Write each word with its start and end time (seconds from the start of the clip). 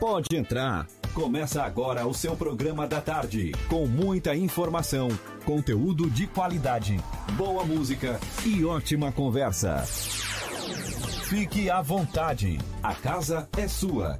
Pode 0.00 0.34
entrar. 0.34 0.86
Começa 1.12 1.62
agora 1.62 2.06
o 2.06 2.14
seu 2.14 2.34
programa 2.34 2.86
da 2.86 3.02
tarde, 3.02 3.52
com 3.68 3.86
muita 3.86 4.34
informação, 4.34 5.08
conteúdo 5.44 6.08
de 6.08 6.26
qualidade, 6.26 6.98
boa 7.36 7.64
música 7.64 8.18
e 8.46 8.64
ótima 8.64 9.12
conversa. 9.12 9.84
Fique 11.28 11.68
à 11.68 11.82
vontade, 11.82 12.56
a 12.82 12.94
casa 12.94 13.46
é 13.58 13.68
sua. 13.68 14.16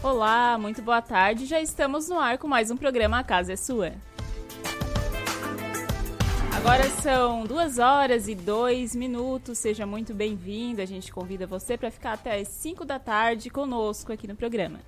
Olá, 0.00 0.56
muito 0.58 0.80
boa 0.80 1.02
tarde. 1.02 1.44
Já 1.44 1.60
estamos 1.60 2.08
no 2.08 2.20
ar 2.20 2.38
com 2.38 2.46
mais 2.46 2.70
um 2.70 2.76
programa 2.76 3.18
A 3.18 3.24
Casa 3.24 3.54
é 3.54 3.56
Sua. 3.56 3.94
Agora 6.66 6.88
são 7.02 7.44
duas 7.44 7.78
horas 7.78 8.26
e 8.26 8.34
dois 8.34 8.96
minutos. 8.96 9.58
Seja 9.58 9.84
muito 9.84 10.14
bem-vindo. 10.14 10.80
A 10.80 10.86
gente 10.86 11.12
convida 11.12 11.46
você 11.46 11.76
para 11.76 11.90
ficar 11.90 12.14
até 12.14 12.40
as 12.40 12.48
5 12.48 12.86
da 12.86 12.98
tarde 12.98 13.50
conosco 13.50 14.10
aqui 14.10 14.26
no 14.26 14.34
programa. 14.34 14.80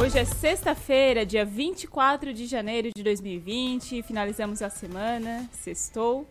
Hoje 0.00 0.20
é 0.20 0.24
sexta-feira, 0.24 1.26
dia 1.26 1.44
24 1.44 2.32
de 2.32 2.46
janeiro 2.46 2.90
de 2.94 3.02
2020. 3.02 4.04
Finalizamos 4.04 4.62
a 4.62 4.70
semana, 4.70 5.50
sextou. 5.50 6.24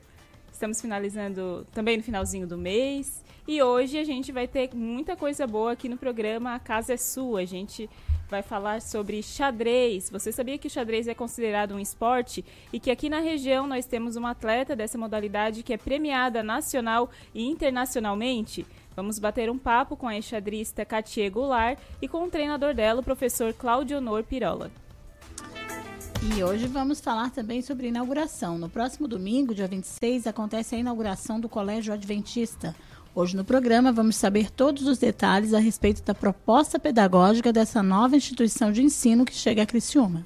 Estamos 0.50 0.80
finalizando 0.80 1.68
também 1.74 1.98
no 1.98 2.04
finalzinho 2.04 2.48
do 2.48 2.58
mês. 2.58 3.22
E 3.46 3.62
hoje 3.62 3.98
a 3.98 4.06
gente 4.06 4.32
vai 4.32 4.48
ter 4.48 4.74
muita 4.74 5.18
coisa 5.18 5.46
boa 5.46 5.74
aqui 5.74 5.90
no 5.90 5.98
programa 5.98 6.56
A 6.56 6.60
Casa 6.60 6.94
é 6.94 6.98
Sua. 6.98 7.42
A 7.42 7.46
gente 7.46 7.90
vai 8.32 8.42
falar 8.42 8.82
sobre 8.82 9.22
xadrez. 9.22 10.10
Você 10.10 10.32
sabia 10.32 10.58
que 10.58 10.68
o 10.68 10.70
xadrez 10.72 11.06
é 11.06 11.14
considerado 11.14 11.76
um 11.76 11.80
esporte 11.80 12.46
e 12.72 12.80
que 12.80 12.90
aqui 12.90 13.10
na 13.10 13.20
região 13.20 13.68
nós 13.68 13.86
temos 13.86 14.16
uma 14.16 14.32
atleta 14.32 14.74
dessa 14.74 14.98
modalidade 14.98 15.62
que 15.62 15.74
é 15.74 15.78
premiada 15.78 16.42
nacional 16.42 17.12
e 17.36 17.46
internacionalmente? 17.46 18.66
Vamos 18.96 19.20
bater 19.20 19.50
um 19.50 19.58
papo 19.58 19.98
com 19.98 20.08
a 20.08 20.16
enxadrista 20.16 20.86
Katia 20.86 21.30
Goulart 21.30 21.78
e 22.02 22.08
com 22.08 22.24
o 22.24 22.30
treinador 22.30 22.74
dela, 22.74 23.02
o 23.02 23.04
professor 23.04 23.54
Claudio 23.54 23.98
Honor 23.98 24.24
Pirola. 24.24 24.72
E 26.36 26.44
hoje 26.44 26.68
vamos 26.68 27.02
falar 27.02 27.32
também 27.32 27.62
sobre 27.62 27.88
inauguração. 27.88 28.58
No 28.58 28.70
próximo 28.70 29.08
domingo, 29.08 29.56
dia 29.56 29.68
26, 29.68 30.28
acontece 30.28 30.76
a 30.76 30.78
inauguração 30.78 31.40
do 31.40 31.50
Colégio 31.50 31.94
Adventista. 31.94 32.76
Hoje 33.14 33.36
no 33.36 33.44
programa 33.44 33.92
vamos 33.92 34.16
saber 34.16 34.50
todos 34.50 34.88
os 34.88 34.98
detalhes 34.98 35.54
a 35.54 35.60
respeito 35.60 36.02
da 36.02 36.16
proposta 36.16 36.80
pedagógica 36.80 37.52
dessa 37.52 37.84
nova 37.84 38.16
instituição 38.16 38.72
de 38.72 38.82
ensino 38.82 39.26
que 39.26 39.34
chega 39.34 39.64
a 39.64 39.66
Criciúma. 39.66 40.24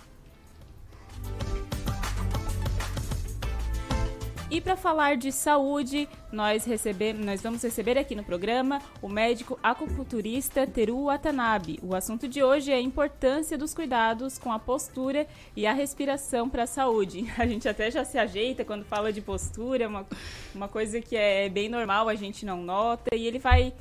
E 4.55 4.61
para 4.61 4.77
falar 4.77 5.17
de 5.17 5.33
saúde, 5.33 6.07
nós, 6.31 6.63
recebemos, 6.63 7.25
nós 7.25 7.41
vamos 7.41 7.61
receber 7.61 7.97
aqui 7.97 8.15
no 8.15 8.23
programa 8.23 8.81
o 9.01 9.09
médico 9.09 9.59
acupunturista 9.61 10.65
Teru 10.65 11.07
Watanabe. 11.07 11.77
O 11.83 11.93
assunto 11.93 12.25
de 12.25 12.41
hoje 12.41 12.71
é 12.71 12.75
a 12.75 12.79
importância 12.79 13.57
dos 13.57 13.73
cuidados 13.73 14.37
com 14.37 14.53
a 14.53 14.57
postura 14.57 15.27
e 15.57 15.67
a 15.67 15.73
respiração 15.73 16.49
para 16.49 16.63
a 16.63 16.67
saúde. 16.67 17.29
A 17.37 17.45
gente 17.45 17.67
até 17.67 17.91
já 17.91 18.05
se 18.05 18.17
ajeita 18.17 18.63
quando 18.63 18.85
fala 18.85 19.11
de 19.11 19.19
postura, 19.19 19.89
uma, 19.89 20.07
uma 20.55 20.69
coisa 20.69 21.01
que 21.01 21.17
é 21.17 21.49
bem 21.49 21.67
normal, 21.67 22.07
a 22.07 22.15
gente 22.15 22.45
não 22.45 22.63
nota, 22.63 23.13
e 23.13 23.27
ele 23.27 23.39
vai 23.39 23.73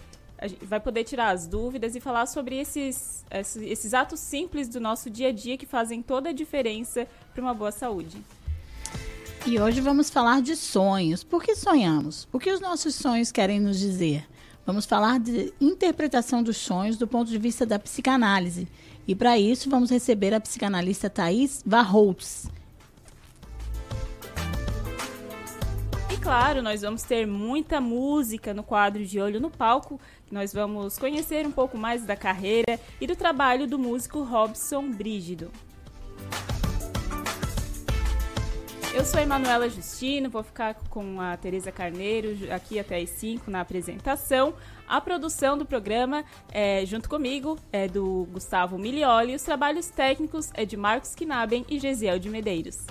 vai 0.62 0.81
poder 0.81 1.05
tirar 1.05 1.31
as 1.31 1.47
dúvidas 1.47 1.94
e 1.94 2.00
falar 2.00 2.27
sobre 2.27 2.59
esses, 2.59 3.25
esses 3.62 3.94
atos 3.94 4.19
simples 4.19 4.69
do 4.69 4.81
nosso 4.81 5.09
dia 5.09 5.28
a 5.28 5.33
dia 5.33 5.56
que 5.56 5.66
fazem 5.66 6.03
toda 6.03 6.31
a 6.31 6.33
diferença 6.33 7.06
para 7.33 7.41
uma 7.41 7.55
boa 7.55 7.70
saúde. 7.70 8.20
E 9.47 9.61
hoje 9.61 9.78
vamos 9.83 10.09
falar 10.09 10.41
de 10.41 10.56
sonhos. 10.56 11.23
Por 11.23 11.42
que 11.42 11.55
sonhamos? 11.55 12.27
O 12.33 12.39
que 12.39 12.50
os 12.50 12.62
nossos 12.62 12.95
sonhos 12.95 13.31
querem 13.31 13.61
nos 13.61 13.78
dizer? 13.78 14.27
Vamos 14.65 14.87
falar 14.87 15.21
de 15.21 15.53
interpretação 15.60 16.43
dos 16.43 16.56
sonhos 16.56 16.97
do 16.97 17.06
ponto 17.06 17.31
de 17.31 17.37
vista 17.37 17.66
da 17.66 17.78
psicanálise. 17.78 18.66
E 19.06 19.15
para 19.15 19.38
isso 19.38 19.69
vamos 19.69 19.91
receber 19.91 20.33
a 20.33 20.41
psicanalista 20.41 21.10
Thais 21.10 21.62
Varholtz. 21.66 22.50
E 26.10 26.16
claro, 26.16 26.62
nós 26.62 26.81
vamos 26.81 27.03
ter 27.03 27.27
muita 27.27 27.83
música 27.83 28.54
no 28.54 28.62
quadro 28.62 29.04
de 29.04 29.21
Olho 29.21 29.43
no 29.43 29.50
Palco. 29.50 30.00
Nós 30.33 30.54
vamos 30.54 30.99
conhecer 30.99 31.47
um 31.47 31.53
pouco 31.53 31.77
mais 31.77 32.06
da 32.06 32.16
carreira 32.16 32.81
e 32.99 33.06
do 33.06 33.15
trabalho 33.15 33.66
do 33.66 33.78
músico 33.78 34.22
Robson 34.22 34.91
Brígido. 34.91 35.50
Eu 38.94 39.05
sou 39.05 39.19
Emanuela 39.19 39.69
Justino, 39.69 40.31
vou 40.31 40.44
ficar 40.44 40.75
com 40.88 41.21
a 41.21 41.37
Tereza 41.37 41.72
Carneiro 41.72 42.28
aqui 42.55 42.78
até 42.78 43.00
as 43.00 43.10
5 43.10 43.50
na 43.50 43.60
apresentação. 43.60 44.55
A 44.87 45.00
produção 45.00 45.59
do 45.59 45.66
programa, 45.66 46.25
é, 46.53 46.87
junto 46.87 47.09
comigo, 47.09 47.59
é 47.72 47.88
do 47.88 48.28
Gustavo 48.31 48.78
Milioli. 48.78 49.34
Os 49.34 49.43
trabalhos 49.43 49.88
técnicos 49.88 50.49
é 50.54 50.65
de 50.65 50.77
Marcos 50.77 51.12
Knaben 51.16 51.66
e 51.69 51.81
Gesiel 51.81 52.21
de 52.21 52.31
Medeiros. 52.31 52.87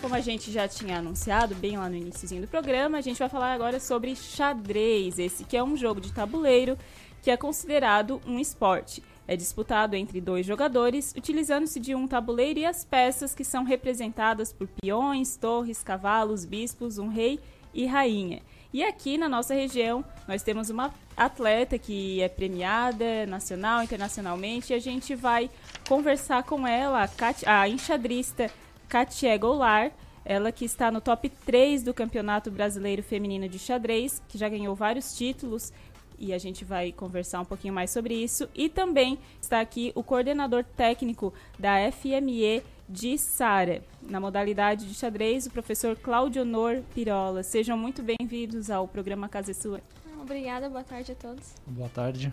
Como 0.00 0.14
a 0.14 0.20
gente 0.20 0.52
já 0.52 0.68
tinha 0.68 0.98
anunciado 0.98 1.56
bem 1.56 1.76
lá 1.76 1.88
no 1.88 1.96
início 1.96 2.40
do 2.40 2.46
programa, 2.46 2.98
a 2.98 3.00
gente 3.00 3.18
vai 3.18 3.28
falar 3.28 3.54
agora 3.54 3.80
sobre 3.80 4.14
xadrez, 4.14 5.18
esse 5.18 5.42
que 5.42 5.56
é 5.56 5.64
um 5.64 5.76
jogo 5.76 6.00
de 6.00 6.12
tabuleiro 6.12 6.78
que 7.22 7.30
é 7.32 7.36
considerado 7.36 8.22
um 8.24 8.38
esporte. 8.38 9.02
É 9.28 9.36
disputado 9.36 9.96
entre 9.96 10.20
dois 10.20 10.46
jogadores, 10.46 11.12
utilizando-se 11.16 11.80
de 11.80 11.94
um 11.94 12.06
tabuleiro 12.06 12.60
e 12.60 12.64
as 12.64 12.84
peças 12.84 13.34
que 13.34 13.44
são 13.44 13.64
representadas 13.64 14.52
por 14.52 14.68
peões, 14.68 15.36
torres, 15.36 15.82
cavalos, 15.82 16.44
bispos, 16.44 16.98
um 16.98 17.08
rei 17.08 17.40
e 17.74 17.86
rainha. 17.86 18.40
E 18.72 18.82
aqui 18.84 19.16
na 19.16 19.28
nossa 19.28 19.54
região, 19.54 20.04
nós 20.28 20.42
temos 20.42 20.70
uma 20.70 20.92
atleta 21.16 21.78
que 21.78 22.20
é 22.20 22.28
premiada 22.28 23.26
nacional, 23.26 23.82
internacionalmente, 23.82 24.72
e 24.72 24.76
a 24.76 24.78
gente 24.78 25.14
vai 25.14 25.50
conversar 25.88 26.42
com 26.42 26.66
ela, 26.66 27.02
a, 27.02 27.08
Kat, 27.08 27.48
a 27.48 27.68
enxadrista 27.68 28.50
Katia 28.88 29.36
Goulart, 29.36 29.92
ela 30.24 30.50
que 30.50 30.64
está 30.64 30.90
no 30.90 31.00
top 31.00 31.28
3 31.28 31.84
do 31.84 31.94
Campeonato 31.94 32.50
Brasileiro 32.50 33.02
Feminino 33.02 33.48
de 33.48 33.58
Xadrez, 33.58 34.20
que 34.28 34.36
já 34.36 34.48
ganhou 34.48 34.74
vários 34.74 35.16
títulos, 35.16 35.72
e 36.18 36.32
a 36.32 36.38
gente 36.38 36.64
vai 36.64 36.92
conversar 36.92 37.40
um 37.40 37.44
pouquinho 37.44 37.74
mais 37.74 37.90
sobre 37.90 38.14
isso. 38.14 38.48
E 38.54 38.68
também 38.68 39.18
está 39.40 39.60
aqui 39.60 39.92
o 39.94 40.02
coordenador 40.02 40.64
técnico 40.64 41.32
da 41.58 41.90
FME 41.92 42.62
de 42.88 43.18
Sara, 43.18 43.82
na 44.02 44.20
modalidade 44.20 44.86
de 44.86 44.94
xadrez, 44.94 45.46
o 45.46 45.50
professor 45.50 45.96
Claudio 45.96 46.42
Honor 46.42 46.82
Pirola. 46.94 47.42
Sejam 47.42 47.76
muito 47.76 48.02
bem-vindos 48.02 48.70
ao 48.70 48.86
programa 48.86 49.28
Casa 49.28 49.50
é 49.50 49.54
Sua. 49.54 49.80
Obrigada, 50.20 50.68
boa 50.68 50.84
tarde 50.84 51.12
a 51.12 51.14
todos. 51.14 51.54
Boa 51.66 51.88
tarde. 51.88 52.32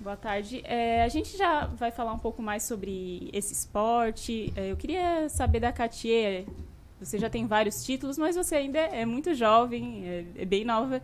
Boa 0.00 0.16
tarde. 0.16 0.62
É, 0.64 1.02
a 1.02 1.08
gente 1.08 1.36
já 1.36 1.66
vai 1.66 1.90
falar 1.90 2.12
um 2.12 2.18
pouco 2.18 2.40
mais 2.40 2.62
sobre 2.62 3.28
esse 3.32 3.52
esporte. 3.52 4.52
É, 4.54 4.70
eu 4.70 4.76
queria 4.76 5.28
saber 5.28 5.60
da 5.60 5.72
Katia. 5.72 6.46
Você 7.00 7.18
já 7.18 7.28
tem 7.28 7.46
vários 7.46 7.84
títulos, 7.84 8.16
mas 8.16 8.36
você 8.36 8.56
ainda 8.56 8.78
é 8.78 9.04
muito 9.04 9.34
jovem, 9.34 10.06
é, 10.06 10.24
é 10.42 10.44
bem 10.44 10.64
nova. 10.64 11.02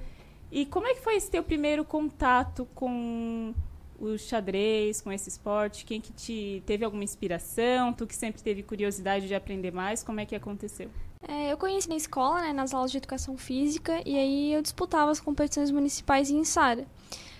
E 0.54 0.64
como 0.64 0.86
é 0.86 0.94
que 0.94 1.00
foi 1.00 1.16
esse 1.16 1.28
teu 1.28 1.42
primeiro 1.42 1.84
contato 1.84 2.64
com 2.76 3.52
o 3.98 4.16
xadrez, 4.16 5.00
com 5.00 5.10
esse 5.10 5.28
esporte? 5.28 5.84
Quem 5.84 6.00
que 6.00 6.12
te 6.12 6.62
teve 6.64 6.84
alguma 6.84 7.02
inspiração? 7.02 7.92
Tu 7.92 8.06
que 8.06 8.14
sempre 8.14 8.40
teve 8.40 8.62
curiosidade 8.62 9.26
de 9.26 9.34
aprender 9.34 9.72
mais, 9.72 10.04
como 10.04 10.20
é 10.20 10.24
que 10.24 10.36
aconteceu? 10.36 10.88
É, 11.26 11.50
eu 11.50 11.56
conheci 11.56 11.88
na 11.88 11.96
escola, 11.96 12.40
né, 12.40 12.52
nas 12.52 12.72
aulas 12.72 12.92
de 12.92 12.98
educação 12.98 13.36
física, 13.36 14.00
e 14.06 14.16
aí 14.16 14.52
eu 14.52 14.62
disputava 14.62 15.10
as 15.10 15.18
competições 15.18 15.72
municipais 15.72 16.30
em 16.30 16.44
Sara. 16.44 16.86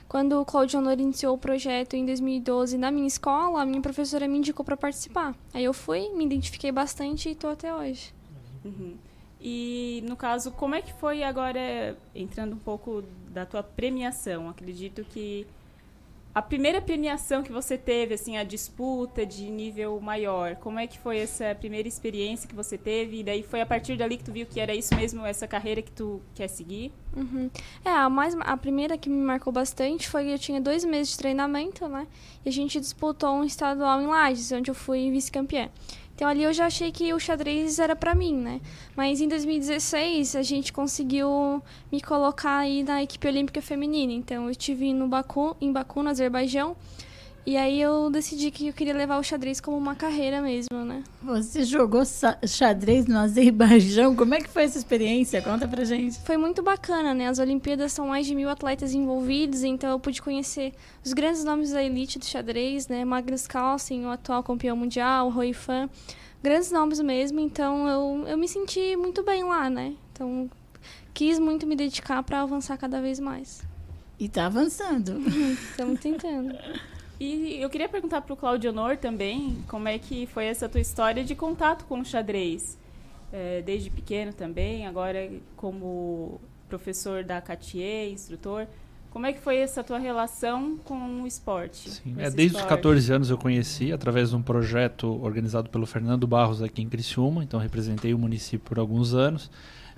Quando 0.09 0.41
o 0.41 0.45
Claudio 0.45 0.81
Honor 0.81 0.99
iniciou 0.99 1.37
o 1.37 1.39
projeto 1.39 1.95
em 1.95 2.05
2012 2.05 2.77
na 2.77 2.91
minha 2.91 3.07
escola, 3.07 3.63
a 3.63 3.65
minha 3.67 3.81
professora 3.81 4.27
me 4.27 4.39
indicou 4.39 4.65
para 4.65 4.77
participar. 4.77 5.37
Aí 5.53 5.63
eu 5.63 5.73
fui, 5.73 6.09
me 6.09 6.25
identifiquei 6.25 6.73
bastante 6.73 7.29
e 7.29 7.33
estou 7.33 7.51
até 7.51 7.73
hoje. 7.73 8.13
Uhum. 8.65 8.97
E 9.47 10.03
no 10.09 10.17
caso, 10.17 10.51
como 10.53 10.75
é 10.75 10.81
que 10.81 10.91
foi 10.95 11.23
agora, 11.23 11.95
entrando 12.15 12.55
um 12.55 12.59
pouco 12.59 13.05
da 13.29 13.45
tua 13.45 13.63
premiação? 13.63 14.49
Acredito 14.49 15.05
que 15.05 15.47
a 16.35 16.41
primeira 16.41 16.81
premiação 16.81 17.43
que 17.43 17.53
você 17.53 17.77
teve, 17.77 18.15
assim, 18.15 18.39
a 18.39 18.43
disputa 18.43 19.25
de 19.25 19.49
nível 19.51 20.01
maior, 20.01 20.57
como 20.57 20.81
é 20.81 20.87
que 20.87 20.99
foi 20.99 21.19
essa 21.19 21.55
primeira 21.55 21.87
experiência 21.87 22.49
que 22.49 22.55
você 22.55 22.79
teve? 22.79 23.21
E 23.21 23.23
daí 23.23 23.43
foi 23.43 23.61
a 23.61 23.67
partir 23.67 23.97
dali 23.97 24.17
que 24.17 24.25
tu 24.25 24.33
viu 24.33 24.47
que 24.47 24.59
era 24.59 24.75
isso 24.75 24.97
mesmo, 24.97 25.25
essa 25.27 25.47
carreira 25.47 25.83
que 25.83 25.93
tu 25.93 26.23
quer 26.35 26.49
seguir? 26.49 26.91
Uhum. 27.15 27.49
É, 27.85 27.91
a, 27.91 28.09
mais, 28.09 28.35
a 28.41 28.57
primeira 28.57 28.97
que 28.97 29.09
me 29.09 29.23
marcou 29.23 29.53
bastante 29.53 30.09
foi 30.09 30.25
que 30.25 30.31
eu 30.31 30.39
tinha 30.39 30.61
dois 30.61 30.85
meses 30.85 31.13
de 31.13 31.19
treinamento, 31.19 31.87
né? 31.87 32.09
E 32.45 32.49
a 32.49 32.53
gente 32.53 32.81
disputou 32.81 33.31
um 33.31 33.45
estadual 33.45 34.01
em 34.01 34.07
Lages, 34.07 34.51
onde 34.51 34.71
eu 34.71 34.75
fui 34.75 35.11
vice-campeã. 35.11 35.69
Então 36.15 36.29
ali 36.29 36.45
eu 36.45 36.53
já 36.53 36.67
achei 36.67 36.93
que 36.93 37.13
o 37.13 37.19
xadrez 37.19 37.79
era 37.79 37.97
para 37.97 38.15
mim, 38.15 38.37
né? 38.37 38.61
Mas 38.97 39.21
em 39.21 39.27
2016 39.27 40.37
a 40.37 40.43
gente 40.43 40.73
conseguiu 40.73 41.63
me 41.91 42.01
colocar 42.01 42.59
aí 42.59 42.85
na 42.85 43.03
equipe 43.03 43.27
olímpica 43.27 43.61
feminina. 43.61 44.13
Então 44.13 44.45
eu 44.45 44.51
estive 44.51 44.93
no 44.93 45.09
Baku, 45.09 45.57
em 45.61 45.73
Baku, 45.73 46.03
no 46.03 46.11
Azerbaijão, 46.11 46.77
e 47.47 47.59
aí 47.59 47.79
eu 47.79 48.09
decidi 48.11 48.51
que 48.51 48.69
eu 48.69 48.73
queria 48.73 48.95
levar 48.95 49.19
o 49.19 49.23
xadrez 49.23 49.61
como 49.61 49.77
uma 49.77 49.95
carreira 49.95 50.41
mesmo, 50.41 50.83
né? 50.83 51.05
Você 51.23 51.63
jogou 51.63 52.03
xadrez 52.47 53.07
no 53.07 53.19
Azerbaijão? 53.19 54.17
Como 54.17 54.35
é 54.35 54.41
que 54.41 54.49
foi 54.49 54.63
essa 54.63 54.79
experiência? 54.79 55.43
Conta 55.43 55.69
pra 55.69 55.85
gente. 55.85 56.19
Foi 56.21 56.39
muito 56.39 56.63
bacana, 56.63 57.13
né? 57.13 57.29
As 57.29 57.39
Olimpíadas 57.39 57.93
são 57.93 58.09
mais 58.09 58.27
de 58.27 58.35
mil 58.35 58.49
atletas 58.49 58.95
envolvidos, 58.95 59.63
então 59.63 59.91
eu 59.91 60.01
pude 60.01 60.23
conhecer 60.23 60.73
os 61.05 61.13
grandes 61.13 61.45
nomes 61.45 61.73
da 61.73 61.83
elite 61.83 62.19
do 62.19 62.25
xadrez, 62.25 62.89
né? 62.89 63.05
Magnus 63.05 63.47
Carlsen, 63.47 64.07
o 64.07 64.11
atual 64.11 64.43
campeão 64.43 64.75
mundial, 64.75 65.29
Rui 65.29 65.53
Fan. 65.53 65.91
Grandes 66.43 66.73
nomes 66.73 66.99
mesmo, 67.01 67.41
então 67.41 67.87
eu, 67.87 68.29
eu 68.29 68.39
me 68.39 68.49
senti 68.49 68.97
muito 68.97 69.23
bem 69.23 69.45
lá, 69.45 69.69
né? 69.69 69.95
Então 70.13 70.51
quis 71.13 71.39
muito 71.39 71.67
me 71.67 71.77
dedicar 71.77 72.23
para 72.23 72.41
avançar 72.41 72.79
cada 72.79 73.03
vez 73.03 73.21
mais. 73.21 73.63
E 74.19 74.31
tá 74.31 74.47
avançando. 74.47 75.21
Estamos 75.71 76.01
tentando. 76.01 76.55
E 77.21 77.61
eu 77.61 77.71
queria 77.71 77.89
perguntar 77.89 78.21
para 78.23 78.33
o 78.33 78.37
Claudio 78.37 78.71
Honor 78.71 78.97
também 78.97 79.57
como 79.69 79.89
é 79.89 79.99
que 79.99 80.27
foi 80.27 80.47
essa 80.47 80.69
tua 80.69 80.81
história 80.81 81.23
de 81.23 81.35
contato 81.35 81.85
com 81.85 82.01
o 82.01 82.05
xadrez. 82.05 82.79
É, 83.33 83.63
desde 83.63 83.91
pequeno 83.91 84.33
também, 84.33 84.87
agora 84.87 85.29
como 85.57 86.41
professor 86.69 87.25
da 87.25 87.41
Catier, 87.41 88.11
instrutor. 88.11 88.67
Como 89.11 89.27
é 89.27 89.33
que 89.33 89.41
foi 89.41 89.59
essa 89.59 89.83
tua 89.85 89.99
relação 89.99 90.77
com 90.85 91.23
o 91.23 91.27
esporte? 91.27 91.89
Sim, 91.89 92.15
é, 92.19 92.31
desde 92.31 92.47
esporte? 92.47 92.65
os 92.65 92.69
14 92.69 93.13
anos 93.13 93.31
eu 93.31 93.39
conheci, 93.39 93.93
através 93.93 94.31
de 94.31 94.37
um 94.37 94.43
projeto 94.43 95.23
organizado 95.23 95.71
pelo 95.71 95.87
Fernando 95.87 96.27
Barros 96.27 96.63
aqui 96.63 96.83
em 96.83 96.89
Criciúma, 96.89 97.45
então 97.45 97.61
representei 97.61 98.13
o 98.13 98.19
município 98.19 98.61
por 98.69 98.79
alguns 98.79 99.15
anos. 99.15 99.51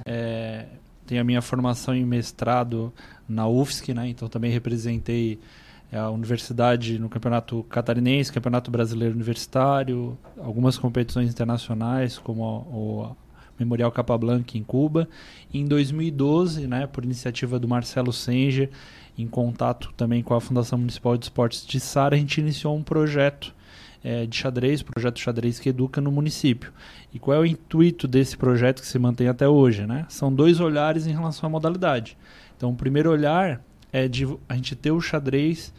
É, 0.04 0.66
tenho 1.06 1.20
a 1.20 1.24
minha 1.24 1.40
formação 1.40 1.94
em 1.94 2.04
mestrado 2.04 2.92
na 3.26 3.48
UFSC, 3.48 3.94
né, 3.94 4.08
então 4.08 4.28
também 4.28 4.50
representei 4.50 5.40
a 5.92 6.10
universidade 6.10 6.98
no 6.98 7.08
campeonato 7.08 7.62
catarinense, 7.64 8.32
campeonato 8.32 8.70
brasileiro 8.70 9.14
universitário, 9.14 10.18
algumas 10.38 10.76
competições 10.76 11.30
internacionais, 11.30 12.18
como 12.18 12.42
o, 12.42 13.02
o 13.04 13.16
Memorial 13.58 13.92
Capablanca 13.92 14.58
em 14.58 14.62
Cuba. 14.62 15.08
E 15.52 15.60
em 15.60 15.64
2012, 15.64 16.66
né, 16.66 16.86
por 16.86 17.04
iniciativa 17.04 17.58
do 17.58 17.68
Marcelo 17.68 18.12
Senger, 18.12 18.70
em 19.16 19.26
contato 19.26 19.92
também 19.96 20.22
com 20.22 20.34
a 20.34 20.40
Fundação 20.40 20.78
Municipal 20.78 21.16
de 21.16 21.24
Esportes 21.24 21.66
de 21.66 21.80
Sara, 21.80 22.16
a 22.16 22.18
gente 22.18 22.40
iniciou 22.40 22.76
um 22.76 22.82
projeto 22.82 23.54
é, 24.04 24.26
de 24.26 24.36
xadrez, 24.36 24.82
projeto 24.82 25.18
xadrez 25.18 25.58
que 25.58 25.68
educa 25.68 26.00
no 26.00 26.12
município. 26.12 26.72
E 27.14 27.18
qual 27.18 27.36
é 27.36 27.40
o 27.40 27.46
intuito 27.46 28.06
desse 28.06 28.36
projeto 28.36 28.80
que 28.80 28.86
se 28.86 28.98
mantém 28.98 29.28
até 29.28 29.48
hoje? 29.48 29.86
Né? 29.86 30.04
São 30.08 30.32
dois 30.32 30.60
olhares 30.60 31.06
em 31.06 31.12
relação 31.12 31.46
à 31.48 31.50
modalidade. 31.50 32.16
Então, 32.56 32.70
o 32.70 32.76
primeiro 32.76 33.10
olhar 33.10 33.60
é 33.92 34.08
de 34.08 34.26
a 34.48 34.54
gente 34.54 34.74
ter 34.74 34.90
o 34.90 35.00
xadrez 35.00 35.72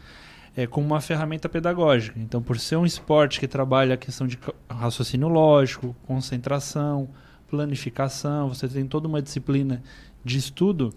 é, 0.56 0.66
como 0.66 0.86
uma 0.86 1.00
ferramenta 1.00 1.48
pedagógica. 1.48 2.18
Então, 2.18 2.42
por 2.42 2.58
ser 2.58 2.76
um 2.76 2.84
esporte 2.84 3.38
que 3.38 3.46
trabalha 3.46 3.94
a 3.94 3.96
questão 3.96 4.26
de 4.26 4.38
raciocínio 4.68 5.28
lógico, 5.28 5.94
concentração, 6.06 7.08
planificação, 7.48 8.48
você 8.48 8.66
tem 8.68 8.86
toda 8.86 9.06
uma 9.06 9.22
disciplina 9.22 9.82
de 10.24 10.36
estudo, 10.36 10.92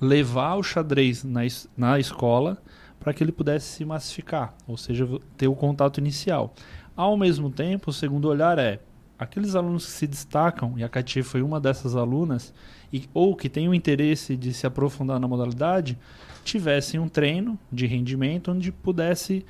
levar 0.00 0.54
o 0.56 0.62
xadrez 0.62 1.24
na, 1.24 1.40
na 1.76 1.98
escola 1.98 2.58
para 3.00 3.12
que 3.12 3.22
ele 3.22 3.32
pudesse 3.32 3.66
se 3.66 3.84
massificar, 3.84 4.54
ou 4.66 4.76
seja, 4.76 5.06
ter 5.36 5.48
o 5.48 5.54
contato 5.54 5.98
inicial. 5.98 6.54
Ao 6.96 7.16
mesmo 7.16 7.50
tempo, 7.50 7.90
o 7.90 7.92
segundo 7.92 8.28
olhar 8.28 8.58
é 8.58 8.80
aqueles 9.18 9.54
alunos 9.54 9.86
que 9.86 9.92
se 9.92 10.06
destacam, 10.06 10.74
e 10.78 10.84
a 10.84 10.88
Katia 10.88 11.24
foi 11.24 11.42
uma 11.42 11.60
dessas 11.60 11.94
alunas, 11.96 12.52
e, 12.92 13.08
ou 13.12 13.34
que 13.34 13.50
o 13.68 13.74
interesse 13.74 14.36
de 14.36 14.52
se 14.52 14.66
aprofundar 14.66 15.18
na 15.18 15.28
modalidade, 15.28 15.98
tivessem 16.44 17.00
um 17.00 17.08
treino 17.08 17.58
de 17.72 17.86
rendimento 17.86 18.52
onde 18.52 18.70
pudesse 18.70 19.44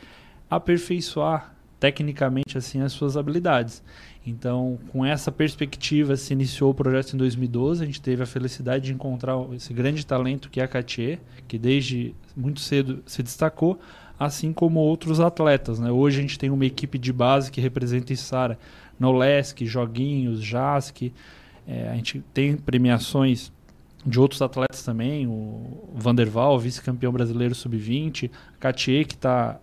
aperfeiçoar 0.49 1.55
tecnicamente 1.79 2.57
assim 2.57 2.81
as 2.81 2.93
suas 2.93 3.17
habilidades. 3.17 3.83
Então, 4.27 4.79
com 4.89 5.05
essa 5.05 5.31
perspectiva 5.31 6.17
se 6.17 6.33
iniciou 6.33 6.71
o 6.71 6.75
projeto 6.75 7.15
em 7.15 7.17
2012. 7.17 7.83
A 7.83 7.87
gente 7.87 8.01
teve 8.01 8.23
a 8.23 8.27
felicidade 8.27 8.87
de 8.87 8.93
encontrar 8.93 9.37
esse 9.55 9.73
grande 9.73 10.05
talento 10.05 10.51
que 10.51 10.61
é 10.61 10.65
a 10.65 10.69
Katia, 10.69 11.21
que 11.47 11.59
desde 11.59 12.15
muito 12.37 12.61
cedo 12.61 13.03
se 13.07 13.23
destacou, 13.23 13.79
assim 14.19 14.53
como 14.53 14.81
outros 14.81 15.21
atletas. 15.21 15.79
Né? 15.79 15.93
Hoje 15.93 16.19
a 16.19 16.23
gente 16.23 16.39
tem 16.39 16.51
uma 16.51 16.67
equipe 16.67 16.99
de 16.99 17.13
base 17.13 17.53
que 17.53 17.61
representa 17.61 18.13
Isara, 18.13 18.59
Nolesk, 18.99 19.65
Joguinhos, 19.65 20.43
Jask. 20.43 21.13
É, 21.67 21.89
a 21.89 21.95
gente 21.95 22.23
tem 22.33 22.57
premiações 22.57 23.53
de 24.05 24.21
outros 24.21 24.41
atletas 24.41 24.83
também, 24.83 25.27
o 25.27 25.91
Vanderval, 25.95 26.59
vice-campeão 26.59 27.13
brasileiro 27.13 27.55
sub-20, 27.55 28.31
Katie, 28.61 29.05
que 29.05 29.15
está 29.15 29.59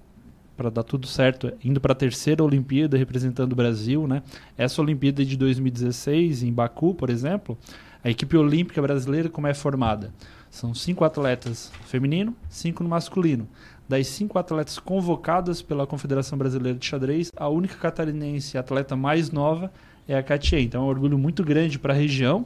para 0.58 0.70
dar 0.70 0.84
tudo 0.84 1.08
certo, 1.08 1.52
indo 1.64 1.82
para 1.82 1.94
a 1.94 1.96
terceira 1.96 2.44
Olimpíada 2.44 2.98
representando 2.98 3.54
o 3.54 3.56
Brasil, 3.56 4.08
né? 4.08 4.22
Essa 4.58 4.82
Olimpíada 4.82 5.26
de 5.26 5.36
2016 5.36 6.44
em 6.44 6.54
Baku, 6.54 6.94
por 6.94 7.10
exemplo, 7.10 7.58
a 8.04 8.10
equipe 8.10 8.38
olímpica 8.38 8.82
brasileira 8.82 9.30
como 9.30 9.48
é 9.48 9.54
formada? 9.54 10.14
São 10.52 10.74
cinco 10.74 11.04
atletas 11.04 11.72
feminino, 11.86 12.36
cinco 12.50 12.84
no 12.84 12.90
masculino. 12.90 13.48
Das 13.90 14.08
cinco 14.08 14.38
atletas 14.38 14.78
convocadas 14.78 15.62
pela 15.62 15.88
Confederação 15.88 16.38
Brasileira 16.38 16.78
de 16.78 16.86
Xadrez, 16.86 17.32
a 17.36 17.50
única 17.50 17.76
catarinense 17.76 18.58
atleta 18.58 18.96
mais 18.96 19.32
nova 19.32 19.72
é 20.08 20.16
a 20.16 20.24
Katia. 20.24 20.60
Então 20.60 20.84
é 20.84 20.86
um 20.86 20.90
orgulho 20.90 21.18
muito 21.18 21.44
grande 21.44 21.80
para 21.80 21.94
a 21.94 21.96
região 21.96 22.46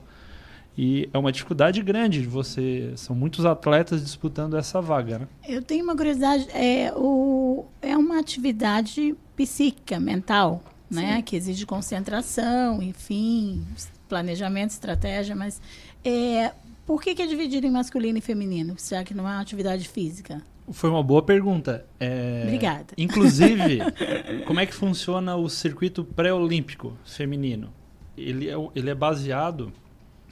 e 0.78 1.10
é 1.12 1.18
uma 1.18 1.32
dificuldade 1.32 1.82
grande. 1.82 2.22
Você 2.26 2.94
são 2.96 3.16
muitos 3.16 3.46
atletas 3.46 4.04
disputando 4.04 4.56
essa 4.56 4.80
vaga, 4.80 5.20
né? 5.20 5.28
Eu 5.48 5.62
tenho 5.62 5.84
uma 5.84 5.96
curiosidade. 5.96 6.48
É, 6.54 6.94
o, 6.96 7.66
é 7.82 7.98
uma 7.98 8.20
atividade 8.20 9.16
psíquica, 9.36 10.00
mental, 10.00 10.64
né? 10.90 11.22
Que 11.24 11.36
exige 11.36 11.66
concentração, 11.66 12.82
enfim, 12.82 13.66
planejamento, 14.08 14.72
estratégia. 14.72 15.36
Mas 15.36 15.60
é, 16.06 16.54
por 16.86 17.02
que, 17.02 17.16
que 17.16 17.24
é 17.24 17.26
dividido 17.26 17.66
em 17.66 17.72
masculino 17.72 18.20
e 18.20 18.22
feminino, 18.22 18.76
já 18.78 19.04
que 19.04 19.14
não 19.14 19.28
é 19.28 19.32
uma 19.32 19.42
atividade 19.42 19.90
física? 19.90 20.44
Foi 20.72 20.90
uma 20.90 21.02
boa 21.02 21.22
pergunta. 21.22 21.86
É... 22.00 22.44
Obrigada. 22.44 22.88
Inclusive, 22.98 23.80
como 24.46 24.60
é 24.60 24.66
que 24.66 24.74
funciona 24.74 25.36
o 25.36 25.50
circuito 25.50 26.04
pré-olímpico 26.04 26.98
feminino? 27.06 27.74
Ele 28.18 28.50
é, 28.50 28.56
ele 28.76 28.90
é 28.90 28.96
baseado 28.96 29.72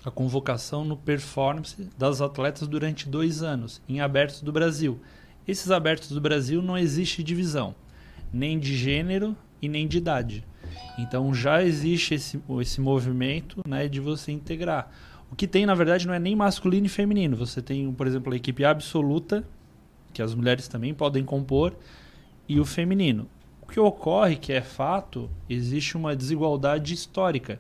a 0.03 0.11
convocação 0.11 0.85
no 0.85 0.95
performance 0.95 1.89
das 1.97 2.21
atletas 2.21 2.67
durante 2.67 3.09
dois 3.09 3.41
anos, 3.41 3.81
em 3.87 4.01
abertos 4.01 4.41
do 4.41 4.51
Brasil. 4.51 4.99
Esses 5.47 5.71
abertos 5.71 6.09
do 6.09 6.21
Brasil 6.21 6.61
não 6.61 6.77
existe 6.77 7.23
divisão, 7.23 7.73
nem 8.31 8.59
de 8.59 8.75
gênero 8.75 9.35
e 9.61 9.67
nem 9.67 9.87
de 9.87 9.97
idade. 9.97 10.43
Então 10.97 11.33
já 11.33 11.63
existe 11.63 12.13
esse, 12.13 12.41
esse 12.61 12.81
movimento 12.81 13.61
né, 13.67 13.87
de 13.87 13.99
você 13.99 14.31
integrar. 14.31 14.91
O 15.31 15.35
que 15.35 15.47
tem, 15.47 15.65
na 15.65 15.73
verdade, 15.73 16.05
não 16.05 16.13
é 16.13 16.19
nem 16.19 16.35
masculino 16.35 16.85
e 16.85 16.89
feminino. 16.89 17.35
Você 17.35 17.61
tem, 17.61 17.91
por 17.91 18.05
exemplo, 18.07 18.31
a 18.31 18.35
equipe 18.35 18.63
absoluta, 18.63 19.43
que 20.15 20.21
as 20.21 20.33
mulheres 20.33 20.69
também 20.69 20.93
podem 20.93 21.25
compor, 21.25 21.75
e 22.47 22.57
o 22.57 22.65
feminino. 22.65 23.27
O 23.61 23.67
que 23.67 23.79
ocorre, 23.79 24.37
que 24.37 24.53
é 24.53 24.61
fato, 24.61 25.29
existe 25.49 25.97
uma 25.97 26.15
desigualdade 26.15 26.93
histórica 26.93 27.59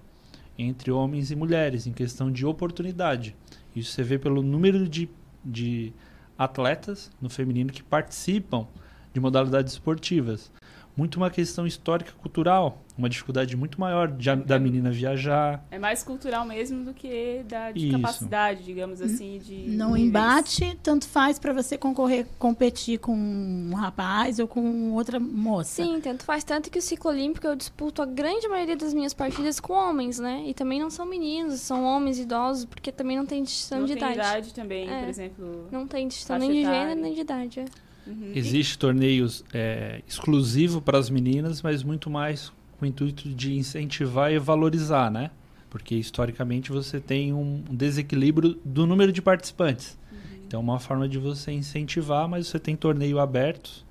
entre 0.57 0.89
homens 0.89 1.31
e 1.31 1.35
mulheres 1.35 1.85
em 1.85 1.91
questão 1.91 2.31
de 2.31 2.45
oportunidade. 2.45 3.35
Isso 3.75 3.91
você 3.91 4.03
vê 4.03 4.17
pelo 4.17 4.41
número 4.41 4.87
de, 4.87 5.09
de 5.43 5.91
atletas 6.37 7.11
no 7.21 7.29
feminino 7.29 7.73
que 7.73 7.83
participam 7.83 8.65
de 9.13 9.19
modalidades 9.19 9.73
esportivas 9.73 10.49
muito 10.95 11.17
uma 11.17 11.29
questão 11.29 11.67
histórica 11.67 12.11
cultural, 12.13 12.81
uma 12.97 13.09
dificuldade 13.09 13.55
muito 13.57 13.79
maior 13.79 14.07
de, 14.09 14.33
da 14.37 14.57
menina 14.57 14.89
viajar. 14.89 15.65
É 15.69 15.77
mais 15.77 16.01
cultural 16.01 16.45
mesmo 16.45 16.85
do 16.85 16.93
que 16.93 17.43
da 17.47 17.71
de 17.71 17.91
capacidade, 17.91 18.63
digamos 18.63 19.01
assim, 19.01 19.37
de 19.39 19.67
não 19.67 19.91
níveis. 19.91 20.07
embate, 20.07 20.79
tanto 20.81 21.07
faz 21.07 21.37
para 21.37 21.51
você 21.51 21.77
concorrer, 21.77 22.25
competir 22.39 22.99
com 22.99 23.15
um 23.15 23.73
rapaz 23.75 24.39
ou 24.39 24.47
com 24.47 24.93
outra 24.93 25.19
moça. 25.19 25.83
Sim, 25.83 25.99
tanto 26.01 26.23
faz 26.23 26.43
tanto 26.43 26.71
que 26.71 26.79
o 26.79 26.81
ciclo 26.81 27.11
olímpico 27.11 27.45
eu 27.45 27.55
disputo 27.55 28.01
a 28.01 28.05
grande 28.05 28.47
maioria 28.47 28.77
das 28.77 28.93
minhas 28.93 29.13
partidas 29.13 29.59
com 29.59 29.73
homens, 29.73 30.19
né? 30.19 30.43
E 30.47 30.53
também 30.53 30.79
não 30.79 30.89
são 30.89 31.05
meninos, 31.05 31.59
são 31.59 31.83
homens 31.83 32.17
idosos, 32.17 32.65
porque 32.65 32.91
também 32.91 33.17
não 33.17 33.25
tem 33.25 33.43
distinção 33.43 33.79
não 33.79 33.85
de 33.85 33.95
tem 33.95 34.03
idade. 34.03 34.17
idade 34.17 34.53
também, 34.53 34.89
é. 34.89 34.99
por 35.01 35.09
exemplo. 35.09 35.67
Não 35.71 35.85
tem 35.85 36.07
distinção 36.07 36.37
nem 36.37 36.51
de 36.51 36.63
gênero 36.63 37.01
nem 37.01 37.13
de 37.13 37.21
idade. 37.21 37.59
É. 37.59 37.84
Uhum. 38.05 38.31
Existe 38.35 38.77
torneios 38.77 39.43
é, 39.53 40.01
exclusivo 40.07 40.81
para 40.81 40.97
as 40.97 41.09
meninas, 41.09 41.61
mas 41.61 41.83
muito 41.83 42.09
mais 42.09 42.51
com 42.77 42.85
o 42.85 42.87
intuito 42.87 43.29
de 43.29 43.55
incentivar 43.55 44.31
e 44.31 44.37
valorizar, 44.37 45.09
né? 45.09 45.31
Porque 45.69 45.95
historicamente 45.95 46.71
você 46.71 46.99
tem 46.99 47.33
um 47.33 47.63
desequilíbrio 47.69 48.59
do 48.63 48.85
número 48.85 49.11
de 49.11 49.21
participantes. 49.21 49.97
Uhum. 50.11 50.17
Então, 50.45 50.59
é 50.59 50.63
uma 50.63 50.79
forma 50.79 51.07
de 51.07 51.17
você 51.17 51.51
incentivar, 51.51 52.27
mas 52.27 52.47
você 52.47 52.59
tem 52.59 52.75
torneio 52.75 53.19
abertos, 53.19 53.85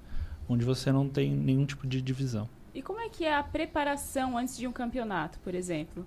onde 0.48 0.64
você 0.64 0.92
não 0.92 1.08
tem 1.08 1.30
nenhum 1.30 1.66
tipo 1.66 1.86
de 1.86 2.00
divisão. 2.00 2.48
E 2.74 2.82
como 2.82 3.00
é 3.00 3.08
que 3.08 3.24
é 3.24 3.34
a 3.34 3.42
preparação 3.42 4.36
antes 4.36 4.56
de 4.56 4.66
um 4.66 4.72
campeonato, 4.72 5.38
por 5.40 5.54
exemplo? 5.54 6.06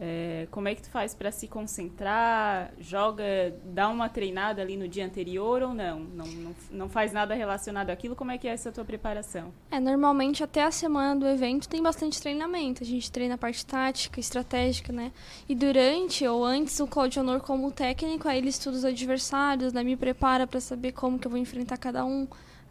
É, 0.00 0.48
como 0.50 0.66
é 0.66 0.74
que 0.74 0.82
tu 0.82 0.90
faz 0.90 1.14
para 1.14 1.30
se 1.30 1.46
concentrar? 1.46 2.72
Joga, 2.80 3.24
dá 3.64 3.88
uma 3.88 4.08
treinada 4.08 4.60
ali 4.60 4.76
no 4.76 4.88
dia 4.88 5.06
anterior 5.06 5.62
ou 5.62 5.74
não? 5.74 6.00
não? 6.00 6.26
Não, 6.26 6.54
não 6.70 6.88
faz 6.88 7.12
nada 7.12 7.34
relacionado 7.34 7.90
àquilo? 7.90 8.16
Como 8.16 8.32
é 8.32 8.38
que 8.38 8.48
é 8.48 8.50
essa 8.50 8.72
tua 8.72 8.84
preparação? 8.84 9.52
É, 9.70 9.78
normalmente 9.78 10.42
até 10.42 10.64
a 10.64 10.70
semana 10.70 11.18
do 11.18 11.26
evento 11.26 11.68
tem 11.68 11.82
bastante 11.82 12.20
treinamento. 12.20 12.82
A 12.82 12.86
gente 12.86 13.10
treina 13.10 13.34
a 13.34 13.38
parte 13.38 13.64
tática, 13.64 14.18
estratégica, 14.18 14.92
né? 14.92 15.12
E 15.48 15.54
durante 15.54 16.26
ou 16.26 16.44
antes 16.44 16.80
o 16.80 16.86
Claudio 16.86 17.22
Honor 17.22 17.40
como 17.40 17.70
técnico, 17.70 18.28
aí 18.28 18.38
ele 18.38 18.48
estuda 18.48 18.76
os 18.76 18.84
adversários, 18.84 19.72
né? 19.72 19.84
Me 19.84 19.96
prepara 19.96 20.46
para 20.46 20.60
saber 20.60 20.92
como 20.92 21.18
que 21.18 21.26
eu 21.26 21.30
vou 21.30 21.38
enfrentar 21.38 21.76
cada 21.76 22.04
um. 22.04 22.26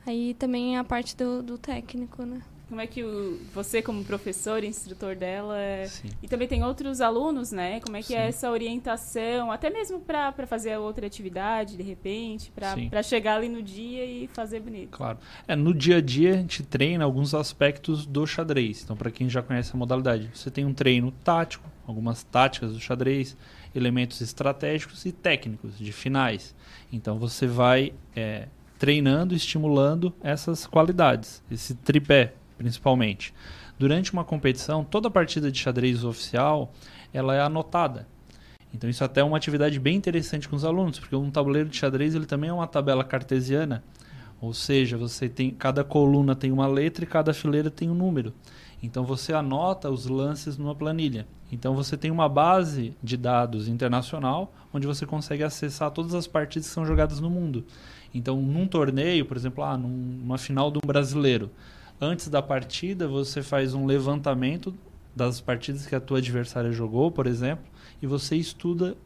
Aí 0.05 0.33
também 0.33 0.75
é 0.75 0.79
a 0.79 0.83
parte 0.83 1.15
do, 1.15 1.41
do 1.41 1.57
técnico, 1.57 2.23
né? 2.23 2.41
Como 2.73 2.81
é 2.81 2.87
que 2.87 3.03
o, 3.03 3.39
você, 3.53 3.83
como 3.83 4.03
professor, 4.03 4.63
instrutor 4.63 5.15
dela, 5.15 5.59
é- 5.59 5.85
Sim. 5.85 6.09
e 6.23 6.27
também 6.27 6.47
tem 6.47 6.63
outros 6.63 7.01
alunos, 7.01 7.51
né? 7.51 7.79
Como 7.81 7.95
é 7.95 8.01
que 8.01 8.15
é 8.15 8.23
Sim. 8.23 8.27
essa 8.29 8.49
orientação, 8.49 9.51
até 9.51 9.69
mesmo 9.69 9.99
para 9.99 10.33
fazer 10.47 10.75
outra 10.77 11.05
atividade, 11.05 11.77
de 11.77 11.83
repente, 11.83 12.51
para 12.51 13.03
chegar 13.03 13.35
ali 13.35 13.47
no 13.47 13.61
dia 13.61 14.03
e 14.03 14.27
fazer 14.33 14.59
bonito? 14.59 14.89
Claro. 14.89 15.19
É, 15.47 15.55
no 15.55 15.71
dia 15.71 15.97
a 15.97 16.01
dia 16.01 16.31
a 16.31 16.37
gente 16.37 16.63
treina 16.63 17.03
alguns 17.03 17.35
aspectos 17.35 18.07
do 18.07 18.25
xadrez. 18.25 18.81
Então, 18.83 18.97
para 18.97 19.11
quem 19.11 19.29
já 19.29 19.43
conhece 19.43 19.69
a 19.75 19.77
modalidade, 19.77 20.31
você 20.33 20.49
tem 20.49 20.65
um 20.65 20.73
treino 20.73 21.11
tático, 21.23 21.69
algumas 21.85 22.23
táticas 22.23 22.73
do 22.73 22.79
xadrez, 22.79 23.37
elementos 23.75 24.19
estratégicos 24.19 25.05
e 25.05 25.11
técnicos 25.11 25.77
de 25.77 25.91
finais. 25.91 26.55
Então, 26.91 27.19
você 27.19 27.45
vai 27.45 27.93
é, 28.15 28.47
treinando, 28.79 29.35
estimulando 29.35 30.11
essas 30.21 30.65
qualidades, 30.65 31.43
esse 31.51 31.75
tripé, 31.75 32.33
principalmente. 32.63 33.33
Durante 33.77 34.13
uma 34.13 34.23
competição, 34.23 34.83
toda 34.83 35.11
partida 35.11 35.51
de 35.51 35.59
xadrez 35.59 36.03
oficial 36.05 36.71
ela 37.13 37.35
é 37.35 37.41
anotada. 37.41 38.07
Então 38.73 38.89
isso 38.89 39.03
até 39.03 39.21
é 39.21 39.23
uma 39.23 39.37
atividade 39.37 39.77
bem 39.79 39.95
interessante 39.95 40.47
com 40.47 40.55
os 40.55 40.63
alunos, 40.63 40.97
porque 40.97 41.15
um 41.15 41.29
tabuleiro 41.29 41.69
de 41.69 41.75
xadrez 41.77 42.15
ele 42.15 42.25
também 42.25 42.49
é 42.49 42.53
uma 42.53 42.65
tabela 42.65 43.03
cartesiana, 43.03 43.83
ou 44.41 44.53
seja, 44.53 44.97
você 44.97 45.27
tem 45.27 45.51
cada 45.51 45.83
coluna 45.83 46.35
tem 46.35 46.51
uma 46.51 46.65
letra 46.65 47.03
e 47.03 47.07
cada 47.07 47.33
fileira 47.33 47.69
tem 47.69 47.89
um 47.89 47.93
número. 47.93 48.33
Então 48.81 49.03
você 49.03 49.33
anota 49.33 49.89
os 49.89 50.07
lances 50.07 50.57
numa 50.57 50.73
planilha. 50.73 51.27
Então 51.51 51.75
você 51.75 51.95
tem 51.97 52.09
uma 52.09 52.27
base 52.27 52.95
de 53.03 53.15
dados 53.17 53.67
internacional 53.67 54.53
onde 54.73 54.87
você 54.87 55.05
consegue 55.05 55.43
acessar 55.43 55.91
todas 55.91 56.15
as 56.15 56.25
partidas 56.25 56.67
que 56.67 56.73
são 56.73 56.85
jogadas 56.85 57.19
no 57.19 57.29
mundo. 57.29 57.65
Então 58.13 58.41
num 58.41 58.65
torneio, 58.67 59.25
por 59.25 59.37
exemplo, 59.37 59.63
ah, 59.63 59.77
num- 59.77 60.17
numa 60.21 60.37
final 60.37 60.71
do 60.71 60.79
brasileiro, 60.85 61.51
antes 62.03 62.27
da 62.27 62.41
partida 62.41 63.07
você 63.07 63.41
faz 63.41 63.73
um 63.73 63.85
levantamento 63.85 64.73
das 65.15 65.39
partidas 65.39 65.85
que 65.85 65.95
a 65.95 65.99
tua 65.99 66.17
adversária 66.17 66.71
jogou, 66.71 67.11
por 67.11 67.27
exemplo, 67.27 67.65
e 68.01 68.07
você 68.07 68.35
estuda 68.35 68.97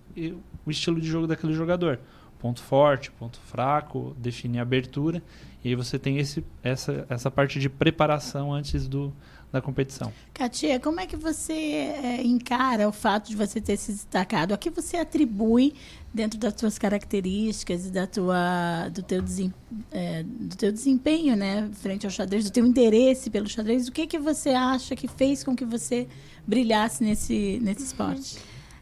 o 0.65 0.71
estilo 0.71 0.99
de 0.99 1.07
jogo 1.07 1.27
daquele 1.27 1.53
jogador. 1.53 1.99
Ponto 2.39 2.61
forte, 2.61 3.11
ponto 3.11 3.39
fraco, 3.39 4.15
define 4.17 4.59
abertura. 4.59 5.21
E 5.63 5.69
aí 5.69 5.75
você 5.75 5.97
tem 5.97 6.17
esse, 6.17 6.43
essa, 6.61 7.05
essa 7.09 7.31
parte 7.31 7.59
de 7.59 7.67
preparação 7.67 8.53
antes 8.53 8.87
do, 8.87 9.13
da 9.51 9.61
competição. 9.61 10.11
Katia, 10.33 10.79
como 10.79 10.99
é 10.99 11.07
que 11.07 11.15
você 11.15 11.53
é, 11.53 12.21
encara 12.23 12.87
o 12.87 12.91
fato 12.91 13.29
de 13.29 13.35
você 13.35 13.61
ter 13.61 13.77
se 13.77 13.91
destacado? 13.93 14.53
A 14.53 14.57
que 14.57 14.69
você 14.69 14.97
atribui 14.97 15.73
dentro 16.13 16.37
das 16.37 16.53
suas 16.57 16.77
características 16.77 17.87
e 17.87 17.91
da 17.91 18.05
tua, 18.05 18.89
do, 18.89 19.01
teu 19.01 19.21
desem, 19.21 19.53
é, 19.91 20.23
do 20.23 20.55
teu 20.55 20.71
desempenho 20.71 21.35
né, 21.35 21.69
frente 21.73 22.05
ao 22.05 22.11
xadrez, 22.11 22.45
do 22.45 22.51
teu 22.51 22.65
interesse 22.65 23.29
pelo 23.29 23.47
xadrez? 23.47 23.87
O 23.87 23.91
que, 23.91 24.05
que 24.05 24.19
você 24.19 24.49
acha 24.49 24.95
que 24.95 25.07
fez 25.07 25.43
com 25.43 25.55
que 25.55 25.65
você 25.65 26.07
brilhasse 26.45 27.03
nesse, 27.03 27.59
nesse 27.61 27.83
esporte? 27.83 28.37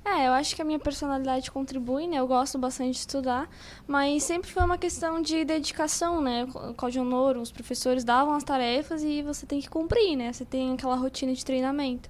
É, 0.06 0.28
eu 0.28 0.34
acho 0.34 0.56
que 0.56 0.62
a 0.62 0.66
minha 0.66 0.78
personalidade 0.78 1.50
contribui, 1.50 2.06
né? 2.06 2.18
Eu 2.18 2.28
gosto 2.28 2.60
bastante 2.60 2.92
de 2.92 3.00
estudar, 3.00 3.50
mas 3.88 4.22
sempre 4.22 4.52
foi 4.52 4.64
uma 4.64 4.78
questão 4.78 5.20
de 5.20 5.44
dedicação, 5.44 6.22
né? 6.22 6.44
O 6.54 6.76
Cláudio 6.76 7.02
Honor, 7.02 7.38
os 7.38 7.52
professores 7.52 8.04
davam 8.04 8.36
as 8.36 8.44
tarefas 8.44 9.02
e 9.04 9.24
você 9.24 9.48
tem 9.48 9.60
que 9.60 9.68
cumprir, 9.68 10.16
né? 10.16 10.32
Você 10.32 10.46
tem 10.46 10.74
aquela 10.74 10.96
rotina 10.96 11.34
de 11.34 11.44
treinamento. 11.44 12.08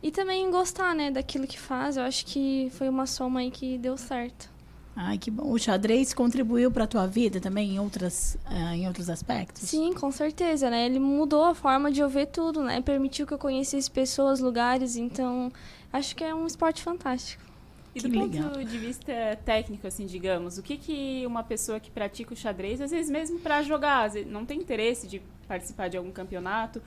E 0.00 0.12
também 0.12 0.48
gostar, 0.50 0.94
né, 0.94 1.10
daquilo 1.10 1.46
que 1.46 1.58
faz. 1.58 1.96
Eu 1.96 2.04
acho 2.04 2.24
que 2.26 2.70
foi 2.72 2.88
uma 2.88 3.06
soma 3.06 3.40
aí 3.40 3.50
que 3.50 3.76
deu 3.76 3.96
certo. 3.96 4.50
Ai, 4.94 5.16
que 5.16 5.30
bom. 5.30 5.50
O 5.50 5.58
xadrez 5.58 6.12
contribuiu 6.12 6.70
para 6.70 6.84
a 6.84 6.86
tua 6.86 7.06
vida 7.06 7.40
também 7.40 7.74
em, 7.74 7.80
outras, 7.80 8.36
ah, 8.44 8.76
em 8.76 8.86
outros 8.86 9.08
aspectos? 9.08 9.62
Sim, 9.62 9.92
com 9.94 10.12
certeza, 10.12 10.68
né? 10.68 10.84
Ele 10.84 10.98
mudou 10.98 11.44
a 11.44 11.54
forma 11.54 11.90
de 11.90 12.00
eu 12.00 12.08
ver 12.08 12.26
tudo, 12.26 12.62
né? 12.62 12.80
Permitiu 12.82 13.26
que 13.26 13.32
eu 13.32 13.38
conhecesse 13.38 13.90
pessoas, 13.90 14.38
lugares, 14.38 14.96
então 14.96 15.50
acho 15.92 16.16
que 16.16 16.24
é 16.24 16.34
um 16.34 16.46
esporte 16.46 16.82
fantástico. 16.82 17.42
E 17.94 18.00
Que 18.00 18.08
do 18.08 18.14
ponto 18.14 18.34
legal. 18.34 18.64
de 18.64 18.78
vista 18.78 19.12
técnico, 19.44 19.86
assim, 19.86 20.06
digamos, 20.06 20.56
o 20.56 20.62
que, 20.62 20.78
que 20.78 21.24
uma 21.26 21.42
pessoa 21.42 21.78
que 21.78 21.90
pratica 21.90 22.32
o 22.32 22.36
xadrez, 22.36 22.80
às 22.80 22.90
vezes 22.90 23.10
mesmo 23.10 23.38
para 23.38 23.62
jogar, 23.62 24.04
às 24.06 24.14
vezes 24.14 24.30
não 24.30 24.46
tem 24.46 24.58
interesse 24.58 25.06
de 25.06 25.20
participar 25.46 25.88
de 25.88 25.98
algum 25.98 26.10
campeonato, 26.10 26.80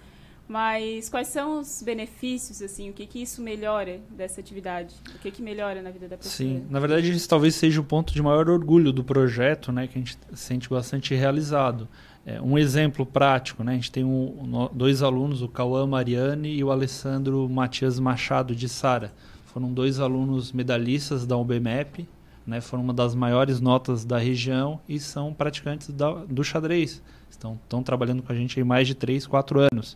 mas 0.48 1.10
quais 1.10 1.28
são 1.28 1.60
os 1.60 1.82
benefícios, 1.84 2.62
assim, 2.62 2.90
o 2.90 2.94
que, 2.94 3.06
que 3.06 3.22
isso 3.22 3.42
melhora 3.42 4.00
dessa 4.10 4.40
atividade? 4.40 4.96
O 5.16 5.20
que, 5.20 5.32
que 5.32 5.42
melhora 5.42 5.82
na 5.82 5.92
vida 5.92 6.08
da 6.08 6.18
pessoa? 6.18 6.34
Sim, 6.34 6.66
na 6.70 6.80
verdade 6.80 7.12
esse 7.12 7.28
talvez 7.28 7.56
seja 7.56 7.82
o 7.82 7.84
ponto 7.84 8.14
de 8.14 8.22
maior 8.22 8.50
orgulho 8.50 8.92
do 8.92 9.04
projeto, 9.04 9.72
né, 9.72 9.88
que 9.88 9.98
a 9.98 10.02
gente 10.02 10.18
sente 10.34 10.70
bastante 10.70 11.14
realizado. 11.16 11.88
É, 12.26 12.42
um 12.42 12.58
exemplo 12.58 13.06
prático, 13.06 13.64
né, 13.64 13.74
a 13.74 13.76
gente 13.76 13.92
tem 13.92 14.04
um- 14.04 14.68
dois 14.74 15.04
alunos, 15.04 15.42
o 15.44 15.48
Cauã 15.48 15.86
Mariani 15.86 16.50
e 16.56 16.64
o 16.64 16.72
Alessandro 16.72 17.48
Matias 17.48 18.00
Machado 18.00 18.56
de 18.56 18.68
Sara. 18.68 19.14
Foram 19.46 19.72
dois 19.72 20.00
alunos 20.00 20.52
medalhistas 20.52 21.26
da 21.26 21.38
UBMEP, 21.38 22.08
né, 22.46 22.60
foram 22.62 22.84
uma 22.84 22.94
das 22.94 23.14
maiores 23.14 23.62
notas 23.62 24.04
da 24.04 24.18
região 24.18 24.80
e 24.90 25.00
são 25.00 25.34
praticantes 25.34 25.90
da- 25.90 26.26
do 26.26 26.44
xadrez. 26.44 27.02
Estão, 27.30 27.60
estão 27.64 27.84
trabalhando 27.84 28.24
com 28.24 28.32
a 28.32 28.36
gente 28.36 28.60
há 28.60 28.66
mais 28.66 28.88
de 28.88 28.96
3, 28.96 29.28
4 29.28 29.60
anos. 29.60 29.96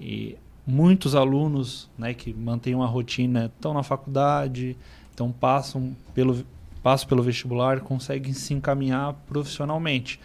E 0.00 0.36
muitos 0.66 1.14
alunos 1.14 1.90
né, 1.98 2.14
que 2.14 2.32
mantêm 2.32 2.74
uma 2.74 2.86
rotina, 2.86 3.50
estão 3.54 3.74
na 3.74 3.82
faculdade, 3.82 4.74
então 5.12 5.30
passam 5.32 5.94
pelo, 6.14 6.44
passam 6.82 7.08
pelo 7.08 7.22
vestibular, 7.22 7.80
conseguem 7.80 8.32
se 8.32 8.54
encaminhar 8.54 9.12
profissionalmente. 9.26 10.18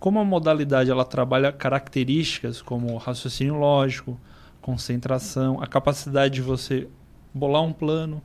Como 0.00 0.18
a 0.18 0.24
modalidade 0.24 0.90
ela 0.90 1.04
trabalha 1.04 1.52
características 1.52 2.62
como 2.62 2.96
raciocínio 2.96 3.56
lógico, 3.56 4.18
concentração, 4.62 5.62
a 5.62 5.66
capacidade 5.66 6.36
de 6.36 6.40
você 6.40 6.88
bolar 7.34 7.62
um 7.62 7.72
plano, 7.72 8.22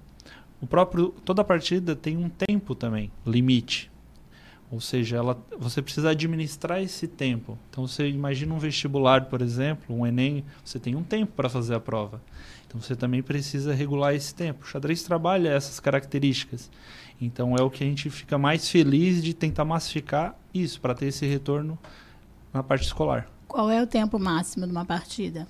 o 0.61 0.65
próprio 0.65 1.09
toda 1.25 1.43
partida 1.43 1.93
tem 1.93 2.15
um 2.15 2.29
tempo 2.29 2.73
também, 2.75 3.11
limite. 3.27 3.91
Ou 4.71 4.79
seja, 4.79 5.17
ela, 5.17 5.37
você 5.59 5.81
precisa 5.81 6.11
administrar 6.11 6.81
esse 6.81 7.09
tempo. 7.09 7.57
Então 7.69 7.85
você 7.85 8.07
imagina 8.07 8.53
um 8.53 8.57
vestibular, 8.57 9.25
por 9.25 9.41
exemplo, 9.41 9.93
um 9.93 10.07
Enem, 10.07 10.45
você 10.63 10.79
tem 10.79 10.95
um 10.95 11.03
tempo 11.03 11.33
para 11.33 11.49
fazer 11.49 11.75
a 11.75 11.79
prova. 11.79 12.21
Então 12.65 12.79
você 12.79 12.95
também 12.95 13.21
precisa 13.21 13.73
regular 13.73 14.15
esse 14.15 14.33
tempo. 14.33 14.63
O 14.63 14.67
xadrez 14.67 15.03
trabalha 15.03 15.49
essas 15.49 15.79
características. 15.81 16.71
Então 17.19 17.55
é 17.55 17.61
o 17.61 17.69
que 17.69 17.83
a 17.83 17.87
gente 17.87 18.09
fica 18.09 18.37
mais 18.37 18.69
feliz 18.69 19.23
de 19.23 19.33
tentar 19.33 19.65
massificar 19.65 20.35
isso, 20.53 20.79
para 20.79 20.93
ter 20.93 21.07
esse 21.07 21.25
retorno 21.25 21.77
na 22.53 22.63
parte 22.63 22.85
escolar. 22.85 23.27
Qual 23.47 23.69
é 23.69 23.81
o 23.81 23.87
tempo 23.87 24.19
máximo 24.19 24.65
de 24.65 24.71
uma 24.71 24.85
partida? 24.85 25.47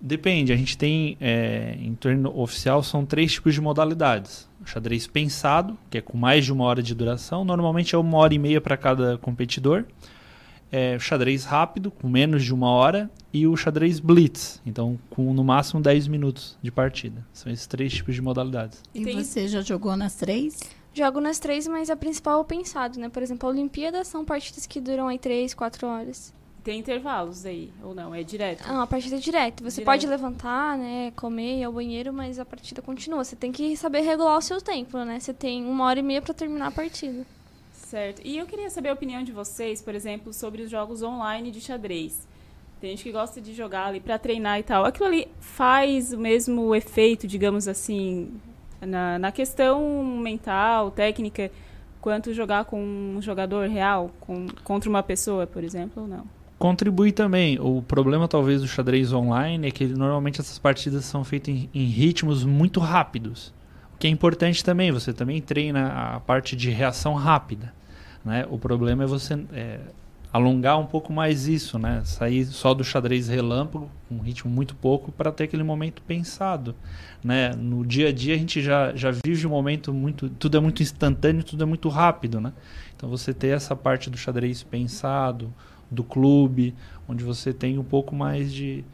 Depende, 0.00 0.52
a 0.52 0.56
gente 0.56 0.76
tem 0.76 1.16
é, 1.20 1.76
em 1.80 1.94
torno 1.94 2.38
oficial 2.38 2.82
são 2.82 3.06
três 3.06 3.32
tipos 3.32 3.54
de 3.54 3.60
modalidades. 3.60 4.48
O 4.60 4.66
xadrez 4.66 5.06
pensado, 5.06 5.78
que 5.88 5.98
é 5.98 6.00
com 6.00 6.18
mais 6.18 6.44
de 6.44 6.52
uma 6.52 6.64
hora 6.64 6.82
de 6.82 6.94
duração, 6.94 7.44
normalmente 7.44 7.94
é 7.94 7.98
uma 7.98 8.18
hora 8.18 8.34
e 8.34 8.38
meia 8.38 8.60
para 8.60 8.76
cada 8.76 9.16
competidor. 9.18 9.84
É, 10.70 10.96
o 10.96 11.00
xadrez 11.00 11.44
rápido, 11.44 11.90
com 11.90 12.08
menos 12.08 12.44
de 12.44 12.52
uma 12.52 12.68
hora, 12.68 13.10
e 13.32 13.46
o 13.46 13.56
xadrez 13.56 14.00
blitz, 14.00 14.60
então 14.66 14.98
com 15.08 15.32
no 15.32 15.44
máximo 15.44 15.80
10 15.80 16.08
minutos 16.08 16.58
de 16.60 16.70
partida. 16.70 17.24
São 17.32 17.50
esses 17.52 17.66
três 17.66 17.92
tipos 17.92 18.14
de 18.14 18.20
modalidades. 18.20 18.82
E 18.92 19.04
Tem- 19.04 19.22
você 19.22 19.48
já 19.48 19.62
jogou 19.62 19.96
nas 19.96 20.16
três? 20.16 20.58
Jogo 20.94 21.20
nas 21.20 21.40
três, 21.40 21.66
mas 21.66 21.90
a 21.90 21.96
principal 21.96 22.38
é 22.38 22.40
o 22.40 22.44
pensado, 22.44 23.00
né? 23.00 23.08
Por 23.08 23.20
exemplo, 23.22 23.48
a 23.48 23.52
Olimpíada 23.52 24.04
são 24.04 24.24
partidas 24.24 24.64
que 24.64 24.80
duram 24.80 25.08
aí 25.08 25.18
três, 25.18 25.52
quatro 25.52 25.88
horas. 25.88 26.32
Tem 26.62 26.78
intervalos 26.78 27.44
aí, 27.44 27.70
ou 27.82 27.94
não? 27.94 28.14
É 28.14 28.22
direto? 28.22 28.62
Ah, 28.66 28.82
a 28.82 28.86
partida 28.86 29.16
é 29.16 29.18
direto. 29.18 29.62
Você 29.64 29.82
Direto. 29.82 29.84
pode 29.84 30.06
levantar, 30.06 30.78
né, 30.78 31.10
comer, 31.16 31.58
ir 31.58 31.64
ao 31.64 31.72
banheiro, 31.72 32.12
mas 32.12 32.38
a 32.38 32.44
partida 32.44 32.80
continua. 32.80 33.22
Você 33.22 33.36
tem 33.36 33.52
que 33.52 33.76
saber 33.76 34.00
regular 34.00 34.38
o 34.38 34.40
seu 34.40 34.62
tempo, 34.62 34.96
né? 34.98 35.20
Você 35.20 35.34
tem 35.34 35.66
uma 35.66 35.84
hora 35.84 35.98
e 35.98 36.02
meia 36.02 36.22
pra 36.22 36.32
terminar 36.32 36.68
a 36.68 36.70
partida. 36.70 37.26
Certo. 37.72 38.22
E 38.24 38.38
eu 38.38 38.46
queria 38.46 38.70
saber 38.70 38.88
a 38.88 38.94
opinião 38.94 39.22
de 39.22 39.30
vocês, 39.32 39.82
por 39.82 39.94
exemplo, 39.94 40.32
sobre 40.32 40.62
os 40.62 40.70
jogos 40.70 41.02
online 41.02 41.50
de 41.50 41.60
xadrez. 41.60 42.26
Tem 42.80 42.90
gente 42.90 43.02
que 43.02 43.12
gosta 43.12 43.40
de 43.40 43.52
jogar 43.52 43.86
ali 43.86 44.00
para 44.00 44.18
treinar 44.18 44.58
e 44.58 44.62
tal. 44.62 44.84
Aquilo 44.86 45.06
ali 45.06 45.28
faz 45.40 46.12
o 46.12 46.18
mesmo 46.18 46.74
efeito, 46.74 47.26
digamos 47.26 47.68
assim, 47.68 48.32
na, 48.86 49.18
na 49.18 49.32
questão 49.32 50.04
mental, 50.04 50.90
técnica, 50.90 51.50
quanto 52.00 52.34
jogar 52.34 52.64
com 52.66 52.78
um 52.80 53.22
jogador 53.22 53.68
real, 53.68 54.10
com, 54.20 54.46
contra 54.62 54.90
uma 54.90 55.02
pessoa, 55.02 55.46
por 55.46 55.64
exemplo, 55.64 56.02
ou 56.02 56.08
não? 56.08 56.24
Contribui 56.58 57.12
também. 57.12 57.58
O 57.58 57.82
problema, 57.82 58.28
talvez, 58.28 58.60
do 58.60 58.68
xadrez 58.68 59.12
online 59.12 59.68
é 59.68 59.70
que 59.70 59.86
normalmente 59.86 60.40
essas 60.40 60.58
partidas 60.58 61.04
são 61.04 61.24
feitas 61.24 61.54
em, 61.54 61.68
em 61.74 61.84
ritmos 61.84 62.44
muito 62.44 62.80
rápidos. 62.80 63.52
O 63.94 63.98
que 63.98 64.06
é 64.06 64.10
importante 64.10 64.64
também, 64.64 64.92
você 64.92 65.12
também 65.12 65.40
treina 65.40 65.88
a 65.88 66.20
parte 66.20 66.56
de 66.56 66.70
reação 66.70 67.14
rápida. 67.14 67.72
Né? 68.24 68.46
O 68.50 68.58
problema 68.58 69.04
é 69.04 69.06
você 69.06 69.34
é, 69.52 69.80
alongar 70.34 70.80
um 70.80 70.86
pouco 70.86 71.12
mais 71.12 71.46
isso, 71.46 71.78
né? 71.78 72.02
Sair 72.04 72.44
só 72.46 72.74
do 72.74 72.82
xadrez 72.82 73.28
relâmpago, 73.28 73.88
um 74.10 74.18
ritmo 74.18 74.50
muito 74.50 74.74
pouco, 74.74 75.12
para 75.12 75.30
ter 75.30 75.44
aquele 75.44 75.62
momento 75.62 76.02
pensado, 76.02 76.74
né? 77.22 77.50
No 77.54 77.86
dia 77.86 78.08
a 78.08 78.12
dia 78.12 78.34
a 78.34 78.36
gente 78.36 78.60
já, 78.60 78.92
já 78.96 79.12
vive 79.24 79.46
um 79.46 79.50
momento 79.50 79.94
muito, 79.94 80.28
tudo 80.28 80.56
é 80.56 80.60
muito 80.60 80.82
instantâneo, 80.82 81.44
tudo 81.44 81.62
é 81.62 81.66
muito 81.66 81.88
rápido, 81.88 82.40
né? 82.40 82.52
Então 82.96 83.08
você 83.08 83.32
ter 83.32 83.54
essa 83.54 83.76
parte 83.76 84.10
do 84.10 84.16
xadrez 84.16 84.64
pensado, 84.64 85.54
do 85.88 86.02
clube, 86.02 86.74
onde 87.08 87.22
você 87.22 87.52
tem 87.52 87.78
um 87.78 87.84
pouco 87.84 88.12
mais 88.12 88.52
de, 88.52 88.84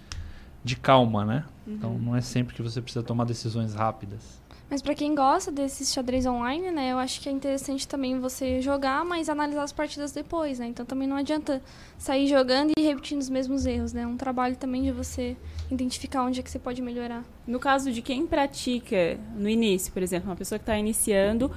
de 0.63 0.77
calma, 0.77 1.25
né? 1.25 1.45
Então, 1.67 1.93
uhum. 1.93 1.97
Então 1.97 2.07
não 2.11 2.17
é 2.17 2.21
sempre 2.21 2.55
que 2.55 2.61
você 2.61 2.83
precisa 2.83 3.03
tomar 3.03 3.25
decisões 3.25 3.75
rápidas. 3.75 4.40
Mas 4.71 4.81
para 4.81 4.95
quem 4.95 5.17
gosta 5.17 5.51
desses 5.51 5.93
xadrez 5.93 6.25
online, 6.25 6.71
né, 6.71 6.93
eu 6.93 6.99
acho 6.99 7.21
que 7.21 7.29
é 7.29 7.33
interessante 7.33 7.89
também 7.89 8.21
você 8.21 8.63
jogar, 8.63 9.05
mas 9.05 9.29
analisar 9.29 9.65
as 9.65 9.73
partidas 9.73 10.13
depois, 10.13 10.61
né? 10.61 10.69
Então 10.69 10.87
também 10.87 11.09
não 11.09 11.17
adianta 11.17 11.61
sair 11.99 12.29
jogando 12.29 12.71
e 12.79 12.81
repetindo 12.81 13.21
os 13.21 13.29
mesmos 13.29 13.67
erros, 13.67 13.93
né? 13.93 14.03
É 14.03 14.07
um 14.07 14.17
trabalho 14.17 14.55
também 14.55 14.85
de 14.85 14.93
você 14.93 15.37
identificar 15.73 16.23
onde 16.23 16.39
é 16.39 16.43
que 16.43 16.49
você 16.49 16.59
pode 16.59 16.81
melhorar. 16.81 17.25
No 17.45 17.59
caso 17.59 17.91
de 17.91 18.01
quem 18.01 18.29
pratica 18.29 19.19
no 19.35 19.49
início, 19.49 19.93
por 19.93 20.05
exemplo, 20.05 20.31
uma 20.31 20.37
pessoa 20.37 20.57
que 20.57 20.63
está 20.63 20.79
iniciando, 20.79 21.51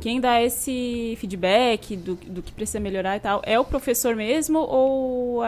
quem 0.00 0.20
dá 0.20 0.40
esse 0.40 1.16
feedback 1.18 1.96
do, 1.96 2.14
do 2.14 2.40
que 2.40 2.52
precisa 2.52 2.78
melhorar 2.78 3.16
e 3.16 3.20
tal, 3.20 3.42
é 3.44 3.58
o 3.58 3.64
professor 3.64 4.14
mesmo 4.14 4.60
ou 4.60 5.42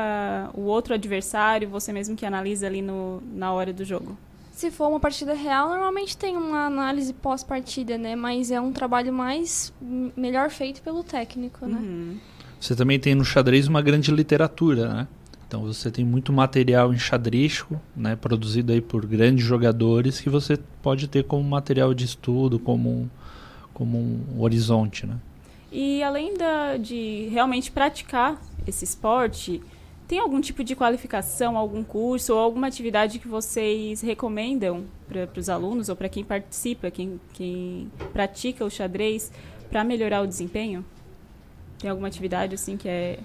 o 0.54 0.62
outro 0.62 0.92
adversário, 0.92 1.68
você 1.68 1.92
mesmo 1.92 2.16
que 2.16 2.26
analisa 2.26 2.66
ali 2.66 2.82
no, 2.82 3.22
na 3.32 3.52
hora 3.52 3.72
do 3.72 3.84
jogo? 3.84 4.18
Se 4.62 4.70
for 4.70 4.86
uma 4.86 5.00
partida 5.00 5.34
real, 5.34 5.70
normalmente 5.70 6.16
tem 6.16 6.36
uma 6.36 6.66
análise 6.66 7.12
pós-partida, 7.12 7.98
né? 7.98 8.14
Mas 8.14 8.48
é 8.52 8.60
um 8.60 8.70
trabalho 8.70 9.12
mais 9.12 9.74
melhor 10.16 10.50
feito 10.50 10.80
pelo 10.82 11.02
técnico, 11.02 11.66
né? 11.66 11.80
Uhum. 11.80 12.16
Você 12.60 12.76
também 12.76 12.96
tem 13.00 13.12
no 13.12 13.24
xadrez 13.24 13.66
uma 13.66 13.82
grande 13.82 14.12
literatura, 14.12 14.94
né? 14.94 15.08
Então 15.48 15.64
você 15.64 15.90
tem 15.90 16.04
muito 16.04 16.32
material 16.32 16.94
enxadrístico, 16.94 17.80
né, 17.96 18.14
produzido 18.14 18.70
aí 18.70 18.80
por 18.80 19.04
grandes 19.04 19.44
jogadores 19.44 20.20
que 20.20 20.30
você 20.30 20.56
pode 20.80 21.08
ter 21.08 21.24
como 21.24 21.42
material 21.42 21.92
de 21.92 22.04
estudo, 22.04 22.56
como 22.60 22.88
um, 22.88 23.08
como 23.74 23.98
um 23.98 24.40
horizonte, 24.40 25.08
né? 25.08 25.16
E 25.72 26.04
além 26.04 26.36
da, 26.36 26.76
de 26.76 27.26
realmente 27.32 27.72
praticar 27.72 28.40
esse 28.64 28.84
esporte, 28.84 29.60
tem 30.12 30.18
algum 30.18 30.42
tipo 30.42 30.62
de 30.62 30.76
qualificação, 30.76 31.56
algum 31.56 31.82
curso 31.82 32.34
ou 32.34 32.38
alguma 32.38 32.66
atividade 32.66 33.18
que 33.18 33.26
vocês 33.26 34.02
recomendam 34.02 34.84
para 35.08 35.40
os 35.40 35.48
alunos 35.48 35.88
ou 35.88 35.96
para 35.96 36.06
quem 36.06 36.22
participa, 36.22 36.90
quem, 36.90 37.18
quem 37.32 37.90
pratica 38.12 38.62
o 38.62 38.68
xadrez, 38.68 39.32
para 39.70 39.82
melhorar 39.82 40.20
o 40.20 40.26
desempenho? 40.26 40.84
Tem 41.78 41.88
alguma 41.88 42.08
atividade 42.08 42.54
assim 42.54 42.76
que 42.76 42.90
é. 42.90 43.20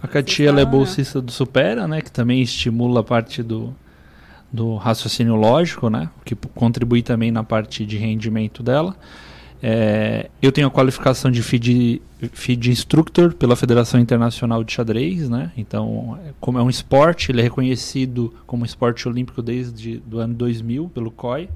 A 0.00 0.06
Katia 0.06 0.50
é 0.50 0.64
bolsista 0.64 1.20
do 1.20 1.32
Supera, 1.32 1.88
né? 1.88 2.00
Que 2.00 2.12
também 2.12 2.40
estimula 2.40 3.00
a 3.00 3.02
parte 3.02 3.42
do, 3.42 3.74
do 4.52 4.76
raciocínio 4.76 5.34
lógico, 5.34 5.90
né? 5.90 6.08
Que 6.24 6.36
contribui 6.36 7.02
também 7.02 7.32
na 7.32 7.42
parte 7.42 7.84
de 7.84 7.96
rendimento 7.96 8.62
dela. 8.62 8.96
É, 9.64 10.28
eu 10.42 10.50
tenho 10.50 10.66
a 10.66 10.70
qualificação 10.70 11.30
de 11.30 11.40
FIDE, 11.40 12.02
FIDE 12.32 12.70
Instructor 12.70 13.32
pela 13.32 13.54
Federação 13.54 14.00
Internacional 14.00 14.64
de 14.64 14.72
Xadrez, 14.72 15.28
né? 15.28 15.52
Então, 15.56 16.18
como 16.40 16.58
é 16.58 16.62
um 16.62 16.68
esporte, 16.68 17.30
ele 17.30 17.38
é 17.40 17.44
reconhecido 17.44 18.34
como 18.44 18.64
esporte 18.64 19.08
olímpico 19.08 19.40
desde 19.40 20.02
o 20.10 20.18
ano 20.18 20.34
2000 20.34 20.88
pelo 20.88 21.12
COI. 21.12 21.48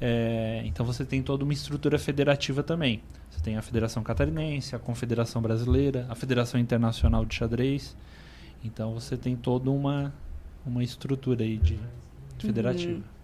É, 0.00 0.62
então, 0.64 0.84
você 0.84 1.04
tem 1.04 1.22
toda 1.22 1.44
uma 1.44 1.52
estrutura 1.52 1.96
federativa 1.96 2.64
também. 2.64 3.02
Você 3.30 3.40
tem 3.40 3.56
a 3.56 3.62
Federação 3.62 4.02
Catarinense, 4.02 4.74
a 4.74 4.78
Confederação 4.80 5.40
Brasileira, 5.40 6.06
a 6.08 6.16
Federação 6.16 6.58
Internacional 6.58 7.24
de 7.24 7.36
Xadrez. 7.36 7.96
Então, 8.64 8.94
você 8.94 9.16
tem 9.16 9.36
toda 9.36 9.70
uma, 9.70 10.12
uma 10.66 10.82
estrutura 10.82 11.44
aí 11.44 11.56
de, 11.56 11.78
de 12.36 12.46
federativa. 12.46 12.94
Uhum. 12.94 13.17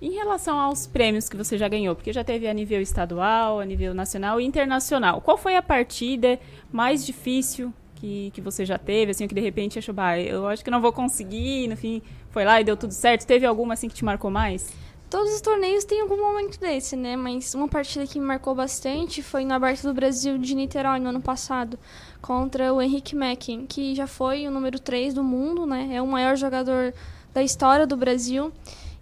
Em 0.00 0.12
relação 0.12 0.58
aos 0.58 0.86
prêmios 0.86 1.28
que 1.28 1.36
você 1.36 1.58
já 1.58 1.66
ganhou, 1.68 1.94
porque 1.94 2.12
já 2.12 2.22
teve 2.22 2.46
a 2.46 2.54
nível 2.54 2.80
estadual, 2.80 3.58
a 3.58 3.64
nível 3.64 3.92
nacional 3.92 4.40
e 4.40 4.44
internacional, 4.44 5.20
qual 5.20 5.36
foi 5.36 5.56
a 5.56 5.62
partida 5.62 6.38
mais 6.70 7.04
difícil 7.04 7.72
que, 7.96 8.30
que 8.32 8.40
você 8.40 8.64
já 8.64 8.78
teve, 8.78 9.10
assim, 9.10 9.26
que 9.26 9.34
de 9.34 9.40
repente 9.40 9.76
achou, 9.76 9.92
bah, 9.92 10.16
eu 10.16 10.46
acho 10.46 10.62
que 10.62 10.70
não 10.70 10.80
vou 10.80 10.92
conseguir, 10.92 11.66
no 11.66 11.76
fim 11.76 12.00
foi 12.30 12.44
lá 12.44 12.60
e 12.60 12.64
deu 12.64 12.76
tudo 12.76 12.92
certo? 12.92 13.26
Teve 13.26 13.44
alguma 13.44 13.74
assim 13.74 13.88
que 13.88 13.94
te 13.94 14.04
marcou 14.04 14.30
mais? 14.30 14.72
Todos 15.10 15.34
os 15.34 15.40
torneios 15.40 15.84
têm 15.84 16.02
algum 16.02 16.18
momento 16.18 16.60
desse, 16.60 16.94
né? 16.94 17.16
Mas 17.16 17.54
uma 17.54 17.66
partida 17.66 18.06
que 18.06 18.20
me 18.20 18.26
marcou 18.26 18.54
bastante 18.54 19.22
foi 19.22 19.44
no 19.44 19.54
Aberto 19.54 19.82
do 19.82 19.94
Brasil 19.94 20.38
de 20.38 20.54
Niterói 20.54 21.00
no 21.00 21.08
ano 21.08 21.20
passado, 21.20 21.78
contra 22.20 22.72
o 22.72 22.80
Henrique 22.80 23.16
Mackin, 23.16 23.66
que 23.66 23.94
já 23.94 24.06
foi 24.06 24.46
o 24.46 24.50
número 24.50 24.78
3 24.78 25.14
do 25.14 25.24
mundo, 25.24 25.66
né? 25.66 25.88
É 25.92 26.02
o 26.02 26.06
maior 26.06 26.36
jogador 26.36 26.94
da 27.32 27.42
história 27.42 27.86
do 27.86 27.96
Brasil. 27.96 28.52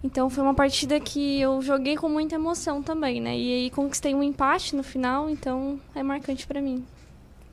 Então 0.03 0.29
foi 0.29 0.43
uma 0.43 0.53
partida 0.53 0.99
que 0.99 1.39
eu 1.39 1.61
joguei 1.61 1.95
com 1.95 2.07
muita 2.07 2.35
emoção 2.35 2.83
também, 2.83 3.19
né? 3.19 3.37
E 3.37 3.53
aí 3.53 3.69
conquistei 3.69 4.13
um 4.13 4.21
empate 4.21 4.75
no 4.75 4.83
final, 4.83 5.29
então 5.29 5.79
é 5.95 6.03
marcante 6.03 6.45
para 6.45 6.61
mim. 6.61 6.85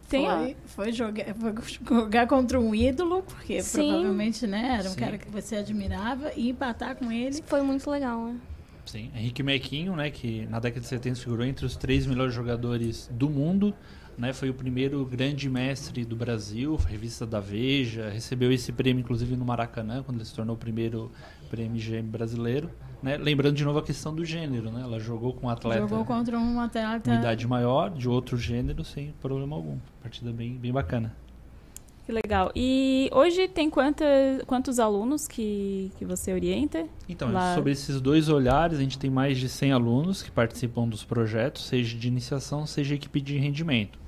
Tem 0.09 0.26
foi, 0.26 0.57
foi, 0.66 0.92
jogar, 0.92 1.35
foi 1.35 1.54
jogar 1.88 2.26
contra 2.26 2.61
um 2.61 2.74
ídolo, 2.74 3.22
porque 3.22 3.62
Sim. 3.62 3.88
provavelmente 3.88 4.46
né, 4.46 4.76
era 4.78 4.88
um 4.88 4.92
Sim. 4.92 5.00
cara 5.00 5.18
que 5.18 5.28
você 5.30 5.57
admirava, 5.57 6.33
e 6.37 6.50
empatar 6.50 6.96
com 6.96 7.11
ele. 7.11 7.42
Foi 7.46 7.62
muito 7.62 7.90
legal, 7.90 8.26
né? 8.26 8.37
Sim, 8.85 9.11
Henrique 9.16 9.42
Mequinho, 9.42 9.96
né, 9.96 10.11
que 10.11 10.46
na 10.46 10.61
década 10.61 10.83
de 10.83 10.87
70 10.87 11.18
figurou 11.18 11.44
entre 11.46 11.64
os 11.64 11.74
três 11.74 12.07
melhores 12.07 12.35
jogadores 12.35 13.09
do 13.11 13.30
mundo, 13.30 13.74
né, 14.16 14.33
foi 14.35 14.50
o 14.50 14.54
primeiro 14.54 15.04
grande 15.07 15.48
mestre 15.48 16.04
do 16.04 16.14
Brasil, 16.14 16.76
revista 16.76 17.26
da 17.26 17.40
Veja, 17.40 18.11
recebeu 18.11 18.52
esse 18.52 18.70
prêmio 18.72 19.00
inclusive 19.00 19.37
no 19.37 19.44
Maracanã, 19.44 20.02
quando 20.02 20.18
ele 20.18 20.26
se 20.26 20.35
tornou 20.35 20.54
o 20.54 20.59
primeiro 20.59 21.11
GM 21.54 22.06
brasileiro. 22.10 22.70
Né? 23.02 23.16
Lembrando 23.16 23.54
de 23.54 23.64
novo 23.64 23.78
a 23.78 23.82
questão 23.82 24.14
do 24.14 24.24
gênero, 24.24 24.70
né? 24.70 24.80
Ela 24.82 24.98
jogou 24.98 25.34
com 25.34 25.46
um 25.46 25.50
atleta. 25.50 25.80
Jogou 25.82 26.04
contra 26.04 26.38
um 26.38 26.58
atleta. 26.58 27.10
Com 27.10 27.16
idade 27.16 27.46
maior, 27.46 27.90
de 27.90 28.08
outro 28.08 28.36
gênero, 28.38 28.82
sem 28.82 29.12
problema 29.20 29.54
algum. 29.54 29.78
Partida 30.02 30.32
bem, 30.32 30.56
bem 30.56 30.72
bacana. 30.72 31.14
Que 32.04 32.12
legal. 32.12 32.52
E 32.54 33.08
hoje 33.12 33.48
tem 33.48 33.70
quanta, 33.70 34.04
quantos 34.46 34.78
alunos 34.78 35.26
que, 35.26 35.90
que 35.96 36.04
você 36.04 36.34
orienta? 36.34 36.86
Então, 37.08 37.32
lá? 37.32 37.54
sobre 37.54 37.72
esses 37.72 37.98
dois 37.98 38.28
olhares, 38.28 38.78
a 38.78 38.82
gente 38.82 38.98
tem 38.98 39.08
mais 39.08 39.38
de 39.38 39.48
100 39.48 39.72
alunos 39.72 40.22
que 40.22 40.30
participam 40.30 40.86
dos 40.86 41.02
projetos, 41.02 41.66
seja 41.66 41.96
de 41.96 42.06
iniciação, 42.06 42.66
seja 42.66 42.94
equipe 42.94 43.22
de 43.22 43.38
rendimento. 43.38 43.98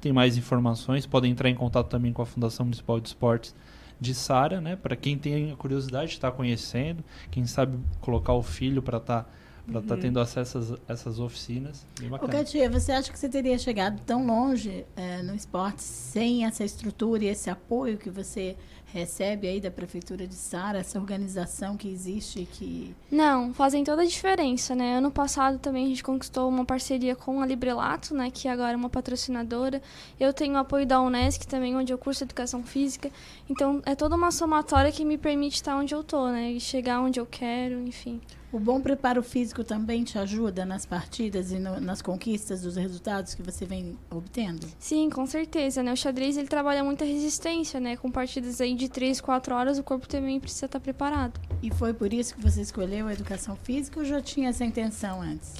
tem 0.00 0.12
mais 0.12 0.36
informações, 0.36 1.06
podem 1.06 1.32
entrar 1.32 1.48
em 1.48 1.54
contato 1.54 1.88
também 1.88 2.12
com 2.12 2.22
a 2.22 2.26
Fundação 2.26 2.66
Municipal 2.66 2.98
de 2.98 3.08
Esportes 3.08 3.54
de 4.00 4.14
Sara, 4.14 4.60
né? 4.60 4.76
Para 4.76 4.96
quem 4.96 5.18
tem 5.18 5.52
a 5.52 5.56
curiosidade 5.56 6.08
de 6.08 6.14
estar 6.14 6.30
tá 6.30 6.36
conhecendo, 6.36 7.04
quem 7.30 7.46
sabe 7.46 7.78
colocar 8.00 8.32
o 8.32 8.42
filho 8.42 8.80
para 8.80 8.98
estar 8.98 9.24
tá 9.24 9.30
para 9.70 9.80
estar 9.80 9.96
tá 9.96 10.00
tendo 10.00 10.20
acesso 10.20 10.58
a 10.58 10.60
essas, 10.60 10.78
essas 10.88 11.20
oficinas. 11.20 11.86
Ô, 12.20 12.26
Katia, 12.26 12.68
você 12.68 12.92
acha 12.92 13.12
que 13.12 13.18
você 13.18 13.28
teria 13.28 13.56
chegado 13.58 14.00
tão 14.04 14.26
longe 14.26 14.84
é, 14.96 15.22
no 15.22 15.34
esporte 15.34 15.82
sem 15.82 16.44
essa 16.44 16.64
estrutura 16.64 17.24
e 17.24 17.28
esse 17.28 17.48
apoio 17.48 17.96
que 17.96 18.10
você 18.10 18.56
recebe 18.92 19.46
aí 19.46 19.60
da 19.60 19.70
Prefeitura 19.70 20.26
de 20.26 20.34
Sara, 20.34 20.78
essa 20.78 20.98
organização 20.98 21.76
que 21.76 21.88
existe 21.88 22.46
que... 22.52 22.94
Não, 23.10 23.54
fazem 23.54 23.84
toda 23.84 24.02
a 24.02 24.06
diferença, 24.06 24.74
né? 24.74 24.98
Ano 24.98 25.10
passado 25.10 25.58
também 25.58 25.86
a 25.86 25.88
gente 25.88 26.02
conquistou 26.02 26.48
uma 26.48 26.64
parceria 26.64 27.14
com 27.14 27.40
a 27.40 27.46
Librelato, 27.46 28.14
né? 28.14 28.30
Que 28.30 28.48
agora 28.48 28.72
é 28.72 28.76
uma 28.76 28.90
patrocinadora. 28.90 29.80
Eu 30.18 30.32
tenho 30.32 30.54
o 30.54 30.58
apoio 30.58 30.86
da 30.86 31.00
Unesc 31.00 31.46
também, 31.46 31.76
onde 31.76 31.92
eu 31.92 31.98
curso 31.98 32.24
Educação 32.24 32.62
Física. 32.62 33.10
Então, 33.48 33.80
é 33.86 33.94
toda 33.94 34.16
uma 34.16 34.30
somatória 34.30 34.90
que 34.90 35.04
me 35.04 35.16
permite 35.16 35.54
estar 35.54 35.76
onde 35.76 35.94
eu 35.94 36.02
tô, 36.02 36.28
né? 36.28 36.50
E 36.52 36.60
chegar 36.60 37.00
onde 37.00 37.20
eu 37.20 37.26
quero, 37.26 37.80
enfim. 37.80 38.20
O 38.52 38.58
bom 38.58 38.80
preparo 38.80 39.22
físico 39.22 39.62
também 39.62 40.02
te 40.02 40.18
ajuda 40.18 40.64
nas 40.64 40.84
partidas 40.84 41.52
e 41.52 41.58
no, 41.60 41.80
nas 41.80 42.02
conquistas 42.02 42.62
dos 42.62 42.74
resultados 42.74 43.32
que 43.32 43.42
você 43.42 43.64
vem 43.64 43.96
obtendo? 44.10 44.66
Sim, 44.76 45.08
com 45.08 45.24
certeza, 45.24 45.84
né? 45.84 45.92
O 45.92 45.96
xadrez 45.96 46.36
ele 46.36 46.48
trabalha 46.48 46.82
muita 46.82 47.04
resistência, 47.04 47.78
né? 47.78 47.96
Com 47.96 48.10
partidas 48.10 48.60
aí 48.60 48.74
de 48.74 48.88
3, 48.88 49.20
4 49.20 49.54
horas, 49.54 49.78
o 49.78 49.84
corpo 49.84 50.08
também 50.08 50.40
precisa 50.40 50.66
estar 50.66 50.80
preparado. 50.80 51.40
E 51.62 51.70
foi 51.70 51.94
por 51.94 52.12
isso 52.12 52.34
que 52.34 52.42
você 52.42 52.60
escolheu 52.60 53.06
a 53.06 53.12
educação 53.12 53.54
física 53.54 54.00
ou 54.00 54.04
já 54.04 54.20
tinha 54.20 54.48
essa 54.48 54.64
intenção 54.64 55.22
antes? 55.22 55.54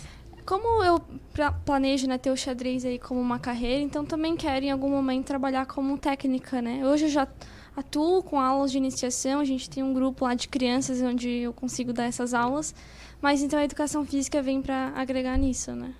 Como 0.45 0.83
eu 0.83 1.01
planejo 1.65 2.09
né, 2.09 2.19
ter 2.19 2.33
o 2.33 2.37
xadrez 2.37 2.85
aí 2.85 2.99
como 2.99 3.21
uma 3.21 3.39
carreira, 3.39 3.81
então 3.83 4.05
também 4.05 4.37
quero 4.37 4.65
em 4.65 4.71
algum 4.73 4.91
momento 4.91 5.27
trabalhar 5.27 5.65
como 5.65 5.97
técnica, 5.97 6.61
né? 6.61 6.85
Hoje 6.85 7.05
eu 7.05 7.11
já 7.11 7.29
atuo 7.77 8.23
com 8.23 8.39
aulas 8.39 8.73
de 8.73 8.79
iniciação, 8.79 9.41
a 9.41 9.45
gente 9.45 9.69
tem 9.69 9.83
um 9.83 9.93
grupo 9.93 10.25
lá 10.25 10.35
de 10.35 10.49
crianças 10.49 11.01
onde 11.01 11.29
eu 11.29 11.53
consigo 11.53 11.93
dar 11.93 12.05
essas 12.05 12.35
aulas, 12.35 12.75
mas 13.21 13.43
então 13.43 13.59
a 13.59 13.65
educação 13.65 14.05
física 14.05 14.43
vem 14.43 14.61
para 14.61 14.93
agregar 14.97 15.37
nisso, 15.37 15.73
né? 15.73 15.95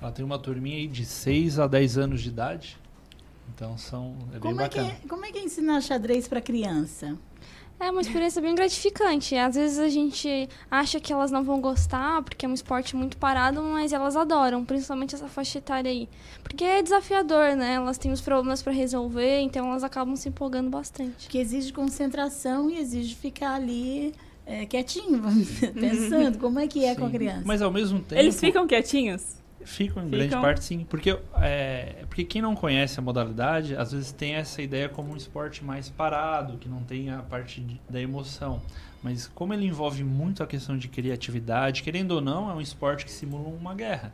Ela 0.00 0.12
tem 0.12 0.24
uma 0.24 0.38
turminha 0.38 0.76
aí 0.76 0.86
de 0.86 1.04
6 1.04 1.58
a 1.58 1.66
10 1.66 1.98
anos 1.98 2.22
de 2.22 2.28
idade, 2.28 2.78
então 3.54 3.78
são 3.78 4.16
é 4.34 4.38
como 4.38 4.56
bem 4.56 4.64
é 4.64 4.68
bacana. 4.68 4.94
Que, 5.00 5.08
como 5.08 5.24
é 5.24 5.32
que 5.32 5.38
é 5.38 5.42
ensinar 5.42 5.80
xadrez 5.80 6.26
para 6.26 6.40
criança? 6.40 7.16
É 7.78 7.90
uma 7.90 8.00
experiência 8.00 8.40
bem 8.40 8.54
gratificante. 8.54 9.36
Às 9.36 9.56
vezes 9.56 9.78
a 9.78 9.88
gente 9.88 10.48
acha 10.70 10.98
que 10.98 11.12
elas 11.12 11.30
não 11.30 11.44
vão 11.44 11.60
gostar, 11.60 12.22
porque 12.22 12.46
é 12.46 12.48
um 12.48 12.54
esporte 12.54 12.96
muito 12.96 13.16
parado, 13.16 13.62
mas 13.62 13.92
elas 13.92 14.16
adoram, 14.16 14.64
principalmente 14.64 15.14
essa 15.14 15.28
faixa 15.28 15.58
etária 15.58 15.90
aí. 15.90 16.08
Porque 16.42 16.64
é 16.64 16.82
desafiador, 16.82 17.56
né? 17.56 17.74
Elas 17.74 17.98
têm 17.98 18.12
os 18.12 18.20
problemas 18.20 18.62
para 18.62 18.72
resolver, 18.72 19.40
então 19.40 19.68
elas 19.68 19.84
acabam 19.84 20.16
se 20.16 20.28
empolgando 20.28 20.70
bastante. 20.70 21.28
Que 21.28 21.38
exige 21.38 21.72
concentração 21.72 22.70
e 22.70 22.78
exige 22.78 23.14
ficar 23.14 23.54
ali 23.54 24.14
é, 24.46 24.66
quietinho, 24.66 25.22
pensando 25.74 26.38
como 26.40 26.58
é 26.58 26.66
que 26.66 26.84
é 26.84 26.94
Sim, 26.94 27.00
com 27.00 27.06
a 27.06 27.10
criança. 27.10 27.42
Mas 27.44 27.60
ao 27.60 27.70
mesmo 27.70 28.00
tempo. 28.00 28.20
Eles 28.20 28.38
ficam 28.38 28.66
quietinhos? 28.66 29.43
Ficam 29.64 30.02
em 30.02 30.06
Ficam. 30.06 30.18
grande 30.18 30.36
parte 30.36 30.64
sim, 30.64 30.86
porque, 30.88 31.18
é, 31.36 32.04
porque 32.08 32.24
quem 32.24 32.42
não 32.42 32.54
conhece 32.54 32.98
a 32.98 33.02
modalidade, 33.02 33.76
às 33.76 33.92
vezes 33.92 34.12
tem 34.12 34.34
essa 34.34 34.62
ideia 34.62 34.88
como 34.88 35.12
um 35.12 35.16
esporte 35.16 35.64
mais 35.64 35.88
parado, 35.88 36.58
que 36.58 36.68
não 36.68 36.82
tem 36.82 37.10
a 37.10 37.18
parte 37.22 37.60
de, 37.60 37.80
da 37.88 38.00
emoção. 38.00 38.60
Mas 39.02 39.26
como 39.26 39.52
ele 39.52 39.66
envolve 39.66 40.02
muito 40.04 40.42
a 40.42 40.46
questão 40.46 40.78
de 40.78 40.88
criatividade, 40.88 41.82
querendo 41.82 42.12
ou 42.12 42.20
não, 42.20 42.50
é 42.50 42.54
um 42.54 42.60
esporte 42.60 43.04
que 43.04 43.10
simula 43.10 43.48
uma 43.48 43.74
guerra 43.74 44.12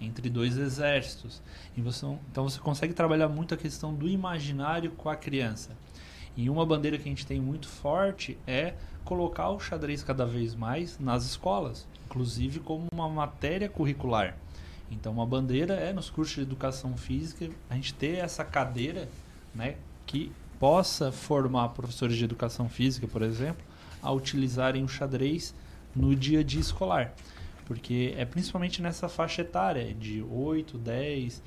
entre 0.00 0.28
dois 0.28 0.56
exércitos. 0.56 1.40
E 1.76 1.80
você, 1.80 2.06
então 2.30 2.48
você 2.48 2.58
consegue 2.58 2.92
trabalhar 2.92 3.28
muito 3.28 3.54
a 3.54 3.56
questão 3.56 3.94
do 3.94 4.08
imaginário 4.08 4.90
com 4.92 5.08
a 5.08 5.16
criança. 5.16 5.70
E 6.36 6.48
uma 6.48 6.64
bandeira 6.64 6.96
que 6.96 7.04
a 7.04 7.12
gente 7.12 7.26
tem 7.26 7.40
muito 7.40 7.68
forte 7.68 8.38
é 8.46 8.74
colocar 9.04 9.50
o 9.50 9.60
xadrez 9.60 10.02
cada 10.02 10.24
vez 10.24 10.54
mais 10.54 10.98
nas 10.98 11.24
escolas, 11.24 11.86
inclusive 12.06 12.60
como 12.60 12.86
uma 12.92 13.08
matéria 13.08 13.68
curricular. 13.68 14.36
Então, 14.92 15.12
uma 15.12 15.26
bandeira 15.26 15.74
é 15.74 15.92
nos 15.92 16.10
cursos 16.10 16.34
de 16.34 16.42
educação 16.42 16.96
física 16.96 17.50
a 17.68 17.74
gente 17.74 17.94
ter 17.94 18.18
essa 18.18 18.44
cadeira, 18.44 19.08
né, 19.54 19.76
que 20.06 20.30
possa 20.58 21.10
formar 21.10 21.70
professores 21.70 22.16
de 22.16 22.24
educação 22.24 22.68
física, 22.68 23.08
por 23.08 23.22
exemplo, 23.22 23.64
a 24.02 24.12
utilizarem 24.12 24.84
o 24.84 24.88
xadrez 24.88 25.54
no 25.94 26.14
dia 26.14 26.40
a 26.40 26.42
dia 26.42 26.60
escolar. 26.60 27.14
Porque 27.64 28.14
é 28.16 28.24
principalmente 28.24 28.82
nessa 28.82 29.08
faixa 29.08 29.42
etária, 29.42 29.94
de 29.94 30.22
8, 30.22 30.78
10 30.78 31.42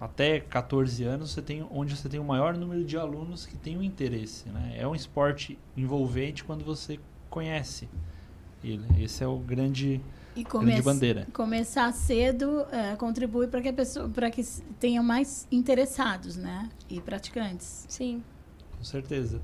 até 0.00 0.38
14 0.38 1.02
anos, 1.04 1.32
você 1.32 1.42
tem, 1.42 1.66
onde 1.70 1.96
você 1.96 2.08
tem 2.08 2.20
o 2.20 2.24
maior 2.24 2.56
número 2.56 2.84
de 2.84 2.96
alunos 2.96 3.46
que 3.46 3.56
tem 3.56 3.76
o 3.76 3.82
interesse. 3.82 4.48
Né? 4.48 4.76
É 4.78 4.86
um 4.86 4.94
esporte 4.94 5.58
envolvente 5.76 6.44
quando 6.44 6.64
você 6.64 7.00
conhece 7.28 7.88
ele. 8.62 8.84
Esse 9.02 9.22
é 9.22 9.26
o 9.26 9.38
grande 9.38 10.00
e 10.34 10.44
come 10.44 10.80
bandeira. 10.80 11.26
começar 11.32 11.92
cedo 11.92 12.64
é, 12.70 12.94
contribui 12.96 13.48
para 13.48 13.60
que 13.60 13.68
a 13.68 13.72
pessoa 13.72 14.08
para 14.08 14.30
que 14.30 14.42
tenham 14.78 15.02
mais 15.02 15.48
interessados 15.50 16.36
né 16.36 16.68
e 16.88 17.00
praticantes. 17.00 17.86
Sim. 17.88 18.22
Com 18.76 18.84
certeza. 18.84 19.40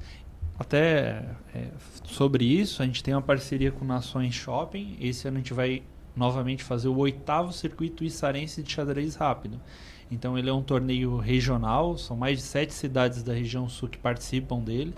Até 0.57 1.25
é, 1.53 1.69
sobre 2.05 2.45
isso 2.45 2.81
a 2.83 2.87
gente 2.87 3.03
tem 3.03 3.13
uma 3.13 3.23
parceria 3.23 3.73
com 3.73 3.85
Nações 3.85 4.35
Shopping. 4.35 4.97
Esse 5.01 5.27
ano 5.27 5.39
a 5.39 5.41
gente 5.41 5.53
vai 5.53 5.83
novamente 6.15 6.63
fazer 6.63 6.89
o 6.89 6.97
oitavo 6.97 7.53
circuito 7.53 8.05
issarense 8.05 8.63
de 8.63 8.71
xadrez 8.71 9.17
rápido. 9.17 9.61
Então 10.11 10.39
ele 10.39 10.49
é 10.49 10.53
um 10.53 10.63
torneio 10.63 11.17
regional. 11.17 11.99
São 11.99 12.17
mais 12.17 12.39
de 12.39 12.45
sete 12.45 12.73
cidades 12.73 13.23
da 13.23 13.33
região 13.33 13.69
sul 13.69 13.89
que 13.89 13.99
participam 13.99 14.61
dele. 14.61 14.95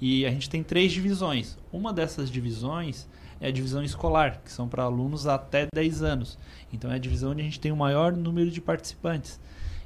E 0.00 0.26
a 0.26 0.30
gente 0.30 0.50
tem 0.50 0.62
três 0.62 0.92
divisões. 0.92 1.56
Uma 1.72 1.92
dessas 1.92 2.30
divisões 2.30 3.06
é 3.40 3.48
a 3.48 3.50
divisão 3.50 3.82
escolar, 3.82 4.40
que 4.44 4.50
são 4.50 4.68
para 4.68 4.82
alunos 4.82 5.26
até 5.26 5.66
10 5.74 6.02
anos. 6.02 6.38
Então 6.72 6.90
é 6.90 6.94
a 6.94 6.98
divisão 6.98 7.32
onde 7.32 7.42
a 7.42 7.44
gente 7.44 7.60
tem 7.60 7.72
o 7.72 7.76
maior 7.76 8.12
número 8.12 8.50
de 8.50 8.60
participantes. 8.60 9.40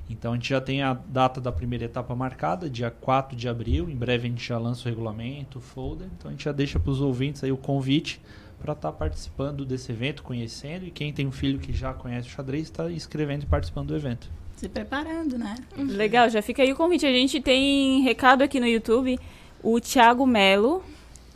Então 0.08 0.32
a 0.32 0.34
gente 0.34 0.48
já 0.48 0.60
tem 0.60 0.82
a 0.82 0.92
data 0.92 1.40
da 1.40 1.52
primeira 1.52 1.84
etapa 1.84 2.14
marcada, 2.16 2.68
dia 2.68 2.90
4 2.90 3.36
de 3.36 3.48
abril. 3.48 3.88
Em 3.88 3.94
breve 3.94 4.26
a 4.26 4.30
gente 4.30 4.46
já 4.46 4.58
lança 4.58 4.82
o 4.82 4.88
regulamento, 4.88 5.58
o 5.58 5.60
folder. 5.62 6.08
Então 6.18 6.28
a 6.28 6.32
gente 6.32 6.44
já 6.44 6.52
deixa 6.52 6.80
para 6.80 6.90
os 6.90 7.00
ouvintes 7.00 7.44
aí 7.44 7.52
o 7.52 7.56
convite 7.56 8.20
para 8.60 8.72
estar 8.72 8.90
tá 8.90 8.96
participando 8.96 9.64
desse 9.64 9.92
evento, 9.92 10.22
conhecendo. 10.22 10.84
E 10.84 10.90
quem 10.90 11.12
tem 11.12 11.26
um 11.26 11.32
filho 11.32 11.60
que 11.60 11.72
já 11.72 11.94
conhece 11.94 12.28
o 12.28 12.30
xadrez 12.30 12.64
está 12.64 12.90
inscrevendo 12.90 13.44
e 13.44 13.46
participando 13.46 13.88
do 13.88 13.96
evento. 13.96 14.28
Se 14.56 14.68
preparando, 14.68 15.38
né? 15.38 15.54
Legal, 15.76 16.28
já 16.28 16.42
fica 16.42 16.62
aí 16.62 16.72
o 16.72 16.76
convite. 16.76 17.06
A 17.06 17.12
gente 17.12 17.40
tem 17.40 18.02
recado 18.02 18.42
aqui 18.42 18.58
no 18.58 18.66
YouTube. 18.66 19.18
O 19.62 19.80
Thiago 19.80 20.26
Melo 20.26 20.82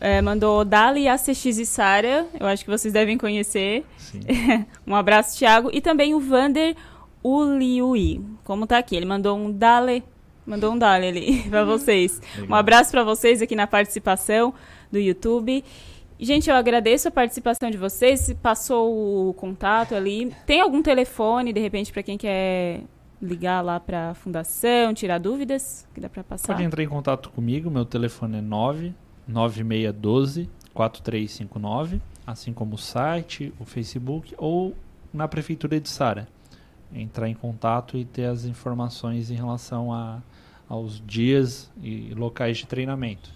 é, 0.04 0.20
mandou 0.20 0.66
Dali 0.66 1.08
ACX 1.08 1.46
e 1.46 1.64
Sara, 1.64 2.26
eu 2.38 2.46
acho 2.46 2.62
que 2.62 2.70
vocês 2.70 2.92
devem 2.92 3.16
conhecer. 3.16 3.86
um 4.86 4.94
abraço, 4.94 5.38
Thiago. 5.38 5.70
E 5.72 5.80
também 5.80 6.14
o 6.14 6.20
Vander 6.20 6.76
Uliui, 7.22 8.20
como 8.44 8.66
tá 8.66 8.76
aqui. 8.76 8.94
Ele 8.94 9.06
mandou 9.06 9.34
um 9.34 9.50
Dale, 9.50 10.04
mandou 10.46 10.74
um 10.74 10.78
Dale 10.78 11.06
ali 11.06 11.42
para 11.48 11.64
vocês. 11.64 12.20
Legal. 12.34 12.50
Um 12.50 12.54
abraço 12.54 12.90
para 12.90 13.02
vocês 13.02 13.40
aqui 13.40 13.56
na 13.56 13.66
participação 13.66 14.52
do 14.92 14.98
YouTube. 14.98 15.64
Gente, 16.20 16.50
eu 16.50 16.56
agradeço 16.56 17.08
a 17.08 17.10
participação 17.10 17.70
de 17.70 17.78
vocês. 17.78 18.30
Passou 18.42 19.30
o 19.30 19.32
contato 19.32 19.94
ali. 19.94 20.30
Tem 20.44 20.60
algum 20.60 20.82
telefone, 20.82 21.50
de 21.50 21.60
repente, 21.60 21.90
para 21.90 22.02
quem 22.02 22.18
quer 22.18 22.82
ligar 23.22 23.62
lá 23.62 23.80
para 23.80 24.10
a 24.10 24.14
fundação, 24.14 24.92
tirar 24.92 25.16
dúvidas? 25.16 25.88
Que 25.94 26.00
dá 26.00 26.10
para 26.10 26.22
passar? 26.22 26.52
Pode 26.52 26.62
entrar 26.62 26.82
em 26.82 26.88
contato 26.88 27.30
comigo. 27.30 27.70
Meu 27.70 27.86
telefone 27.86 28.36
é 28.36 28.42
9 28.42 29.03
9612 29.26 30.48
4359, 30.74 32.00
assim 32.26 32.52
como 32.52 32.74
o 32.74 32.78
site, 32.78 33.52
o 33.60 33.64
Facebook 33.64 34.34
ou 34.36 34.74
na 35.12 35.28
prefeitura 35.28 35.80
de 35.80 35.88
Sara. 35.88 36.26
Entrar 36.92 37.28
em 37.28 37.34
contato 37.34 37.96
e 37.96 38.04
ter 38.04 38.26
as 38.26 38.44
informações 38.44 39.30
em 39.30 39.34
relação 39.34 39.92
a, 39.92 40.20
aos 40.68 41.02
dias 41.06 41.70
e 41.82 42.12
locais 42.14 42.58
de 42.58 42.66
treinamento. 42.66 43.32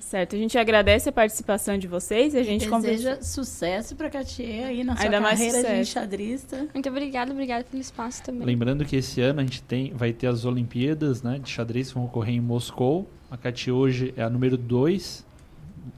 Certo, 0.00 0.36
a 0.36 0.38
gente 0.38 0.56
agradece 0.56 1.08
a 1.10 1.12
participação 1.12 1.76
de 1.76 1.86
vocês 1.86 2.32
e 2.32 2.38
a 2.38 2.42
gente 2.42 2.60
deseja 2.70 3.10
conversa... 3.10 3.22
sucesso 3.22 3.94
para 3.94 4.06
a 4.06 4.10
Katia 4.10 4.68
aí 4.68 4.82
na 4.82 4.96
sua 4.96 5.04
Ainda 5.04 5.20
carreira 5.20 5.62
de 5.62 5.80
enxadrista. 5.80 6.66
Muito 6.72 6.88
obrigada, 6.88 7.30
obrigada 7.30 7.64
pelo 7.64 7.80
espaço 7.80 8.22
também. 8.22 8.46
Lembrando 8.46 8.86
que 8.86 8.96
esse 8.96 9.20
ano 9.20 9.40
a 9.40 9.42
gente 9.42 9.62
tem, 9.62 9.92
vai 9.92 10.14
ter 10.14 10.28
as 10.28 10.46
Olimpíadas 10.46 11.22
né, 11.22 11.38
de 11.38 11.50
xadrez 11.50 11.88
que 11.88 11.94
vão 11.94 12.06
ocorrer 12.06 12.36
em 12.36 12.40
Moscou. 12.40 13.06
A 13.30 13.36
Katia 13.36 13.74
hoje 13.74 14.14
é 14.16 14.22
a 14.22 14.30
número 14.30 14.56
2 14.56 15.27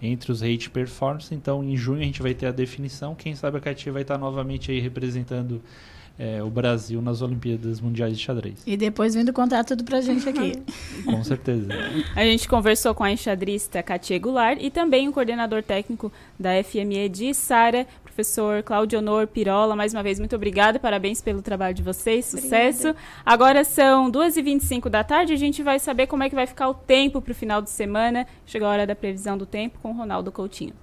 entre 0.00 0.32
os 0.32 0.42
hate 0.42 0.70
performance. 0.70 1.34
Então, 1.34 1.62
em 1.62 1.76
junho 1.76 2.00
a 2.00 2.04
gente 2.04 2.22
vai 2.22 2.34
ter 2.34 2.46
a 2.46 2.52
definição. 2.52 3.14
Quem 3.14 3.34
sabe 3.34 3.58
a 3.58 3.60
Katia 3.60 3.92
vai 3.92 4.02
estar 4.02 4.18
novamente 4.18 4.70
aí 4.70 4.80
representando 4.80 5.62
é, 6.20 6.42
o 6.42 6.50
Brasil 6.50 7.00
nas 7.00 7.22
Olimpíadas 7.22 7.80
Mundiais 7.80 8.16
de 8.18 8.22
Xadrez. 8.22 8.62
E 8.66 8.76
depois 8.76 9.14
vindo 9.14 9.32
contar 9.32 9.64
tudo 9.64 9.82
pra 9.84 10.02
gente 10.02 10.28
aqui. 10.28 10.52
com 11.06 11.24
certeza. 11.24 11.68
A 12.14 12.22
gente 12.24 12.46
conversou 12.46 12.94
com 12.94 13.02
a 13.02 13.10
enxadrista 13.10 13.82
Katia 13.82 14.18
Goulart 14.18 14.58
e 14.60 14.70
também 14.70 15.08
o 15.08 15.12
coordenador 15.12 15.62
técnico 15.62 16.12
da 16.38 16.62
FME 16.62 17.08
de 17.08 17.32
Sara, 17.32 17.86
professor 18.10 18.62
Claudio 18.62 18.98
Honor 18.98 19.26
Pirola. 19.26 19.76
Mais 19.76 19.94
uma 19.94 20.02
vez, 20.02 20.18
muito 20.18 20.34
obrigada, 20.34 20.78
parabéns 20.78 21.22
pelo 21.22 21.40
trabalho 21.40 21.74
de 21.74 21.82
vocês, 21.82 22.26
sucesso. 22.26 22.88
Obrigada. 22.90 22.96
Agora 23.24 23.64
são 23.64 24.10
2h25 24.10 24.88
da 24.88 25.04
tarde, 25.04 25.32
a 25.32 25.36
gente 25.36 25.62
vai 25.62 25.78
saber 25.78 26.06
como 26.06 26.22
é 26.22 26.28
que 26.28 26.34
vai 26.34 26.46
ficar 26.46 26.68
o 26.68 26.74
tempo 26.74 27.22
para 27.22 27.32
o 27.32 27.34
final 27.34 27.62
de 27.62 27.70
semana. 27.70 28.26
Chegou 28.44 28.68
a 28.68 28.72
hora 28.72 28.86
da 28.86 28.94
previsão 28.94 29.38
do 29.38 29.46
tempo 29.46 29.78
com 29.80 29.92
Ronaldo 29.92 30.32
Coutinho. 30.32 30.74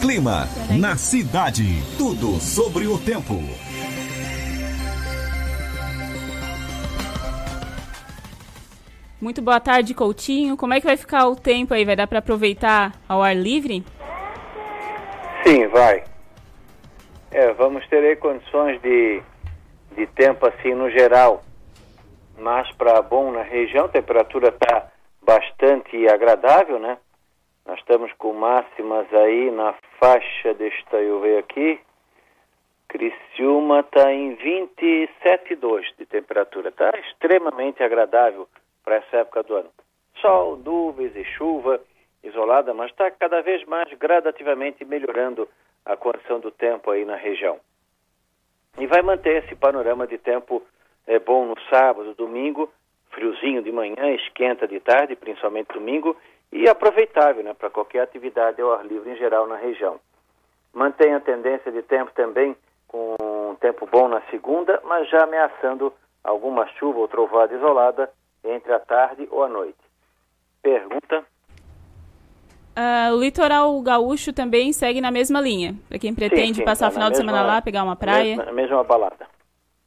Clima 0.00 0.48
na 0.78 0.96
cidade. 0.96 1.82
Tudo 1.98 2.40
sobre 2.40 2.86
o 2.86 2.96
tempo. 2.96 3.34
Muito 9.20 9.40
boa 9.40 9.58
tarde, 9.58 9.94
Coutinho. 9.94 10.58
Como 10.58 10.74
é 10.74 10.80
que 10.80 10.86
vai 10.86 10.96
ficar 10.96 11.26
o 11.26 11.34
tempo 11.34 11.72
aí? 11.72 11.86
Vai 11.86 11.96
dar 11.96 12.06
para 12.06 12.18
aproveitar 12.18 12.92
ao 13.08 13.22
ar 13.22 13.34
livre? 13.34 13.82
Sim, 15.42 15.66
vai. 15.68 16.04
É, 17.30 17.50
vamos 17.54 17.86
ter 17.88 18.04
aí 18.04 18.14
condições 18.16 18.80
de, 18.82 19.22
de 19.92 20.06
tempo 20.08 20.46
assim 20.46 20.74
no 20.74 20.90
geral, 20.90 21.42
mas 22.38 22.70
para 22.72 23.00
bom 23.00 23.32
na 23.32 23.42
região, 23.42 23.86
a 23.86 23.88
temperatura 23.88 24.48
está 24.48 24.90
bastante 25.22 26.06
agradável, 26.08 26.78
né? 26.78 26.98
Nós 27.64 27.78
estamos 27.78 28.12
com 28.18 28.34
máximas 28.34 29.06
aí 29.14 29.50
na 29.50 29.74
faixa, 29.98 30.52
deixa 30.54 30.96
eu 30.96 31.20
ver 31.20 31.38
aqui, 31.38 31.80
Criciúma 32.86 33.80
está 33.80 34.12
em 34.12 34.36
27,2 34.36 35.84
de 35.98 36.06
temperatura, 36.06 36.68
está 36.68 36.90
extremamente 36.98 37.82
agradável 37.82 38.46
para 38.86 38.96
essa 38.96 39.16
época 39.16 39.42
do 39.42 39.56
ano. 39.56 39.70
Sol, 40.22 40.56
nuvens 40.56 41.14
e 41.16 41.24
chuva 41.24 41.80
isolada, 42.22 42.72
mas 42.72 42.90
está 42.90 43.10
cada 43.10 43.42
vez 43.42 43.64
mais 43.66 43.92
gradativamente 43.98 44.84
melhorando 44.84 45.48
a 45.84 45.96
condição 45.96 46.38
do 46.38 46.52
tempo 46.52 46.90
aí 46.90 47.04
na 47.04 47.16
região. 47.16 47.58
E 48.78 48.86
vai 48.86 49.02
manter 49.02 49.42
esse 49.42 49.56
panorama 49.56 50.06
de 50.06 50.18
tempo 50.18 50.62
é, 51.06 51.18
bom 51.18 51.46
no 51.46 51.56
sábado, 51.68 52.14
domingo, 52.14 52.72
friozinho 53.10 53.62
de 53.62 53.72
manhã, 53.72 54.14
esquenta 54.14 54.68
de 54.68 54.78
tarde, 54.78 55.16
principalmente 55.16 55.72
domingo, 55.74 56.16
e 56.52 56.68
aproveitável 56.68 57.42
né, 57.42 57.54
para 57.54 57.70
qualquer 57.70 58.00
atividade 58.00 58.60
ao 58.62 58.72
ar 58.72 58.86
livre 58.86 59.10
em 59.10 59.16
geral 59.16 59.46
na 59.46 59.56
região. 59.56 59.98
Mantém 60.72 61.12
a 61.14 61.20
tendência 61.20 61.72
de 61.72 61.82
tempo 61.82 62.12
também 62.14 62.56
com 62.86 63.16
um 63.20 63.54
tempo 63.56 63.86
bom 63.86 64.06
na 64.08 64.20
segunda, 64.30 64.80
mas 64.84 65.08
já 65.08 65.24
ameaçando 65.24 65.92
alguma 66.22 66.66
chuva 66.78 67.00
ou 67.00 67.08
trovada 67.08 67.54
isolada 67.54 68.10
entre 68.46 68.72
a 68.72 68.78
tarde 68.78 69.28
ou 69.30 69.44
a 69.44 69.48
noite. 69.48 69.78
Pergunta? 70.62 71.24
Uh, 72.76 73.14
o 73.14 73.20
litoral 73.20 73.80
gaúcho 73.80 74.32
também 74.32 74.72
segue 74.72 75.00
na 75.00 75.10
mesma 75.10 75.40
linha, 75.40 75.74
para 75.88 75.98
quem 75.98 76.14
pretende 76.14 76.48
sim, 76.48 76.54
sim, 76.54 76.64
passar 76.64 76.86
tá 76.86 76.90
o 76.90 76.92
final 76.92 77.10
de 77.10 77.16
semana 77.16 77.42
lá, 77.42 77.62
pegar 77.62 77.82
uma 77.82 77.96
praia. 77.96 78.36
Mesma, 78.36 78.52
mesma 78.52 78.84
balada. 78.84 79.26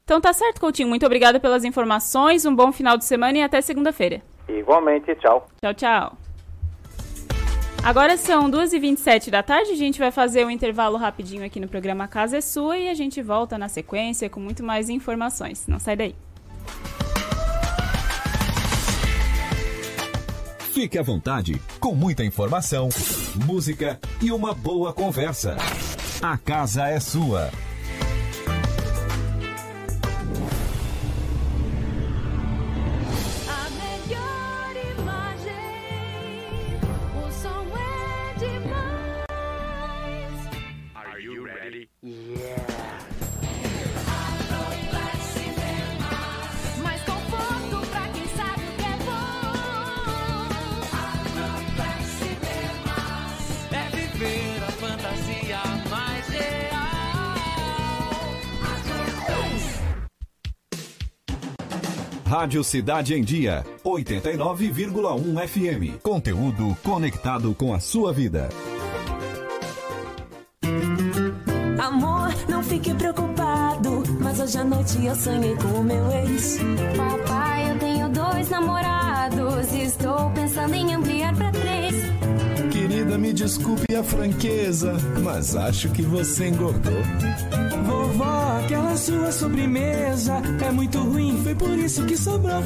Então 0.04 0.20
tá 0.20 0.34
certo, 0.34 0.60
Coutinho. 0.60 0.90
Muito 0.90 1.06
obrigada 1.06 1.40
pelas 1.40 1.64
informações, 1.64 2.44
um 2.44 2.56
bom 2.56 2.72
final 2.72 2.98
de 2.98 3.06
semana 3.06 3.38
e 3.38 3.44
até 3.44 3.62
segunda-feira. 3.62 4.24
Igualmente, 4.48 5.16
tchau. 5.18 5.48
Tchau, 5.62 5.74
tchau. 5.76 6.18
Agora 7.84 8.18
são 8.18 8.50
2h27 8.50 9.30
da 9.30 9.44
tarde, 9.44 9.72
a 9.72 9.76
gente 9.76 10.00
vai 10.00 10.12
fazer 10.12 10.44
um 10.46 10.50
intervalo 10.50 10.98
rapidinho 10.98 11.46
aqui 11.46 11.60
no 11.60 11.68
programa 11.68 12.08
Casa 12.08 12.38
é 12.38 12.42
Sua 12.42 12.78
e 12.78 12.90
a 12.90 12.94
gente 12.94 13.22
volta 13.22 13.58
na 13.58 13.70
sequência 13.70 14.30
com 14.30 14.40
muito 14.40 14.64
mais 14.64 14.90
informações. 14.90 15.68
Não 15.68 15.80
sai 15.80 15.96
daí. 15.96 16.16
Fique 20.80 20.98
à 20.98 21.04
vontade, 21.04 21.62
com 21.78 21.94
muita 21.94 22.24
informação, 22.24 22.88
música 23.46 24.00
e 24.22 24.32
uma 24.32 24.54
boa 24.54 24.94
conversa. 24.94 25.58
A 26.22 26.38
casa 26.38 26.88
é 26.88 26.98
sua. 27.02 27.52
Rádio 62.30 62.64
Cidade 62.64 63.16
em 63.16 63.24
Dia, 63.24 63.66
89,1 63.84 65.48
FM. 65.48 66.00
Conteúdo 66.00 66.78
conectado 66.84 67.56
com 67.56 67.74
a 67.74 67.80
sua 67.80 68.14
vida. 68.14 68.50
Amor, 71.82 72.32
não 72.48 72.62
fique 72.62 72.94
preocupado, 72.94 74.04
mas 74.20 74.40
hoje 74.40 74.60
à 74.60 74.64
noite 74.64 75.04
eu 75.04 75.16
sonhei 75.16 75.56
com 75.56 75.80
o 75.80 75.84
meu 75.84 76.12
ex. 76.12 76.60
Papai, 76.96 77.72
eu 77.72 77.80
tenho 77.80 78.10
dois 78.10 78.48
namorados 78.48 79.74
e 79.74 79.82
estou 79.82 80.30
pensando 80.30 80.76
em 80.76 80.94
ampliar 80.94 81.36
para 81.36 81.59
me 83.18 83.34
desculpe 83.34 83.96
a 83.96 84.04
franqueza, 84.04 84.94
mas 85.24 85.56
acho 85.56 85.90
que 85.90 86.02
você 86.02 86.48
engordou. 86.50 87.02
Vovó, 87.86 88.60
aquela 88.64 88.96
sua 88.98 89.32
sobremesa 89.32 90.42
é 90.66 90.72
muito 90.72 91.00
ruim, 91.00 91.40
foi 91.44 91.56
por 91.56 91.78
isso 91.78 92.06
que 92.06 92.16
sobrou. 92.16 92.62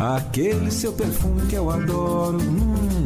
Aquele 0.00 0.70
seu 0.70 0.92
perfume 0.92 1.46
que 1.46 1.56
eu 1.56 1.70
adoro, 1.70 2.38
hum, 2.38 3.05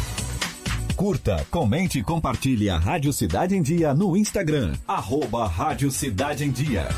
Curta, 1.01 1.43
comente 1.49 1.97
e 1.97 2.03
compartilhe 2.03 2.69
a 2.69 2.77
Rádio 2.77 3.11
Cidade 3.11 3.57
em 3.57 3.61
Dia 3.63 3.91
no 3.91 4.15
Instagram. 4.15 4.73
Arroba 4.87 5.47
Rádio 5.47 5.89
Cidade 5.89 6.45
em 6.45 6.51
Dia. 6.51 6.89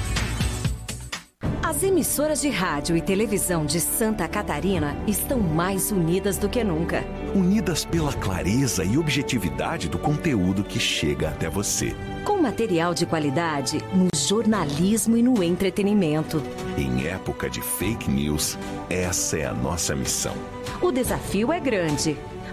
As 1.63 1.81
emissoras 1.83 2.41
de 2.41 2.49
rádio 2.49 2.97
e 2.97 3.01
televisão 3.01 3.65
de 3.65 3.79
Santa 3.79 4.27
Catarina 4.27 4.93
estão 5.07 5.39
mais 5.39 5.89
unidas 5.89 6.37
do 6.37 6.49
que 6.49 6.65
nunca. 6.65 7.05
Unidas 7.33 7.85
pela 7.85 8.11
clareza 8.11 8.83
e 8.83 8.97
objetividade 8.97 9.87
do 9.87 9.97
conteúdo 9.97 10.65
que 10.65 10.81
chega 10.81 11.29
até 11.29 11.49
você. 11.49 11.95
Com 12.25 12.41
material 12.41 12.93
de 12.93 13.05
qualidade 13.05 13.77
no 13.93 14.09
jornalismo 14.13 15.15
e 15.15 15.23
no 15.23 15.41
entretenimento. 15.41 16.43
Em 16.77 17.07
época 17.07 17.49
de 17.49 17.61
fake 17.61 18.11
news, 18.11 18.57
essa 18.89 19.37
é 19.37 19.45
a 19.45 19.53
nossa 19.53 19.95
missão. 19.95 20.35
O 20.81 20.91
desafio 20.91 21.53
é 21.53 21.59
grande. 21.61 22.17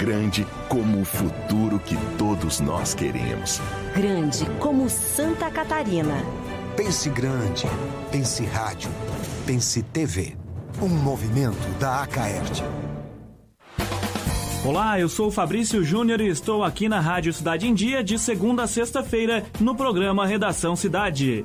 Grande 0.00 0.46
como 0.66 1.02
o 1.02 1.04
futuro 1.04 1.78
que 1.78 1.94
todos 2.16 2.58
nós 2.58 2.94
queremos. 2.94 3.60
Grande 3.94 4.46
como 4.58 4.88
Santa 4.88 5.50
Catarina. 5.50 6.24
Pense 6.74 7.10
grande. 7.10 7.66
Pense 8.10 8.42
rádio. 8.46 8.90
Pense 9.44 9.82
TV. 9.82 10.38
Um 10.80 10.88
movimento 10.88 11.68
da 11.78 12.02
Acaerte. 12.02 12.64
Olá, 14.64 14.98
eu 14.98 15.06
sou 15.10 15.28
o 15.28 15.30
Fabrício 15.30 15.84
Júnior 15.84 16.22
e 16.22 16.28
estou 16.28 16.64
aqui 16.64 16.88
na 16.88 16.98
Rádio 16.98 17.34
Cidade 17.34 17.66
em 17.66 17.74
Dia 17.74 18.02
de 18.02 18.18
segunda 18.18 18.62
a 18.62 18.66
sexta-feira 18.66 19.44
no 19.60 19.74
programa 19.74 20.26
Redação 20.26 20.74
Cidade. 20.74 21.44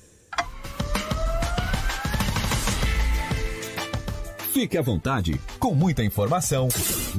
Fique 4.51 4.77
à 4.77 4.81
vontade, 4.81 5.39
com 5.57 5.73
muita 5.73 6.03
informação, 6.03 6.67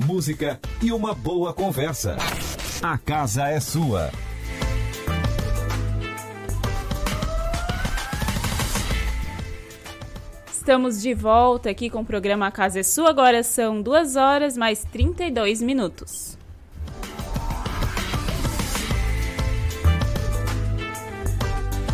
música 0.05 0.61
e 0.83 0.93
uma 0.93 1.15
boa 1.15 1.55
conversa. 1.55 2.15
A 2.83 2.99
casa 2.99 3.49
é 3.49 3.59
sua. 3.59 4.11
Estamos 10.47 11.01
de 11.01 11.15
volta 11.15 11.71
aqui 11.71 11.89
com 11.89 12.03
o 12.03 12.05
programa 12.05 12.49
A 12.49 12.51
Casa 12.51 12.81
é 12.81 12.83
Sua. 12.83 13.09
Agora 13.09 13.43
são 13.43 13.81
2 13.81 14.15
horas 14.15 14.55
mais 14.55 14.85
32 14.93 15.63
minutos. 15.63 16.32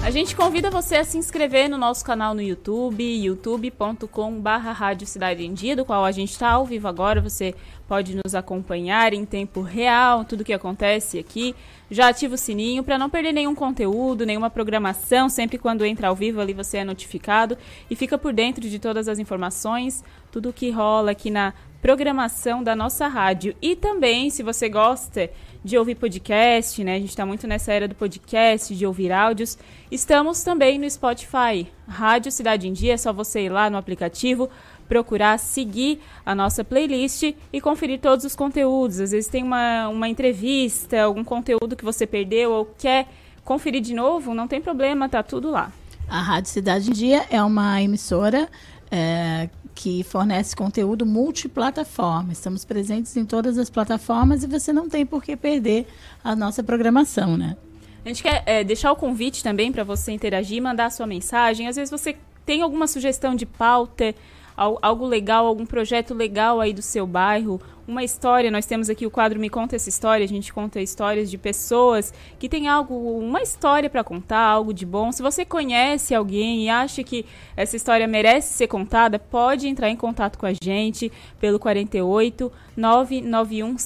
A 0.08 0.10
gente 0.10 0.34
convida 0.34 0.70
você 0.70 0.96
a 0.96 1.04
se 1.04 1.18
inscrever 1.18 1.68
no 1.68 1.76
nosso 1.76 2.02
canal 2.02 2.32
no 2.32 2.40
YouTube, 2.40 3.04
youtube.com.br 3.04 4.48
Rádio 4.48 5.06
Cidade 5.06 5.44
em 5.44 5.52
Dia, 5.52 5.76
do 5.76 5.84
qual 5.84 6.02
a 6.02 6.10
gente 6.10 6.30
está 6.30 6.48
ao 6.52 6.64
vivo 6.64 6.88
agora. 6.88 7.20
Você 7.20 7.54
pode 7.86 8.16
nos 8.16 8.34
acompanhar 8.34 9.12
em 9.12 9.26
tempo 9.26 9.60
real, 9.60 10.24
tudo 10.24 10.46
que 10.46 10.54
acontece 10.54 11.18
aqui. 11.18 11.54
Já 11.90 12.08
ativa 12.08 12.36
o 12.36 12.38
sininho 12.38 12.82
para 12.82 12.96
não 12.96 13.10
perder 13.10 13.32
nenhum 13.32 13.54
conteúdo, 13.54 14.24
nenhuma 14.24 14.48
programação. 14.48 15.28
Sempre 15.28 15.58
quando 15.58 15.84
entra 15.84 16.08
ao 16.08 16.16
vivo 16.16 16.40
ali 16.40 16.54
você 16.54 16.78
é 16.78 16.84
notificado 16.84 17.58
e 17.90 17.94
fica 17.94 18.16
por 18.16 18.32
dentro 18.32 18.66
de 18.66 18.78
todas 18.78 19.08
as 19.08 19.18
informações, 19.18 20.02
tudo 20.32 20.54
que 20.54 20.70
rola 20.70 21.10
aqui 21.10 21.30
na 21.30 21.52
programação 21.82 22.62
da 22.62 22.74
nossa 22.74 23.06
rádio. 23.08 23.54
E 23.60 23.76
também, 23.76 24.30
se 24.30 24.42
você 24.42 24.68
gosta 24.68 25.30
de 25.64 25.76
ouvir 25.76 25.96
podcast, 25.96 26.82
né? 26.84 26.96
A 26.96 26.98
gente 26.98 27.10
está 27.10 27.26
muito 27.26 27.46
nessa 27.46 27.72
era 27.72 27.88
do 27.88 27.94
podcast, 27.94 28.74
de 28.74 28.86
ouvir 28.86 29.12
áudios. 29.12 29.58
Estamos 29.90 30.42
também 30.42 30.78
no 30.78 30.88
Spotify, 30.88 31.66
Rádio 31.86 32.30
Cidade 32.30 32.68
em 32.68 32.72
Dia. 32.72 32.94
É 32.94 32.96
só 32.96 33.12
você 33.12 33.42
ir 33.42 33.48
lá 33.48 33.68
no 33.68 33.76
aplicativo, 33.76 34.48
procurar 34.88 35.38
seguir 35.38 36.00
a 36.24 36.34
nossa 36.34 36.64
playlist 36.64 37.34
e 37.52 37.60
conferir 37.60 38.00
todos 38.00 38.24
os 38.24 38.34
conteúdos. 38.34 39.00
Às 39.00 39.10
vezes 39.10 39.28
tem 39.28 39.42
uma, 39.42 39.88
uma 39.88 40.08
entrevista, 40.08 41.02
algum 41.02 41.24
conteúdo 41.24 41.76
que 41.76 41.84
você 41.84 42.06
perdeu 42.06 42.52
ou 42.52 42.64
quer 42.78 43.08
conferir 43.44 43.80
de 43.80 43.94
novo, 43.94 44.34
não 44.34 44.46
tem 44.46 44.60
problema, 44.60 45.08
tá 45.08 45.22
tudo 45.22 45.50
lá. 45.50 45.72
A 46.08 46.20
Rádio 46.20 46.50
Cidade 46.50 46.90
em 46.90 46.92
Dia 46.92 47.26
é 47.30 47.42
uma 47.42 47.82
emissora 47.82 48.48
é, 48.90 49.48
que 49.78 50.02
fornece 50.02 50.56
conteúdo 50.56 51.06
multiplataforma. 51.06 52.32
Estamos 52.32 52.64
presentes 52.64 53.16
em 53.16 53.24
todas 53.24 53.56
as 53.56 53.70
plataformas 53.70 54.42
e 54.42 54.48
você 54.48 54.72
não 54.72 54.88
tem 54.88 55.06
por 55.06 55.22
que 55.22 55.36
perder 55.36 55.86
a 56.22 56.34
nossa 56.34 56.64
programação, 56.64 57.36
né? 57.36 57.56
A 58.04 58.08
gente 58.08 58.20
quer 58.20 58.42
é, 58.44 58.64
deixar 58.64 58.90
o 58.90 58.96
convite 58.96 59.40
também 59.40 59.70
para 59.70 59.84
você 59.84 60.10
interagir, 60.10 60.60
mandar 60.60 60.86
a 60.86 60.90
sua 60.90 61.06
mensagem. 61.06 61.68
Às 61.68 61.76
vezes 61.76 61.92
você 61.92 62.16
tem 62.44 62.60
alguma 62.60 62.88
sugestão 62.88 63.36
de 63.36 63.46
pauta, 63.46 64.16
algo 64.56 65.06
legal, 65.06 65.46
algum 65.46 65.64
projeto 65.64 66.12
legal 66.12 66.60
aí 66.60 66.72
do 66.72 66.82
seu 66.82 67.06
bairro, 67.06 67.60
uma 67.88 68.04
história. 68.04 68.50
Nós 68.50 68.66
temos 68.66 68.90
aqui 68.90 69.06
o 69.06 69.10
quadro 69.10 69.40
Me 69.40 69.48
Conta 69.48 69.74
essa 69.74 69.88
História. 69.88 70.22
A 70.22 70.28
gente 70.28 70.52
conta 70.52 70.78
histórias 70.78 71.30
de 71.30 71.38
pessoas 71.38 72.12
que 72.38 72.48
têm 72.48 72.68
algo, 72.68 73.18
uma 73.18 73.40
história 73.40 73.88
para 73.88 74.04
contar, 74.04 74.40
algo 74.40 74.74
de 74.74 74.84
bom. 74.84 75.10
Se 75.10 75.22
você 75.22 75.44
conhece 75.44 76.14
alguém 76.14 76.64
e 76.64 76.68
acha 76.68 77.02
que 77.02 77.24
essa 77.56 77.74
história 77.74 78.06
merece 78.06 78.52
ser 78.52 78.66
contada, 78.66 79.18
pode 79.18 79.66
entrar 79.66 79.88
em 79.88 79.96
contato 79.96 80.38
com 80.38 80.44
a 80.44 80.52
gente 80.52 81.10
pelo 81.40 81.58
48 81.58 82.52
991 82.76 83.76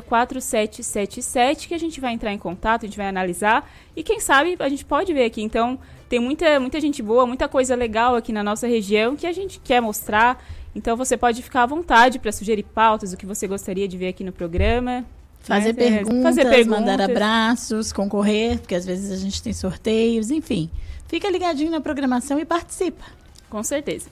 4777 0.00 1.68
que 1.68 1.74
a 1.74 1.78
gente 1.78 2.00
vai 2.00 2.12
entrar 2.12 2.32
em 2.32 2.38
contato, 2.38 2.84
a 2.84 2.86
gente 2.86 2.96
vai 2.96 3.08
analisar 3.08 3.68
e 3.96 4.02
quem 4.02 4.20
sabe 4.20 4.56
a 4.60 4.68
gente 4.68 4.84
pode 4.84 5.12
ver 5.12 5.24
aqui. 5.24 5.42
Então, 5.42 5.78
tem 6.08 6.20
muita, 6.20 6.60
muita 6.60 6.80
gente 6.80 7.02
boa, 7.02 7.26
muita 7.26 7.48
coisa 7.48 7.74
legal 7.74 8.14
aqui 8.14 8.32
na 8.32 8.44
nossa 8.44 8.68
região 8.68 9.16
que 9.16 9.26
a 9.26 9.32
gente 9.32 9.58
quer 9.58 9.80
mostrar 9.80 10.40
então 10.74 10.96
você 10.96 11.16
pode 11.16 11.42
ficar 11.42 11.62
à 11.62 11.66
vontade 11.66 12.18
para 12.18 12.32
sugerir 12.32 12.64
pautas, 12.64 13.12
o 13.12 13.16
que 13.16 13.26
você 13.26 13.46
gostaria 13.46 13.86
de 13.86 13.96
ver 13.96 14.08
aqui 14.08 14.24
no 14.24 14.32
programa. 14.32 15.04
Fazer, 15.40 15.74
né? 15.74 15.74
perguntas, 15.74 16.22
fazer 16.22 16.48
perguntas, 16.48 16.80
mandar 16.80 17.00
abraços, 17.02 17.92
concorrer, 17.92 18.58
porque 18.58 18.74
às 18.74 18.86
vezes 18.86 19.12
a 19.12 19.16
gente 19.16 19.42
tem 19.42 19.52
sorteios, 19.52 20.30
enfim. 20.30 20.70
Fica 21.06 21.30
ligadinho 21.30 21.70
na 21.70 21.80
programação 21.80 22.40
e 22.40 22.44
participa. 22.46 23.04
Com 23.50 23.62
certeza. 23.62 24.08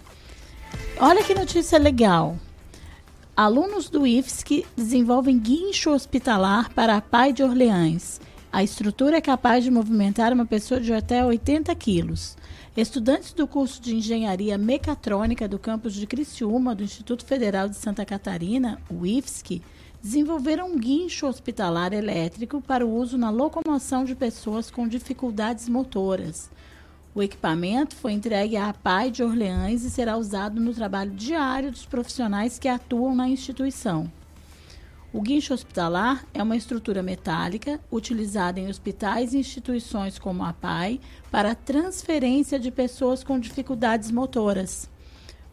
Olha 0.98 1.24
que 1.24 1.34
notícia 1.34 1.78
legal. 1.78 2.36
Alunos 3.34 3.88
do 3.88 4.06
IFSC 4.06 4.66
desenvolvem 4.76 5.38
guincho 5.38 5.90
hospitalar 5.90 6.70
para 6.74 6.96
a 6.96 7.00
Pai 7.00 7.32
de 7.32 7.42
Orleans. 7.42 8.20
A 8.52 8.62
estrutura 8.62 9.16
é 9.16 9.20
capaz 9.22 9.64
de 9.64 9.70
movimentar 9.70 10.30
uma 10.30 10.44
pessoa 10.44 10.78
de 10.78 10.92
até 10.92 11.24
80 11.24 11.74
quilos. 11.74 12.36
Estudantes 12.76 13.32
do 13.32 13.46
curso 13.46 13.80
de 13.80 13.96
Engenharia 13.96 14.58
Mecatrônica 14.58 15.48
do 15.48 15.58
campus 15.58 15.94
de 15.94 16.06
Criciúma, 16.06 16.74
do 16.74 16.84
Instituto 16.84 17.24
Federal 17.24 17.66
de 17.66 17.76
Santa 17.76 18.04
Catarina, 18.04 18.78
o 18.90 19.06
IFSC, 19.06 19.62
desenvolveram 20.02 20.70
um 20.70 20.78
guincho 20.78 21.26
hospitalar 21.26 21.94
elétrico 21.94 22.60
para 22.60 22.84
o 22.84 22.94
uso 22.94 23.16
na 23.16 23.30
locomoção 23.30 24.04
de 24.04 24.14
pessoas 24.14 24.70
com 24.70 24.86
dificuldades 24.86 25.66
motoras. 25.66 26.50
O 27.14 27.22
equipamento 27.22 27.96
foi 27.96 28.12
entregue 28.12 28.58
à 28.58 28.70
PAI 28.74 29.10
de 29.10 29.22
Orleans 29.22 29.82
e 29.82 29.88
será 29.88 30.18
usado 30.18 30.60
no 30.60 30.74
trabalho 30.74 31.12
diário 31.12 31.70
dos 31.70 31.86
profissionais 31.86 32.58
que 32.58 32.68
atuam 32.68 33.14
na 33.14 33.26
instituição. 33.30 34.12
O 35.14 35.20
guincho 35.20 35.52
hospitalar 35.52 36.24
é 36.32 36.42
uma 36.42 36.56
estrutura 36.56 37.02
metálica 37.02 37.78
utilizada 37.92 38.58
em 38.58 38.68
hospitais 38.68 39.34
e 39.34 39.38
instituições 39.38 40.18
como 40.18 40.42
a 40.42 40.54
PAI 40.54 40.98
para 41.30 41.54
transferência 41.54 42.58
de 42.58 42.70
pessoas 42.70 43.22
com 43.22 43.38
dificuldades 43.38 44.10
motoras. 44.10 44.88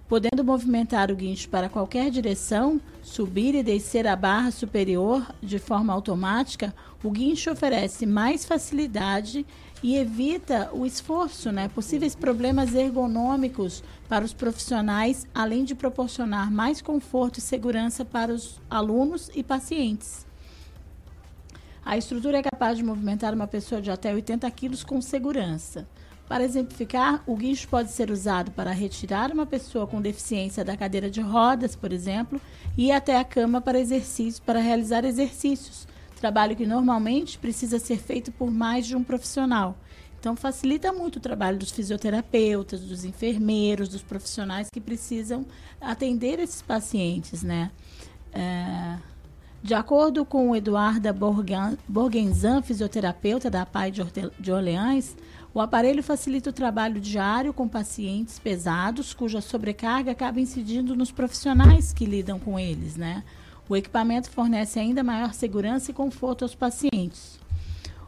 Podendo 0.07 0.45
movimentar 0.45 1.11
o 1.11 1.15
guincho 1.15 1.49
para 1.49 1.67
qualquer 1.67 2.09
direção, 2.09 2.79
subir 3.03 3.53
e 3.53 3.61
descer 3.61 4.07
a 4.07 4.15
barra 4.15 4.49
superior 4.49 5.27
de 5.43 5.59
forma 5.59 5.91
automática, 5.91 6.73
o 7.03 7.11
guincho 7.11 7.51
oferece 7.51 8.05
mais 8.05 8.45
facilidade 8.45 9.45
e 9.81 9.95
evita 9.95 10.69
o 10.73 10.85
esforço, 10.85 11.51
né? 11.51 11.69
Possíveis 11.69 12.15
problemas 12.15 12.73
ergonômicos 12.75 13.83
para 14.07 14.25
os 14.25 14.33
profissionais, 14.33 15.27
além 15.33 15.63
de 15.63 15.75
proporcionar 15.75 16.51
mais 16.51 16.81
conforto 16.81 17.37
e 17.37 17.41
segurança 17.41 18.03
para 18.03 18.33
os 18.33 18.59
alunos 18.69 19.29
e 19.33 19.43
pacientes. 19.43 20.25
A 21.85 21.97
estrutura 21.97 22.37
é 22.37 22.43
capaz 22.43 22.77
de 22.77 22.83
movimentar 22.83 23.33
uma 23.33 23.47
pessoa 23.47 23.81
de 23.81 23.89
até 23.89 24.13
80 24.13 24.49
quilos 24.51 24.83
com 24.83 25.01
segurança. 25.01 25.87
Para 26.27 26.43
exemplificar, 26.43 27.23
o 27.25 27.35
guincho 27.35 27.67
pode 27.67 27.89
ser 27.89 28.11
usado 28.11 28.51
para 28.51 28.69
retirar 28.69 29.31
uma 29.31 29.47
pessoa 29.47 29.87
com 29.87 29.99
deficiência 29.99 30.63
da 30.63 30.77
cadeira 30.77 31.09
de 31.09 31.21
rodas, 31.21 31.75
por 31.75 31.91
exemplo, 31.91 32.39
e 32.77 32.91
até 32.91 33.17
a 33.17 33.23
cama 33.23 33.59
para 33.59 33.79
exercícios, 33.79 34.39
para 34.39 34.59
realizar 34.59 35.03
exercícios, 35.03 35.87
trabalho 36.19 36.55
que 36.55 36.65
normalmente 36.65 37.37
precisa 37.37 37.79
ser 37.79 37.97
feito 37.97 38.31
por 38.31 38.51
mais 38.51 38.85
de 38.85 38.95
um 38.95 39.03
profissional. 39.03 39.77
Então, 40.19 40.35
facilita 40.35 40.91
muito 40.91 41.15
o 41.15 41.19
trabalho 41.19 41.57
dos 41.57 41.71
fisioterapeutas, 41.71 42.81
dos 42.81 43.05
enfermeiros, 43.05 43.87
dos 43.87 44.01
profissionais 44.01 44.67
que 44.69 44.81
precisam 44.81 45.45
atender 45.79 46.39
esses 46.39 46.61
pacientes, 46.61 47.41
né? 47.41 47.71
É, 48.33 48.97
De 49.63 49.73
acordo 49.73 50.25
com 50.25 50.55
Eduarda 50.55 51.13
Borgenzan, 51.87 52.61
fisioterapeuta 52.61 53.49
da 53.49 53.65
PAI 53.65 53.91
de 54.39 54.51
Orleans, 54.51 55.15
o 55.53 55.59
aparelho 55.59 56.01
facilita 56.03 56.49
o 56.49 56.53
trabalho 56.53 57.01
diário 57.01 57.53
com 57.53 57.67
pacientes 57.67 58.39
pesados, 58.39 59.13
cuja 59.13 59.41
sobrecarga 59.41 60.11
acaba 60.11 60.39
incidindo 60.39 60.95
nos 60.95 61.11
profissionais 61.11 61.91
que 61.91 62.05
lidam 62.05 62.39
com 62.39 62.57
eles, 62.59 62.95
né? 62.95 63.23
O 63.69 63.75
equipamento 63.75 64.31
fornece 64.31 64.79
ainda 64.79 65.03
maior 65.03 65.33
segurança 65.33 65.91
e 65.91 65.93
conforto 65.93 66.43
aos 66.43 66.55
pacientes. 66.55 67.39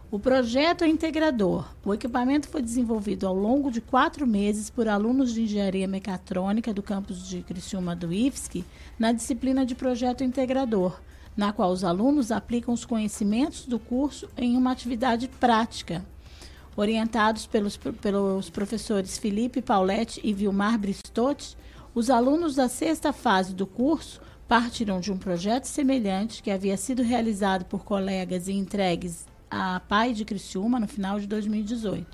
O 0.10 0.20
projeto 0.20 0.84
é 0.84 0.90
integrador. 0.90 1.66
O 1.86 1.94
equipamento 1.94 2.50
foi 2.50 2.62
desenvolvido 2.62 3.26
ao 3.28 3.36
longo 3.36 3.72
de 3.72 3.80
quatro 3.80 4.28
meses 4.28 4.70
por 4.70 4.88
alunos 4.88 5.34
de 5.34 5.44
engenharia 5.44 5.88
mecatrônica 5.88 6.74
do 6.74 6.82
campus 6.82 7.30
de 7.30 7.44
Criciúma 7.44 7.96
do 7.96 8.12
IFSC 8.12 8.66
na 9.00 9.12
disciplina 9.12 9.66
de 9.66 9.76
projeto 9.76 10.24
integrador 10.24 11.00
na 11.36 11.54
qual 11.54 11.72
os 11.72 11.84
alunos 11.84 12.32
aplicam 12.32 12.74
os 12.74 12.86
conhecimentos 12.86 13.66
do 13.66 13.80
curso 13.80 14.30
em 14.38 14.58
uma 14.58 14.72
atividade 14.72 15.28
prática. 15.28 16.06
Orientados 16.76 17.46
pelos, 17.46 17.78
pelos 17.78 18.50
professores 18.50 19.18
Felipe 19.18 19.62
Pauletti 19.62 20.22
e 20.24 20.34
Vilmar 20.34 20.78
Bristotti, 20.78 21.58
os 21.94 22.10
alunos 22.10 22.56
da 22.56 22.70
sexta 22.70 23.12
fase 23.12 23.54
do 23.54 23.68
curso 23.68 24.22
partiram 24.52 25.00
de 25.00 25.14
um 25.14 25.18
projeto 25.18 25.64
semelhante 25.64 26.44
que 26.44 26.52
havia 26.52 26.76
sido 26.76 27.02
realizado 27.02 27.64
por 27.64 27.86
colegas 27.86 28.50
e 28.50 28.52
entregues 28.52 29.26
à 29.50 29.80
PAI 29.80 30.12
de 30.12 30.26
Criciúma 30.26 30.78
no 30.78 30.90
final 30.90 31.22
de 31.22 31.26
2018. 31.26 32.06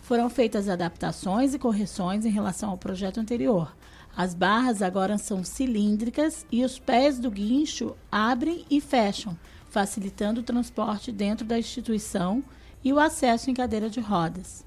Foram 0.00 0.30
feitas 0.30 0.66
adaptações 0.66 1.52
e 1.52 1.58
correções 1.58 2.24
em 2.24 2.30
relação 2.30 2.70
ao 2.70 2.78
projeto 2.78 3.20
anterior, 3.20 3.76
as 4.16 4.32
barras 4.32 4.80
agora 4.80 5.18
são 5.18 5.44
cilíndricas 5.44 6.46
e 6.50 6.64
os 6.64 6.78
pés 6.78 7.18
do 7.18 7.30
guincho 7.30 7.94
abrem 8.10 8.64
e 8.70 8.80
fecham, 8.80 9.38
facilitando 9.68 10.40
o 10.40 10.44
transporte 10.44 11.12
dentro 11.12 11.44
da 11.44 11.58
instituição 11.58 12.42
e 12.82 12.94
o 12.94 12.98
acesso 12.98 13.50
em 13.50 13.54
cadeira 13.54 13.90
de 13.90 14.00
rodas. 14.00 14.64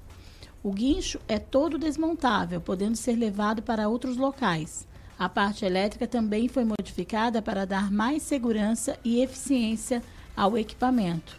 O 0.62 0.70
guincho 0.70 1.18
é 1.26 1.40
todo 1.40 1.78
desmontável, 1.78 2.60
podendo 2.60 2.94
ser 2.94 3.16
levado 3.16 3.60
para 3.60 3.88
outros 3.88 4.16
locais. 4.16 4.86
A 5.22 5.28
parte 5.28 5.64
elétrica 5.64 6.08
também 6.08 6.48
foi 6.48 6.64
modificada 6.64 7.40
para 7.40 7.64
dar 7.64 7.92
mais 7.92 8.24
segurança 8.24 8.98
e 9.04 9.22
eficiência 9.22 10.02
ao 10.36 10.58
equipamento. 10.58 11.36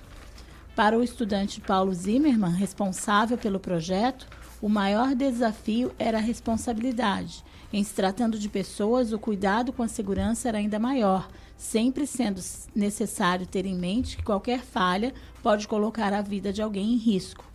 Para 0.74 0.98
o 0.98 1.04
estudante 1.04 1.60
Paulo 1.60 1.94
Zimmermann, 1.94 2.54
responsável 2.54 3.38
pelo 3.38 3.60
projeto, 3.60 4.26
o 4.62 4.70
maior 4.70 5.14
desafio 5.14 5.92
era 6.00 6.20
a 6.20 6.22
responsabilidade 6.22 7.44
em 7.74 7.84
se 7.84 7.94
tratando 7.94 8.40
de 8.40 8.48
pessoas, 8.48 9.12
o 9.12 9.20
cuidado 9.20 9.74
com 9.74 9.84
a 9.84 9.88
segurança 9.90 10.48
era 10.48 10.60
ainda 10.60 10.80
maior, 10.80 11.28
sempre 11.58 12.08
sendo 12.08 12.40
necessário 12.74 13.46
ter 13.46 13.66
em 13.66 13.76
mente 13.76 14.16
que 14.16 14.24
qualquer 14.24 14.62
falha 14.62 15.14
pode 15.42 15.68
colocar 15.68 16.14
a 16.14 16.22
vida 16.22 16.54
de 16.54 16.62
alguém 16.62 16.94
em 16.94 16.98
risco. 16.98 17.53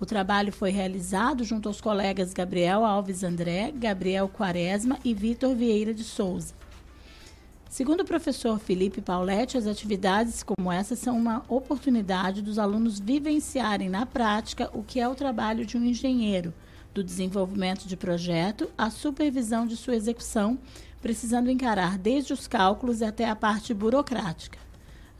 O 0.00 0.06
trabalho 0.06 0.52
foi 0.52 0.70
realizado 0.70 1.44
junto 1.44 1.68
aos 1.68 1.80
colegas 1.80 2.32
Gabriel 2.32 2.84
Alves 2.84 3.24
André, 3.24 3.72
Gabriel 3.72 4.28
Quaresma 4.28 4.98
e 5.04 5.12
Vitor 5.12 5.54
Vieira 5.54 5.92
de 5.92 6.04
Souza. 6.04 6.54
Segundo 7.68 8.00
o 8.00 8.06
professor 8.06 8.58
Felipe 8.58 9.00
Pauletti, 9.00 9.58
as 9.58 9.66
atividades 9.66 10.42
como 10.42 10.72
essa 10.72 10.96
são 10.96 11.16
uma 11.18 11.44
oportunidade 11.48 12.42
dos 12.42 12.58
alunos 12.58 12.98
vivenciarem 12.98 13.88
na 13.88 14.06
prática 14.06 14.70
o 14.72 14.82
que 14.82 15.00
é 15.00 15.08
o 15.08 15.14
trabalho 15.14 15.66
de 15.66 15.76
um 15.76 15.84
engenheiro– 15.84 16.52
do 16.98 17.04
desenvolvimento 17.04 17.86
de 17.86 17.96
projeto 17.96 18.68
à 18.76 18.90
supervisão 18.90 19.66
de 19.66 19.76
sua 19.76 19.94
execução, 19.94 20.58
precisando 21.00 21.50
encarar 21.50 21.96
desde 21.96 22.32
os 22.32 22.48
cálculos 22.48 23.02
até 23.02 23.28
a 23.28 23.36
parte 23.36 23.72
burocrática. 23.72 24.58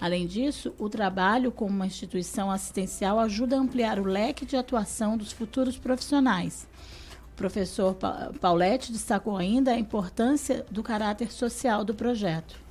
Além 0.00 0.26
disso, 0.26 0.72
o 0.78 0.88
trabalho 0.88 1.50
como 1.50 1.74
uma 1.74 1.86
instituição 1.86 2.50
assistencial 2.50 3.18
ajuda 3.18 3.56
a 3.56 3.60
ampliar 3.60 3.98
o 3.98 4.04
leque 4.04 4.46
de 4.46 4.56
atuação 4.56 5.16
dos 5.16 5.32
futuros 5.32 5.76
profissionais. 5.76 6.68
O 7.32 7.36
professor 7.36 7.96
Pauletti 8.40 8.92
destacou 8.92 9.36
ainda 9.36 9.72
a 9.72 9.78
importância 9.78 10.64
do 10.70 10.82
caráter 10.82 11.32
social 11.32 11.84
do 11.84 11.94
projeto. 11.94 12.68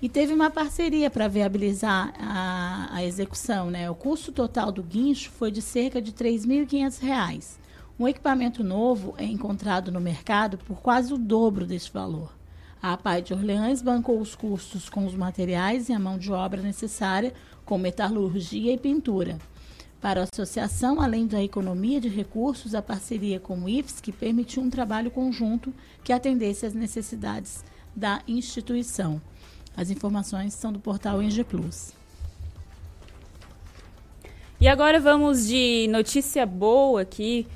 E 0.00 0.08
teve 0.08 0.32
uma 0.32 0.50
parceria 0.50 1.10
para 1.10 1.26
viabilizar 1.26 2.12
a, 2.18 2.88
a, 2.92 3.04
execução. 3.04 3.70
Né? 3.70 3.90
O 3.90 3.94
custo 3.94 4.30
total 4.30 4.70
do 4.70 4.82
guincho 4.82 5.30
foi 5.30 5.50
de 5.50 5.62
cerca 5.62 6.02
de 6.02 6.10
R$ 6.10 6.32
3.500. 6.32 7.56
Um 7.98 8.06
equipamento 8.06 8.62
novo 8.62 9.14
é 9.16 9.24
encontrado 9.24 9.90
no 9.90 10.00
mercado 10.00 10.58
por 10.58 10.82
quase 10.82 11.14
o 11.14 11.18
dobro 11.18 11.64
deste 11.64 11.90
valor. 11.90 12.35
A 12.86 12.92
APAI 12.92 13.20
de 13.20 13.34
Orleans 13.34 13.82
bancou 13.82 14.20
os 14.20 14.36
custos 14.36 14.88
com 14.88 15.06
os 15.06 15.14
materiais 15.16 15.88
e 15.88 15.92
a 15.92 15.98
mão 15.98 16.16
de 16.16 16.30
obra 16.30 16.62
necessária, 16.62 17.34
com 17.64 17.76
metalurgia 17.76 18.72
e 18.72 18.78
pintura. 18.78 19.38
Para 20.00 20.20
a 20.20 20.26
associação, 20.32 21.00
além 21.00 21.26
da 21.26 21.42
economia 21.42 22.00
de 22.00 22.08
recursos, 22.08 22.76
a 22.76 22.80
parceria 22.80 23.40
com 23.40 23.58
o 23.58 23.68
IFSC 23.68 24.12
permitiu 24.12 24.62
um 24.62 24.70
trabalho 24.70 25.10
conjunto 25.10 25.74
que 26.04 26.12
atendesse 26.12 26.64
às 26.64 26.74
necessidades 26.74 27.64
da 27.92 28.22
instituição. 28.28 29.20
As 29.76 29.90
informações 29.90 30.54
são 30.54 30.72
do 30.72 30.78
portal 30.78 31.20
Eng 31.20 31.42
Plus. 31.42 31.92
E 34.60 34.68
agora 34.68 35.00
vamos 35.00 35.48
de 35.48 35.88
notícia 35.88 36.46
boa 36.46 37.00
aqui 37.00 37.48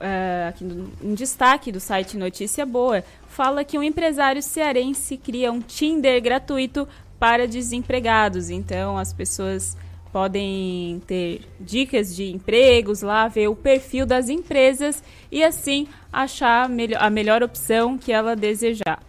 uh, 0.00 0.48
aqui 0.48 0.64
no, 0.64 0.92
um 1.02 1.14
destaque 1.14 1.72
do 1.72 1.80
site 1.80 2.16
Notícia 2.16 2.64
Boa, 2.64 3.04
fala 3.28 3.64
que 3.64 3.78
um 3.78 3.82
empresário 3.82 4.42
cearense 4.42 5.16
cria 5.16 5.52
um 5.52 5.60
Tinder 5.60 6.20
gratuito 6.22 6.88
para 7.18 7.46
desempregados. 7.46 8.50
Então 8.50 8.96
as 8.96 9.12
pessoas 9.12 9.76
podem 10.12 11.02
ter 11.06 11.42
dicas 11.60 12.14
de 12.14 12.32
empregos 12.32 13.02
lá, 13.02 13.28
ver 13.28 13.48
o 13.48 13.56
perfil 13.56 14.06
das 14.06 14.28
empresas 14.28 15.02
e 15.30 15.44
assim 15.44 15.86
achar 16.12 16.70
a 16.98 17.10
melhor 17.10 17.42
opção 17.42 17.98
que 17.98 18.12
ela 18.12 18.34
desejar. 18.34 19.05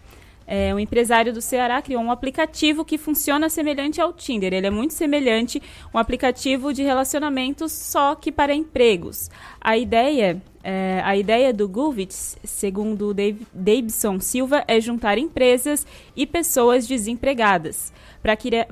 É, 0.50 0.74
um 0.74 0.78
empresário 0.78 1.30
do 1.30 1.42
Ceará 1.42 1.82
criou 1.82 2.02
um 2.02 2.10
aplicativo 2.10 2.82
que 2.82 2.96
funciona 2.96 3.50
semelhante 3.50 4.00
ao 4.00 4.14
Tinder. 4.14 4.54
Ele 4.54 4.66
é 4.66 4.70
muito 4.70 4.94
semelhante, 4.94 5.62
um 5.94 5.98
aplicativo 5.98 6.72
de 6.72 6.82
relacionamentos 6.82 7.70
só 7.70 8.14
que 8.14 8.32
para 8.32 8.54
empregos. 8.54 9.30
A 9.60 9.76
ideia 9.76 10.40
é, 10.64 11.00
a 11.04 11.16
ideia 11.16 11.52
do 11.52 11.68
Guvitz, 11.68 12.36
segundo 12.44 13.14
Davidson 13.54 14.20
Silva, 14.20 14.64
é 14.66 14.80
juntar 14.80 15.16
empresas 15.16 15.86
e 16.16 16.26
pessoas 16.26 16.86
desempregadas. 16.86 17.92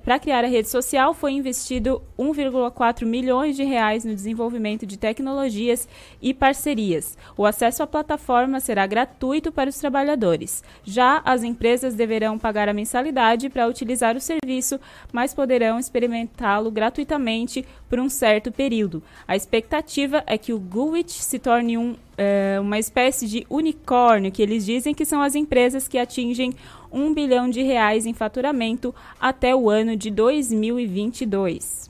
Para 0.04 0.18
criar 0.18 0.44
a 0.44 0.48
rede 0.48 0.68
social, 0.68 1.14
foi 1.14 1.32
investido 1.32 2.02
1,4 2.18 3.06
milhões 3.06 3.56
de 3.56 3.64
reais 3.64 4.04
no 4.04 4.14
desenvolvimento 4.14 4.84
de 4.84 4.98
tecnologias 4.98 5.88
e 6.20 6.34
parcerias. 6.34 7.16
O 7.38 7.46
acesso 7.46 7.82
à 7.82 7.86
plataforma 7.86 8.60
será 8.60 8.86
gratuito 8.86 9.50
para 9.50 9.70
os 9.70 9.78
trabalhadores. 9.78 10.62
Já 10.84 11.22
as 11.24 11.42
empresas 11.42 11.94
deverão 11.94 12.38
pagar 12.38 12.68
a 12.68 12.74
mensalidade 12.74 13.48
para 13.48 13.66
utilizar 13.66 14.14
o 14.14 14.20
serviço, 14.20 14.78
mas 15.10 15.32
poderão 15.32 15.78
experimentá-lo 15.78 16.70
gratuitamente 16.70 17.64
por 17.88 17.98
um 17.98 18.10
certo 18.10 18.52
período. 18.52 19.02
A 19.26 19.36
expectativa 19.36 20.22
é 20.26 20.36
que 20.36 20.52
o 20.52 20.58
Guwit 20.58 21.12
se 21.12 21.38
torne 21.38 21.78
um, 21.78 21.96
é, 22.18 22.58
uma 22.60 22.78
espécie 22.78 23.26
de 23.26 23.46
unicórnio, 23.48 24.32
que 24.32 24.42
eles 24.42 24.64
dizem 24.64 24.94
que 24.94 25.04
são 25.04 25.22
as 25.22 25.34
empresas 25.34 25.86
que 25.86 25.98
atingem 25.98 26.52
um 26.92 27.12
bilhão 27.12 27.48
de 27.48 27.62
reais 27.62 28.06
em 28.06 28.14
faturamento 28.14 28.94
até 29.20 29.54
o 29.54 29.68
ano 29.70 29.96
de 29.96 30.10
2022. 30.10 31.86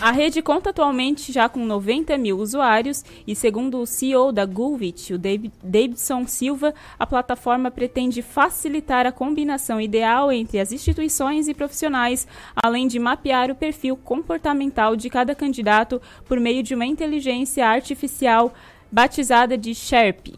A 0.00 0.12
rede 0.12 0.40
conta 0.40 0.70
atualmente 0.70 1.30
já 1.30 1.46
com 1.46 1.62
90 1.62 2.16
mil 2.16 2.38
usuários 2.38 3.04
e, 3.26 3.36
segundo 3.36 3.82
o 3.82 3.86
CEO 3.86 4.32
da 4.32 4.46
Gulvit, 4.46 5.12
o 5.12 5.18
David, 5.18 5.52
Davidson 5.62 6.26
Silva, 6.26 6.72
a 6.98 7.06
plataforma 7.06 7.70
pretende 7.70 8.22
facilitar 8.22 9.04
a 9.04 9.12
combinação 9.12 9.78
ideal 9.78 10.32
entre 10.32 10.58
as 10.58 10.72
instituições 10.72 11.48
e 11.48 11.54
profissionais, 11.54 12.26
além 12.56 12.88
de 12.88 12.98
mapear 12.98 13.50
o 13.50 13.54
perfil 13.54 13.94
comportamental 13.94 14.96
de 14.96 15.10
cada 15.10 15.34
candidato 15.34 16.00
por 16.24 16.40
meio 16.40 16.62
de 16.62 16.74
uma 16.74 16.86
inteligência 16.86 17.66
artificial 17.68 18.54
batizada 18.90 19.58
de 19.58 19.74
Sherp. 19.74 20.28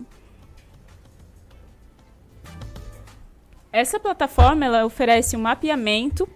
Essa 3.72 3.98
plataforma 3.98 4.66
ela 4.66 4.84
oferece 4.84 5.36
um 5.36 5.40
mapeamento 5.40 6.28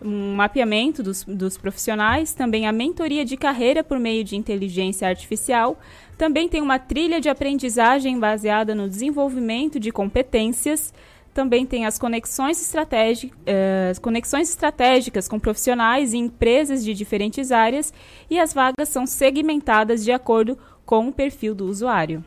um 0.00 0.34
mapeamento 0.36 1.02
dos, 1.02 1.24
dos 1.24 1.58
profissionais, 1.58 2.32
também 2.32 2.66
a 2.66 2.72
mentoria 2.72 3.24
de 3.24 3.36
carreira 3.36 3.82
por 3.82 3.98
meio 3.98 4.22
de 4.22 4.36
inteligência 4.36 5.08
artificial, 5.08 5.78
também 6.16 6.48
tem 6.48 6.62
uma 6.62 6.78
trilha 6.78 7.20
de 7.20 7.28
aprendizagem 7.28 8.18
baseada 8.18 8.74
no 8.74 8.88
desenvolvimento 8.88 9.80
de 9.80 9.90
competências, 9.90 10.94
também 11.34 11.66
tem 11.66 11.86
as 11.86 11.98
conexões, 11.98 12.72
uh, 12.72 14.00
conexões 14.00 14.48
estratégicas 14.48 15.28
com 15.28 15.38
profissionais 15.38 16.12
e 16.12 16.16
empresas 16.16 16.84
de 16.84 16.94
diferentes 16.94 17.52
áreas 17.52 17.92
e 18.30 18.38
as 18.38 18.52
vagas 18.52 18.88
são 18.88 19.06
segmentadas 19.06 20.04
de 20.04 20.10
acordo 20.10 20.58
com 20.84 21.08
o 21.08 21.12
perfil 21.12 21.54
do 21.54 21.66
usuário. 21.66 22.24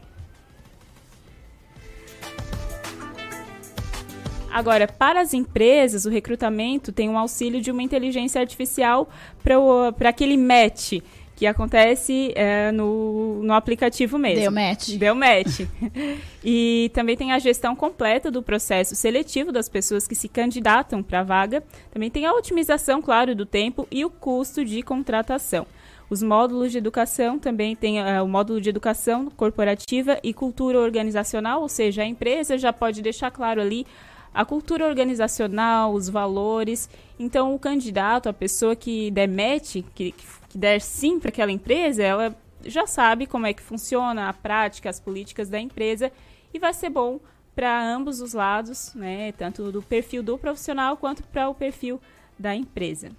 Agora, 4.52 4.88
para 4.88 5.22
as 5.22 5.34
empresas, 5.34 6.06
o 6.06 6.10
recrutamento 6.10 6.92
tem 6.92 7.10
um 7.10 7.18
auxílio 7.18 7.62
de 7.62 7.72
uma 7.72 7.82
inteligência 7.82 8.42
artificial 8.42 9.10
para 9.44 10.10
aquele 10.10 10.38
match 10.38 11.00
que 11.42 11.48
acontece 11.48 12.32
é, 12.36 12.72
no, 12.72 13.42
no 13.42 13.54
aplicativo 13.54 14.20
mesmo. 14.20 14.42
Deu 14.42 14.52
match. 14.52 14.90
Deu 14.90 15.16
match. 15.16 15.62
e 16.46 16.92
também 16.94 17.18
tem 17.18 17.32
a 17.32 17.40
gestão 17.40 17.76
completa 17.76 18.30
do 18.30 18.44
processo 18.44 18.96
seletivo 18.96 19.52
das 19.52 19.68
pessoas 19.68 20.08
que 20.08 20.14
se 20.14 20.30
candidatam 20.30 21.02
para 21.02 21.22
a 21.22 21.24
vaga. 21.24 21.64
Também 21.92 22.12
tem 22.12 22.28
a 22.28 22.34
otimização, 22.34 23.02
claro, 23.02 23.34
do 23.34 23.44
tempo 23.44 23.88
e 23.90 24.06
o 24.06 24.10
custo 24.12 24.64
de 24.64 24.84
contratação. 24.84 25.66
Os 26.12 26.22
módulos 26.22 26.74
de 26.74 26.78
educação 26.78 27.40
também 27.40 27.76
tem 27.76 28.00
uh, 28.00 28.24
o 28.24 28.28
módulo 28.28 28.62
de 28.62 28.70
educação 28.70 29.28
corporativa 29.32 30.20
e 30.22 30.34
cultura 30.34 30.78
organizacional, 30.78 31.62
ou 31.62 31.70
seja, 31.70 32.04
a 32.04 32.06
empresa 32.06 32.56
já 32.58 32.72
pode 32.72 33.02
deixar 33.02 33.32
claro 33.32 33.62
ali 33.62 33.88
a 34.34 34.46
cultura 34.46 34.88
organizacional, 34.88 35.94
os 35.94 36.10
valores. 36.10 36.90
Então, 37.20 37.54
o 37.54 37.60
candidato, 37.60 38.30
a 38.30 38.34
pessoa 38.34 38.76
que 38.76 39.12
demete, 39.12 39.86
que, 39.94 40.12
que 40.12 40.26
que 40.52 40.58
der 40.58 40.82
sim 40.82 41.18
para 41.18 41.30
aquela 41.30 41.52
empresa, 41.52 42.04
ela 42.04 42.36
já 42.66 42.86
sabe 42.86 43.26
como 43.26 43.48
é 43.48 43.54
que 43.54 43.62
funciona 43.62 44.28
a 44.28 44.34
prática, 44.34 44.90
as 44.90 45.00
políticas 45.00 45.50
da 45.50 45.60
empresa 45.60 46.12
e 46.54 46.60
vai 46.60 46.74
ser 46.74 46.90
bom 46.90 47.22
para 47.56 47.82
ambos 47.82 48.20
os 48.20 48.34
lados, 48.34 48.94
né, 48.94 49.32
tanto 49.32 49.72
do 49.72 49.82
perfil 49.82 50.22
do 50.22 50.38
profissional 50.38 50.98
quanto 50.98 51.24
para 51.24 51.48
o 51.48 51.56
perfil 51.56 52.02
da 52.38 52.54
empresa. 52.54 53.12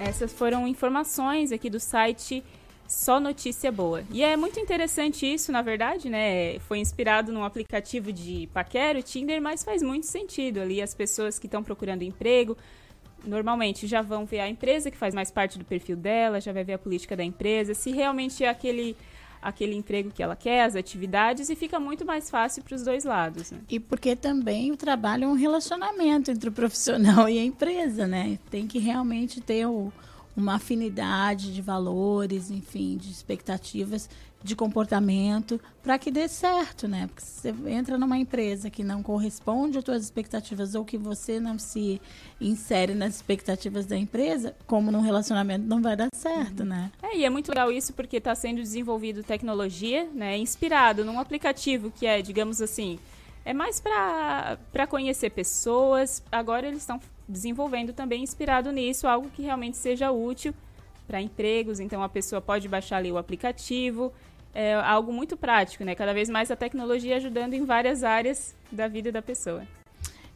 Essas 0.00 0.32
foram 0.32 0.66
informações 0.66 1.52
aqui 1.52 1.68
do 1.68 1.80
site 1.80 2.42
Só 2.88 3.18
Notícia 3.18 3.70
Boa. 3.72 4.04
E 4.10 4.22
é 4.22 4.36
muito 4.36 4.60
interessante 4.60 5.26
isso, 5.26 5.50
na 5.50 5.62
verdade, 5.62 6.08
né? 6.08 6.58
Foi 6.60 6.78
inspirado 6.78 7.32
num 7.32 7.44
aplicativo 7.44 8.12
de 8.12 8.48
paquera, 8.52 8.98
o 8.98 9.02
Tinder, 9.02 9.40
mas 9.40 9.64
faz 9.64 9.82
muito 9.82 10.06
sentido 10.06 10.60
ali 10.60 10.80
as 10.80 10.94
pessoas 10.94 11.38
que 11.38 11.46
estão 11.46 11.62
procurando 11.62 12.02
emprego, 12.02 12.56
normalmente 13.24 13.86
já 13.86 14.02
vão 14.02 14.24
ver 14.24 14.40
a 14.40 14.48
empresa 14.48 14.90
que 14.90 14.96
faz 14.96 15.14
mais 15.14 15.30
parte 15.30 15.58
do 15.58 15.64
perfil 15.64 15.96
dela, 15.96 16.40
já 16.40 16.52
vai 16.52 16.64
ver 16.64 16.74
a 16.74 16.78
política 16.78 17.16
da 17.16 17.24
empresa, 17.24 17.74
se 17.74 17.90
realmente 17.90 18.44
é 18.44 18.48
aquele 18.48 18.96
aquele 19.40 19.76
emprego 19.76 20.10
que 20.10 20.22
ela 20.22 20.34
quer, 20.34 20.64
as 20.64 20.74
atividades, 20.74 21.48
e 21.48 21.54
fica 21.54 21.78
muito 21.78 22.04
mais 22.04 22.28
fácil 22.28 22.64
para 22.64 22.74
os 22.74 22.82
dois 22.82 23.04
lados. 23.04 23.52
Né? 23.52 23.60
E 23.68 23.78
porque 23.78 24.16
também 24.16 24.72
o 24.72 24.76
trabalho 24.76 25.24
é 25.24 25.28
um 25.28 25.34
relacionamento 25.34 26.32
entre 26.32 26.48
o 26.48 26.52
profissional 26.52 27.28
e 27.30 27.38
a 27.38 27.44
empresa, 27.44 28.08
né? 28.08 28.40
Tem 28.50 28.66
que 28.66 28.80
realmente 28.80 29.40
ter 29.40 29.66
o, 29.66 29.92
uma 30.36 30.56
afinidade 30.56 31.54
de 31.54 31.62
valores, 31.62 32.50
enfim, 32.50 32.96
de 32.96 33.10
expectativas 33.10 34.08
de 34.42 34.54
comportamento 34.54 35.60
para 35.82 35.98
que 35.98 36.10
dê 36.10 36.28
certo, 36.28 36.86
né? 36.86 37.06
Porque 37.08 37.22
se 37.22 37.52
você 37.52 37.70
entra 37.70 37.98
numa 37.98 38.16
empresa 38.16 38.70
que 38.70 38.84
não 38.84 39.02
corresponde 39.02 39.78
às 39.78 39.84
suas 39.84 40.04
expectativas 40.04 40.74
ou 40.74 40.84
que 40.84 40.96
você 40.96 41.40
não 41.40 41.58
se 41.58 42.00
insere 42.40 42.94
nas 42.94 43.16
expectativas 43.16 43.86
da 43.86 43.96
empresa, 43.96 44.54
como 44.66 44.92
num 44.92 45.00
relacionamento 45.00 45.66
não 45.66 45.82
vai 45.82 45.96
dar 45.96 46.08
certo, 46.14 46.60
uhum. 46.60 46.66
né? 46.66 46.92
É, 47.02 47.16
e 47.16 47.24
é 47.24 47.30
muito 47.30 47.48
legal 47.48 47.72
isso 47.72 47.92
porque 47.92 48.18
está 48.18 48.34
sendo 48.34 48.60
desenvolvido 48.60 49.22
tecnologia, 49.22 50.08
né? 50.14 50.36
Inspirado 50.38 51.04
num 51.04 51.18
aplicativo 51.18 51.90
que 51.90 52.06
é, 52.06 52.22
digamos 52.22 52.60
assim, 52.62 52.98
é 53.44 53.52
mais 53.52 53.80
para 53.80 54.86
conhecer 54.88 55.30
pessoas. 55.30 56.22
Agora 56.30 56.66
eles 56.66 56.80
estão 56.80 57.00
desenvolvendo 57.28 57.92
também 57.92 58.22
inspirado 58.22 58.70
nisso, 58.70 59.06
algo 59.06 59.30
que 59.30 59.42
realmente 59.42 59.76
seja 59.76 60.10
útil 60.10 60.54
para 61.06 61.20
empregos. 61.20 61.80
Então 61.80 62.02
a 62.02 62.08
pessoa 62.08 62.40
pode 62.40 62.68
baixar 62.68 62.98
ali 62.98 63.10
o 63.10 63.18
aplicativo 63.18 64.12
é 64.56 64.72
algo 64.72 65.12
muito 65.12 65.36
prático, 65.36 65.84
né? 65.84 65.94
Cada 65.94 66.14
vez 66.14 66.30
mais 66.30 66.50
a 66.50 66.56
tecnologia 66.56 67.16
ajudando 67.16 67.52
em 67.52 67.66
várias 67.66 68.02
áreas 68.02 68.54
da 68.72 68.88
vida 68.88 69.12
da 69.12 69.20
pessoa. 69.20 69.62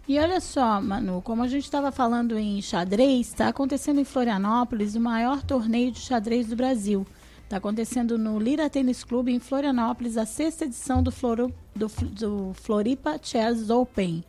E 0.06 0.18
olha 0.18 0.40
só, 0.40 0.78
Manu, 0.78 1.22
como 1.22 1.42
a 1.42 1.48
gente 1.48 1.64
estava 1.64 1.90
falando 1.90 2.38
em 2.38 2.60
xadrez, 2.60 3.28
está 3.28 3.48
acontecendo 3.48 3.98
em 3.98 4.04
Florianópolis 4.04 4.94
o 4.94 5.00
maior 5.00 5.42
torneio 5.42 5.90
de 5.90 6.00
xadrez 6.00 6.48
do 6.48 6.56
Brasil. 6.56 7.06
Está 7.44 7.56
acontecendo 7.56 8.18
no 8.18 8.38
Lira 8.38 8.68
Tênis 8.68 9.02
Clube 9.02 9.32
em 9.32 9.40
Florianópolis 9.40 10.18
a 10.18 10.26
sexta 10.26 10.66
edição 10.66 11.02
do, 11.02 11.10
do, 11.74 11.88
do 12.10 12.52
Floripa 12.54 13.18
Chess 13.22 13.70
Open, 13.70 14.22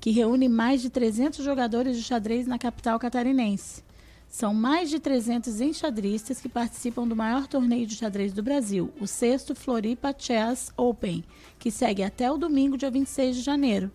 que 0.00 0.10
reúne 0.10 0.48
mais 0.48 0.82
de 0.82 0.90
300 0.90 1.44
jogadores 1.44 1.96
de 1.96 2.02
xadrez 2.02 2.46
na 2.46 2.58
capital 2.58 2.98
catarinense. 2.98 3.84
São 4.28 4.52
mais 4.52 4.90
de 4.90 4.98
300 4.98 5.60
enxadristas 5.60 6.40
que 6.40 6.48
participam 6.48 7.06
do 7.06 7.16
maior 7.16 7.46
torneio 7.46 7.86
de 7.86 7.94
xadrez 7.94 8.32
do 8.32 8.42
Brasil, 8.42 8.92
o 9.00 9.06
sexto 9.06 9.54
Floripa 9.54 10.14
Chess 10.16 10.72
Open, 10.76 11.24
que 11.58 11.70
segue 11.70 12.02
até 12.02 12.30
o 12.30 12.36
domingo, 12.36 12.76
dia 12.76 12.90
26 12.90 13.36
de 13.36 13.42
janeiro, 13.42 13.90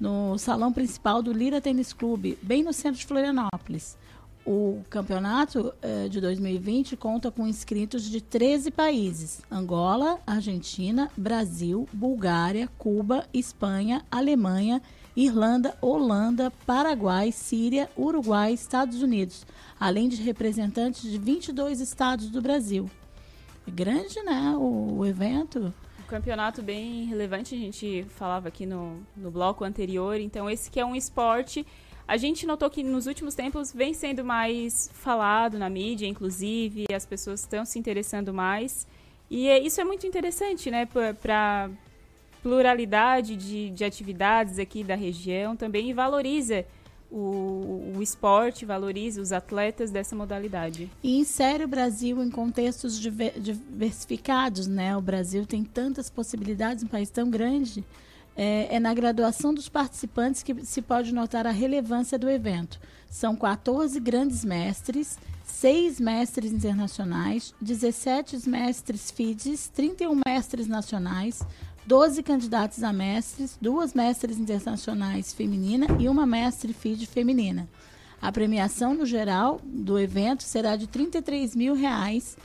no 0.00 0.38
salão 0.38 0.72
principal 0.72 1.22
do 1.22 1.32
Lira 1.32 1.60
Tênis 1.60 1.92
Clube, 1.92 2.38
bem 2.42 2.62
no 2.62 2.72
centro 2.72 2.98
de 2.98 3.06
Florianópolis. 3.06 3.98
O 4.46 4.82
campeonato 4.88 5.74
eh, 5.82 6.08
de 6.08 6.20
2020 6.20 6.96
conta 6.96 7.32
com 7.32 7.48
inscritos 7.48 8.04
de 8.04 8.20
13 8.20 8.70
países: 8.70 9.42
Angola, 9.50 10.20
Argentina, 10.24 11.10
Brasil, 11.16 11.88
Bulgária, 11.92 12.68
Cuba, 12.78 13.26
Espanha, 13.34 14.04
Alemanha, 14.08 14.80
Irlanda, 15.16 15.76
Holanda, 15.80 16.52
Paraguai, 16.66 17.32
Síria, 17.32 17.88
Uruguai, 17.96 18.52
Estados 18.52 19.02
Unidos 19.02 19.46
além 19.78 20.08
de 20.08 20.16
representantes 20.16 21.02
de 21.02 21.18
22 21.18 21.80
estados 21.80 22.30
do 22.30 22.40
Brasil. 22.40 22.90
É 23.66 23.70
grande, 23.70 24.22
né, 24.22 24.54
o, 24.56 24.98
o 24.98 25.06
evento. 25.06 25.72
Um 26.00 26.06
campeonato 26.08 26.62
bem 26.62 27.04
relevante, 27.04 27.54
a 27.54 27.58
gente 27.58 28.06
falava 28.10 28.48
aqui 28.48 28.64
no, 28.64 29.00
no 29.16 29.30
bloco 29.30 29.64
anterior. 29.64 30.16
Então, 30.16 30.48
esse 30.48 30.70
que 30.70 30.80
é 30.80 30.84
um 30.84 30.94
esporte 30.94 31.66
a 32.08 32.16
gente 32.16 32.46
notou 32.46 32.70
que 32.70 32.84
nos 32.84 33.08
últimos 33.08 33.34
tempos 33.34 33.72
vem 33.72 33.92
sendo 33.92 34.24
mais 34.24 34.88
falado 34.94 35.58
na 35.58 35.68
mídia, 35.68 36.06
inclusive, 36.06 36.86
as 36.94 37.04
pessoas 37.04 37.40
estão 37.40 37.64
se 37.64 37.80
interessando 37.80 38.32
mais. 38.32 38.86
E 39.28 39.48
é, 39.48 39.58
isso 39.58 39.80
é 39.80 39.84
muito 39.84 40.06
interessante, 40.06 40.70
né, 40.70 40.86
para 40.86 41.68
pluralidade 42.46 43.34
de, 43.34 43.70
de 43.70 43.84
atividades 43.84 44.60
aqui 44.60 44.84
da 44.84 44.94
região 44.94 45.56
também 45.56 45.90
e 45.90 45.92
valoriza 45.92 46.64
o, 47.10 47.92
o 47.96 48.00
esporte, 48.00 48.64
valorize 48.64 49.20
os 49.20 49.32
atletas 49.32 49.90
dessa 49.90 50.14
modalidade. 50.14 50.88
E 51.02 51.18
insere 51.18 51.64
o 51.64 51.68
Brasil 51.68 52.22
em 52.22 52.30
contextos 52.30 53.00
diversificados, 53.00 54.68
né? 54.68 54.96
O 54.96 55.00
Brasil 55.00 55.44
tem 55.44 55.64
tantas 55.64 56.08
possibilidades, 56.08 56.84
um 56.84 56.86
país 56.86 57.10
tão 57.10 57.28
grande. 57.28 57.84
É, 58.36 58.76
é, 58.76 58.78
na 58.78 58.94
graduação 58.94 59.52
dos 59.52 59.68
participantes 59.68 60.42
que 60.42 60.54
se 60.64 60.82
pode 60.82 61.12
notar 61.12 61.46
a 61.46 61.50
relevância 61.50 62.18
do 62.18 62.28
evento. 62.28 62.78
São 63.10 63.34
14 63.34 63.98
grandes 63.98 64.44
mestres, 64.44 65.18
6 65.42 65.98
mestres 65.98 66.52
internacionais, 66.52 67.54
17 67.62 68.46
mestres 68.46 69.10
FIDES, 69.10 69.68
31 69.68 70.20
mestres 70.26 70.66
nacionais, 70.66 71.42
12 71.86 72.20
candidatos 72.24 72.82
a 72.82 72.92
mestres, 72.92 73.56
duas 73.62 73.94
mestres 73.94 74.40
internacionais 74.40 75.32
feminina 75.32 75.86
e 76.00 76.08
uma 76.08 76.26
mestre 76.26 76.72
FIDE 76.72 77.06
feminina. 77.06 77.68
A 78.20 78.32
premiação 78.32 78.92
no 78.92 79.06
geral 79.06 79.60
do 79.62 79.96
evento 79.96 80.42
será 80.42 80.74
de 80.74 80.88
33 80.88 81.54
mil 81.54 81.74
reais, 81.74 82.36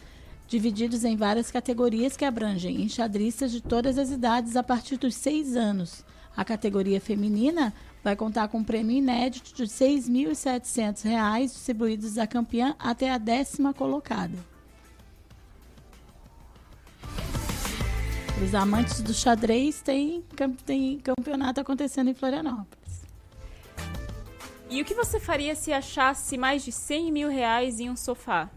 divididos 0.48 1.04
em 1.04 1.16
várias 1.16 1.50
categorias 1.50 2.16
que 2.16 2.24
abrangem 2.24 2.84
enxadristas 2.84 3.52
de 3.52 3.62
todas 3.62 3.98
as 3.98 4.12
idades 4.12 4.56
a 4.56 4.62
partir 4.62 4.98
dos 4.98 5.16
seis 5.16 5.56
anos. 5.56 6.06
A 6.38 6.46
categoria 6.46 7.02
feminina 7.02 7.74
vai 8.04 8.16
contar 8.16 8.48
com 8.48 8.60
um 8.60 8.64
prêmio 8.64 8.96
inédito 8.96 9.56
de 9.56 9.64
R$ 9.64 9.70
6.700 9.70 11.42
distribuídos 11.46 12.20
à 12.20 12.28
campeã 12.28 12.76
até 12.78 13.10
a 13.10 13.18
décima 13.18 13.74
colocada. 13.74 14.51
Os 18.44 18.56
amantes 18.56 19.02
do 19.02 19.14
xadrez 19.14 19.82
tem, 19.82 20.24
tem 20.66 21.00
campeonato 21.00 21.62
acontecendo 21.62 22.10
em 22.10 22.14
Florianópolis. 22.16 23.04
E 24.68 24.82
o 24.82 24.86
que 24.86 24.96
você 24.96 25.20
faria 25.20 25.54
se 25.54 25.72
achasse 25.72 26.38
mais 26.38 26.64
de 26.64 26.72
100 26.72 27.12
mil 27.12 27.30
reais 27.30 27.80
em 27.80 27.90
um 27.90 27.96
sofá 27.96 28.50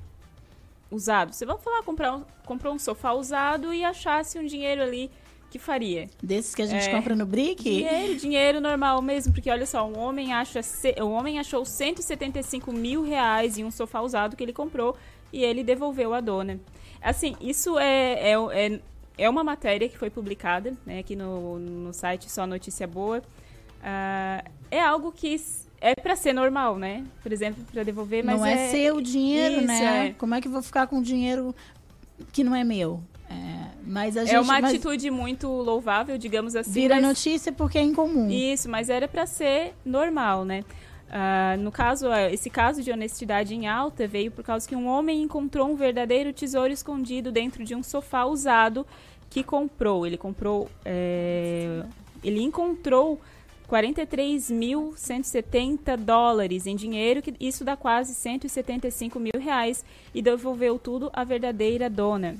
usado? 0.90 1.34
Você 1.34 1.44
vai 1.44 1.58
falar, 1.58 1.82
comprar 1.82 2.16
um, 2.16 2.24
comprou 2.46 2.72
um 2.72 2.78
sofá 2.78 3.12
usado 3.12 3.74
e 3.74 3.84
achasse 3.84 4.38
um 4.38 4.46
dinheiro 4.46 4.82
ali 4.82 5.10
que 5.50 5.58
faria? 5.58 6.08
Desses 6.22 6.54
que 6.54 6.62
a 6.62 6.66
gente 6.66 6.88
é, 6.88 6.90
compra 6.90 7.14
no 7.14 7.26
Brick? 7.26 7.62
Dinheiro, 7.62 8.16
dinheiro 8.16 8.60
normal 8.60 9.02
mesmo, 9.02 9.34
porque 9.34 9.50
olha 9.50 9.66
só, 9.66 9.86
um 9.86 9.98
homem, 9.98 10.32
acha, 10.32 10.60
um 11.02 11.12
homem 11.12 11.38
achou 11.38 11.64
175 11.64 12.72
mil 12.72 13.02
reais 13.02 13.58
em 13.58 13.64
um 13.64 13.70
sofá 13.70 14.00
usado 14.00 14.34
que 14.34 14.42
ele 14.42 14.52
comprou 14.52 14.96
e 15.30 15.44
ele 15.44 15.62
devolveu 15.62 16.14
a 16.14 16.20
dona. 16.20 16.58
Assim, 17.02 17.36
isso 17.40 17.78
é, 17.78 18.30
é, 18.30 18.32
é 18.32 18.80
é 19.16 19.28
uma 19.28 19.44
matéria 19.44 19.88
que 19.88 19.96
foi 19.98 20.10
publicada 20.10 20.74
né, 20.84 20.98
aqui 20.98 21.14
no, 21.16 21.58
no 21.58 21.92
site 21.92 22.30
Só 22.30 22.46
Notícia 22.46 22.86
Boa. 22.86 23.18
Uh, 23.18 24.50
é 24.70 24.80
algo 24.80 25.12
que 25.12 25.36
é 25.80 25.94
para 25.94 26.16
ser 26.16 26.32
normal, 26.32 26.78
né? 26.78 27.04
Por 27.22 27.30
exemplo, 27.32 27.62
para 27.70 27.82
devolver, 27.82 28.24
mas 28.24 28.38
não 28.40 28.46
é, 28.46 28.66
é 28.66 28.68
seu 28.70 29.00
dinheiro, 29.00 29.56
Isso, 29.58 29.66
né? 29.66 30.06
É. 30.08 30.12
Como 30.14 30.34
é 30.34 30.40
que 30.40 30.48
eu 30.48 30.52
vou 30.52 30.62
ficar 30.62 30.86
com 30.86 31.02
dinheiro 31.02 31.54
que 32.32 32.42
não 32.42 32.54
é 32.56 32.64
meu? 32.64 33.02
É, 33.28 33.68
Mas 33.86 34.16
é 34.16 34.24
gente- 34.24 34.36
uma 34.36 34.60
mas- 34.60 34.64
atitude 34.72 35.10
muito 35.10 35.46
louvável, 35.48 36.16
digamos 36.16 36.56
assim. 36.56 36.72
Vira 36.72 36.94
mas- 36.96 37.04
notícia 37.04 37.52
porque 37.52 37.76
é 37.78 37.82
incomum. 37.82 38.30
Isso, 38.30 38.68
mas 38.70 38.88
era 38.88 39.06
para 39.06 39.26
ser 39.26 39.74
normal, 39.84 40.44
né? 40.44 40.62
Ah, 41.16 41.56
no 41.56 41.70
caso, 41.70 42.08
ah, 42.08 42.28
esse 42.28 42.50
caso 42.50 42.82
de 42.82 42.90
honestidade 42.90 43.54
em 43.54 43.68
alta 43.68 44.04
veio 44.04 44.32
por 44.32 44.42
causa 44.42 44.68
que 44.68 44.74
um 44.74 44.88
homem 44.88 45.22
encontrou 45.22 45.70
um 45.70 45.76
verdadeiro 45.76 46.32
tesouro 46.32 46.72
escondido 46.72 47.30
dentro 47.30 47.62
de 47.62 47.72
um 47.72 47.84
sofá 47.84 48.24
usado 48.24 48.84
que 49.30 49.44
comprou. 49.44 50.04
Ele 50.04 50.16
comprou, 50.16 50.68
é, 50.84 51.84
ele 52.20 52.42
encontrou 52.42 53.20
43.170 53.70 55.96
dólares 55.96 56.66
em 56.66 56.74
dinheiro, 56.74 57.22
que 57.22 57.32
isso 57.38 57.64
dá 57.64 57.76
quase 57.76 58.12
175 58.12 59.20
mil 59.20 59.38
reais, 59.38 59.84
e 60.12 60.20
devolveu 60.20 60.80
tudo 60.80 61.10
à 61.12 61.22
verdadeira 61.22 61.88
dona. 61.88 62.34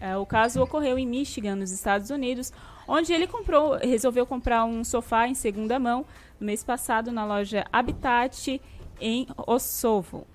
É, 0.00 0.16
o 0.16 0.24
caso 0.24 0.62
ocorreu 0.62 0.98
em 0.98 1.06
Michigan, 1.06 1.56
nos 1.56 1.70
Estados 1.70 2.08
Unidos, 2.08 2.50
onde 2.88 3.12
ele 3.12 3.26
comprou, 3.26 3.76
resolveu 3.76 4.24
comprar 4.24 4.64
um 4.64 4.82
sofá 4.84 5.28
em 5.28 5.34
segunda 5.34 5.78
mão 5.78 6.06
no 6.40 6.46
mês 6.46 6.62
passado 6.62 7.10
na 7.10 7.24
loja 7.24 7.64
Habitat 7.72 8.60
em 9.00 9.26
Ossovo. 9.46 10.26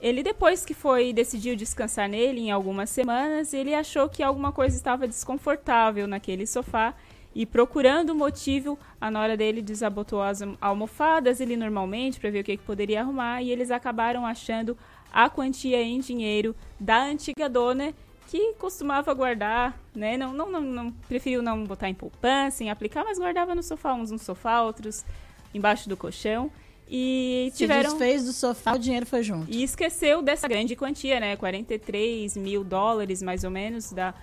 Ele 0.00 0.22
depois 0.22 0.64
que 0.64 0.72
foi 0.72 1.12
decidiu 1.12 1.54
descansar 1.54 2.08
nele 2.08 2.40
em 2.40 2.50
algumas 2.50 2.88
semanas, 2.88 3.52
ele 3.52 3.74
achou 3.74 4.08
que 4.08 4.22
alguma 4.22 4.50
coisa 4.50 4.74
estava 4.74 5.06
desconfortável 5.06 6.06
naquele 6.06 6.46
sofá 6.46 6.94
e 7.34 7.44
procurando 7.44 8.10
o 8.10 8.14
motivo, 8.14 8.78
a 9.00 9.10
nora 9.10 9.36
dele 9.36 9.62
desabotou 9.62 10.22
as 10.22 10.40
almofadas, 10.60 11.40
ele 11.40 11.56
normalmente 11.56 12.18
para 12.18 12.30
ver 12.30 12.40
o 12.40 12.44
que, 12.44 12.56
que 12.56 12.62
poderia 12.62 13.02
arrumar 13.02 13.42
e 13.42 13.50
eles 13.50 13.70
acabaram 13.70 14.26
achando 14.26 14.76
a 15.12 15.28
quantia 15.28 15.82
em 15.82 16.00
dinheiro 16.00 16.56
da 16.78 17.02
antiga 17.04 17.48
dona 17.48 17.92
que 18.30 18.52
costumava 18.54 19.12
guardar, 19.12 19.76
né? 19.92 20.16
Não, 20.16 20.32
não, 20.32 20.48
não, 20.48 20.60
não 20.60 20.92
preferiu 21.08 21.42
não 21.42 21.64
botar 21.64 21.88
em 21.88 21.94
poupança, 21.94 22.62
em 22.62 22.70
aplicar, 22.70 23.04
mas 23.04 23.18
guardava 23.18 23.56
no 23.56 23.62
sofá, 23.62 23.92
uns 23.92 24.12
no 24.12 24.18
sofá, 24.20 24.62
outros 24.62 25.04
embaixo 25.52 25.88
do 25.88 25.96
colchão. 25.96 26.48
E 26.88 27.50
Se 27.52 27.58
tiveram 27.58 27.90
desfez 27.90 28.24
do 28.24 28.32
sofá, 28.32 28.74
o 28.74 28.78
dinheiro 28.78 29.04
foi 29.04 29.24
junto. 29.24 29.50
e 29.50 29.64
esqueceu 29.64 30.22
dessa 30.22 30.46
grande 30.46 30.76
quantia, 30.76 31.18
né? 31.18 31.34
43 31.36 32.36
mil 32.36 32.62
dólares, 32.62 33.20
mais 33.20 33.42
ou 33.42 33.50
menos, 33.50 33.90
dá 33.92 34.14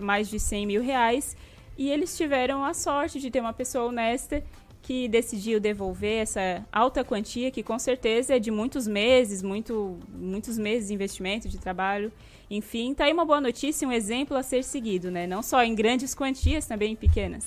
mais 0.00 0.28
de 0.28 0.40
100 0.40 0.66
mil 0.66 0.82
reais. 0.82 1.36
E 1.76 1.90
eles 1.90 2.16
tiveram 2.16 2.64
a 2.64 2.72
sorte 2.72 3.20
de 3.20 3.30
ter 3.30 3.40
uma 3.40 3.52
pessoa 3.52 3.84
honesta 3.84 4.42
que 4.80 5.08
decidiu 5.08 5.60
devolver 5.60 6.22
essa 6.22 6.64
alta 6.72 7.04
quantia, 7.04 7.50
que 7.50 7.62
com 7.62 7.78
certeza 7.78 8.36
é 8.36 8.38
de 8.38 8.50
muitos 8.50 8.86
meses, 8.86 9.42
muito, 9.42 9.98
muitos 10.08 10.56
meses 10.58 10.88
de 10.88 10.94
investimento, 10.94 11.48
de 11.48 11.58
trabalho. 11.58 12.10
Enfim, 12.56 12.92
tá 12.92 13.04
aí 13.04 13.12
uma 13.14 13.24
boa 13.24 13.40
notícia, 13.40 13.88
um 13.88 13.92
exemplo 13.92 14.36
a 14.36 14.42
ser 14.42 14.62
seguido, 14.62 15.10
né? 15.10 15.26
Não 15.26 15.42
só 15.42 15.62
em 15.64 15.74
grandes 15.74 16.14
quantias, 16.14 16.66
também 16.66 16.92
em 16.92 16.96
pequenas. 16.96 17.46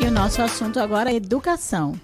E 0.00 0.06
o 0.06 0.10
nosso 0.10 0.40
assunto 0.40 0.80
agora 0.80 1.10
é 1.12 1.14
educação. 1.16 2.00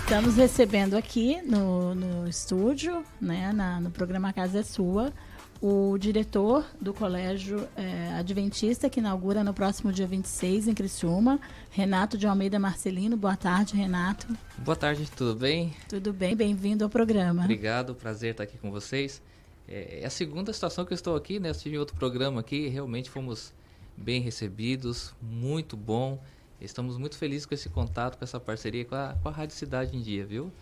Estamos 0.00 0.36
recebendo 0.36 0.94
aqui 0.96 1.42
no, 1.42 1.94
no 1.94 2.26
estúdio, 2.26 3.04
né, 3.20 3.52
na- 3.52 3.78
no 3.78 3.90
programa 3.90 4.32
Casa 4.32 4.60
é 4.60 4.62
Sua, 4.62 5.12
o 5.60 5.98
diretor 5.98 6.64
do 6.80 6.94
Colégio 6.94 7.68
eh, 7.76 8.14
Adventista, 8.16 8.88
que 8.88 9.00
inaugura 9.00 9.42
no 9.42 9.52
próximo 9.52 9.92
dia 9.92 10.06
26, 10.06 10.68
em 10.68 10.74
Criciúma, 10.74 11.40
Renato 11.70 12.16
de 12.16 12.26
Almeida 12.26 12.58
Marcelino. 12.58 13.16
Boa 13.16 13.36
tarde, 13.36 13.74
Renato. 13.74 14.26
Boa 14.58 14.76
tarde, 14.76 15.10
tudo 15.16 15.34
bem? 15.34 15.74
Tudo 15.88 16.12
bem? 16.12 16.36
Bem-vindo 16.36 16.84
ao 16.84 16.90
programa. 16.90 17.42
Obrigado, 17.42 17.94
prazer 17.94 18.32
estar 18.32 18.44
aqui 18.44 18.56
com 18.58 18.70
vocês. 18.70 19.20
É 19.68 20.00
é 20.02 20.06
a 20.06 20.10
segunda 20.10 20.52
situação 20.52 20.84
que 20.84 20.92
eu 20.92 20.96
estou 20.96 21.16
aqui, 21.16 21.40
né? 21.40 21.48
Eu 21.48 21.52
estive 21.52 21.76
em 21.76 21.78
outro 21.78 21.96
programa 21.96 22.40
aqui, 22.40 22.68
realmente 22.68 23.10
fomos 23.10 23.52
bem 23.96 24.20
recebidos, 24.20 25.14
muito 25.20 25.76
bom. 25.76 26.22
Estamos 26.60 26.96
muito 26.96 27.16
felizes 27.16 27.46
com 27.46 27.54
esse 27.54 27.68
contato, 27.68 28.16
com 28.16 28.24
essa 28.24 28.40
parceria 28.40 28.84
com 28.84 28.94
a, 28.94 29.16
com 29.22 29.28
a 29.28 29.32
Rádio 29.32 29.56
Cidade 29.56 29.96
em 29.96 30.00
Dia, 30.00 30.24
viu? 30.24 30.52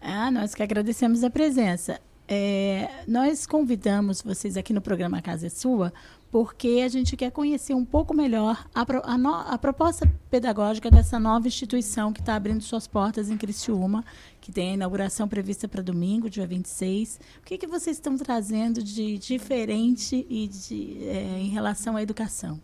Ah, 0.00 0.30
nós 0.30 0.54
que 0.54 0.62
agradecemos 0.62 1.22
a 1.22 1.30
presença. 1.30 2.00
É, 2.34 2.88
nós 3.06 3.44
convidamos 3.44 4.22
vocês 4.22 4.56
aqui 4.56 4.72
no 4.72 4.80
programa 4.80 5.20
Casa 5.20 5.48
é 5.48 5.50
Sua 5.50 5.92
porque 6.30 6.80
a 6.82 6.88
gente 6.88 7.14
quer 7.14 7.30
conhecer 7.30 7.74
um 7.74 7.84
pouco 7.84 8.14
melhor 8.14 8.66
a, 8.74 8.86
a 9.04 9.18
no- 9.18 9.34
a 9.34 9.58
proposta 9.58 10.10
pedagógica 10.30 10.90
dessa 10.90 11.20
nova 11.20 11.46
instituição 11.46 12.10
que 12.10 12.20
está 12.20 12.34
abrindo 12.34 12.62
suas 12.62 12.86
portas 12.86 13.28
em 13.28 13.36
Criciúma, 13.36 14.02
que 14.40 14.50
tem 14.50 14.70
a 14.70 14.74
inauguração 14.76 15.28
prevista 15.28 15.68
para 15.68 15.82
domingo, 15.82 16.30
dia 16.30 16.46
26. 16.46 17.20
O 17.42 17.44
que, 17.44 17.58
que 17.58 17.66
vocês 17.66 17.98
estão 17.98 18.16
trazendo 18.16 18.82
de 18.82 19.18
diferente 19.18 20.26
e 20.30 20.48
de, 20.48 21.06
é, 21.06 21.38
em 21.38 21.50
relação 21.50 21.98
à 21.98 22.02
educação? 22.02 22.58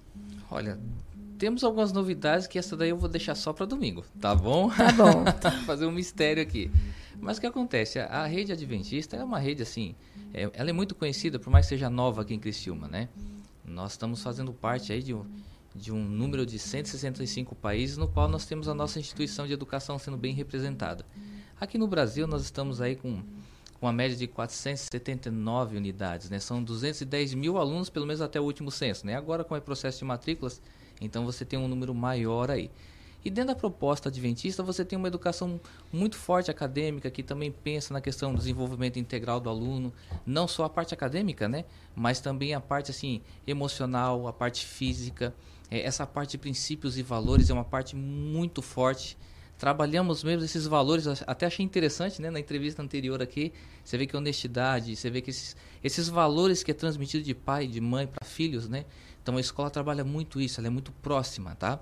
Olha, 0.51 0.79
temos 1.37 1.63
algumas 1.63 1.93
novidades 1.93 2.47
que 2.47 2.59
essa 2.59 2.75
daí 2.75 2.89
eu 2.89 2.97
vou 2.97 3.07
deixar 3.11 3.35
só 3.35 3.53
para 3.53 3.67
domingo, 3.67 4.03
tá 4.19 4.35
bom? 4.35 4.71
Tá 4.71 4.91
bom. 4.93 5.25
Fazer 5.67 5.85
um 5.85 5.93
mistério 5.93 6.43
aqui. 6.43 6.71
Mas 7.21 7.37
o 7.39 7.41
que 7.41 7.47
acontece? 7.47 7.99
A, 7.99 8.07
a 8.07 8.27
rede 8.27 8.53
adventista 8.53 9.17
é 9.17 9.25
uma 9.25 9.39
rede 9.39 9.63
assim, 9.63 9.95
é- 10.33 10.51
ela 10.55 10.71
é 10.71 10.73
muito 10.73 10.95
conhecida, 10.95 11.39
por 11.39 11.51
mais 11.51 11.67
que 11.67 11.71
seja 11.71 11.91
nova 11.91 12.23
aqui 12.23 12.35
em 12.35 12.39
Criciúma, 12.39 12.89
né? 12.89 13.09
Nós 13.65 13.93
estamos 13.93 14.23
fazendo 14.23 14.53
parte 14.53 14.93
aí 14.93 15.03
de 15.03 15.13
um, 15.15 15.25
de 15.75 15.93
um 15.93 16.03
número 16.03 16.47
de 16.47 16.59
165 16.59 17.55
países 17.55 17.97
no 17.97 18.09
qual 18.09 18.29
nós 18.29 18.47
temos 18.47 18.69
a 18.69 18.75
nossa 18.75 18.99
instituição 18.99 19.47
de 19.47 19.53
educação 19.53 19.99
sendo 19.99 20.17
bem 20.17 20.33
representada. 20.33 21.05
Aqui 21.61 21.77
no 21.77 21.87
Brasil 21.87 22.27
nós 22.27 22.43
estamos 22.43 22.81
aí 22.81 22.97
com 22.97 23.23
com 23.79 23.87
uma 23.87 23.93
média 23.93 24.17
de 24.17 24.27
479 24.27 25.77
unidades, 25.77 26.29
né? 26.29 26.41
São 26.41 26.63
210 26.63 27.35
mil 27.35 27.59
alunos, 27.59 27.89
pelo 27.89 28.07
menos 28.07 28.21
até 28.21 28.41
o 28.41 28.45
último 28.45 28.71
censo, 28.71 29.07
né? 29.07 29.15
Agora 29.15 29.45
com 29.45 29.55
o 29.55 29.61
processo 29.61 30.01
de 30.01 30.05
matrículas, 30.05 30.61
então 31.01 31.25
você 31.25 31.45
tem 31.45 31.59
um 31.59 31.69
número 31.69 31.95
maior 31.95 32.51
aí. 32.51 32.71
E 33.29 33.31
dentro 33.31 33.49
da 33.49 33.55
proposta 33.55 34.09
adventista, 34.09 34.63
você 34.63 34.83
tem 34.83 34.99
uma 34.99 35.07
educação 35.07 35.61
muito 35.93 36.17
forte 36.17 36.51
acadêmica, 36.51 37.11
que 37.11 37.23
também 37.23 37.53
pensa 37.53 37.93
na 37.93 38.01
questão 38.01 38.33
do 38.33 38.39
desenvolvimento 38.39 38.99
integral 38.99 39.39
do 39.39 39.51
aluno, 39.51 39.93
não 40.25 40.49
só 40.49 40.65
a 40.65 40.71
parte 40.71 40.95
acadêmica, 40.95 41.47
né? 41.47 41.67
Mas 41.95 42.21
também 42.21 42.55
a 42.55 42.61
parte 42.61 42.91
assim 42.91 43.21
emocional, 43.47 44.27
a 44.27 44.33
parte 44.33 44.65
física, 44.65 45.35
eh, 45.71 45.83
essa 45.83 46.07
parte 46.07 46.31
de 46.31 46.39
princípios 46.39 46.97
e 46.97 47.03
valores 47.03 47.51
é 47.51 47.53
uma 47.53 47.67
parte 47.67 47.95
muito 47.95 48.63
forte. 48.63 49.19
Trabalhamos 49.59 50.25
mesmo 50.25 50.43
esses 50.43 50.67
valores, 50.67 51.07
até 51.27 51.45
achei 51.45 51.63
interessante, 51.63 52.23
né, 52.23 52.31
na 52.31 52.41
entrevista 52.41 52.81
anterior 52.81 53.21
aqui, 53.21 53.53
você 53.85 53.99
vê 53.99 54.07
que 54.07 54.17
honestidade, 54.17 54.97
você 54.97 55.11
vê 55.11 55.21
que 55.21 55.29
esses, 55.29 55.55
esses 55.85 56.09
valores 56.09 56.63
que 56.63 56.71
é 56.71 56.75
transmitido 56.75 57.25
de 57.25 57.35
pai, 57.35 57.67
de 57.67 57.81
mãe 57.81 58.07
para 58.07 58.25
filhos, 58.25 58.69
né, 58.69 58.87
então 59.23 59.37
a 59.37 59.41
escola 59.41 59.69
trabalha 59.69 60.05
muito 60.05 60.41
isso, 60.41 60.61
ela 60.61 60.69
é 60.69 60.71
muito 60.71 60.93
próxima, 61.03 61.55
tá? 61.57 61.79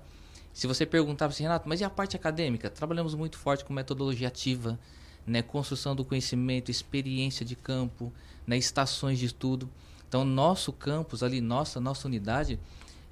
Se 0.57 0.65
você 0.65 0.87
perguntar 0.87 1.27
assim, 1.27 1.43
Renato, 1.43 1.69
mas 1.69 1.81
e 1.81 1.83
a 1.83 1.89
parte 1.89 2.15
acadêmica? 2.15 2.67
Trabalhamos 2.67 3.13
muito 3.13 3.37
forte 3.37 3.63
com 3.63 3.71
metodologia 3.71 4.27
ativa, 4.27 4.79
né, 5.23 5.43
construção 5.43 5.95
do 5.95 6.03
conhecimento, 6.03 6.71
experiência 6.71 7.45
de 7.45 7.55
campo, 7.55 8.11
né, 8.47 8.57
estações 8.57 9.19
de 9.19 9.27
estudo. 9.27 9.69
Então, 10.09 10.25
nosso 10.25 10.73
campus 10.73 11.21
ali, 11.21 11.41
nossa, 11.41 11.79
nossa 11.79 12.07
unidade, 12.07 12.59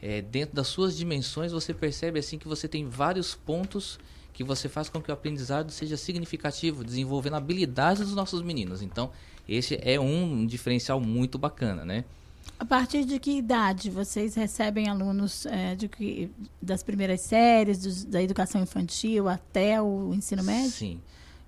é, 0.01 0.23
dentro 0.23 0.55
das 0.55 0.65
suas 0.65 0.97
dimensões, 0.97 1.51
você 1.51 1.71
percebe 1.71 2.17
assim 2.17 2.39
que 2.39 2.47
você 2.47 2.67
tem 2.67 2.89
vários 2.89 3.35
pontos 3.35 3.99
que 4.33 4.43
você 4.43 4.67
faz 4.67 4.89
com 4.89 4.99
que 4.99 5.11
o 5.11 5.13
aprendizado 5.13 5.71
seja 5.71 5.97
significativo, 5.97 6.83
desenvolvendo 6.83 7.35
habilidades 7.35 8.07
dos 8.07 8.15
nossos 8.15 8.41
meninos. 8.41 8.81
Então, 8.81 9.11
esse 9.47 9.79
é 9.83 9.99
um 9.99 10.47
diferencial 10.47 10.99
muito 10.99 11.37
bacana, 11.37 11.85
né? 11.85 12.05
A 12.57 12.65
partir 12.65 13.03
de 13.05 13.19
que 13.19 13.31
idade 13.31 13.89
vocês 13.89 14.33
recebem 14.35 14.87
alunos 14.87 15.45
é, 15.45 15.75
de 15.75 15.87
que, 15.89 16.31
das 16.61 16.81
primeiras 16.83 17.21
séries, 17.21 17.79
dos- 17.79 18.05
da 18.05 18.21
educação 18.23 18.61
infantil 18.61 19.27
até 19.27 19.81
o 19.81 20.13
ensino 20.13 20.43
médio? 20.43 20.71
Sim. 20.71 21.01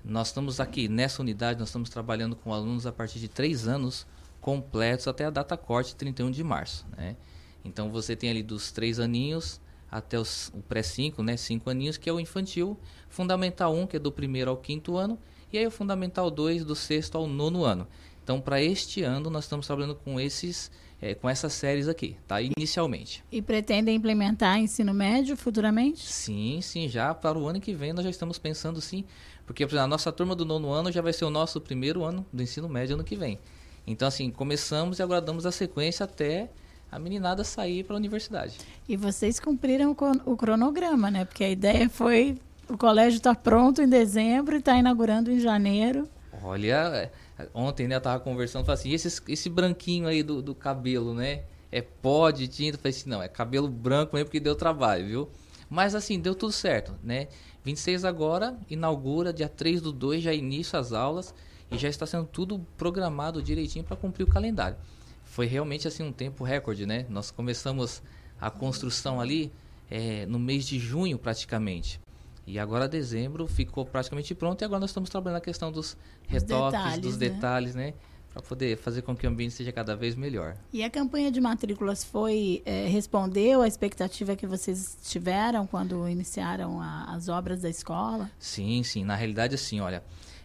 Nós 0.04 0.28
estamos 0.28 0.60
aqui 0.60 0.88
nessa 0.88 1.22
unidade, 1.22 1.60
nós 1.60 1.70
estamos 1.70 1.90
trabalhando 1.90 2.36
com 2.36 2.54
alunos 2.54 2.86
a 2.86 2.92
partir 2.92 3.20
de 3.20 3.28
três 3.28 3.68
anos 3.68 4.06
completos 4.42 5.08
até 5.08 5.26
a 5.26 5.30
data 5.30 5.58
corte, 5.58 5.96
31 5.96 6.32
de 6.32 6.44
março. 6.44 6.86
Né? 6.96 7.16
Então 7.64 7.90
você 7.90 8.16
tem 8.16 8.30
ali 8.30 8.44
dos 8.44 8.72
três 8.72 9.00
aninhos 9.00 9.60
até 9.90 10.20
os, 10.20 10.50
o 10.54 10.62
pré-5, 10.62 11.24
né? 11.24 11.38
cinco 11.38 11.70
aninhos, 11.70 11.98
que 11.98 12.10
é 12.10 12.14
o 12.14 12.20
infantil, 12.20 12.78
Fundamental 13.10 13.74
1, 13.74 13.88
que 13.88 13.96
é 13.96 14.00
do 14.00 14.12
primeiro 14.12 14.52
ao 14.52 14.58
quinto 14.58 14.98
ano, 14.98 15.18
e 15.52 15.58
aí 15.58 15.66
o 15.66 15.72
Fundamental 15.72 16.30
2, 16.30 16.66
do 16.66 16.76
sexto 16.76 17.18
ao 17.18 17.26
nono 17.26 17.64
ano. 17.64 17.88
Então, 18.24 18.42
para 18.42 18.62
este 18.62 19.02
ano, 19.04 19.30
nós 19.30 19.46
estamos 19.46 19.66
trabalhando 19.66 19.96
com 19.96 20.20
esses, 20.20 20.70
eh, 21.02 21.14
com 21.16 21.30
essas 21.30 21.54
séries 21.54 21.88
aqui, 21.88 22.18
tá? 22.28 22.42
Inicialmente. 22.42 23.24
E 23.32 23.42
pretendem 23.42 23.96
implementar 23.96 24.58
ensino 24.58 24.94
médio 24.94 25.38
futuramente? 25.38 26.04
Sim, 26.04 26.60
sim, 26.62 26.88
já 26.88 27.14
para 27.14 27.38
o 27.38 27.48
ano 27.48 27.60
que 27.60 27.74
vem 27.74 27.94
nós 27.94 28.04
já 28.04 28.10
estamos 28.10 28.38
pensando 28.38 28.82
sim, 28.82 29.04
porque 29.46 29.66
por 29.66 29.72
exemplo, 29.72 29.86
a 29.86 29.88
nossa 29.88 30.12
turma 30.12 30.36
do 30.36 30.46
nono 30.46 30.72
ano 30.72 30.92
já 30.92 31.02
vai 31.02 31.14
ser 31.14 31.26
o 31.26 31.30
nosso 31.30 31.62
primeiro 31.62 32.04
ano 32.04 32.26
do 32.32 32.42
ensino 32.42 32.68
médio 32.68 32.96
ano 32.96 33.04
que 33.04 33.16
vem. 33.16 33.40
Então 33.86 34.08
assim, 34.08 34.30
começamos 34.30 35.00
e 35.00 35.04
agora 35.04 35.22
damos 35.22 35.46
a 35.46 35.52
sequência 35.52 36.04
até 36.04 36.50
a 36.92 36.98
meninada 36.98 37.44
sair 37.44 37.84
para 37.84 37.96
a 37.96 37.98
universidade. 37.98 38.58
E 38.88 38.96
vocês 38.96 39.40
cumpriram 39.40 39.96
o 40.26 40.38
cronograma, 40.38 41.12
né? 41.12 41.26
Porque 41.26 41.44
a 41.44 41.50
ideia 41.50 41.90
foi 41.90 42.38
o 42.70 42.78
colégio 42.78 43.18
estar 43.18 43.36
pronto 43.36 43.82
em 43.82 43.88
dezembro 43.88 44.56
e 44.56 44.60
está 44.60 44.78
inaugurando 44.78 45.32
em 45.32 45.40
janeiro. 45.40 46.08
Olha, 46.44 47.12
ontem, 47.54 47.88
né, 47.88 47.96
eu 47.96 48.02
tava 48.02 48.20
conversando, 48.20 48.66
falei 48.66 48.80
assim, 48.80 48.92
esse, 48.92 49.22
esse 49.28 49.50
branquinho 49.50 50.08
aí 50.08 50.24
do, 50.24 50.42
do 50.42 50.56
cabelo, 50.56 51.14
né? 51.14 51.44
É 51.72 51.82
pó 51.82 52.32
de 52.32 52.48
tinta? 52.48 52.78
Eu 52.78 52.82
falei 52.82 52.98
assim, 52.98 53.10
não, 53.10 53.22
é 53.22 53.28
cabelo 53.28 53.68
branco 53.68 54.16
mesmo 54.16 54.26
porque 54.26 54.40
deu 54.40 54.56
trabalho, 54.56 55.06
viu? 55.06 55.30
Mas 55.70 55.94
assim, 55.96 56.20
deu 56.20 56.34
tudo 56.34 56.52
certo, 56.52 56.96
né? 57.04 57.28
26 57.64 58.06
agora, 58.06 58.58
inaugura, 58.70 59.34
dia 59.34 59.50
3 59.50 59.82
do 59.82 59.92
2 59.92 60.24
já 60.24 60.34
inicia 60.34 60.80
as 60.80 60.94
aulas 60.94 61.34
e 61.70 61.78
já 61.78 61.90
está 61.90 62.06
sendo 62.06 62.26
tudo 62.26 62.66
programado 62.78 63.44
direitinho 63.44 63.84
para 63.84 63.98
cumprir 63.98 64.24
o 64.24 64.28
calendário. 64.28 64.78
Foi 65.26 65.46
realmente 65.46 65.88
assim 65.88 66.04
um 66.04 66.12
tempo 66.14 66.44
recorde, 66.44 66.86
né? 66.86 67.06
Nós 67.10 67.30
começamos 67.30 68.02
a 68.40 68.50
construção 68.50 69.20
ali 69.20 69.52
é, 69.90 70.26
no 70.26 70.40
mês 70.40 70.66
de 70.66 70.80
junho 70.80 71.18
praticamente. 71.18 72.00
E 72.48 72.58
agora 72.58 72.88
dezembro 72.88 73.46
ficou 73.46 73.86
praticamente 73.86 74.34
pronto 74.34 74.62
e 74.62 74.66
agora 74.66 74.80
nós 74.80 74.92
estamos 74.92 75.10
trabalhando 75.10 75.40
a 75.40 75.42
questão 75.42 75.70
dos 75.70 75.98
retoques, 76.26 76.80
detalhes, 76.80 77.00
dos 77.00 77.18
né? 77.18 77.30
detalhes, 77.30 77.76
né? 77.76 77.94
Para 78.32 78.42
poder 78.42 78.78
fazer 78.78 79.02
com 79.02 79.14
que 79.14 79.28
o 79.28 79.30
ambiente 79.30 79.54
seja 79.54 79.74
cada 79.74 79.98
vez 79.98 80.16
melhor. 80.16 80.56
E 80.72 80.82
a 80.82 80.90
campanha 80.90 81.30
de 81.30 81.42
matrículas 81.42 82.06
foi 82.06 82.62
é, 82.66 82.88
respondeu 82.88 83.62
à 83.62 83.68
expectativa 83.68 84.34
que 84.34 84.48
vocês 84.48 84.98
tiveram 85.04 85.68
quando 85.68 86.08
iniciaram 86.08 86.82
a, 86.82 87.14
as 87.14 87.28
obras 87.28 87.62
da 87.62 87.70
escola? 87.70 88.32
Sim, 88.40 88.82
sim. 88.82 89.04
Na 89.04 89.16
realidade, 89.16 89.54
assim, 89.54 89.82
olha, 89.82 90.02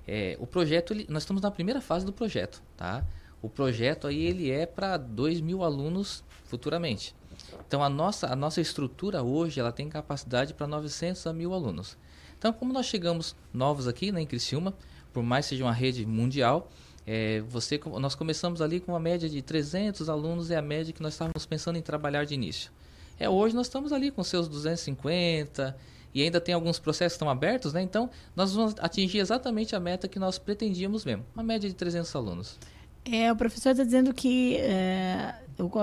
é, 0.07 0.37
o 0.41 0.47
projeto, 0.47 0.93
ele, 0.93 1.07
nós 1.09 1.23
estamos 1.23 1.41
na 1.41 1.53
primeira 1.53 1.81
fase 1.81 2.05
do 2.05 2.13
projeto, 2.13 2.61
tá? 2.77 3.05
O 3.41 3.49
projeto 3.49 4.09
aí 4.09 4.25
ele 4.25 4.51
é 4.51 4.67
para 4.67 4.97
2 4.97 5.41
mil 5.41 5.63
alunos 5.63 6.25
futuramente. 6.45 7.15
Então 7.67 7.83
a 7.83 7.89
nossa, 7.89 8.27
a 8.33 8.37
nossa 8.37 8.61
estrutura 8.61 9.23
hoje 9.23 9.61
ela 9.61 9.73
tem 9.73 9.89
capacidade 9.89 10.55
para 10.55 10.67
900 10.67 11.27
a 11.27 11.33
mil 11.33 11.53
alunos. 11.53 11.97
Então 12.39 12.53
como 12.53 12.73
nós 12.73 12.87
chegamos 12.87 13.37
novos 13.53 13.87
aqui 13.89 14.13
né, 14.13 14.21
em 14.21 14.27
Criciúma, 14.27 14.75
por 15.13 15.23
mais 15.23 15.47
seja 15.47 15.65
uma 15.65 15.73
rede 15.73 16.05
mundial, 16.07 16.71
é, 17.07 17.41
você, 17.49 17.81
nós 18.01 18.15
começamos 18.15 18.63
ali 18.63 18.81
com 18.81 18.93
uma 18.93 19.01
média 19.01 19.29
de 19.29 19.43
300 19.43 20.09
alunos, 20.09 20.51
é 20.51 20.57
a 20.57 20.63
média 20.63 20.93
que 20.93 21.03
nós 21.03 21.15
estávamos 21.15 21.45
pensando 21.47 21.77
em 21.77 21.83
trabalhar 21.83 22.25
de 22.25 22.35
início. 22.35 22.71
É, 23.19 23.29
hoje 23.29 23.55
nós 23.55 23.67
estamos 23.67 23.93
ali 23.93 24.11
com 24.11 24.23
seus 24.23 24.49
250 24.49 25.77
e 26.15 26.23
ainda 26.23 26.41
tem 26.41 26.55
alguns 26.55 26.79
processos 26.79 27.15
que 27.15 27.17
estão 27.17 27.31
abertos, 27.31 27.73
né? 27.73 27.81
Então, 27.83 28.11
nós 28.37 28.53
vamos 28.53 28.75
atingir 28.79 29.19
exatamente 29.19 29.75
a 29.75 29.81
meta 29.81 30.07
que 30.07 30.19
nós 30.19 30.39
pretendíamos 30.39 31.05
mesmo, 31.05 31.25
uma 31.35 31.43
média 31.43 31.69
de 31.69 31.75
300 31.75 32.15
alunos. 32.15 32.59
É, 33.05 33.33
o 33.33 33.37
professor 33.37 33.71
está 33.71 33.83
dizendo 33.83 34.15
que 34.15 34.57
é, 34.57 35.35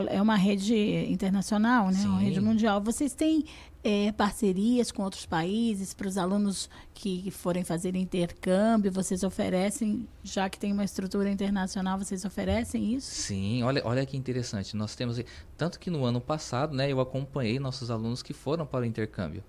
é 0.10 0.22
uma 0.22 0.36
rede 0.36 0.76
internacional, 1.10 1.92
né? 1.92 2.00
Uma 2.06 2.20
rede 2.20 2.40
mundial. 2.40 2.82
Vocês 2.82 3.14
têm 3.14 3.44
é, 3.84 4.12
parcerias 4.14 4.92
com 4.92 5.04
outros 5.04 5.26
países 5.26 5.94
para 5.94 6.08
os 6.08 6.18
alunos 6.18 6.70
que 6.94 7.30
forem 7.32 7.64
fazer 7.64 7.96
intercâmbio? 7.96 8.92
Vocês 8.92 9.24
oferecem, 9.24 10.08
já 10.24 10.50
que 10.50 10.58
tem 10.58 10.72
uma 10.72 10.84
estrutura 10.84 11.30
internacional, 11.30 11.98
vocês 11.98 12.24
oferecem 12.24 12.94
isso? 12.96 13.14
Sim, 13.14 13.64
olha, 13.64 13.82
olha 13.86 14.06
que 14.06 14.16
interessante. 14.16 14.76
Nós 14.78 14.96
temos, 14.96 15.22
tanto 15.58 15.80
que 15.80 15.90
no 15.90 16.06
ano 16.06 16.22
passado, 16.22 16.74
né, 16.74 16.92
eu 16.92 17.00
acompanhei 17.02 17.60
nossos 17.60 17.92
alunos 17.92 18.24
que 18.24 18.34
foram 18.34 18.66
para 18.66 18.82
o 18.82 18.86
intercâmbio. 18.86 19.44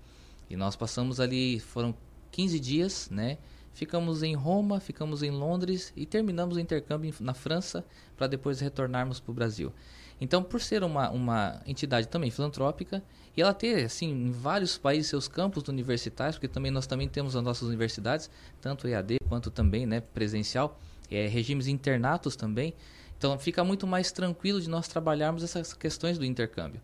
E 0.49 0.57
nós 0.57 0.75
passamos 0.75 1.21
ali, 1.21 1.59
foram 1.59 1.95
15 2.31 2.59
dias, 2.59 3.09
né? 3.09 3.37
Ficamos 3.73 4.21
em 4.21 4.35
Roma, 4.35 4.79
ficamos 4.79 5.23
em 5.23 5.31
Londres 5.31 5.93
e 5.95 6.05
terminamos 6.05 6.57
o 6.57 6.59
intercâmbio 6.59 7.13
na 7.19 7.33
França 7.33 7.85
para 8.17 8.27
depois 8.27 8.59
retornarmos 8.59 9.19
para 9.19 9.31
o 9.31 9.33
Brasil. 9.33 9.73
Então, 10.19 10.43
por 10.43 10.61
ser 10.61 10.83
uma, 10.83 11.09
uma 11.09 11.61
entidade 11.65 12.07
também 12.07 12.29
filantrópica 12.29 13.03
e 13.35 13.41
ela 13.41 13.55
ter 13.55 13.85
assim 13.85 14.11
em 14.11 14.31
vários 14.31 14.77
países 14.77 15.07
seus 15.07 15.27
campos 15.27 15.67
universitários, 15.67 16.35
porque 16.35 16.47
também 16.47 16.69
nós 16.69 16.85
também 16.85 17.07
temos 17.09 17.35
as 17.35 17.43
nossas 17.43 17.67
universidades, 17.67 18.29
tanto 18.61 18.87
EAD 18.87 19.17
quanto 19.27 19.49
também, 19.49 19.87
né, 19.87 19.99
presencial, 19.99 20.79
é, 21.09 21.27
regimes 21.27 21.67
internatos 21.67 22.35
também. 22.35 22.75
Então, 23.17 23.37
fica 23.39 23.63
muito 23.63 23.87
mais 23.87 24.11
tranquilo 24.11 24.61
de 24.61 24.69
nós 24.69 24.87
trabalharmos 24.87 25.43
essas 25.43 25.73
questões 25.73 26.19
do 26.19 26.25
intercâmbio. 26.25 26.81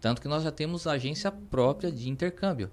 Tanto 0.00 0.20
que 0.20 0.28
nós 0.28 0.42
já 0.42 0.50
temos 0.50 0.86
agência 0.86 1.30
própria 1.30 1.92
de 1.92 2.08
intercâmbio. 2.08 2.70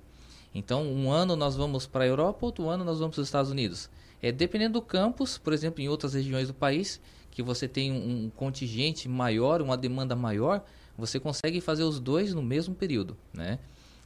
Então, 0.57 0.83
um 0.91 1.11
ano 1.11 1.35
nós 1.35 1.55
vamos 1.55 1.85
para 1.85 2.03
a 2.03 2.07
Europa, 2.07 2.43
outro 2.43 2.67
ano 2.67 2.83
nós 2.83 2.97
vamos 2.97 3.15
para 3.15 3.21
os 3.21 3.27
Estados 3.27 3.51
Unidos. 3.51 3.91
É, 4.19 4.31
dependendo 4.31 4.73
do 4.73 4.81
campus, 4.81 5.37
por 5.37 5.53
exemplo, 5.53 5.83
em 5.83 5.87
outras 5.87 6.15
regiões 6.15 6.47
do 6.47 6.53
país, 6.55 6.99
que 7.29 7.43
você 7.43 7.67
tem 7.67 7.91
um, 7.91 8.31
contingente 8.35 9.07
maior, 9.07 9.61
uma 9.61 9.77
demanda 9.77 10.15
maior, 10.15 10.65
você 10.97 11.19
consegue 11.19 11.61
fazer 11.61 11.83
os 11.83 11.99
dois 11.99 12.33
no 12.33 12.41
mesmo 12.41 12.73
período, 12.73 13.15
né? 13.31 13.59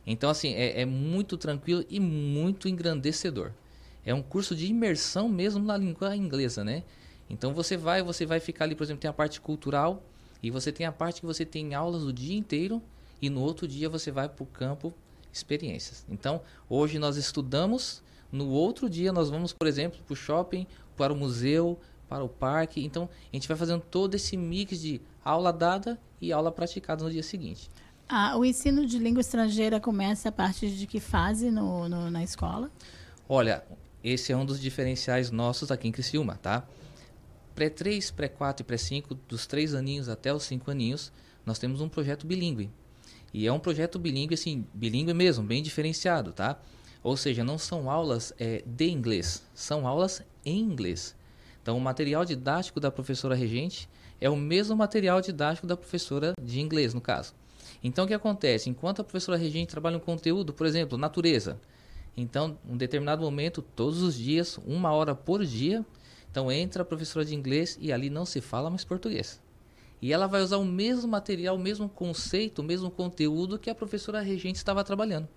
Então, 0.05 0.29
assim, 0.29 0.53
é, 0.53 0.81
é 0.81 0.85
muito 0.85 1.37
tranquilo 1.37 1.85
e 1.89 2.01
muito 2.01 2.67
engrandecedor. 2.67 3.51
É 4.05 4.13
um 4.13 4.21
curso 4.21 4.53
de 4.53 4.65
imersão 4.65 5.29
mesmo 5.29 5.63
na 5.63 5.77
língua 5.77 6.17
inglesa, 6.17 6.65
né? 6.65 6.83
Então, 7.29 7.53
você 7.53 7.77
vai, 7.77 8.03
você 8.03 8.25
vai 8.25 8.41
ficar 8.41 8.65
ali, 8.65 8.75
por 8.75 8.83
exemplo, 8.83 8.99
tem 8.99 9.09
a 9.09 9.13
parte 9.13 9.39
cultural 9.39 10.03
e 10.43 10.51
você 10.51 10.69
tem 10.69 10.85
a 10.85 10.91
parte 10.91 11.21
que 11.21 11.25
você 11.25 11.45
tem 11.45 11.73
aulas 11.73 12.03
o 12.03 12.11
dia 12.11 12.35
inteiro 12.35 12.81
e 13.21 13.29
no 13.29 13.39
outro 13.39 13.65
dia 13.69 13.87
você 13.87 14.11
vai 14.11 14.27
para 14.27 14.43
o 14.43 14.45
campo 14.45 14.93
experiências. 15.31 16.05
Então, 16.09 16.41
hoje 16.69 16.99
nós 16.99 17.17
estudamos, 17.17 18.03
no 18.31 18.49
outro 18.49 18.89
dia 18.89 19.11
nós 19.11 19.29
vamos, 19.29 19.53
por 19.53 19.67
exemplo, 19.67 19.99
para 20.05 20.13
o 20.13 20.15
shopping, 20.15 20.67
para 20.95 21.13
o 21.13 21.15
museu, 21.15 21.79
para 22.07 22.23
o 22.23 22.29
parque. 22.29 22.83
Então, 22.83 23.09
a 23.31 23.35
gente 23.35 23.47
vai 23.47 23.57
fazendo 23.57 23.81
todo 23.81 24.15
esse 24.15 24.35
mix 24.35 24.79
de 24.79 25.01
aula 25.23 25.53
dada 25.53 25.99
e 26.19 26.31
aula 26.31 26.51
praticada 26.51 27.03
no 27.03 27.11
dia 27.11 27.23
seguinte. 27.23 27.69
Ah, 28.07 28.37
o 28.37 28.43
ensino 28.43 28.85
de 28.85 28.99
língua 28.99 29.21
estrangeira 29.21 29.79
começa 29.79 30.27
a 30.27 30.31
partir 30.31 30.71
de 30.71 30.85
que 30.85 30.99
fase 30.99 31.49
no, 31.49 31.87
no, 31.87 32.11
na 32.11 32.21
escola? 32.21 32.69
Olha, 33.29 33.63
esse 34.03 34.33
é 34.33 34.35
um 34.35 34.45
dos 34.45 34.59
diferenciais 34.59 35.31
nossos 35.31 35.71
aqui 35.71 35.87
em 35.87 35.91
Criciúma, 35.91 36.35
tá? 36.35 36.67
Pré-3, 37.55 38.13
pré-4 38.13 38.59
e 38.59 38.63
pré-5, 38.63 39.17
dos 39.29 39.47
3 39.47 39.75
aninhos 39.75 40.09
até 40.09 40.33
os 40.33 40.43
5 40.43 40.69
aninhos, 40.69 41.13
nós 41.45 41.57
temos 41.57 41.79
um 41.79 41.87
projeto 41.87 42.27
bilíngue. 42.27 42.69
E 43.33 43.47
é 43.47 43.51
um 43.51 43.59
projeto 43.59 43.97
bilíngue, 43.97 44.33
assim, 44.33 44.65
bilíngue 44.73 45.13
mesmo, 45.13 45.43
bem 45.43 45.63
diferenciado, 45.63 46.33
tá? 46.33 46.59
Ou 47.03 47.15
seja, 47.17 47.43
não 47.43 47.57
são 47.57 47.89
aulas 47.89 48.33
é, 48.37 48.63
de 48.65 48.89
inglês, 48.89 49.43
são 49.53 49.87
aulas 49.87 50.21
em 50.45 50.59
inglês. 50.59 51.15
Então, 51.61 51.77
o 51.77 51.81
material 51.81 52.25
didático 52.25 52.79
da 52.79 52.91
professora 52.91 53.35
regente 53.35 53.87
é 54.19 54.29
o 54.29 54.35
mesmo 54.35 54.75
material 54.75 55.21
didático 55.21 55.65
da 55.65 55.77
professora 55.77 56.33
de 56.41 56.59
inglês, 56.59 56.93
no 56.93 57.01
caso. 57.01 57.33
Então, 57.83 58.05
o 58.05 58.07
que 58.07 58.13
acontece? 58.13 58.69
Enquanto 58.69 59.01
a 59.01 59.03
professora 59.03 59.37
regente 59.37 59.71
trabalha 59.71 59.97
um 59.97 60.01
conteúdo, 60.01 60.53
por 60.53 60.67
exemplo, 60.67 60.97
natureza, 60.97 61.59
então, 62.15 62.57
em 62.67 62.73
um 62.73 62.77
determinado 62.77 63.23
momento, 63.23 63.61
todos 63.61 64.01
os 64.01 64.15
dias, 64.15 64.59
uma 64.65 64.91
hora 64.91 65.15
por 65.15 65.45
dia, 65.45 65.85
então 66.29 66.51
entra 66.51 66.81
a 66.81 66.85
professora 66.85 67.25
de 67.25 67.35
inglês 67.35 67.77
e 67.79 67.91
ali 67.91 68.09
não 68.09 68.25
se 68.25 68.41
fala 68.41 68.69
mais 68.69 68.83
português. 68.83 69.41
E 70.01 70.11
ela 70.11 70.27
vai 70.27 70.41
usar 70.41 70.57
o 70.57 70.65
mesmo 70.65 71.07
material, 71.07 71.55
o 71.55 71.59
mesmo 71.59 71.87
conceito, 71.87 72.59
o 72.59 72.63
mesmo 72.63 72.89
conteúdo 72.89 73.59
que 73.59 73.69
a 73.69 73.75
professora 73.75 74.19
regente 74.21 74.57
estava 74.57 74.83
trabalhando. 74.83 75.27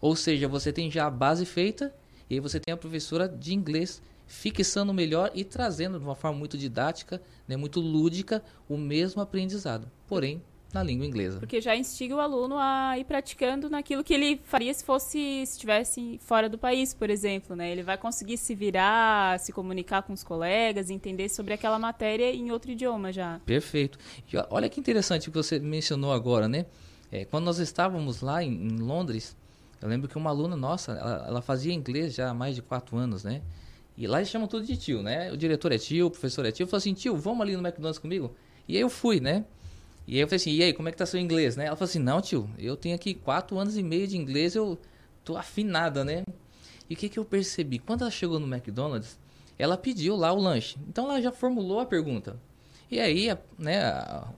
Ou 0.00 0.14
seja, 0.14 0.46
você 0.46 0.72
tem 0.72 0.90
já 0.90 1.06
a 1.06 1.10
base 1.10 1.46
feita 1.46 1.94
e 2.28 2.34
aí 2.34 2.40
você 2.40 2.60
tem 2.60 2.74
a 2.74 2.76
professora 2.76 3.26
de 3.26 3.54
inglês 3.54 4.02
fixando 4.26 4.92
melhor 4.92 5.30
e 5.34 5.44
trazendo 5.44 5.98
de 5.98 6.04
uma 6.04 6.14
forma 6.14 6.38
muito 6.38 6.58
didática, 6.58 7.22
né, 7.48 7.56
muito 7.56 7.80
lúdica, 7.80 8.42
o 8.68 8.76
mesmo 8.76 9.22
aprendizado. 9.22 9.90
Porém, 10.06 10.42
na 10.74 10.82
língua 10.82 11.06
inglesa. 11.06 11.38
Porque 11.38 11.60
já 11.60 11.76
instiga 11.76 12.16
o 12.16 12.20
aluno 12.20 12.56
a 12.58 12.98
ir 12.98 13.04
praticando 13.04 13.70
naquilo 13.70 14.02
que 14.02 14.12
ele 14.12 14.40
faria 14.44 14.74
se 14.74 14.84
fosse 14.84 15.14
se 15.46 15.54
estivesse 15.54 16.18
fora 16.22 16.48
do 16.48 16.58
país, 16.58 16.92
por 16.92 17.08
exemplo, 17.08 17.54
né? 17.54 17.70
Ele 17.70 17.82
vai 17.82 17.96
conseguir 17.96 18.36
se 18.36 18.54
virar, 18.54 19.38
se 19.38 19.52
comunicar 19.52 20.02
com 20.02 20.12
os 20.12 20.24
colegas, 20.24 20.90
entender 20.90 21.28
sobre 21.28 21.54
aquela 21.54 21.78
matéria 21.78 22.34
em 22.34 22.50
outro 22.50 22.72
idioma 22.72 23.12
já. 23.12 23.40
Perfeito. 23.46 23.98
E 24.32 24.36
olha 24.50 24.68
que 24.68 24.80
interessante 24.80 25.28
o 25.28 25.32
que 25.32 25.36
você 25.36 25.58
mencionou 25.58 26.12
agora, 26.12 26.48
né? 26.48 26.66
É, 27.12 27.24
quando 27.24 27.44
nós 27.44 27.58
estávamos 27.58 28.20
lá 28.20 28.42
em, 28.42 28.50
em, 28.50 28.78
Londres, 28.78 29.36
eu 29.80 29.88
lembro 29.88 30.08
que 30.08 30.16
uma 30.18 30.30
aluna 30.30 30.56
nossa, 30.56 30.92
ela, 30.92 31.24
ela, 31.28 31.42
fazia 31.42 31.72
inglês 31.72 32.14
já 32.14 32.30
há 32.30 32.34
mais 32.34 32.56
de 32.56 32.62
quatro 32.62 32.96
anos, 32.96 33.22
né? 33.22 33.40
E 33.96 34.08
lá 34.08 34.18
eles 34.18 34.28
chamam 34.28 34.48
tudo 34.48 34.66
de 34.66 34.76
tio, 34.76 35.02
né? 35.02 35.30
O 35.30 35.36
diretor 35.36 35.70
é 35.70 35.78
tio, 35.78 36.06
o 36.06 36.10
professor 36.10 36.44
é 36.44 36.50
tio. 36.50 36.64
Eu 36.64 36.66
falei 36.66 36.78
assim, 36.78 36.94
tio, 36.94 37.16
vamos 37.16 37.42
ali 37.42 37.56
no 37.56 37.64
McDonald's 37.64 38.00
comigo? 38.00 38.34
E 38.66 38.74
aí 38.74 38.80
eu 38.80 38.90
fui, 38.90 39.20
né? 39.20 39.44
E 40.06 40.14
aí 40.14 40.20
eu 40.20 40.26
falei 40.26 40.36
assim, 40.36 40.52
e 40.52 40.62
aí, 40.62 40.72
como 40.72 40.88
é 40.88 40.92
que 40.92 40.98
tá 40.98 41.06
seu 41.06 41.18
inglês, 41.18 41.56
né? 41.56 41.66
Ela 41.66 41.76
falou 41.76 41.88
assim, 41.88 41.98
não, 41.98 42.20
tio, 42.20 42.48
eu 42.58 42.76
tenho 42.76 42.94
aqui 42.94 43.14
quatro 43.14 43.58
anos 43.58 43.76
e 43.76 43.82
meio 43.82 44.06
de 44.06 44.16
inglês, 44.16 44.54
eu 44.54 44.78
tô 45.24 45.36
afinada, 45.36 46.04
né? 46.04 46.24
E 46.88 46.94
o 46.94 46.96
que 46.96 47.08
que 47.08 47.18
eu 47.18 47.24
percebi? 47.24 47.78
Quando 47.78 48.02
ela 48.02 48.10
chegou 48.10 48.38
no 48.38 48.46
McDonald's, 48.46 49.18
ela 49.58 49.76
pediu 49.76 50.14
lá 50.16 50.32
o 50.32 50.38
lanche. 50.38 50.76
Então 50.88 51.06
ela 51.06 51.20
já 51.22 51.32
formulou 51.32 51.80
a 51.80 51.86
pergunta. 51.86 52.38
E 52.90 53.00
aí, 53.00 53.30
a, 53.30 53.38
né, 53.58 53.82
a, 53.82 54.28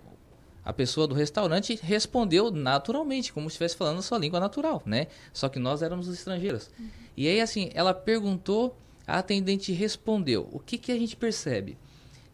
a 0.65 0.73
pessoa 0.73 1.07
do 1.07 1.15
restaurante 1.15 1.79
respondeu 1.83 2.51
naturalmente, 2.51 3.33
como 3.33 3.49
se 3.51 3.55
estivesse 3.55 3.77
falando 3.77 3.99
a 3.99 4.03
sua 4.03 4.19
língua 4.19 4.39
natural, 4.39 4.83
né? 4.87 5.09
Só 5.33 5.49
que 5.49 5.59
nós 5.59 5.83
éramos 5.83 6.09
estrangeiros. 6.09 6.71
Uhum. 6.79 6.89
E 7.17 7.29
aí, 7.29 7.41
assim, 7.41 7.71
ela 7.75 7.93
perguntou, 7.93 8.77
a 9.07 9.19
atendente 9.19 9.73
respondeu. 9.73 10.49
O 10.53 10.59
que 10.59 10.79
que 10.79 10.93
a 10.93 10.99
gente 10.99 11.17
percebe? 11.17 11.77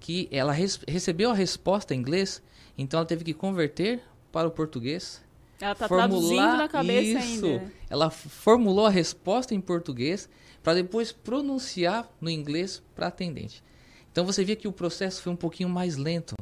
Que 0.00 0.28
ela 0.30 0.52
recebeu 0.52 1.30
a 1.30 1.34
resposta 1.34 1.94
em 1.94 1.98
inglês, 1.98 2.42
então 2.76 2.98
ela 2.98 3.06
teve 3.06 3.24
que 3.24 3.34
converter 3.34 4.00
para 4.30 4.48
o 4.48 4.50
português. 4.50 5.22
Ela 5.60 5.74
tá 5.74 5.86
formular 5.86 6.56
na 6.56 6.68
cabeça 6.68 7.24
isso. 7.24 7.46
ainda. 7.46 7.72
Ela 7.88 8.06
f- 8.10 8.28
formulou 8.28 8.86
a 8.86 8.90
resposta 8.90 9.54
em 9.54 9.60
português 9.60 10.28
para 10.62 10.74
depois 10.74 11.12
pronunciar 11.12 12.08
no 12.20 12.30
inglês 12.30 12.82
para 12.94 13.08
atendente. 13.08 13.62
Então 14.10 14.24
você 14.26 14.44
vê 14.44 14.56
que 14.56 14.66
o 14.68 14.72
processo 14.72 15.22
foi 15.22 15.32
um 15.32 15.36
pouquinho 15.36 15.68
mais 15.68 15.96
lento. 15.96 16.34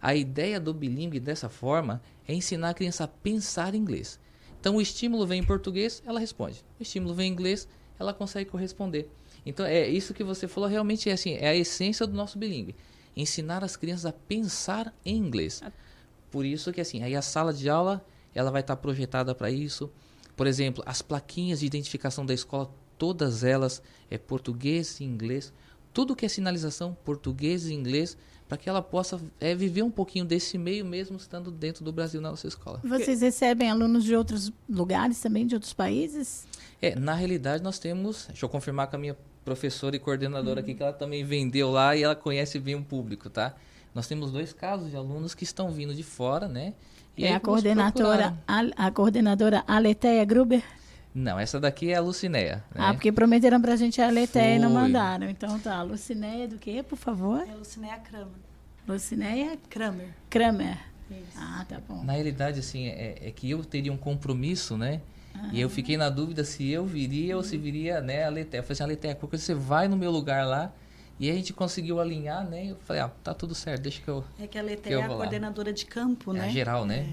A 0.00 0.14
ideia 0.14 0.58
do 0.60 0.72
bilíngue 0.74 1.18
dessa 1.20 1.48
forma 1.48 2.02
é 2.26 2.34
ensinar 2.34 2.70
a 2.70 2.74
criança 2.74 3.04
a 3.04 3.08
pensar 3.08 3.74
em 3.74 3.78
inglês. 3.78 4.18
Então 4.60 4.76
o 4.76 4.80
estímulo 4.80 5.26
vem 5.26 5.40
em 5.40 5.44
português, 5.44 6.02
ela 6.06 6.18
responde. 6.20 6.64
O 6.78 6.82
estímulo 6.82 7.14
vem 7.14 7.28
em 7.28 7.32
inglês, 7.32 7.68
ela 7.98 8.14
consegue 8.14 8.50
corresponder. 8.50 9.08
Então 9.44 9.64
é 9.66 9.86
isso 9.88 10.14
que 10.14 10.24
você 10.24 10.48
falou 10.48 10.68
realmente 10.68 11.08
é 11.10 11.12
assim, 11.12 11.34
é 11.34 11.48
a 11.48 11.54
essência 11.54 12.06
do 12.06 12.14
nosso 12.14 12.38
bilíngue. 12.38 12.74
Ensinar 13.16 13.62
as 13.62 13.76
crianças 13.76 14.06
a 14.06 14.12
pensar 14.12 14.92
em 15.04 15.16
inglês. 15.16 15.62
Por 16.30 16.44
isso 16.44 16.72
que 16.72 16.80
assim, 16.80 17.02
aí 17.02 17.14
a 17.14 17.22
sala 17.22 17.52
de 17.52 17.68
aula, 17.68 18.04
ela 18.34 18.50
vai 18.50 18.60
estar 18.60 18.76
projetada 18.76 19.34
para 19.34 19.50
isso. 19.50 19.90
Por 20.36 20.46
exemplo, 20.46 20.82
as 20.86 21.00
plaquinhas 21.00 21.60
de 21.60 21.66
identificação 21.66 22.26
da 22.26 22.34
escola, 22.34 22.70
todas 22.98 23.44
elas 23.44 23.82
é 24.10 24.18
português 24.18 24.98
e 25.00 25.04
inglês. 25.04 25.52
Tudo 25.92 26.16
que 26.16 26.26
é 26.26 26.28
sinalização, 26.28 26.96
português 27.04 27.66
e 27.66 27.72
inglês, 27.72 28.16
para 28.48 28.58
que 28.58 28.68
ela 28.68 28.82
possa 28.82 29.20
é, 29.40 29.54
viver 29.54 29.82
um 29.82 29.90
pouquinho 29.90 30.24
desse 30.24 30.58
meio 30.58 30.84
mesmo 30.84 31.16
estando 31.16 31.50
dentro 31.50 31.84
do 31.84 31.92
Brasil 31.92 32.20
na 32.20 32.30
nossa 32.30 32.48
escola. 32.48 32.80
Vocês 32.84 33.20
recebem 33.20 33.70
alunos 33.70 34.04
de 34.04 34.14
outros 34.14 34.52
lugares 34.68 35.20
também, 35.20 35.46
de 35.46 35.54
outros 35.54 35.72
países? 35.72 36.46
É, 36.82 36.94
na 36.94 37.14
realidade 37.14 37.62
nós 37.62 37.78
temos, 37.78 38.26
deixa 38.26 38.44
eu 38.44 38.48
confirmar 38.48 38.88
com 38.88 38.96
a 38.96 38.98
minha 38.98 39.16
professora 39.44 39.94
e 39.94 39.98
coordenadora 39.98 40.60
aqui 40.60 40.74
que 40.74 40.82
ela 40.82 40.92
também 40.92 41.24
vendeu 41.24 41.70
lá 41.70 41.94
e 41.94 42.02
ela 42.02 42.14
conhece 42.14 42.58
bem 42.58 42.74
o 42.74 42.82
público, 42.82 43.28
tá? 43.28 43.54
Nós 43.94 44.08
temos 44.08 44.32
dois 44.32 44.52
casos 44.52 44.90
de 44.90 44.96
alunos 44.96 45.34
que 45.34 45.44
estão 45.44 45.70
vindo 45.70 45.94
de 45.94 46.02
fora, 46.02 46.48
né? 46.48 46.72
E 47.16 47.24
é 47.24 47.28
aí 47.28 47.34
a 47.34 47.40
coordenadora, 47.40 48.36
a, 48.46 48.86
a 48.86 48.90
coordenadora 48.90 49.62
Aleteia 49.68 50.24
Gruber? 50.24 50.62
Não, 51.14 51.38
essa 51.38 51.60
daqui 51.60 51.92
é 51.92 51.94
a 51.94 52.00
Lucinéia. 52.00 52.64
Né? 52.74 52.80
Ah, 52.80 52.92
porque 52.92 53.12
prometeram 53.12 53.62
pra 53.62 53.76
gente 53.76 54.02
a 54.02 54.08
Aleteia 54.08 54.56
e 54.56 54.58
não 54.58 54.70
mandaram. 54.70 55.30
Então 55.30 55.60
tá, 55.60 55.80
Lucinéia 55.82 56.48
do 56.48 56.58
quê, 56.58 56.82
por 56.82 56.96
favor? 56.96 57.46
É 57.48 57.54
Lucinéia 57.54 57.98
Kramer. 57.98 58.34
Lucinéia 58.88 59.58
Kramer. 59.70 60.08
Kramer. 60.28 60.76
Ah, 61.36 61.64
tá 61.68 61.80
bom. 61.86 62.02
Na 62.02 62.14
realidade, 62.14 62.58
assim, 62.58 62.88
é, 62.88 63.18
é 63.20 63.30
que 63.30 63.48
eu 63.48 63.64
teria 63.64 63.92
um 63.92 63.96
compromisso, 63.96 64.76
né? 64.76 65.00
E 65.52 65.60
eu 65.60 65.68
fiquei 65.68 65.96
na 65.96 66.08
dúvida 66.08 66.44
se 66.44 66.68
eu 66.70 66.84
viria 66.84 67.36
ou 67.36 67.42
se 67.42 67.56
viria, 67.56 68.00
né, 68.00 68.24
a 68.24 68.28
Letéia. 68.28 68.60
Eu 68.60 68.64
falei 68.64 68.72
assim, 68.74 68.82
a 68.82 68.86
Letéia, 68.86 69.14
qualquer 69.14 69.30
coisa 69.30 69.44
você 69.44 69.54
vai 69.54 69.88
no 69.88 69.96
meu 69.96 70.10
lugar 70.10 70.46
lá. 70.46 70.72
E 71.18 71.30
a 71.30 71.34
gente 71.34 71.52
conseguiu 71.52 72.00
alinhar, 72.00 72.44
né? 72.44 72.72
Eu 72.72 72.76
falei, 72.76 73.02
ah, 73.02 73.10
tá 73.22 73.32
tudo 73.32 73.54
certo, 73.54 73.82
deixa 73.82 74.02
que 74.02 74.08
eu. 74.08 74.24
É 74.38 74.48
que 74.48 74.58
a 74.58 74.62
Letéia 74.62 74.96
é 74.96 75.02
a 75.02 75.08
coordenadora 75.08 75.72
de 75.72 75.86
campo, 75.86 76.32
É 76.34 76.38
né? 76.38 76.44
a 76.46 76.48
geral, 76.48 76.84
né? 76.84 77.06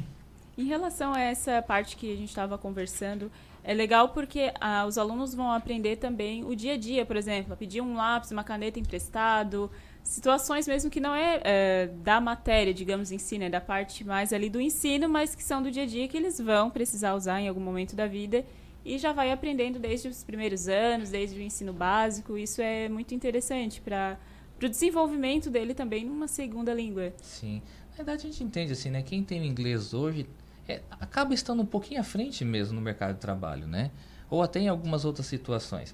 Em 0.57 0.65
relação 0.65 1.13
a 1.13 1.19
essa 1.21 1.61
parte 1.61 1.95
que 1.95 2.11
a 2.11 2.15
gente 2.15 2.29
estava 2.29 2.57
conversando, 2.57 3.31
é 3.63 3.73
legal 3.73 4.09
porque 4.09 4.51
ah, 4.59 4.85
os 4.87 4.97
alunos 4.97 5.35
vão 5.35 5.51
aprender 5.51 5.97
também 5.97 6.43
o 6.43 6.55
dia 6.55 6.73
a 6.73 6.77
dia, 6.77 7.05
por 7.05 7.15
exemplo, 7.15 7.55
pedir 7.55 7.81
um 7.81 7.95
lápis, 7.95 8.31
uma 8.31 8.43
caneta 8.43 8.79
emprestado, 8.79 9.69
situações 10.03 10.67
mesmo 10.67 10.89
que 10.89 10.99
não 10.99 11.15
é, 11.15 11.41
é, 11.43 11.87
da 12.03 12.19
matéria, 12.19 12.73
digamos 12.73 13.11
em 13.11 13.17
si, 13.17 13.37
né, 13.37 13.49
da 13.49 13.61
parte 13.61 14.03
mais 14.03 14.33
ali 14.33 14.49
do 14.49 14.59
ensino, 14.59 15.07
mas 15.07 15.35
que 15.35 15.43
são 15.43 15.61
do 15.61 15.71
dia 15.71 15.83
a 15.83 15.85
dia 15.85 16.07
que 16.07 16.17
eles 16.17 16.39
vão 16.39 16.69
precisar 16.69 17.13
usar 17.13 17.39
em 17.39 17.47
algum 17.47 17.61
momento 17.61 17.95
da 17.95 18.07
vida 18.07 18.45
e 18.83 18.97
já 18.97 19.13
vai 19.13 19.31
aprendendo 19.31 19.79
desde 19.79 20.07
os 20.07 20.23
primeiros 20.23 20.67
anos, 20.67 21.09
desde 21.09 21.39
o 21.39 21.41
ensino 21.41 21.71
básico. 21.71 22.37
Isso 22.37 22.61
é 22.61 22.89
muito 22.89 23.13
interessante 23.13 23.79
para 23.79 24.17
o 24.61 24.67
desenvolvimento 24.67 25.49
dele 25.49 25.73
também 25.73 26.05
numa 26.05 26.27
segunda 26.27 26.73
língua. 26.73 27.13
Sim. 27.21 27.61
Na 27.91 27.97
verdade, 27.97 28.27
a 28.27 28.31
gente 28.31 28.43
entende 28.43 28.73
assim, 28.73 28.89
né? 28.89 29.01
Quem 29.03 29.23
tem 29.23 29.45
inglês 29.45 29.93
hoje 29.93 30.27
é, 30.67 30.81
acaba 30.99 31.33
estando 31.33 31.61
um 31.61 31.65
pouquinho 31.65 31.99
à 31.99 32.03
frente 32.03 32.43
mesmo 32.43 32.75
no 32.75 32.81
mercado 32.81 33.13
de 33.13 33.19
trabalho, 33.19 33.67
né? 33.67 33.91
Ou 34.29 34.41
até 34.41 34.59
em 34.59 34.67
algumas 34.67 35.05
outras 35.05 35.27
situações. 35.27 35.93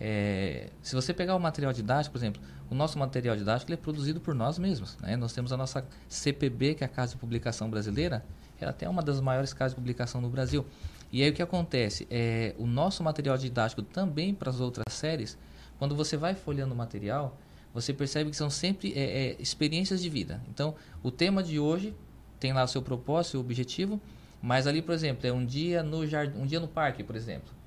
É, 0.00 0.70
se 0.82 0.94
você 0.94 1.12
pegar 1.12 1.36
o 1.36 1.38
material 1.38 1.72
didático, 1.72 2.12
por 2.12 2.18
exemplo, 2.18 2.40
o 2.70 2.74
nosso 2.74 2.98
material 2.98 3.36
didático 3.36 3.70
é 3.72 3.76
produzido 3.76 4.20
por 4.20 4.34
nós 4.34 4.58
mesmos. 4.58 4.96
Né? 4.98 5.16
Nós 5.16 5.32
temos 5.34 5.52
a 5.52 5.56
nossa 5.56 5.84
CPB, 6.08 6.74
que 6.76 6.84
é 6.84 6.86
a 6.86 6.88
Casa 6.88 7.12
de 7.12 7.18
Publicação 7.18 7.68
Brasileira, 7.68 8.24
ela 8.58 8.70
até 8.70 8.88
uma 8.88 9.02
das 9.02 9.20
maiores 9.20 9.52
casas 9.52 9.72
de 9.72 9.76
publicação 9.76 10.20
no 10.20 10.28
Brasil. 10.28 10.66
E 11.12 11.22
aí 11.22 11.30
o 11.30 11.34
que 11.34 11.42
acontece? 11.42 12.06
É, 12.10 12.54
o 12.58 12.66
nosso 12.66 13.02
material 13.02 13.36
didático 13.36 13.82
também 13.82 14.34
para 14.34 14.50
as 14.50 14.60
outras 14.60 14.92
séries, 14.92 15.36
quando 15.78 15.94
você 15.94 16.16
vai 16.16 16.34
folheando 16.34 16.72
o 16.72 16.76
material, 16.76 17.36
você 17.74 17.92
percebe 17.92 18.30
que 18.30 18.36
são 18.36 18.50
sempre 18.50 18.92
é, 18.94 19.00
é, 19.00 19.36
experiências 19.38 20.00
de 20.00 20.08
vida. 20.08 20.42
Então, 20.48 20.74
o 21.02 21.10
tema 21.10 21.42
de 21.42 21.58
hoje 21.58 21.94
tem 22.38 22.52
lá 22.52 22.64
o 22.64 22.68
seu 22.68 22.82
propósito, 22.82 23.32
seu 23.32 23.40
objetivo, 23.40 24.00
mas 24.42 24.66
ali, 24.66 24.82
por 24.82 24.94
exemplo, 24.94 25.26
é 25.26 25.32
um 25.32 25.44
dia 25.44 25.82
no 25.82 26.06
jardim, 26.06 26.38
um 26.38 26.46
dia 26.46 26.60
no 26.60 26.68
parque, 26.68 27.02
por 27.02 27.16
exemplo. 27.16 27.59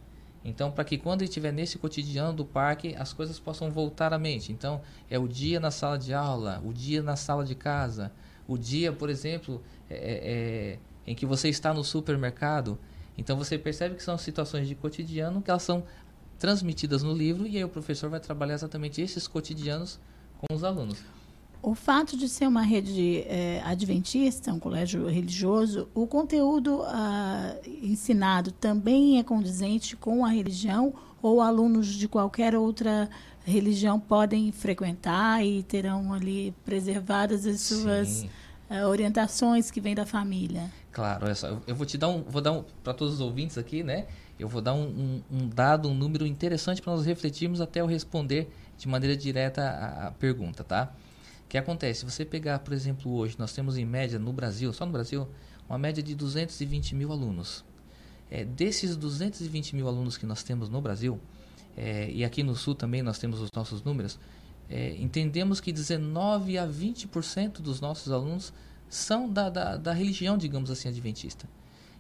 Então, 0.46 0.72
para 0.72 0.84
que 0.84 0.98
quando 0.98 1.22
ele 1.22 1.30
estiver 1.30 1.54
nesse 1.54 1.78
cotidiano 1.78 2.34
do 2.34 2.44
parque, 2.44 2.96
as 2.98 3.14
coisas 3.14 3.40
possam 3.40 3.72
voltar 3.72 4.14
à 4.14 4.20
mente. 4.20 4.52
Então, 4.52 4.82
é 5.10 5.18
o 5.18 5.28
dia 5.28 5.60
na 5.60 5.72
sala 5.72 5.98
de 5.98 6.14
aula, 6.14 6.62
o 6.66 6.74
dia 6.74 7.02
na 7.02 7.16
sala 7.16 7.46
de 7.46 7.56
casa, 7.56 8.12
o 8.48 8.58
dia, 8.58 8.92
por 8.92 9.10
exemplo, 9.10 9.62
é, 9.90 9.96
é, 9.96 10.80
em 11.10 11.16
que 11.16 11.26
você 11.26 11.48
está 11.48 11.74
no 11.74 11.84
supermercado. 11.84 12.78
Então, 13.18 13.38
você 13.38 13.58
percebe 13.58 13.96
que 13.96 14.04
são 14.04 14.18
situações 14.18 14.68
de 14.68 14.76
cotidiano 14.76 15.42
que 15.42 15.50
elas 15.50 15.64
são 15.64 15.84
transmitidas 16.38 17.04
no 17.04 17.14
livro 17.14 17.48
e 17.48 17.56
aí 17.56 17.64
o 17.64 17.70
professor 17.70 18.10
vai 18.10 18.20
trabalhar 18.20 18.56
exatamente 18.56 19.02
esses 19.02 19.28
cotidianos 19.30 19.98
com 20.38 20.54
os 20.54 20.64
alunos. 20.64 21.02
O 21.64 21.74
fato 21.74 22.18
de 22.18 22.28
ser 22.28 22.46
uma 22.46 22.62
rede 22.62 23.20
eh, 23.26 23.62
adventista, 23.64 24.52
um 24.52 24.60
colégio 24.60 25.08
religioso, 25.08 25.88
o 25.96 26.06
conteúdo 26.06 26.82
ah, 26.84 27.56
ensinado 27.82 28.52
também 28.52 29.18
é 29.18 29.24
condizente 29.24 29.96
com 29.96 30.26
a 30.26 30.30
religião 30.30 30.94
ou 31.22 31.40
alunos 31.42 31.88
de 31.88 32.06
qualquer 32.10 32.54
outra 32.54 33.10
religião 33.46 33.98
podem 33.98 34.52
frequentar 34.52 35.42
e 35.46 35.64
terão 35.64 36.12
ali 36.14 36.54
preservadas 36.66 37.46
as 37.46 37.62
suas 37.62 38.26
eh, 38.70 38.86
orientações 38.86 39.72
que 39.72 39.80
vêm 39.80 39.96
da 39.96 40.06
família? 40.06 40.70
Claro, 40.92 41.26
olha 41.26 41.36
só, 41.36 41.48
eu- 41.48 41.62
eu 41.66 41.76
vou 41.76 41.86
te 41.86 41.98
dar 41.98 42.10
um, 42.10 42.24
vou 42.24 42.42
dar 42.42 42.52
um, 42.52 42.64
para 42.84 42.94
todos 42.94 43.14
os 43.16 43.20
ouvintes 43.22 43.58
aqui, 43.58 43.84
né? 43.84 44.06
Eu 44.38 44.50
vou 44.50 44.62
dar 44.62 44.74
um, 44.74 44.84
um- 44.84 45.22
um 45.32 45.48
dado, 45.48 45.88
um 45.88 45.94
número 45.94 46.28
interessante 46.28 46.82
para 46.82 46.92
nós 46.94 47.06
refletirmos 47.06 47.62
até 47.62 47.80
eu 47.80 47.86
responder 47.86 48.52
de 48.78 48.86
maneira 48.86 49.16
direta 49.16 49.62
a, 49.62 50.08
a 50.08 50.12
pergunta, 50.12 50.62
tá? 50.62 50.92
Que 51.54 51.58
acontece? 51.60 52.00
Se 52.00 52.06
você 52.06 52.26
pegar, 52.26 52.58
por 52.58 52.74
exemplo, 52.74 53.14
hoje, 53.14 53.36
nós 53.38 53.54
temos 53.54 53.78
em 53.78 53.86
média 53.86 54.18
no 54.18 54.34
Brasil, 54.34 54.74
só 54.74 54.88
no 54.88 54.92
Brasil, 54.92 55.28
uma 55.70 55.78
média 55.78 56.02
de 56.02 56.16
220 56.16 56.96
mil 56.96 57.12
alunos. 57.12 57.64
É, 58.32 58.44
desses 58.44 58.98
220 58.98 59.76
mil 59.76 59.88
alunos 59.88 60.18
que 60.18 60.26
nós 60.26 60.42
temos 60.42 60.68
no 60.68 60.82
Brasil, 60.82 61.20
é, 61.78 62.10
e 62.10 62.26
aqui 62.26 62.42
no 62.42 62.56
Sul 62.56 62.74
também 62.74 63.04
nós 63.04 63.20
temos 63.20 63.40
os 63.40 63.50
nossos 63.56 63.84
números, 63.84 64.18
é, 64.68 64.96
entendemos 64.96 65.62
que 65.62 65.72
19 65.72 66.58
a 66.58 66.68
20% 66.68 67.62
dos 67.62 67.80
nossos 67.80 68.12
alunos 68.12 68.52
são 68.90 69.30
da, 69.32 69.48
da, 69.48 69.78
da 69.78 69.94
religião, 69.94 70.36
digamos 70.40 70.72
assim, 70.72 70.90
adventista. 70.90 71.48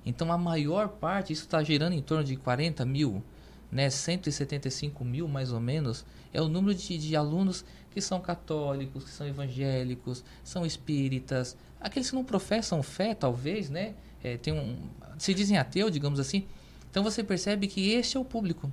Então 0.03 0.31
a 0.31 0.37
maior 0.37 0.87
parte, 0.87 1.31
isso 1.31 1.43
está 1.43 1.61
gerando 1.61 1.93
em 1.93 2.01
torno 2.01 2.23
de 2.23 2.35
40 2.35 2.83
mil, 2.87 3.23
né, 3.71 3.87
175 3.87 5.05
mil 5.05 5.27
mais 5.27 5.51
ou 5.51 5.59
menos, 5.59 6.03
é 6.33 6.41
o 6.41 6.47
número 6.47 6.73
de, 6.73 6.97
de 6.97 7.15
alunos 7.15 7.63
que 7.93 8.01
são 8.01 8.19
católicos, 8.19 9.03
que 9.03 9.11
são 9.11 9.27
evangélicos, 9.27 10.23
são 10.43 10.65
espíritas, 10.65 11.55
aqueles 11.79 12.09
que 12.09 12.15
não 12.15 12.23
professam 12.23 12.81
fé, 12.81 13.13
talvez, 13.13 13.69
né, 13.69 13.93
é, 14.23 14.37
tem 14.37 14.53
um, 14.53 14.77
se 15.17 15.33
dizem 15.33 15.57
ateu, 15.57 15.89
digamos 15.89 16.19
assim. 16.19 16.45
Então 16.89 17.03
você 17.03 17.23
percebe 17.23 17.67
que 17.67 17.91
este 17.91 18.17
é 18.17 18.19
o 18.19 18.25
público. 18.25 18.71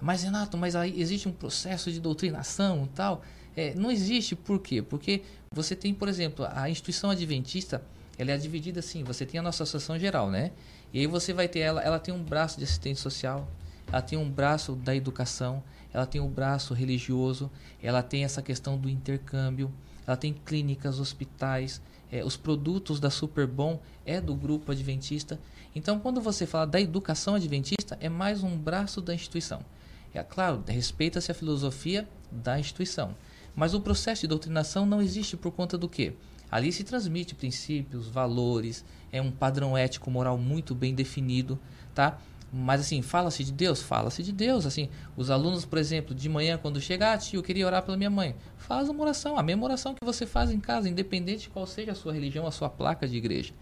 Mas 0.00 0.22
Renato, 0.22 0.58
mas 0.58 0.74
aí 0.74 1.00
existe 1.00 1.28
um 1.28 1.32
processo 1.32 1.90
de 1.92 2.00
doutrinação 2.00 2.88
tal? 2.94 3.22
É, 3.56 3.74
não 3.74 3.90
existe, 3.90 4.34
por 4.34 4.58
quê? 4.58 4.82
Porque 4.82 5.22
você 5.52 5.76
tem, 5.76 5.94
por 5.94 6.08
exemplo, 6.08 6.46
a 6.50 6.68
instituição 6.68 7.10
adventista, 7.10 7.82
ela 8.18 8.32
é 8.32 8.36
dividida 8.36 8.80
assim, 8.80 9.04
você 9.04 9.24
tem 9.24 9.38
a 9.38 9.42
nossa 9.42 9.62
associação 9.62 9.98
geral, 9.98 10.30
né? 10.30 10.50
E 10.92 11.00
aí 11.00 11.06
você 11.06 11.32
vai 11.32 11.48
ter 11.48 11.60
ela, 11.60 11.80
ela 11.82 11.98
tem 11.98 12.12
um 12.12 12.22
braço 12.22 12.58
de 12.58 12.64
assistente 12.64 12.98
social, 12.98 13.48
ela 13.86 14.02
tem 14.02 14.18
um 14.18 14.28
braço 14.28 14.74
da 14.74 14.94
educação, 14.94 15.62
ela 15.92 16.06
tem 16.06 16.20
um 16.20 16.28
braço 16.28 16.74
religioso, 16.74 17.50
ela 17.82 18.02
tem 18.02 18.24
essa 18.24 18.42
questão 18.42 18.78
do 18.78 18.88
intercâmbio, 18.88 19.70
ela 20.06 20.16
tem 20.16 20.32
clínicas, 20.32 20.98
hospitais, 20.98 21.80
é, 22.10 22.24
os 22.24 22.36
produtos 22.36 23.00
da 23.00 23.10
Superbom 23.10 23.80
é 24.04 24.20
do 24.20 24.34
grupo 24.34 24.70
adventista. 24.72 25.40
Então, 25.74 25.98
quando 25.98 26.20
você 26.20 26.46
fala 26.46 26.66
da 26.66 26.80
educação 26.80 27.34
adventista, 27.34 27.96
é 28.00 28.08
mais 28.08 28.42
um 28.42 28.56
braço 28.56 29.00
da 29.00 29.14
instituição. 29.14 29.64
É 30.12 30.22
claro, 30.22 30.62
respeita-se 30.66 31.30
a 31.30 31.34
filosofia 31.34 32.06
da 32.30 32.60
instituição, 32.60 33.14
mas 33.56 33.72
o 33.72 33.80
processo 33.80 34.22
de 34.22 34.26
doutrinação 34.26 34.84
não 34.84 35.00
existe 35.00 35.36
por 35.38 35.52
conta 35.52 35.78
do 35.78 35.88
quê? 35.88 36.14
Ali 36.50 36.70
se 36.70 36.84
transmite 36.84 37.34
princípios, 37.34 38.08
valores, 38.08 38.84
é 39.10 39.22
um 39.22 39.30
padrão 39.30 39.74
ético 39.76 40.10
moral 40.10 40.36
muito 40.36 40.74
bem 40.74 40.94
definido, 40.94 41.58
tá? 41.94 42.18
Mas 42.52 42.82
assim, 42.82 43.00
fala-se 43.00 43.42
de 43.42 43.50
Deus? 43.50 43.80
Fala-se 43.80 44.22
de 44.22 44.30
Deus. 44.30 44.66
Assim, 44.66 44.90
os 45.16 45.30
alunos, 45.30 45.64
por 45.64 45.78
exemplo, 45.78 46.14
de 46.14 46.28
manhã, 46.28 46.58
quando 46.58 46.78
chegar, 46.80 47.14
ah, 47.14 47.18
tio, 47.18 47.38
eu 47.38 47.42
queria 47.42 47.66
orar 47.66 47.82
pela 47.82 47.96
minha 47.96 48.10
mãe. 48.10 48.36
Faz 48.58 48.90
uma 48.90 49.02
oração, 49.02 49.38
a 49.38 49.42
mesma 49.42 49.64
oração 49.64 49.94
que 49.94 50.04
você 50.04 50.26
faz 50.26 50.50
em 50.50 50.60
casa, 50.60 50.88
independente 50.88 51.44
de 51.44 51.48
qual 51.48 51.66
seja 51.66 51.92
a 51.92 51.94
sua 51.94 52.12
religião, 52.12 52.46
a 52.46 52.50
sua 52.50 52.68
placa 52.68 53.08
de 53.08 53.16
igreja. 53.16 53.54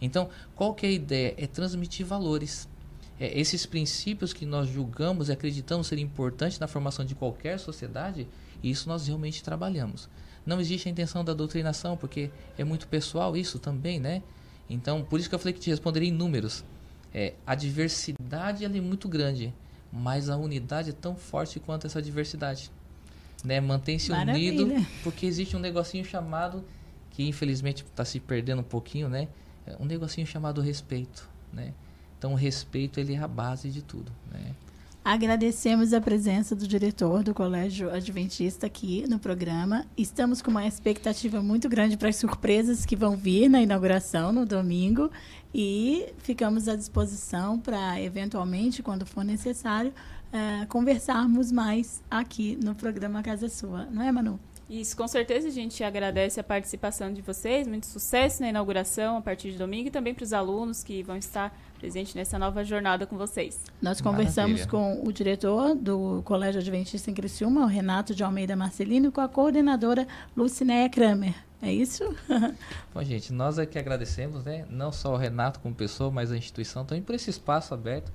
Então, 0.00 0.28
qual 0.54 0.74
que 0.74 0.86
é 0.86 0.88
a 0.90 0.92
ideia? 0.92 1.34
É 1.36 1.46
transmitir 1.48 2.06
valores. 2.06 2.68
É, 3.18 3.36
esses 3.36 3.66
princípios 3.66 4.32
que 4.32 4.46
nós 4.46 4.68
julgamos 4.68 5.28
e 5.28 5.32
acreditamos 5.32 5.88
serem 5.88 6.04
importantes 6.04 6.60
na 6.60 6.68
formação 6.68 7.04
de 7.04 7.16
qualquer 7.16 7.58
sociedade, 7.58 8.28
isso 8.62 8.88
nós 8.88 9.08
realmente 9.08 9.42
trabalhamos. 9.42 10.08
Não 10.44 10.60
existe 10.60 10.88
a 10.88 10.92
intenção 10.92 11.24
da 11.24 11.34
doutrinação, 11.34 11.96
porque 11.96 12.30
é 12.56 12.62
muito 12.62 12.86
pessoal 12.86 13.36
isso 13.36 13.58
também, 13.58 13.98
né? 13.98 14.22
Então, 14.70 15.02
por 15.02 15.18
isso 15.18 15.28
que 15.28 15.34
eu 15.34 15.38
falei 15.38 15.52
que 15.52 15.60
te 15.60 15.70
responderia 15.70 16.08
em 16.08 16.12
números. 16.12 16.64
É, 17.18 17.32
a 17.46 17.54
diversidade 17.54 18.62
é 18.62 18.68
muito 18.68 19.08
grande, 19.08 19.50
mas 19.90 20.28
a 20.28 20.36
unidade 20.36 20.90
é 20.90 20.92
tão 20.92 21.16
forte 21.16 21.58
quanto 21.58 21.86
essa 21.86 22.02
diversidade. 22.02 22.70
Né? 23.42 23.58
Mantém-se 23.58 24.12
unido, 24.12 24.68
porque 25.02 25.24
existe 25.24 25.56
um 25.56 25.58
negocinho 25.58 26.04
chamado, 26.04 26.62
que 27.12 27.26
infelizmente 27.26 27.82
está 27.82 28.04
se 28.04 28.20
perdendo 28.20 28.60
um 28.60 28.64
pouquinho, 28.64 29.08
né? 29.08 29.28
É 29.66 29.74
um 29.80 29.86
negocinho 29.86 30.26
chamado 30.26 30.60
respeito, 30.60 31.26
né? 31.50 31.72
Então, 32.18 32.32
o 32.32 32.36
respeito 32.36 33.00
ele 33.00 33.14
é 33.14 33.18
a 33.18 33.26
base 33.26 33.70
de 33.70 33.80
tudo, 33.80 34.12
né? 34.30 34.54
Agradecemos 35.06 35.92
a 35.92 36.00
presença 36.00 36.56
do 36.56 36.66
diretor 36.66 37.22
do 37.22 37.32
Colégio 37.32 37.94
Adventista 37.94 38.66
aqui 38.66 39.04
no 39.08 39.20
programa. 39.20 39.86
Estamos 39.96 40.42
com 40.42 40.50
uma 40.50 40.66
expectativa 40.66 41.40
muito 41.40 41.68
grande 41.68 41.96
para 41.96 42.08
as 42.08 42.16
surpresas 42.16 42.84
que 42.84 42.96
vão 42.96 43.16
vir 43.16 43.48
na 43.48 43.62
inauguração 43.62 44.32
no 44.32 44.44
domingo 44.44 45.08
e 45.54 46.12
ficamos 46.18 46.68
à 46.68 46.76
disposição 46.76 47.58
para, 47.58 48.00
eventualmente, 48.00 48.82
quando 48.82 49.06
for 49.06 49.24
necessário, 49.24 49.92
uh, 50.32 50.66
conversarmos 50.68 51.50
mais 51.50 52.02
aqui 52.10 52.58
no 52.62 52.74
programa 52.74 53.22
Casa 53.22 53.48
Sua. 53.48 53.86
Não 53.86 54.02
é, 54.02 54.12
Manu? 54.12 54.38
Isso, 54.68 54.96
com 54.96 55.06
certeza 55.06 55.46
a 55.46 55.50
gente 55.50 55.84
agradece 55.84 56.40
a 56.40 56.44
participação 56.44 57.12
de 57.12 57.22
vocês, 57.22 57.68
muito 57.68 57.86
sucesso 57.86 58.42
na 58.42 58.48
inauguração 58.48 59.16
a 59.16 59.22
partir 59.22 59.52
de 59.52 59.58
domingo 59.58 59.88
e 59.88 59.90
também 59.92 60.12
para 60.12 60.24
os 60.24 60.32
alunos 60.32 60.82
que 60.82 61.04
vão 61.04 61.16
estar 61.16 61.56
presentes 61.76 62.14
nessa 62.14 62.38
nova 62.38 62.64
jornada 62.64 63.06
com 63.06 63.16
vocês. 63.16 63.64
Nós 63.80 64.00
conversamos 64.00 64.66
Maravilha. 64.66 65.02
com 65.02 65.08
o 65.08 65.12
diretor 65.12 65.74
do 65.74 66.22
Colégio 66.24 66.60
Adventista 66.60 67.10
em 67.10 67.14
Criciúma, 67.14 67.62
o 67.62 67.66
Renato 67.66 68.14
de 68.14 68.24
Almeida 68.24 68.56
Marcelino, 68.56 69.08
e 69.08 69.10
com 69.10 69.20
a 69.20 69.28
coordenadora 69.28 70.06
Lucinéia 70.36 70.88
Kramer. 70.88 71.34
É 71.62 71.72
isso? 71.72 72.04
Bom, 72.92 73.02
gente, 73.02 73.32
nós 73.32 73.58
é 73.58 73.66
que 73.66 73.78
agradecemos, 73.78 74.44
né? 74.44 74.66
Não 74.68 74.92
só 74.92 75.14
o 75.14 75.16
Renato 75.16 75.60
como 75.60 75.74
pessoa, 75.74 76.10
mas 76.10 76.32
a 76.32 76.36
instituição 76.36 76.84
também 76.84 77.02
por 77.02 77.14
esse 77.14 77.30
espaço 77.30 77.72
aberto. 77.72 78.12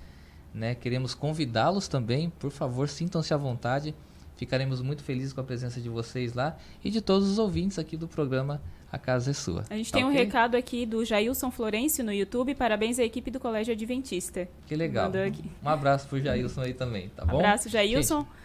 Né? 0.53 0.75
Queremos 0.75 1.13
convidá-los 1.13 1.87
também, 1.87 2.29
por 2.29 2.51
favor, 2.51 2.89
sintam-se 2.89 3.33
à 3.33 3.37
vontade 3.37 3.95
Ficaremos 4.41 4.81
muito 4.81 5.03
felizes 5.03 5.33
com 5.33 5.41
a 5.41 5.43
presença 5.43 5.79
de 5.79 5.87
vocês 5.87 6.33
lá 6.33 6.57
e 6.83 6.89
de 6.89 6.99
todos 6.99 7.29
os 7.29 7.37
ouvintes 7.37 7.77
aqui 7.77 7.95
do 7.95 8.07
programa 8.07 8.59
A 8.91 8.97
Casa 8.97 9.31
é 9.31 9.33
Sua. 9.33 9.63
A 9.69 9.75
gente 9.75 9.91
tá 9.91 9.97
tem 9.97 10.05
okay? 10.05 10.15
um 10.15 10.23
recado 10.23 10.55
aqui 10.55 10.85
do 10.85 11.05
Jailson 11.05 11.49
Florencio 11.49 12.03
no 12.03 12.11
YouTube. 12.11 12.53
Parabéns 12.55 12.99
à 12.99 13.03
equipe 13.03 13.31
do 13.31 13.39
Colégio 13.39 13.73
Adventista. 13.73 14.47
Que 14.67 14.75
legal. 14.75 15.11
Um 15.63 15.69
abraço 15.69 16.07
pro 16.07 16.19
Jailson 16.19 16.61
aí 16.61 16.73
também, 16.73 17.09
tá 17.09 17.25
bom? 17.25 17.37
Abraço, 17.37 17.69
Jailson. 17.69 18.19
Gente, 18.19 18.41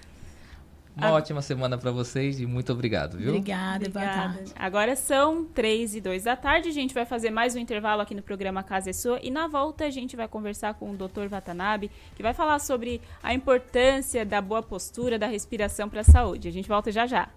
uma 0.97 1.09
a... 1.09 1.13
ótima 1.13 1.43
semana 1.43 1.77
para 1.77 1.91
vocês 1.91 2.41
e 2.41 2.47
muito 2.47 2.73
obrigado, 2.73 3.19
viu? 3.19 3.31
Obrigada, 3.31 3.87
boa 3.91 4.07
tarde. 4.07 4.53
Agora 4.57 4.97
são 4.97 5.45
três 5.45 5.95
e 5.95 6.01
dois 6.01 6.25
da 6.25 6.35
tarde. 6.35 6.71
A 6.71 6.73
gente 6.73 6.95
vai 6.95 7.05
fazer 7.05 7.31
mais 7.31 7.55
um 7.55 7.59
intervalo 7.59 8.01
aqui 8.01 8.15
no 8.15 8.23
programa 8.23 8.63
Casa 8.63 8.89
é 8.91 8.93
Sua. 8.95 9.21
E 9.23 9.31
na 9.31 9.47
volta 9.47 9.85
a 9.85 9.91
gente 9.91 10.17
vai 10.17 10.27
conversar 10.27 10.73
com 10.75 10.91
o 10.91 10.97
Dr. 10.97 11.29
Watanabe, 11.29 11.91
que 12.15 12.23
vai 12.23 12.33
falar 12.33 12.61
sobre 12.61 13.03
a 13.23 13.35
importância 13.35 14.25
da 14.25 14.41
boa 14.41 14.63
postura, 14.63 15.19
da 15.19 15.27
respiração 15.27 15.87
para 15.89 16.01
a 16.01 16.05
saúde. 16.05 16.49
A 16.49 16.53
gente 16.53 16.69
volta 16.69 16.91
já 16.91 17.07
já. 17.07 17.29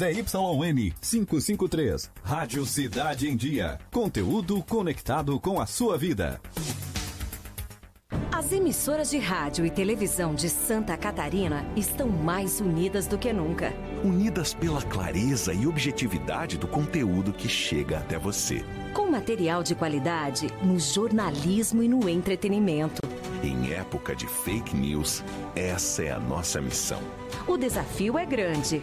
ZYN 0.00 0.94
553. 0.98 2.10
Rádio 2.24 2.64
Cidade 2.64 3.28
em 3.28 3.36
Dia. 3.36 3.78
Conteúdo 3.92 4.62
conectado 4.62 5.38
com 5.38 5.60
a 5.60 5.66
sua 5.66 5.98
vida. 5.98 6.40
As 8.32 8.50
emissoras 8.50 9.10
de 9.10 9.18
rádio 9.18 9.66
e 9.66 9.70
televisão 9.70 10.34
de 10.34 10.48
Santa 10.48 10.96
Catarina 10.96 11.66
estão 11.76 12.08
mais 12.08 12.62
unidas 12.62 13.06
do 13.06 13.18
que 13.18 13.30
nunca. 13.30 13.74
Unidas 14.02 14.54
pela 14.54 14.80
clareza 14.80 15.52
e 15.52 15.66
objetividade 15.66 16.56
do 16.56 16.66
conteúdo 16.66 17.30
que 17.30 17.46
chega 17.46 17.98
até 17.98 18.18
você. 18.18 18.64
Com 18.94 19.10
material 19.10 19.62
de 19.62 19.74
qualidade 19.74 20.46
no 20.62 20.80
jornalismo 20.80 21.82
e 21.82 21.88
no 21.88 22.08
entretenimento. 22.08 23.02
Em 23.44 23.74
época 23.74 24.16
de 24.16 24.26
fake 24.26 24.74
news, 24.74 25.22
essa 25.54 26.02
é 26.02 26.10
a 26.10 26.18
nossa 26.18 26.58
missão. 26.58 27.02
O 27.46 27.58
desafio 27.58 28.18
é 28.18 28.24
grande 28.24 28.82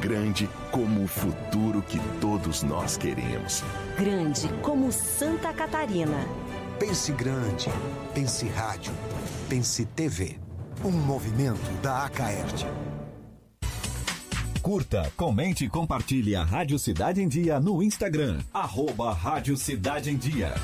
Grande 0.00 0.48
como 0.70 1.04
o 1.04 1.08
futuro 1.08 1.82
que 1.82 1.98
todos 2.20 2.62
nós 2.62 2.96
queremos. 2.96 3.62
Grande 3.98 4.48
como 4.62 4.92
Santa 4.92 5.52
Catarina. 5.52 6.18
Pense 6.78 7.12
grande. 7.12 7.68
Pense 8.14 8.46
rádio. 8.48 8.92
Pense 9.48 9.84
TV. 9.86 10.38
Um 10.84 10.90
movimento 10.90 11.70
da 11.80 12.04
Acaerte. 12.04 12.66
Curta, 14.60 15.12
comente 15.16 15.66
e 15.66 15.68
compartilhe 15.68 16.34
a 16.34 16.42
Rádio 16.42 16.78
Cidade 16.78 17.20
em 17.20 17.28
Dia 17.28 17.60
no 17.60 17.82
Instagram. 17.82 18.40
Arroba 18.52 19.12
Rádio 19.12 19.56
Cidade 19.56 20.10
em 20.10 20.16
Dia. 20.16 20.54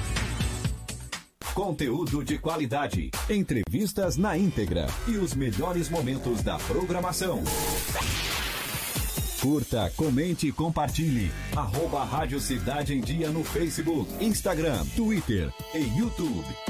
Conteúdo 1.55 2.25
de 2.25 2.39
qualidade, 2.39 3.11
entrevistas 3.29 4.17
na 4.17 4.39
íntegra 4.39 4.87
e 5.07 5.17
os 5.17 5.35
melhores 5.35 5.91
momentos 5.91 6.43
da 6.43 6.57
programação. 6.59 7.43
Curta, 9.41 9.91
comente 9.97 10.47
e 10.47 10.53
compartilhe. 10.53 11.33
Arroba 11.57 12.05
Rádio 12.05 12.39
Cidade 12.39 12.93
em 12.93 13.01
Dia 13.01 13.31
no 13.31 13.43
Facebook, 13.43 14.07
Instagram, 14.23 14.85
Twitter 14.95 15.51
e 15.75 15.79
YouTube. 15.99 16.70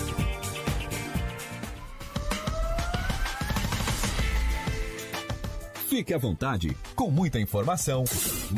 Fique 5.91 6.13
à 6.13 6.17
vontade, 6.17 6.73
com 6.95 7.11
muita 7.11 7.37
informação, 7.37 8.05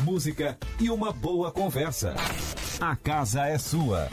música 0.04 0.56
e 0.80 0.88
uma 0.88 1.12
boa 1.12 1.50
conversa. 1.50 2.14
A 2.80 2.94
casa 2.94 3.44
é 3.48 3.58
sua. 3.58 4.08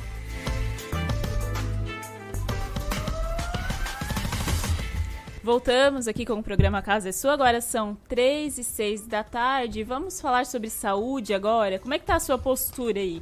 Voltamos 5.43 6.07
aqui 6.07 6.25
com 6.25 6.33
o 6.33 6.41
programa 6.41 6.81
Casa 6.81 7.09
é 7.09 7.11
Sua. 7.11 7.33
Agora 7.33 7.61
são 7.61 7.95
3 8.07 8.57
e 8.57 8.63
6 8.63 9.05
da 9.05 9.23
tarde. 9.23 9.83
Vamos 9.83 10.19
falar 10.19 10.47
sobre 10.47 10.71
saúde 10.71 11.31
agora. 11.31 11.77
Como 11.77 11.93
é 11.93 11.99
que 11.99 12.05
tá 12.05 12.15
a 12.15 12.19
sua 12.19 12.39
postura 12.39 12.99
aí? 12.99 13.21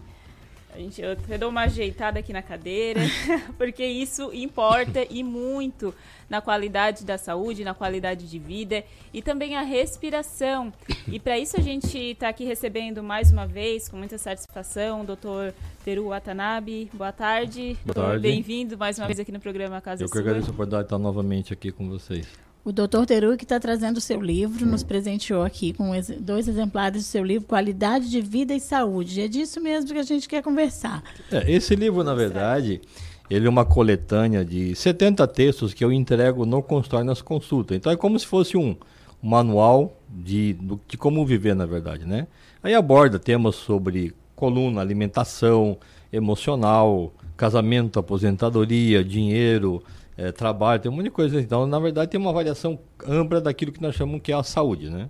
Gente, 0.79 1.01
eu 1.01 1.11
até 1.11 1.37
dou 1.37 1.49
uma 1.49 1.63
ajeitada 1.63 2.19
aqui 2.19 2.31
na 2.31 2.41
cadeira, 2.41 3.01
porque 3.59 3.85
isso 3.85 4.31
importa 4.33 5.05
e 5.09 5.21
muito 5.25 5.93
na 6.29 6.39
qualidade 6.39 7.03
da 7.03 7.17
saúde, 7.17 7.65
na 7.65 7.73
qualidade 7.73 8.29
de 8.29 8.39
vida 8.39 8.81
e 9.13 9.21
também 9.21 9.57
a 9.57 9.61
respiração. 9.61 10.71
E 11.05 11.19
para 11.19 11.37
isso 11.37 11.57
a 11.57 11.61
gente 11.61 11.97
está 11.97 12.29
aqui 12.29 12.45
recebendo 12.45 13.03
mais 13.03 13.29
uma 13.29 13.45
vez, 13.45 13.89
com 13.89 13.97
muita 13.97 14.17
satisfação, 14.17 15.01
o 15.01 15.03
doutor 15.03 15.53
Teru 15.83 16.07
Watanabe. 16.07 16.89
Boa 16.93 17.11
tarde. 17.11 17.77
Boa 17.83 17.95
tarde. 17.95 18.21
Bem-vindo 18.21 18.77
mais 18.77 18.97
uma 18.97 19.05
vez 19.05 19.19
aqui 19.19 19.33
no 19.33 19.39
programa 19.41 19.81
Casa 19.81 20.01
Eu 20.01 20.07
que 20.07 20.13
Sua. 20.13 20.21
agradeço 20.21 20.47
a 20.49 20.53
oportunidade 20.53 20.83
de 20.83 20.85
estar 20.85 20.97
novamente 20.97 21.51
aqui 21.51 21.73
com 21.73 21.89
vocês. 21.89 22.25
O 22.63 22.71
doutor 22.71 23.05
Teru, 23.05 23.37
que 23.37 23.45
está 23.45 23.59
trazendo 23.59 23.97
o 23.97 24.01
seu 24.01 24.21
livro, 24.21 24.65
nos 24.65 24.83
presenteou 24.83 25.43
aqui 25.43 25.73
com 25.73 25.91
dois 26.19 26.47
exemplares 26.47 27.03
do 27.03 27.05
seu 27.05 27.23
livro, 27.23 27.47
Qualidade 27.47 28.09
de 28.09 28.21
Vida 28.21 28.53
e 28.53 28.59
Saúde. 28.59 29.21
É 29.21 29.27
disso 29.27 29.61
mesmo 29.61 29.91
que 29.91 29.97
a 29.97 30.03
gente 30.03 30.27
quer 30.27 30.43
conversar. 30.43 31.01
É, 31.31 31.49
esse 31.51 31.75
livro, 31.75 32.03
na 32.03 32.13
verdade, 32.13 32.81
ele 33.29 33.47
é 33.47 33.49
uma 33.49 33.65
coletânea 33.65 34.43
de 34.43 34.75
70 34.75 35.25
textos 35.27 35.73
que 35.73 35.83
eu 35.83 35.91
entrego 35.91 36.45
no 36.45 36.61
consultório 36.61 37.05
nas 37.05 37.21
consultas. 37.21 37.77
Então 37.77 37.91
é 37.91 37.95
como 37.95 38.19
se 38.19 38.27
fosse 38.27 38.57
um, 38.57 38.75
manual 39.21 39.97
de, 40.09 40.57
de 40.87 40.97
como 40.97 41.25
viver, 41.25 41.55
na 41.55 41.65
verdade, 41.65 42.05
né? 42.05 42.27
Aí 42.63 42.73
aborda 42.73 43.19
temas 43.19 43.55
sobre 43.55 44.13
coluna, 44.35 44.81
alimentação, 44.81 45.77
emocional, 46.11 47.13
casamento, 47.35 47.99
aposentadoria, 47.99 49.03
dinheiro, 49.03 49.83
eh, 50.19 50.33
trabalho, 50.33 50.81
tem 50.81 50.91
um 50.91 50.95
monte 50.95 51.05
de 51.05 51.11
coisa. 51.11 51.39
Então, 51.39 51.65
na 51.65 51.79
verdade, 51.79 52.11
tem 52.11 52.19
uma 52.19 52.31
avaliação 52.31 52.77
ampla 53.07 53.39
daquilo 53.39 53.71
que 53.71 53.81
nós 53.81 53.95
chamamos 53.95 54.21
que 54.21 54.33
é 54.33 54.35
a 54.35 54.43
saúde, 54.43 54.89
né? 54.89 55.09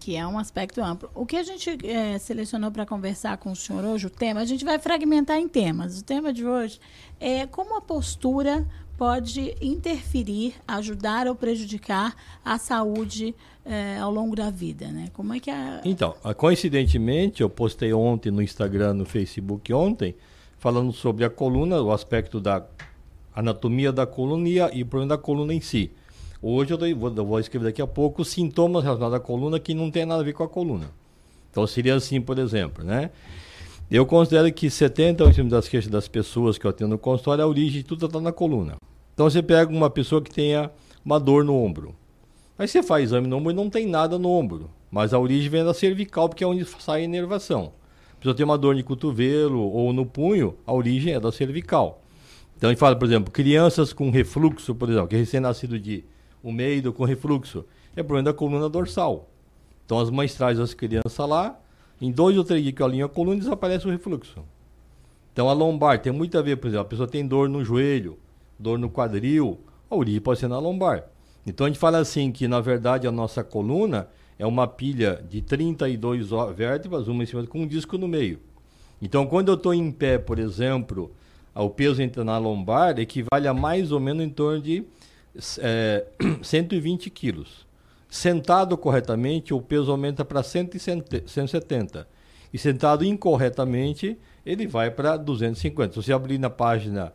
que 0.00 0.16
é 0.16 0.26
um 0.26 0.38
aspecto 0.38 0.80
amplo. 0.80 1.10
O 1.14 1.26
que 1.26 1.36
a 1.36 1.42
gente 1.42 1.78
eh, 1.84 2.18
selecionou 2.18 2.70
para 2.70 2.86
conversar 2.86 3.36
com 3.36 3.52
o 3.52 3.56
senhor 3.56 3.84
hoje, 3.84 4.06
o 4.06 4.10
tema, 4.10 4.40
a 4.40 4.44
gente 4.46 4.64
vai 4.64 4.78
fragmentar 4.78 5.36
em 5.36 5.46
temas. 5.46 6.00
O 6.00 6.04
tema 6.04 6.32
de 6.32 6.46
hoje 6.46 6.80
é 7.20 7.46
como 7.46 7.76
a 7.76 7.80
postura 7.82 8.66
pode 8.96 9.54
interferir, 9.60 10.54
ajudar 10.66 11.26
ou 11.26 11.34
prejudicar 11.34 12.16
a 12.42 12.56
saúde 12.56 13.34
eh, 13.66 13.98
ao 14.00 14.10
longo 14.10 14.34
da 14.34 14.50
vida, 14.50 14.88
né? 14.88 15.08
Como 15.12 15.34
é 15.34 15.38
que 15.38 15.50
a... 15.50 15.82
Então, 15.84 16.14
coincidentemente, 16.38 17.42
eu 17.42 17.50
postei 17.50 17.92
ontem 17.92 18.30
no 18.30 18.40
Instagram, 18.40 18.94
no 18.94 19.04
Facebook 19.04 19.70
ontem, 19.74 20.14
falando 20.58 20.92
sobre 20.92 21.24
a 21.24 21.30
coluna, 21.30 21.82
o 21.82 21.92
aspecto 21.92 22.40
da 22.40 22.64
anatomia 23.34 23.92
da 23.92 24.06
coluna 24.06 24.48
e, 24.48 24.82
o 24.82 24.86
problema 24.86 25.16
da 25.16 25.18
coluna 25.18 25.54
em 25.54 25.60
si. 25.60 25.90
Hoje 26.40 26.72
eu 26.72 26.96
vou, 26.96 27.10
vou 27.10 27.38
escrever 27.38 27.66
daqui 27.66 27.80
a 27.80 27.86
pouco 27.86 28.24
sintomas 28.24 28.82
relacionados 28.82 29.16
à 29.16 29.20
coluna 29.20 29.60
que 29.60 29.74
não 29.74 29.90
tem 29.90 30.04
nada 30.04 30.20
a 30.20 30.24
ver 30.24 30.32
com 30.32 30.42
a 30.42 30.48
coluna. 30.48 30.90
Então 31.50 31.66
seria 31.66 31.94
assim, 31.94 32.20
por 32.20 32.38
exemplo, 32.38 32.84
né? 32.84 33.10
Eu 33.90 34.06
considero 34.06 34.50
que 34.52 34.68
70% 34.68 35.48
das 35.48 35.68
queixas 35.68 35.90
das 35.90 36.08
pessoas 36.08 36.56
que 36.56 36.66
eu 36.66 36.70
atendo 36.70 36.90
no 36.90 36.98
consultório, 36.98 37.44
a 37.44 37.46
origem 37.46 37.82
de 37.82 37.84
tudo 37.84 38.06
está 38.06 38.20
na 38.20 38.32
coluna. 38.32 38.76
Então 39.12 39.28
você 39.28 39.42
pega 39.42 39.70
uma 39.70 39.90
pessoa 39.90 40.22
que 40.22 40.30
tenha 40.30 40.70
uma 41.04 41.20
dor 41.20 41.44
no 41.44 41.54
ombro. 41.54 41.94
Aí 42.58 42.66
você 42.66 42.82
faz 42.82 43.04
exame 43.04 43.28
no 43.28 43.36
ombro 43.36 43.52
e 43.52 43.54
não 43.54 43.68
tem 43.68 43.86
nada 43.86 44.18
no 44.18 44.30
ombro. 44.30 44.70
Mas 44.90 45.12
a 45.14 45.18
origem 45.18 45.48
vem 45.48 45.64
da 45.64 45.74
cervical, 45.74 46.28
porque 46.28 46.42
é 46.42 46.46
onde 46.46 46.64
sai 46.64 47.02
a 47.02 47.04
inervação. 47.04 47.72
A 48.14 48.16
pessoa 48.16 48.34
tem 48.34 48.44
uma 48.44 48.58
dor 48.58 48.74
de 48.74 48.82
cotovelo 48.82 49.60
ou 49.60 49.92
no 49.92 50.06
punho, 50.06 50.54
a 50.66 50.72
origem 50.72 51.14
é 51.14 51.20
da 51.20 51.30
cervical. 51.30 52.01
Então 52.62 52.70
gente 52.70 52.78
fala, 52.78 52.94
por 52.94 53.06
exemplo, 53.06 53.32
crianças 53.32 53.92
com 53.92 54.08
refluxo, 54.08 54.72
por 54.72 54.88
exemplo, 54.88 55.08
que 55.08 55.16
é 55.16 55.18
recém-nascido 55.18 55.80
de 55.80 56.04
um 56.44 56.52
meio 56.52 56.92
com 56.92 57.02
refluxo, 57.02 57.64
é 57.96 58.04
problema 58.04 58.30
da 58.30 58.32
coluna 58.32 58.68
dorsal. 58.68 59.28
Então 59.84 59.98
as 59.98 60.10
mães 60.10 60.32
trazem 60.36 60.62
as 60.62 60.72
crianças 60.72 61.28
lá, 61.28 61.58
em 62.00 62.12
dois 62.12 62.38
ou 62.38 62.44
três 62.44 62.62
dias 62.62 62.72
que 62.72 62.80
eu 62.80 62.86
alinho 62.86 63.06
a 63.06 63.08
coluna, 63.08 63.36
desaparece 63.36 63.88
o 63.88 63.90
refluxo. 63.90 64.44
Então 65.32 65.48
a 65.48 65.52
lombar 65.52 66.00
tem 66.00 66.12
muito 66.12 66.38
a 66.38 66.40
ver, 66.40 66.54
por 66.54 66.68
exemplo, 66.68 66.86
a 66.86 66.88
pessoa 66.88 67.08
tem 67.08 67.26
dor 67.26 67.48
no 67.48 67.64
joelho, 67.64 68.16
dor 68.56 68.78
no 68.78 68.88
quadril, 68.88 69.58
a 69.90 69.96
origem 69.96 70.20
pode 70.20 70.38
ser 70.38 70.46
na 70.46 70.60
lombar. 70.60 71.06
Então 71.44 71.66
a 71.66 71.68
gente 71.68 71.80
fala 71.80 71.98
assim 71.98 72.30
que 72.30 72.46
na 72.46 72.60
verdade 72.60 73.08
a 73.08 73.10
nossa 73.10 73.42
coluna 73.42 74.06
é 74.38 74.46
uma 74.46 74.68
pilha 74.68 75.20
de 75.28 75.42
32 75.42 76.30
ó- 76.30 76.52
vértebras, 76.52 77.08
uma 77.08 77.24
em 77.24 77.26
cima 77.26 77.44
com 77.44 77.62
um 77.62 77.66
disco 77.66 77.98
no 77.98 78.06
meio. 78.06 78.38
Então 79.00 79.26
quando 79.26 79.48
eu 79.48 79.54
estou 79.54 79.74
em 79.74 79.90
pé, 79.90 80.16
por 80.16 80.38
exemplo, 80.38 81.10
o 81.54 81.70
peso 81.70 82.00
na 82.24 82.38
lombar 82.38 82.98
equivale 82.98 83.46
a 83.46 83.54
mais 83.54 83.92
ou 83.92 84.00
menos 84.00 84.24
em 84.24 84.30
torno 84.30 84.60
de 84.60 84.84
eh, 85.58 86.06
120 86.42 87.10
quilos. 87.10 87.66
Sentado 88.08 88.76
corretamente, 88.76 89.54
o 89.54 89.60
peso 89.60 89.90
aumenta 89.90 90.24
para 90.24 90.42
170. 90.42 92.06
E 92.52 92.58
sentado 92.58 93.04
incorretamente, 93.04 94.18
ele 94.44 94.66
vai 94.66 94.90
para 94.90 95.16
250. 95.16 95.94
Se 95.94 96.02
você 96.02 96.12
abrir 96.12 96.38
na 96.38 96.50
página 96.50 97.12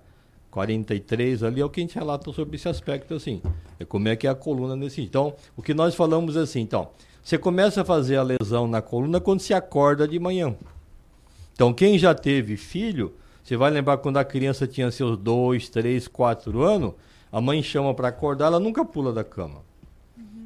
43 0.50 1.44
ali, 1.44 1.62
é 1.62 1.66
o 1.66 1.70
que 1.70 1.80
a 1.80 1.84
gente 1.84 1.94
relata 1.94 2.32
sobre 2.34 2.56
esse 2.56 2.68
aspecto 2.68 3.14
assim. 3.14 3.42
É 3.80 3.86
como 3.86 4.08
é 4.08 4.16
que 4.16 4.26
é 4.26 4.30
a 4.30 4.36
coluna 4.36 4.76
nesse. 4.76 5.02
Então, 5.02 5.36
o 5.56 5.62
que 5.62 5.74
nós 5.74 5.94
falamos 5.94 6.36
é 6.36 6.40
assim, 6.40 6.62
então, 6.62 6.90
você 7.22 7.38
começa 7.38 7.82
a 7.82 7.86
fazer 7.86 8.16
a 8.18 8.24
lesão 8.24 8.68
na 8.68 8.82
coluna 8.82 9.20
quando 9.20 9.42
se 9.42 9.54
acorda 9.54 10.08
de 10.08 10.18
manhã. 10.18 10.56
Então, 11.54 11.72
quem 11.74 12.00
já 12.00 12.16
teve 12.16 12.58
filho, 12.58 13.14
você 13.48 13.56
vai 13.56 13.72
lembrar 13.72 13.98
quando 14.00 14.18
a 14.18 14.26
criança 14.26 14.68
tinha 14.68 14.92
seus 14.92 15.18
2, 15.18 15.70
3, 15.70 16.06
4 16.10 16.62
anos, 16.64 16.92
a 17.32 17.40
mãe 17.40 17.64
chama 17.64 17.94
para 17.94 18.10
acordar, 18.10 18.48
ela 18.48 18.60
nunca 18.60 18.84
pula 18.84 19.14
da 19.14 19.24
cama. 19.24 19.62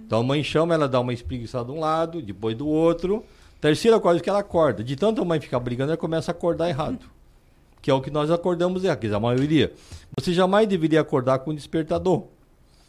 Então 0.06 0.20
a 0.20 0.24
mãe 0.24 0.44
chama, 0.44 0.76
ela 0.76 0.88
dá 0.88 1.00
uma 1.00 1.12
espreguiçada 1.12 1.66
de 1.66 1.72
um 1.72 1.80
lado, 1.80 2.22
depois 2.22 2.56
do 2.56 2.68
outro. 2.68 3.26
Terceira 3.60 4.00
coisa 4.00 4.22
que 4.22 4.30
ela 4.30 4.38
acorda. 4.38 4.84
De 4.84 4.96
tanto 4.96 5.20
a 5.20 5.26
mãe 5.26 5.40
ficar 5.40 5.60
brigando, 5.60 5.90
ela 5.90 5.98
começa 5.98 6.30
a 6.30 6.34
acordar 6.34 6.70
errado. 6.70 7.08
Que 7.82 7.90
é 7.90 7.94
o 7.94 8.02
que 8.02 8.12
nós 8.12 8.30
acordamos 8.30 8.84
dizer, 8.84 9.16
a 9.16 9.20
maioria. 9.20 9.74
Você 10.16 10.32
jamais 10.32 10.68
deveria 10.68 11.02
acordar 11.02 11.40
com 11.40 11.56
despertador. 11.56 12.26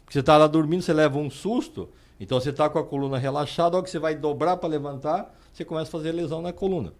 Porque 0.03 0.13
você 0.13 0.19
está 0.19 0.37
lá 0.37 0.45
dormindo, 0.45 0.83
você 0.83 0.93
leva 0.93 1.17
um 1.17 1.31
susto, 1.31 1.89
então 2.19 2.39
você 2.39 2.51
está 2.51 2.69
com 2.69 2.77
a 2.77 2.83
coluna 2.83 3.17
relaxada, 3.17 3.75
a 3.75 3.77
hora 3.77 3.83
que 3.83 3.89
você 3.89 3.97
vai 3.97 4.13
dobrar 4.13 4.57
para 4.57 4.69
levantar, 4.69 5.33
você 5.51 5.65
começa 5.65 5.89
a 5.89 5.91
fazer 5.91 6.11
lesão 6.11 6.39
na 6.39 6.53
coluna. 6.53 6.93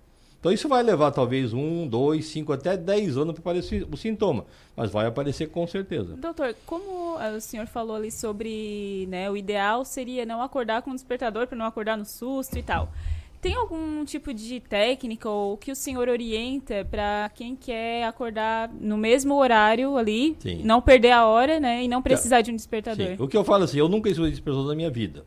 Então 0.44 0.52
isso 0.52 0.68
vai 0.68 0.84
levar 0.84 1.10
talvez 1.12 1.54
um, 1.54 1.88
dois, 1.88 2.26
cinco, 2.26 2.52
até 2.52 2.76
dez 2.76 3.16
anos 3.16 3.32
para 3.32 3.40
aparecer 3.40 3.88
o 3.90 3.96
sintoma, 3.96 4.46
mas 4.76 4.92
vai 4.92 5.06
aparecer 5.06 5.48
com 5.48 5.66
certeza. 5.66 6.18
Doutor, 6.18 6.54
como 6.66 7.16
o 7.16 7.40
senhor 7.40 7.66
falou 7.66 7.96
ali 7.96 8.12
sobre, 8.12 9.08
né, 9.10 9.32
o 9.32 9.38
ideal 9.38 9.86
seria 9.86 10.26
não 10.26 10.42
acordar 10.42 10.82
com 10.82 10.92
o 10.92 10.94
despertador 10.94 11.48
para 11.48 11.58
não 11.58 11.66
acordar 11.66 11.98
no 11.98 12.04
susto 12.04 12.60
e 12.60 12.62
tal. 12.62 12.92
Tem 13.40 13.56
algum 13.56 14.04
tipo 14.04 14.34
de 14.34 14.60
técnica 14.60 15.30
ou 15.30 15.56
que 15.56 15.72
o 15.72 15.76
senhor 15.78 16.10
orienta 16.10 16.86
para 16.92 17.32
quem 17.34 17.56
quer 17.56 18.04
acordar 18.04 18.70
no 18.82 18.98
mesmo 18.98 19.36
horário 19.36 19.96
ali, 19.96 20.36
Sim. 20.42 20.62
não 20.66 20.82
perder 20.82 21.12
a 21.12 21.26
hora, 21.26 21.58
né, 21.58 21.86
e 21.86 21.88
não 21.88 22.02
precisar 22.02 22.42
de 22.42 22.52
um 22.52 22.56
despertador? 22.58 23.16
Sim. 23.16 23.16
O 23.18 23.30
que 23.30 23.38
eu 23.38 23.46
falo 23.46 23.64
assim, 23.64 23.80
eu 23.80 23.88
nunca 23.88 24.10
estudei 24.10 24.32
despertador 24.32 24.68
na 24.68 24.76
minha 24.76 24.90
vida. 24.90 25.24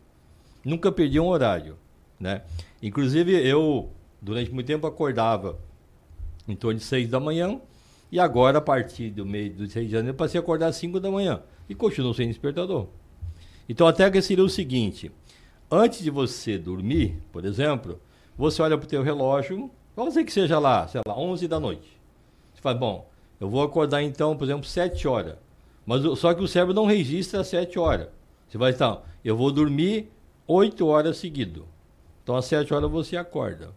Nunca 0.62 0.92
perdi 0.92 1.18
um 1.18 1.28
horário, 1.28 1.78
né? 2.20 2.42
Inclusive 2.82 3.32
eu 3.32 3.88
durante 4.20 4.50
muito 4.52 4.66
tempo 4.66 4.86
acordava 4.86 5.58
em 6.48 6.54
torno 6.54 6.78
de 6.78 6.84
6 6.84 7.08
da 7.08 7.20
manhã 7.20 7.60
e 8.10 8.20
agora 8.20 8.58
a 8.58 8.60
partir 8.60 9.10
do 9.10 9.26
mês 9.26 9.54
do 9.54 9.68
6 9.68 9.86
de 9.86 9.92
janeiro 9.92 10.16
passei 10.16 10.38
a 10.38 10.42
acordar 10.42 10.68
às 10.68 10.76
5 10.76 11.00
da 11.00 11.10
manhã 11.10 11.42
e 11.68 11.74
continuo 11.74 12.14
sem 12.14 12.28
despertador. 12.28 12.86
Então 13.68 13.86
a 13.86 13.92
técnica 13.92 14.22
seria 14.22 14.44
o 14.44 14.48
seguinte, 14.48 15.10
antes 15.70 16.00
de 16.00 16.10
você 16.10 16.56
dormir, 16.56 17.20
por 17.32 17.44
exemplo, 17.44 18.00
você 18.38 18.62
olha 18.62 18.78
para 18.78 18.86
o 18.86 18.88
teu 18.88 19.02
relógio, 19.02 19.70
vamos 19.94 20.14
dizer 20.14 20.24
que 20.24 20.32
seja 20.32 20.58
lá, 20.58 20.86
sei 20.86 21.00
lá, 21.06 21.18
11 21.18 21.48
da 21.48 21.58
noite. 21.58 21.88
Você 22.54 22.60
fala, 22.60 22.78
bom, 22.78 23.10
eu 23.40 23.50
vou 23.50 23.62
acordar 23.62 24.02
então, 24.02 24.36
por 24.36 24.44
exemplo, 24.44 24.64
7 24.64 25.08
horas. 25.08 25.36
Mas 25.84 26.02
só 26.18 26.32
que 26.34 26.42
o 26.42 26.48
cérebro 26.48 26.74
não 26.74 26.86
registra 26.86 27.44
7 27.44 27.78
horas. 27.78 28.08
Você 28.48 28.58
vai 28.58 28.70
estar, 28.70 29.02
eu 29.24 29.36
vou 29.36 29.50
dormir 29.50 30.10
8 30.46 30.86
horas 30.86 31.16
seguido. 31.16 31.66
Então 32.22 32.36
às 32.36 32.44
7 32.44 32.72
horas 32.72 32.90
você 32.90 33.16
acorda. 33.16 33.70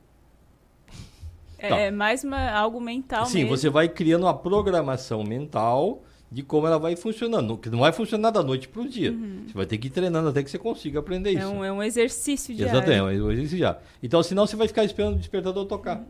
É 1.61 1.91
mais 1.91 2.23
uma, 2.23 2.49
algo 2.52 2.80
mental 2.80 3.26
Sim, 3.26 3.40
mesmo. 3.44 3.57
você 3.57 3.69
vai 3.69 3.88
criando 3.90 4.23
uma 4.23 4.34
programação 4.34 5.23
mental 5.23 6.03
de 6.31 6.44
como 6.44 6.68
ela 6.68 6.77
vai 6.77 6.95
funcionando. 6.95 7.57
Que 7.57 7.69
não 7.69 7.80
vai 7.80 7.91
funcionar 7.91 8.30
da 8.31 8.44
noite 8.44 8.68
para 8.68 8.81
o 8.81 8.88
dia. 8.88 9.11
Você 9.48 9.53
vai 9.53 9.65
ter 9.65 9.77
que 9.77 9.88
ir 9.88 9.90
treinando 9.90 10.30
até 10.30 10.44
que 10.44 10.49
você 10.49 10.60
consiga 10.60 10.99
aprender 10.99 11.31
isso. 11.31 11.41
É 11.41 11.48
um, 11.48 11.64
é 11.65 11.72
um 11.72 11.81
exercício 11.81 12.53
diário. 12.56 12.76
Exatamente, 12.77 12.99
é 13.19 13.23
um 13.23 13.31
exercício 13.31 13.57
já. 13.57 13.77
Então, 14.02 14.22
senão 14.22 14.45
você 14.45 14.56
vai 14.56 14.68
ficar 14.68 14.84
esperando 14.84 15.15
o 15.15 15.18
despertador 15.19 15.65
tocar. 15.65 16.03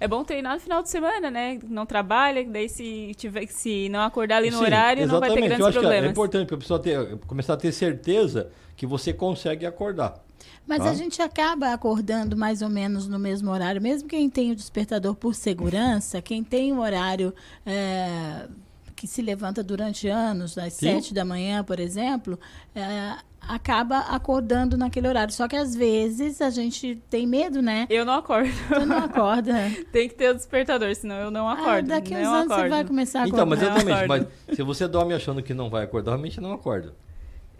É 0.00 0.06
bom 0.08 0.22
treinar 0.24 0.54
no 0.54 0.60
final 0.60 0.82
de 0.82 0.90
semana, 0.90 1.30
né? 1.30 1.58
Não 1.68 1.86
trabalha, 1.86 2.44
daí 2.44 2.68
se 2.68 3.12
tiver 3.16 3.46
se 3.46 3.88
não 3.88 4.00
acordar 4.00 4.36
ali 4.38 4.50
no 4.50 4.58
Sim, 4.58 4.64
horário, 4.64 5.06
não 5.06 5.18
vai 5.20 5.30
ter 5.30 5.38
exatamente. 5.38 5.48
grandes 5.48 5.60
Eu 5.60 5.66
acho 5.66 5.72
que 5.72 5.78
é- 5.78 5.88
problemas. 5.88 6.08
é 6.08 6.10
importante 6.10 6.46
para 6.46 6.56
a 6.56 6.58
pessoa 6.58 6.78
ter, 6.78 7.16
começar 7.26 7.54
a 7.54 7.56
ter 7.56 7.72
certeza 7.72 8.50
que 8.76 8.86
você 8.86 9.12
consegue 9.12 9.64
acordar. 9.64 10.14
Mas 10.66 10.82
tá? 10.82 10.90
a 10.90 10.94
gente 10.94 11.20
acaba 11.20 11.72
acordando 11.72 12.36
mais 12.36 12.62
ou 12.62 12.68
menos 12.68 13.06
no 13.06 13.18
mesmo 13.18 13.50
horário, 13.50 13.80
mesmo 13.80 14.08
quem 14.08 14.30
tem 14.30 14.50
o 14.50 14.56
despertador 14.56 15.14
por 15.14 15.34
segurança, 15.34 16.22
quem 16.22 16.42
tem 16.42 16.72
um 16.72 16.80
horário 16.80 17.34
é, 17.66 18.48
que 18.96 19.06
se 19.06 19.20
levanta 19.20 19.62
durante 19.62 20.08
anos, 20.08 20.56
às 20.56 20.72
Sim. 20.72 20.86
sete 20.86 21.12
da 21.12 21.24
manhã, 21.24 21.62
por 21.62 21.78
exemplo, 21.78 22.38
é, 22.74 23.16
acaba 23.48 23.98
acordando 23.98 24.76
naquele 24.76 25.08
horário. 25.08 25.32
Só 25.32 25.46
que 25.46 25.56
às 25.56 25.74
vezes 25.74 26.40
a 26.40 26.50
gente 26.50 26.96
tem 27.10 27.26
medo, 27.26 27.60
né? 27.60 27.86
Eu 27.90 28.04
não 28.04 28.14
acordo. 28.14 28.50
Tu 28.68 28.86
não 28.86 28.98
acorda. 28.98 29.52
Tem 29.92 30.08
que 30.08 30.14
ter 30.14 30.30
o 30.30 30.34
despertador, 30.34 30.94
senão 30.94 31.16
eu 31.16 31.30
não 31.30 31.48
acordo. 31.48 31.92
Ah, 31.92 31.96
daqui 31.96 32.14
uns 32.14 32.22
não 32.22 32.34
anos 32.34 32.46
você 32.46 32.52
acordo. 32.54 32.70
vai 32.70 32.84
começar 32.84 33.20
a 33.20 33.22
acordar. 33.24 33.42
Então, 33.42 33.46
mas 33.46 33.60
Não 33.60 33.68
exatamente. 33.68 34.04
acordo. 34.04 34.28
Mas 34.48 34.56
se 34.56 34.62
você 34.62 34.88
dorme 34.88 35.14
achando 35.14 35.42
que 35.42 35.54
não 35.54 35.68
vai 35.68 35.84
acordar, 35.84 36.12
realmente 36.12 36.40
não 36.40 36.52
acorda. 36.52 36.94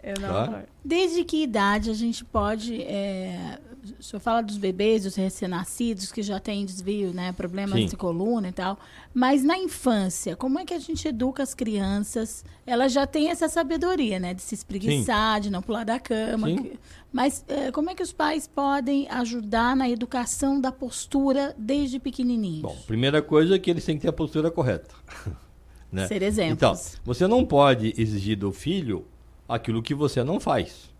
Eu 0.05 0.21
não 0.21 0.29
Tá? 0.29 0.43
acordo. 0.43 0.67
Desde 0.83 1.23
que 1.23 1.41
idade 1.41 1.89
a 1.89 1.93
gente 1.93 2.23
pode. 2.23 2.79
É, 2.83 3.57
o 3.99 4.03
senhor 4.03 4.19
fala 4.19 4.41
dos 4.41 4.57
bebês, 4.57 5.03
dos 5.03 5.15
recém-nascidos, 5.15 6.11
que 6.11 6.21
já 6.21 6.39
têm 6.39 6.63
desvio, 6.65 7.11
né? 7.13 7.31
Problemas 7.33 7.79
Sim. 7.79 7.85
de 7.87 7.95
coluna 7.97 8.49
e 8.49 8.51
tal. 8.51 8.77
Mas 9.13 9.43
na 9.43 9.57
infância, 9.57 10.35
como 10.35 10.59
é 10.59 10.65
que 10.65 10.73
a 10.75 10.79
gente 10.79 11.07
educa 11.07 11.41
as 11.41 11.53
crianças? 11.55 12.45
Elas 12.67 12.91
já 12.93 13.07
têm 13.07 13.29
essa 13.31 13.49
sabedoria, 13.49 14.19
né? 14.19 14.33
De 14.35 14.41
se 14.43 14.53
espreguiçar, 14.53 15.39
de 15.41 15.49
não 15.49 15.61
pular 15.61 15.83
da 15.83 15.99
cama. 15.99 16.47
Sim. 16.47 16.55
que- 16.57 16.79
Mas 17.11 17.43
é, 17.47 17.71
como 17.71 17.89
é 17.89 17.95
que 17.95 18.03
os 18.03 18.11
pais 18.11 18.45
podem 18.47 19.07
ajudar 19.09 19.75
na 19.75 19.89
educação 19.89 20.59
da 20.61 20.71
postura 20.71 21.55
desde 21.57 21.97
pequenininhos? 21.99 22.61
Bom, 22.61 22.77
primeira 22.85 23.21
coisa 23.21 23.55
é 23.55 23.59
que 23.59 23.71
eles 23.71 23.83
têm 23.85 23.95
que 23.95 24.01
ter 24.03 24.09
a 24.09 24.13
postura 24.13 24.51
correta. 24.51 24.93
né? 25.91 26.07
Ser 26.07 26.21
exemplos. 26.21 26.53
Então, 26.53 26.99
você 27.03 27.25
não 27.27 27.43
pode 27.45 27.93
exigir 27.97 28.37
do 28.37 28.51
filho 28.51 29.05
aquilo 29.47 29.81
que 29.81 29.93
você 29.93 30.23
não 30.23 30.39
faz. 30.39 30.93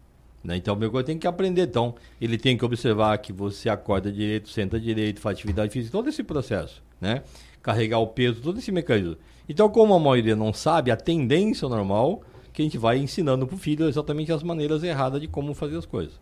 Né? 0.43 0.57
Então, 0.57 0.75
primeira 0.75 0.91
coisa 0.91 1.07
tem 1.07 1.17
que 1.17 1.27
aprender. 1.27 1.63
Então, 1.63 1.95
ele 2.21 2.37
tem 2.37 2.57
que 2.57 2.63
observar 2.63 3.17
que 3.17 3.33
você 3.33 3.67
acorda 3.67 4.11
direito, 4.11 4.49
senta 4.49 4.79
direito, 4.79 5.19
faz 5.19 5.37
atividade 5.37 5.71
física, 5.71 5.91
todo 5.91 6.07
esse 6.07 6.23
processo. 6.23 6.83
Né? 7.01 7.23
Carregar 7.61 7.99
o 7.99 8.07
peso, 8.07 8.41
todo 8.41 8.59
esse 8.59 8.71
mecanismo. 8.71 9.17
Então, 9.49 9.69
como 9.69 9.93
a 9.93 9.99
maioria 9.99 10.35
não 10.35 10.53
sabe, 10.53 10.91
a 10.91 10.95
tendência 10.95 11.67
normal 11.67 12.21
é 12.47 12.49
que 12.53 12.61
a 12.61 12.65
gente 12.65 12.77
vai 12.77 12.97
ensinando 12.97 13.47
para 13.47 13.55
o 13.55 13.59
filho 13.59 13.87
exatamente 13.87 14.31
as 14.31 14.43
maneiras 14.43 14.83
erradas 14.83 15.19
de 15.19 15.27
como 15.27 15.53
fazer 15.53 15.77
as 15.77 15.85
coisas. 15.85 16.19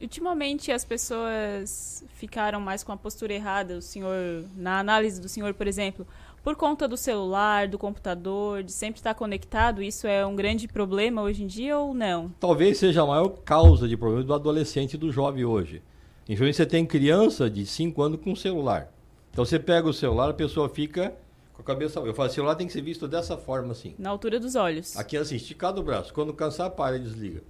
Ultimamente 0.00 0.72
as 0.72 0.84
pessoas 0.84 2.04
ficaram 2.14 2.60
mais 2.60 2.82
com 2.82 2.90
a 2.90 2.96
postura 2.96 3.34
errada, 3.34 3.76
o 3.76 3.82
senhor, 3.82 4.44
na 4.56 4.78
análise 4.78 5.20
do 5.20 5.28
senhor, 5.28 5.52
por 5.54 5.66
exemplo, 5.66 6.06
por 6.42 6.56
conta 6.56 6.88
do 6.88 6.96
celular, 6.96 7.68
do 7.68 7.78
computador, 7.78 8.62
de 8.62 8.72
sempre 8.72 8.98
estar 9.00 9.14
conectado, 9.14 9.82
isso 9.82 10.06
é 10.06 10.24
um 10.24 10.34
grande 10.34 10.66
problema 10.68 11.22
hoje 11.22 11.42
em 11.44 11.46
dia 11.46 11.78
ou 11.78 11.92
não? 11.92 12.32
talvez 12.40 12.78
seja 12.78 13.02
a 13.02 13.06
maior 13.06 13.28
causa 13.44 13.86
de 13.88 13.96
problema 13.96 14.24
do 14.24 14.34
adolescente 14.34 14.94
e 14.94 14.96
do 14.98 15.10
jovem 15.12 15.44
hoje. 15.44 15.82
Infelizmente, 16.28 16.56
você 16.56 16.66
tem 16.66 16.84
criança 16.84 17.48
de 17.48 17.64
5 17.64 18.02
anos 18.02 18.20
com 18.22 18.36
celular. 18.36 18.92
Então, 19.30 19.44
você 19.44 19.58
pega 19.58 19.88
o 19.88 19.92
celular, 19.92 20.28
a 20.28 20.34
pessoa 20.34 20.68
fica 20.68 21.14
com 21.54 21.62
a 21.62 21.64
cabeça... 21.64 22.00
Eu 22.00 22.14
falo, 22.14 22.28
celular 22.28 22.54
tem 22.54 22.66
que 22.66 22.72
ser 22.72 22.82
visto 22.82 23.08
dessa 23.08 23.36
forma, 23.36 23.72
assim. 23.72 23.94
Na 23.98 24.10
altura 24.10 24.38
dos 24.38 24.54
olhos. 24.54 24.96
Aqui, 24.96 25.16
assim, 25.16 25.36
esticado 25.36 25.80
o 25.80 25.84
braço. 25.84 26.12
Quando 26.12 26.32
cansar, 26.34 26.70
para 26.70 26.96
e 26.96 27.00
desliga. 27.00 27.42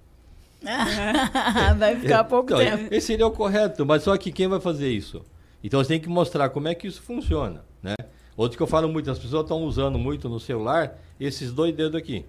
Vai 1.77 1.95
ficar 1.99 2.23
pouco 2.25 2.53
Então, 2.53 2.59
tempo. 2.59 2.93
Esse 2.93 3.07
seria 3.07 3.27
o 3.27 3.31
correto, 3.31 3.85
mas 3.85 4.03
só 4.03 4.15
que 4.17 4.31
quem 4.31 4.47
vai 4.47 4.59
fazer 4.59 4.89
isso? 4.89 5.23
Então, 5.63 5.81
você 5.83 5.89
tem 5.89 5.99
que 5.99 6.09
mostrar 6.09 6.49
como 6.49 6.67
é 6.67 6.75
que 6.75 6.87
isso 6.87 7.01
funciona, 7.01 7.65
né? 7.81 7.95
Outro 8.39 8.55
que 8.55 8.63
eu 8.63 8.67
falo 8.67 8.87
muito, 8.87 9.11
as 9.11 9.19
pessoas 9.19 9.43
estão 9.43 9.63
usando 9.65 9.99
muito 9.99 10.29
no 10.29 10.39
celular 10.39 10.97
esses 11.19 11.51
dois 11.51 11.75
dedos 11.75 11.95
aqui. 11.99 12.25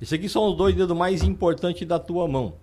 Isso 0.00 0.12
aqui 0.16 0.28
são 0.28 0.48
os 0.50 0.56
dois 0.56 0.74
dedos 0.74 0.96
mais 0.96 1.22
importantes 1.22 1.86
da 1.86 1.96
tua 1.96 2.26
mão. 2.26 2.54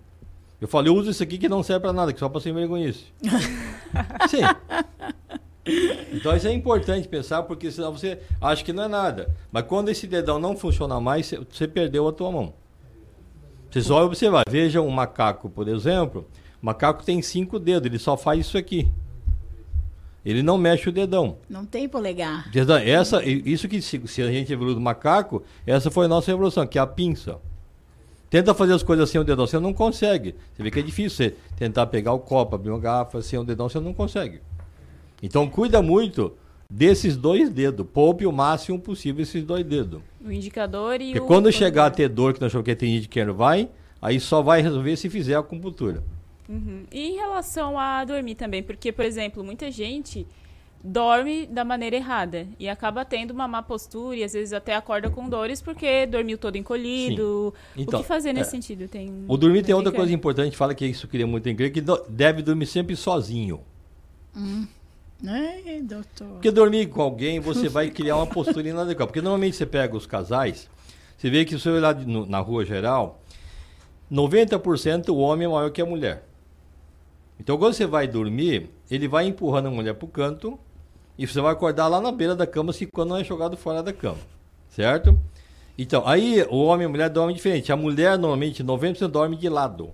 Eu 0.60 0.68
falei, 0.68 0.92
uso 0.92 1.08
isso 1.10 1.22
aqui 1.22 1.38
que 1.38 1.48
não 1.48 1.62
serve 1.62 1.80
pra 1.80 1.92
nada, 1.94 2.12
que 2.12 2.20
só 2.20 2.28
pra 2.28 2.38
ser 2.38 2.52
vergonhice. 2.52 3.06
Sim. 4.28 4.42
Então 6.12 6.36
isso 6.36 6.48
é 6.48 6.52
importante 6.52 7.08
pensar, 7.08 7.44
porque 7.44 7.70
senão 7.70 7.92
você 7.96 8.18
acha 8.38 8.62
que 8.62 8.74
não 8.74 8.82
é 8.82 8.88
nada. 8.88 9.34
Mas 9.50 9.62
quando 9.64 9.88
esse 9.88 10.06
dedão 10.06 10.38
não 10.38 10.54
funciona 10.54 11.00
mais, 11.00 11.24
você- 11.26 11.40
você 11.50 11.66
perdeu 11.66 12.06
a 12.08 12.12
tua 12.12 12.30
mão. 12.30 12.52
Você 13.70 13.80
só 13.80 14.04
observar. 14.04 14.42
Veja 14.46 14.82
um 14.82 14.90
macaco, 14.90 15.48
por 15.48 15.66
exemplo. 15.66 16.26
O 16.62 16.66
macaco 16.66 17.02
tem 17.04 17.22
cinco 17.22 17.58
dedos, 17.58 17.86
ele 17.86 17.98
só 17.98 18.18
faz 18.18 18.40
isso 18.40 18.58
aqui. 18.58 18.86
Ele 20.24 20.42
não 20.42 20.58
mexe 20.58 20.88
o 20.88 20.92
dedão. 20.92 21.38
Não 21.48 21.64
tem 21.64 21.88
polegar. 21.88 22.50
Essa, 22.84 23.24
isso 23.24 23.68
que 23.68 23.80
se, 23.80 24.00
se 24.06 24.22
a 24.22 24.30
gente 24.30 24.52
evoluiu 24.52 24.74
do 24.74 24.80
macaco, 24.80 25.42
essa 25.66 25.90
foi 25.90 26.04
a 26.04 26.08
nossa 26.08 26.30
evolução, 26.30 26.66
que 26.66 26.78
é 26.78 26.82
a 26.82 26.86
pinça. 26.86 27.38
Tenta 28.28 28.54
fazer 28.54 28.74
as 28.74 28.82
coisas 28.82 29.10
sem 29.10 29.20
o 29.20 29.24
dedão, 29.24 29.46
você 29.46 29.58
não 29.58 29.72
consegue. 29.72 30.36
Você 30.54 30.62
vê 30.62 30.70
que 30.70 30.78
é 30.78 30.82
difícil 30.82 31.10
você 31.10 31.36
tentar 31.56 31.86
pegar 31.86 32.12
o 32.12 32.20
copo, 32.20 32.54
abrir 32.54 32.70
uma 32.70 32.78
garrafa 32.78 33.20
sem 33.22 33.38
o 33.38 33.44
dedão, 33.44 33.68
você 33.68 33.80
não 33.80 33.92
consegue. 33.92 34.40
Então 35.22 35.48
cuida 35.48 35.82
muito 35.82 36.32
desses 36.70 37.16
dois 37.16 37.50
dedos. 37.50 37.84
Poupe 37.92 38.26
o 38.26 38.32
máximo 38.32 38.78
possível 38.78 39.22
esses 39.22 39.42
dois 39.42 39.64
dedos. 39.64 40.00
O 40.24 40.30
indicador 40.30 41.00
e 41.00 41.06
Porque 41.06 41.20
o... 41.20 41.26
quando 41.26 41.50
chegar 41.50 41.86
a 41.86 41.90
ter 41.90 42.08
dor, 42.08 42.32
que 42.32 42.40
nós 42.40 42.48
achamos 42.48 42.64
que 42.64 42.70
é 42.70 42.76
que 42.76 43.24
não 43.24 43.34
vai, 43.34 43.68
aí 44.00 44.20
só 44.20 44.40
vai 44.40 44.62
resolver 44.62 44.96
se 44.96 45.10
fizer 45.10 45.34
a 45.34 45.40
acupuntura. 45.40 46.02
Uhum. 46.50 46.82
E 46.90 47.10
em 47.10 47.14
relação 47.14 47.78
a 47.78 48.04
dormir 48.04 48.34
também, 48.34 48.60
porque, 48.60 48.90
por 48.90 49.04
exemplo, 49.04 49.44
muita 49.44 49.70
gente 49.70 50.26
dorme 50.82 51.46
da 51.46 51.64
maneira 51.64 51.94
errada 51.94 52.48
e 52.58 52.68
acaba 52.68 53.04
tendo 53.04 53.30
uma 53.32 53.46
má 53.46 53.62
postura 53.62 54.16
e 54.16 54.24
às 54.24 54.32
vezes 54.32 54.52
até 54.52 54.74
acorda 54.74 55.10
com 55.10 55.28
dores 55.28 55.62
porque 55.62 56.06
dormiu 56.06 56.36
todo 56.36 56.56
encolhido. 56.56 57.54
Sim. 57.76 57.82
Então, 57.82 58.00
o 58.00 58.02
que 58.02 58.08
fazer 58.08 58.32
nesse 58.32 58.48
é. 58.48 58.50
sentido? 58.50 58.88
Tem 58.88 59.24
O 59.28 59.36
dormir 59.36 59.62
tem 59.62 59.74
outra 59.74 59.92
coisa 59.92 60.12
importante, 60.12 60.56
fala 60.56 60.74
que 60.74 60.86
isso 60.86 61.06
queria 61.06 61.26
muito 61.26 61.48
em 61.48 61.52
inglês, 61.52 61.70
que 61.72 61.80
do- 61.80 62.02
deve 62.08 62.42
dormir 62.42 62.66
sempre 62.66 62.96
sozinho. 62.96 63.60
Hum. 64.36 64.66
Ai, 65.24 65.82
doutor. 65.82 66.28
Porque 66.28 66.50
dormir 66.50 66.86
com 66.86 67.02
alguém, 67.02 67.38
você 67.38 67.68
vai 67.68 67.90
criar 67.90 68.16
uma 68.16 68.26
postura 68.26 68.66
inadequada. 68.66 69.06
Porque 69.06 69.20
normalmente 69.20 69.54
você 69.54 69.66
pega 69.66 69.94
os 69.94 70.06
casais, 70.06 70.68
você 71.16 71.28
vê 71.28 71.44
que 71.44 71.52
se 71.52 71.60
você 71.60 71.68
olhar 71.70 71.94
na 71.94 72.38
rua 72.40 72.64
geral, 72.64 73.20
90% 74.10 75.10
o 75.10 75.18
homem 75.18 75.46
é 75.46 75.48
maior 75.50 75.70
que 75.70 75.82
a 75.82 75.86
mulher. 75.86 76.24
Então 77.40 77.56
quando 77.56 77.72
você 77.72 77.86
vai 77.86 78.06
dormir, 78.06 78.68
ele 78.90 79.08
vai 79.08 79.26
empurrando 79.26 79.68
a 79.68 79.70
mulher 79.70 79.94
pro 79.94 80.06
canto 80.06 80.58
e 81.16 81.26
você 81.26 81.40
vai 81.40 81.52
acordar 81.52 81.88
lá 81.88 81.98
na 81.98 82.12
beira 82.12 82.36
da 82.36 82.46
cama 82.46 82.70
se 82.70 82.84
quando 82.86 83.08
não 83.08 83.16
é 83.16 83.24
jogado 83.24 83.56
fora 83.56 83.82
da 83.82 83.94
cama. 83.94 84.18
Certo? 84.68 85.18
Então, 85.76 86.06
aí 86.06 86.42
o 86.50 86.62
homem 86.64 86.84
e 86.84 86.86
a 86.86 86.88
mulher 86.90 87.08
dormem 87.08 87.34
diferente. 87.34 87.72
A 87.72 87.76
mulher 87.76 88.18
normalmente 88.18 88.62
90% 88.62 89.08
dorme 89.08 89.36
de 89.36 89.48
lado, 89.48 89.90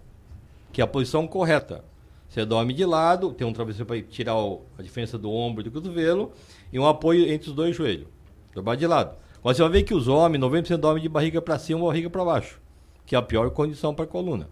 que 0.73 0.81
é 0.81 0.85
a 0.85 0.87
posição 0.87 1.27
correta. 1.27 1.85
Você 2.29 2.45
dorme 2.45 2.75
de 2.75 2.85
lado, 2.85 3.33
tem 3.33 3.47
um 3.47 3.53
travesseiro 3.53 3.87
para 3.87 4.03
tirar 4.03 4.37
o, 4.37 4.63
a 4.77 4.83
diferença 4.83 5.17
do 5.17 5.31
ombro 5.31 5.63
e 5.63 5.65
do 5.65 5.71
cotovelo 5.71 6.33
e 6.73 6.79
um 6.79 6.87
apoio 6.87 7.33
entre 7.33 7.49
os 7.49 7.55
dois 7.55 7.77
joelhos. 7.77 8.09
Dormir 8.53 8.77
de 8.77 8.87
lado. 8.89 9.17
Mas 9.43 9.57
você 9.57 9.63
vai 9.63 9.71
ver 9.71 9.83
que 9.85 9.95
os 9.95 10.09
homens, 10.09 10.43
90% 10.43 10.77
dormem 10.79 11.03
de 11.03 11.09
barriga 11.09 11.41
para 11.41 11.57
cima 11.59 11.81
ou 11.81 11.87
barriga 11.87 12.11
para 12.11 12.25
baixo, 12.25 12.61
que 13.07 13.15
é 13.15 13.19
a 13.19 13.23
pior 13.23 13.49
condição 13.51 13.95
para 13.95 14.05
a 14.05 14.09
coluna. 14.09 14.49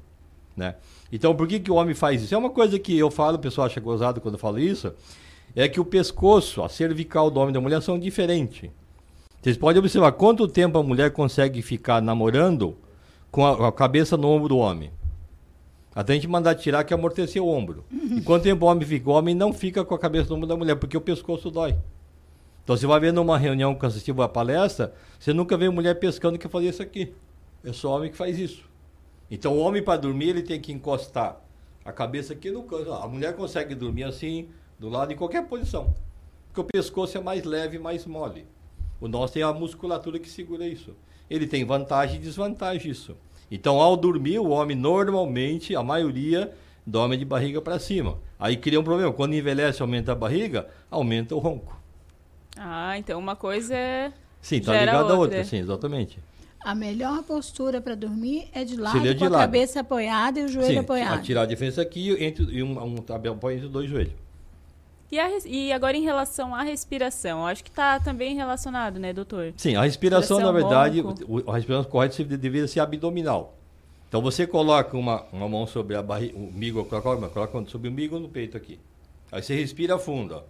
Né? 0.57 0.77
Então, 1.13 1.35
por 1.35 1.47
que, 1.47 1.61
que 1.61 1.71
o 1.71 1.75
homem 1.75 1.95
faz 1.95 2.23
isso? 2.23 2.35
É 2.35 2.39
uma 2.39 2.51
coisa 2.51 2.79
que 2.79 2.99
eu 2.99 3.11
falo, 3.11 3.37
o 3.37 3.41
pessoal 3.41 3.67
acha 3.67 3.81
gozado 3.81 4.21
quando 4.21 4.35
eu 4.35 4.39
falo 4.39 4.59
isso, 4.59 4.93
é 5.55 5.69
que 5.69 5.81
o 5.81 5.85
pescoço, 5.85 6.63
a 6.63 6.69
cervical 6.69 7.31
do 7.31 7.39
homem 7.39 7.51
e 7.51 7.55
da 7.55 7.61
mulher 7.61 7.81
são 7.83 7.99
diferentes. 7.99 8.71
Vocês 9.41 9.57
podem 9.57 9.79
observar 9.79 10.13
quanto 10.13 10.49
tempo 10.49 10.79
a 10.79 10.83
mulher 10.83 11.11
consegue 11.13 11.61
ficar 11.63 12.01
namorando 12.01 12.77
com 13.31 13.45
a, 13.47 13.69
a 13.69 13.73
cabeça 13.73 14.17
no 14.17 14.29
ombro 14.29 14.49
do 14.49 14.57
homem. 14.59 14.91
Até 15.95 16.13
a 16.13 16.17
gente 16.17 16.27
mandar 16.27 16.57
tirar 16.57 16.83
que 16.83 16.93
amortecer 16.93 17.41
o 17.41 17.47
ombro. 17.47 17.85
E 18.17 18.21
quanto 18.23 18.43
tempo 18.43 18.65
o 18.65 18.69
homem 18.69 18.87
fica? 18.87 19.09
O 19.09 19.13
homem 19.13 19.35
não 19.35 19.53
fica 19.53 19.85
com 19.85 19.95
a 19.95 19.99
cabeça 19.99 20.31
no 20.31 20.37
ombro 20.37 20.49
da 20.49 20.57
mulher, 20.57 20.75
porque 20.77 20.97
o 20.97 21.01
pescoço 21.01 21.51
dói. 21.51 21.77
Então 22.65 22.77
você 22.77 22.87
vai 22.87 22.99
ver 22.99 23.13
numa 23.13 23.39
reunião 23.39 23.75
que 23.75 23.85
assistiu 23.85 24.21
a 24.23 24.29
palestra, 24.29 24.93
você 25.21 25.33
nunca 25.33 25.57
vê 25.57 25.69
mulher 25.69 25.95
pescando 26.01 26.39
que 26.39 26.49
fazer 26.49 26.71
isso 26.71 26.83
aqui. 26.83 27.13
É 27.63 27.73
só 27.73 27.95
homem 27.95 28.11
que 28.11 28.17
faz 28.17 28.39
isso. 28.39 28.65
Então 29.31 29.55
o 29.55 29.59
homem 29.59 29.83
para 29.83 29.99
dormir 29.99 30.31
ele 30.31 30.43
tem 30.43 30.61
que 30.61 30.73
encostar 30.73 31.41
a 31.85 31.93
cabeça 31.93 32.33
aqui 32.33 32.51
no 32.51 32.63
canto. 32.63 32.93
A 32.93 33.07
mulher 33.07 33.35
consegue 33.35 33.75
dormir 33.75 34.05
assim, 34.05 34.49
do 34.79 34.89
lado, 34.89 35.13
em 35.13 35.17
qualquer 35.17 35.47
posição. 35.47 35.95
Porque 36.49 36.61
o 36.61 36.65
pescoço 36.65 37.19
é 37.19 37.21
mais 37.21 37.45
leve 37.45 37.79
mais 37.79 38.07
mole. 38.07 38.47
O 39.01 39.09
nosso 39.09 39.35
tem 39.35 39.43
a 39.43 39.53
musculatura 39.53 40.19
que 40.19 40.29
segura 40.29 40.67
isso. 40.67 40.95
Ele 41.29 41.47
tem 41.47 41.65
vantagem 41.65 42.17
e 42.17 42.19
desvantagem 42.21 42.91
isso. 42.91 43.17
Então, 43.51 43.81
ao 43.81 43.97
dormir, 43.97 44.39
o 44.39 44.49
homem 44.49 44.77
normalmente, 44.77 45.77
a 45.77 45.83
maioria, 45.83 46.55
dorme 46.87 47.17
de 47.17 47.25
barriga 47.25 47.61
para 47.61 47.79
cima. 47.79 48.19
Aí 48.39 48.57
cria 48.57 48.81
um 48.81 48.85
problema. 48.85 49.13
Quando 49.13 49.35
envelhece, 49.35 49.83
aumenta 49.83 50.13
a 50.13 50.15
barriga, 50.15 50.69
aumenta 50.91 51.35
o 51.35 51.39
ronco. 51.39 51.79
Ah, 52.57 52.97
então 52.99 53.19
uma 53.19 53.35
coisa 53.37 53.75
é. 53.75 54.13
Sim, 54.41 54.61
tá 54.61 54.79
ligado 54.79 55.13
a 55.13 55.17
outra, 55.17 55.43
sim, 55.45 55.59
exatamente. 55.59 56.19
A 56.65 56.75
melhor 56.75 57.23
postura 57.25 57.79
para 57.81 57.95
dormir 57.95 58.49
é 58.53 58.65
de 58.65 58.75
lado, 58.77 58.97
Seria 58.97 59.13
de 59.13 59.19
com 59.21 59.27
a 59.27 59.29
lado. 59.29 59.41
cabeça 59.43 59.81
apoiada 59.81 60.41
e 60.41 60.45
o 60.45 60.49
joelho 60.49 60.69
sim, 60.73 60.79
apoiado. 60.79 61.23
tirar 61.23 61.43
a 61.43 61.47
diferença 61.47 61.83
aqui 61.83 62.11
entre, 62.25 62.45
e 62.45 62.63
um, 62.63 62.83
um 62.83 62.97
tabel 62.97 63.37
põe 63.37 63.55
entre 63.55 63.67
os 63.67 63.73
dois 63.73 63.89
joelhos. 63.91 64.15
E, 65.13 65.19
a 65.19 65.29
e 65.45 65.73
agora 65.73 65.95
em 65.97 66.03
relação 66.03 66.55
à 66.55 66.63
respiração, 66.63 67.47
acho 67.47 67.63
que 67.63 67.69
está 67.71 68.01
também 68.01 68.35
relacionado, 68.35 68.99
né, 68.99 69.13
doutor? 69.13 69.53
Sim, 69.59 69.77
a 69.77 69.83
respiração, 69.83 70.39
na 70.41 70.51
Respiração, 70.51 70.71
verdade, 70.71 71.01
ronco. 71.03 71.43
o- 71.47 71.51
a 71.51 71.55
respiração 71.57 71.91
correta 71.91 72.25
deveria 72.25 72.67
ser 72.67 72.81
abdominal. 72.81 73.55
Então 74.09 74.23
você 74.23 74.47
coloca 74.47 74.97
uma, 74.97 75.23
uma 75.33 75.49
mão 75.49 75.67
sobre 75.67 75.95
a 75.97 76.03
barriga, 76.03 76.37
o 76.39 76.45
umbigo, 76.49 76.83
coloca, 76.87 77.29
coloca 77.29 77.71
sobre 77.71 77.89
o 77.89 77.93
umbigo 77.93 78.19
no 78.19 78.29
peito 78.29 78.57
aqui. 78.57 78.79
Aí 79.31 79.43
você 79.43 79.55
respira 79.55 79.99
fundo, 79.99 80.37
ó. 80.37 80.43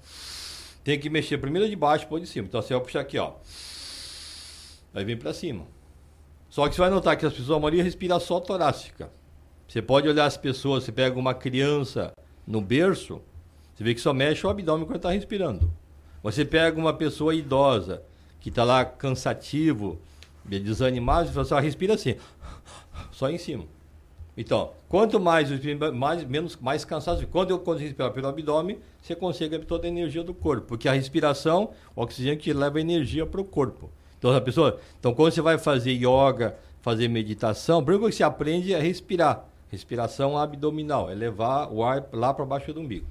Tem 0.84 0.98
que 0.98 1.10
mexer 1.10 1.38
primeiro 1.38 1.68
de 1.68 1.74
baixo, 1.74 2.04
depois 2.04 2.22
de 2.22 2.28
cima. 2.28 2.46
Então 2.46 2.62
você 2.62 2.72
vai 2.72 2.82
puxar 2.82 3.00
aqui, 3.00 3.18
ó. 3.18 3.32
Aí 4.94 5.04
vem 5.04 5.16
pra 5.16 5.32
cima. 5.34 5.64
Só 6.54 6.68
que 6.68 6.76
você 6.76 6.82
vai 6.82 6.90
notar 6.90 7.16
que 7.16 7.26
as 7.26 7.32
pessoas, 7.32 7.56
a 7.56 7.60
maioria 7.60 7.82
respira 7.82 8.20
só 8.20 8.38
torácica. 8.38 9.10
Você 9.66 9.82
pode 9.82 10.08
olhar 10.08 10.24
as 10.24 10.36
pessoas, 10.36 10.84
você 10.84 10.92
pega 10.92 11.18
uma 11.18 11.34
criança 11.34 12.12
no 12.46 12.60
berço, 12.60 13.20
você 13.74 13.82
vê 13.82 13.92
que 13.92 14.00
só 14.00 14.12
mexe 14.12 14.46
o 14.46 14.48
abdômen 14.48 14.86
quando 14.86 14.98
está 14.98 15.10
respirando. 15.10 15.68
Você 16.22 16.44
pega 16.44 16.78
uma 16.78 16.94
pessoa 16.94 17.34
idosa, 17.34 18.04
que 18.38 18.50
está 18.50 18.62
lá 18.62 18.84
cansativo, 18.84 19.98
desanimado, 20.44 21.28
você 21.28 21.44
só 21.44 21.58
respira 21.58 21.94
assim, 21.94 22.14
só 23.10 23.28
em 23.28 23.36
cima. 23.36 23.64
Então, 24.36 24.74
quanto 24.88 25.18
mais, 25.18 25.50
mais 25.92 26.22
menos, 26.22 26.56
mais 26.58 26.84
cansado. 26.84 27.26
Quando 27.26 27.50
eu 27.50 27.58
consigo 27.58 27.88
respirar 27.88 28.12
pelo 28.12 28.28
abdômen, 28.28 28.78
você 29.02 29.16
consegue 29.16 29.58
toda 29.58 29.88
a 29.88 29.90
energia 29.90 30.22
do 30.22 30.32
corpo. 30.32 30.68
Porque 30.68 30.88
a 30.88 30.92
respiração, 30.92 31.72
o 31.96 32.02
oxigênio 32.02 32.38
que 32.38 32.52
leva 32.52 32.80
energia 32.80 33.26
para 33.26 33.40
o 33.40 33.44
corpo. 33.44 33.90
Então, 34.24 34.34
a 34.34 34.40
pessoa, 34.40 34.80
então, 34.98 35.12
quando 35.12 35.34
você 35.34 35.42
vai 35.42 35.58
fazer 35.58 35.92
yoga, 35.92 36.56
fazer 36.80 37.08
meditação, 37.08 37.84
coisa 37.84 38.08
que 38.08 38.14
você 38.16 38.22
aprende 38.22 38.72
é 38.72 38.80
respirar. 38.80 39.44
Respiração 39.70 40.38
abdominal, 40.38 41.10
é 41.10 41.14
levar 41.14 41.70
o 41.70 41.84
ar 41.84 42.06
lá 42.10 42.32
para 42.32 42.46
baixo 42.46 42.72
do 42.72 42.80
umbigo. 42.80 43.04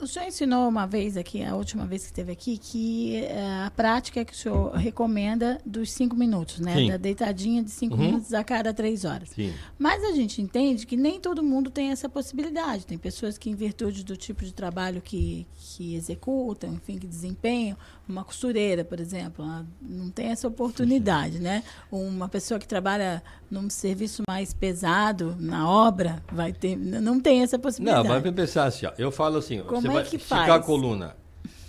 O 0.00 0.06
senhor 0.06 0.28
ensinou 0.28 0.68
uma 0.68 0.86
vez 0.86 1.16
aqui, 1.16 1.42
a 1.42 1.56
última 1.56 1.84
vez 1.84 2.02
que 2.02 2.06
esteve 2.10 2.30
aqui, 2.30 2.56
que 2.56 3.16
eh, 3.16 3.64
a 3.66 3.72
prática 3.74 4.24
que 4.24 4.32
o 4.32 4.36
senhor 4.36 4.70
recomenda 4.74 5.58
dos 5.66 5.90
cinco 5.90 6.14
minutos, 6.14 6.60
né? 6.60 6.72
Sim. 6.72 6.88
Da 6.88 6.96
deitadinha 6.96 7.64
de 7.64 7.70
cinco 7.72 7.96
Uhum. 7.96 8.02
minutos 8.02 8.32
a 8.32 8.44
cada 8.44 8.72
três 8.72 9.04
horas. 9.04 9.30
Sim. 9.30 9.52
Mas 9.76 10.04
a 10.04 10.12
gente 10.12 10.40
entende 10.40 10.86
que 10.86 10.96
nem 10.96 11.18
todo 11.18 11.42
mundo 11.42 11.68
tem 11.68 11.90
essa 11.90 12.08
possibilidade. 12.08 12.86
Tem 12.86 12.96
pessoas 12.96 13.36
que, 13.36 13.50
em 13.50 13.56
virtude 13.56 14.04
do 14.04 14.16
tipo 14.16 14.44
de 14.44 14.54
trabalho 14.54 15.02
que, 15.02 15.44
que 15.56 15.96
executam, 15.96 16.74
enfim, 16.74 16.96
que 16.96 17.06
desempenham, 17.08 17.76
uma 18.08 18.24
costureira, 18.24 18.84
por 18.84 18.98
exemplo, 19.00 19.44
não 19.80 20.10
tem 20.10 20.28
essa 20.28 20.48
oportunidade, 20.48 21.38
né? 21.38 21.62
Uma 21.90 22.28
pessoa 22.28 22.58
que 22.58 22.66
trabalha 22.66 23.22
num 23.50 23.68
serviço 23.68 24.22
mais 24.28 24.54
pesado, 24.54 25.36
na 25.38 25.68
obra, 25.68 26.22
vai 26.32 26.52
ter, 26.52 26.76
não 26.76 27.20
tem 27.20 27.42
essa 27.42 27.56
Não, 27.56 27.62
possibilidade. 27.62 28.08
mas 28.08 28.22
vai 28.22 28.32
pensar 28.32 28.64
assim, 28.64 28.86
ó. 28.86 28.92
Eu 28.96 29.10
falo 29.12 29.36
assim, 29.38 29.60
Como 29.62 29.80
você 29.82 29.88
é 29.88 29.90
vai 29.92 30.04
que 30.04 30.16
esticar 30.16 30.46
faz? 30.46 30.50
a 30.50 30.58
coluna 30.60 31.16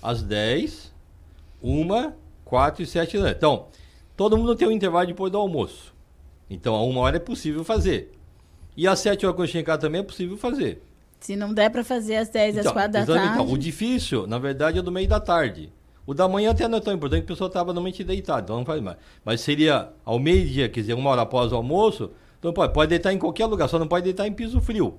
às 0.02 0.24
10, 0.24 0.94
1, 1.61 2.11
4 2.45 2.84
e 2.84 2.86
7 2.86 3.18
da 3.18 3.24
noite. 3.24 3.38
Então, 3.38 3.68
todo 4.16 4.38
mundo 4.38 4.56
tem 4.56 4.68
um 4.68 4.72
intervalo 4.72 5.07
depois 5.07 5.32
do 5.32 5.38
almoço. 5.38 5.94
Então, 6.49 6.74
a 6.74 6.84
uma 6.84 7.02
hora 7.02 7.18
é 7.18 7.20
possível 7.20 7.64
fazer. 7.64 8.11
E 8.78 8.88
às 8.88 8.99
7 8.99 9.26
horas 9.26 9.36
quando 9.36 9.49
chegar 9.49 9.78
também 9.78 9.99
é 10.02 10.03
possível 10.03 10.38
fazer. 10.38 10.82
Se 11.20 11.36
não 11.36 11.53
der 11.53 11.70
para 11.70 11.84
fazer 11.84 12.16
às 12.16 12.30
10, 12.30 12.60
às 12.60 12.61
Então, 12.61 12.74
4 12.74 12.91
da 12.94 13.06
tarde. 13.06 13.34
Então, 13.34 13.52
o 13.52 13.57
difícil, 13.57 14.26
na 14.26 14.40
verdade, 14.40 14.80
é 14.80 14.82
do 14.82 14.90
meio 14.90 15.07
da 15.07 15.20
tarde. 15.20 15.72
O 16.10 16.14
da 16.15 16.27
manhã 16.27 16.49
até 16.49 16.68
não 16.68 16.80
é 16.80 16.81
tão 16.81 16.91
importante, 16.91 17.22
porque 17.22 17.34
a 17.34 17.36
pessoa 17.36 17.49
estava 17.49 17.68
normalmente 17.68 18.03
deitada, 18.03 18.41
então 18.41 18.57
não 18.57 18.65
faz 18.65 18.81
mais. 18.81 18.98
Mas 19.23 19.41
seria 19.41 19.90
ao 20.03 20.18
meio-dia, 20.18 20.68
quer 20.68 20.80
dizer, 20.80 20.95
uma 20.95 21.07
hora 21.11 21.22
após 21.22 21.52
o 21.52 21.56
almoço, 21.56 22.10
então 22.40 22.52
pode, 22.52 22.73
pode 22.73 22.90
deitar 22.90 23.14
em 23.14 23.19
qualquer 23.19 23.45
lugar, 23.45 23.69
só 23.69 23.77
não 23.77 23.88
pode 23.88 24.06
deitar 24.06 24.26
em 24.26 24.34
piso 24.34 24.60
frio. 24.60 24.95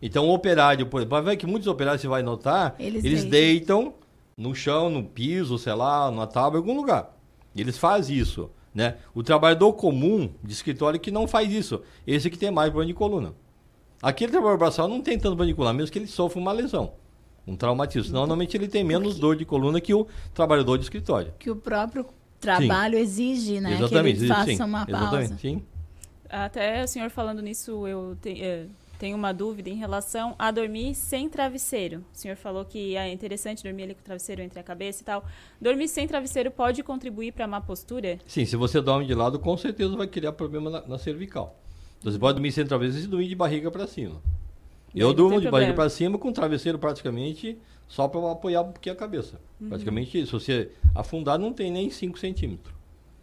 Então 0.00 0.26
o 0.26 0.32
operário, 0.32 0.86
por 0.86 1.00
exemplo, 1.00 1.20
vai 1.20 1.34
ver 1.34 1.36
que 1.36 1.46
muitos 1.46 1.68
operários, 1.68 2.00
você 2.00 2.08
vai 2.08 2.22
notar, 2.22 2.76
Eles 2.78 3.04
eles, 3.04 3.24
deitam. 3.24 3.92
no 4.38 4.54
chão, 4.54 4.88
no 4.88 5.04
piso, 5.04 5.58
sei 5.58 5.74
lá, 5.74 6.10
na 6.10 6.26
tábua, 6.26 6.58
em 6.58 6.62
algum 6.62 6.74
lugar. 6.74 7.14
Eles 7.54 7.76
fazem 7.76 8.16
isso, 8.16 8.50
né? 8.74 8.96
O 9.14 9.22
trabalhador 9.22 9.70
comum 9.74 10.30
de 10.42 10.54
escritório 10.54 10.98
que 10.98 11.10
não 11.10 11.28
faz 11.28 11.52
isso, 11.52 11.82
esse 12.06 12.30
que 12.30 12.38
tem 12.38 12.50
mais 12.50 12.70
problema 12.70 12.88
de 12.88 12.94
coluna. 12.94 13.34
Aquele 14.00 14.32
trabalhador 14.32 14.60
braçal 14.60 14.88
não 14.88 15.02
tem 15.02 15.18
tanto 15.18 15.32
problema 15.36 15.48
de 15.48 15.54
coluna, 15.54 15.74
menos 15.74 15.90
que 15.90 15.98
ele 15.98 16.06
sofra 16.06 16.40
uma 16.40 16.52
lesão, 16.52 16.94
um 17.46 17.56
traumatismo. 17.56 18.04
Senão, 18.08 18.20
normalmente 18.20 18.56
ele 18.56 18.68
tem 18.68 18.82
menos 18.84 19.18
dor 19.18 19.36
de 19.36 19.44
coluna 19.44 19.80
que 19.80 19.92
o 19.94 20.06
trabalhador 20.32 20.78
de 20.78 20.84
escritório. 20.84 21.32
Que 21.38 21.50
o 21.50 21.56
próprio 21.56 22.06
trabalho 22.40 22.98
exige, 22.98 23.60
né? 23.60 23.74
Exatamente, 23.74 24.18
que 24.18 24.24
ele 24.24 24.34
faça 24.34 24.46
sim, 24.52 24.62
uma 24.62 24.86
pausa. 24.86 25.06
exatamente, 25.22 25.40
sim. 25.40 25.62
Até 26.28 26.82
o 26.82 26.88
senhor 26.88 27.10
falando 27.10 27.40
nisso, 27.42 27.86
eu 27.86 28.16
te- 28.20 28.42
eh, 28.42 28.66
tenho 28.98 29.16
uma 29.16 29.32
dúvida 29.32 29.68
em 29.68 29.74
relação 29.74 30.34
a 30.38 30.50
dormir 30.50 30.94
sem 30.94 31.28
travesseiro. 31.28 31.98
O 32.12 32.16
senhor 32.16 32.36
falou 32.36 32.64
que 32.64 32.96
é 32.96 33.12
interessante 33.12 33.62
dormir 33.62 33.84
ali 33.84 33.94
com 33.94 34.00
o 34.00 34.04
travesseiro 34.04 34.42
entre 34.42 34.58
a 34.58 34.62
cabeça 34.62 35.02
e 35.02 35.04
tal. 35.04 35.24
Dormir 35.60 35.88
sem 35.88 36.06
travesseiro 36.08 36.50
pode 36.50 36.82
contribuir 36.82 37.32
para 37.32 37.44
a 37.44 37.48
má 37.48 37.60
postura? 37.60 38.18
Sim, 38.26 38.44
se 38.44 38.56
você 38.56 38.80
dorme 38.80 39.06
de 39.06 39.14
lado, 39.14 39.38
com 39.38 39.56
certeza 39.56 39.94
vai 39.96 40.06
criar 40.06 40.32
problema 40.32 40.70
na, 40.70 40.86
na 40.86 40.98
cervical. 40.98 41.60
Então, 42.00 42.10
você 42.10 42.18
pode 42.18 42.34
dormir 42.34 42.52
sem 42.52 42.66
travesseiro 42.66 43.06
e 43.06 43.08
dormir 43.08 43.28
de 43.28 43.34
barriga 43.34 43.70
para 43.70 43.86
cima. 43.86 44.20
Eu 44.94 45.08
aí 45.08 45.14
durmo 45.14 45.40
de 45.40 45.50
barriga 45.50 45.74
para 45.74 45.88
cima 45.88 46.18
com 46.18 46.32
travesseiro 46.32 46.78
praticamente 46.78 47.58
só 47.88 48.08
para 48.08 48.32
apoiar 48.32 48.62
um 48.62 48.72
pouquinho 48.72 48.94
a 48.94 48.98
cabeça. 48.98 49.40
Uhum. 49.60 49.68
Praticamente 49.68 50.20
isso. 50.20 50.38
Se 50.38 50.46
você 50.46 50.70
afundar, 50.94 51.38
não 51.38 51.52
tem 51.52 51.70
nem 51.70 51.90
5 51.90 52.18
centímetros. 52.18 52.74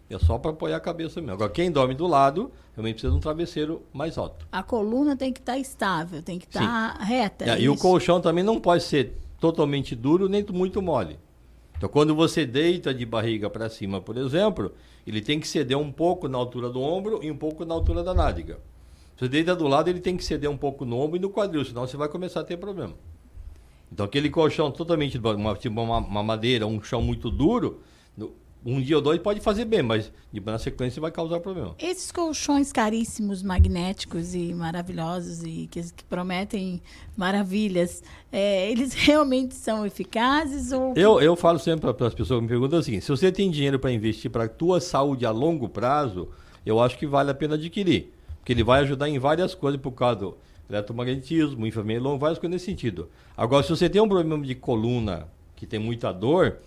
É 0.09 0.19
só 0.19 0.37
para 0.37 0.51
apoiar 0.51 0.75
a 0.75 0.79
cabeça 0.79 1.21
mesmo. 1.21 1.35
Agora, 1.35 1.49
quem 1.49 1.71
dorme 1.71 1.95
do 1.95 2.05
lado, 2.05 2.51
realmente 2.73 2.95
precisa 2.95 3.11
de 3.11 3.17
um 3.17 3.21
travesseiro 3.21 3.81
mais 3.93 4.17
alto. 4.17 4.45
A 4.51 4.61
coluna 4.61 5.15
tem 5.15 5.31
que 5.31 5.39
estar 5.39 5.57
estável, 5.57 6.21
tem 6.21 6.37
que 6.37 6.45
estar 6.45 6.97
reta. 6.99 7.45
É, 7.45 7.61
e 7.61 7.69
o 7.69 7.77
colchão 7.77 8.19
também 8.19 8.43
não 8.43 8.59
pode 8.59 8.83
ser 8.83 9.15
totalmente 9.39 9.95
duro 9.95 10.27
nem 10.27 10.45
muito 10.51 10.81
mole. 10.81 11.17
Então, 11.77 11.89
quando 11.89 12.13
você 12.13 12.45
deita 12.45 12.93
de 12.93 13.05
barriga 13.05 13.49
para 13.49 13.69
cima, 13.69 14.01
por 14.01 14.17
exemplo, 14.17 14.73
ele 15.07 15.21
tem 15.21 15.39
que 15.39 15.47
ceder 15.47 15.77
um 15.77 15.91
pouco 15.91 16.27
na 16.27 16.37
altura 16.37 16.69
do 16.69 16.81
ombro 16.81 17.23
e 17.23 17.31
um 17.31 17.37
pouco 17.37 17.65
na 17.65 17.73
altura 17.73 18.03
da 18.03 18.13
nádega. 18.13 18.59
Se 19.21 19.25
você 19.25 19.29
deita 19.29 19.55
do 19.55 19.67
lado, 19.67 19.87
ele 19.87 19.99
tem 19.99 20.17
que 20.17 20.25
ceder 20.25 20.49
um 20.49 20.57
pouco 20.57 20.83
no 20.83 20.97
ombro 20.97 21.15
e 21.15 21.19
no 21.19 21.29
quadril, 21.29 21.63
senão 21.63 21.85
você 21.85 21.95
vai 21.95 22.09
começar 22.09 22.39
a 22.39 22.43
ter 22.43 22.57
problema. 22.57 22.95
Então, 23.93 24.03
aquele 24.03 24.31
colchão 24.31 24.71
totalmente, 24.71 25.19
uma, 25.19 25.53
tipo 25.53 25.79
uma, 25.79 25.99
uma 25.99 26.23
madeira, 26.23 26.65
um 26.65 26.81
chão 26.81 27.03
muito 27.03 27.29
duro, 27.29 27.81
um 28.65 28.81
dia 28.81 28.95
ou 28.95 29.01
dois 29.01 29.19
pode 29.21 29.39
fazer 29.39 29.65
bem, 29.65 29.83
mas 29.83 30.11
na 30.43 30.57
sequência 30.57 30.99
vai 30.99 31.11
causar 31.11 31.39
problema. 31.39 31.75
Esses 31.77 32.11
colchões 32.11 32.73
caríssimos, 32.73 33.43
magnéticos 33.43 34.33
e 34.33 34.55
maravilhosos 34.55 35.43
e 35.43 35.67
que, 35.69 35.83
que 35.93 36.03
prometem 36.05 36.81
maravilhas, 37.15 38.01
é, 38.31 38.71
eles 38.71 38.91
realmente 38.97 39.53
são 39.53 39.85
eficazes 39.85 40.71
ou 40.71 40.95
Eu, 40.95 41.21
eu 41.21 41.35
falo 41.35 41.59
sempre 41.59 41.93
para 41.93 42.07
as 42.07 42.15
pessoas 42.15 42.39
que 42.39 42.41
me 42.41 42.49
perguntam 42.49 42.79
assim: 42.79 42.99
se 42.99 43.09
você 43.09 43.31
tem 43.31 43.51
dinheiro 43.51 43.77
para 43.77 43.91
investir 43.91 44.31
para 44.31 44.45
a 44.45 44.49
tua 44.49 44.81
saúde 44.81 45.27
a 45.27 45.31
longo 45.31 45.69
prazo, 45.69 46.29
eu 46.65 46.79
acho 46.79 46.97
que 46.97 47.05
vale 47.05 47.29
a 47.29 47.35
pena 47.35 47.53
adquirir. 47.53 48.19
Porque 48.41 48.51
ele 48.51 48.63
vai 48.63 48.81
ajudar 48.81 49.07
em 49.07 49.17
várias 49.17 49.55
coisas 49.55 49.79
por 49.79 49.91
causa 49.91 50.19
do- 50.19 50.37
eletromagnetismo, 50.69 51.65
infravermelho, 51.65 52.17
várias 52.17 52.39
coisas 52.39 52.53
nesse 52.55 52.65
sentido. 52.65 53.09
Agora, 53.37 53.63
se 53.63 53.69
você 53.69 53.89
tem 53.89 54.01
um 54.01 54.07
problema 54.09 54.43
de 54.43 54.55
coluna 54.55 55.27
que 55.55 55.65
tem 55.65 55.79
muita 55.79 56.11
dor, 56.11 56.57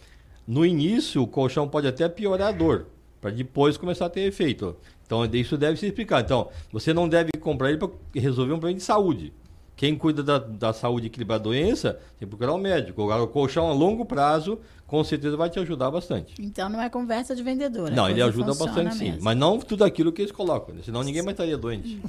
no 0.46 0.64
início 0.64 1.22
o 1.22 1.26
colchão 1.26 1.68
pode 1.68 1.86
até 1.86 2.08
piorar 2.08 2.48
a 2.48 2.52
dor, 2.52 2.86
para 3.20 3.30
depois 3.30 3.76
começar 3.76 4.06
a 4.06 4.10
ter 4.10 4.20
efeito. 4.22 4.76
Então, 5.06 5.24
isso 5.32 5.56
deve 5.58 5.78
se 5.78 5.86
explicar. 5.86 6.22
Então, 6.22 6.48
você 6.72 6.94
não 6.94 7.08
deve 7.08 7.30
comprar 7.40 7.68
ele 7.70 7.78
para 7.78 7.90
resolver 8.14 8.52
um 8.52 8.58
problema 8.58 8.78
de 8.78 8.84
saúde. 8.84 9.32
Quem 9.76 9.96
cuida 9.96 10.22
da, 10.22 10.38
da 10.38 10.72
saúde 10.72 11.06
e 11.06 11.08
equilibrar 11.08 11.38
a 11.38 11.42
doença, 11.42 11.94
tem 12.18 12.20
que 12.20 12.26
procurar 12.26 12.54
um 12.54 12.58
médico. 12.58 13.02
Agora, 13.02 13.22
o 13.22 13.28
colchão 13.28 13.68
a 13.68 13.72
longo 13.72 14.04
prazo, 14.04 14.60
com 14.86 15.02
certeza 15.02 15.36
vai 15.36 15.50
te 15.50 15.58
ajudar 15.58 15.90
bastante. 15.90 16.34
Então 16.38 16.68
não 16.68 16.80
é 16.80 16.88
conversa 16.88 17.34
de 17.34 17.42
vendedor. 17.42 17.90
Não, 17.90 18.08
ele 18.08 18.22
ajuda 18.22 18.54
bastante 18.54 18.94
sim. 18.94 19.04
mesmo. 19.10 19.24
Mas 19.24 19.36
não 19.36 19.58
tudo 19.58 19.84
aquilo 19.84 20.12
que 20.12 20.22
eles 20.22 20.32
colocam, 20.32 20.74
né? 20.74 20.82
senão 20.84 21.02
ninguém 21.02 21.22
mais 21.22 21.34
estaria 21.34 21.58
doente. 21.58 22.00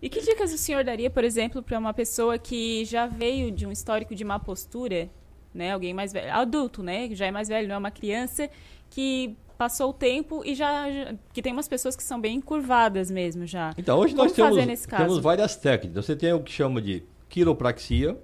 E 0.00 0.08
que 0.08 0.20
dicas 0.20 0.52
o 0.52 0.56
senhor 0.56 0.84
daria, 0.84 1.10
por 1.10 1.24
exemplo, 1.24 1.60
para 1.60 1.76
uma 1.76 1.92
pessoa 1.92 2.38
que 2.38 2.84
já 2.84 3.08
veio 3.08 3.50
de 3.50 3.66
um 3.66 3.72
histórico 3.72 4.14
de 4.14 4.22
má 4.22 4.38
postura, 4.38 5.10
né? 5.52 5.72
Alguém 5.72 5.92
mais 5.92 6.12
velho, 6.12 6.32
adulto, 6.32 6.84
né? 6.84 7.08
Que 7.08 7.16
já 7.16 7.26
é 7.26 7.32
mais 7.32 7.48
velho, 7.48 7.66
não 7.66 7.74
é 7.74 7.78
uma 7.78 7.90
criança, 7.90 8.48
que 8.88 9.36
passou 9.58 9.90
o 9.90 9.92
tempo 9.92 10.42
e 10.44 10.54
já, 10.54 10.90
já- 10.90 11.14
que 11.32 11.42
tem 11.42 11.52
umas 11.52 11.66
pessoas 11.68 11.96
que 11.96 12.02
são 12.02 12.20
bem 12.20 12.36
encurvadas 12.36 13.10
mesmo 13.10 13.44
já. 13.44 13.74
Então, 13.76 13.98
hoje 13.98 14.14
Como 14.14 14.24
nós 14.24 14.32
temos, 14.32 14.86
temos 14.86 15.18
várias 15.18 15.56
técnicas. 15.56 16.06
Você 16.06 16.14
tem 16.14 16.32
o 16.32 16.40
que 16.40 16.52
chama 16.52 16.80
de 16.80 17.02
quiropraxia, 17.28 18.16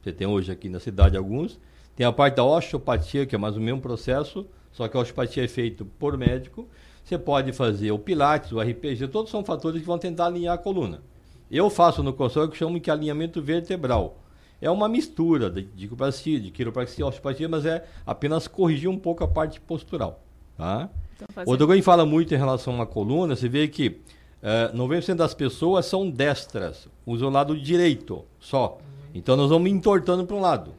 você 0.00 0.12
tem 0.12 0.26
hoje 0.26 0.52
aqui 0.52 0.68
na 0.68 0.78
cidade 0.78 1.16
alguns. 1.16 1.58
Tem 1.96 2.06
a 2.06 2.12
parte 2.12 2.36
da 2.36 2.44
osteopatia, 2.44 3.26
que 3.26 3.34
é 3.34 3.38
mais 3.38 3.56
o 3.56 3.60
mesmo 3.60 3.80
processo, 3.80 4.46
só 4.70 4.86
que 4.86 4.96
a 4.96 5.00
osteopatia 5.00 5.44
é 5.44 5.48
feito 5.48 5.84
por 5.84 6.16
médico. 6.16 6.68
Você 7.02 7.18
pode 7.18 7.52
fazer 7.52 7.90
o 7.90 7.98
pilates, 7.98 8.52
o 8.52 8.60
RPG, 8.60 9.08
todos 9.08 9.30
são 9.30 9.44
fatores 9.44 9.80
que 9.80 9.86
vão 9.86 9.98
tentar 9.98 10.26
alinhar 10.26 10.54
a 10.54 10.58
coluna. 10.58 11.02
Eu 11.50 11.70
faço 11.70 12.02
no 12.02 12.12
consultório 12.12 12.50
que 12.50 12.58
chamam 12.58 12.78
de 12.78 12.90
alinhamento 12.90 13.40
vertebral. 13.40 14.18
É 14.60 14.70
uma 14.70 14.88
mistura 14.88 15.50
de, 15.50 15.62
de 15.62 15.86
quiropraxia, 15.86 16.40
de 16.40 16.50
quiropraxia 16.50 17.04
e 17.04 17.08
osteopatia, 17.08 17.48
mas 17.48 17.64
é 17.66 17.84
apenas 18.04 18.46
corrigir 18.48 18.88
um 18.90 18.98
pouco 18.98 19.22
a 19.24 19.28
parte 19.28 19.60
postural. 19.60 20.22
Tá? 20.56 20.88
Então, 21.14 21.74
gente 21.74 21.84
fala 21.84 22.04
muito 22.04 22.34
em 22.34 22.36
relação 22.36 22.80
à 22.80 22.86
coluna, 22.86 23.34
você 23.34 23.48
vê 23.48 23.68
que 23.68 24.00
eh, 24.42 24.70
90% 24.74 25.14
das 25.14 25.34
pessoas 25.34 25.86
são 25.86 26.08
destras, 26.08 26.88
usam 27.06 27.28
o 27.28 27.32
lado 27.32 27.58
direito 27.58 28.24
só. 28.38 28.78
Então 29.14 29.36
nós 29.36 29.48
vamos 29.48 29.70
entortando 29.70 30.26
para 30.26 30.36
um 30.36 30.40
lado. 30.40 30.74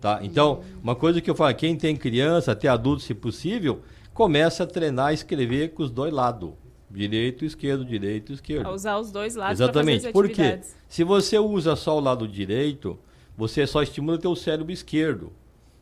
Tá? 0.00 0.20
Então, 0.22 0.62
uma 0.82 0.96
coisa 0.96 1.20
que 1.20 1.30
eu 1.30 1.34
falo, 1.34 1.54
quem 1.54 1.76
tem 1.76 1.94
criança, 1.94 2.52
até 2.52 2.68
adulto 2.68 3.02
se 3.02 3.14
possível, 3.14 3.82
começa 4.14 4.64
a 4.64 4.66
treinar 4.66 5.08
a 5.08 5.12
escrever 5.12 5.74
com 5.74 5.82
os 5.82 5.90
dois 5.90 6.12
lados. 6.12 6.52
Direito, 6.90 7.44
esquerdo, 7.44 7.84
direito, 7.84 8.32
esquerdo. 8.32 8.66
A 8.66 8.72
usar 8.72 8.98
os 8.98 9.12
dois 9.12 9.36
lados 9.36 9.60
Exatamente. 9.60 10.10
Por 10.10 10.28
quê? 10.28 10.60
Se 10.88 11.04
você 11.04 11.38
usa 11.38 11.76
só 11.76 11.96
o 11.96 12.00
lado 12.00 12.26
direito, 12.26 12.98
você 13.36 13.66
só 13.66 13.82
estimula 13.82 14.16
o 14.16 14.20
teu 14.20 14.34
cérebro 14.34 14.72
esquerdo, 14.72 15.30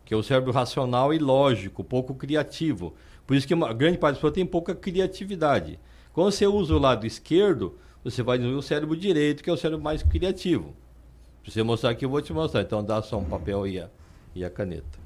que 0.08 0.14
é 0.14 0.16
o 0.16 0.22
cérebro 0.22 0.50
racional 0.52 1.12
e 1.12 1.18
lógico, 1.18 1.84
pouco 1.84 2.14
criativo. 2.14 2.94
Por 3.26 3.36
isso 3.36 3.46
que 3.46 3.52
uma 3.52 3.74
grande 3.74 3.98
parte 3.98 4.12
das 4.14 4.20
pessoas 4.20 4.32
tem 4.32 4.46
pouca 4.46 4.74
criatividade. 4.74 5.78
Quando 6.14 6.32
você 6.32 6.46
usa 6.46 6.74
o 6.74 6.78
lado 6.78 7.06
esquerdo, 7.06 7.78
você 8.02 8.22
vai 8.22 8.38
desenvolver 8.38 8.64
o 8.64 8.66
cérebro 8.66 8.96
direito, 8.96 9.44
que 9.44 9.50
é 9.50 9.52
o 9.52 9.56
cérebro 9.58 9.84
mais 9.84 10.02
criativo. 10.02 10.74
Se 11.44 11.50
você 11.50 11.62
mostrar 11.62 11.90
aqui, 11.90 12.06
eu 12.06 12.08
vou 12.08 12.22
te 12.22 12.32
mostrar. 12.32 12.62
Então 12.62 12.82
dá 12.82 13.02
só 13.02 13.18
um 13.18 13.24
papel 13.24 13.66
e 13.66 13.80
a, 13.80 13.90
e 14.34 14.42
a 14.42 14.48
caneta. 14.48 14.98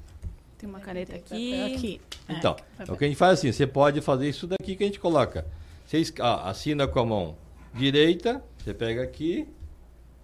Tem 0.57 0.69
uma 0.69 0.79
caneta 0.79 1.13
aqui. 1.17 1.73
aqui. 1.73 2.01
Então, 2.29 2.55
É, 2.79 2.89
o 2.89 2.95
que 2.95 3.03
a 3.03 3.07
gente 3.09 3.17
faz 3.17 3.39
assim, 3.39 3.51
você 3.51 3.67
pode 3.67 3.99
fazer 3.99 4.29
isso 4.29 4.47
daqui 4.47 4.73
que 4.73 4.83
a 4.85 4.87
gente 4.87 5.01
coloca. 5.01 5.45
Você 5.85 6.01
ah, 6.21 6.49
assina 6.49 6.87
com 6.87 6.99
a 7.01 7.05
mão 7.05 7.35
direita, 7.73 8.41
você 8.57 8.73
pega 8.73 9.03
aqui, 9.03 9.49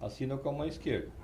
assina 0.00 0.38
com 0.38 0.48
a 0.48 0.52
mão 0.52 0.66
esquerda. 0.66 1.19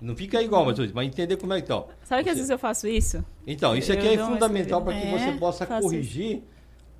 Não 0.00 0.14
fica 0.14 0.42
igual, 0.42 0.64
mas, 0.66 0.78
mas 0.92 1.06
entender 1.06 1.36
como 1.36 1.52
é 1.54 1.56
que 1.58 1.64
então. 1.64 1.86
Sabe 2.04 2.22
que 2.22 2.28
às 2.28 2.34
Você- 2.34 2.40
vezes 2.40 2.50
eu 2.50 2.58
faço 2.58 2.86
isso? 2.86 3.24
Então, 3.46 3.74
isso 3.76 3.90
aqui 3.92 4.06
Eu 4.06 4.12
é 4.12 4.18
fundamental 4.18 4.82
para 4.82 4.92
que 4.92 4.98
escrevida. 4.98 5.24
você 5.30 5.36
É, 5.36 5.38
possa 5.38 5.66
corrigir 5.66 6.42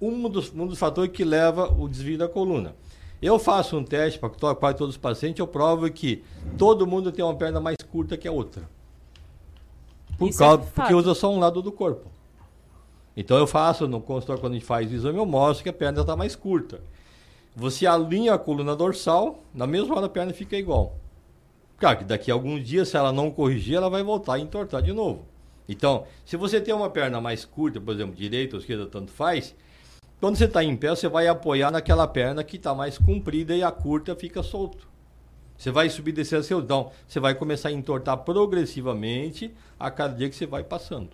um 0.01 0.29
dos, 0.29 0.53
um 0.55 0.67
dos 0.67 0.79
fatores 0.79 1.13
que 1.13 1.25
leva 1.25 1.73
o 1.79 1.89
desvio 1.89 2.17
da 2.17 2.27
coluna. 2.29 2.75
Eu 3.21 3.39
faço 3.39 3.77
um 3.77 3.85
teste 3.85 4.19
para 4.19 4.31
quase 4.55 4.77
todos 4.79 4.95
os 4.95 5.01
pacientes, 5.01 5.41
eu 5.41 5.47
provo 5.47 5.91
que 5.91 6.23
todo 6.57 6.87
mundo 6.87 7.13
tem 7.13 7.25
uma 7.25 7.35
perna 7.35 7.61
mais 7.61 7.77
curta 7.91 8.17
que 8.17 8.27
a 8.29 8.33
outra. 8.33 8.63
Por 10.19 10.31
Isso 10.31 10.43
é 10.43 10.47
causa, 10.47 10.63
porque 10.63 10.81
fato. 10.81 10.97
usa 10.97 11.15
só 11.15 11.31
um 11.33 11.39
lado 11.39 11.61
do 11.61 11.71
corpo. 11.73 12.11
Então 13.17 13.37
eu 13.39 13.47
faço 13.47 13.87
no 13.89 14.01
consultório, 14.01 14.41
quando 14.41 14.53
a 14.53 14.57
gente 14.57 14.67
faz 14.67 14.91
o 14.91 14.95
exame, 14.95 15.19
eu 15.19 15.27
mostro 15.27 15.63
que 15.63 15.69
a 15.69 15.73
perna 15.73 16.01
está 16.01 16.15
mais 16.17 16.35
curta. 16.37 16.81
Você 17.55 17.87
alinha 17.87 18.35
a 18.35 18.39
coluna 18.39 18.77
dorsal, 18.77 19.39
na 19.55 19.67
mesma 19.67 19.97
hora 19.97 20.07
a 20.07 20.11
perna 20.11 20.33
fica 20.33 20.57
igual. 20.57 20.95
Claro 21.79 21.99
que 21.99 22.05
daqui 22.05 22.31
a 22.31 22.35
alguns 22.35 22.67
dias, 22.67 22.89
se 22.89 22.97
ela 22.97 23.13
não 23.13 23.31
corrigir, 23.31 23.77
ela 23.77 23.91
vai 23.91 24.03
voltar 24.03 24.35
a 24.35 24.39
entortar 24.39 24.83
de 24.83 24.93
novo. 24.93 25.27
Então, 25.69 26.07
se 26.25 26.37
você 26.37 26.61
tem 26.61 26.73
uma 26.73 26.89
perna 26.89 27.21
mais 27.21 27.45
curta, 27.45 27.81
por 27.81 27.95
exemplo, 27.95 28.15
direita 28.15 28.57
ou 28.57 28.61
esquerda, 28.61 28.87
tanto 28.87 29.11
faz, 29.11 29.55
quando 30.21 30.37
você 30.37 30.45
está 30.45 30.65
em 30.65 30.77
pé, 30.77 30.89
você 30.91 31.09
vai 31.09 31.27
apoiar 31.27 31.71
naquela 31.71 32.07
perna 32.07 32.43
que 32.43 32.57
está 32.57 32.75
mais 32.75 32.97
comprida 32.97 33.55
e 33.55 33.63
a 33.63 33.71
curta 33.71 34.15
fica 34.15 34.43
solto. 34.43 34.89
Você 35.59 35.71
vai 35.71 35.89
subir 35.89 36.11
e 36.11 36.15
descer 36.15 36.43
seu 36.45 36.61
então 36.61 36.91
Você 37.09 37.19
vai 37.19 37.35
começar 37.35 37.71
a 37.71 37.73
entortar 37.73 38.19
progressivamente 38.19 39.55
a 39.79 39.91
cada 39.91 40.15
dia 40.15 40.29
que 40.29 40.37
você 40.37 40.47
vai 40.47 40.63
passando. 40.63 41.11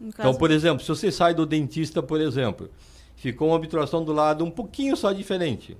Então, 0.00 0.34
por 0.34 0.50
exemplo, 0.50 0.82
se 0.82 0.88
você 0.88 1.12
sai 1.12 1.34
do 1.34 1.46
dentista, 1.46 2.02
por 2.02 2.20
exemplo, 2.20 2.70
ficou 3.14 3.48
uma 3.48 3.56
obturação 3.56 4.04
do 4.04 4.12
lado 4.12 4.44
um 4.44 4.50
pouquinho 4.50 4.96
só 4.96 5.12
diferente. 5.12 5.76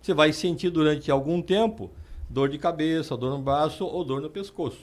Você 0.00 0.14
vai 0.14 0.32
sentir 0.32 0.70
durante 0.70 1.10
algum 1.10 1.42
tempo 1.42 1.90
dor 2.28 2.48
de 2.48 2.58
cabeça, 2.58 3.16
dor 3.16 3.30
no 3.30 3.38
braço 3.38 3.84
ou 3.84 4.04
dor 4.04 4.20
no 4.20 4.30
pescoço. 4.30 4.80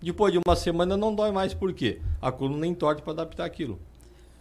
Depois 0.00 0.32
de 0.32 0.38
uma 0.46 0.54
semana 0.54 0.96
não 0.96 1.14
dói 1.14 1.32
mais, 1.32 1.54
por 1.54 1.72
quê? 1.72 2.00
A 2.20 2.30
coluna 2.30 2.66
entorta 2.66 3.02
para 3.02 3.12
adaptar 3.12 3.44
aquilo. 3.44 3.78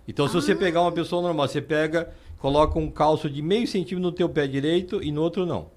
Então, 0.07 0.27
se 0.27 0.33
você 0.33 0.53
pegar 0.53 0.81
uma 0.81 0.91
pessoa 0.91 1.21
normal, 1.21 1.47
você 1.47 1.61
pega, 1.61 2.13
coloca 2.37 2.77
um 2.77 2.91
calço 2.91 3.29
de 3.29 3.41
meio 3.41 3.67
centímetro 3.67 4.09
no 4.09 4.11
teu 4.11 4.29
pé 4.29 4.45
direito 4.45 5.01
e 5.01 5.11
no 5.11 5.21
outro 5.21 5.45
não. 5.45 5.67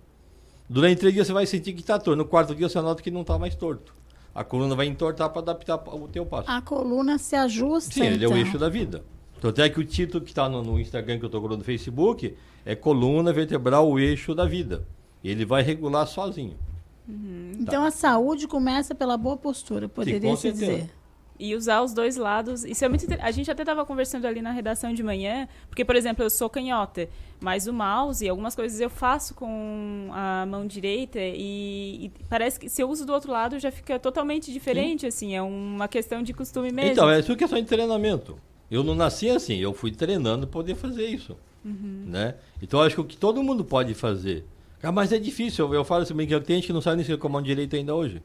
Durante 0.68 0.98
três 0.98 1.14
dias 1.14 1.26
você 1.26 1.32
vai 1.32 1.46
sentir 1.46 1.72
que 1.72 1.80
está 1.80 1.98
torto. 1.98 2.16
No 2.16 2.26
quarto 2.26 2.54
dia 2.54 2.68
você 2.68 2.78
nota 2.80 3.02
que 3.02 3.10
não 3.10 3.22
está 3.22 3.38
mais 3.38 3.54
torto. 3.54 3.94
A 4.34 4.44
coluna 4.44 4.76
vai 4.76 4.86
entortar 4.86 5.30
para 5.30 5.40
adaptar 5.40 5.76
o 5.94 6.06
teu 6.08 6.26
passo. 6.26 6.50
A 6.50 6.60
coluna 6.60 7.16
se 7.16 7.34
ajusta. 7.34 7.94
Sim, 7.94 8.04
ele 8.04 8.24
é 8.24 8.28
o 8.28 8.32
então. 8.32 8.36
eixo 8.36 8.58
da 8.58 8.68
vida. 8.68 9.02
Então, 9.38 9.50
até 9.50 9.68
que 9.70 9.80
o 9.80 9.84
título 9.84 10.22
que 10.22 10.30
está 10.30 10.48
no, 10.48 10.62
no 10.62 10.78
Instagram 10.78 11.18
que 11.18 11.24
eu 11.24 11.28
estou 11.28 11.40
colocando 11.40 11.60
no 11.60 11.64
Facebook 11.64 12.36
é 12.66 12.74
coluna 12.74 13.32
vertebral, 13.32 13.88
o 13.88 13.98
eixo 13.98 14.34
da 14.34 14.44
vida. 14.44 14.84
Ele 15.22 15.44
vai 15.44 15.62
regular 15.62 16.06
sozinho. 16.06 16.56
Então 17.58 17.84
a 17.84 17.90
saúde 17.90 18.46
começa 18.46 18.94
pela 18.94 19.16
boa 19.16 19.36
postura, 19.36 19.88
poderia 19.88 20.36
se 20.36 20.52
dizer. 20.52 20.90
E 21.40 21.54
usar 21.54 21.82
os 21.82 21.94
dois 21.94 22.16
lados. 22.16 22.64
Isso 22.64 22.84
é 22.84 22.88
muito 22.88 23.04
inter... 23.04 23.24
A 23.24 23.30
gente 23.30 23.48
até 23.48 23.62
estava 23.62 23.86
conversando 23.86 24.26
ali 24.26 24.42
na 24.42 24.50
redação 24.50 24.92
de 24.92 25.04
manhã, 25.04 25.48
porque, 25.68 25.84
por 25.84 25.94
exemplo, 25.94 26.24
eu 26.24 26.28
sou 26.28 26.50
canhota, 26.50 27.08
mas 27.40 27.68
o 27.68 27.72
mouse 27.72 28.24
e 28.24 28.28
algumas 28.28 28.56
coisas 28.56 28.80
eu 28.80 28.90
faço 28.90 29.34
com 29.36 30.08
a 30.12 30.44
mão 30.46 30.66
direita 30.66 31.20
e, 31.20 32.06
e 32.06 32.12
parece 32.28 32.58
que 32.58 32.68
se 32.68 32.82
eu 32.82 32.90
uso 32.90 33.06
do 33.06 33.12
outro 33.12 33.30
lado 33.30 33.56
já 33.60 33.70
fica 33.70 34.00
totalmente 34.00 34.52
diferente, 34.52 35.06
assim, 35.06 35.36
é 35.36 35.40
uma 35.40 35.86
questão 35.86 36.24
de 36.24 36.34
costume 36.34 36.72
mesmo. 36.72 36.90
Então, 36.90 37.08
é 37.08 37.20
isso 37.20 37.36
que 37.36 37.44
é 37.44 37.46
só 37.46 37.56
em 37.56 37.64
treinamento. 37.64 38.36
Eu 38.68 38.82
não 38.82 38.96
nasci 38.96 39.30
assim, 39.30 39.58
eu 39.58 39.72
fui 39.72 39.92
treinando 39.92 40.44
para 40.44 40.54
poder 40.54 40.74
fazer 40.74 41.06
isso. 41.06 41.36
Uhum. 41.64 42.02
Né? 42.06 42.34
Então, 42.60 42.80
eu 42.80 42.86
acho 42.86 42.96
que 42.96 43.00
o 43.00 43.04
que 43.04 43.16
todo 43.16 43.42
mundo 43.44 43.64
pode 43.64 43.94
fazer. 43.94 44.44
Ah, 44.82 44.92
mas 44.92 45.12
é 45.12 45.18
difícil, 45.18 45.66
eu, 45.66 45.74
eu 45.74 45.84
falo 45.84 46.02
assim, 46.02 46.14
que 46.14 46.40
tem 46.40 46.56
gente 46.56 46.66
que 46.68 46.72
não 46.72 46.80
sabe 46.80 46.96
nem 46.96 47.02
escrever 47.02 47.20
com 47.20 47.28
a 47.28 47.30
mão 47.30 47.42
direita 47.42 47.76
ainda 47.76 47.94
hoje. 47.94 48.22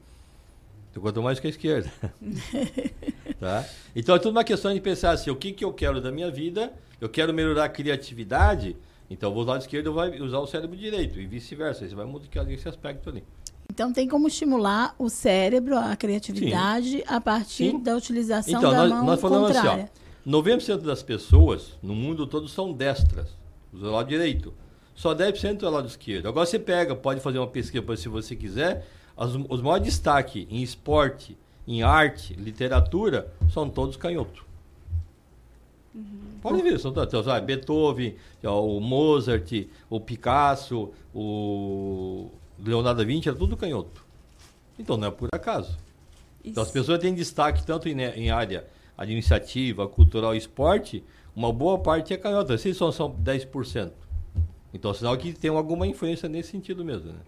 Então, 0.91 1.01
quanto 1.01 1.21
mais 1.23 1.39
com 1.39 1.47
a 1.47 1.49
esquerda. 1.49 1.91
tá? 3.39 3.65
Então, 3.95 4.15
é 4.15 4.19
tudo 4.19 4.31
uma 4.31 4.43
questão 4.43 4.71
de 4.73 4.79
pensar 4.79 5.11
assim, 5.11 5.31
o 5.31 5.35
que, 5.35 5.51
que 5.51 5.65
eu 5.65 5.73
quero 5.73 5.99
da 5.99 6.11
minha 6.11 6.29
vida, 6.29 6.71
eu 7.01 7.09
quero 7.09 7.33
melhorar 7.33 7.65
a 7.65 7.69
criatividade, 7.69 8.75
então 9.09 9.29
eu 9.29 9.33
vou 9.33 9.43
usar 9.43 9.53
o 9.53 9.57
esquerdo, 9.57 9.87
eu 9.87 9.93
vou 9.93 10.03
usar 10.25 10.39
o 10.39 10.47
cérebro 10.47 10.77
direito, 10.77 11.19
e 11.19 11.25
vice-versa. 11.25 11.87
Você 11.87 11.95
vai 11.95 12.05
modificar 12.05 12.49
esse 12.51 12.69
aspecto 12.69 13.09
ali. 13.09 13.23
Então 13.71 13.91
tem 13.91 14.07
como 14.07 14.27
estimular 14.27 14.93
o 14.99 15.09
cérebro, 15.09 15.75
a 15.77 15.95
criatividade, 15.95 17.03
a 17.07 17.19
partir 17.19 17.71
Sim. 17.71 17.79
da 17.79 17.95
utilização 17.95 18.59
Então, 18.59 18.71
da 18.71 18.77
nós, 18.77 18.89
mão 18.89 19.05
nós 19.05 19.19
falamos 19.19 19.47
contrária. 19.47 19.83
assim, 19.85 19.89
ó, 20.27 20.29
90% 20.29 20.77
das 20.81 21.01
pessoas 21.01 21.77
no 21.81 21.95
mundo 21.95 22.27
todo 22.27 22.47
são 22.47 22.71
destras, 22.71 23.29
do 23.71 23.89
lado 23.89 24.07
direito. 24.07 24.53
Só 24.95 25.13
10% 25.15 25.63
é 25.63 25.67
o 25.67 25.69
lado 25.71 25.87
esquerdo. 25.87 26.27
Agora 26.27 26.45
você 26.45 26.59
pega, 26.59 26.95
pode 26.95 27.19
fazer 27.19 27.39
uma 27.39 27.47
pesquisa 27.47 27.95
se 27.97 28.07
você 28.09 28.35
quiser, 28.35 28.85
as- 29.17 29.33
os 29.49 29.61
maiores 29.61 29.85
destaques 29.85 30.45
em 30.49 30.61
esporte, 30.61 31.35
em 31.67 31.81
arte, 31.81 32.33
literatura, 32.33 33.31
são 33.51 33.69
todos 33.69 33.95
canhotos. 33.97 34.41
Pode 36.41 36.61
ver, 36.61 36.79
são 36.79 36.91
todos. 36.91 37.25
Sabe, 37.25 37.45
Beethoven, 37.45 38.15
o 38.43 38.79
Mozart, 38.79 39.51
o 39.89 39.99
Picasso, 39.99 40.91
o 41.13 42.29
Leonardo 42.63 42.99
da 42.99 43.05
Vinci, 43.05 43.29
era 43.29 43.37
tudo 43.37 43.55
canhoto. 43.55 44.03
Então 44.77 44.97
não 44.97 45.07
é 45.07 45.11
por 45.11 45.29
acaso. 45.33 45.77
Então 46.43 46.61
as 46.63 46.71
pessoas 46.71 46.99
têm 46.99 47.13
destaque 47.13 47.63
tanto 47.65 47.87
em, 47.87 47.99
em 48.01 48.29
área 48.31 48.65
administrativa, 48.97 49.87
cultural 49.87 50.35
e 50.35 50.37
esporte, 50.37 51.03
uma 51.35 51.51
boa 51.53 51.79
parte 51.79 52.13
é 52.13 52.17
canhota. 52.17 52.57
Se 52.57 52.73
só 52.73 52.91
são 52.91 53.09
10%. 53.11 53.91
Então, 54.73 54.93
sinal 54.93 55.15
que 55.17 55.33
tem 55.33 55.51
alguma 55.51 55.85
influência 55.85 56.27
nesse 56.27 56.49
sentido 56.49 56.83
mesmo, 56.83 57.13
né? 57.13 57.19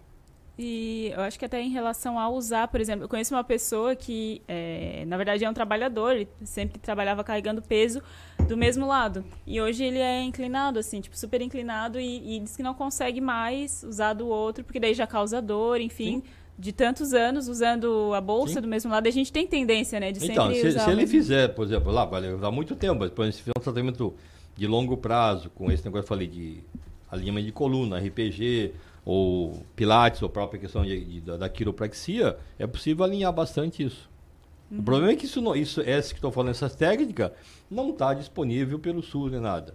E 0.58 1.12
eu 1.14 1.20
acho 1.20 1.38
que 1.38 1.44
até 1.44 1.60
em 1.60 1.68
relação 1.68 2.18
a 2.18 2.30
usar, 2.30 2.68
por 2.68 2.80
exemplo, 2.80 3.04
eu 3.04 3.08
conheço 3.08 3.34
uma 3.34 3.44
pessoa 3.44 3.94
que, 3.94 4.40
é, 4.48 5.04
na 5.06 5.16
verdade, 5.18 5.44
é 5.44 5.50
um 5.50 5.52
trabalhador, 5.52 6.16
ele 6.16 6.28
sempre 6.44 6.78
trabalhava 6.78 7.22
carregando 7.22 7.60
peso 7.60 8.00
do 8.48 8.56
mesmo 8.56 8.86
lado. 8.86 9.22
E 9.46 9.60
hoje 9.60 9.84
ele 9.84 9.98
é 9.98 10.22
inclinado, 10.22 10.78
assim, 10.78 11.00
tipo, 11.02 11.16
super 11.16 11.42
inclinado 11.42 12.00
e, 12.00 12.36
e 12.36 12.40
diz 12.40 12.56
que 12.56 12.62
não 12.62 12.72
consegue 12.72 13.20
mais 13.20 13.82
usar 13.82 14.14
do 14.14 14.26
outro, 14.28 14.64
porque 14.64 14.80
daí 14.80 14.94
já 14.94 15.06
causa 15.06 15.42
dor, 15.42 15.78
enfim. 15.78 16.22
Sim. 16.22 16.22
De 16.58 16.72
tantos 16.72 17.12
anos 17.12 17.48
usando 17.48 18.14
a 18.14 18.20
bolsa 18.22 18.54
Sim. 18.54 18.60
do 18.62 18.68
mesmo 18.68 18.90
lado, 18.90 19.06
a 19.06 19.10
gente 19.10 19.30
tem 19.30 19.46
tendência, 19.46 20.00
né, 20.00 20.10
de 20.10 20.24
então, 20.24 20.50
sempre 20.50 20.72
se, 20.72 20.80
se 20.80 20.90
ele 20.90 21.06
fizer, 21.06 21.48
por 21.48 21.66
exemplo, 21.66 21.92
lá, 21.92 22.06
vai 22.06 22.22
levar 22.22 22.50
muito 22.50 22.74
tempo, 22.74 23.00
mas, 23.00 23.10
por 23.10 23.26
exemplo, 23.26 23.36
se 23.36 23.42
fizer 23.42 23.52
um 23.58 23.62
tratamento 23.62 24.14
de 24.56 24.66
longo 24.66 24.96
prazo, 24.96 25.50
com 25.50 25.70
esse 25.70 25.84
negócio 25.84 26.04
que 26.04 26.06
eu 26.06 26.08
falei 26.08 26.26
de 26.26 26.64
alinhamento 27.16 27.46
de 27.46 27.52
coluna, 27.52 27.98
RPG, 27.98 28.72
ou 29.04 29.64
Pilates, 29.74 30.22
ou 30.22 30.28
própria 30.28 30.60
questão 30.60 30.84
de, 30.84 31.20
de, 31.20 31.20
da 31.20 31.48
quiropraxia, 31.48 32.36
é 32.58 32.66
possível 32.66 33.04
alinhar 33.04 33.32
bastante 33.32 33.84
isso. 33.84 34.10
Uhum. 34.70 34.80
O 34.80 34.82
problema 34.82 35.12
é 35.12 35.16
que 35.16 35.26
isso, 35.26 35.40
não, 35.40 35.54
isso 35.54 35.80
essa 35.80 36.08
que 36.08 36.18
estou 36.18 36.32
falando, 36.32 36.50
essas 36.50 36.74
técnicas, 36.74 37.30
não 37.70 37.90
está 37.90 38.14
disponível 38.14 38.78
pelo 38.78 39.02
SUS 39.02 39.30
nem 39.30 39.40
nada. 39.40 39.74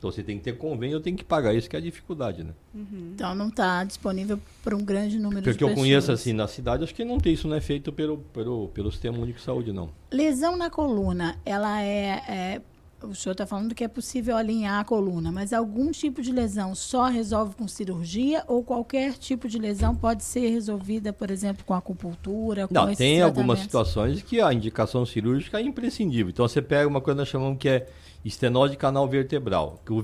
Então 0.00 0.10
você 0.10 0.22
tem 0.22 0.38
que 0.38 0.44
ter 0.44 0.56
convênio, 0.56 0.98
tem 0.98 1.14
que 1.14 1.22
pagar 1.22 1.52
isso 1.52 1.68
que 1.68 1.76
é 1.76 1.78
a 1.78 1.82
dificuldade, 1.82 2.42
né? 2.42 2.54
Uhum. 2.74 3.12
Então 3.14 3.34
não 3.34 3.48
está 3.48 3.84
disponível 3.84 4.40
para 4.64 4.74
um 4.74 4.82
grande 4.82 5.18
número 5.18 5.42
Porque 5.42 5.52
de 5.52 5.58
pessoas. 5.58 5.72
Porque 5.72 5.78
eu 5.78 5.84
conheço 5.84 6.10
assim 6.10 6.32
na 6.32 6.48
cidade, 6.48 6.82
acho 6.82 6.94
que 6.94 7.04
não 7.04 7.18
tem 7.18 7.34
isso 7.34 7.46
não 7.46 7.54
é 7.54 7.60
feito 7.60 7.92
pelo 7.92 8.16
pelo 8.16 8.68
pelo 8.68 8.90
sistema 8.90 9.18
único 9.18 9.38
de 9.38 9.44
saúde 9.44 9.74
não. 9.74 9.90
Lesão 10.10 10.56
na 10.56 10.70
coluna, 10.70 11.36
ela 11.44 11.82
é, 11.82 12.22
é 12.26 12.62
o 13.02 13.14
senhor 13.14 13.32
está 13.32 13.46
falando 13.46 13.74
que 13.74 13.82
é 13.82 13.88
possível 13.88 14.36
alinhar 14.36 14.80
a 14.80 14.84
coluna, 14.84 15.32
mas 15.32 15.52
algum 15.52 15.90
tipo 15.90 16.20
de 16.22 16.32
lesão 16.32 16.74
só 16.74 17.06
resolve 17.06 17.54
com 17.54 17.66
cirurgia 17.66 18.44
ou 18.46 18.62
qualquer 18.62 19.14
tipo 19.14 19.48
de 19.48 19.58
lesão 19.58 19.94
pode 19.94 20.22
ser 20.22 20.48
resolvida, 20.50 21.12
por 21.12 21.30
exemplo, 21.30 21.64
com 21.64 21.74
acupuntura? 21.74 22.68
Com 22.68 22.74
Não, 22.74 22.94
tem 22.94 23.22
algumas 23.22 23.60
situações 23.60 24.22
que 24.22 24.40
a 24.40 24.52
indicação 24.52 25.06
cirúrgica 25.06 25.58
é 25.58 25.62
imprescindível. 25.62 26.30
Então 26.30 26.46
você 26.46 26.60
pega 26.60 26.88
uma 26.88 27.00
coisa 27.00 27.16
que 27.16 27.20
nós 27.20 27.28
chamamos 27.28 27.58
que 27.58 27.68
é 27.68 27.88
estenose 28.24 28.72
de 28.72 28.76
canal 28.76 29.08
vertebral, 29.08 29.80
que 29.84 29.92
o, 29.92 30.02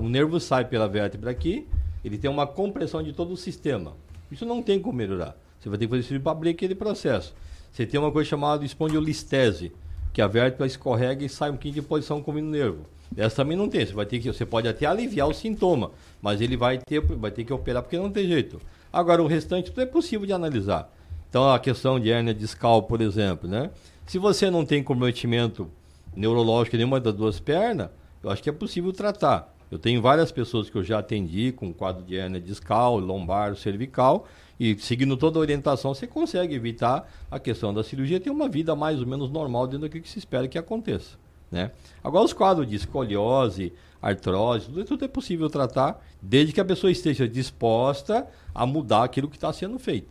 o 0.00 0.08
nervo 0.08 0.40
sai 0.40 0.64
pela 0.64 0.88
vértebra 0.88 1.30
aqui, 1.30 1.66
ele 2.04 2.18
tem 2.18 2.30
uma 2.30 2.46
compressão 2.46 3.02
de 3.02 3.12
todo 3.12 3.32
o 3.32 3.36
sistema. 3.36 3.92
Isso 4.30 4.44
não 4.44 4.62
tem 4.62 4.80
como 4.80 4.96
melhorar. 4.96 5.36
Você 5.60 5.68
vai 5.68 5.78
ter 5.78 5.86
que 5.86 5.90
fazer 5.90 6.02
cirurgia 6.02 6.22
para 6.22 6.32
abrir 6.32 6.50
aquele 6.50 6.74
processo. 6.74 7.34
Você 7.72 7.86
tem 7.86 7.98
uma 7.98 8.12
coisa 8.12 8.28
chamada 8.28 8.64
espondilistese 8.64 9.72
que 10.14 10.22
a 10.22 10.28
vértebra 10.28 10.64
escorrega 10.64 11.24
e 11.24 11.28
sai 11.28 11.50
um 11.50 11.54
pouquinho 11.54 11.74
de 11.74 11.82
posição 11.82 12.22
como 12.22 12.40
no 12.40 12.48
nervo. 12.48 12.86
Essa 13.16 13.36
também 13.36 13.56
não 13.56 13.68
tem, 13.68 13.84
você 13.84 13.92
vai 13.92 14.06
ter 14.06 14.20
que, 14.20 14.32
você 14.32 14.46
pode 14.46 14.68
até 14.68 14.86
aliviar 14.86 15.28
o 15.28 15.34
sintoma, 15.34 15.90
mas 16.22 16.40
ele 16.40 16.56
vai 16.56 16.78
ter, 16.78 17.00
vai 17.00 17.32
ter 17.32 17.44
que 17.44 17.52
operar 17.52 17.82
porque 17.82 17.98
não 17.98 18.10
tem 18.10 18.26
jeito. 18.26 18.60
Agora 18.92 19.20
o 19.20 19.26
restante 19.26 19.70
tudo 19.70 19.82
é 19.82 19.86
possível 19.86 20.24
de 20.24 20.32
analisar. 20.32 20.88
Então 21.28 21.52
a 21.52 21.58
questão 21.58 21.98
de 21.98 22.12
hérnia 22.12 22.32
discal, 22.32 22.84
por 22.84 23.00
exemplo, 23.00 23.50
né? 23.50 23.70
Se 24.06 24.16
você 24.16 24.48
não 24.48 24.64
tem 24.64 24.84
comprometimento 24.84 25.68
neurológico 26.14 26.76
em 26.76 26.78
nenhuma 26.78 27.00
das 27.00 27.12
duas 27.12 27.40
pernas, 27.40 27.90
eu 28.22 28.30
acho 28.30 28.40
que 28.40 28.48
é 28.48 28.52
possível 28.52 28.92
tratar. 28.92 29.52
Eu 29.68 29.80
tenho 29.80 30.00
várias 30.00 30.30
pessoas 30.30 30.70
que 30.70 30.76
eu 30.76 30.84
já 30.84 31.00
atendi 31.00 31.50
com 31.50 31.72
quadro 31.72 32.04
de 32.04 32.16
hérnia 32.16 32.40
discal, 32.40 33.00
lombar, 33.00 33.56
cervical, 33.56 34.28
e 34.58 34.76
seguindo 34.78 35.16
toda 35.16 35.38
a 35.38 35.40
orientação, 35.40 35.94
você 35.94 36.06
consegue 36.06 36.54
evitar 36.54 37.10
a 37.30 37.38
questão 37.38 37.74
da 37.74 37.82
cirurgia 37.82 38.20
ter 38.20 38.30
uma 38.30 38.48
vida 38.48 38.74
mais 38.76 39.00
ou 39.00 39.06
menos 39.06 39.30
normal 39.30 39.66
dentro 39.66 39.82
daquilo 39.82 40.02
que 40.02 40.10
se 40.10 40.18
espera 40.18 40.46
que 40.46 40.58
aconteça. 40.58 41.16
Né? 41.50 41.70
Agora, 42.02 42.24
os 42.24 42.32
quadros 42.32 42.68
de 42.68 42.76
escoliose, 42.76 43.72
artrose, 44.00 44.66
tudo, 44.66 44.84
tudo 44.84 45.04
é 45.04 45.08
possível 45.08 45.48
tratar, 45.48 46.04
desde 46.20 46.52
que 46.52 46.60
a 46.60 46.64
pessoa 46.64 46.90
esteja 46.90 47.28
disposta 47.28 48.26
a 48.54 48.66
mudar 48.66 49.04
aquilo 49.04 49.28
que 49.28 49.36
está 49.36 49.52
sendo 49.52 49.78
feito. 49.78 50.08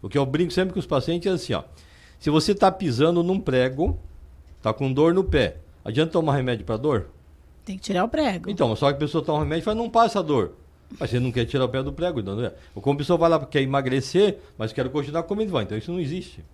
O 0.00 0.08
que 0.08 0.18
eu 0.18 0.26
brinco 0.26 0.52
sempre 0.52 0.72
com 0.74 0.80
os 0.80 0.86
pacientes 0.86 1.30
é 1.30 1.34
assim: 1.34 1.54
ó, 1.54 1.62
se 2.18 2.30
você 2.30 2.52
está 2.52 2.70
pisando 2.70 3.22
num 3.22 3.38
prego, 3.38 3.98
está 4.58 4.72
com 4.72 4.92
dor 4.92 5.14
no 5.14 5.22
pé, 5.22 5.56
adianta 5.84 6.12
tomar 6.12 6.36
remédio 6.36 6.64
para 6.64 6.76
dor? 6.76 7.08
Tem 7.64 7.76
que 7.76 7.82
tirar 7.82 8.04
o 8.04 8.08
prego. 8.08 8.50
Então, 8.50 8.74
só 8.74 8.88
que 8.90 8.96
a 8.96 8.98
pessoa 8.98 9.24
toma 9.24 9.40
remédio 9.40 9.62
e 9.62 9.64
fala, 9.64 9.76
não 9.76 9.88
passa 9.88 10.18
a 10.18 10.22
dor. 10.22 10.54
Mas 10.98 11.10
você 11.10 11.20
não 11.20 11.32
quer 11.32 11.44
tirar 11.44 11.64
o 11.64 11.68
pé 11.68 11.82
do 11.82 11.92
prego, 11.92 12.20
então, 12.20 12.36
né? 12.36 12.52
Ou 12.74 12.82
como 12.82 13.02
vai 13.18 13.30
lá 13.30 13.38
porque 13.38 13.58
quer 13.58 13.64
emagrecer, 13.64 14.38
mas 14.56 14.72
quer 14.72 14.88
continuar 14.88 15.22
comendo. 15.24 15.60
Então 15.60 15.76
isso 15.76 15.90
não 15.90 16.00
existe. 16.00 16.44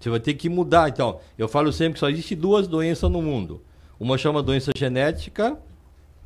Você 0.00 0.10
vai 0.10 0.18
ter 0.18 0.34
que 0.34 0.48
mudar. 0.48 0.88
Então, 0.88 1.20
eu 1.38 1.46
falo 1.48 1.72
sempre 1.72 1.94
que 1.94 2.00
só 2.00 2.10
existe 2.10 2.34
duas 2.34 2.66
doenças 2.66 3.10
no 3.10 3.22
mundo. 3.22 3.62
Uma 4.00 4.18
chama 4.18 4.42
doença 4.42 4.72
genética, 4.76 5.56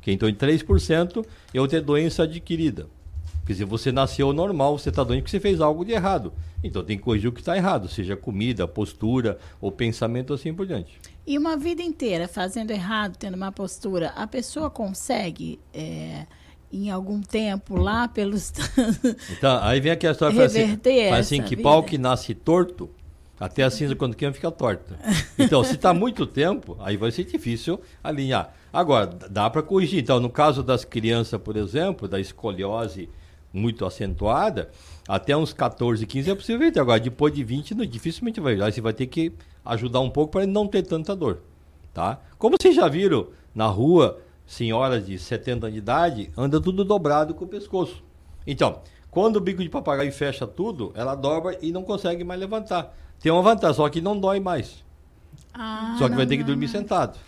que 0.01 0.09
é 0.09 0.13
em 0.13 0.17
torno 0.17 0.35
de 0.35 0.43
3%, 0.43 1.23
e 1.53 1.59
outra 1.59 1.77
é 1.77 1.81
doença 1.81 2.23
adquirida. 2.23 2.87
Quer 3.45 3.53
dizer, 3.53 3.65
você 3.65 3.91
nasceu 3.91 4.33
normal, 4.33 4.77
você 4.77 4.89
está 4.89 5.03
doente 5.03 5.21
porque 5.21 5.31
você 5.31 5.39
fez 5.39 5.61
algo 5.61 5.85
de 5.85 5.91
errado. 5.91 6.33
Então 6.63 6.83
tem 6.83 6.97
que 6.97 7.03
corrigir 7.03 7.29
o 7.29 7.31
que 7.31 7.39
está 7.39 7.55
errado, 7.55 7.87
seja 7.87 8.17
comida, 8.17 8.67
postura 8.67 9.37
ou 9.61 9.71
pensamento 9.71 10.33
assim 10.33 10.53
por 10.53 10.65
diante. 10.65 10.99
E 11.25 11.37
uma 11.37 11.55
vida 11.55 11.81
inteira 11.81 12.27
fazendo 12.27 12.71
errado, 12.71 13.15
tendo 13.15 13.35
uma 13.35 13.51
postura, 13.51 14.09
a 14.17 14.27
pessoa 14.27 14.69
consegue 14.69 15.59
é, 15.73 16.25
em 16.71 16.89
algum 16.89 17.21
tempo 17.21 17.75
lá 17.75 18.07
pelos. 18.07 18.51
então, 19.31 19.59
aí 19.63 19.79
vem 19.79 19.91
aquela 19.91 20.11
história 20.11 20.45
assim, 20.45 20.77
faz 21.09 21.25
assim 21.25 21.41
que 21.41 21.55
vida. 21.55 21.63
pau 21.63 21.83
que 21.83 21.97
nasce 21.97 22.33
torto, 22.33 22.89
até 23.39 23.63
a 23.63 23.69
cinza 23.69 23.95
quando 23.95 24.15
queima 24.15 24.33
fica 24.33 24.51
torta. 24.51 24.97
Então, 25.37 25.63
se 25.63 25.75
está 25.75 25.93
muito 25.93 26.25
tempo, 26.25 26.75
aí 26.79 26.97
vai 26.97 27.11
ser 27.11 27.23
difícil 27.23 27.79
alinhar. 28.03 28.53
Agora, 28.73 29.07
dá 29.29 29.49
para 29.49 29.61
corrigir. 29.61 29.99
Então, 30.01 30.19
no 30.19 30.29
caso 30.29 30.61
das 30.63 30.83
crianças, 30.83 31.39
por 31.39 31.55
exemplo, 31.55 32.07
da 32.07 32.19
escoliose 32.19 33.09
muito 33.53 33.85
acentuada, 33.85 34.69
até 35.07 35.35
uns 35.37 35.53
14, 35.53 36.05
15 36.05 36.31
é 36.31 36.35
possível 36.35 36.71
ver. 36.71 36.79
Agora, 36.79 36.99
depois 36.99 37.33
de 37.33 37.43
20, 37.43 37.75
não, 37.75 37.85
dificilmente 37.85 38.39
vai. 38.39 38.59
Aí 38.59 38.71
você 38.71 38.81
vai 38.81 38.93
ter 38.93 39.07
que 39.07 39.31
ajudar 39.65 39.99
um 39.99 40.09
pouco 40.09 40.33
para 40.33 40.43
ele 40.43 40.51
não 40.51 40.67
ter 40.67 40.83
tanta 40.83 41.15
dor. 41.15 41.39
Tá? 41.93 42.19
Como 42.37 42.57
vocês 42.59 42.75
já 42.75 42.87
viram 42.87 43.27
na 43.55 43.65
rua, 43.65 44.19
senhoras 44.47 45.05
de 45.05 45.19
70 45.19 45.67
anos 45.67 45.73
de 45.73 45.77
idade, 45.77 46.31
anda 46.35 46.59
tudo 46.59 46.83
dobrado 46.85 47.35
com 47.35 47.45
o 47.45 47.47
pescoço. 47.47 48.01
Então, 48.47 48.79
quando 49.11 49.35
o 49.35 49.41
bico 49.41 49.61
de 49.61 49.69
papagaio 49.69 50.11
fecha 50.11 50.47
tudo, 50.47 50.91
ela 50.95 51.13
dobra 51.13 51.57
e 51.61 51.71
não 51.71 51.83
consegue 51.83 52.23
mais 52.23 52.39
levantar. 52.39 52.95
Tem 53.19 53.31
uma 53.31 53.41
vantagem, 53.41 53.75
só 53.75 53.89
que 53.89 53.99
não 53.99 54.17
dói 54.17 54.39
mais. 54.39 54.85
Ah, 55.53 55.95
só 55.99 56.05
que 56.05 56.11
não, 56.11 56.17
vai 56.17 56.25
ter 56.25 56.37
que 56.37 56.43
dormir 56.43 56.67
não. 56.67 56.71
sentado. 56.71 57.19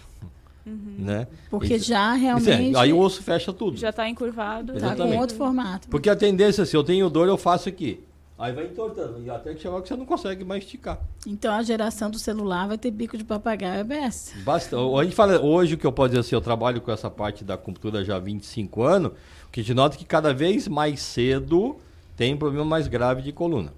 Uhum. 0.65 0.95
Né? 0.99 1.27
Porque 1.49 1.75
então, 1.75 1.79
já 1.79 2.13
realmente. 2.13 2.75
É, 2.75 2.79
aí 2.79 2.93
o 2.93 2.99
osso 2.99 3.21
fecha 3.21 3.51
tudo. 3.51 3.77
Já 3.77 3.89
está 3.89 4.07
encurvado. 4.07 4.75
Está 4.75 4.95
com 4.95 5.17
outro 5.17 5.35
formato. 5.35 5.87
Porque 5.89 6.09
a 6.09 6.15
tendência, 6.15 6.65
se 6.65 6.77
eu 6.77 6.83
tenho 6.83 7.09
dor, 7.09 7.27
eu 7.27 7.37
faço 7.37 7.67
aqui. 7.67 8.03
Aí 8.39 8.53
vai 8.53 8.67
entortando. 8.67 9.21
E 9.21 9.29
até 9.29 9.53
que 9.53 9.61
chegar 9.61 9.81
que 9.81 9.89
você 9.89 9.97
não 9.97 10.05
consegue 10.05 10.45
mais 10.45 10.63
esticar. 10.63 10.97
Então 11.27 11.53
a 11.53 11.61
geração 11.61 12.09
do 12.09 12.17
celular 12.17 12.69
vai 12.69 12.77
ter 12.77 12.89
bico 12.89 13.17
de 13.17 13.25
papagaio 13.25 13.81
ABS. 13.81 14.33
Basta. 14.45 14.77
A 14.77 15.03
gente 15.03 15.13
fala, 15.13 15.41
hoje 15.41 15.73
o 15.75 15.77
que 15.77 15.85
eu 15.85 15.91
posso 15.91 16.09
dizer 16.09 16.21
assim, 16.21 16.35
eu 16.35 16.41
trabalho 16.41 16.79
com 16.79 16.89
essa 16.89 17.09
parte 17.09 17.43
da 17.43 17.57
computadora 17.57 18.05
já 18.05 18.15
há 18.15 18.19
25 18.19 18.81
anos, 18.81 19.11
o 19.11 19.51
que 19.51 19.59
a 19.59 19.63
gente 19.63 19.73
nota 19.73 19.97
é 19.97 19.99
que 19.99 20.05
cada 20.05 20.33
vez 20.33 20.69
mais 20.69 21.01
cedo 21.01 21.75
tem 22.15 22.33
um 22.33 22.37
problema 22.37 22.63
mais 22.63 22.87
grave 22.87 23.21
de 23.21 23.33
coluna. 23.33 23.73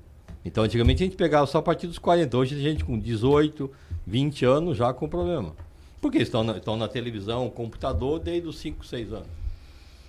Então 0.46 0.64
antigamente 0.64 1.02
a 1.02 1.08
gente 1.08 1.18
pegava 1.18 1.48
só 1.48 1.58
a 1.58 1.64
partir 1.64 1.88
dos 1.88 1.98
40. 1.98 2.38
Hoje 2.38 2.54
tem 2.54 2.64
gente 2.64 2.86
com 2.86 3.00
18, 3.00 3.68
20 4.06 4.46
anos 4.46 4.78
já 4.78 4.94
com 4.94 5.10
problema. 5.10 5.56
Porque 6.00 6.20
estão 6.20 6.44
na, 6.44 6.58
estão 6.58 6.78
na 6.78 6.88
televisão, 6.88 7.50
computador, 7.50 8.20
desde 8.20 8.48
os 8.48 8.60
5, 8.60 8.86
6 8.86 9.14
anos. 9.14 9.41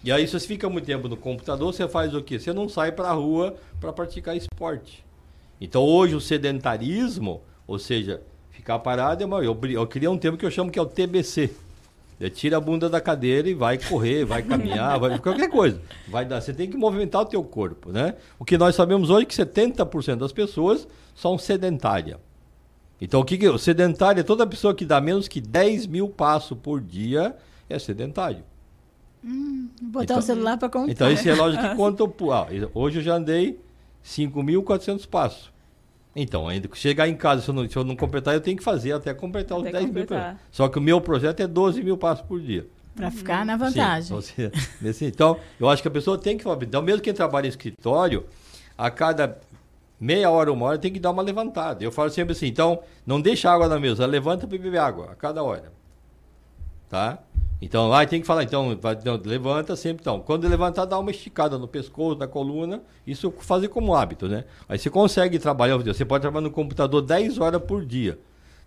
E 0.05 0.11
aí, 0.11 0.27
se 0.27 0.33
você 0.39 0.47
fica 0.47 0.69
muito 0.69 0.85
tempo 0.85 1.09
no 1.09 1.16
computador, 1.16 1.73
você 1.73 1.87
faz 1.87 2.12
o 2.12 2.20
quê? 2.20 2.39
Você 2.39 2.53
não 2.53 2.69
sai 2.69 2.91
para 2.91 3.09
a 3.09 3.12
rua 3.12 3.55
para 3.81 3.93
praticar 3.93 4.37
esporte. 4.37 5.05
Então, 5.61 5.83
hoje, 5.83 6.16
o 6.16 6.20
sedentarismo, 6.20 7.41
ou 7.69 7.79
seja, 7.79 8.20
ficar 8.51 8.81
parado 8.81 9.23
é 9.23 9.27
uma. 9.27 9.39
Eu, 9.39 9.57
eu 9.62 10.11
um 10.11 10.19
termo 10.19 10.37
que 10.37 10.45
eu 10.45 10.51
chamo 10.51 10.73
que 10.73 10.79
é 10.79 10.83
o 10.83 10.87
TBC. 10.87 11.51
É, 12.20 12.29
tira 12.29 12.57
a 12.57 12.61
bunda 12.61 12.89
da 12.89 13.01
cadeira 13.01 13.49
e 13.49 13.55
vai 13.55 13.79
correr, 13.79 14.24
vai 14.24 14.43
caminhar, 14.43 14.99
vai 14.99 15.19
qualquer 15.20 15.49
coisa. 15.49 15.81
Vai 16.09 16.24
dar, 16.24 16.41
você 16.41 16.53
tem 16.53 16.69
que 16.69 16.77
movimentar 16.77 17.23
o 17.23 17.24
teu 17.24 17.43
corpo, 17.43 17.91
né? 17.91 18.15
O 18.39 18.45
que 18.45 18.59
nós 18.59 18.74
sabemos 18.74 19.09
hoje 19.11 19.23
é 19.23 19.27
que 19.27 19.35
70% 19.35 20.16
das 20.16 20.33
pessoas 20.33 20.87
são 21.15 21.39
sedentárias. 21.39 22.19
Então, 23.01 23.20
o 23.20 23.24
que, 23.24 23.37
que 23.37 23.59
sedentária 23.59 24.20
é 24.20 24.24
toda 24.24 24.47
pessoa 24.47 24.74
que 24.74 24.85
dá 24.85 25.01
menos 25.01 25.27
que 25.27 25.41
10 25.41 25.87
mil 25.87 26.09
passos 26.09 26.57
por 26.57 26.81
dia 26.81 27.37
é 27.69 27.79
sedentário. 27.79 28.45
Hum, 29.24 29.69
botar 29.81 30.05
então, 30.05 30.19
o 30.19 30.23
celular 30.23 30.57
para 30.57 30.69
contar. 30.69 30.90
Então, 30.90 31.11
esse 31.11 31.24
relógio 31.24 31.61
que 31.61 31.74
conta. 31.77 32.03
Ah, 32.32 32.47
hoje 32.74 32.99
eu 32.99 33.03
já 33.03 33.15
andei 33.15 33.61
5.400 34.05 35.07
passos. 35.09 35.53
Então, 36.15 36.49
ainda 36.49 36.69
chegar 36.74 37.09
em 37.09 37.15
casa, 37.15 37.43
se 37.43 37.49
eu, 37.49 37.55
não, 37.55 37.69
se 37.69 37.77
eu 37.77 37.85
não 37.85 37.97
completar, 37.97 38.35
eu 38.35 38.40
tenho 38.40 38.57
que 38.57 38.62
fazer 38.62 38.93
até 38.93 39.15
completar 39.15 39.59
até 39.59 39.69
os 39.69 39.73
10 39.73 39.86
completar. 39.86 40.28
mil. 40.31 40.39
Só 40.51 40.69
que 40.69 40.78
o 40.78 40.82
meu 40.82 41.01
projeto 41.01 41.40
é 41.40 41.47
12 41.47 41.82
mil 41.82 41.97
passos 41.97 42.24
por 42.27 42.40
dia. 42.40 42.66
Para 42.94 43.11
ficar 43.11 43.47
na 43.47 43.57
vantagem. 43.57 44.20
Sim, 44.20 44.51
você, 44.81 45.07
então, 45.09 45.39
eu 45.59 45.69
acho 45.69 45.81
que 45.81 45.89
a 45.89 45.90
pessoa 45.90 46.19
tem 46.19 46.36
que. 46.36 46.44
Então, 46.49 46.82
mesmo 46.82 47.01
quem 47.01 47.15
trabalha 47.15 47.47
em 47.47 47.49
escritório, 47.49 48.27
a 48.77 48.90
cada 48.90 49.39
meia 49.99 50.31
hora, 50.31 50.53
uma 50.53 50.66
hora, 50.66 50.78
tem 50.78 50.93
que 50.93 51.01
dar 51.01 51.11
uma 51.11 51.23
levantada. 51.23 51.82
Eu 51.82 51.90
falo 51.90 52.11
sempre 52.11 52.32
assim: 52.32 52.47
então, 52.47 52.81
não 53.07 53.20
deixa 53.20 53.51
água 53.51 53.66
na 53.69 53.78
mesa, 53.78 54.05
levanta 54.05 54.47
para 54.47 54.59
beber 54.59 54.78
água 54.78 55.12
a 55.12 55.15
cada 55.15 55.43
hora. 55.43 55.73
Tá? 56.90 57.19
Então, 57.65 57.89
lá 57.89 58.05
tem 58.05 58.21
que 58.21 58.27
falar, 58.27 58.43
então, 58.43 58.77
vai, 58.81 58.99
levanta 59.25 59.77
sempre, 59.77 60.03
então. 60.03 60.19
Quando 60.19 60.49
levantar, 60.49 60.85
dá 60.85 60.99
uma 60.99 61.13
esticada 61.13 61.57
no 61.57 61.69
pescoço, 61.69 62.19
na 62.19 62.27
coluna, 62.27 62.83
isso 63.07 63.33
fazer 63.39 63.69
como 63.69 63.95
hábito, 63.95 64.27
né? 64.29 64.45
Aí 64.69 64.77
você 64.79 64.91
consegue 64.91 65.39
trabalhar, 65.39 65.77
você 65.79 66.05
pode 66.05 66.23
trabalhar 66.23 66.43
no 66.43 66.51
computador 66.51 67.01
10 67.01 67.39
horas 67.39 67.63
por 67.63 67.85
dia. 67.87 68.19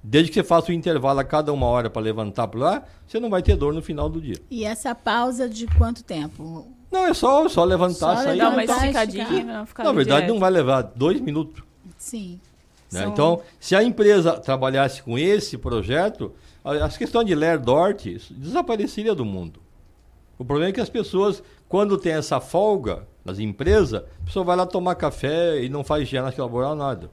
Desde 0.01 0.29
que 0.31 0.35
você 0.35 0.43
faça 0.43 0.71
o 0.71 0.73
intervalo 0.73 1.19
a 1.19 1.23
cada 1.25 1.51
uma 1.51 1.65
hora 1.65 1.89
para 1.89 2.01
levantar 2.01 2.47
por 2.47 2.59
lá, 2.59 2.83
você 3.05 3.19
não 3.19 3.29
vai 3.29 3.41
ter 3.43 3.57
dor 3.57 3.73
no 3.73 3.81
final 3.81 4.07
do 4.07 4.21
dia. 4.21 4.37
E 4.49 4.63
essa 4.63 4.95
pausa 4.95 5.49
de 5.49 5.67
quanto 5.77 6.01
tempo? 6.03 6.65
Não, 6.89 7.07
é 7.07 7.13
só, 7.13 7.49
só 7.49 7.65
levantar, 7.65 8.15
Só 8.17 8.23
sair. 8.23 8.37
Dá 8.37 8.49
uma 8.49 8.63
esticadinha, 8.63 9.43
não 9.43 9.65
ficar 9.65 9.83
Na 9.83 9.91
verdade, 9.91 10.21
direto. 10.21 10.33
não 10.33 10.39
vai 10.39 10.51
levar 10.51 10.83
dois 10.83 11.19
minutos. 11.19 11.61
Sim. 11.97 12.39
né? 12.93 13.01
São- 13.01 13.11
Então, 13.11 13.41
se 13.59 13.75
a 13.75 13.83
empresa 13.83 14.33
trabalhasse 14.39 15.03
com 15.03 15.17
esse 15.17 15.57
projeto, 15.57 16.31
as 16.65 16.97
questões 16.97 17.25
de 17.27 17.35
Ler 17.35 17.59
Dort 17.59 18.05
isso 18.05 18.33
desapareceria 18.33 19.13
do 19.13 19.23
mundo. 19.25 19.61
O 20.37 20.43
problema 20.43 20.69
é 20.69 20.73
que 20.73 20.81
as 20.81 20.89
pessoas, 20.89 21.41
quando 21.69 21.97
tem 21.97 22.13
essa 22.13 22.41
folga 22.41 23.07
nas 23.23 23.39
empresas, 23.39 24.01
a 24.21 24.25
pessoa 24.25 24.43
vai 24.43 24.55
lá 24.57 24.65
tomar 24.65 24.95
café 24.95 25.63
e 25.63 25.69
não 25.69 25.83
faz 25.83 26.07
ginástica 26.07 26.43
laboral, 26.43 26.75
nada. 26.75 27.09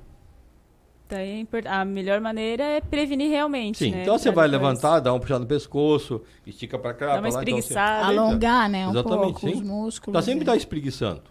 Daí 1.08 1.46
é 1.52 1.68
a 1.68 1.84
melhor 1.84 2.20
maneira 2.20 2.64
é 2.64 2.80
prevenir 2.80 3.28
realmente, 3.28 3.78
Sim, 3.78 3.90
né? 3.90 4.00
então 4.02 4.16
você 4.16 4.32
Pra 4.32 4.42
vai 4.42 4.50
depois- 4.50 4.62
levantar, 4.68 4.98
dá 5.00 5.12
um 5.12 5.20
puxado 5.20 5.40
no 5.40 5.46
pescoço, 5.46 6.22
estica 6.46 6.78
pra 6.78 6.94
cá, 6.94 7.06
Dá 7.06 7.12
uma 7.20 7.28
pra 7.28 7.30
lá. 7.32 7.42
então 7.42 7.60
você-. 7.60 7.78
Alongar, 7.78 8.68
né, 8.70 8.86
um 8.88 8.90
Exatamente, 8.92 9.22
pouco 9.40 9.46
os 9.46 9.58
sim. 9.58 9.62
músculos, 9.64 10.14
Tá 10.14 10.22
sempre 10.22 10.40
né? 10.40 10.46
tá 10.46 10.56
espreguiçando. 10.56 11.22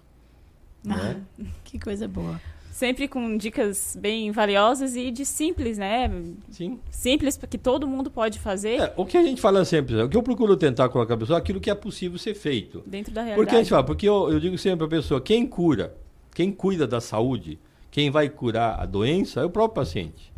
né? 0.83 1.21
Que 1.63 1.79
coisa 1.79 2.07
boa. 2.07 2.39
Sempre 2.71 3.07
com 3.07 3.37
dicas 3.37 3.97
bem 3.99 4.31
valiosas 4.31 4.95
e 4.95 5.11
de 5.11 5.25
simples, 5.25 5.77
né? 5.77 6.09
Sim. 6.49 6.79
Simples, 6.89 7.37
que 7.37 7.57
todo 7.57 7.85
mundo 7.87 8.09
pode 8.09 8.39
fazer 8.39 8.79
É, 8.79 8.93
o 8.95 9.05
que 9.05 9.17
a 9.17 9.21
gente 9.21 9.41
fala 9.41 9.63
sempre, 9.65 10.01
o 10.01 10.09
que 10.09 10.17
eu 10.17 10.23
procuro 10.23 10.55
tentar 10.57 10.89
colocar 10.89 11.13
a 11.13 11.17
pessoa, 11.17 11.37
aquilo 11.37 11.59
que 11.59 11.69
é 11.69 11.75
possível 11.75 12.17
ser 12.17 12.33
feito. 12.33 12.81
dentro 12.85 13.13
da 13.13 13.21
realidade. 13.21 13.45
Porque 13.45 13.55
a 13.55 13.59
gente 13.59 13.69
fala, 13.69 13.83
porque 13.83 14.07
eu, 14.07 14.31
eu 14.31 14.39
digo 14.39 14.57
sempre 14.57 14.77
para 14.77 14.87
a 14.87 15.01
pessoa, 15.01 15.21
quem 15.21 15.45
cura, 15.45 15.95
quem 16.33 16.51
cuida 16.51 16.87
da 16.87 17.01
saúde, 17.01 17.59
quem 17.91 18.09
vai 18.09 18.29
curar 18.29 18.79
a 18.79 18.85
doença 18.85 19.41
é 19.41 19.45
o 19.45 19.49
próprio 19.49 19.83
paciente. 19.83 20.31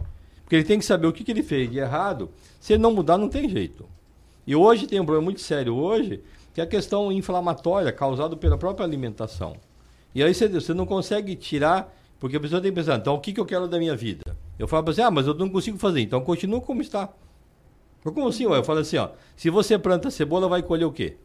Porque 0.43 0.55
ele 0.55 0.63
tem 0.63 0.79
que 0.79 0.85
saber 0.85 1.07
o 1.07 1.13
que, 1.13 1.23
que 1.23 1.31
ele 1.31 1.43
fez 1.43 1.69
de 1.69 1.77
errado. 1.77 2.29
Se 2.59 2.73
ele 2.73 2.81
não 2.81 2.93
mudar, 2.93 3.17
não 3.17 3.29
tem 3.29 3.47
jeito. 3.47 3.85
E 4.45 4.55
hoje 4.55 4.87
tem 4.87 4.99
um 4.99 5.05
problema 5.05 5.23
muito 5.23 5.39
sério 5.39 5.75
hoje, 5.75 6.21
que 6.53 6.59
é 6.59 6.63
a 6.63 6.67
questão 6.67 7.11
inflamatória 7.11 7.91
causada 7.91 8.35
pela 8.35 8.57
própria 8.57 8.85
alimentação. 8.85 9.55
E 10.13 10.21
aí 10.21 10.33
você, 10.33 10.47
você 10.47 10.73
não 10.73 10.85
consegue 10.85 11.35
tirar, 11.35 11.95
porque 12.23 12.37
a 12.37 12.39
pessoa 12.39 12.61
tem 12.61 12.71
que 12.71 12.75
pensar, 12.77 12.95
então 12.95 13.15
o 13.15 13.19
que, 13.19 13.33
que 13.33 13.39
eu 13.41 13.45
quero 13.45 13.67
da 13.67 13.77
minha 13.77 13.97
vida? 13.97 14.23
Eu 14.57 14.65
falo 14.65 14.81
para 14.81 14.93
você, 14.93 15.01
ah, 15.01 15.11
mas 15.11 15.27
eu 15.27 15.33
não 15.33 15.49
consigo 15.49 15.77
fazer, 15.77 15.99
então 15.99 16.21
continua 16.21 16.61
como 16.61 16.81
está. 16.81 17.09
Como 18.01 18.25
assim? 18.29 18.45
Eu 18.45 18.63
falo 18.63 18.79
assim, 18.79 18.95
ó, 18.95 19.09
se 19.35 19.49
você 19.49 19.77
planta 19.77 20.09
cebola, 20.09 20.47
vai 20.47 20.63
colher 20.63 20.85
o 20.85 20.91
quê? 20.93 21.17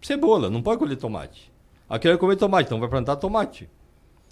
Cebola, 0.00 0.48
não 0.48 0.62
pode 0.62 0.78
colher 0.78 0.96
tomate. 0.96 1.52
Aqui 1.90 2.06
eu 2.06 2.16
comer 2.18 2.36
tomate, 2.36 2.68
então 2.68 2.78
vai 2.78 2.88
plantar 2.88 3.16
tomate. 3.16 3.68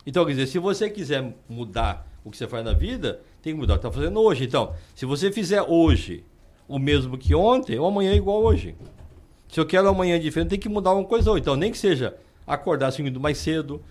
Então, 0.07 0.25
quer 0.25 0.31
dizer, 0.31 0.47
se 0.47 0.61
você 0.61 0.89
quiser 0.89 1.35
mudar 1.49 2.07
o 2.25 2.31
que 2.31 2.37
você 2.37 2.47
faz 2.47 2.65
na 2.65 2.73
vida, 2.73 3.21
tem 3.43 3.53
que 3.53 3.59
mudar 3.59 3.75
o 3.75 3.79
que 3.81 3.89
está 3.89 4.01
fazendo 4.01 4.21
hoje. 4.21 4.45
Então, 4.45 4.75
se 4.95 5.05
você 5.05 5.33
fizer 5.33 5.63
hoje 5.63 6.23
o 6.69 6.79
mesmo 6.79 7.19
que 7.19 7.35
ontem, 7.35 7.81
o 7.81 7.85
amanhã 7.85 8.13
é 8.13 8.17
igual 8.17 8.45
hoje. 8.45 8.77
Se 9.49 9.59
eu 9.59 9.67
quero 9.67 9.89
amanhã 9.89 10.21
diferente, 10.21 10.51
tem 10.51 10.59
que 10.61 10.69
mudar 10.69 10.91
alguma 10.91 11.09
coisa 11.09 11.33
hoje. 11.33 11.41
Então, 11.41 11.57
nem 11.57 11.73
que 11.73 11.79
seja 11.79 12.17
acordar 12.47 12.87
assim 12.87 13.11
mais 13.11 13.39
cedo, 13.39 13.83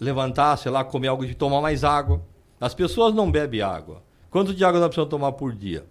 levantar, 0.00 0.56
sei 0.56 0.70
lá, 0.70 0.84
comer 0.84 1.08
algo 1.08 1.26
de 1.26 1.34
tomar 1.34 1.60
mais 1.60 1.84
água. 1.84 2.22
As 2.60 2.74
pessoas 2.74 3.14
não 3.14 3.30
bebem 3.30 3.60
água. 3.62 4.02
Quanto 4.30 4.54
de 4.54 4.64
água 4.64 4.80
nós 4.80 4.88
precisamos 4.88 5.10
tomar 5.10 5.32
por 5.32 5.54
dia? 5.54 5.84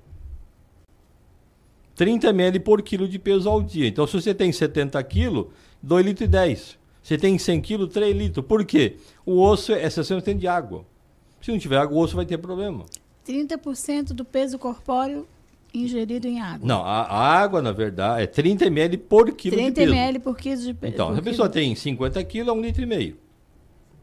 30 1.96 2.30
ml 2.30 2.60
por 2.60 2.82
quilo 2.82 3.08
de 3.08 3.18
peso 3.18 3.50
ao 3.50 3.62
dia. 3.62 3.88
Então, 3.88 4.06
se 4.06 4.20
você 4.20 4.34
tem 4.34 4.52
70 4.52 5.02
quilos, 5.04 5.48
2 5.82 6.06
litros 6.06 6.28
e 6.28 6.30
10. 6.30 6.78
Você 7.02 7.18
tem 7.18 7.38
100 7.38 7.62
quilos, 7.62 7.94
3 7.94 8.16
litros. 8.16 8.46
Por 8.46 8.66
quê? 8.66 8.98
O 9.26 9.42
osso 9.42 9.72
é 9.72 9.88
60% 9.88 10.38
de 10.38 10.48
água. 10.48 10.86
Se 11.42 11.52
não 11.52 11.60
tiver 11.60 11.78
água, 11.78 11.96
o 11.96 12.02
osso 12.02 12.16
vai 12.16 12.26
ter 12.26 12.38
problema. 12.38 12.86
30% 13.28 14.08
do 14.08 14.26
peso 14.26 14.58
corpóreo 14.60 15.28
ingerido 15.74 16.28
em 16.28 16.42
água. 16.42 16.68
Não, 16.68 16.82
a, 16.84 17.04
a 17.04 17.38
água, 17.38 17.62
na 17.62 17.72
verdade, 17.72 18.24
é 18.24 18.28
30 18.28 18.66
ml 18.66 18.98
por 18.98 19.32
quilo 19.32 19.56
30 19.56 19.70
de 19.70 19.76
peso. 19.76 19.94
ml 19.94 20.20
por 20.20 20.38
quilo 20.38 20.62
de 20.62 20.74
peso. 20.74 20.94
Então, 20.94 21.14
se 21.14 21.20
a 21.20 21.24
pessoa 21.24 21.50
tem 21.50 21.76
50 21.76 22.24
quilos, 22.24 22.50
é 22.50 22.52
um 22.52 22.62
litro 22.62 22.82
e 22.82 22.86
meio. 22.86 23.18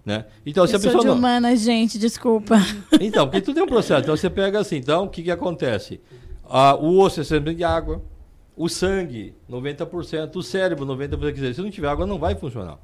Né? 0.04 0.24
Então, 0.44 0.66
se 0.66 0.74
a 0.74 0.80
pessoa 0.80 1.00
de 1.00 1.06
não... 1.06 1.14
humanas, 1.16 1.60
gente, 1.60 1.98
desculpa. 1.98 2.56
Então, 3.00 3.26
porque 3.26 3.40
tudo 3.40 3.60
é 3.60 3.62
um 3.62 3.66
processo. 3.66 4.02
Então, 4.02 4.16
você 4.16 4.28
pega 4.28 4.58
assim, 4.58 4.76
então, 4.76 5.04
o 5.04 5.08
que, 5.08 5.22
que 5.22 5.30
acontece? 5.30 6.00
Ah, 6.48 6.74
o 6.74 6.98
osso 6.98 7.20
é 7.20 7.24
sempre 7.24 7.54
de 7.54 7.62
água, 7.62 8.02
o 8.56 8.68
sangue, 8.68 9.34
90%, 9.48 10.34
o 10.36 10.42
cérebro, 10.42 10.84
90%. 10.84 11.18
Quer 11.18 11.32
dizer, 11.32 11.54
se 11.54 11.62
não 11.62 11.70
tiver 11.70 11.88
água, 11.88 12.04
não 12.06 12.18
vai 12.18 12.34
funcionar. 12.34 12.78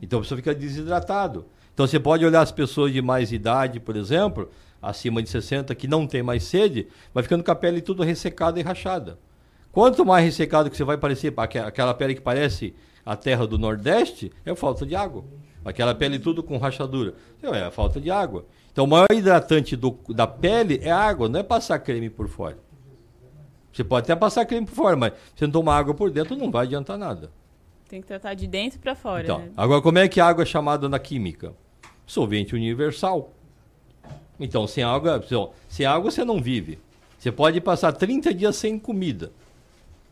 Então, 0.00 0.18
a 0.18 0.22
pessoa 0.22 0.36
fica 0.36 0.54
desidratado. 0.54 1.44
Então, 1.74 1.86
você 1.86 2.00
pode 2.00 2.24
olhar 2.24 2.40
as 2.40 2.50
pessoas 2.50 2.92
de 2.92 3.02
mais 3.02 3.32
idade, 3.32 3.78
por 3.78 3.94
exemplo, 3.94 4.50
acima 4.80 5.22
de 5.22 5.28
60, 5.28 5.74
que 5.74 5.86
não 5.86 6.06
tem 6.06 6.22
mais 6.22 6.42
sede, 6.44 6.88
vai 7.12 7.22
ficando 7.22 7.44
com 7.44 7.50
a 7.50 7.54
pele 7.54 7.82
tudo 7.82 8.02
ressecada 8.02 8.58
e 8.58 8.62
rachada. 8.62 9.18
Quanto 9.70 10.04
mais 10.04 10.24
ressecado 10.24 10.70
que 10.70 10.76
você 10.76 10.84
vai 10.84 10.96
parecer, 10.96 11.32
aque- 11.36 11.58
aquela 11.58 11.92
pele 11.94 12.14
que 12.14 12.20
parece 12.20 12.74
a 13.04 13.14
terra 13.14 13.46
do 13.46 13.58
Nordeste, 13.58 14.32
é 14.44 14.54
falta 14.54 14.84
de 14.86 14.96
água. 14.96 15.22
Aquela 15.64 15.94
pele 15.94 16.18
tudo 16.18 16.42
com 16.42 16.56
rachadura. 16.56 17.14
Então, 17.38 17.54
é 17.54 17.62
a 17.64 17.70
falta 17.70 18.00
de 18.00 18.10
água. 18.10 18.44
Então, 18.72 18.84
o 18.84 18.88
maior 18.88 19.08
hidratante 19.12 19.76
do- 19.76 19.98
da 20.08 20.26
pele 20.26 20.80
é 20.82 20.90
água, 20.90 21.28
não 21.28 21.40
é 21.40 21.42
passar 21.42 21.78
creme 21.78 22.08
por 22.08 22.28
fora. 22.28 22.58
Você 23.72 23.84
pode 23.84 24.04
até 24.04 24.16
passar 24.16 24.44
creme 24.46 24.66
por 24.66 24.74
fora, 24.74 24.96
mas 24.96 25.12
se 25.36 25.42
não 25.44 25.50
tomar 25.50 25.76
água 25.76 25.94
por 25.94 26.10
dentro, 26.10 26.34
não 26.36 26.50
vai 26.50 26.66
adiantar 26.66 26.96
nada. 26.98 27.30
Tem 27.88 28.00
que 28.00 28.06
tratar 28.06 28.34
de 28.34 28.46
dentro 28.46 28.78
pra 28.78 28.94
fora, 28.94 29.22
Então, 29.24 29.38
né? 29.38 29.50
agora 29.56 29.82
como 29.82 29.98
é 29.98 30.08
que 30.08 30.20
a 30.20 30.26
água 30.26 30.42
é 30.42 30.46
chamada 30.46 30.88
na 30.88 30.98
química? 30.98 31.52
Solvente 32.06 32.54
universal. 32.54 33.32
Então, 34.38 34.66
sem 34.66 34.82
água, 34.82 35.22
sem 35.68 35.84
água 35.86 36.10
você 36.10 36.24
não 36.24 36.40
vive. 36.40 36.78
Você 37.18 37.30
pode 37.30 37.60
passar 37.60 37.92
30 37.92 38.32
dias 38.32 38.56
sem 38.56 38.78
comida, 38.78 39.30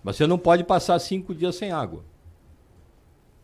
mas 0.05 0.17
você 0.17 0.27
não 0.27 0.37
pode 0.39 0.63
passar 0.63 0.99
5 0.99 1.35
dias 1.35 1.57
sem 1.57 1.73
água. 1.73 2.05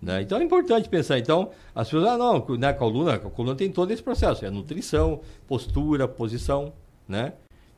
Né? 0.05 0.21
Então 0.21 0.39
é 0.39 0.45
importante 0.45 0.87
pensar. 0.89 1.19
Então, 1.19 1.51
as 1.75 1.89
pessoas, 1.89 2.07
ah, 2.07 2.19
não, 2.19 2.45
né, 2.59 2.69
a 2.69 2.75
coluna, 2.75 3.15
a 3.15 3.19
coluna 3.19 3.57
tem 3.57 3.73
todo 3.73 3.91
esse 3.91 4.03
processo, 4.03 4.45
é 4.45 4.51
nutrição, 4.51 5.23
postura, 5.49 6.07
posição, 6.07 6.75
né? 7.09 7.33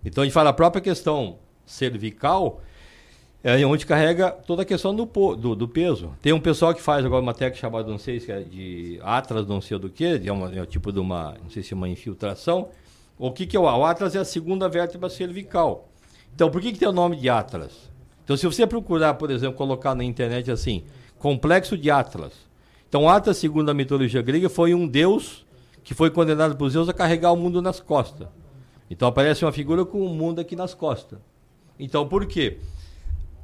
Então 0.05 0.23
a 0.23 0.25
gente 0.25 0.35
fala 0.35 0.51
a 0.51 0.53
própria 0.53 0.83
questão 0.83 1.39
cervical, 1.65 2.61
é 3.45 3.65
onde 3.65 3.87
carrega 3.87 4.33
toda 4.33 4.63
a 4.63 4.65
questão 4.65 4.93
do, 4.95 5.05
do, 5.37 5.55
do 5.55 5.69
peso. 5.69 6.13
Tem 6.21 6.33
um 6.33 6.41
pessoal 6.41 6.75
que 6.75 6.83
faz 6.83 7.05
agora 7.05 7.23
uma 7.23 7.33
técnica 7.33 7.61
chamada, 7.61 7.89
não 7.89 7.99
sei 7.99 8.19
se 8.19 8.33
é 8.33 8.41
de 8.41 8.99
Atlas, 9.03 9.47
não 9.47 9.61
sei 9.61 9.79
do 9.79 9.89
que, 9.89 10.21
é, 10.27 10.33
uma, 10.33 10.53
é 10.53 10.63
um 10.63 10.67
tipo 10.67 10.91
de 10.91 10.99
uma, 10.99 11.37
não 11.41 11.49
sei 11.49 11.63
se 11.63 11.73
é 11.75 11.77
uma 11.77 11.89
infiltração. 11.89 12.71
O 13.17 13.31
que, 13.31 13.47
que 13.47 13.57
é 13.57 13.61
o, 13.61 13.63
o 13.63 13.85
Atlas? 13.85 14.17
É 14.17 14.19
a 14.19 14.25
segunda 14.25 14.69
vértebra 14.69 15.09
cervical. 15.09 15.89
Então, 16.35 16.51
por 16.51 16.61
que, 16.61 16.73
que 16.73 16.79
tem 16.79 16.89
o 16.89 16.93
nome 16.93 17.17
de 17.17 17.29
Atlas? 17.29 17.89
Então, 18.25 18.37
se 18.37 18.45
você 18.45 18.67
procurar, 18.67 19.15
por 19.15 19.31
exemplo, 19.31 19.57
colocar 19.57 19.95
na 19.95 20.03
internet 20.03 20.51
assim, 20.51 20.83
complexo 21.19 21.77
de 21.77 21.91
Atlas. 21.91 22.33
Então, 22.89 23.09
Atlas, 23.09 23.37
segundo 23.37 23.71
a 23.71 23.75
mitologia 23.75 24.23
grega, 24.23 24.49
foi 24.49 24.75
um 24.75 24.87
deus 24.87 25.45
que 25.83 25.95
foi 25.95 26.11
condenado 26.11 26.57
por 26.57 26.69
Zeus 26.71 26.89
a 26.89 26.93
carregar 26.93 27.33
o 27.33 27.37
mundo 27.37 27.61
nas 27.63 27.81
costas. 27.81 28.29
Então, 28.91 29.09
aparece 29.09 29.45
uma 29.45 29.53
figura 29.53 29.85
com 29.85 30.05
o 30.05 30.09
mundo 30.15 30.41
aqui 30.41 30.55
nas 30.57 30.75
costas. 30.75 31.19
Então, 31.79 32.07
por 32.09 32.27
quê? 32.27 32.59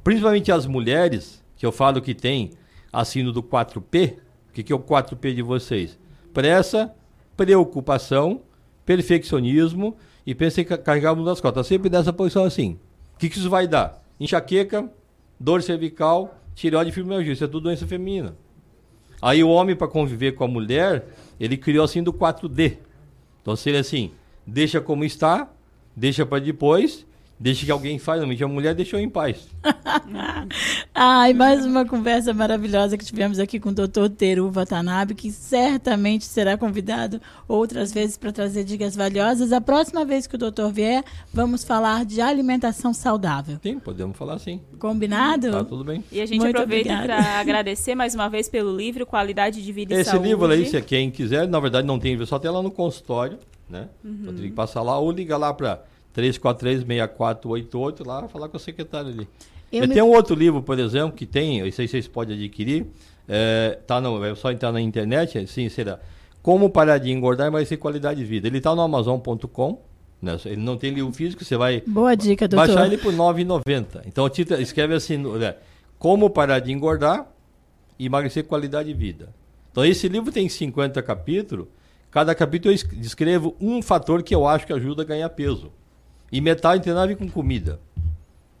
Principalmente 0.03 0.51
as 0.51 0.65
mulheres, 0.65 1.43
que 1.57 1.65
eu 1.65 1.71
falo 1.71 2.01
que 2.01 2.13
tem 2.13 2.51
a 2.91 3.03
síndrome 3.05 3.33
do 3.33 3.43
4P. 3.43 4.17
O 4.49 4.53
que, 4.53 4.63
que 4.63 4.71
é 4.73 4.75
o 4.75 4.79
4P 4.79 5.33
de 5.35 5.41
vocês? 5.41 5.97
Pressa, 6.33 6.93
preocupação, 7.35 8.41
perfeccionismo 8.85 9.95
e 10.25 10.33
pensa 10.33 10.61
em 10.61 10.63
ca- 10.65 10.77
carregar 10.77 11.13
o 11.13 11.15
mundo 11.15 11.27
nas 11.27 11.41
costas. 11.41 11.67
Sempre 11.67 11.89
nessa 11.89 12.13
posição 12.13 12.43
assim. 12.45 12.79
O 13.15 13.17
que, 13.19 13.29
que 13.29 13.37
isso 13.37 13.49
vai 13.49 13.67
dar? 13.67 14.01
Enxaqueca, 14.19 14.89
dor 15.39 15.61
cervical, 15.61 16.35
tireoide 16.53 16.89
e 16.89 16.93
fibromialgia. 16.93 17.33
Isso 17.33 17.43
é 17.43 17.47
tudo 17.47 17.63
doença 17.63 17.87
feminina. 17.87 18.35
Aí 19.21 19.43
o 19.43 19.49
homem, 19.49 19.75
para 19.75 19.87
conviver 19.87 20.33
com 20.33 20.43
a 20.43 20.47
mulher, 20.47 21.07
ele 21.39 21.55
criou 21.55 21.85
assim 21.85 22.03
do 22.03 22.11
4D. 22.11 22.77
Então 23.41 23.55
seria 23.55 23.79
assim, 23.79 24.11
deixa 24.45 24.81
como 24.81 25.05
está, 25.05 25.49
deixa 25.95 26.25
para 26.25 26.43
depois, 26.43 27.05
deixa 27.43 27.65
que 27.65 27.71
alguém 27.71 27.99
faz. 27.99 28.19
Normalmente 28.19 28.41
a 28.41 28.47
mulher 28.47 28.73
deixou 28.73 28.97
em 28.97 29.09
paz. 29.09 29.49
Ai, 30.95 31.33
mais 31.33 31.65
uma 31.65 31.85
conversa 31.85 32.33
maravilhosa 32.33 32.97
que 32.97 33.03
tivemos 33.03 33.37
aqui 33.37 33.59
com 33.59 33.69
o 33.69 33.73
Dr. 33.73 34.07
Teru 34.17 34.49
Watanabe, 34.49 35.13
que 35.13 35.29
certamente 35.29 36.23
será 36.23 36.57
convidado 36.57 37.19
outras 37.45 37.91
vezes 37.91 38.15
para 38.15 38.31
trazer 38.31 38.63
dicas 38.63 38.95
valiosas. 38.95 39.51
A 39.51 39.59
próxima 39.59 40.05
vez 40.05 40.25
que 40.25 40.35
o 40.35 40.37
doutor 40.37 40.71
vier, 40.71 41.03
vamos 41.33 41.65
falar 41.65 42.05
de 42.05 42.21
alimentação 42.21 42.93
saudável. 42.93 43.59
Sim, 43.61 43.77
podemos 43.77 44.15
falar 44.15 44.39
sim. 44.39 44.61
Combinado? 44.79 45.51
Tá 45.51 45.65
tudo 45.65 45.83
bem. 45.83 46.01
E 46.13 46.21
a 46.21 46.25
gente 46.25 46.39
Muito 46.39 46.55
aproveita 46.55 46.95
para 47.01 47.17
agradecer 47.41 47.93
mais 47.93 48.15
uma 48.15 48.29
vez 48.29 48.47
pelo 48.47 48.73
livro 48.73 49.05
Qualidade 49.05 49.61
de 49.61 49.71
Vida 49.73 49.93
e 49.93 49.97
Esse 49.97 50.11
Saúde. 50.11 50.29
livro 50.29 50.49
aí, 50.49 50.65
se 50.65 50.81
quem 50.81 51.11
quiser, 51.11 51.45
na 51.45 51.59
verdade 51.59 51.85
não 51.85 51.99
tem, 51.99 52.25
só 52.25 52.39
tem 52.39 52.49
lá 52.49 52.61
no 52.61 52.71
consultório, 52.71 53.37
né? 53.69 53.89
Uhum. 54.01 54.17
Então 54.21 54.33
tem 54.33 54.43
que 54.45 54.51
passar 54.51 54.81
lá 54.81 54.97
ou 54.97 55.11
liga 55.11 55.35
lá 55.35 55.53
para 55.53 55.83
343-6488, 56.15 58.05
lá 58.05 58.27
falar 58.27 58.49
com 58.49 58.57
a 58.57 58.59
secretária 58.59 59.09
ali. 59.09 59.27
Eu 59.71 59.81
Eu 59.83 59.87
me- 59.87 59.93
Tem 59.93 60.03
um 60.03 60.11
outro 60.11 60.35
livro, 60.35 60.61
por 60.61 60.77
exemplo, 60.79 61.13
que 61.13 61.25
tem, 61.25 61.59
esse 61.67 61.81
aí 61.81 61.87
vocês 61.87 62.07
podem 62.07 62.35
adquirir, 62.37 62.85
é, 63.27 63.79
tá 63.87 63.99
no, 63.99 64.23
é 64.23 64.35
só 64.35 64.51
entrar 64.51 64.71
na 64.71 64.79
internet, 64.81 65.37
assim, 65.37 65.67
será 65.69 65.99
Como 66.41 66.69
Parar 66.69 66.97
de 66.99 67.11
Engordar 67.11 67.47
e 67.47 67.49
Emagrecer 67.49 67.77
Qualidade 67.79 68.19
de 68.19 68.25
Vida. 68.25 68.47
Ele 68.47 68.57
está 68.57 68.75
no 68.75 68.81
Amazon.com, 68.81 69.81
né? 70.21 70.37
ele 70.45 70.57
não 70.61 70.77
tem 70.77 70.91
livro 70.93 71.11
físico, 71.13 71.43
você 71.43 71.57
vai 71.57 71.81
Boa 71.87 72.15
dica, 72.15 72.47
doutor. 72.47 72.67
baixar 72.67 72.85
ele 72.85 72.97
por 72.97 73.11
R$ 73.11 73.17
9,90. 73.17 74.01
Então 74.05 74.25
o 74.25 74.29
título 74.29 74.61
escreve 74.61 74.93
assim, 74.93 75.17
né, 75.17 75.55
Como 75.97 76.29
Parar 76.29 76.59
de 76.59 76.71
Engordar 76.71 77.27
e 77.97 78.05
Emagrecer 78.05 78.43
Qualidade 78.45 78.89
de 78.89 78.93
Vida. 78.93 79.29
Então 79.71 79.83
esse 79.83 80.07
livro 80.07 80.31
tem 80.31 80.47
50 80.47 81.01
capítulos, 81.01 81.65
cada 82.11 82.35
capítulo 82.35 82.71
eu 82.71 82.75
es- 82.75 82.83
descrevo 82.83 83.55
um 83.59 83.81
fator 83.81 84.21
que 84.21 84.35
eu 84.35 84.45
acho 84.47 84.67
que 84.67 84.73
ajuda 84.73 85.01
a 85.01 85.05
ganhar 85.05 85.29
peso. 85.29 85.71
E 86.33 86.41
metade 86.41 86.83
tem 86.83 86.91
a 86.91 87.05
ver 87.05 87.15
com 87.15 87.29
comida. 87.29 87.79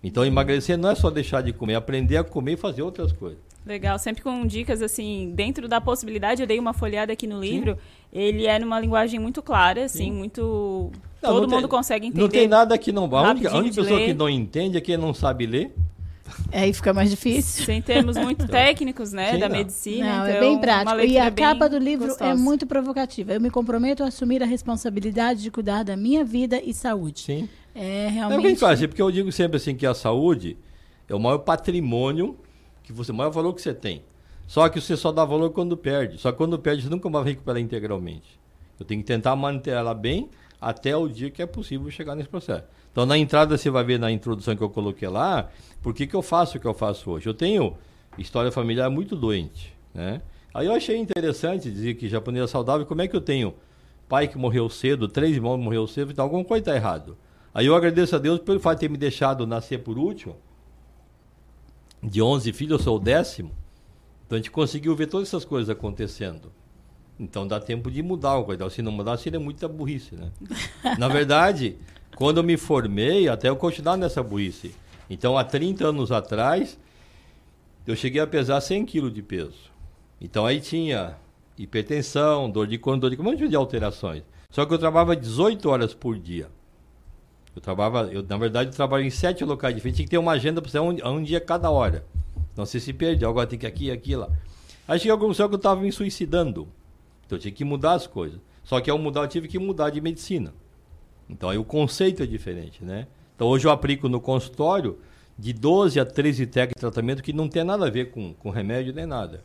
Então 0.03 0.23
emagrecer 0.23 0.77
não 0.77 0.91
é 0.91 0.95
só 0.95 1.09
deixar 1.09 1.41
de 1.41 1.51
comer, 1.51 1.73
é 1.73 1.75
aprender 1.75 2.17
a 2.17 2.23
comer 2.23 2.53
e 2.53 2.57
fazer 2.57 2.83
outras 2.83 3.11
coisas. 3.11 3.39
Legal, 3.65 3.97
sempre 3.97 4.21
com 4.21 4.45
dicas 4.45 4.81
assim, 4.81 5.31
dentro 5.33 5.67
da 5.67 5.79
possibilidade, 5.81 6.41
eu 6.41 6.47
dei 6.47 6.59
uma 6.59 6.73
folhada 6.73 7.13
aqui 7.13 7.25
no 7.25 7.39
livro. 7.39 7.77
Ele 8.11 8.45
é 8.45 8.59
numa 8.59 8.79
linguagem 8.79 9.19
muito 9.19 9.41
clara, 9.41 9.85
assim, 9.85 10.11
muito. 10.11 10.91
Não, 11.21 11.29
todo 11.31 11.41
não 11.43 11.47
tem- 11.47 11.57
mundo 11.57 11.67
consegue 11.69 12.05
entender. 12.07 12.21
Não 12.21 12.29
tem 12.29 12.47
nada 12.47 12.77
que 12.77 12.91
não. 12.91 13.05
A 13.15 13.31
única, 13.31 13.49
a 13.49 13.57
única 13.57 13.75
pessoa 13.81 13.97
ler. 13.99 14.05
que 14.07 14.13
não 14.13 14.29
entende 14.29 14.77
é 14.77 14.81
quem 14.81 14.97
não 14.97 15.13
sabe 15.13 15.45
ler. 15.47 15.73
Aí 16.51 16.73
fica 16.73 16.93
mais 16.93 17.09
difícil. 17.09 17.63
Sem 17.65 17.81
termos 17.81 18.17
muito 18.17 18.45
técnicos, 18.49 19.13
né, 19.13 19.31
Sim, 19.33 19.39
da 19.39 19.47
não. 19.49 19.55
medicina. 19.55 20.05
Não, 20.19 20.27
então, 20.27 20.35
é 20.37 20.39
bem 20.41 20.59
prático. 20.59 20.99
E 20.99 21.17
a 21.17 21.31
capa 21.31 21.69
do 21.69 21.77
livro 21.77 22.05
é 22.05 22.09
gostosa. 22.09 22.35
muito 22.35 22.67
provocativa. 22.67 23.33
Eu 23.33 23.41
me 23.41 23.49
comprometo 23.49 24.03
a 24.03 24.07
assumir 24.07 24.43
a 24.43 24.45
responsabilidade 24.45 25.41
de 25.41 25.49
cuidar 25.49 25.83
da 25.83 25.95
minha 25.95 26.23
vida 26.25 26.61
e 26.63 26.73
saúde. 26.73 27.21
Sim. 27.21 27.49
É 27.75 28.05
É 28.05 28.07
o 28.07 28.11
que 28.11 28.17
a 28.23 28.27
realmente. 28.27 28.49
gente 28.49 28.59
faz, 28.59 28.79
porque 28.81 29.01
eu 29.01 29.11
digo 29.11 29.31
sempre 29.31 29.57
assim 29.57 29.75
que 29.75 29.85
a 29.85 29.93
saúde 29.93 30.57
é 31.07 31.15
o 31.15 31.19
maior 31.19 31.39
patrimônio 31.39 32.37
que 32.83 32.91
você, 32.93 33.11
o 33.11 33.15
maior 33.15 33.29
valor 33.31 33.53
que 33.53 33.61
você 33.61 33.73
tem. 33.73 34.03
Só 34.47 34.67
que 34.69 34.79
você 34.79 34.95
só 34.97 35.11
dá 35.11 35.23
valor 35.23 35.51
quando 35.51 35.75
perde. 35.77 36.17
Só 36.17 36.31
que 36.31 36.37
quando 36.37 36.59
perde, 36.59 36.83
você 36.83 36.89
nunca 36.89 37.09
vai 37.09 37.23
recuperar 37.23 37.61
integralmente. 37.61 38.39
Eu 38.79 38.85
tenho 38.85 39.01
que 39.01 39.07
tentar 39.07 39.35
manter 39.35 39.71
ela 39.71 39.93
bem 39.93 40.29
até 40.59 40.95
o 40.95 41.07
dia 41.07 41.29
que 41.29 41.41
é 41.41 41.45
possível 41.45 41.89
chegar 41.89 42.15
nesse 42.15 42.29
processo. 42.29 42.63
Então, 42.91 43.05
na 43.05 43.17
entrada, 43.17 43.57
você 43.57 43.69
vai 43.69 43.83
ver 43.83 43.97
na 43.99 44.11
introdução 44.11 44.55
que 44.55 44.61
eu 44.61 44.69
coloquei 44.69 45.07
lá, 45.07 45.49
por 45.81 45.93
que, 45.93 46.05
que 46.05 46.15
eu 46.15 46.21
faço 46.21 46.57
o 46.57 46.61
que 46.61 46.67
eu 46.67 46.73
faço 46.73 47.09
hoje. 47.09 47.27
Eu 47.27 47.33
tenho 47.33 47.75
história 48.17 48.51
familiar 48.51 48.89
muito 48.89 49.15
doente, 49.15 49.73
né? 49.93 50.21
Aí 50.53 50.67
eu 50.67 50.73
achei 50.73 50.97
interessante 50.97 51.71
dizer 51.71 51.95
que 51.95 52.07
japonês 52.07 52.43
é 52.43 52.47
saudável, 52.47 52.85
como 52.85 53.01
é 53.01 53.07
que 53.07 53.15
eu 53.15 53.21
tenho 53.21 53.55
pai 54.07 54.27
que 54.27 54.37
morreu 54.37 54.69
cedo, 54.69 55.07
três 55.07 55.35
irmãos 55.35 55.57
morreu 55.57 55.87
cedo, 55.87 56.11
então 56.11 56.23
alguma 56.23 56.43
coisa 56.43 56.61
está 56.61 56.75
errado. 56.75 57.17
Aí 57.53 57.65
eu 57.65 57.75
agradeço 57.75 58.15
a 58.15 58.19
Deus 58.19 58.39
pelo 58.39 58.59
fato 58.59 58.75
de 58.75 58.79
ter 58.81 58.89
me 58.89 58.97
deixado 58.97 59.45
nascer 59.45 59.79
por 59.79 59.97
último. 59.97 60.35
De 62.01 62.21
11 62.21 62.51
filhos, 62.53 62.79
eu 62.79 62.83
sou 62.83 62.97
o 62.97 62.99
décimo. 62.99 63.51
Então 64.25 64.37
a 64.37 64.39
gente 64.39 64.51
conseguiu 64.51 64.95
ver 64.95 65.07
todas 65.07 65.27
essas 65.27 65.45
coisas 65.45 65.69
acontecendo. 65.69 66.51
Então 67.19 67.47
dá 67.47 67.59
tempo 67.59 67.91
de 67.91 68.01
mudar 68.01 68.29
alguma 68.31 68.57
coisa. 68.57 68.75
Se 68.75 68.81
não 68.81 68.91
mudar, 68.91 69.17
seria 69.17 69.39
muita 69.39 69.67
burrice, 69.67 70.15
né? 70.15 70.31
Na 70.97 71.07
verdade, 71.07 71.77
quando 72.15 72.37
eu 72.37 72.43
me 72.43 72.57
formei, 72.57 73.27
até 73.29 73.49
eu 73.49 73.55
continuar 73.55 73.97
nessa 73.97 74.23
burrice. 74.23 74.73
Então, 75.09 75.37
há 75.37 75.43
30 75.43 75.87
anos 75.87 76.11
atrás, 76.11 76.79
eu 77.85 77.95
cheguei 77.95 78.21
a 78.21 78.27
pesar 78.27 78.61
100 78.61 78.85
quilos 78.85 79.13
de 79.13 79.21
peso. 79.21 79.71
Então 80.19 80.45
aí 80.45 80.61
tinha 80.61 81.17
hipertensão, 81.57 82.49
dor 82.49 82.65
de 82.65 82.77
coluna, 82.77 83.01
dor 83.01 83.09
de 83.11 83.21
um 83.21 83.23
monte 83.23 83.47
de 83.47 83.55
alterações. 83.55 84.23
Só 84.49 84.65
que 84.65 84.73
eu 84.73 84.79
trabalhava 84.79 85.15
18 85.15 85.69
horas 85.69 85.93
por 85.93 86.17
dia. 86.17 86.47
Eu 87.55 87.61
trabalhava, 87.61 88.11
eu, 88.11 88.23
na 88.23 88.37
verdade, 88.37 88.69
eu 88.69 88.75
trabalho 88.75 89.03
em 89.03 89.09
sete 89.09 89.43
locais 89.43 89.75
diferentes. 89.75 89.97
Tinha 89.97 90.05
que 90.05 90.11
ter 90.11 90.17
uma 90.17 90.31
agenda 90.31 90.61
para 90.61 90.71
você 90.71 90.79
um, 90.79 90.95
um 91.07 91.23
dia 91.23 91.39
cada 91.39 91.69
hora. 91.69 92.05
Não 92.55 92.65
você 92.65 92.79
se 92.79 92.93
perde, 92.93 93.25
agora 93.25 93.47
tem 93.47 93.59
que 93.59 93.67
aqui, 93.67 93.91
aqui, 93.91 94.15
lá. 94.15 94.29
Aí 94.87 94.99
cheguei 94.99 95.13
a 95.13 95.17
conclusão 95.17 95.47
que 95.47 95.55
eu 95.55 95.57
estava 95.57 95.81
me 95.81 95.91
suicidando. 95.91 96.67
Então 97.25 97.37
eu 97.37 97.41
tinha 97.41 97.51
que 97.51 97.63
mudar 97.63 97.93
as 97.93 98.07
coisas. 98.07 98.39
Só 98.63 98.79
que 98.79 98.89
ao 98.89 98.97
mudar, 98.97 99.21
eu 99.21 99.27
tive 99.27 99.47
que 99.47 99.59
mudar 99.59 99.89
de 99.89 100.01
medicina. 100.01 100.53
Então 101.29 101.49
aí 101.49 101.57
o 101.57 101.63
conceito 101.63 102.21
é 102.21 102.25
diferente, 102.25 102.83
né? 102.83 103.07
Então 103.35 103.47
hoje 103.47 103.65
eu 103.65 103.71
aplico 103.71 104.07
no 104.07 104.19
consultório 104.19 104.97
de 105.37 105.53
12 105.53 105.99
a 105.99 106.05
13 106.05 106.45
técnicas 106.47 106.75
de 106.75 106.81
tratamento 106.81 107.23
que 107.23 107.33
não 107.33 107.47
tem 107.47 107.63
nada 107.63 107.87
a 107.87 107.89
ver 107.89 108.11
com, 108.11 108.33
com 108.33 108.49
remédio 108.49 108.93
nem 108.93 109.05
nada. 109.05 109.43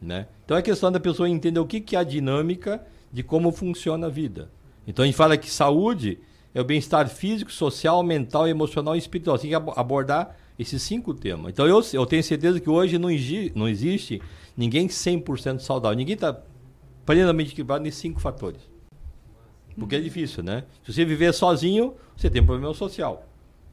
Né? 0.00 0.26
Então 0.44 0.56
é 0.56 0.62
questão 0.62 0.90
da 0.90 0.98
pessoa 0.98 1.28
entender 1.28 1.60
o 1.60 1.66
que, 1.66 1.80
que 1.80 1.94
é 1.94 2.00
a 2.00 2.02
dinâmica 2.02 2.84
de 3.12 3.22
como 3.22 3.52
funciona 3.52 4.08
a 4.08 4.10
vida. 4.10 4.50
Então 4.86 5.04
a 5.04 5.06
gente 5.06 5.14
fala 5.14 5.36
que 5.36 5.48
saúde 5.48 6.18
é 6.54 6.60
o 6.60 6.64
bem-estar 6.64 7.08
físico, 7.08 7.50
social, 7.50 8.02
mental, 8.02 8.46
emocional 8.46 8.94
e 8.94 8.98
espiritual. 8.98 9.36
Você 9.36 9.42
tem 9.42 9.50
que 9.50 9.54
abo- 9.54 9.72
abordar 9.76 10.36
esses 10.58 10.82
cinco 10.82 11.14
temas. 11.14 11.52
Então 11.52 11.66
eu, 11.66 11.80
eu 11.92 12.06
tenho 12.06 12.22
certeza 12.22 12.60
que 12.60 12.68
hoje 12.68 12.98
não, 12.98 13.08
não 13.54 13.68
existe 13.68 14.20
ninguém 14.56 14.86
100% 14.86 15.60
saudável. 15.60 15.96
Ninguém 15.96 16.14
está 16.14 16.38
plenamente 17.06 17.52
equilibrado 17.52 17.82
nesses 17.82 18.00
cinco 18.00 18.20
fatores. 18.20 18.60
Porque 19.78 19.96
é 19.96 20.00
difícil, 20.00 20.42
né? 20.42 20.64
Se 20.84 20.92
você 20.92 21.04
viver 21.04 21.32
sozinho, 21.32 21.94
você 22.16 22.28
tem 22.28 22.42
um 22.42 22.46
problema 22.46 22.74
social, 22.74 23.26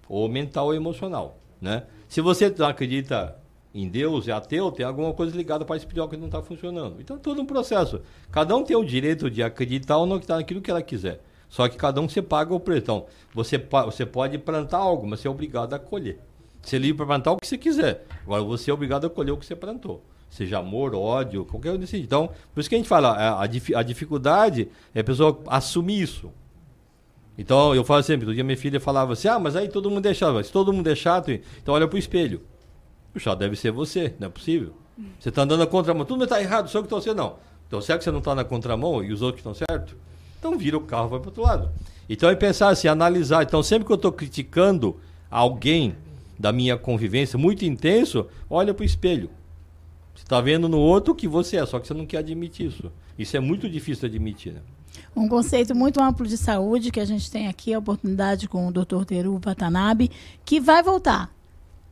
ou 0.07 0.29
mental 0.29 0.67
ou 0.67 0.73
emocional, 0.73 1.37
né? 1.61 1.83
Se 2.07 2.21
você 2.21 2.53
não 2.57 2.67
acredita 2.67 3.35
em 3.73 3.87
Deus, 3.87 4.27
é 4.27 4.31
ateu, 4.31 4.71
tem 4.71 4.85
alguma 4.85 5.13
coisa 5.13 5.35
ligada 5.35 5.65
para 5.65 5.75
a 5.75 5.77
espiritual 5.77 6.07
que 6.07 6.17
não 6.17 6.25
está 6.27 6.41
funcionando. 6.41 7.01
Então, 7.01 7.17
é 7.17 7.19
todo 7.19 7.41
um 7.41 7.45
processo. 7.45 8.01
Cada 8.31 8.55
um 8.55 8.63
tem 8.63 8.75
o 8.75 8.83
direito 8.83 9.29
de 9.29 9.43
acreditar 9.43 9.97
ou 9.97 10.05
não 10.05 10.15
acreditar 10.15 10.37
naquilo 10.37 10.61
que 10.61 10.71
ela 10.71 10.81
quiser. 10.81 11.21
Só 11.49 11.67
que 11.67 11.75
cada 11.75 11.99
um 11.99 12.07
você 12.07 12.21
paga 12.21 12.53
o 12.53 12.59
preço. 12.59 12.83
Então, 12.83 13.05
você, 13.33 13.57
você 13.85 14.05
pode 14.05 14.37
plantar 14.37 14.77
algo, 14.77 15.07
mas 15.07 15.19
você 15.19 15.27
é 15.27 15.31
obrigado 15.31 15.73
a 15.73 15.79
colher. 15.79 16.19
Você 16.61 16.75
é 16.75 16.79
livre 16.79 16.97
para 16.97 17.07
plantar 17.07 17.31
o 17.31 17.37
que 17.37 17.47
você 17.47 17.57
quiser. 17.57 18.05
Agora, 18.23 18.43
você 18.43 18.69
é 18.69 18.73
obrigado 18.73 19.05
a 19.05 19.09
colher 19.09 19.31
o 19.31 19.37
que 19.37 19.45
você 19.45 19.55
plantou. 19.55 20.03
Seja 20.29 20.59
amor, 20.59 20.93
ódio, 20.93 21.43
qualquer 21.43 21.71
um 21.71 21.77
desse. 21.77 21.97
Então, 21.97 22.29
por 22.53 22.59
isso 22.59 22.69
que 22.69 22.75
a 22.75 22.77
gente 22.77 22.87
fala, 22.87 23.09
a, 23.09 23.43
a, 23.43 23.43
a 23.43 23.83
dificuldade 23.83 24.69
é 24.93 24.99
a 24.99 25.03
pessoa 25.03 25.41
assumir 25.47 26.01
isso. 26.01 26.31
Então, 27.35 27.73
eu 27.73 27.83
falo 27.83 28.03
sempre, 28.03 28.25
outro 28.25 28.35
dia 28.35 28.43
minha 28.43 28.57
filha 28.57 28.79
falava 28.79 29.13
assim, 29.13 29.27
ah, 29.27 29.39
mas 29.39 29.55
aí 29.55 29.69
todo 29.69 29.89
mundo 29.89 30.05
é 30.05 30.13
chato. 30.13 30.43
Se 30.43 30.51
todo 30.51 30.71
mundo 30.71 30.87
é 30.87 30.93
chato, 30.93 31.31
então 31.31 31.73
olha 31.73 31.87
pro 31.87 31.97
espelho. 31.97 32.41
O 33.15 33.19
chato 33.19 33.39
deve 33.39 33.55
ser 33.55 33.71
você, 33.71 34.13
não 34.19 34.27
é 34.27 34.29
possível. 34.29 34.73
Você 35.17 35.29
está 35.29 35.43
andando 35.43 35.61
na 35.61 35.65
contramão, 35.65 36.05
tudo 36.05 36.25
está 36.25 36.39
errado, 36.41 36.69
só 36.69 36.83
que 36.83 36.89
você 36.89 37.13
não. 37.13 37.37
Então, 37.67 37.81
será 37.81 37.97
que 37.97 38.03
você 38.03 38.11
não 38.11 38.19
está 38.19 38.35
na 38.35 38.43
contramão 38.43 39.03
e 39.03 39.11
os 39.11 39.21
outros 39.21 39.39
estão 39.39 39.53
certos? 39.53 39.95
Então, 40.39 40.57
vira 40.57 40.77
o 40.77 40.81
carro 40.81 41.09
vai 41.09 41.19
para 41.19 41.29
outro 41.29 41.43
lado. 41.43 41.69
Então, 42.09 42.29
é 42.29 42.35
pensar 42.35 42.69
assim, 42.69 42.87
analisar. 42.87 43.43
Então, 43.43 43.61
sempre 43.61 43.85
que 43.85 43.91
eu 43.91 43.97
estou 43.97 44.11
criticando 44.11 44.97
alguém 45.29 45.95
da 46.39 46.51
minha 46.51 46.77
convivência 46.77 47.37
muito 47.37 47.65
intenso, 47.65 48.25
olha 48.49 48.73
pro 48.73 48.85
espelho. 48.85 49.29
Você 50.15 50.23
está 50.23 50.41
vendo 50.41 50.67
no 50.67 50.79
outro 50.79 51.13
o 51.13 51.15
que 51.15 51.27
você 51.27 51.57
é, 51.57 51.65
só 51.65 51.79
que 51.79 51.87
você 51.87 51.93
não 51.93 52.05
quer 52.05 52.17
admitir 52.17 52.67
isso. 52.67 52.91
Isso 53.17 53.35
é 53.35 53.39
muito 53.39 53.69
difícil 53.69 54.07
de 54.07 54.15
admitir, 54.15 54.53
né? 54.53 54.61
Um 55.15 55.27
conceito 55.27 55.75
muito 55.75 56.01
amplo 56.01 56.25
de 56.25 56.37
saúde 56.37 56.91
que 56.91 56.99
a 56.99 57.05
gente 57.05 57.29
tem 57.29 57.47
aqui, 57.47 57.73
a 57.73 57.79
oportunidade 57.79 58.47
com 58.47 58.67
o 58.67 58.71
Dr. 58.71 59.03
Teru 59.05 59.39
Watanabe, 59.43 60.09
que 60.45 60.59
vai 60.59 60.81
voltar. 60.81 61.29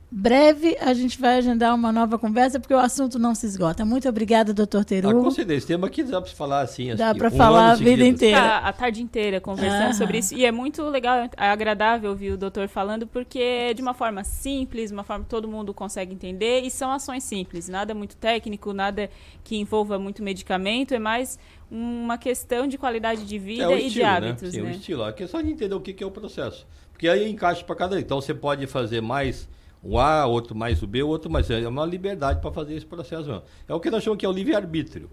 Breve 0.10 0.78
a 0.80 0.94
gente 0.94 1.20
vai 1.20 1.38
agendar 1.38 1.76
uma 1.76 1.92
nova 1.92 2.18
conversa, 2.18 2.62
porque 2.62 2.74
o 2.74 2.78
assunto 2.80 3.20
não 3.20 3.36
se 3.36 3.46
esgota. 3.46 3.84
Muito 3.84 4.08
obrigada, 4.08 4.54
doutor 4.54 4.86
Teru. 4.86 5.10
Ah, 5.10 5.14
com 5.14 5.30
certeza, 5.30 5.58
esse 5.58 5.68
tema 5.68 5.88
aqui 5.88 6.02
dá 6.02 6.22
para 6.22 6.32
falar 6.32 6.62
assim. 6.62 6.96
Dá 6.96 7.14
pra 7.14 7.28
um 7.28 7.32
falar 7.32 7.72
a 7.72 7.76
vida 7.76 7.90
seguido. 7.90 8.08
inteira. 8.08 8.38
Ficar 8.38 8.58
a 8.60 8.72
tarde 8.74 9.02
inteira 9.04 9.42
conversando 9.42 9.90
Ah. 9.90 9.94
sobre 9.94 10.20
isso. 10.20 10.34
E 10.34 10.46
é 10.46 10.52
muito 10.52 10.82
legal, 10.84 11.18
é 11.36 11.50
agradável 11.50 12.10
ouvir 12.10 12.32
o 12.32 12.38
doutor 12.38 12.70
falando, 12.70 13.06
porque 13.06 13.38
é 13.38 13.74
de 13.74 13.82
uma 13.82 13.94
forma 13.94 14.24
simples, 14.24 14.92
uma 14.92 15.04
forma 15.04 15.26
que 15.26 15.30
todo 15.30 15.46
mundo 15.46 15.74
consegue 15.74 16.14
entender, 16.14 16.62
e 16.62 16.72
são 16.72 16.90
ações 16.90 17.26
simples, 17.26 17.68
nada 17.68 17.94
muito 17.94 18.16
técnico, 18.16 18.72
nada 18.72 19.10
que 19.44 19.58
envolva 19.58 20.00
muito 20.00 20.24
medicamento, 20.24 20.94
é 20.94 21.00
mais 21.00 21.38
uma 21.70 22.18
questão 22.18 22.66
de 22.66 22.78
qualidade 22.78 23.26
de 23.26 23.38
vida 23.38 23.64
É 23.64 23.68
o 23.68 23.74
e 23.74 23.82
de 23.82 23.88
estilo, 23.88 24.06
né? 24.06 24.12
hábitos, 24.16 24.52
Sim, 24.54 24.62
né? 24.62 24.70
o 24.70 24.72
estilo. 24.72 25.04
A 25.04 25.12
questão 25.12 25.44
de 25.44 25.52
entender 25.52 25.76
o 25.76 25.82
que 25.82 25.92
que 25.92 26.02
é 26.02 26.08
o 26.08 26.12
processo. 26.12 26.66
Porque 26.94 27.10
aí 27.10 27.30
encaixa 27.30 27.62
para 27.66 27.76
cada 27.76 27.98
um. 27.98 28.00
Então 28.00 28.22
você 28.22 28.34
pode 28.34 28.66
fazer 28.68 29.02
mais 29.02 29.50
o 29.84 30.00
A, 30.00 30.26
outro 30.26 30.56
mais 30.56 30.82
o 30.82 30.88
B, 30.88 31.04
outro 31.04 31.30
mais. 31.32 31.50
É 31.50 31.68
uma 31.68 31.86
liberdade 31.86 32.42
para 32.42 32.52
fazer 32.52 32.76
esse 32.76 32.86
processo 32.86 33.28
mesmo. 33.28 33.44
É 33.68 33.74
o 33.74 33.80
que 33.80 33.90
nós 33.90 34.04
chamamos 34.04 34.20
que 34.20 34.26
é 34.26 34.30
o 34.30 34.32
livre-arbítrio. 34.32 35.10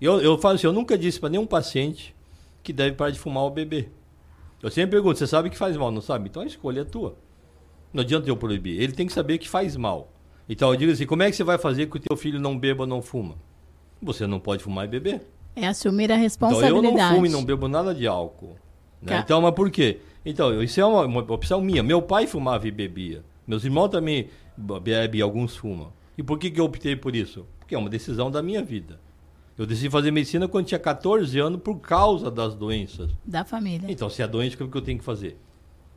Eu, 0.00 0.20
eu 0.20 0.36
falo 0.38 0.56
assim, 0.56 0.66
eu 0.66 0.72
nunca 0.72 0.98
disse 0.98 1.18
para 1.20 1.28
nenhum 1.30 1.46
paciente 1.46 2.14
que 2.62 2.72
deve 2.72 2.96
parar 2.96 3.10
de 3.10 3.18
fumar 3.18 3.44
ou 3.44 3.50
beber. 3.50 3.90
Eu 4.62 4.70
sempre 4.70 4.92
pergunto, 4.92 5.18
você 5.18 5.26
sabe 5.26 5.50
que 5.50 5.56
faz 5.56 5.76
mal, 5.76 5.90
não 5.90 6.00
sabe? 6.00 6.28
Então 6.28 6.42
a 6.42 6.46
escolha 6.46 6.80
é 6.80 6.84
tua. 6.84 7.16
Não 7.92 8.02
adianta 8.02 8.28
eu 8.28 8.36
proibir. 8.36 8.80
Ele 8.80 8.92
tem 8.92 9.06
que 9.06 9.12
saber 9.12 9.38
que 9.38 9.48
faz 9.48 9.76
mal. 9.76 10.10
Então 10.48 10.70
eu 10.70 10.76
digo 10.76 10.90
assim, 10.92 11.06
como 11.06 11.22
é 11.22 11.30
que 11.30 11.36
você 11.36 11.44
vai 11.44 11.56
fazer 11.58 11.86
que 11.86 11.96
o 11.96 12.00
teu 12.00 12.16
filho 12.16 12.40
não 12.40 12.58
beba 12.58 12.82
ou 12.82 12.86
não 12.86 13.00
fuma? 13.00 13.36
Você 14.02 14.26
não 14.26 14.40
pode 14.40 14.62
fumar 14.62 14.84
e 14.84 14.88
beber. 14.88 15.22
É 15.56 15.66
assumir 15.68 16.10
a 16.10 16.14
Então 16.14 16.22
responsabilidade. 16.22 16.86
eu 16.86 16.92
não 16.92 17.14
fumo 17.14 17.26
e 17.26 17.28
não 17.28 17.44
bebo 17.44 17.68
nada 17.68 17.94
de 17.94 18.06
álcool. 18.06 18.56
né? 19.00 19.08
Ca- 19.16 19.18
Então, 19.20 19.40
mas 19.40 19.54
por 19.54 19.70
quê? 19.70 20.00
Então, 20.26 20.62
isso 20.62 20.80
é 20.80 20.84
uma, 20.84 21.04
uma 21.04 21.20
opção 21.32 21.60
minha. 21.60 21.82
Meu 21.82 22.02
pai 22.02 22.26
fumava 22.26 22.66
e 22.66 22.70
bebia. 22.70 23.22
Meus 23.46 23.64
irmãos 23.64 23.88
também 23.88 24.28
bebem, 24.56 25.20
alguns 25.20 25.56
fumam. 25.56 25.92
E 26.16 26.22
por 26.22 26.38
que, 26.38 26.50
que 26.50 26.60
eu 26.60 26.64
optei 26.64 26.96
por 26.96 27.14
isso? 27.14 27.46
Porque 27.58 27.74
é 27.74 27.78
uma 27.78 27.90
decisão 27.90 28.30
da 28.30 28.42
minha 28.42 28.62
vida. 28.62 29.00
Eu 29.56 29.66
decidi 29.66 29.88
fazer 29.88 30.10
medicina 30.10 30.48
quando 30.48 30.66
tinha 30.66 30.78
14 30.78 31.38
anos 31.38 31.60
por 31.60 31.76
causa 31.76 32.30
das 32.30 32.54
doenças. 32.54 33.10
Da 33.24 33.44
família. 33.44 33.90
Então, 33.90 34.10
se 34.10 34.22
é 34.22 34.26
doente, 34.26 34.60
o 34.60 34.68
que 34.68 34.76
eu 34.76 34.82
tenho 34.82 34.98
que 34.98 35.04
fazer? 35.04 35.38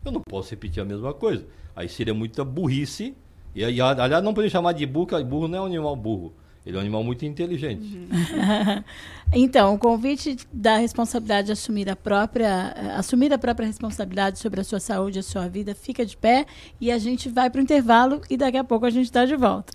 eu 0.07 0.11
não 0.11 0.21
posso 0.21 0.49
repetir 0.51 0.81
a 0.81 0.85
mesma 0.85 1.13
coisa. 1.13 1.45
Aí 1.75 1.87
seria 1.87 2.13
muita 2.13 2.43
burrice. 2.43 3.15
E 3.53 3.63
aí, 3.63 3.79
aliás, 3.81 4.23
não 4.23 4.33
poderia 4.33 4.49
chamar 4.49 4.71
de 4.73 4.85
burro, 4.85 5.07
porque 5.07 5.23
burro 5.23 5.47
não 5.47 5.57
é 5.57 5.61
um 5.61 5.65
animal 5.65 5.95
burro. 5.95 6.33
Ele 6.67 6.75
é 6.75 6.79
um 6.79 6.81
animal 6.81 7.01
muito 7.01 7.25
inteligente. 7.25 7.97
Uhum. 7.97 8.83
então, 9.31 9.73
o 9.73 9.79
convite 9.79 10.35
da 10.51 10.75
responsabilidade 10.75 11.45
de 11.45 11.53
assumir 11.53 11.89
a 11.89 11.95
própria, 11.95 12.73
assumir 12.97 13.31
a 13.31 13.37
própria 13.37 13.65
responsabilidade 13.65 14.37
sobre 14.37 14.59
a 14.59 14.65
sua 14.65 14.81
saúde, 14.81 15.17
a 15.17 15.23
sua 15.23 15.47
vida, 15.47 15.73
fica 15.73 16.05
de 16.05 16.17
pé 16.17 16.45
e 16.81 16.91
a 16.91 16.97
gente 16.97 17.29
vai 17.29 17.49
para 17.49 17.59
o 17.59 17.61
intervalo 17.63 18.21
e 18.29 18.35
daqui 18.35 18.57
a 18.57 18.65
pouco 18.65 18.85
a 18.85 18.89
gente 18.89 19.05
está 19.05 19.23
de 19.23 19.37
volta. 19.37 19.71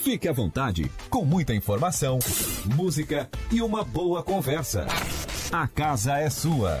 Fique 0.00 0.28
à 0.28 0.32
vontade, 0.32 0.90
com 1.10 1.24
muita 1.24 1.52
informação, 1.52 2.20
música 2.76 3.28
e 3.50 3.60
uma 3.60 3.82
boa 3.82 4.22
conversa. 4.22 4.86
A 5.50 5.66
casa 5.66 6.18
é 6.18 6.30
sua. 6.30 6.80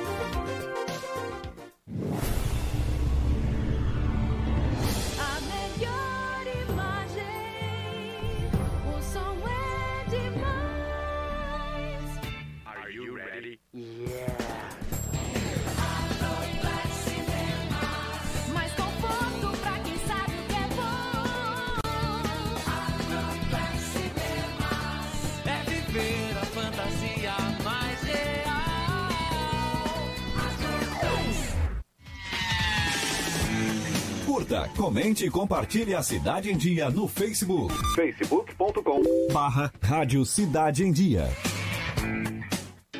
Curta, 34.51 34.69
comente 34.75 35.25
e 35.25 35.29
compartilhe 35.29 35.95
a 35.95 36.03
Cidade 36.03 36.51
em 36.51 36.57
Dia 36.57 36.89
no 36.89 37.07
Facebook. 37.07 37.73
facebook.com 37.95 39.01
barra 39.31 39.71
Rádio 39.81 40.25
Cidade 40.25 40.83
em 40.83 40.91
Dia. 40.91 41.29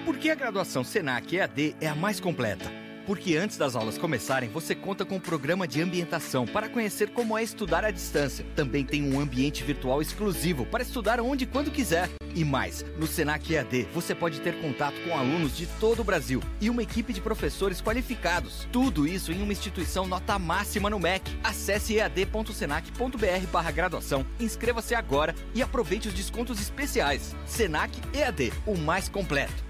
Por 0.06 0.18
que 0.18 0.30
a 0.30 0.36
graduação 0.36 0.82
Senac 0.82 1.36
EAD 1.36 1.76
é 1.82 1.88
a 1.88 1.96
mais 1.96 2.22
completa? 2.22 2.72
Porque 3.12 3.36
antes 3.36 3.58
das 3.58 3.76
aulas 3.76 3.98
começarem, 3.98 4.50
você 4.50 4.74
conta 4.74 5.04
com 5.04 5.16
um 5.16 5.20
programa 5.20 5.68
de 5.68 5.82
ambientação 5.82 6.48
para 6.48 6.70
conhecer 6.70 7.10
como 7.10 7.38
é 7.38 7.44
estudar 7.44 7.84
à 7.84 7.92
distância. 7.92 8.46
Também 8.56 8.86
tem 8.86 9.04
um 9.04 9.20
ambiente 9.20 9.66
virtual 9.66 10.02
exclusivo 10.02 10.66
para 10.66 10.82
estudar 10.82 11.20
onde 11.20 11.44
e 11.44 11.48
quando 11.48 11.70
quiser. 11.70 12.10
E 12.34 12.46
mais, 12.46 12.86
no 12.98 13.06
Senac 13.06 13.54
EAD 13.54 13.90
você 13.94 14.16
pode 14.16 14.40
ter 14.40 14.62
contato 14.62 14.96
com 15.02 15.14
alunos 15.14 15.58
de 15.58 15.66
todo 15.78 16.00
o 16.00 16.06
Brasil 16.06 16.42
e 16.62 16.70
uma 16.70 16.84
equipe 16.84 17.12
de 17.12 17.20
professores 17.20 17.82
qualificados. 17.82 18.66
Tudo 18.72 19.06
isso 19.06 19.34
em 19.34 19.44
uma 19.44 19.52
instituição 19.52 20.08
nota 20.08 20.40
máxima 20.40 20.90
no 20.90 20.98
MEC. 20.98 21.38
Acesse 21.44 21.96
ead.senac.br 21.96 23.72
graduação, 23.76 24.26
inscreva-se 24.40 24.96
agora 24.96 25.36
e 25.54 25.62
aproveite 25.62 26.08
os 26.08 26.14
descontos 26.14 26.62
especiais. 26.62 27.36
Senac 27.46 27.92
EAD, 28.14 28.54
o 28.66 28.78
mais 28.78 29.10
completo. 29.10 29.70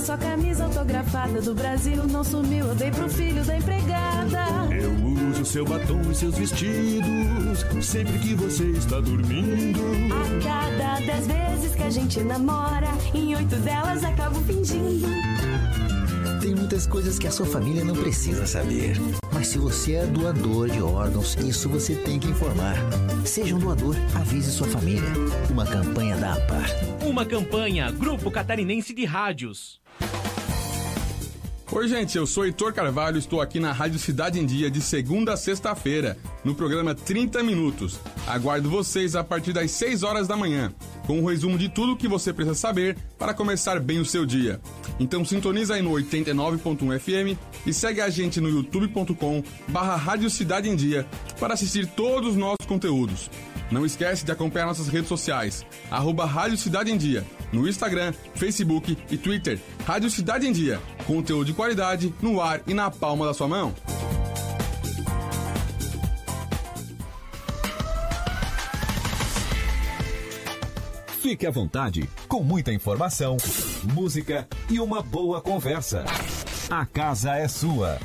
sua 0.00 0.16
camisa 0.16 0.64
autografada 0.64 1.40
do 1.40 1.54
Brasil 1.54 2.06
não 2.06 2.24
sumiu, 2.24 2.66
eu 2.66 2.74
dei 2.74 2.90
pro 2.90 3.08
filho 3.08 3.44
da 3.44 3.56
empregada. 3.56 4.46
Eu 4.74 5.30
uso 5.30 5.44
seu 5.44 5.64
batom 5.64 6.00
e 6.10 6.14
seus 6.14 6.36
vestidos 6.36 7.64
sempre 7.84 8.18
que 8.18 8.34
você 8.34 8.64
está 8.70 9.00
dormindo. 9.00 9.80
A 10.12 10.42
cada 10.42 11.06
dez 11.06 11.26
vezes 11.26 11.74
que 11.74 11.82
a 11.82 11.90
gente 11.90 12.20
namora, 12.20 12.88
em 13.14 13.34
oito 13.36 13.56
delas 13.56 14.02
acabo 14.02 14.40
fingindo. 14.40 15.06
Tem 16.40 16.54
muitas 16.54 16.86
coisas 16.86 17.18
que 17.18 17.26
a 17.26 17.30
sua 17.30 17.44
família 17.44 17.84
não 17.84 17.94
precisa 17.94 18.46
saber. 18.46 18.96
Mas 19.32 19.48
se 19.48 19.58
você 19.58 19.94
é 19.94 20.06
doador 20.06 20.70
de 20.70 20.80
órgãos, 20.80 21.34
isso 21.36 21.68
você 21.68 21.94
tem 21.94 22.18
que 22.18 22.28
informar. 22.28 22.76
Seja 23.24 23.54
um 23.54 23.58
doador, 23.58 23.94
avise 24.14 24.50
sua 24.50 24.66
família. 24.66 25.08
Uma 25.50 25.66
campanha 25.66 26.16
da 26.16 26.32
APAR. 26.32 26.70
Uma 27.06 27.26
campanha 27.26 27.90
Grupo 27.90 28.30
Catarinense 28.30 28.94
de 28.94 29.04
Rádios. 29.04 29.79
Oi, 31.72 31.86
gente, 31.86 32.18
eu 32.18 32.26
sou 32.26 32.44
Heitor 32.44 32.72
Carvalho, 32.72 33.16
estou 33.16 33.40
aqui 33.40 33.60
na 33.60 33.70
Rádio 33.70 33.96
Cidade 33.96 34.40
em 34.40 34.44
Dia 34.44 34.68
de 34.68 34.80
segunda 34.80 35.34
a 35.34 35.36
sexta-feira, 35.36 36.18
no 36.42 36.52
programa 36.52 36.96
30 36.96 37.44
Minutos. 37.44 38.00
Aguardo 38.26 38.68
vocês 38.68 39.14
a 39.14 39.22
partir 39.22 39.52
das 39.52 39.70
6 39.70 40.02
horas 40.02 40.26
da 40.26 40.36
manhã, 40.36 40.72
com 41.06 41.20
um 41.20 41.24
resumo 41.24 41.56
de 41.56 41.68
tudo 41.68 41.92
o 41.92 41.96
que 41.96 42.08
você 42.08 42.32
precisa 42.32 42.56
saber 42.56 42.98
para 43.16 43.32
começar 43.32 43.78
bem 43.78 44.00
o 44.00 44.04
seu 44.04 44.26
dia. 44.26 44.60
Então 44.98 45.24
sintoniza 45.24 45.74
aí 45.74 45.82
no 45.82 45.92
89.1 45.92 46.98
FM 46.98 47.38
e 47.64 47.72
segue 47.72 48.00
a 48.00 48.10
gente 48.10 48.40
no 48.40 48.48
youtube.com 48.48 49.40
barra 49.68 49.94
Rádio 49.94 50.28
Cidade 50.28 50.68
em 50.68 50.74
Dia 50.74 51.06
para 51.38 51.54
assistir 51.54 51.86
todos 51.86 52.30
os 52.30 52.36
nossos 52.36 52.66
conteúdos. 52.66 53.30
Não 53.70 53.86
esquece 53.86 54.24
de 54.24 54.32
acompanhar 54.32 54.66
nossas 54.66 54.88
redes 54.88 55.08
sociais, 55.08 55.64
arroba 55.90 56.24
Rádio 56.24 56.58
Cidade 56.58 56.90
em 56.90 56.96
Dia, 56.96 57.24
no 57.52 57.68
Instagram, 57.68 58.12
Facebook 58.34 58.98
e 59.10 59.16
Twitter. 59.16 59.60
Rádio 59.84 60.10
Cidade 60.10 60.46
em 60.46 60.52
Dia, 60.52 60.80
conteúdo 61.06 61.46
de 61.46 61.52
qualidade 61.52 62.12
no 62.20 62.40
ar 62.40 62.60
e 62.66 62.74
na 62.74 62.90
palma 62.90 63.26
da 63.26 63.34
sua 63.34 63.46
mão. 63.46 63.74
Fique 71.22 71.46
à 71.46 71.50
vontade, 71.50 72.08
com 72.26 72.42
muita 72.42 72.72
informação, 72.72 73.36
música 73.94 74.48
e 74.68 74.80
uma 74.80 75.00
boa 75.00 75.40
conversa. 75.40 76.04
A 76.68 76.84
casa 76.84 77.36
é 77.36 77.46
sua. 77.46 77.98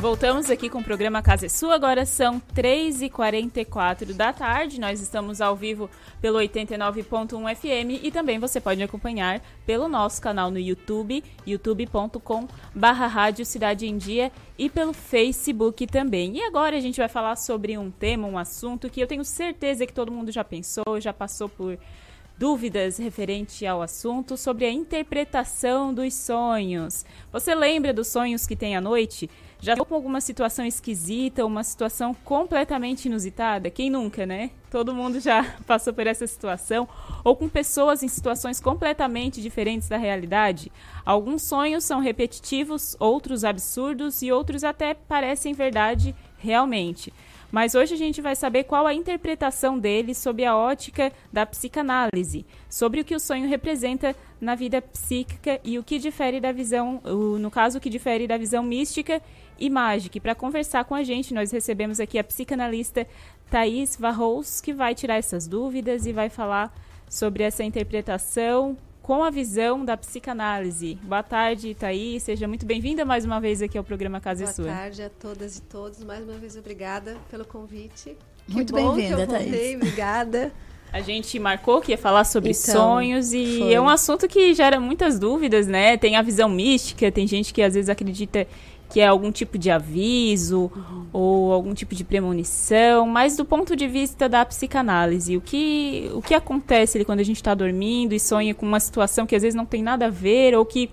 Voltamos 0.00 0.48
aqui 0.48 0.70
com 0.70 0.78
o 0.78 0.82
programa 0.82 1.20
Casa 1.20 1.44
é 1.44 1.48
Sua. 1.50 1.74
Agora 1.74 2.06
são 2.06 2.40
3h44 2.56 4.14
da 4.14 4.32
tarde. 4.32 4.80
Nós 4.80 4.98
estamos 4.98 5.42
ao 5.42 5.54
vivo 5.54 5.90
pelo 6.22 6.38
89.1 6.38 7.54
FM 7.54 8.02
e 8.02 8.10
também 8.10 8.38
você 8.38 8.62
pode 8.62 8.82
acompanhar 8.82 9.42
pelo 9.66 9.88
nosso 9.88 10.18
canal 10.22 10.50
no 10.50 10.58
YouTube, 10.58 11.22
youtube.com 11.46 12.48
barra 12.74 13.06
Rádio 13.06 13.44
Cidade 13.44 13.86
em 13.86 13.98
Dia 13.98 14.32
e 14.56 14.70
pelo 14.70 14.94
Facebook 14.94 15.86
também. 15.86 16.38
E 16.38 16.44
agora 16.44 16.78
a 16.78 16.80
gente 16.80 16.96
vai 16.96 17.08
falar 17.08 17.36
sobre 17.36 17.76
um 17.76 17.90
tema, 17.90 18.26
um 18.26 18.38
assunto 18.38 18.88
que 18.88 19.02
eu 19.02 19.06
tenho 19.06 19.22
certeza 19.22 19.86
que 19.86 19.92
todo 19.92 20.10
mundo 20.10 20.32
já 20.32 20.42
pensou, 20.42 20.98
já 20.98 21.12
passou 21.12 21.46
por 21.46 21.78
dúvidas 22.38 22.96
referente 22.96 23.66
ao 23.66 23.82
assunto 23.82 24.34
sobre 24.34 24.64
a 24.64 24.70
interpretação 24.70 25.92
dos 25.92 26.14
sonhos. 26.14 27.04
Você 27.30 27.54
lembra 27.54 27.92
dos 27.92 28.08
sonhos 28.08 28.46
que 28.46 28.56
tem 28.56 28.74
à 28.74 28.80
noite? 28.80 29.28
Já 29.60 29.76
com 29.76 29.94
alguma 29.94 30.20
situação 30.20 30.64
esquisita, 30.64 31.44
uma 31.44 31.62
situação 31.62 32.14
completamente 32.24 33.06
inusitada? 33.06 33.70
Quem 33.70 33.90
nunca, 33.90 34.24
né? 34.24 34.50
todo 34.70 34.94
mundo 34.94 35.20
já 35.20 35.44
passou 35.66 35.92
por 35.92 36.06
essa 36.06 36.26
situação, 36.26 36.88
ou 37.24 37.36
com 37.36 37.48
pessoas 37.48 38.02
em 38.02 38.08
situações 38.08 38.60
completamente 38.60 39.42
diferentes 39.42 39.88
da 39.88 39.96
realidade. 39.96 40.72
Alguns 41.04 41.42
sonhos 41.42 41.84
são 41.84 42.00
repetitivos, 42.00 42.96
outros 42.98 43.44
absurdos 43.44 44.22
e 44.22 44.32
outros 44.32 44.64
até 44.64 44.94
parecem 44.94 45.52
verdade 45.52 46.14
realmente. 46.38 47.12
Mas 47.50 47.74
hoje 47.74 47.94
a 47.94 47.96
gente 47.96 48.22
vai 48.22 48.36
saber 48.36 48.62
qual 48.62 48.86
a 48.86 48.94
interpretação 48.94 49.76
dele 49.76 50.14
sob 50.14 50.44
a 50.44 50.56
ótica 50.56 51.12
da 51.32 51.44
psicanálise, 51.44 52.46
sobre 52.68 53.00
o 53.00 53.04
que 53.04 53.14
o 53.14 53.18
sonho 53.18 53.48
representa 53.48 54.14
na 54.40 54.54
vida 54.54 54.80
psíquica 54.80 55.60
e 55.64 55.76
o 55.76 55.82
que 55.82 55.98
difere 55.98 56.40
da 56.40 56.52
visão, 56.52 57.02
no 57.04 57.50
caso, 57.50 57.78
o 57.78 57.80
que 57.80 57.90
difere 57.90 58.28
da 58.28 58.38
visão 58.38 58.62
mística 58.62 59.20
e 59.60 59.70
mágica. 59.70 60.16
E 60.16 60.20
para 60.20 60.34
conversar 60.34 60.84
com 60.84 60.94
a 60.94 61.04
gente, 61.04 61.34
nós 61.34 61.52
recebemos 61.52 62.00
aqui 62.00 62.18
a 62.18 62.24
psicanalista 62.24 63.06
Thaís 63.50 63.96
Varros, 63.96 64.60
que 64.60 64.72
vai 64.72 64.94
tirar 64.94 65.16
essas 65.16 65.46
dúvidas 65.46 66.06
e 66.06 66.12
vai 66.12 66.28
falar 66.28 66.74
sobre 67.08 67.42
essa 67.42 67.62
interpretação 67.62 68.76
com 69.02 69.24
a 69.24 69.30
visão 69.30 69.84
da 69.84 69.96
psicanálise. 69.96 70.94
Boa 71.02 71.22
tarde, 71.22 71.74
Thaís. 71.74 72.22
Seja 72.22 72.46
muito 72.46 72.64
bem-vinda 72.64 73.04
mais 73.04 73.24
uma 73.24 73.40
vez 73.40 73.60
aqui 73.60 73.76
ao 73.76 73.84
programa 73.84 74.20
Casa 74.20 74.44
Boa 74.44 74.54
Sua. 74.54 74.64
Boa 74.66 74.76
tarde 74.76 75.02
a 75.02 75.10
todas 75.10 75.58
e 75.58 75.62
todos. 75.62 76.04
Mais 76.04 76.22
uma 76.22 76.34
vez, 76.34 76.56
obrigada 76.56 77.16
pelo 77.30 77.44
convite. 77.44 78.16
Que 78.46 78.54
muito 78.54 78.72
bem-vinda, 78.72 79.26
Thaís. 79.26 79.76
Obrigada. 79.76 80.52
A 80.92 81.00
gente 81.00 81.38
marcou 81.38 81.80
que 81.80 81.92
ia 81.92 81.98
falar 81.98 82.24
sobre 82.24 82.50
então, 82.50 82.74
sonhos 82.74 83.32
e 83.32 83.58
foi. 83.58 83.72
é 83.72 83.80
um 83.80 83.88
assunto 83.88 84.26
que 84.26 84.52
gera 84.54 84.80
muitas 84.80 85.18
dúvidas, 85.18 85.66
né? 85.66 85.96
Tem 85.96 86.16
a 86.16 86.22
visão 86.22 86.48
mística, 86.48 87.10
tem 87.12 87.26
gente 87.26 87.54
que 87.54 87.62
às 87.62 87.74
vezes 87.74 87.88
acredita 87.88 88.46
que 88.90 89.00
é 89.00 89.06
algum 89.06 89.30
tipo 89.30 89.56
de 89.56 89.70
aviso 89.70 90.70
uhum. 90.74 91.06
ou 91.12 91.52
algum 91.52 91.72
tipo 91.72 91.94
de 91.94 92.02
premonição, 92.02 93.06
mas 93.06 93.36
do 93.36 93.44
ponto 93.44 93.76
de 93.76 93.86
vista 93.86 94.28
da 94.28 94.44
psicanálise, 94.44 95.36
o 95.36 95.40
que, 95.40 96.10
o 96.12 96.20
que 96.20 96.34
acontece 96.34 96.98
ali 96.98 97.04
quando 97.04 97.20
a 97.20 97.24
gente 97.24 97.36
está 97.36 97.54
dormindo 97.54 98.12
e 98.12 98.20
sonha 98.20 98.54
com 98.54 98.66
uma 98.66 98.80
situação 98.80 99.26
que 99.26 99.36
às 99.36 99.42
vezes 99.42 99.54
não 99.54 99.64
tem 99.64 99.82
nada 99.82 100.06
a 100.06 100.10
ver 100.10 100.56
ou 100.56 100.64
que 100.66 100.90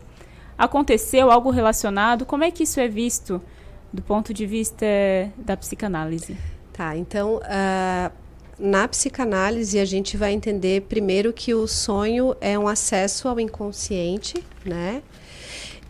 aconteceu 0.57 1.32
algo 1.32 1.49
relacionado, 1.49 2.26
como 2.26 2.44
é 2.44 2.52
que 2.52 2.64
isso 2.64 2.80
é 2.80 2.88
visto 2.88 3.41
do 3.91 4.02
ponto 4.02 4.34
de 4.34 4.45
vista 4.45 4.86
da 5.38 5.57
psicanálise? 5.57 6.38
Tá, 6.72 6.95
então 6.95 7.38
uh, 7.38 8.11
na 8.60 8.88
psicanálise 8.88 9.80
a 9.80 9.86
gente 9.86 10.15
vai 10.15 10.34
entender 10.34 10.82
primeiro 10.84 11.34
que 11.34 11.53
o 11.53 11.68
sonho 11.68 12.36
é 12.40 12.57
um 12.57 12.68
acesso 12.68 13.28
ao 13.28 13.40
inconsciente, 13.40 14.44
né? 14.64 15.02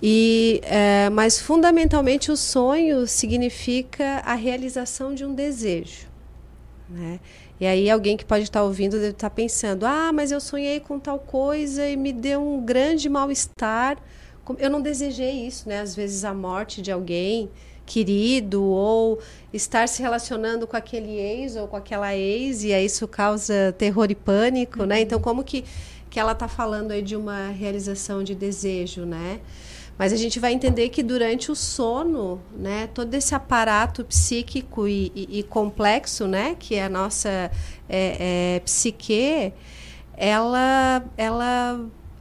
E, 0.01 0.61
é, 0.63 1.09
mas 1.09 1.39
fundamentalmente 1.39 2.31
o 2.31 2.37
sonho 2.37 3.07
significa 3.07 4.21
a 4.25 4.35
realização 4.35 5.15
de 5.15 5.25
um 5.25 5.33
desejo. 5.33 6.07
Né? 6.89 7.19
E 7.59 7.65
aí 7.65 7.89
alguém 7.89 8.15
que 8.15 8.23
pode 8.23 8.43
estar 8.43 8.63
ouvindo 8.63 8.93
deve 8.93 9.09
estar 9.09 9.29
pensando: 9.29 9.85
ah, 9.85 10.11
mas 10.13 10.31
eu 10.31 10.39
sonhei 10.39 10.79
com 10.79 10.99
tal 10.99 11.19
coisa 11.19 11.87
e 11.87 11.97
me 11.97 12.13
deu 12.13 12.41
um 12.41 12.63
grande 12.63 13.09
mal-estar. 13.09 13.97
Eu 14.59 14.69
não 14.69 14.81
desejei 14.81 15.45
isso, 15.45 15.67
né? 15.67 15.81
Às 15.81 15.95
vezes 15.95 16.23
a 16.23 16.33
morte 16.33 16.81
de 16.81 16.91
alguém 16.91 17.49
querido 17.85 18.63
ou 18.63 19.19
estar 19.51 19.87
se 19.87 20.01
relacionando 20.01 20.67
com 20.67 20.75
aquele 20.75 21.17
ex 21.17 21.55
ou 21.55 21.67
com 21.67 21.77
aquela 21.77 22.15
ex 22.15 22.63
e 22.63 22.73
aí 22.73 22.85
isso 22.85 23.07
causa 23.07 23.73
terror 23.77 24.07
e 24.11 24.15
pânico, 24.15 24.81
uhum. 24.81 24.85
né? 24.85 25.01
Então 25.01 25.19
como 25.19 25.43
que 25.43 25.65
que 26.09 26.19
ela 26.19 26.31
está 26.31 26.47
falando 26.47 26.91
aí 26.91 27.01
de 27.01 27.15
uma 27.15 27.49
realização 27.49 28.23
de 28.23 28.33
desejo, 28.33 29.05
né? 29.05 29.39
Mas 29.97 30.13
a 30.13 30.15
gente 30.15 30.39
vai 30.39 30.53
entender 30.53 30.89
que 30.89 31.01
durante 31.01 31.51
o 31.51 31.55
sono, 31.55 32.39
né, 32.55 32.87
todo 32.93 33.13
esse 33.15 33.33
aparato 33.33 34.05
psíquico 34.05 34.87
e, 34.87 35.11
e, 35.15 35.39
e 35.39 35.43
complexo, 35.43 36.27
né, 36.27 36.55
que 36.59 36.75
é 36.75 36.83
a 36.83 36.89
nossa 36.89 37.29
é, 37.29 38.57
é, 38.59 38.59
psique, 38.59 39.51
ela, 40.15 41.03
ela 41.17 41.79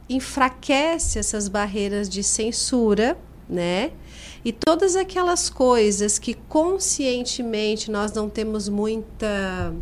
enfraquece 0.09 1.19
essas 1.19 1.47
barreiras 1.47 2.09
de 2.09 2.23
censura, 2.23 3.17
né? 3.49 3.91
E 4.43 4.51
todas 4.51 4.95
aquelas 4.95 5.49
coisas 5.49 6.17
que 6.17 6.33
conscientemente 6.33 7.91
nós 7.91 8.13
não 8.13 8.29
temos 8.29 8.69
muita 8.69 9.73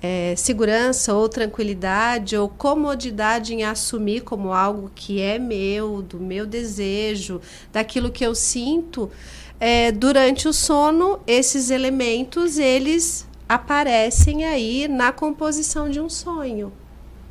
é, 0.00 0.34
segurança 0.36 1.12
ou 1.14 1.28
tranquilidade 1.28 2.36
ou 2.36 2.48
comodidade 2.48 3.54
em 3.54 3.64
assumir 3.64 4.22
como 4.22 4.52
algo 4.52 4.90
que 4.94 5.20
é 5.20 5.38
meu, 5.38 6.02
do 6.02 6.18
meu 6.20 6.46
desejo, 6.46 7.40
daquilo 7.72 8.10
que 8.10 8.24
eu 8.24 8.34
sinto, 8.34 9.10
é, 9.60 9.90
durante 9.90 10.46
o 10.46 10.52
sono, 10.52 11.18
esses 11.26 11.70
elementos 11.70 12.58
eles 12.58 13.26
aparecem 13.48 14.44
aí 14.44 14.86
na 14.86 15.10
composição 15.10 15.90
de 15.90 16.00
um 16.00 16.08
sonho. 16.08 16.72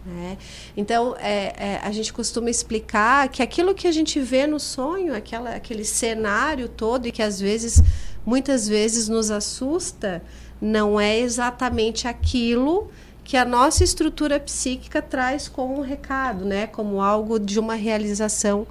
Né? 0.06 0.38
Então, 0.76 1.16
é, 1.20 1.54
é, 1.58 1.82
a 1.84 1.92
gente 1.92 2.14
costuma 2.14 2.50
explicar 2.50 3.28
que 3.30 3.44
aquilo 3.44 3.76
que 3.76 3.88
a 3.88 3.92
gente 3.92 4.20
vê 4.20 4.48
no 4.48 4.60
sonho, 4.60 5.14
aquela, 5.14 5.52
aquele 5.52 5.84
cenário 5.84 6.70
todo 6.70 7.08
e 7.08 7.12
que 7.12 7.22
às 7.22 7.40
vezes, 7.40 7.82
muitas 8.26 8.68
vezes 8.68 9.08
nos 9.08 9.30
assusta, 9.30 10.24
não 10.62 11.00
é 11.00 11.18
exatamente 11.20 12.08
aquilo 12.08 12.90
que 13.24 13.36
a 13.36 13.44
nossa 13.44 13.84
estrutura 13.84 14.40
psíquica 14.40 15.02
traz 15.02 15.50
como 15.50 15.78
um 15.78 15.82
recado, 15.82 16.46
né? 16.46 16.66
Como 16.68 17.02
algo 17.02 17.38
de 17.38 17.60
uma 17.60 17.76
realização 17.76 18.66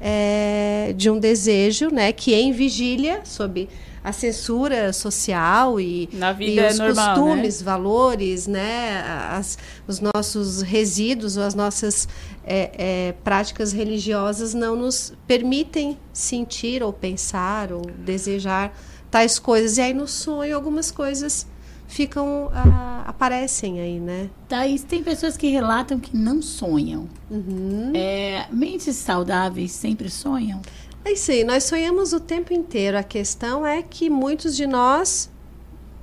é, 0.00 0.94
de 0.96 1.10
um 1.10 1.18
desejo, 1.18 1.90
né? 1.90 2.10
Que 2.10 2.34
em 2.34 2.50
vigília, 2.50 3.20
sob 3.24 3.68
a 4.02 4.12
censura 4.12 4.92
social 4.92 5.78
e, 5.78 6.08
e 6.40 6.60
os 6.60 6.78
normal, 6.78 7.14
costumes, 7.14 7.60
né? 7.60 7.64
valores, 7.64 8.46
né? 8.46 9.04
As, 9.30 9.58
os 9.86 10.00
nossos 10.00 10.62
resíduos 10.62 11.36
ou 11.36 11.42
as 11.42 11.54
nossas 11.54 12.08
é, 12.44 12.70
é, 12.78 13.14
práticas 13.22 13.72
religiosas 13.72 14.54
não 14.54 14.74
nos 14.74 15.12
permitem 15.26 15.98
sentir 16.14 16.82
ou 16.82 16.94
pensar 16.94 17.72
ou 17.72 17.82
desejar 17.82 18.74
tais 19.10 19.38
coisas. 19.38 19.78
E 19.78 19.80
aí 19.80 19.94
no 19.94 20.06
sonho 20.06 20.54
algumas 20.54 20.90
coisas 20.90 21.46
ficam 21.86 22.50
ah, 22.52 23.04
aparecem 23.06 23.80
aí, 23.80 23.98
né? 23.98 24.28
Thaís, 24.46 24.82
tem 24.82 25.02
pessoas 25.02 25.36
que 25.36 25.48
relatam 25.48 25.98
que 25.98 26.16
não 26.16 26.42
sonham. 26.42 27.08
Uhum. 27.30 27.92
É, 27.94 28.46
mentes 28.52 28.96
saudáveis 28.96 29.72
sempre 29.72 30.10
sonham? 30.10 30.60
É 31.04 31.32
aí, 31.32 31.44
nós 31.44 31.64
sonhamos 31.64 32.12
o 32.12 32.20
tempo 32.20 32.52
inteiro. 32.52 32.98
A 32.98 33.02
questão 33.02 33.66
é 33.66 33.82
que 33.82 34.10
muitos 34.10 34.54
de 34.54 34.66
nós 34.66 35.30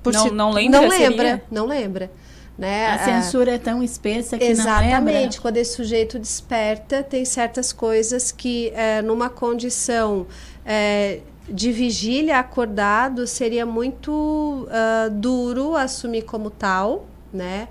não, 0.04 0.24
si, 0.24 0.32
não 0.32 0.52
lembra, 0.52 0.82
não 0.82 0.88
lembra, 0.90 1.44
não 1.52 1.66
lembra. 1.68 2.12
Né? 2.58 2.88
A 2.88 3.04
censura 3.04 3.52
é 3.52 3.58
tão 3.58 3.84
espessa 3.84 4.38
que 4.38 4.46
Exatamente. 4.46 4.94
não 4.94 5.06
lembra. 5.06 5.42
Quando 5.42 5.58
esse 5.58 5.76
sujeito 5.76 6.18
desperta, 6.18 7.04
tem 7.04 7.26
certas 7.26 7.74
coisas 7.74 8.32
que, 8.32 8.72
é, 8.74 9.02
numa 9.02 9.30
condição 9.30 10.26
é, 10.66 11.20
de 11.48 11.72
vigília 11.72 12.40
acordado 12.40 13.28
seria 13.28 13.66
muito 13.66 14.68
uh, 14.68 15.10
duro 15.12 15.76
assumir 15.76 16.24
como 16.24 16.50
tal, 16.50 17.06
né? 17.32 17.68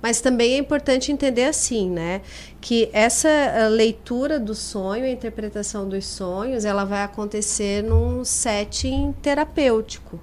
Mas 0.00 0.20
também 0.20 0.54
é 0.54 0.58
importante 0.58 1.10
entender 1.10 1.44
assim, 1.44 1.90
né? 1.90 2.22
Que 2.60 2.88
essa 2.92 3.28
uh, 3.28 3.68
leitura 3.68 4.38
do 4.38 4.54
sonho, 4.54 5.04
a 5.04 5.10
interpretação 5.10 5.88
dos 5.88 6.06
sonhos, 6.06 6.64
ela 6.64 6.84
vai 6.84 7.02
acontecer 7.02 7.82
num 7.82 8.24
setting 8.24 9.12
terapêutico, 9.20 10.18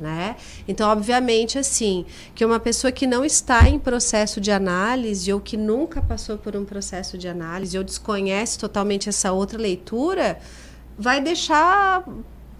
né? 0.00 0.36
Então, 0.66 0.90
obviamente, 0.90 1.58
assim, 1.58 2.06
que 2.34 2.44
uma 2.44 2.58
pessoa 2.58 2.90
que 2.90 3.06
não 3.06 3.24
está 3.24 3.68
em 3.68 3.78
processo 3.78 4.40
de 4.40 4.50
análise 4.50 5.32
ou 5.32 5.38
que 5.38 5.56
nunca 5.56 6.00
passou 6.00 6.38
por 6.38 6.56
um 6.56 6.64
processo 6.64 7.18
de 7.18 7.28
análise 7.28 7.76
ou 7.76 7.84
desconhece 7.84 8.58
totalmente 8.58 9.08
essa 9.08 9.30
outra 9.30 9.58
leitura, 9.58 10.38
vai 10.98 11.20
deixar 11.20 12.04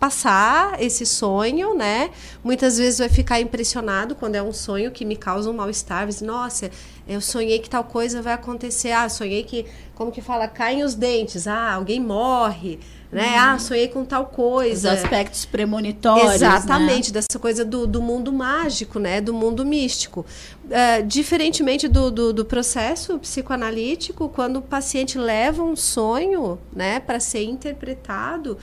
passar 0.01 0.83
esse 0.83 1.05
sonho, 1.05 1.75
né? 1.75 2.11
Muitas 2.43 2.79
vezes 2.79 2.99
vai 2.99 3.11
ficar 3.11 3.39
impressionado 3.39 4.15
quando 4.15 4.35
é 4.35 4.43
um 4.43 4.53
sonho 4.53 4.91
que 4.91 5.05
me 5.05 5.15
causa 5.15 5.51
um 5.51 5.53
mal-estar. 5.53 6.09
Nossa, 6.23 6.71
eu 7.07 7.21
sonhei 7.21 7.59
que 7.59 7.69
tal 7.69 7.85
coisa 7.85 8.23
vai 8.23 8.33
acontecer. 8.33 8.93
Ah, 8.93 9.09
sonhei 9.11 9.43
que, 9.43 9.67
como 9.95 10.11
que 10.11 10.23
fala, 10.23 10.49
caem 10.49 10.83
os 10.83 10.95
dentes. 10.95 11.47
Ah, 11.47 11.75
alguém 11.75 12.01
morre. 12.01 12.81
Né? 13.13 13.27
Hum. 13.27 13.39
Ah, 13.41 13.59
sonhei 13.59 13.89
com 13.89 14.05
tal 14.05 14.27
coisa. 14.27 14.93
Os 14.93 14.99
aspectos 15.03 15.45
premonitórios. 15.45 16.37
Exatamente, 16.37 17.09
né? 17.09 17.15
dessa 17.15 17.39
coisa 17.39 17.65
do, 17.65 17.87
do 17.87 18.01
mundo 18.01 18.33
mágico, 18.33 18.99
né? 18.99 19.21
Do 19.21 19.35
mundo 19.35 19.67
místico. 19.67 20.25
Uh, 20.65 21.05
diferentemente 21.05 21.89
do, 21.89 22.11
do, 22.11 22.33
do, 22.33 22.45
processo 22.45 23.19
psicoanalítico, 23.19 24.29
quando 24.29 24.59
o 24.59 24.63
paciente 24.63 25.19
leva 25.19 25.65
um 25.65 25.75
sonho 25.75 26.61
né, 26.73 27.01
para 27.01 27.19
ser 27.19 27.43
interpretado, 27.43 28.57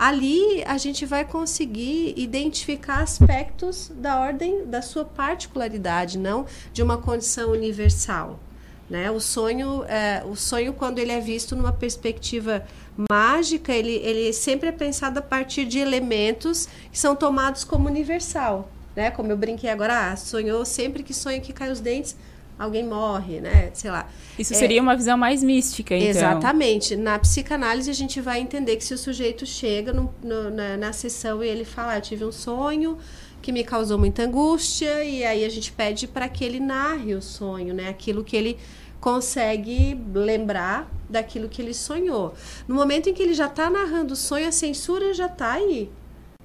ali 0.00 0.64
a 0.64 0.78
gente 0.78 1.04
vai 1.04 1.26
conseguir 1.26 2.14
identificar 2.16 3.02
aspectos 3.02 3.92
da 3.94 4.18
ordem 4.18 4.64
da 4.64 4.80
sua 4.80 5.04
particularidade, 5.04 6.16
não 6.16 6.46
de 6.72 6.82
uma 6.82 6.96
condição 6.96 7.50
universal. 7.50 8.40
Né? 8.88 9.10
O 9.10 9.20
sonho, 9.20 9.84
é, 9.84 10.24
o 10.24 10.34
sonho 10.34 10.72
quando 10.72 10.98
ele 10.98 11.12
é 11.12 11.20
visto 11.20 11.54
numa 11.54 11.70
perspectiva 11.70 12.66
mágica, 13.10 13.74
ele, 13.74 13.92
ele 13.96 14.32
sempre 14.32 14.70
é 14.70 14.72
pensado 14.72 15.18
a 15.18 15.22
partir 15.22 15.66
de 15.66 15.78
elementos 15.78 16.66
que 16.90 16.98
são 16.98 17.14
tomados 17.14 17.62
como 17.62 17.86
universal. 17.86 18.70
né? 18.96 19.10
Como 19.10 19.30
eu 19.30 19.36
brinquei 19.36 19.68
agora, 19.68 20.12
ah, 20.12 20.16
sonhou 20.16 20.64
sempre 20.64 21.02
que 21.02 21.12
sonha 21.12 21.42
que 21.42 21.52
cai 21.52 21.70
os 21.70 21.78
dentes, 21.78 22.16
alguém 22.60 22.84
morre, 22.86 23.40
né? 23.40 23.70
Sei 23.72 23.90
lá. 23.90 24.06
Isso 24.38 24.52
É, 24.52 24.56
seria 24.56 24.80
uma 24.82 24.94
visão 24.94 25.16
mais 25.16 25.42
mística, 25.42 25.96
então. 25.96 26.08
Exatamente. 26.10 26.94
Na 26.96 27.18
psicanálise, 27.18 27.90
a 27.90 27.94
gente 27.94 28.20
vai 28.20 28.38
entender 28.40 28.76
que 28.76 28.84
se 28.84 28.92
o 28.94 28.98
sujeito 28.98 29.44
chega 29.46 29.92
no- 29.92 30.14
no- 30.22 30.50
na, 30.50 30.76
na 30.76 30.92
sessão 30.92 31.42
e 31.42 31.48
ele 31.48 31.64
fala, 31.64 31.92
"Ah, 31.94 31.96
eu 31.98 32.02
tive 32.02 32.24
um 32.24 32.30
sonho 32.32 32.98
que 33.42 33.50
me 33.50 33.64
causou 33.64 33.98
muita 33.98 34.22
angústia, 34.24 35.02
e 35.02 35.24
aí 35.24 35.44
a 35.44 35.48
gente 35.48 35.72
pede 35.72 36.06
para 36.06 36.28
que 36.28 36.44
ele 36.44 36.60
narre 36.60 37.14
o 37.14 37.22
sonho, 37.22 37.72
né? 37.72 37.88
Aquilo 37.88 38.22
que 38.22 38.36
ele 38.36 38.58
consegue 39.00 39.98
lembrar 40.14 40.86
daquilo 41.08 41.48
que 41.48 41.60
ele 41.62 41.72
sonhou. 41.74 42.34
No 42.68 42.74
momento 42.74 43.08
em 43.08 43.14
que 43.14 43.22
ele 43.22 43.32
já 43.34 43.46
está 43.46 43.70
narrando 43.70 44.12
o 44.12 44.16
sonho, 44.16 44.46
a 44.46 44.52
censura 44.52 45.12
já 45.14 45.24
está 45.26 45.52
aí. 45.52 45.90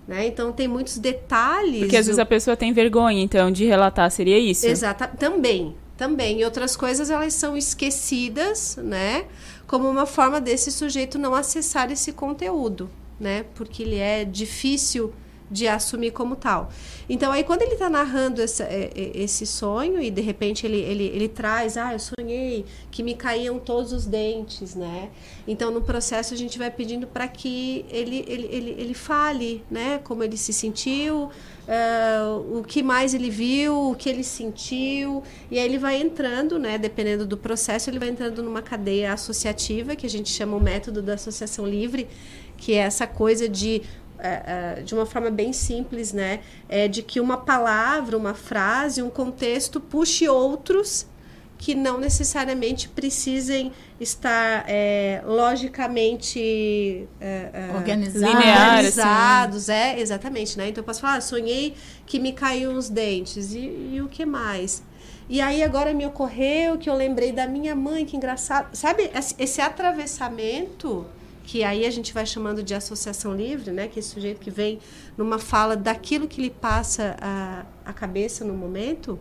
Né? 0.07 0.27
Então 0.27 0.51
tem 0.53 0.67
muitos 0.67 0.97
detalhes. 0.97 1.79
Porque 1.79 1.97
às 1.97 2.05
do- 2.05 2.09
vezes 2.09 2.19
a 2.19 2.25
pessoa 2.25 2.55
tem 2.55 2.71
vergonha, 2.71 3.21
então, 3.21 3.51
de 3.51 3.65
relatar, 3.65 4.09
seria 4.11 4.37
isso? 4.39 4.65
Exata, 4.65 5.07
também, 5.07 5.75
também. 5.97 6.39
E 6.41 6.45
outras 6.45 6.75
coisas 6.75 7.09
elas 7.09 7.33
são 7.33 7.55
esquecidas, 7.57 8.77
né? 8.77 9.25
Como 9.67 9.89
uma 9.89 10.05
forma 10.05 10.39
desse 10.39 10.71
sujeito 10.71 11.17
não 11.17 11.33
acessar 11.33 11.91
esse 11.91 12.11
conteúdo, 12.11 12.89
né? 13.19 13.45
Porque 13.55 13.83
ele 13.83 13.97
é 13.97 14.23
difícil 14.23 15.13
de 15.49 15.67
assumir 15.67 16.09
como 16.11 16.35
tal. 16.35 16.71
Então 17.07 17.31
aí 17.31 17.43
quando 17.43 17.61
ele 17.61 17.73
está 17.73 17.87
narrando 17.87 18.41
essa- 18.41 18.63
é, 18.63 18.89
é, 18.95 19.11
esse 19.13 19.45
sonho 19.45 20.01
e 20.01 20.09
de 20.09 20.19
repente 20.19 20.65
ele, 20.65 20.79
ele, 20.79 21.03
ele 21.05 21.27
traz, 21.29 21.77
ah, 21.77 21.93
eu 21.93 21.99
sonhei 21.99 22.65
que 22.89 23.03
me 23.03 23.13
caíam 23.13 23.59
todos 23.59 23.93
os 23.93 24.07
dentes, 24.07 24.73
né? 24.73 25.09
Então 25.47 25.69
no 25.69 25.81
processo 25.81 26.33
a 26.33 26.37
gente 26.37 26.57
vai 26.57 26.71
pedindo 26.71 27.05
para 27.05 27.27
que 27.27 27.85
ele, 27.89 28.25
ele, 28.27 28.47
ele, 28.51 28.75
ele 28.77 28.93
fale, 28.95 29.63
né? 29.69 29.99
Como 30.03 30.23
ele 30.23 30.35
se 30.35 30.51
sentiu, 30.51 31.29
ah, 31.67 32.39
o 32.51 32.63
que 32.63 32.83
mais 32.83 33.13
ele 33.13 33.29
viu, 33.29 33.91
o 33.91 33.95
que 33.95 34.07
ele 34.07 34.23
sentiu, 34.23 35.23
e 35.49 35.57
aí 35.57 35.65
ele 35.65 35.77
vai 35.77 35.99
entrando, 35.99 36.59
né, 36.59 36.77
dependendo 36.77 37.25
do 37.25 37.37
processo, 37.37 37.89
ele 37.89 37.99
vai 37.99 38.09
entrando 38.09 38.43
numa 38.43 38.61
cadeia 38.61 39.13
associativa, 39.13 39.95
que 39.95 40.05
a 40.05 40.09
gente 40.09 40.29
chama 40.29 40.55
o 40.55 40.61
método 40.61 41.01
da 41.01 41.13
associação 41.15 41.65
livre, 41.65 42.07
que 42.57 42.73
é 42.73 42.77
essa 42.77 43.07
coisa 43.07 43.49
de 43.49 43.81
eh, 44.17 44.43
eh, 44.77 44.81
de 44.81 44.93
uma 44.93 45.05
forma 45.05 45.29
bem 45.29 45.51
simples, 45.51 46.13
né, 46.13 46.39
é 46.69 46.87
de 46.87 47.01
que 47.01 47.19
uma 47.19 47.37
palavra, 47.37 48.17
uma 48.17 48.33
frase, 48.33 49.01
um 49.01 49.09
contexto 49.09 49.79
puxe 49.79 50.27
outros 50.29 51.07
que 51.57 51.73
não 51.73 51.99
necessariamente 51.99 52.89
precisem 52.89 53.71
estar 53.99 54.65
eh, 54.67 55.21
logicamente 55.25 57.07
eh, 57.19 57.49
eh, 57.53 57.71
Organizados. 57.75 59.69
Assim. 59.69 59.71
é, 59.71 59.99
exatamente, 59.99 60.57
né? 60.57 60.69
Então 60.69 60.81
eu 60.81 60.85
posso 60.85 61.01
falar, 61.01 61.15
ah, 61.15 61.21
sonhei 61.21 61.73
que 62.05 62.19
me 62.19 62.33
caíam 62.33 62.75
os 62.75 62.89
dentes, 62.89 63.53
e, 63.53 63.91
e 63.93 64.01
o 64.01 64.07
que 64.07 64.25
mais? 64.25 64.83
E 65.27 65.41
aí 65.41 65.63
agora 65.63 65.93
me 65.93 66.05
ocorreu 66.05 66.77
que 66.77 66.89
eu 66.89 66.93
lembrei 66.93 67.31
da 67.31 67.47
minha 67.47 67.73
mãe, 67.73 68.05
que 68.05 68.15
engraçado. 68.15 68.75
Sabe, 68.75 69.09
esse 69.15 69.35
esse 69.39 69.61
atravessamento, 69.61 71.05
que 71.43 71.63
aí 71.63 71.85
a 71.85 71.89
gente 71.89 72.13
vai 72.13 72.25
chamando 72.25 72.61
de 72.61 72.75
associação 72.75 73.33
livre, 73.33 73.71
né? 73.71 73.87
Que 73.87 73.97
é 73.97 74.01
esse 74.01 74.09
sujeito 74.09 74.39
que 74.39 74.51
vem 74.51 74.79
numa 75.17 75.39
fala 75.39 75.75
daquilo 75.75 76.27
que 76.27 76.41
lhe 76.41 76.51
passa 76.51 77.15
a, 77.19 77.65
a 77.85 77.93
cabeça 77.93 78.43
no 78.43 78.53
momento, 78.53 79.17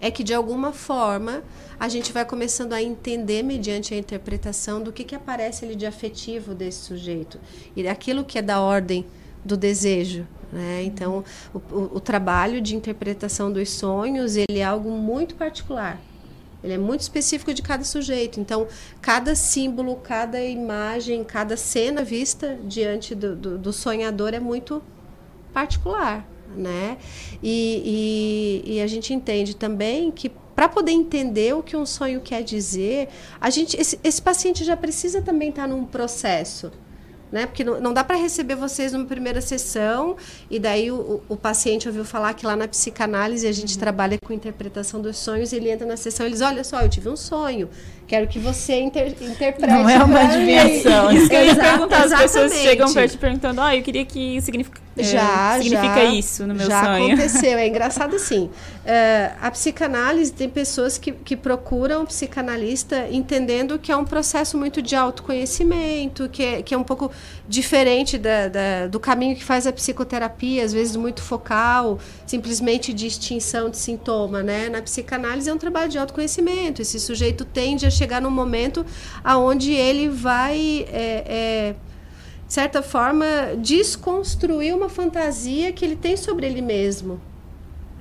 é 0.00 0.10
que 0.10 0.22
de 0.22 0.34
alguma 0.34 0.72
forma 0.72 1.42
a 1.78 1.88
gente 1.88 2.12
vai 2.12 2.24
começando 2.24 2.72
a 2.72 2.82
entender 2.82 3.42
mediante 3.42 3.94
a 3.94 3.96
interpretação 3.96 4.82
do 4.82 4.92
que, 4.92 5.04
que 5.04 5.14
aparece 5.14 5.64
ali 5.64 5.74
de 5.74 5.86
afetivo 5.86 6.54
desse 6.54 6.78
sujeito 6.78 7.38
e 7.74 7.82
daquilo 7.82 8.24
que 8.24 8.38
é 8.38 8.42
da 8.42 8.60
ordem 8.60 9.06
do 9.44 9.56
desejo. 9.56 10.26
Né? 10.52 10.84
Então, 10.84 11.24
o, 11.52 11.58
o, 11.58 11.96
o 11.96 12.00
trabalho 12.00 12.60
de 12.60 12.74
interpretação 12.74 13.52
dos 13.52 13.70
sonhos 13.70 14.36
ele 14.36 14.58
é 14.58 14.64
algo 14.64 14.90
muito 14.90 15.34
particular. 15.34 16.00
Ele 16.64 16.74
é 16.74 16.78
muito 16.78 17.00
específico 17.00 17.52
de 17.52 17.62
cada 17.62 17.84
sujeito. 17.84 18.40
Então, 18.40 18.66
cada 19.00 19.34
símbolo, 19.34 19.96
cada 19.96 20.42
imagem, 20.42 21.22
cada 21.22 21.56
cena 21.56 22.02
vista 22.02 22.58
diante 22.64 23.14
do, 23.14 23.36
do, 23.36 23.58
do 23.58 23.72
sonhador 23.72 24.34
é 24.34 24.40
muito 24.40 24.82
particular, 25.52 26.26
né? 26.56 26.98
E, 27.42 28.62
e, 28.66 28.74
e 28.74 28.80
a 28.80 28.86
gente 28.86 29.14
entende 29.14 29.56
também 29.56 30.10
que 30.10 30.30
para 30.56 30.68
poder 30.70 30.92
entender 30.92 31.54
o 31.54 31.62
que 31.62 31.76
um 31.76 31.84
sonho 31.84 32.22
quer 32.22 32.42
dizer, 32.42 33.08
a 33.38 33.50
gente, 33.50 33.78
esse, 33.78 34.00
esse 34.02 34.22
paciente 34.22 34.64
já 34.64 34.74
precisa 34.74 35.20
também 35.20 35.50
estar 35.50 35.68
num 35.68 35.84
processo. 35.84 36.72
Né? 37.30 37.44
Porque 37.44 37.64
não, 37.64 37.80
não 37.80 37.92
dá 37.92 38.04
para 38.04 38.16
receber 38.16 38.54
vocês 38.54 38.92
numa 38.92 39.04
primeira 39.04 39.40
sessão 39.40 40.16
e 40.48 40.60
daí 40.60 40.92
o, 40.92 41.20
o, 41.28 41.36
paciente 41.36 41.88
ouviu 41.88 42.04
falar 42.04 42.32
que 42.34 42.46
lá 42.46 42.54
na 42.54 42.68
psicanálise 42.68 43.48
a 43.48 43.52
gente 43.52 43.76
trabalha 43.76 44.16
com 44.24 44.32
interpretação 44.32 45.02
dos 45.02 45.16
sonhos 45.16 45.52
ele 45.52 45.68
entra 45.68 45.84
na 45.84 45.96
sessão 45.96 46.26
e 46.26 46.30
diz, 46.30 46.40
olha 46.40 46.62
só, 46.62 46.80
eu 46.80 46.88
tive 46.88 47.08
um 47.08 47.16
sonho, 47.16 47.68
quero 48.06 48.26
que 48.28 48.38
você 48.38 48.80
inter, 48.80 49.08
interprete. 49.20 49.70
Não 49.72 49.88
é 49.88 49.96
uma 49.98 50.08
pra 50.08 50.38
mim." 50.38 50.56
adivinhação. 50.58 51.10
Isso 51.16 51.28
que 51.28 51.34
eu 51.34 51.44
ia 51.46 51.56
perguntar, 51.56 52.04
as 52.04 52.14
pessoas 52.22 52.52
chegam 52.54 52.92
perto 52.92 53.14
e 53.14 53.18
perguntando, 53.18 53.60
ah, 53.60 53.74
eu 53.76 53.82
queria 53.82 54.04
que 54.04 54.40
significa, 54.40 54.80
é, 54.96 55.02
Já, 55.02 55.58
significa 55.60 55.94
já, 55.94 56.04
isso 56.04 56.46
no 56.46 56.54
meu 56.54 56.66
já 56.66 56.84
sonho. 56.84 57.06
aconteceu. 57.14 57.58
É 57.58 57.66
engraçado 57.68 58.16
assim. 58.16 58.48
é, 58.84 59.32
a 59.42 59.50
psicanálise 59.50 60.32
tem 60.32 60.48
pessoas 60.48 60.96
que, 60.96 61.12
que 61.12 61.36
procuram 61.36 62.02
o 62.02 62.06
psicanalista 62.06 63.06
entendendo 63.10 63.78
que 63.78 63.92
é 63.92 63.96
um 63.96 64.04
processo 64.04 64.56
muito 64.56 64.80
de 64.80 64.96
autoconhecimento, 64.96 66.28
que 66.28 66.42
é, 66.42 66.62
que 66.62 66.74
é 66.74 66.78
um 66.78 66.82
pouco 66.84 67.10
diferente 67.48 68.18
da, 68.18 68.48
da- 68.48 68.86
do 68.88 68.98
caminho 68.98 69.36
que 69.36 69.44
faz 69.44 69.66
a 69.66 69.72
psicoterapia, 69.72 70.64
às 70.64 70.72
vezes 70.72 70.96
muito 70.96 71.22
focal, 71.22 71.98
simplesmente 72.26 72.92
de 72.92 73.06
extinção 73.06 73.70
de 73.70 73.76
sintoma, 73.76 74.42
né? 74.42 74.68
Na 74.68 74.82
psicanálise 74.82 75.48
é 75.48 75.54
um 75.54 75.58
trabalho 75.58 75.88
de 75.90 75.98
autoconhecimento. 75.98 76.82
Esse 76.82 76.98
sujeito 76.98 77.44
tende 77.44 77.86
a 77.86 77.90
chegar 77.96 78.20
num 78.20 78.30
momento 78.30 78.84
aonde 79.24 79.72
ele 79.72 80.08
vai 80.08 80.86
é, 80.90 81.24
é, 81.26 81.74
de 82.46 82.52
certa 82.52 82.80
forma, 82.80 83.26
desconstruir 83.58 84.74
uma 84.74 84.88
fantasia 84.88 85.72
que 85.72 85.84
ele 85.84 85.96
tem 85.96 86.16
sobre 86.16 86.46
ele 86.46 86.62
mesmo. 86.62 87.20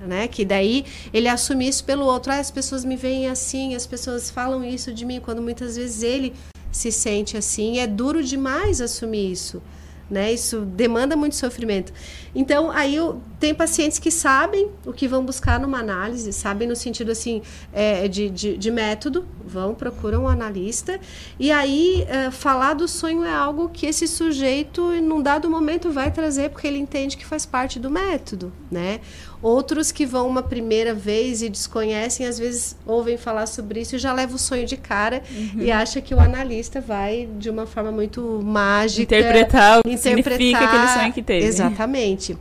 Né? 0.05 0.27
Que 0.27 0.45
daí 0.45 0.85
ele 1.11 1.27
assume 1.27 1.67
isso 1.67 1.83
pelo 1.83 2.05
outro. 2.05 2.31
Ah, 2.31 2.37
as 2.37 2.51
pessoas 2.51 2.85
me 2.85 2.95
veem 2.95 3.27
assim, 3.27 3.73
as 3.73 3.87
pessoas 3.87 4.29
falam 4.29 4.63
isso 4.63 4.93
de 4.93 5.03
mim, 5.03 5.19
quando 5.19 5.41
muitas 5.41 5.75
vezes 5.77 6.03
ele 6.03 6.33
se 6.71 6.91
sente 6.91 7.35
assim. 7.35 7.79
É 7.79 7.87
duro 7.87 8.23
demais 8.23 8.81
assumir 8.81 9.31
isso. 9.31 9.63
Né? 10.09 10.33
Isso 10.33 10.61
demanda 10.61 11.15
muito 11.15 11.35
sofrimento. 11.35 11.91
Então, 12.35 12.69
aí 12.69 12.95
eu, 12.95 13.21
tem 13.39 13.55
pacientes 13.55 13.97
que 13.97 14.11
sabem 14.11 14.69
o 14.85 14.93
que 14.93 15.07
vão 15.07 15.25
buscar 15.25 15.59
numa 15.59 15.79
análise, 15.79 16.31
sabem 16.31 16.67
no 16.67 16.75
sentido 16.75 17.11
assim 17.11 17.41
é, 17.73 18.07
de, 18.07 18.29
de, 18.29 18.57
de 18.57 18.71
método, 18.71 19.25
vão, 19.43 19.73
procuram 19.73 20.23
um 20.23 20.27
analista, 20.27 20.99
e 21.39 21.51
aí 21.51 22.05
é, 22.07 22.29
falar 22.29 22.73
do 22.75 22.87
sonho 22.87 23.23
é 23.23 23.33
algo 23.33 23.69
que 23.69 23.85
esse 23.85 24.07
sujeito, 24.07 24.91
num 25.01 25.21
dado 25.21 25.49
momento, 25.49 25.89
vai 25.91 26.11
trazer 26.11 26.49
porque 26.49 26.67
ele 26.67 26.77
entende 26.77 27.17
que 27.17 27.25
faz 27.25 27.45
parte 27.45 27.79
do 27.79 27.89
método. 27.89 28.53
Né? 28.69 28.99
Outros 29.45 29.91
que 29.91 30.07
vão 30.07 30.27
uma 30.27 30.41
primeira 30.41 30.91
vez 30.91 31.43
e 31.43 31.49
desconhecem, 31.49 32.25
às 32.25 32.39
vezes 32.39 32.75
ouvem 32.83 33.15
falar 33.15 33.45
sobre 33.45 33.79
isso 33.79 33.95
e 33.95 33.99
já 33.99 34.11
leva 34.11 34.35
o 34.35 34.39
sonho 34.39 34.65
de 34.65 34.75
cara 34.75 35.21
Uhum. 35.29 35.61
e 35.61 35.71
acha 35.71 36.01
que 36.01 36.15
o 36.15 36.19
analista 36.19 36.81
vai, 36.81 37.29
de 37.37 37.47
uma 37.47 37.67
forma 37.67 37.91
muito 37.91 38.41
mágica, 38.43 39.03
Interpretar 39.03 39.81
o 39.81 39.83
que 39.83 39.95
significa 39.99 40.57
aquele 40.65 40.87
sonho 40.87 41.13
que 41.13 41.21
teve. 41.21 41.45
Exatamente. 41.45 42.35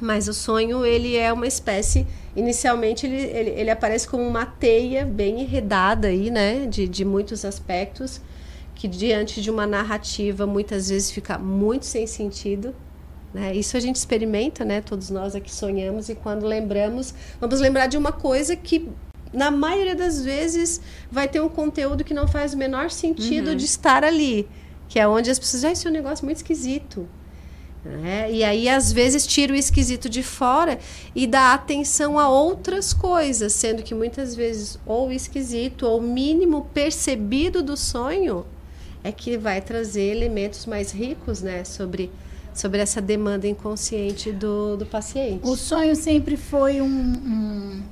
Mas 0.00 0.26
o 0.26 0.32
sonho, 0.32 0.86
ele 0.86 1.16
é 1.18 1.30
uma 1.30 1.46
espécie. 1.46 2.06
Inicialmente, 2.34 3.04
ele, 3.04 3.20
ele, 3.20 3.50
ele 3.50 3.70
aparece 3.70 4.08
como 4.08 4.22
uma 4.26 4.46
teia 4.46 5.04
bem 5.04 5.42
enredada 5.42 6.08
aí, 6.08 6.30
né? 6.30 6.64
De, 6.64 6.88
de 6.88 7.04
muitos 7.04 7.44
aspectos, 7.44 8.22
que 8.74 8.88
diante 8.88 9.42
de 9.42 9.50
uma 9.50 9.66
narrativa 9.66 10.46
muitas 10.46 10.88
vezes 10.88 11.10
fica 11.10 11.36
muito 11.36 11.84
sem 11.84 12.06
sentido. 12.06 12.74
Né? 13.32 13.54
Isso 13.54 13.76
a 13.76 13.80
gente 13.80 13.96
experimenta, 13.96 14.64
né? 14.64 14.80
Todos 14.80 15.10
nós 15.10 15.34
aqui 15.34 15.52
sonhamos 15.54 16.08
e 16.08 16.14
quando 16.14 16.46
lembramos, 16.46 17.12
vamos 17.40 17.60
lembrar 17.60 17.86
de 17.86 17.96
uma 17.98 18.10
coisa 18.12 18.56
que 18.56 18.88
na 19.32 19.50
maioria 19.50 19.94
das 19.94 20.24
vezes 20.24 20.80
vai 21.10 21.28
ter 21.28 21.40
um 21.40 21.48
conteúdo 21.48 22.02
que 22.04 22.14
não 22.14 22.26
faz 22.26 22.54
o 22.54 22.56
menor 22.56 22.90
sentido 22.90 23.50
Uhum. 23.50 23.56
de 23.56 23.64
estar 23.66 24.02
ali, 24.02 24.48
que 24.88 24.98
é 24.98 25.06
onde 25.06 25.30
as 25.30 25.38
pessoas, 25.38 25.64
ah, 25.64 25.72
esse 25.72 25.86
é 25.86 25.90
um 25.90 25.92
negócio 25.92 26.24
muito 26.24 26.38
esquisito. 26.38 27.06
né? 27.84 28.30
E 28.32 28.42
aí, 28.42 28.68
às 28.68 28.92
vezes, 28.92 29.26
tira 29.26 29.52
o 29.52 29.56
esquisito 29.56 30.08
de 30.08 30.22
fora 30.22 30.78
e 31.14 31.26
dá 31.26 31.54
atenção 31.54 32.18
a 32.18 32.28
outras 32.28 32.92
coisas, 32.92 33.52
sendo 33.52 33.82
que 33.82 33.94
muitas 33.94 34.34
vezes 34.34 34.78
ou 34.84 35.08
o 35.08 35.12
esquisito 35.12 35.84
ou 35.86 35.98
o 35.98 36.02
mínimo 36.02 36.66
percebido 36.74 37.62
do 37.62 37.76
sonho 37.76 38.44
é 39.04 39.12
que 39.12 39.38
vai 39.38 39.60
trazer 39.60 40.02
elementos 40.16 40.66
mais 40.66 40.90
ricos 40.90 41.40
né, 41.40 41.62
sobre, 41.64 42.10
sobre 42.58 42.80
essa 42.80 43.00
demanda 43.00 43.46
inconsciente 43.46 44.32
do, 44.32 44.76
do 44.76 44.84
paciente. 44.86 45.40
O 45.44 45.56
sonho 45.56 45.94
sempre 45.94 46.36
foi 46.36 46.80
um, 46.80 46.86
um- 46.86 47.82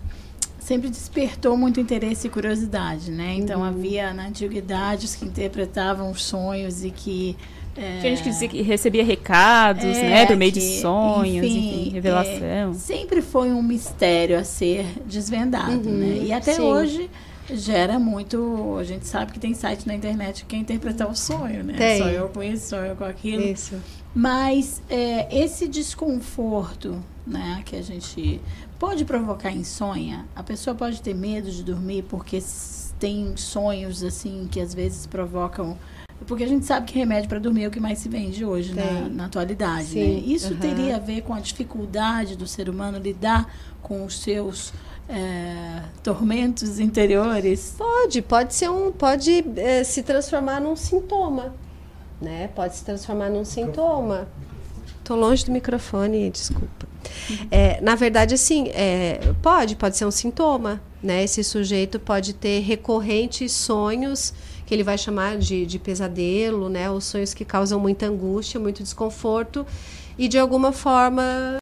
sempre 0.58 0.88
despertou 0.90 1.56
muito 1.56 1.78
interesse 1.80 2.26
e 2.26 2.30
curiosidade, 2.30 3.10
né? 3.12 3.34
Então 3.36 3.60
Uhum. 3.60 3.66
havia 3.66 4.12
na 4.12 4.26
antiguidade 4.26 5.06
os 5.06 5.14
que 5.14 5.24
interpretavam 5.24 6.10
os 6.10 6.24
sonhos 6.24 6.84
e 6.84 6.90
que 6.90 7.36
É... 7.78 8.00
Gente 8.00 8.22
que 8.22 8.30
dizia 8.30 8.48
que 8.48 8.62
recebia 8.62 9.04
recados, 9.04 9.84
é, 9.84 10.02
né? 10.08 10.26
Por 10.26 10.34
meio 10.34 10.50
que, 10.50 10.58
de 10.60 10.80
sonhos, 10.80 11.44
enfim, 11.46 11.80
enfim 11.82 11.90
revelação. 11.90 12.70
É, 12.70 12.72
sempre 12.72 13.20
foi 13.20 13.50
um 13.52 13.62
mistério 13.62 14.38
a 14.38 14.44
ser 14.44 14.86
desvendado, 15.04 15.86
uhum, 15.86 15.94
né? 15.98 16.18
E 16.22 16.32
até 16.32 16.54
sim. 16.54 16.62
hoje 16.62 17.10
gera 17.52 17.98
muito. 17.98 18.76
A 18.80 18.82
gente 18.82 19.06
sabe 19.06 19.30
que 19.32 19.38
tem 19.38 19.52
site 19.52 19.86
na 19.86 19.94
internet 19.94 20.40
que 20.46 20.46
quer 20.46 20.56
interpretar 20.56 21.06
o 21.10 21.14
sonho, 21.14 21.62
né? 21.62 21.74
Tem. 21.76 21.98
Sonhou 21.98 22.28
com 22.30 22.42
isso, 22.42 22.70
sonhou 22.70 22.96
com 22.96 23.04
aquilo. 23.04 23.42
Isso. 23.44 23.74
Mas 24.16 24.80
é, 24.88 25.28
esse 25.44 25.68
desconforto, 25.68 27.04
né, 27.26 27.62
que 27.66 27.76
a 27.76 27.82
gente 27.82 28.40
pode 28.78 29.04
provocar 29.04 29.52
insônia, 29.52 30.24
a 30.34 30.42
pessoa 30.42 30.74
pode 30.74 31.02
ter 31.02 31.14
medo 31.14 31.50
de 31.50 31.62
dormir 31.62 32.02
porque 32.08 32.42
tem 32.98 33.36
sonhos 33.36 34.02
assim 34.02 34.48
que 34.50 34.58
às 34.58 34.72
vezes 34.72 35.06
provocam 35.06 35.76
porque 36.26 36.44
a 36.44 36.48
gente 36.48 36.64
sabe 36.64 36.86
que 36.86 36.98
remédio 36.98 37.28
para 37.28 37.38
dormir 37.38 37.64
é 37.64 37.68
o 37.68 37.70
que 37.70 37.78
mais 37.78 37.98
se 37.98 38.08
vende 38.08 38.42
hoje 38.42 38.74
na, 38.74 39.06
na, 39.10 39.26
atualidade. 39.26 39.94
Né? 39.94 40.22
Isso 40.26 40.54
uhum. 40.54 40.60
teria 40.60 40.96
a 40.96 40.98
ver 40.98 41.20
com 41.20 41.34
a 41.34 41.40
dificuldade 41.40 42.36
do 42.36 42.46
ser 42.46 42.70
humano 42.70 42.98
lidar 42.98 43.52
com 43.82 44.02
os 44.02 44.18
seus 44.18 44.72
é, 45.10 45.82
tormentos 46.02 46.80
interiores? 46.80 47.74
Pode, 47.76 48.22
pode 48.22 48.54
ser 48.54 48.70
um, 48.70 48.90
pode 48.90 49.44
é, 49.56 49.84
se 49.84 50.02
transformar 50.02 50.58
num 50.58 50.74
sintoma, 50.74 51.54
né? 52.20 52.48
Pode 52.54 52.76
se 52.76 52.84
transformar 52.84 53.30
num 53.30 53.44
sintoma. 53.44 54.28
Tô 55.04 55.14
longe 55.14 55.44
do 55.44 55.52
microfone, 55.52 56.30
desculpa. 56.30 56.86
É, 57.50 57.80
na 57.80 57.94
verdade, 57.94 58.34
assim, 58.34 58.68
é, 58.68 59.20
pode, 59.42 59.76
pode 59.76 59.96
ser 59.96 60.04
um 60.04 60.10
sintoma, 60.10 60.80
né? 61.02 61.22
Esse 61.22 61.44
sujeito 61.44 62.00
pode 62.00 62.32
ter 62.32 62.60
recorrentes 62.60 63.52
sonhos 63.52 64.34
que 64.66 64.74
ele 64.74 64.82
vai 64.82 64.98
chamar 64.98 65.38
de, 65.38 65.64
de 65.64 65.78
pesadelo, 65.78 66.68
né? 66.68 66.90
Os 66.90 67.04
sonhos 67.04 67.32
que 67.32 67.44
causam 67.44 67.78
muita 67.78 68.06
angústia, 68.06 68.58
muito 68.58 68.82
desconforto 68.82 69.64
e 70.18 70.26
de 70.26 70.38
alguma 70.38 70.72
forma 70.72 71.58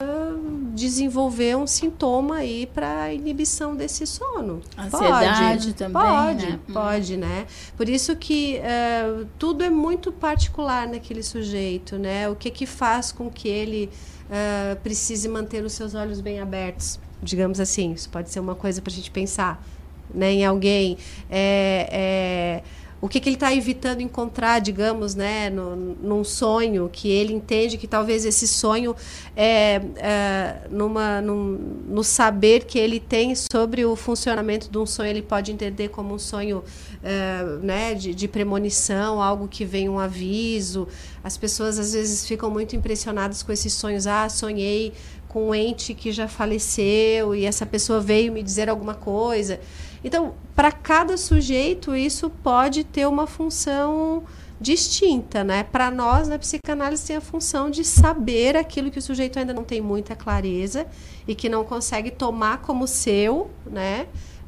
desenvolver 0.75 1.57
um 1.57 1.67
sintoma 1.67 2.37
aí 2.37 2.67
para 2.67 3.13
inibição 3.13 3.77
desse 3.77 4.07
sono. 4.07 4.61
Ansiedade 4.77 5.67
pode, 5.67 5.75
também, 5.75 6.03
pode, 6.03 6.47
né? 6.47 6.61
Pode, 6.73 7.17
né? 7.17 7.47
Por 7.77 7.89
isso 7.89 8.15
que 8.17 8.61
uh, 8.61 9.27
tudo 9.39 9.63
é 9.63 9.71
muito 9.71 10.11
particular 10.13 10.89
naquele 10.89 11.23
sujeito, 11.23 11.97
né? 11.97 12.29
O 12.29 12.35
que 12.35 12.51
que 12.51 12.67
faz 12.67 13.13
com 13.13 13.31
que 13.31 13.49
ele 13.49 13.89
uh, 14.25 14.77
precise 14.81 15.29
manter 15.29 15.65
os 15.65 15.73
seus 15.73 15.95
olhos 15.95 16.21
bem 16.21 16.41
abertos, 16.41 16.99
digamos 17.23 17.61
assim. 17.61 17.93
Isso 17.93 18.09
pode 18.09 18.31
ser 18.31 18.41
uma 18.41 18.55
coisa 18.55 18.83
para 18.83 18.93
a 18.93 18.97
gente 18.97 19.11
pensar, 19.11 19.65
né? 20.13 20.33
Em 20.33 20.45
alguém 20.45 20.99
é, 21.31 22.63
é 22.63 22.84
o 23.05 23.09
que, 23.09 23.21
que 23.21 23.29
ele 23.29 23.37
está 23.37 23.55
evitando 23.55 24.01
encontrar, 24.01 24.61
digamos, 24.61 25.15
né, 25.15 25.51
no, 25.51 25.77
num 25.77 26.25
sonho 26.25 26.89
que 26.91 27.11
ele 27.11 27.35
entende 27.35 27.77
que 27.77 27.87
talvez 27.87 28.25
esse 28.25 28.49
sonho 28.49 28.97
é, 29.37 29.79
é 29.97 30.57
numa, 30.71 31.21
num, 31.21 31.83
no 31.87 32.03
saber 32.03 32.65
que 32.65 32.79
ele 32.79 32.99
tem 32.99 33.35
sobre 33.35 33.85
o 33.85 33.95
funcionamento 33.95 34.71
de 34.71 34.79
um 34.79 34.87
sonho, 34.87 35.11
ele 35.11 35.21
pode 35.21 35.53
entender 35.53 35.89
como 35.89 36.15
um 36.15 36.19
sonho 36.19 36.65
é, 37.03 37.43
né, 37.63 37.93
de, 37.93 38.15
de 38.15 38.27
premonição, 38.27 39.21
algo 39.21 39.49
que 39.49 39.67
vem 39.67 39.87
um 39.87 39.99
aviso. 39.99 40.89
As 41.23 41.37
pessoas 41.37 41.79
às 41.79 41.93
vezes 41.93 42.27
ficam 42.27 42.51
muito 42.51 42.75
impressionadas 42.75 43.43
com 43.43 43.53
esses 43.53 43.75
sonhos. 43.75 44.07
Ah, 44.07 44.31
sonhei 44.31 44.95
com 45.29 45.49
um 45.49 45.55
ente 45.55 45.93
que 45.93 46.11
já 46.11 46.27
faleceu 46.27 47.35
e 47.35 47.45
essa 47.45 47.67
pessoa 47.67 48.01
veio 48.01 48.33
me 48.33 48.43
dizer 48.43 48.71
alguma 48.71 48.95
coisa. 48.95 49.61
Então, 50.05 50.35
para 50.55 50.71
cada 50.71 51.17
sujeito, 51.17 51.97
isso 51.97 52.29
pode 52.29 52.85
ter 52.85 53.07
uma 53.07 53.27
função 53.27 54.23
distinta, 54.61 55.43
né? 55.43 55.65
Para 55.65 55.91
nós, 55.91 56.29
na 56.29 56.39
psicanálise, 56.39 57.07
tem 57.07 57.17
a 57.17 57.21
função 57.21 57.71
de 57.71 57.85
saber 57.85 58.57
aquilo 58.57 58.91
que 58.91 58.99
o 58.99 59.03
sujeito 59.03 59.39
ainda 59.39 59.53
não 59.53 59.65
tem 59.65 59.81
muita 59.81 60.15
clareza 60.15 60.87
e 61.27 61.35
que 61.35 61.49
não 61.49 61.65
consegue 61.65 62.11
tomar 62.11 62.59
como 62.59 62.87
seu, 62.87 63.51
né? 63.67 64.07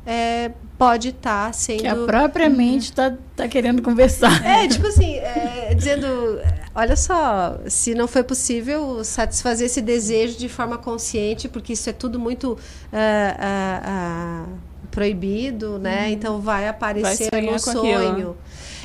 É, 0.08 0.52
pode 0.78 1.08
estar 1.08 1.46
tá 1.46 1.52
sendo. 1.52 1.80
Que 1.80 1.88
a 1.88 1.96
própria 1.96 2.48
mente 2.48 2.84
está 2.84 3.12
tá 3.34 3.48
querendo 3.48 3.82
conversar. 3.82 4.44
É, 4.46 4.68
tipo 4.68 4.86
assim, 4.86 5.16
é, 5.16 5.74
dizendo: 5.74 6.06
olha 6.72 6.94
só, 6.94 7.58
se 7.66 7.92
não 7.92 8.06
foi 8.06 8.22
possível 8.22 9.02
satisfazer 9.02 9.66
esse 9.66 9.82
desejo 9.82 10.38
de 10.38 10.48
forma 10.48 10.78
consciente, 10.78 11.48
porque 11.48 11.72
isso 11.72 11.90
é 11.90 11.92
tudo 11.92 12.20
muito. 12.20 12.52
Uh, 12.52 12.56
uh, 12.92 14.52
uh, 14.52 14.65
proibido, 14.96 15.78
né? 15.78 16.06
Uhum. 16.06 16.12
Então 16.12 16.40
vai 16.40 16.66
aparecer 16.66 17.28
vai 17.30 17.42
no 17.42 17.58
sonho. 17.58 18.34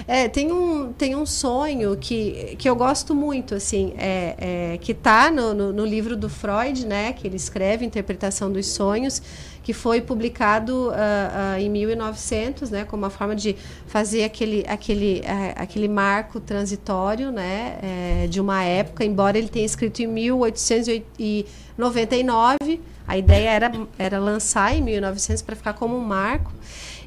É, 0.05 0.27
tem 0.27 0.51
um, 0.51 0.91
tem 0.91 1.15
um 1.15 1.25
sonho 1.25 1.95
que, 1.95 2.57
que 2.57 2.67
eu 2.67 2.75
gosto 2.75 3.15
muito, 3.15 3.55
assim, 3.55 3.93
é, 3.97 4.73
é 4.73 4.77
que 4.79 4.91
está 4.91 5.31
no, 5.31 5.53
no, 5.53 5.71
no, 5.71 5.85
livro 5.85 6.17
do 6.17 6.27
Freud, 6.27 6.85
né? 6.85 7.13
Que 7.13 7.25
ele 7.25 7.37
escreve, 7.37 7.85
Interpretação 7.85 8.51
dos 8.51 8.67
Sonhos, 8.67 9.21
que 9.63 9.71
foi 9.71 10.01
publicado 10.01 10.89
uh, 10.89 10.91
uh, 10.91 11.57
em 11.57 11.69
1900, 11.69 12.69
né? 12.71 12.83
Como 12.83 13.03
uma 13.03 13.09
forma 13.09 13.33
de 13.33 13.55
fazer 13.87 14.25
aquele, 14.25 14.65
aquele, 14.67 15.21
uh, 15.21 15.53
aquele 15.55 15.87
marco 15.87 16.41
transitório, 16.41 17.31
né? 17.31 17.77
É, 17.81 18.27
de 18.27 18.41
uma 18.41 18.61
época, 18.63 19.05
embora 19.05 19.37
ele 19.37 19.47
tenha 19.47 19.65
escrito 19.65 20.01
em 20.01 20.07
1899, 20.07 22.81
a 23.07 23.17
ideia 23.17 23.49
era, 23.49 23.71
era 23.97 24.19
lançar 24.19 24.75
em 24.75 24.81
1900 24.81 25.41
para 25.41 25.55
ficar 25.55 25.73
como 25.73 25.97
um 25.97 26.01
marco. 26.01 26.51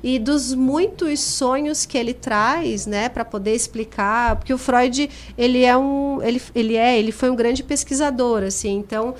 E 0.02 0.18
dos 0.18 0.52
muitos 0.52 1.18
sonhos 1.20 1.86
que 1.86 1.96
ele 1.96 2.12
traz, 2.12 2.84
né, 2.86 3.08
para 3.08 3.24
poder 3.24 3.54
explicar, 3.54 4.36
porque 4.36 4.52
o 4.52 4.58
Freud 4.58 5.08
ele 5.38 5.64
é 5.64 5.74
um, 5.74 6.22
ele, 6.22 6.42
ele 6.54 6.76
é, 6.76 6.98
ele 6.98 7.10
foi 7.10 7.30
um 7.30 7.34
grande 7.34 7.62
pesquisador, 7.62 8.42
assim, 8.42 8.76
então 8.76 9.12
uh, 9.12 9.14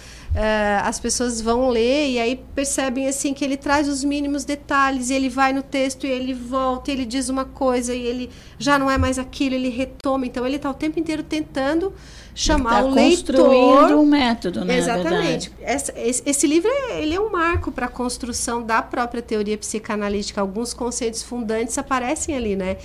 as 0.83 1.01
pessoas 1.01 1.41
vão 1.41 1.71
ler 1.71 2.11
e 2.11 2.19
aí 2.19 2.39
percebem 2.55 3.09
assim 3.09 3.33
que 3.33 3.43
ele 3.43 3.57
traz 3.57 3.89
os 3.89 4.05
mínimos 4.05 4.45
detalhes, 4.45 5.09
e 5.09 5.15
ele 5.15 5.31
vai 5.31 5.55
no 5.55 5.63
texto 5.63 6.07
e 6.07 6.11
ele 6.11 6.35
volta, 6.35 6.91
e 6.91 6.95
ele 6.95 7.07
diz 7.07 7.31
uma 7.31 7.47
coisa 7.47 7.95
e 7.95 8.03
ele 8.03 8.29
já 8.59 8.79
não 8.79 8.91
é 8.91 8.99
mais 8.99 9.19
aquilo, 9.19 9.55
ele 9.55 9.71
retoma, 9.71 10.27
então 10.27 10.47
ele 10.47 10.57
está 10.57 10.69
o 10.69 10.75
tempo 10.75 11.01
inteiro 11.01 11.23
tentando 11.23 11.95
chamar 12.35 12.83
tá 12.83 12.85
o 12.85 12.91
leitor. 12.91 13.37
construindo 13.37 14.01
um 14.01 14.05
método, 14.05 14.65
né? 14.65 14.79
Exatamente. 14.79 15.53
Esse, 15.61 15.93
esse, 15.97 16.23
esse, 16.27 16.47
livro 16.47 16.69
é, 16.69 17.01
ele 17.01 17.15
é 17.15 17.21
um 17.21 17.31
marco 17.31 17.71
para 17.71 17.87
a 17.87 17.89
construção 17.89 18.63
da 18.63 18.83
própria 18.83 19.23
teoria 19.23 19.57
psicanalítica. 19.57 20.41
Alguns 20.41 20.75
conceitos 20.75 21.23
fundantes 21.23 21.79
aparecem 21.79 22.37
ali, 22.37 22.57
né? 22.57 22.77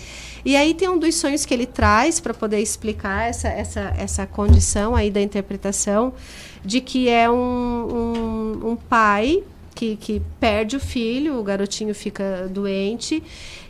E 0.45 0.55
aí 0.55 0.73
tem 0.73 0.87
um 0.87 0.97
dos 0.97 1.15
sonhos 1.15 1.45
que 1.45 1.53
ele 1.53 1.65
traz 1.65 2.19
para 2.19 2.33
poder 2.33 2.59
explicar 2.59 3.27
essa, 3.27 3.47
essa, 3.47 3.93
essa 3.97 4.27
condição 4.27 4.95
aí 4.95 5.09
da 5.09 5.21
interpretação 5.21 6.13
de 6.63 6.79
que 6.79 7.09
é 7.09 7.29
um, 7.29 7.33
um, 7.35 8.71
um 8.71 8.75
pai 8.75 9.43
que, 9.73 9.95
que, 9.95 10.21
perde 10.39 10.75
o 10.75 10.79
filho, 10.79 11.39
o 11.39 11.43
garotinho 11.43 11.95
fica 11.95 12.49
doente, 12.51 13.23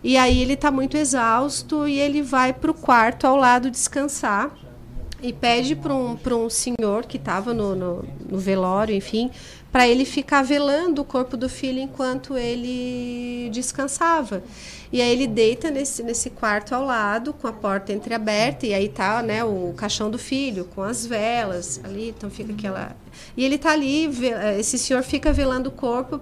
e 0.04 0.18
aí 0.18 0.42
ele 0.42 0.54
está 0.54 0.72
muito 0.72 0.98
exausto 0.98 1.88
e 1.88 2.00
ele 2.00 2.24
vai 2.24 2.52
para 2.52 2.72
o 2.72 2.74
quarto 2.74 3.28
ao 3.28 3.36
lado 3.36 3.70
descansar 3.70 4.52
e 5.22 5.34
pede 5.34 5.76
para 5.76 5.94
um, 5.94 6.18
um 6.32 6.50
senhor 6.50 7.06
que 7.06 7.18
estava 7.18 7.54
no, 7.54 7.76
no, 7.76 8.06
no, 8.30 8.38
velório, 8.38 8.96
enfim, 8.96 9.30
para 9.72 9.88
ele 9.88 10.06
ficar 10.06 10.44
velando 10.44 11.02
o 11.02 11.06
corpo 11.06 11.36
do 11.36 11.50
filho 11.50 11.80
enquanto 11.80 12.38
ele 12.38 13.50
descansava. 13.52 14.44
E 14.92 15.02
aí 15.02 15.12
ele 15.12 15.28
deita 15.28 15.70
nesse, 15.70 16.02
nesse 16.02 16.30
quarto 16.30 16.74
ao 16.74 16.84
lado, 16.84 17.34
com 17.34 17.48
a 17.48 17.54
porta 17.54 17.94
entreaberta, 17.94 18.66
e 18.66 18.74
aí 18.74 18.90
tá 18.90 19.22
né, 19.22 19.44
o 19.44 19.74
caixão 19.76 20.10
do 20.10 20.18
filho, 20.18 20.66
com 20.66 20.82
as 20.82 21.06
velas 21.06 21.80
ali, 21.84 22.10
então 22.10 22.30
fica 22.30 22.54
aquela. 22.54 22.96
E 23.40 23.46
ele 23.46 23.58
tá 23.58 23.72
ali, 23.72 24.10
esse 24.60 24.78
senhor 24.78 25.02
fica 25.02 25.32
velando 25.32 25.70
o 25.70 25.72
corpo 25.72 26.20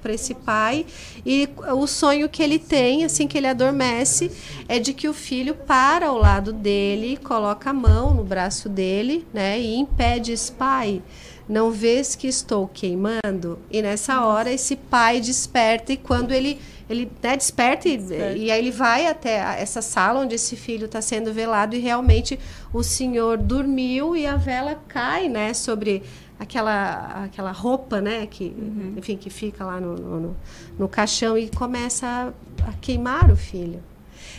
para 0.00 0.12
esse 0.12 0.34
pai, 0.34 0.86
e 1.26 1.48
o 1.72 1.84
sonho 1.84 2.28
que 2.28 2.40
ele 2.40 2.60
tem, 2.60 3.04
assim 3.04 3.26
que 3.26 3.36
ele 3.36 3.48
adormece, 3.48 4.30
é 4.68 4.78
de 4.78 4.94
que 4.94 5.08
o 5.08 5.12
filho 5.12 5.56
para 5.56 6.06
ao 6.06 6.16
lado 6.16 6.52
dele, 6.52 7.16
coloca 7.16 7.70
a 7.70 7.72
mão 7.72 8.14
no 8.14 8.22
braço 8.22 8.68
dele, 8.68 9.26
né, 9.34 9.58
e 9.58 9.74
impede 9.74 10.30
esse 10.30 10.52
pai 10.52 11.02
não 11.46 11.70
vês 11.70 12.14
que 12.14 12.26
estou 12.26 12.66
queimando? 12.66 13.58
E 13.70 13.82
nessa 13.82 14.24
hora 14.24 14.50
esse 14.50 14.76
pai 14.76 15.20
desperta 15.20 15.92
e 15.92 15.96
quando 15.98 16.32
ele 16.32 16.58
ele 16.88 17.10
né, 17.22 17.36
desperta, 17.36 17.88
e, 17.88 17.98
e, 18.36 18.50
aí 18.50 18.58
ele 18.58 18.70
vai 18.70 19.06
até 19.06 19.36
essa 19.58 19.80
sala 19.80 20.20
onde 20.20 20.34
esse 20.34 20.54
filho 20.54 20.84
está 20.84 21.00
sendo 21.00 21.32
velado 21.32 21.74
e 21.74 21.78
realmente 21.78 22.38
o 22.72 22.82
senhor 22.82 23.38
dormiu 23.38 24.14
e 24.14 24.26
a 24.26 24.36
vela 24.36 24.78
cai, 24.86 25.28
né, 25.28 25.54
sobre 25.54 26.02
aquela 26.44 27.24
aquela 27.24 27.50
roupa, 27.50 28.00
né, 28.00 28.26
que 28.26 28.54
uhum. 28.56 28.94
enfim 28.96 29.16
que 29.16 29.30
fica 29.30 29.64
lá 29.64 29.80
no, 29.80 29.96
no, 29.96 30.36
no 30.78 30.88
caixão 30.88 31.36
e 31.36 31.48
começa 31.48 32.06
a, 32.06 32.68
a 32.68 32.72
queimar 32.74 33.30
o 33.30 33.36
filho. 33.36 33.82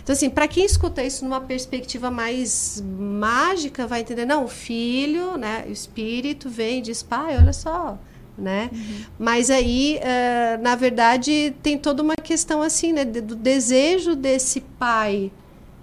Então, 0.01 0.13
assim, 0.13 0.29
para 0.29 0.47
quem 0.47 0.65
escuta 0.65 1.03
isso 1.03 1.23
numa 1.23 1.41
perspectiva 1.41 2.11
mais 2.11 2.83
mágica, 2.85 3.87
vai 3.87 4.01
entender, 4.01 4.25
não, 4.25 4.45
o 4.45 4.47
filho, 4.47 5.37
né, 5.37 5.65
o 5.67 5.71
espírito 5.71 6.49
vem 6.49 6.79
e 6.79 6.81
diz, 6.81 7.01
pai, 7.01 7.37
olha 7.37 7.53
só, 7.53 7.97
né? 8.37 8.69
Uhum. 8.71 9.05
Mas 9.17 9.49
aí, 9.49 9.99
uh, 9.99 10.61
na 10.61 10.75
verdade, 10.75 11.55
tem 11.63 11.77
toda 11.77 12.03
uma 12.03 12.15
questão 12.15 12.61
assim, 12.61 12.93
né, 12.93 13.05
do 13.05 13.35
desejo 13.35 14.15
desse 14.15 14.61
pai 14.61 15.31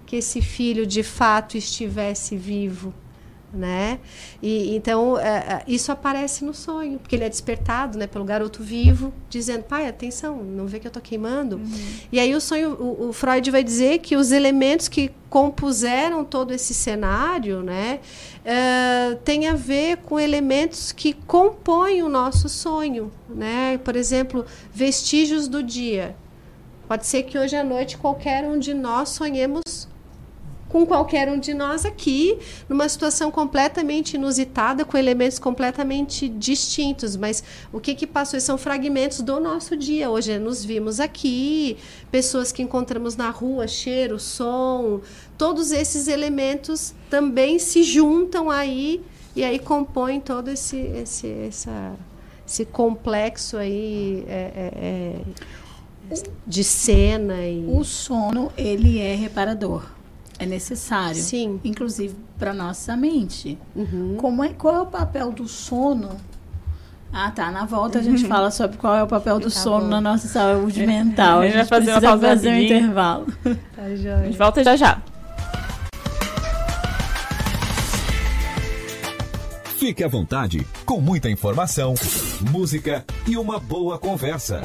que 0.05 0.17
esse 0.17 0.41
filho 0.41 0.85
de 0.85 1.03
fato 1.03 1.57
estivesse 1.57 2.37
vivo 2.37 2.93
né? 3.53 3.99
E 4.41 4.75
então 4.75 5.17
é, 5.17 5.63
isso 5.67 5.91
aparece 5.91 6.43
no 6.43 6.53
sonho, 6.53 6.97
porque 6.97 7.15
ele 7.15 7.23
é 7.23 7.29
despertado, 7.29 7.97
né, 7.97 8.07
pelo 8.07 8.25
garoto 8.25 8.63
vivo, 8.63 9.13
dizendo: 9.29 9.63
"Pai, 9.63 9.87
atenção, 9.87 10.43
não 10.43 10.65
vê 10.65 10.79
que 10.79 10.87
eu 10.87 10.89
estou 10.89 11.01
queimando?". 11.01 11.57
Uhum. 11.57 11.71
E 12.11 12.19
aí 12.19 12.33
o 12.33 12.41
sonho, 12.41 12.71
o, 12.73 13.09
o, 13.09 13.13
Freud 13.13 13.49
vai 13.51 13.63
dizer 13.63 13.99
que 13.99 14.15
os 14.15 14.31
elementos 14.31 14.87
que 14.87 15.11
compuseram 15.29 16.23
todo 16.23 16.53
esse 16.53 16.73
cenário, 16.73 17.63
né, 17.63 17.99
uh, 18.45 19.15
tem 19.17 19.47
a 19.47 19.53
ver 19.53 19.97
com 19.97 20.19
elementos 20.19 20.91
que 20.91 21.13
compõem 21.13 22.03
o 22.03 22.09
nosso 22.09 22.49
sonho, 22.49 23.11
né? 23.29 23.79
Por 23.83 23.95
exemplo, 23.95 24.45
vestígios 24.73 25.47
do 25.47 25.61
dia. 25.61 26.15
Pode 26.87 27.05
ser 27.05 27.23
que 27.23 27.37
hoje 27.37 27.55
à 27.55 27.63
noite 27.63 27.97
qualquer 27.97 28.43
um 28.43 28.59
de 28.59 28.73
nós 28.73 29.09
sonhemos 29.09 29.87
com 30.73 30.87
qualquer 30.87 31.29
um 31.29 31.37
de 31.37 31.53
nós 31.53 31.85
aqui, 31.85 32.35
numa 32.67 32.89
situação 32.89 33.29
completamente 33.29 34.15
inusitada, 34.15 34.83
com 34.83 34.97
elementos 34.97 35.37
completamente 35.37 36.27
distintos. 36.27 37.15
Mas 37.15 37.43
o 37.71 37.79
que, 37.79 37.93
que 37.93 38.07
passou? 38.07 38.39
São 38.39 38.57
fragmentos 38.57 39.21
do 39.21 39.39
nosso 39.39 39.77
dia. 39.77 40.09
Hoje 40.09 40.39
nos 40.39 40.65
vimos 40.65 40.99
aqui, 40.99 41.77
pessoas 42.09 42.51
que 42.51 42.63
encontramos 42.63 43.15
na 43.15 43.29
rua, 43.29 43.67
cheiro, 43.67 44.19
som, 44.19 45.01
todos 45.37 45.71
esses 45.71 46.07
elementos 46.07 46.95
também 47.07 47.59
se 47.59 47.83
juntam 47.83 48.49
aí 48.49 48.99
e 49.35 49.43
aí 49.43 49.59
compõem 49.59 50.19
todo 50.19 50.47
esse, 50.47 50.77
esse, 50.77 51.27
essa, 51.49 51.93
esse 52.47 52.65
complexo 52.65 53.57
aí. 53.57 54.25
É, 54.27 54.51
é, 54.55 54.73
é, 54.75 55.21
de 56.45 56.63
cena 56.63 57.45
e 57.45 57.65
o 57.65 57.83
sono 57.83 58.51
ele 58.57 58.99
é 58.99 59.15
reparador 59.15 59.83
é 60.39 60.45
necessário. 60.45 61.21
Sim. 61.21 61.59
Inclusive 61.63 62.15
para 62.37 62.53
nossa 62.53 62.95
mente. 62.95 63.57
Uhum. 63.75 64.17
Como 64.17 64.43
é, 64.43 64.49
qual 64.49 64.75
é 64.75 64.81
o 64.81 64.85
papel 64.85 65.31
do 65.31 65.47
sono? 65.47 66.09
Ah, 67.11 67.29
tá. 67.29 67.51
Na 67.51 67.65
volta 67.65 67.99
a 67.99 68.01
gente 68.01 68.23
uhum. 68.23 68.29
fala 68.29 68.49
sobre 68.49 68.77
qual 68.77 68.95
é 68.95 69.03
o 69.03 69.07
papel 69.07 69.39
do 69.39 69.45
tá 69.45 69.49
sono 69.51 69.81
bom. 69.81 69.87
na 69.87 70.01
nossa 70.01 70.27
saúde 70.27 70.85
mental. 70.85 71.41
A 71.41 71.45
gente, 71.45 71.55
vai 71.55 71.65
fazer 71.65 71.91
uma 71.91 72.01
pausa 72.01 72.27
fazer 72.27 72.49
um 72.49 72.57
intervalo. 72.57 73.27
Tá 73.75 73.95
joia. 73.95 74.17
A 74.17 74.25
gente 74.25 74.37
volta 74.37 74.63
já 74.63 74.75
já. 74.75 75.01
Fique 79.77 80.01
à 80.01 80.07
vontade, 80.07 80.65
com 80.85 81.01
muita 81.01 81.29
informação, 81.29 81.93
música 82.51 83.03
e 83.27 83.35
uma 83.35 83.59
boa 83.59 83.99
conversa. 83.99 84.61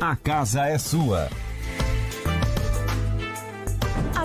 A 0.00 0.16
casa 0.16 0.64
é 0.66 0.78
sua. 0.78 1.28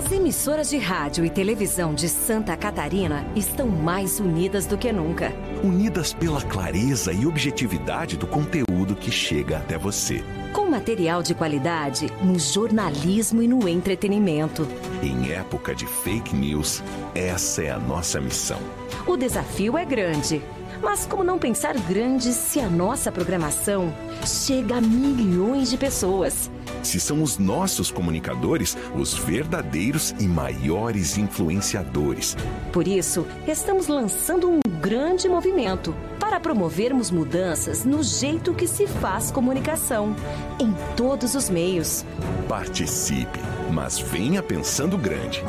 As 0.04 0.10
emissoras 0.10 0.68
de 0.68 0.78
rádio 0.78 1.24
e 1.24 1.30
televisão 1.30 1.94
de 1.94 2.08
Santa 2.08 2.56
Catarina 2.56 3.24
estão 3.36 3.68
mais 3.68 4.18
unidas 4.18 4.66
do 4.66 4.76
que 4.76 4.92
nunca. 4.92 5.32
Unidas 5.62 6.12
pela 6.12 6.42
clareza 6.42 7.12
e 7.12 7.24
objetividade 7.24 8.16
do 8.16 8.26
conteúdo 8.26 8.96
que 8.96 9.12
chega 9.12 9.58
até 9.58 9.78
você. 9.78 10.24
Com 10.52 10.68
material 10.68 11.22
de 11.22 11.36
qualidade 11.36 12.08
no 12.20 12.36
jornalismo 12.36 13.42
e 13.42 13.46
no 13.46 13.68
entretenimento. 13.68 14.66
Em 15.04 15.30
época 15.30 15.72
de 15.72 15.86
fake 15.86 16.34
news, 16.34 16.82
essa 17.14 17.62
é 17.62 17.70
a 17.70 17.78
nossa 17.78 18.20
missão. 18.20 18.58
O 19.06 19.16
desafio 19.16 19.78
é 19.78 19.84
grande. 19.84 20.42
Mas 20.82 21.06
como 21.06 21.22
não 21.22 21.38
pensar 21.38 21.78
grande 21.78 22.32
se 22.32 22.58
a 22.58 22.68
nossa 22.68 23.12
programação 23.12 23.94
chega 24.26 24.78
a 24.78 24.80
milhões 24.80 25.70
de 25.70 25.76
pessoas? 25.76 26.50
Se 26.82 27.00
são 27.00 27.22
os 27.22 27.38
nossos 27.38 27.90
comunicadores 27.90 28.76
os 28.94 29.14
verdadeiros 29.14 30.14
e 30.18 30.26
maiores 30.26 31.16
influenciadores. 31.16 32.36
Por 32.72 32.86
isso, 32.86 33.26
estamos 33.46 33.88
lançando 33.88 34.50
um 34.50 34.60
grande 34.80 35.28
movimento 35.28 35.94
para 36.18 36.40
promovermos 36.40 37.10
mudanças 37.10 37.84
no 37.84 38.02
jeito 38.02 38.54
que 38.54 38.66
se 38.66 38.86
faz 38.86 39.30
comunicação, 39.30 40.14
em 40.58 40.74
todos 40.96 41.34
os 41.34 41.48
meios. 41.48 42.04
Participe, 42.48 43.38
mas 43.70 43.98
venha 43.98 44.42
pensando 44.42 44.96
grande. 44.98 45.42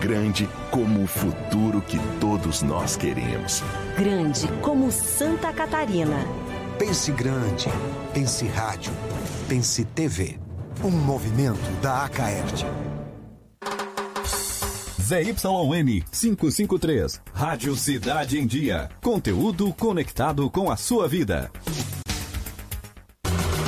Grande 0.00 0.48
como 0.70 1.02
o 1.02 1.06
futuro 1.06 1.80
que 1.80 1.98
todos 2.20 2.62
nós 2.62 2.96
queremos. 2.96 3.62
Grande 3.96 4.46
como 4.60 4.92
Santa 4.92 5.52
Catarina. 5.52 6.18
Pense 6.78 7.10
grande. 7.12 7.68
Pense 8.12 8.46
rádio. 8.46 8.92
Pense 9.48 9.84
TV. 9.84 10.45
Um 10.84 10.90
movimento 10.90 11.70
da 11.80 12.04
Acaerte. 12.04 12.64
ZYN 15.00 16.02
553. 16.10 17.20
Rádio 17.32 17.74
Cidade 17.76 18.38
em 18.38 18.46
Dia. 18.46 18.88
Conteúdo 19.02 19.72
conectado 19.72 20.50
com 20.50 20.70
a 20.70 20.76
sua 20.76 21.08
vida. 21.08 21.50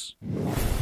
A 0.00 0.79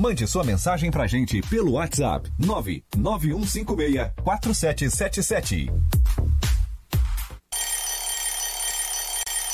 Mande 0.00 0.26
sua 0.26 0.42
mensagem 0.42 0.90
pra 0.90 1.06
gente 1.06 1.42
pelo 1.42 1.72
WhatsApp 1.72 2.32
99156 2.38 4.12
4777. 4.24 5.70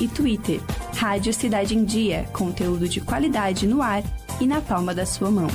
e 0.00 0.08
Twitter. 0.08 0.60
Rádio 0.96 1.32
Cidade 1.32 1.76
em 1.76 1.84
Dia, 1.84 2.24
conteúdo 2.32 2.88
de 2.88 3.00
qualidade 3.00 3.66
no 3.66 3.82
ar 3.82 4.02
e 4.40 4.46
na 4.46 4.60
palma 4.60 4.94
da 4.94 5.04
sua 5.04 5.30
mão. 5.30 5.48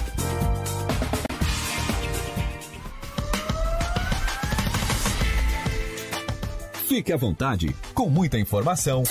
Fique 6.88 7.12
à 7.12 7.18
vontade, 7.18 7.76
com 7.96 8.08
muita 8.10 8.38
informação, 8.38 9.02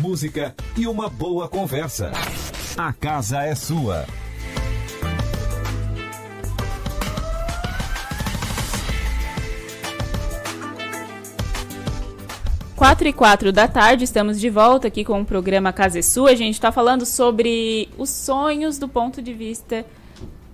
música 0.00 0.54
e 0.76 0.86
uma 0.86 1.08
boa 1.08 1.48
conversa. 1.48 2.12
A 2.76 2.92
casa 2.92 3.42
é 3.42 3.54
sua. 3.54 4.06
Quatro 12.76 13.06
e 13.06 13.12
quatro 13.12 13.52
da 13.52 13.68
tarde, 13.68 14.02
estamos 14.02 14.40
de 14.40 14.50
volta 14.50 14.88
aqui 14.88 15.04
com 15.04 15.20
o 15.20 15.24
programa 15.24 15.72
Casa 15.72 16.00
é 16.00 16.02
Sua. 16.02 16.30
A 16.30 16.34
gente 16.34 16.54
está 16.54 16.72
falando 16.72 17.06
sobre 17.06 17.88
os 17.96 18.10
sonhos 18.10 18.78
do 18.78 18.88
ponto 18.88 19.22
de 19.22 19.32
vista 19.32 19.86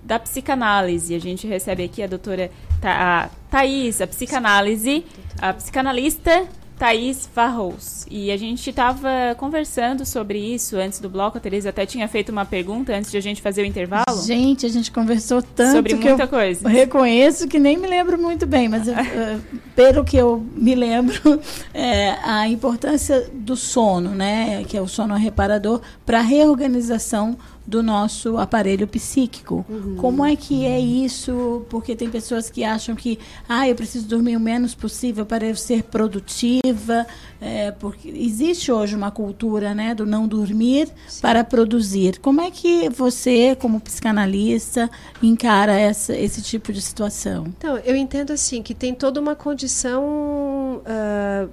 da 0.03 0.19
psicanálise. 0.19 1.15
A 1.15 1.19
gente 1.19 1.47
recebe 1.47 1.83
aqui 1.83 2.03
a 2.03 2.07
doutora 2.07 2.51
Tha 2.79 2.91
a 2.91 3.29
Thaís, 3.49 4.01
a 4.01 4.07
psicanálise, 4.07 5.03
a 5.41 5.51
psicanalista 5.51 6.47
Thaís 6.81 7.29
Farros. 7.31 8.07
E 8.09 8.31
a 8.31 8.37
gente 8.37 8.71
estava 8.71 9.35
conversando 9.37 10.03
sobre 10.03 10.39
isso 10.39 10.77
antes 10.77 10.99
do 10.99 11.07
bloco. 11.07 11.37
A 11.37 11.39
Teresa 11.39 11.69
até 11.69 11.85
tinha 11.85 12.07
feito 12.07 12.29
uma 12.31 12.43
pergunta 12.43 12.91
antes 12.91 13.11
de 13.11 13.17
a 13.17 13.21
gente 13.21 13.39
fazer 13.39 13.61
o 13.61 13.65
intervalo. 13.65 14.23
Gente, 14.25 14.65
a 14.65 14.69
gente 14.69 14.91
conversou 14.91 15.43
tanto 15.43 15.75
Sobre 15.75 15.95
que 15.95 16.07
muita 16.07 16.23
eu 16.23 16.27
coisa. 16.27 16.67
reconheço 16.67 17.47
que 17.47 17.59
nem 17.59 17.77
me 17.77 17.87
lembro 17.87 18.17
muito 18.17 18.47
bem, 18.47 18.67
mas 18.67 18.87
eu, 18.87 18.95
eh, 18.97 19.37
pelo 19.75 20.03
que 20.03 20.17
eu 20.17 20.43
me 20.55 20.73
lembro, 20.73 21.39
é, 21.71 22.17
a 22.23 22.47
importância 22.47 23.29
do 23.31 23.55
sono, 23.55 24.09
né, 24.09 24.63
que 24.63 24.75
é 24.75 24.81
o 24.81 24.87
sono 24.87 25.13
reparador, 25.13 25.81
para 26.03 26.17
a 26.17 26.23
reorganização 26.23 27.37
do 27.71 27.81
nosso 27.81 28.37
aparelho 28.37 28.85
psíquico. 28.85 29.65
Como 29.97 30.25
é 30.25 30.35
que 30.35 30.65
é 30.65 30.77
isso? 30.77 31.65
Porque 31.69 31.95
tem 31.95 32.09
pessoas 32.09 32.49
que 32.49 32.65
acham 32.65 32.95
que, 32.95 33.17
ah, 33.47 33.67
eu 33.67 33.73
preciso 33.73 34.05
dormir 34.05 34.35
o 34.35 34.39
menos 34.41 34.75
possível 34.75 35.25
para 35.25 35.45
eu 35.45 35.55
ser 35.55 35.83
produtiva, 35.83 37.07
é, 37.39 37.71
porque 37.71 38.09
existe 38.09 38.71
hoje 38.71 38.93
uma 38.93 39.09
cultura, 39.09 39.73
né, 39.73 39.95
do 39.95 40.05
não 40.05 40.27
dormir 40.27 40.89
para 41.21 41.45
produzir. 41.45 42.19
Como 42.19 42.41
é 42.41 42.51
que 42.51 42.89
você, 42.89 43.55
como 43.55 43.79
psicanalista, 43.79 44.91
encara 45.23 45.73
essa, 45.73 46.13
esse 46.13 46.41
tipo 46.41 46.73
de 46.73 46.81
situação? 46.81 47.45
Então, 47.57 47.77
eu 47.77 47.95
entendo 47.95 48.33
assim 48.33 48.61
que 48.61 48.75
tem 48.75 48.93
toda 48.93 49.21
uma 49.21 49.35
condição 49.35 50.81
ah, 50.85 51.47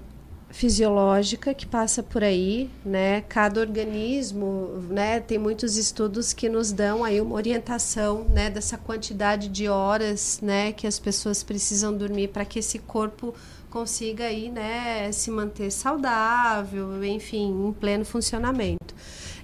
fisiológica 0.51 1.53
que 1.53 1.67
passa 1.67 2.03
por 2.03 2.25
aí, 2.25 2.71
né? 2.85 3.21
Cada 3.23 3.61
organismo, 3.61 4.83
né? 4.89 5.21
Tem 5.21 5.39
muitos 5.39 5.77
estudos 5.77 6.33
que 6.33 6.49
nos 6.49 6.73
dão 6.73 7.05
aí 7.05 7.21
uma 7.21 7.35
orientação, 7.35 8.25
né? 8.25 8.51
Dessa 8.51 8.79
quantidade 8.79 9.49
de 9.49 9.69
horas, 9.69 10.41
né? 10.43 10.73
Que 10.73 10.87
as 10.87 10.99
pessoas 10.99 11.43
precisam 11.43 11.97
dormir 11.97 12.29
para 12.29 12.45
que 12.45 12.59
esse 12.59 12.79
corpo 12.79 13.35
consiga 13.71 14.25
aí, 14.25 14.51
né? 14.51 15.13
Se 15.13 15.31
manter 15.31 15.71
saudável, 15.71 17.05
enfim, 17.05 17.69
em 17.69 17.73
pleno 17.73 18.05
funcionamento. 18.05 18.95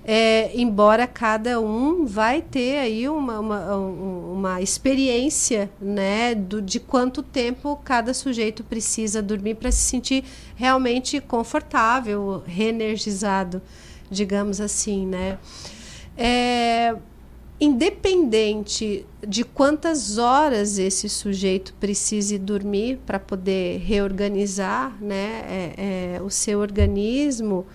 É, 0.07 0.51
embora 0.55 1.07
cada 1.07 1.59
um 1.61 2.05
vai 2.05 2.43
ter 2.43 2.77
aí 2.79 3.09
uma, 3.09 3.41
uma, 3.41 3.77
um- 3.79 4.33
uma 4.35 4.61
experiência 4.61 5.71
né, 5.81 6.35
do, 6.35 6.61
de 6.61 6.79
quanto 6.79 7.23
tempo 7.23 7.81
cada 7.83 8.13
sujeito 8.13 8.63
precisa 8.63 9.23
dormir 9.23 9.55
para 9.55 9.73
se 9.73 9.79
sentir 9.79 10.23
realmente 10.57 11.21
confortável, 11.23 12.43
reenergizado, 12.47 13.63
digamos 14.11 14.61
assim, 14.61 15.07
né? 15.07 15.39
É, 16.19 16.95
independente 17.61 19.07
de 19.27 19.43
quantas 19.45 20.19
horas 20.19 20.79
esse 20.79 21.09
sujeito 21.09 21.73
precise 21.81 22.39
dormir 22.39 22.99
para 23.07 23.19
poder 23.19 23.79
reorganizar 23.79 24.97
né, 25.01 25.43
é, 25.49 26.15
é, 26.19 26.23
o 26.23 26.29
seu 26.31 26.61
organismo, 26.61 27.67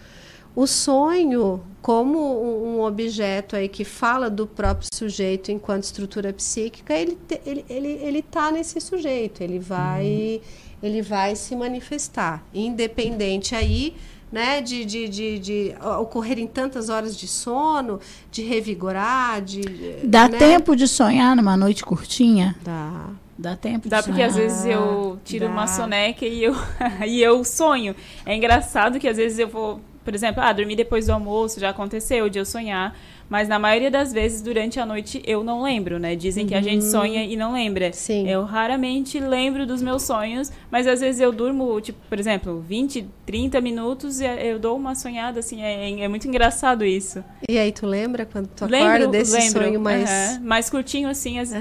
o 0.56 0.66
sonho, 0.68 1.62
como 1.82 2.20
um 2.20 2.82
objeto 2.82 3.56
aí 3.56 3.70
que 3.70 3.84
fala 3.86 4.30
do 4.30 4.46
próprio 4.46 4.88
sujeito 4.94 5.52
enquanto 5.52 5.84
estrutura 5.84 6.34
psíquica, 6.34 6.94
ele 6.94 7.18
te- 7.28 7.40
ele 7.46 7.66
ele 7.70 7.88
ele 7.88 8.20
está 8.20 8.52
nesse 8.52 8.80
sujeito, 8.82 9.42
ele 9.42 9.60
vai 9.60 10.42
ele 10.82 11.02
vai 11.02 11.36
se 11.36 11.56
manifestar, 11.56 12.44
independente 12.54 13.54
aí 13.56 13.96
né, 14.32 14.62
de, 14.62 14.86
de, 14.86 15.10
de, 15.10 15.40
de 15.40 15.76
ocorrerem 16.00 16.46
tantas 16.46 16.88
horas 16.90 17.18
de 17.18 17.28
sono, 17.28 18.00
de 18.32 18.44
revigorar, 18.44 19.42
de 19.42 19.62
Dá 20.04 20.28
né? 20.30 20.38
tempo 20.38 20.76
de 20.76 20.88
sonhar 20.88 21.36
numa 21.36 21.58
noite 21.58 21.84
curtinha? 21.84 22.56
Dá. 22.64 23.10
Dá 23.38 23.56
tempo 23.56 23.84
de 23.84 23.90
Dá 23.90 24.04
porque 24.04 24.14
sonhar? 24.14 24.30
às 24.30 24.36
vezes 24.36 24.66
eu 24.66 25.18
tiro 25.26 25.46
dá. 25.46 25.52
uma 25.52 25.66
soneca 25.66 26.26
e 26.26 26.44
eu, 26.44 26.54
e 27.08 27.22
eu 27.22 27.44
sonho. 27.44 27.96
É 28.26 28.36
engraçado 28.36 29.00
que 29.00 29.08
às 29.08 29.18
vezes 29.18 29.40
eu 29.40 29.48
vou, 29.48 29.80
por 30.04 30.14
exemplo, 30.14 30.42
ah, 30.44 30.52
dormir 30.52 30.76
depois 30.76 31.08
do 31.08 31.14
almoço, 31.14 31.60
já 31.60 31.70
aconteceu 31.70 32.30
de 32.30 32.40
eu 32.40 32.46
sonhar. 32.46 32.96
Mas 33.30 33.48
na 33.48 33.60
maioria 33.60 33.92
das 33.92 34.12
vezes, 34.12 34.42
durante 34.42 34.80
a 34.80 34.86
noite, 34.86 35.22
eu 35.26 35.44
não 35.44 35.62
lembro, 35.62 36.00
né? 36.00 36.16
Dizem 36.16 36.48
que 36.48 36.56
a 36.56 36.62
gente 36.62 36.84
Uhum. 36.86 36.92
sonha 36.92 37.24
e 37.24 37.36
não 37.36 37.54
lembra. 37.54 37.94
Sim. 37.94 38.28
Eu 38.28 38.44
raramente 38.44 39.20
lembro 39.20 39.68
dos 39.68 39.82
meus 39.82 40.02
sonhos, 40.04 40.52
mas 40.72 40.88
às 40.88 41.00
vezes 41.00 41.22
eu 41.22 41.32
durmo, 41.32 41.80
tipo, 41.80 42.00
por 42.10 42.20
exemplo, 42.20 42.60
20, 42.68 43.06
30 43.26 43.62
minutos 43.62 44.20
e 44.20 44.26
eu 44.26 44.58
dou 44.58 44.76
uma 44.76 44.96
sonhada, 44.96 45.40
assim, 45.42 45.62
é, 45.62 46.02
é 46.02 46.08
muito 46.08 46.28
engraçado 46.28 46.84
isso. 46.84 47.24
E 47.48 47.58
aí 47.58 47.72
tu 47.72 47.86
lembra 47.86 48.26
quando 48.26 48.48
tu 48.48 48.66
acorda 48.66 48.84
Lembro, 48.98 49.12
desse 49.12 49.32
lembro. 49.32 49.64
sonho 49.64 49.80
mais 49.80 50.10
aham, 50.10 50.40
mais 50.44 50.70
curtinho, 50.70 51.08
assim. 51.10 51.38
as- 51.40 51.52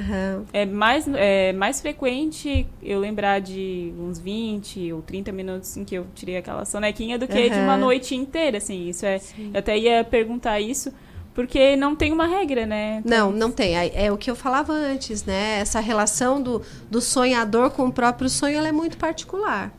é, 0.52 0.64
mais, 0.64 1.06
é 1.14 1.52
mais 1.52 1.80
frequente 1.80 2.66
eu 2.82 2.98
lembrar 2.98 3.40
de 3.40 3.92
uns 3.98 4.18
20 4.18 4.90
ou 4.92 5.02
30 5.02 5.30
minutos 5.32 5.76
em 5.76 5.84
que 5.84 5.94
eu 5.96 6.06
tirei 6.14 6.36
aquela 6.38 6.64
sonequinha 6.64 7.18
do 7.18 7.26
que 7.28 7.50
de 7.50 7.58
uma 7.60 7.76
noite 7.76 8.14
inteira, 8.14 8.56
assim. 8.58 8.88
Isso 8.88 9.04
é, 9.04 9.20
eu 9.52 9.58
até 9.60 9.76
ia 9.76 10.02
perguntar 10.04 10.60
isso, 10.60 10.92
porque 11.38 11.76
não 11.76 11.94
tem 11.94 12.12
uma 12.12 12.26
regra, 12.26 12.66
né? 12.66 13.00
Não, 13.04 13.30
não 13.30 13.48
tem. 13.48 13.76
É, 13.76 14.10
o 14.10 14.18
que 14.18 14.28
eu 14.28 14.34
falava 14.34 14.72
antes, 14.72 15.24
né? 15.24 15.60
Essa 15.60 15.78
relação 15.78 16.42
do, 16.42 16.60
do 16.90 17.00
sonhador 17.00 17.70
com 17.70 17.86
o 17.86 17.92
próprio 17.92 18.28
sonho 18.28 18.58
é 18.58 18.72
muito 18.72 18.98
particular. 18.98 19.72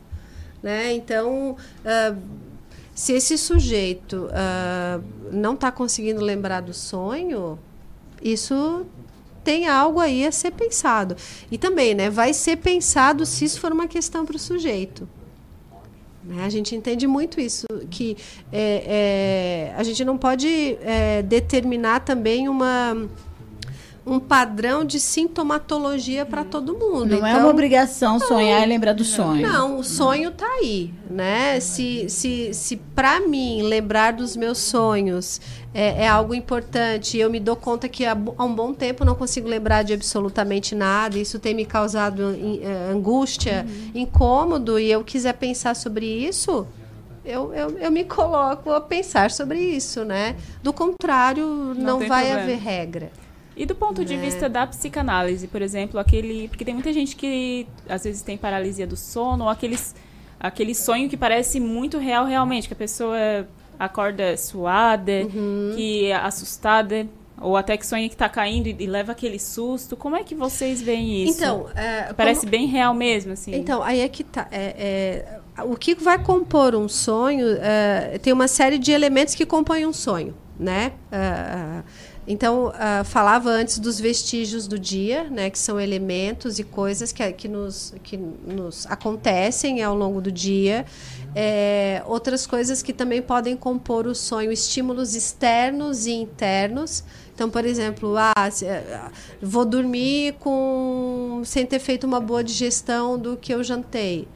Né? 0.62 0.94
Então, 0.94 1.58
ah, 1.84 2.16
se 2.94 3.12
esse 3.12 3.36
sujeito 3.36 4.30
ah, 4.32 5.02
não 5.30 5.52
está 5.52 5.70
conseguindo 5.70 6.22
lembrar 6.22 6.62
do 6.62 6.72
sonho, 6.72 7.58
isso 8.22 8.86
tem 9.44 9.68
algo 9.68 10.00
aí 10.00 10.26
a 10.26 10.32
ser 10.32 10.52
pensado. 10.52 11.14
E 11.50 11.58
também, 11.58 11.94
né, 11.94 12.08
vai 12.08 12.32
ser 12.32 12.56
pensado 12.56 13.26
se 13.26 13.44
isso 13.44 13.60
for 13.60 13.70
uma 13.70 13.86
questão 13.86 14.24
para 14.24 14.36
o 14.36 14.38
sujeito. 14.38 15.06
Né? 16.22 16.44
A 16.44 16.48
gente 16.50 16.74
entende 16.74 17.06
muito 17.06 17.40
isso, 17.40 17.66
que 17.90 18.16
é, 18.52 19.70
é, 19.72 19.74
a 19.76 19.82
gente 19.82 20.04
não 20.04 20.18
pode 20.18 20.76
é, 20.82 21.22
determinar 21.22 22.00
também 22.00 22.48
uma, 22.48 23.08
um 24.06 24.18
padrão 24.18 24.84
de 24.84 24.98
sintomatologia 24.98 26.26
para 26.26 26.44
todo 26.44 26.74
mundo. 26.74 27.18
Não 27.18 27.26
é 27.26 27.30
Então, 27.30 27.44
uma 27.44 27.50
obrigação 27.50 28.18
sonhar 28.18 28.62
e 28.62 28.66
lembrar 28.66 28.92
do 28.92 29.04
sonho. 29.04 29.46
Não, 29.46 29.78
o 29.78 29.84
sonho 29.84 30.30
está 30.30 30.46
aí, 30.46 30.92
né? 31.08 31.58
Se, 31.60 32.06
se, 32.08 32.52
se 32.52 32.76
para 32.76 33.20
mim 33.20 33.62
lembrar 33.62 34.12
dos 34.12 34.36
meus 34.36 34.58
sonhos 34.58 35.40
é, 35.72 36.04
é 36.04 36.08
algo 36.08 36.34
importante, 36.34 37.16
eu 37.16 37.30
me 37.30 37.38
dou 37.38 37.54
conta 37.54 37.88
que 37.88 38.04
há, 38.04 38.14
um 38.14 38.54
bom 38.54 38.72
tempo 38.74 39.04
não 39.04 39.14
consigo 39.14 39.48
lembrar 39.48 39.82
de 39.84 39.92
absolutamente 39.92 40.74
nada, 40.74 41.16
isso 41.18 41.38
tem 41.38 41.54
me 41.54 41.64
causado 41.64 42.34
eh, 42.62 42.90
angústia, 42.92 43.64
incômodo, 43.94 44.78
e 44.78 44.90
eu 44.90 45.04
quiser 45.04 45.34
pensar 45.34 45.76
sobre 45.76 46.06
isso, 46.06 46.66
eu, 47.24 47.54
eu, 47.54 47.78
eu 47.78 47.90
me 47.90 48.04
coloco 48.04 48.72
a 48.72 48.80
pensar 48.80 49.30
sobre 49.30 49.60
isso, 49.60 50.04
né? 50.04 50.34
Do 50.62 50.72
contrário, 50.72 51.46
não, 51.76 51.98
tem 52.00 52.08
vai 52.08 52.24
problema. 52.24 52.42
haver 52.42 52.58
regra. 52.58 53.12
E 53.56 53.66
do 53.66 53.74
ponto 53.74 54.04
de 54.04 54.16
Né? 54.16 54.22
vista 54.24 54.48
da 54.48 54.66
psicanálise, 54.66 55.46
por 55.46 55.60
exemplo, 55.60 56.00
aquele. 56.00 56.48
Porque 56.48 56.64
tem 56.64 56.72
muita 56.72 56.92
gente 56.92 57.14
que 57.14 57.66
às 57.88 58.04
vezes 58.04 58.22
tem 58.22 58.38
paralisia 58.38 58.86
do 58.86 58.96
sono, 58.96 59.44
ou 59.44 59.50
aqueles, 59.50 59.94
aquele 60.38 60.74
sonho 60.74 61.10
que 61.10 61.16
parece 61.16 61.60
muito 61.60 61.98
real 61.98 62.24
realmente, 62.24 62.66
que 62.68 62.72
a 62.72 62.76
pessoa 62.76 63.46
acorda 63.80 64.36
suada, 64.36 65.10
Uhum. 65.34 65.72
que 65.74 66.06
é 66.06 66.14
assustada, 66.14 67.06
ou 67.40 67.56
até 67.56 67.76
que 67.76 67.86
sonha 67.86 68.06
que 68.08 68.14
está 68.14 68.28
caindo 68.28 68.66
e, 68.66 68.76
e 68.78 68.86
leva 68.86 69.12
aquele 69.12 69.38
susto. 69.38 69.96
Como 69.96 70.14
é 70.14 70.22
que 70.22 70.34
vocês 70.34 70.82
veem 70.82 71.24
isso? 71.24 71.38
Então, 71.38 71.66
é, 71.74 72.12
parece 72.12 72.40
como- 72.40 72.50
bem 72.50 72.66
real 72.66 72.92
mesmo, 72.92 73.32
assim. 73.32 73.54
Então, 73.54 73.82
aí 73.82 74.00
é 74.00 74.08
que 74.08 74.22
tá. 74.22 74.46
É, 74.52 75.40
é, 75.58 75.62
o 75.64 75.74
que 75.76 75.94
vai 75.94 76.18
compor 76.22 76.74
um 76.74 76.88
sonho 76.88 77.46
é, 77.60 78.18
tem 78.22 78.32
uma 78.32 78.46
série 78.46 78.76
de 78.78 78.92
elementos 78.92 79.34
que 79.34 79.46
compõem 79.46 79.86
um 79.86 79.92
sonho, 79.92 80.34
né? 80.58 80.92
Ah, 81.10 81.82
então, 82.30 82.72
ah, 82.76 83.02
falava 83.02 83.50
antes 83.50 83.80
dos 83.80 83.98
vestígios 83.98 84.68
do 84.68 84.78
dia, 84.78 85.24
né? 85.24 85.50
Que 85.50 85.58
são 85.58 85.80
elementos 85.80 86.60
e 86.60 86.64
coisas 86.64 87.10
que, 87.10 87.32
que, 87.32 87.48
nos, 87.48 87.92
que 88.04 88.16
nos 88.16 88.86
acontecem 88.86 89.82
ao 89.82 89.96
longo 89.96 90.20
do 90.20 90.30
dia. 90.30 90.86
É, 91.34 92.04
outras 92.06 92.46
coisas 92.46 92.84
que 92.84 92.92
também 92.92 93.20
podem 93.20 93.56
compor 93.56 94.06
o 94.06 94.14
sonho, 94.14 94.52
estímulos 94.52 95.16
externos 95.16 96.06
e 96.06 96.12
internos. 96.12 97.02
Então, 97.34 97.50
por 97.50 97.64
exemplo, 97.64 98.16
ah, 98.16 98.32
ah, 98.36 99.10
vou 99.42 99.64
dormir 99.64 100.34
com 100.38 101.42
sem 101.44 101.66
ter 101.66 101.80
feito 101.80 102.06
uma 102.06 102.20
boa 102.20 102.44
digestão 102.44 103.18
do 103.18 103.36
que 103.36 103.52
eu 103.52 103.64
jantei. 103.64 104.28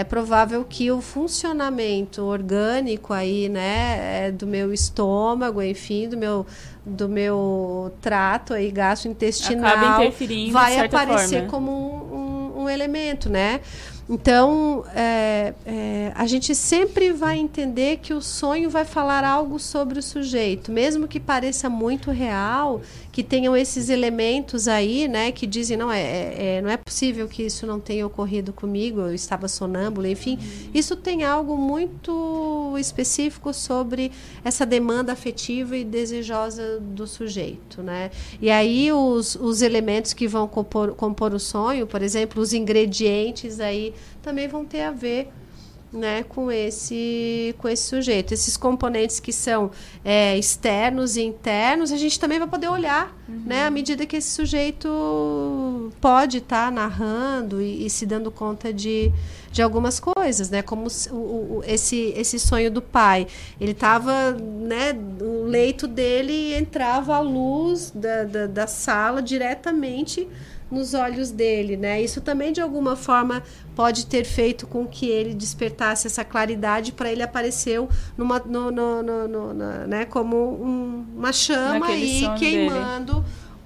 É 0.00 0.04
provável 0.04 0.64
que 0.68 0.90
o 0.90 1.00
funcionamento 1.00 2.22
orgânico 2.22 3.12
aí, 3.12 3.48
né, 3.48 4.26
é, 4.28 4.32
do 4.32 4.46
meu 4.46 4.72
estômago, 4.72 5.62
enfim, 5.62 6.08
do 6.08 6.16
meu 6.16 6.46
do 6.84 7.06
meu 7.08 7.92
trato 8.00 8.54
aí 8.54 8.70
gastrointestinal 8.70 10.00
vai 10.50 10.72
aparecer 10.86 11.34
forma. 11.40 11.50
como 11.50 11.70
um, 11.70 12.16
um- 12.16 12.62
um 12.62 12.68
elemento, 12.68 13.28
né? 13.28 13.60
Então, 14.08 14.84
é, 14.94 15.54
é, 15.64 16.12
a 16.16 16.26
gente 16.26 16.52
sempre 16.54 17.12
vai 17.12 17.38
entender 17.38 17.98
que 17.98 18.12
o 18.12 18.20
sonho 18.20 18.68
vai 18.68 18.84
falar 18.84 19.22
algo 19.24 19.58
sobre 19.58 19.98
o 19.98 20.02
sujeito, 20.02 20.72
mesmo 20.72 21.06
que 21.06 21.20
pareça 21.20 21.70
muito 21.70 22.10
real, 22.10 22.80
que 23.20 23.24
tenham 23.24 23.54
esses 23.54 23.90
elementos 23.90 24.66
aí, 24.66 25.06
né, 25.06 25.30
que 25.30 25.46
dizem 25.46 25.76
não 25.76 25.92
é, 25.92 26.00
é- 26.00 26.36
é- 26.56 26.62
não 26.62 26.70
é 26.70 26.78
possível 26.78 27.28
que 27.28 27.42
isso 27.42 27.66
não 27.66 27.78
tenha 27.78 28.06
ocorrido 28.06 28.50
comigo, 28.50 29.00
eu 29.00 29.12
estava 29.14 29.46
sonâmbula, 29.46 30.08
enfim, 30.08 30.38
isso 30.72 30.96
tem 30.96 31.22
algo 31.22 31.54
muito 31.54 32.74
específico 32.78 33.52
sobre 33.52 34.10
essa 34.42 34.64
demanda 34.64 35.12
afetiva 35.12 35.76
e 35.76 35.84
desejosa 35.84 36.80
do 36.80 37.06
sujeito, 37.06 37.82
né? 37.82 38.10
E 38.40 38.50
aí 38.50 38.90
os, 38.90 39.34
os 39.34 39.60
elementos 39.60 40.14
que 40.14 40.26
vão 40.26 40.48
compor, 40.48 40.94
compor 40.94 41.34
o 41.34 41.38
sonho, 41.38 41.86
por 41.86 42.00
exemplo, 42.00 42.40
os 42.40 42.54
ingredientes 42.54 43.60
aí 43.60 43.92
também 44.22 44.48
vão 44.48 44.64
ter 44.64 44.80
a 44.80 44.92
ver 44.92 45.28
né, 45.92 46.22
com 46.22 46.50
esse 46.52 47.54
com 47.58 47.68
esse 47.68 47.82
sujeito. 47.84 48.32
Esses 48.32 48.56
componentes 48.56 49.18
que 49.18 49.32
são 49.32 49.70
é, 50.04 50.36
externos 50.38 51.16
e 51.16 51.22
internos, 51.22 51.90
a 51.92 51.96
gente 51.96 52.18
também 52.18 52.38
vai 52.38 52.46
poder 52.48 52.68
olhar, 52.68 53.16
né, 53.28 53.66
à 53.66 53.70
medida 53.70 54.06
que 54.06 54.16
esse 54.16 54.30
sujeito 54.30 55.90
pode 56.00 56.38
estar 56.38 56.70
narrando 56.70 57.60
e, 57.60 57.86
e 57.86 57.90
se 57.90 58.06
dando 58.06 58.30
conta 58.30 58.72
de, 58.72 59.12
de 59.50 59.62
algumas 59.62 59.98
coisas, 60.00 60.50
né, 60.50 60.62
como 60.62 60.86
o, 61.10 61.14
o- 61.58 61.62
esse 61.66 62.12
esse 62.16 62.38
sonho 62.38 62.70
do 62.70 62.82
pai. 62.82 63.26
Ele 63.60 63.72
estava, 63.72 64.32
né, 64.32 64.96
o 65.20 65.44
leito 65.44 65.86
dele 65.86 66.54
entrava 66.54 67.16
a 67.16 67.20
luz 67.20 67.90
da, 67.94 68.24
da, 68.24 68.46
da 68.46 68.66
sala 68.66 69.20
diretamente 69.22 70.28
nos 70.70 70.94
olhos 70.94 71.30
dele, 71.30 71.76
né? 71.76 72.00
Isso 72.00 72.20
também 72.20 72.52
de 72.52 72.60
alguma 72.60 72.94
forma 72.96 73.42
pode 73.74 74.06
ter 74.06 74.24
feito 74.24 74.66
com 74.66 74.86
que 74.86 75.08
ele 75.08 75.34
despertasse 75.34 76.06
essa 76.06 76.24
claridade 76.24 76.92
para 76.92 77.10
ele 77.10 77.22
apareceu 77.22 77.88
numa, 78.16 78.38
no, 78.38 78.70
no, 78.70 79.02
no, 79.02 79.28
no- 79.28 79.54
né? 79.86 80.04
Como 80.04 80.36
um- 80.36 81.04
uma 81.16 81.32
chama 81.32 81.80
Naquele 81.80 82.02
aí 82.04 82.20
sonho 82.20 82.38
queimando 82.38 83.24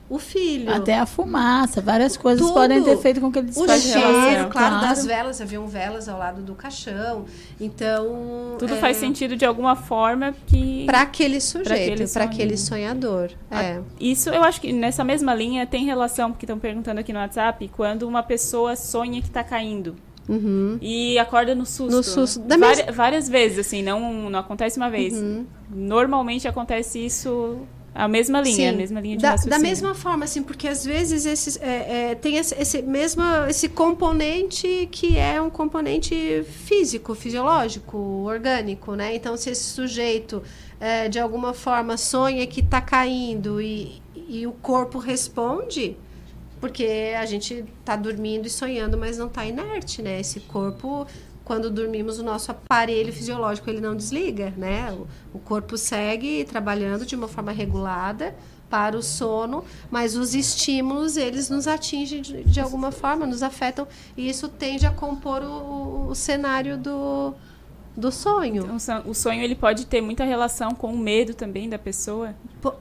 o 0.08 0.18
filho. 0.18 0.70
Até 0.72 0.98
a 0.98 1.06
fumaça, 1.06 1.80
várias 1.80 2.16
coisas 2.16 2.40
Tudo. 2.46 2.54
podem 2.54 2.82
ter 2.82 2.96
feito 2.98 3.20
com 3.20 3.32
que 3.32 3.38
ele 3.38 3.46
o 3.46 3.50
despertasse. 3.50 3.92
cheiro, 3.92 4.48
claro, 4.48 4.80
das 4.80 5.04
velas, 5.06 5.40
haviam 5.40 5.66
velas 5.66 6.08
ao 6.08 6.18
lado 6.18 6.42
do 6.42 6.54
caixão. 6.54 7.24
Então, 7.60 8.56
Tudo 8.58 8.74
é, 8.74 8.76
faz 8.76 8.96
sentido 8.98 9.36
de 9.36 9.44
alguma 9.44 9.74
forma 9.76 10.34
que. 10.46 10.84
para 10.86 11.00
aquele 11.02 11.40
sujeito, 11.40 12.12
para 12.12 12.24
aquele 12.24 12.56
sonhador. 12.56 13.30
É. 13.50 13.80
Isso 13.98 14.28
eu 14.30 14.42
acho 14.44 14.60
que 14.60 14.72
nessa 14.72 15.02
mesma 15.04 15.34
linha 15.34 15.66
tem 15.66 15.84
relação, 15.84 16.30
porque 16.30 16.44
estão 16.44 16.58
perguntando 16.58 17.00
aqui 17.00 17.12
no 17.12 17.18
WhatsApp, 17.18 17.68
quando 17.74 18.02
uma 18.06 18.22
pessoa 18.22 18.76
sonha 18.76 19.20
que 19.20 19.28
está 19.28 19.42
caindo. 19.42 19.96
Uhum. 20.28 20.78
E 20.80 21.18
acorda 21.18 21.54
no 21.54 21.66
susto. 21.66 21.96
No 21.96 22.02
susto. 22.02 22.40
Da 22.40 22.56
Vari- 22.56 22.84
mes- 22.86 22.96
Várias 22.96 23.28
vezes, 23.28 23.58
assim, 23.58 23.82
não, 23.82 24.30
não 24.30 24.38
acontece 24.38 24.78
uma 24.78 24.88
vez. 24.88 25.12
Uhum. 25.14 25.44
Normalmente 25.70 26.48
acontece 26.48 27.04
isso 27.04 27.58
a 27.94 28.08
mesma 28.08 28.40
linha, 28.40 28.70
a 28.70 28.72
Sim, 28.72 28.76
mesma 28.76 29.00
linha 29.00 29.16
de 29.16 29.22
da, 29.22 29.30
raciocínio. 29.30 29.58
da 29.58 29.62
mesma 29.62 29.94
forma, 29.94 30.24
assim, 30.24 30.42
porque 30.42 30.66
às 30.66 30.84
vezes 30.84 31.24
esses, 31.24 31.56
é, 31.62 32.10
é, 32.10 32.14
tem 32.16 32.36
esse, 32.36 32.54
esse 32.60 32.82
mesmo 32.82 33.22
esse 33.48 33.68
componente 33.68 34.88
que 34.90 35.16
é 35.16 35.40
um 35.40 35.48
componente 35.48 36.44
físico, 36.64 37.14
fisiológico, 37.14 37.96
orgânico, 37.96 38.94
né? 38.94 39.14
Então, 39.14 39.36
se 39.36 39.50
esse 39.50 39.62
sujeito 39.62 40.42
é, 40.80 41.08
de 41.08 41.20
alguma 41.20 41.54
forma 41.54 41.96
sonha 41.96 42.44
que 42.46 42.60
está 42.60 42.80
caindo 42.80 43.60
e, 43.60 44.02
e 44.28 44.44
o 44.44 44.52
corpo 44.52 44.98
responde, 44.98 45.96
porque 46.60 47.12
a 47.16 47.24
gente 47.26 47.64
está 47.80 47.94
dormindo 47.94 48.46
e 48.46 48.50
sonhando, 48.50 48.98
mas 48.98 49.18
não 49.18 49.26
está 49.26 49.44
inerte, 49.46 50.02
né? 50.02 50.18
Esse 50.18 50.40
corpo, 50.40 51.06
quando 51.44 51.70
dormimos, 51.70 52.18
o 52.18 52.22
nosso 52.22 52.50
aparelho 52.50 53.12
fisiológico 53.12 53.68
ele 53.68 53.80
não 53.80 53.94
desliga, 53.94 54.52
né? 54.56 54.90
O, 54.92 55.06
o 55.36 55.38
corpo 55.38 55.76
segue 55.76 56.44
trabalhando 56.44 57.04
de 57.04 57.14
uma 57.14 57.28
forma 57.28 57.52
regulada 57.52 58.34
para 58.70 58.96
o 58.96 59.02
sono, 59.02 59.62
mas 59.90 60.16
os 60.16 60.34
estímulos 60.34 61.16
eles 61.16 61.48
nos 61.50 61.68
atingem 61.68 62.22
de, 62.22 62.42
de 62.44 62.60
alguma 62.60 62.90
forma, 62.90 63.26
nos 63.26 63.42
afetam 63.42 63.86
e 64.16 64.28
isso 64.28 64.48
tende 64.48 64.86
a 64.86 64.90
compor 64.90 65.42
o, 65.42 66.08
o- 66.08 66.14
cenário 66.14 66.76
do, 66.78 67.34
do 67.96 68.10
sonho. 68.10 68.64
Então, 68.64 69.02
o 69.06 69.14
sonho 69.14 69.42
ele 69.42 69.54
pode 69.54 69.86
ter 69.86 70.00
muita 70.00 70.24
relação 70.24 70.74
com 70.74 70.92
o 70.92 70.98
medo 70.98 71.34
também 71.34 71.68
da 71.68 71.78
pessoa, 71.78 72.34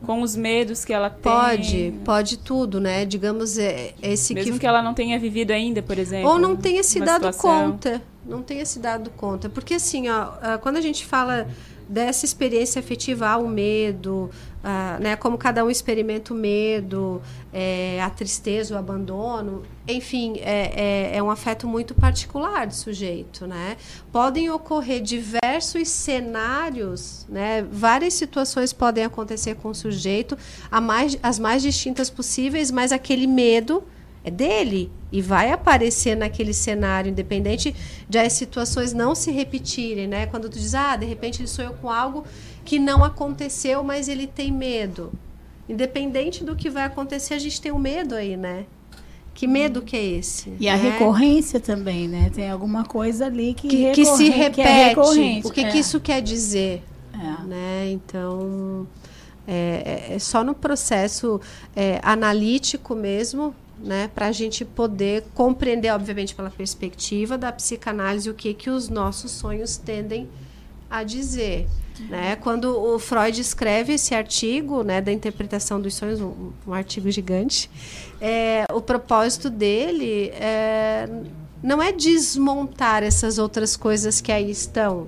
com 0.05 0.21
os 0.21 0.35
medos 0.35 0.83
que 0.83 0.91
ela 0.91 1.09
tem. 1.09 1.21
Pode, 1.21 1.93
pode 2.03 2.37
tudo, 2.37 2.79
né? 2.79 3.05
Digamos, 3.05 3.57
é, 3.57 3.93
esse 4.01 4.33
Mesmo 4.33 4.53
que 4.53 4.59
que 4.59 4.67
ela 4.67 4.81
não 4.81 4.93
tenha 4.93 5.19
vivido 5.19 5.51
ainda, 5.51 5.81
por 5.81 5.97
exemplo. 5.97 6.29
Ou 6.29 6.39
não 6.39 6.55
tenha 6.55 6.83
se 6.83 6.99
dado 6.99 7.31
situação. 7.31 7.71
conta. 7.71 8.01
Não 8.25 8.41
tenha 8.41 8.65
se 8.65 8.79
dado 8.79 9.09
conta. 9.11 9.49
Porque, 9.49 9.75
assim, 9.75 10.09
ó, 10.09 10.31
ah, 10.41 10.57
quando 10.57 10.77
a 10.77 10.81
gente 10.81 11.05
fala 11.05 11.47
dessa 11.87 12.25
experiência 12.25 12.79
afetiva, 12.79 13.27
há 13.27 13.37
o 13.37 13.47
medo, 13.47 14.29
ah, 14.63 14.97
né, 15.01 15.15
como 15.15 15.37
cada 15.37 15.63
um 15.65 15.69
experimenta 15.69 16.33
o 16.33 16.37
medo, 16.37 17.21
é, 17.51 18.01
a 18.01 18.09
tristeza, 18.09 18.73
o 18.73 18.77
abandono, 18.77 19.63
enfim, 19.87 20.37
é, 20.39 21.11
é, 21.11 21.17
é 21.17 21.23
um 21.23 21.29
afeto 21.29 21.67
muito 21.67 21.93
particular 21.93 22.65
do 22.65 22.73
sujeito, 22.73 23.45
né? 23.45 23.75
Podem 24.11 24.49
ocorrer 24.49 25.01
diversos 25.01 25.89
cenários, 25.89 27.25
né? 27.27 27.67
Várias 27.69 28.13
situações 28.13 28.71
podem 28.71 29.03
acontecer 29.03 29.55
com 29.55 29.69
o 29.69 29.75
sujeito, 29.75 30.37
a 30.71 30.79
mais, 30.79 31.17
as 31.21 31.37
mais 31.37 31.61
distintas 31.61 32.09
possíveis, 32.09 32.71
mas 32.71 32.93
aquele 32.93 33.27
medo 33.27 33.83
é 34.23 34.31
dele 34.31 34.91
e 35.11 35.21
vai 35.21 35.51
aparecer 35.51 36.15
naquele 36.15 36.53
cenário, 36.53 37.09
independente 37.11 37.75
de 38.07 38.17
as 38.17 38.33
situações 38.33 38.93
não 38.93 39.13
se 39.13 39.31
repetirem, 39.31 40.07
né? 40.07 40.25
Quando 40.25 40.49
tu 40.49 40.57
diz, 40.57 40.73
ah, 40.73 40.95
de 40.95 41.05
repente 41.05 41.41
ele 41.41 41.47
sonhou 41.47 41.73
com 41.73 41.89
algo 41.89 42.23
que 42.63 42.79
não 42.79 43.03
aconteceu, 43.03 43.83
mas 43.83 44.07
ele 44.07 44.25
tem 44.25 44.51
medo. 44.51 45.11
Independente 45.67 46.43
do 46.43 46.55
que 46.55 46.69
vai 46.69 46.83
acontecer, 46.83 47.33
a 47.33 47.39
gente 47.39 47.61
tem 47.61 47.71
o 47.71 47.79
medo 47.79 48.15
aí, 48.15 48.35
né? 48.37 48.65
Que 49.33 49.47
medo 49.47 49.81
que 49.81 49.95
é 49.97 50.03
esse? 50.03 50.53
E 50.59 50.69
a 50.69 50.77
né? 50.77 50.91
recorrência 50.91 51.59
também, 51.59 52.07
né? 52.07 52.29
Tem 52.33 52.49
alguma 52.49 52.85
coisa 52.85 53.25
ali 53.25 53.53
que, 53.53 53.67
que, 53.67 53.91
que 53.91 54.05
se 54.05 54.29
repete. 54.29 54.55
que 54.55 54.61
é 54.61 54.93
o 55.43 55.51
que, 55.51 55.61
é. 55.61 55.71
que 55.71 55.77
isso 55.79 55.99
quer 55.99 56.21
dizer? 56.21 56.83
Né? 57.47 57.91
Então, 57.91 58.87
é, 59.47 60.07
é- 60.11 60.15
é 60.15 60.19
só 60.19 60.43
no 60.43 60.53
processo 60.53 61.41
é, 61.75 61.99
analítico 62.03 62.95
mesmo, 62.95 63.55
né, 63.79 64.09
para 64.13 64.27
a 64.27 64.31
gente 64.31 64.63
poder 64.63 65.25
compreender, 65.33 65.91
obviamente, 65.91 66.35
pela 66.35 66.49
perspectiva 66.49 67.37
da 67.37 67.51
psicanálise, 67.51 68.29
o 68.29 68.33
que, 68.33 68.53
que 68.53 68.69
os 68.69 68.89
nossos 68.89 69.31
sonhos 69.31 69.77
tendem 69.77 70.29
a 70.89 71.03
dizer. 71.03 71.67
Né? 72.09 72.35
Quando 72.37 72.65
o 72.65 72.97
Freud 72.97 73.39
escreve 73.39 73.93
esse 73.93 74.15
artigo 74.15 74.83
né, 74.83 75.01
da 75.01 75.11
interpretação 75.11 75.79
dos 75.79 75.95
sonhos, 75.95 76.19
um, 76.21 76.51
um 76.67 76.73
artigo 76.73 77.09
gigante, 77.11 77.69
é, 78.19 78.65
o 78.71 78.81
propósito 78.81 79.49
dele 79.49 80.29
é, 80.33 81.07
não 81.61 81.81
é 81.81 81.91
desmontar 81.91 83.03
essas 83.03 83.37
outras 83.37 83.75
coisas 83.75 84.21
que 84.21 84.31
aí 84.31 84.49
estão, 84.49 85.07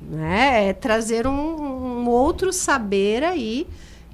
né? 0.00 0.68
É 0.68 0.72
trazer 0.72 1.26
um, 1.26 1.32
um 1.32 2.08
outro 2.08 2.52
saber 2.52 3.24
aí 3.24 3.66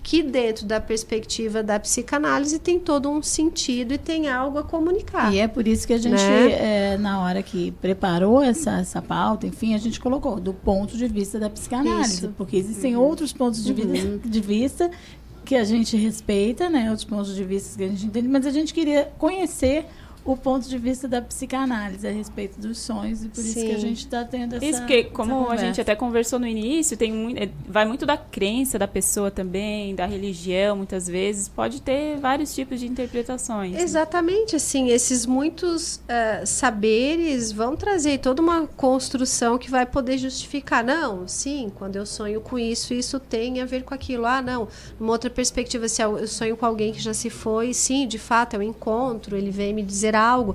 que 0.04 0.22
dentro 0.22 0.66
da 0.66 0.78
perspectiva 0.80 1.62
da 1.62 1.80
psicanálise 1.80 2.58
tem 2.58 2.78
todo 2.78 3.08
um 3.10 3.22
sentido 3.22 3.94
e 3.94 3.98
tem 3.98 4.28
algo 4.28 4.58
a 4.58 4.62
comunicar. 4.62 5.32
E 5.32 5.38
é 5.38 5.48
por 5.48 5.66
isso 5.66 5.86
que 5.86 5.94
a 5.94 5.98
gente, 5.98 6.12
né? 6.22 6.92
é, 6.92 6.98
na 6.98 7.22
hora 7.22 7.42
que 7.42 7.70
preparou 7.80 8.42
essa, 8.42 8.78
essa 8.80 9.00
pauta, 9.00 9.46
enfim, 9.46 9.74
a 9.74 9.78
gente 9.78 9.98
colocou 9.98 10.38
do 10.38 10.52
ponto 10.52 10.94
de 10.96 11.08
vista 11.08 11.40
da 11.40 11.48
psicanálise, 11.48 12.16
Isso. 12.26 12.34
porque 12.36 12.54
existem 12.58 12.94
Uhum. 12.94 13.02
outros 13.02 13.32
pontos 13.32 13.64
de, 13.64 13.72
vi- 13.72 14.18
de 14.22 14.40
vista 14.42 14.90
que 15.42 15.56
a 15.56 15.64
gente 15.64 15.96
respeita, 15.96 16.68
né? 16.68 16.90
Outros 16.90 17.04
pontos 17.06 17.34
de 17.34 17.42
vista 17.42 17.76
que 17.78 17.84
a 17.84 17.88
gente 17.88 18.04
entende, 18.06 18.28
mas 18.28 18.44
a 18.46 18.50
gente 18.50 18.74
queria 18.74 19.10
conhecer 19.18 19.86
o 20.24 20.36
ponto 20.36 20.66
de 20.66 20.78
vista 20.78 21.06
da 21.06 21.20
psicanálise 21.20 22.06
a 22.06 22.10
respeito 22.10 22.58
dos 22.58 22.78
sonhos 22.78 23.24
e 23.24 23.28
por 23.28 23.40
isso 23.40 23.54
que 23.54 23.72
a 23.72 23.74
Sim. 23.74 23.80
gente 23.80 23.98
está 23.98 24.24
tendo 24.24 24.56
essa 24.56 24.64
Isso, 24.64 24.78
porque 24.80 24.94
essa 24.94 25.10
como 25.10 25.50
a 25.50 25.56
gente 25.56 25.80
até 25.80 25.94
conversou 25.94 26.38
no 26.38 26.46
início, 26.46 26.96
tem 26.96 27.12
muito, 27.12 27.42
é, 27.42 27.50
vai 27.68 27.84
muito 27.84 28.06
da 28.06 28.16
crença 28.16 28.78
da 28.78 28.88
pessoa 28.88 29.30
também, 29.30 29.94
da 29.94 30.06
religião, 30.06 30.76
muitas 30.76 31.06
vezes. 31.06 31.46
Pode 31.48 31.82
ter 31.82 32.16
vários 32.18 32.54
tipos 32.54 32.80
de 32.80 32.86
interpretações. 32.86 33.76
Exatamente, 33.76 34.56
assim, 34.56 34.88
esses 34.88 35.26
muitos 35.26 36.00
eh, 36.08 36.46
saberes 36.46 37.52
vão 37.52 37.76
trazer 37.76 38.18
toda 38.18 38.40
uma 38.40 38.66
construção 38.66 39.58
que 39.58 39.70
vai 39.70 39.84
poder 39.84 40.16
justificar. 40.16 40.82
Não, 40.82 41.28
sim, 41.28 41.70
quando 41.74 41.96
eu 41.96 42.06
sonho 42.06 42.40
com 42.40 42.58
isso, 42.58 42.94
isso 42.94 43.20
tem 43.20 43.60
a 43.60 43.66
ver 43.66 43.82
com 43.82 43.92
aquilo. 43.92 44.24
Ah, 44.24 44.40
não, 44.40 44.68
numa 44.98 45.12
outra 45.12 45.28
perspectiva, 45.28 45.86
se 45.86 46.00
eu 46.00 46.26
sonho 46.26 46.56
com 46.56 46.64
alguém 46.64 46.92
que 46.92 47.00
já 47.00 47.12
se 47.12 47.28
foi, 47.28 47.74
sim, 47.74 48.06
de 48.06 48.18
fato, 48.18 48.54
é 48.54 48.58
um 48.58 48.62
encontro, 48.62 49.36
ele 49.36 49.50
vem 49.50 49.74
me 49.74 49.82
dizer 49.82 50.13
algo. 50.20 50.54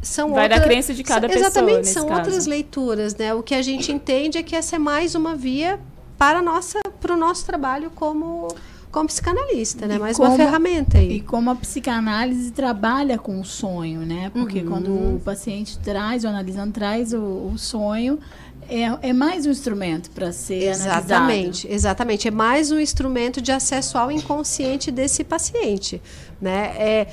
são 0.00 0.32
Vai 0.34 0.48
da 0.48 0.56
outra- 0.56 0.68
crença 0.68 0.92
de 0.92 1.04
cada 1.04 1.28
são- 1.28 1.34
pessoa, 1.36 1.46
Exatamente, 1.48 1.88
são 1.88 2.06
caso. 2.08 2.20
outras 2.22 2.46
leituras, 2.46 3.14
né? 3.14 3.32
O 3.34 3.42
que 3.42 3.54
a 3.54 3.62
gente 3.62 3.92
entende 3.92 4.36
é 4.36 4.42
que 4.42 4.56
essa 4.56 4.74
é 4.74 4.78
mais 4.78 5.14
uma 5.14 5.36
via 5.36 5.78
para 6.18 6.40
a 6.40 6.42
nossa, 6.42 6.80
para 7.00 7.14
o 7.14 7.16
nosso 7.16 7.46
trabalho 7.46 7.90
como 7.94 8.48
como 8.90 9.06
psicanalista, 9.06 9.86
né? 9.86 9.94
E 9.96 9.98
Mais 9.98 10.18
uma 10.18 10.26
como- 10.26 10.36
ferramenta 10.36 10.98
aí. 10.98 11.12
E 11.16 11.20
como 11.22 11.48
a 11.50 11.54
psicanálise 11.54 12.50
trabalha 12.50 13.16
com 13.16 13.40
o 13.40 13.44
sonho, 13.44 14.00
né? 14.00 14.30
Porque 14.34 14.58
Uhum. 14.60 14.66
quando 14.66 14.88
o 15.16 15.20
paciente 15.24 15.78
traz, 15.78 16.24
o 16.24 16.28
analisando 16.28 16.72
traz 16.72 17.14
o, 17.14 17.18
o 17.18 17.54
sonho, 17.56 18.18
é, 18.80 18.98
é 19.10 19.12
mais 19.12 19.44
um 19.46 19.50
instrumento 19.50 20.10
para 20.10 20.32
ser 20.32 20.62
Exatamente, 20.70 21.66
analisado. 21.66 21.74
exatamente. 21.74 22.28
É 22.28 22.30
mais 22.30 22.70
um 22.70 22.78
instrumento 22.78 23.40
de 23.40 23.52
acesso 23.52 23.98
ao 23.98 24.10
inconsciente 24.10 24.90
desse 24.90 25.22
paciente, 25.24 26.00
né? 26.40 26.72
É, 26.78 27.06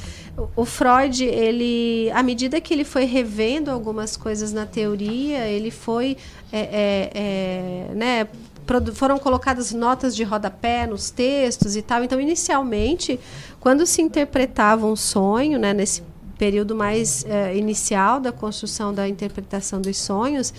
o- 0.55 0.65
Freud, 0.65 1.23
ele, 1.23 2.09
à 2.13 2.23
medida 2.23 2.61
que 2.61 2.73
ele 2.73 2.83
foi 2.83 3.05
revendo 3.05 3.69
algumas 3.71 4.15
coisas 4.15 4.53
na 4.53 4.65
teoria, 4.65 5.47
ele 5.47 5.71
foi, 5.71 6.15
é, 6.51 6.59
é, 6.59 7.11
é, 7.13 7.93
né? 7.95 8.27
Foram 8.93 9.17
colocadas 9.17 9.71
notas 9.71 10.15
de 10.15 10.23
rodapé 10.23 10.85
nos 10.85 11.09
textos 11.09 11.75
e 11.75 11.81
tal. 11.81 12.03
Então, 12.03 12.21
inicialmente, 12.21 13.19
quando 13.59 13.83
se 13.87 13.99
interpretava 13.99 14.85
um 14.85 14.95
sonho, 14.95 15.57
né, 15.57 15.73
nesse 15.73 16.03
período 16.37 16.75
mais 16.75 17.25
eh, 17.27 17.57
inicial 17.57 18.19
da 18.19 18.31
construção 18.31 18.93
da 18.93 19.07
interpretação 19.09 19.81
dos 19.81 19.97
sonhos, 19.97 20.53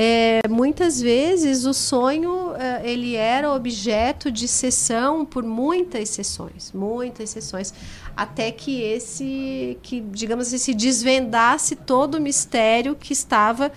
é, 0.00 0.46
muitas 0.48 1.00
vezes 1.00 1.64
o 1.64 1.74
sonho 1.74 2.54
eh, 2.54 2.82
ele 2.84 3.16
era 3.16 3.52
objeto 3.52 4.30
de 4.30 4.46
sessão 4.46 5.26
por 5.26 5.42
muitas 5.42 6.10
sessões, 6.10 6.70
muitas 6.72 7.30
sessões, 7.30 7.74
até 8.16 8.52
que 8.52 8.80
esse, 8.80 9.76
que 9.82 10.00
digamos 10.00 10.46
assim, 10.46 10.58
se 10.58 10.72
desvendasse 10.72 11.74
todo 11.74 12.14
o 12.14 12.20
mistério 12.20 12.94
que 12.94 13.12
estava 13.12 13.72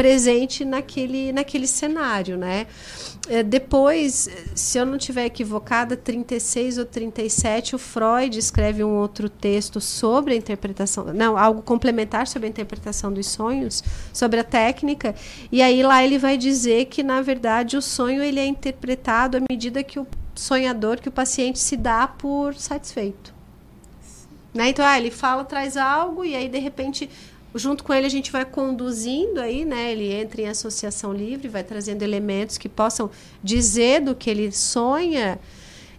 presente 0.00 0.64
naquele, 0.64 1.30
naquele 1.30 1.66
cenário, 1.66 2.38
né? 2.38 2.66
Eh, 3.28 3.42
depois, 3.42 4.30
se 4.54 4.78
eu 4.78 4.86
não 4.86 4.96
estiver 4.96 5.26
equivocada, 5.26 5.94
36 5.94 6.78
ou 6.78 6.86
37, 6.86 7.76
o 7.76 7.78
Freud 7.78 8.38
escreve 8.38 8.82
um 8.82 8.96
outro 8.96 9.28
texto 9.28 9.78
sobre 9.78 10.32
a 10.32 10.36
interpretação, 10.38 11.12
não, 11.12 11.36
algo 11.36 11.60
complementar 11.60 12.26
sobre 12.26 12.46
a 12.46 12.48
interpretação 12.48 13.12
dos 13.12 13.26
sonhos, 13.26 13.84
sobre 14.10 14.40
a 14.40 14.44
técnica, 14.44 15.14
e 15.52 15.60
aí 15.60 15.82
lá 15.82 16.02
ele 16.02 16.16
vai 16.16 16.38
dizer 16.38 16.86
que 16.86 17.02
na 17.02 17.20
verdade 17.20 17.76
o 17.76 17.82
sonho 17.82 18.22
ele 18.22 18.40
é 18.40 18.46
interpretado 18.46 19.36
à 19.36 19.40
medida 19.50 19.84
que 19.84 20.00
o 20.00 20.06
sonhador, 20.34 20.98
que 20.98 21.10
o 21.10 21.12
paciente 21.12 21.58
se 21.58 21.76
dá 21.76 22.08
por 22.08 22.54
satisfeito. 22.54 23.38
Né? 24.52 24.70
Então, 24.70 24.84
ah, 24.84 24.98
ele 24.98 25.10
fala, 25.10 25.44
traz 25.44 25.76
algo, 25.76 26.24
e 26.24 26.34
aí, 26.34 26.48
de 26.48 26.58
repente, 26.58 27.08
junto 27.54 27.82
com 27.82 27.92
ele, 27.92 28.06
a 28.06 28.10
gente 28.10 28.30
vai 28.30 28.44
conduzindo 28.44 29.40
aí, 29.40 29.64
né? 29.64 29.92
Ele 29.92 30.12
entra 30.12 30.42
em 30.42 30.46
associação 30.46 31.12
livre, 31.12 31.48
vai 31.48 31.64
trazendo 31.64 32.02
elementos 32.02 32.56
que 32.56 32.68
possam 32.68 33.10
dizer 33.42 34.00
do 34.00 34.14
que 34.14 34.30
ele 34.30 34.52
sonha, 34.52 35.38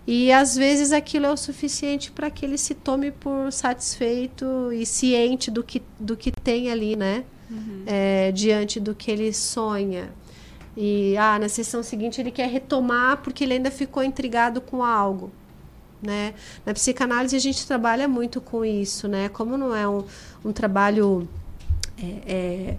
e 0.06 0.32
às 0.32 0.56
vezes 0.56 0.92
aquilo 0.92 1.28
é 1.28 1.32
o 1.32 1.38
suficiente 1.38 2.12
para 2.12 2.30
que 2.30 2.46
ele 2.46 2.58
se 2.58 2.74
tome 2.74 3.12
por 3.12 3.52
satisfeito 3.52 4.72
e 4.74 4.86
ciente 4.86 5.52
do 5.52 5.64
que, 5.64 5.82
do 6.00 6.18
que 6.18 6.32
tem 6.32 6.72
ali, 6.72 6.96
né? 6.96 7.24
É, 7.86 8.32
diante 8.32 8.80
do 8.80 8.96
que 8.96 9.12
ele 9.12 9.32
sonha. 9.34 10.10
E 10.76 11.18
ah, 11.18 11.38
na 11.38 11.50
sessão 11.50 11.84
seguinte 11.84 12.20
ele 12.20 12.32
quer 12.32 12.50
retomar 12.50 13.18
porque 13.18 13.44
ele 13.44 13.54
ainda 13.54 13.70
ficou 13.70 14.04
intrigado 14.04 14.62
com 14.62 14.84
algo. 14.84 15.32
Né? 16.02 16.34
Na 16.66 16.74
psicanálise 16.74 17.36
a 17.36 17.40
gente 17.40 17.68
trabalha 17.68 18.08
muito 18.08 18.42
com 18.42 18.66
isso, 18.66 19.08
né? 19.08 19.30
Como 19.30 19.56
não 19.56 19.76
é 19.76 19.88
um, 19.88 20.04
um 20.44 20.52
trabalho 20.52 21.28
é, 22.02 22.34
é, 22.34 22.78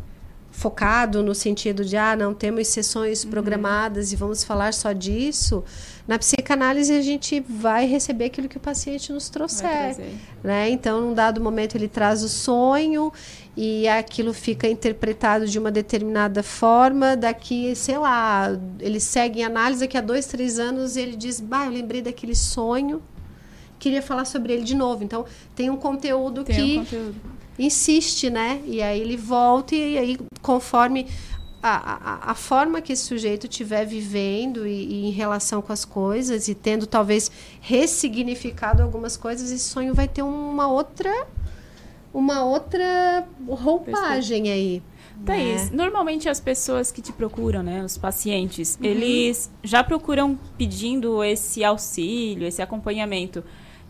focado 0.53 1.23
no 1.23 1.35
sentido 1.35 1.85
de 1.85 1.97
ah, 1.97 2.15
não 2.15 2.35
temos 2.35 2.69
sessões 2.69 3.24
programadas 3.24 4.12
e 4.12 4.16
vamos 4.16 4.44
falar 4.44 4.74
só 4.74 4.93
disso. 4.93 5.65
Na 6.07 6.19
psicanálise 6.19 6.93
a 6.93 7.01
gente 7.01 7.40
vai 7.40 7.86
receber 7.86 8.27
aquilo 8.27 8.49
que 8.49 8.59
o 8.59 8.61
paciente 8.61 9.12
nos 9.12 9.31
trouxer, 9.31 9.97
né? 10.44 10.69
Então, 10.69 11.01
num 11.01 11.15
dado 11.15 11.40
momento 11.40 11.77
ele 11.77 11.89
traz 11.89 12.23
o 12.23 12.28
sonho 12.28 13.12
e 13.57 13.89
aquilo 13.89 14.35
fica 14.35 14.69
interpretado 14.69 15.47
de 15.47 15.59
uma 15.59 15.70
determinada 15.70 16.43
forma. 16.43 17.16
Daqui, 17.16 17.74
sei 17.74 17.97
lá, 17.97 18.49
ele 18.78 19.01
segue 19.01 19.40
em 19.40 19.44
análise 19.44 19.81
daqui 19.81 19.97
a 19.97 20.03
dois, 20.03 20.27
três 20.27 20.59
anos 20.59 20.97
ele 20.97 21.16
diz, 21.16 21.40
bah, 21.40 21.65
eu 21.65 21.73
lembrei 21.73 22.03
daquele 22.03 22.35
sonho, 22.35 23.03
queria 23.78 24.03
falar 24.03 24.27
sobre 24.27 24.53
ele 24.53 24.65
de 24.65 24.74
novo. 24.74 25.03
Então, 25.03 25.24
tem 25.55 25.70
um 25.70 25.77
conteúdo 25.77 26.44
Tem 26.44 26.55
um 26.55 26.59
que 26.59 26.77
conteúdo. 26.78 27.41
Insiste, 27.64 28.30
né? 28.30 28.60
E 28.66 28.82
aí 28.82 29.01
ele 29.01 29.16
volta 29.16 29.74
e 29.74 29.98
aí 29.98 30.18
conforme 30.40 31.06
a, 31.62 32.28
a, 32.28 32.30
a 32.32 32.34
forma 32.34 32.80
que 32.82 32.93
esse 32.93 33.05
sujeito 33.05 33.47
estiver 33.47 33.84
vivendo 33.86 34.66
e, 34.66 34.70
e 34.70 35.06
em 35.06 35.10
relação 35.10 35.62
com 35.62 35.72
as 35.72 35.84
coisas 35.84 36.48
e 36.48 36.55
tendo 36.55 36.86
talvez 36.86 37.30
ressignificado 37.60 38.82
algumas 38.82 39.16
coisas, 39.16 39.51
esse 39.51 39.64
sonho 39.68 39.94
vai 39.94 40.09
ter 40.09 40.22
uma 40.22 40.66
outra 40.66 41.26
uma 42.12 42.44
outra 42.44 43.26
roupagem 43.48 44.51
aí. 44.51 44.82
Thaís, 45.24 45.70
né? 45.70 45.76
normalmente 45.76 46.28
as 46.28 46.40
pessoas 46.40 46.90
que 46.90 47.01
te 47.01 47.12
procuram, 47.12 47.62
né, 47.62 47.84
os 47.84 47.97
pacientes, 47.97 48.76
Uhum. 48.80 48.86
eles 48.86 49.51
já 49.62 49.84
procuram 49.84 50.39
pedindo 50.59 51.22
esse 51.22 51.62
auxílio, 51.62 52.47
esse 52.47 52.60
acompanhamento 52.60 53.44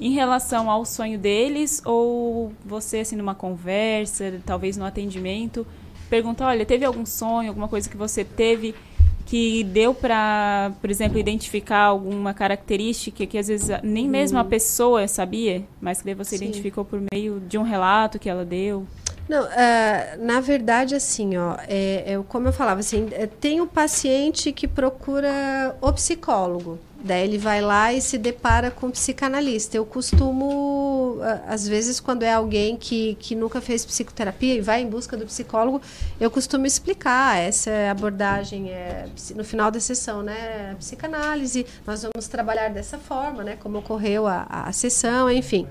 em 0.06 0.10
relação 0.10 0.70
ao 0.70 0.84
sonho 0.84 1.18
deles 1.18 1.80
ou 1.84 2.52
você 2.64 2.98
assim 2.98 3.16
numa 3.16 3.34
conversa, 3.34 4.40
talvez 4.44 4.76
no 4.76 4.84
atendimento, 4.84 5.66
pergunta, 6.10 6.44
olha, 6.44 6.66
teve 6.66 6.84
algum 6.84 7.06
sonho, 7.06 7.48
alguma 7.48 7.68
coisa 7.68 7.88
que 7.88 7.96
você 7.96 8.24
teve 8.24 8.74
que 9.24 9.62
deu 9.64 9.94
para, 9.94 10.72
por 10.80 10.90
exemplo, 10.90 11.16
identificar 11.18 11.84
alguma 11.84 12.34
característica 12.34 13.24
que 13.24 13.38
às 13.38 13.46
vezes 13.48 13.70
nem 13.82 14.08
mesmo 14.08 14.38
a 14.38 14.42
Uhum. 14.42 14.48
pessoa 14.48 15.06
sabia, 15.08 15.62
mas 15.80 16.00
que 16.00 16.06
daí 16.06 16.14
você 16.14 16.36
Sim. 16.36 16.44
identificou 16.46 16.84
por 16.84 17.00
meio 17.14 17.40
de 17.40 17.56
um 17.56 17.62
relato 17.62 18.18
que 18.18 18.28
ela 18.28 18.44
deu? 18.44 18.84
Não, 19.32 19.48
ah, 19.50 20.16
na 20.18 20.40
verdade, 20.40 20.94
assim, 20.94 21.38
ó, 21.38 21.56
é, 21.66 22.12
é, 22.12 22.22
como 22.28 22.48
eu 22.48 22.52
falava, 22.52 22.80
assim, 22.80 23.08
é, 23.12 23.26
tem 23.26 23.62
o 23.62 23.66
paciente 23.66 24.52
que 24.52 24.68
procura 24.68 25.74
o 25.80 25.90
psicólogo. 25.90 26.78
Daí 27.02 27.24
ele 27.24 27.38
vai 27.38 27.62
lá 27.62 27.94
e 27.94 28.00
se 28.02 28.18
depara 28.18 28.70
com 28.70 28.88
o 28.88 28.90
psicanalista. 28.90 29.74
Eu 29.74 29.86
costumo, 29.86 31.16
às 31.48 31.66
vezes, 31.66 31.98
quando 31.98 32.24
é 32.24 32.32
alguém 32.34 32.76
que, 32.76 33.16
que 33.18 33.34
nunca 33.34 33.58
fez 33.62 33.86
psicoterapia 33.86 34.54
e 34.54 34.60
vai 34.60 34.82
em 34.82 34.86
busca 34.86 35.16
do 35.16 35.24
psicólogo, 35.24 35.80
eu 36.20 36.30
costumo 36.30 36.66
explicar. 36.66 37.38
Essa 37.38 37.70
abordagem 37.90 38.70
é, 38.70 39.06
no 39.34 39.44
final 39.44 39.70
da 39.70 39.80
sessão, 39.80 40.22
né? 40.22 40.76
Psicanálise, 40.78 41.64
nós 41.86 42.02
vamos 42.02 42.28
trabalhar 42.28 42.68
dessa 42.68 42.98
forma, 42.98 43.42
né? 43.42 43.56
Como 43.58 43.78
ocorreu 43.78 44.26
a, 44.26 44.46
a 44.48 44.72
sessão, 44.72 45.30
enfim. 45.30 45.66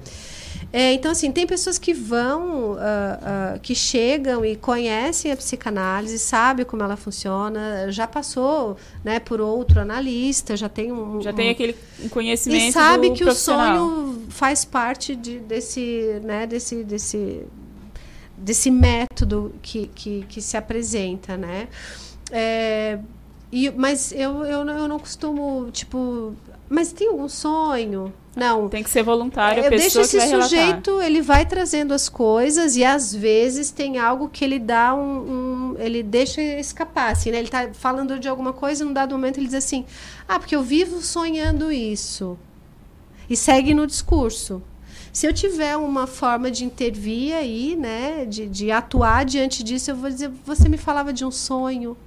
É, 0.74 0.94
então, 0.94 1.12
assim, 1.12 1.32
tem 1.32 1.46
pessoas 1.46 1.78
que 1.78 1.94
vão, 1.94 2.78
ah, 2.80 3.20
ah, 3.56 3.60
que 3.60 3.76
chegam 3.76 4.46
e 4.46 4.56
conhecem 4.56 5.32
a 5.32 5.36
psicanálise, 5.36 6.18
sabe 6.18 6.64
como 6.64 6.82
ela 6.82 6.96
funciona, 6.96 7.92
já 7.92 8.08
passou 8.08 8.78
né, 9.04 9.20
por 9.20 9.42
outro 9.42 9.82
analista, 9.82 10.56
já 10.56 10.70
tem 10.70 10.92
um. 10.92 11.22
Já 11.22 11.34
tem 11.34 11.50
um- 11.50 11.52
aquele 11.52 11.76
conhecimento 12.10 12.62
e 12.70 12.72
sabe 12.72 13.12
que 13.12 13.24
o 13.24 13.28
sonho 13.36 14.24
faz 14.30 14.64
parte 14.64 15.16
de, 15.16 15.40
desse, 15.40 16.22
né, 16.24 16.48
desse, 16.48 16.84
desse, 16.84 17.42
desse 18.38 18.72
método 18.72 19.54
que, 19.62 19.88
que, 19.94 20.26
que 20.30 20.42
se 20.42 20.56
apresenta, 20.56 21.36
né? 21.36 21.68
É, 22.32 22.98
e, 23.52 23.70
mas 23.72 24.12
eu, 24.12 24.44
eu, 24.46 24.64
não- 24.66 24.78
eu 24.78 24.88
não 24.88 25.00
costumo, 25.00 25.70
tipo, 25.72 26.34
mas 26.70 26.92
tem 26.94 27.08
algum 27.10 27.28
sonho? 27.28 28.14
Não. 28.34 28.70
Tem 28.70 28.82
que 28.82 28.90
ser 28.90 29.04
voluntário, 29.04 29.62
Eu 29.62 29.70
deixo 29.72 29.98
que 30.00 30.06
esse 30.06 30.18
vai 30.18 30.28
relatar. 30.28 30.50
sujeito, 30.50 31.02
ele 31.02 31.22
vai 31.22 31.46
trazendo 31.46 31.94
as 31.94 32.08
coisas 32.08 32.78
e 32.78 32.84
às 32.86 33.14
vezes 33.14 33.72
tem 33.72 33.98
algo 33.98 34.30
que 34.30 34.46
ele 34.46 34.58
dá 34.58 34.96
um, 34.96 35.74
um- 35.74 35.76
ele 35.78 36.02
deixa 36.02 36.42
escapar, 36.42 37.12
assim, 37.12 37.30
né? 37.30 37.40
Ele 37.40 37.50
tá 37.50 37.70
falando 37.74 38.18
de 38.18 38.30
alguma 38.30 38.54
coisa 38.54 38.84
e 38.84 38.88
num 38.88 38.94
dado 38.94 39.12
momento 39.14 39.38
ele 39.38 39.48
diz 39.48 39.56
assim: 39.56 39.86
"Ah, 40.30 40.40
porque 40.40 40.56
eu 40.56 40.64
vivo 40.64 41.02
sonhando 41.02 41.70
isso". 41.74 42.38
E 43.30 43.36
segue 43.36 43.74
no 43.74 43.86
discurso. 43.86 44.62
Se 45.12 45.26
eu 45.28 45.34
tiver 45.34 45.76
uma 45.76 46.08
forma 46.08 46.50
de 46.50 46.64
intervir 46.64 47.36
aí, 47.36 47.76
né, 47.76 48.24
de, 48.26 48.48
de 48.48 48.72
atuar 48.72 49.26
diante 49.26 49.62
disso, 49.62 49.92
eu 49.92 49.96
vou 49.98 50.10
dizer: 50.10 50.32
"Você 50.46 50.70
me 50.70 50.78
falava 50.78 51.12
de 51.12 51.26
um 51.26 51.32
sonho. 51.32 51.98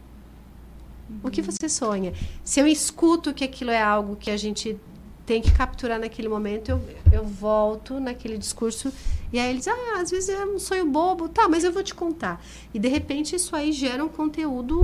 O 1.23 1.31
que 1.31 1.42
você 1.42 1.68
sonha?". 1.68 2.12
Se 2.44 2.60
eu 2.60 2.66
escuto 2.66 3.33
que 3.34 3.44
aquilo 3.44 3.70
é 3.70 3.83
algo 3.83 4.16
que 4.16 4.31
a 4.31 4.36
gente 4.36 4.78
tem 5.26 5.41
que 5.41 5.50
capturar 5.52 5.99
naquele 5.99 6.28
momento, 6.28 6.70
eu, 6.70 6.81
eu 7.10 7.24
volto 7.24 7.99
naquele 7.99 8.36
discurso 8.36 8.92
e 9.33 9.39
aí 9.39 9.50
eles, 9.50 9.66
ah, 9.66 10.00
às 10.00 10.12
vezes 10.12 10.28
é 10.28 10.44
um 10.44 10.60
sonho 10.60 10.86
bobo, 10.86 11.28
tá, 11.28 11.49
mas 11.49 11.65
eu 11.65 11.73
vou 11.73 11.83
te 11.83 11.92
contar. 11.92 12.41
E 12.73 12.78
de 12.78 12.86
repente 12.86 13.34
isso 13.34 13.57
aí 13.57 13.73
gera 13.73 14.05
um 14.05 14.08
conteúdo 14.08 14.83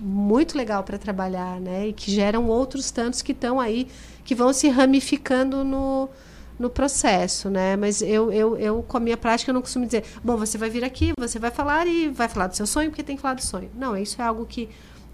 muito 0.00 0.56
legal 0.56 0.84
para 0.84 0.96
trabalhar, 0.98 1.60
né? 1.60 1.88
E 1.88 1.92
que 1.92 2.08
geram 2.10 2.46
outros 2.46 2.92
tantos 2.92 3.22
que 3.22 3.32
estão 3.32 3.58
aí, 3.58 3.88
que 4.24 4.36
vão 4.36 4.52
se 4.52 4.68
ramificando 4.68 5.64
no, 5.64 6.08
no 6.58 6.70
processo, 6.70 7.50
né? 7.50 7.74
Mas 7.74 8.00
eu, 8.00 8.30
eu, 8.30 8.56
eu, 8.56 8.82
com 8.82 8.98
a 8.98 9.00
minha 9.00 9.16
prática, 9.16 9.50
eu 9.50 9.54
não 9.54 9.62
costumo 9.62 9.84
dizer, 9.84 10.04
bom, 10.22 10.36
você 10.36 10.56
vai 10.56 10.70
vir 10.70 10.84
aqui, 10.84 11.12
você 11.18 11.38
vai 11.38 11.50
falar 11.50 11.88
e 11.88 12.08
vai 12.08 12.28
falar 12.28 12.46
do 12.46 12.54
seu 12.54 12.68
sonho, 12.68 12.90
porque 12.90 13.02
tem 13.02 13.16
que 13.16 13.22
falar 13.22 13.34
do 13.34 13.44
sonho. 13.44 13.68
Não, 13.74 13.96
isso 13.96 14.22
é 14.22 14.24
algo 14.24 14.46
que 14.46 14.68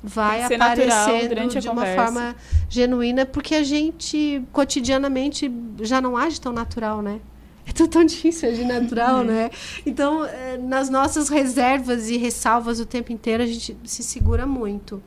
vai 0.04 0.42
aparecendo 0.42 1.48
de 1.58 1.68
uma 1.68 1.86
forma 1.86 2.36
genuína, 2.68 3.24
porque 3.24 3.54
a 3.54 3.62
gente, 3.62 4.42
cotidianamente, 4.52 5.50
já 5.80 5.98
não 5.98 6.14
age 6.14 6.38
tão 6.38 6.52
natural, 6.52 7.00
né? 7.00 7.20
É 7.66 7.72
tudo 7.72 7.88
tão 7.88 8.04
difícil 8.04 8.50
agir 8.50 8.66
natural, 8.66 9.20
uhum. 9.20 9.24
né? 9.24 9.50
Então, 9.86 10.22
eh, 10.26 10.58
nas 10.58 10.90
nossas 10.90 11.30
reservas 11.30 12.10
e 12.10 12.18
ressalvas 12.18 12.78
o 12.78 12.84
tempo 12.84 13.10
inteiro, 13.10 13.42
a 13.42 13.46
gente 13.46 13.74
se 13.84 14.02
segura 14.02 14.46
muito. 14.46 15.02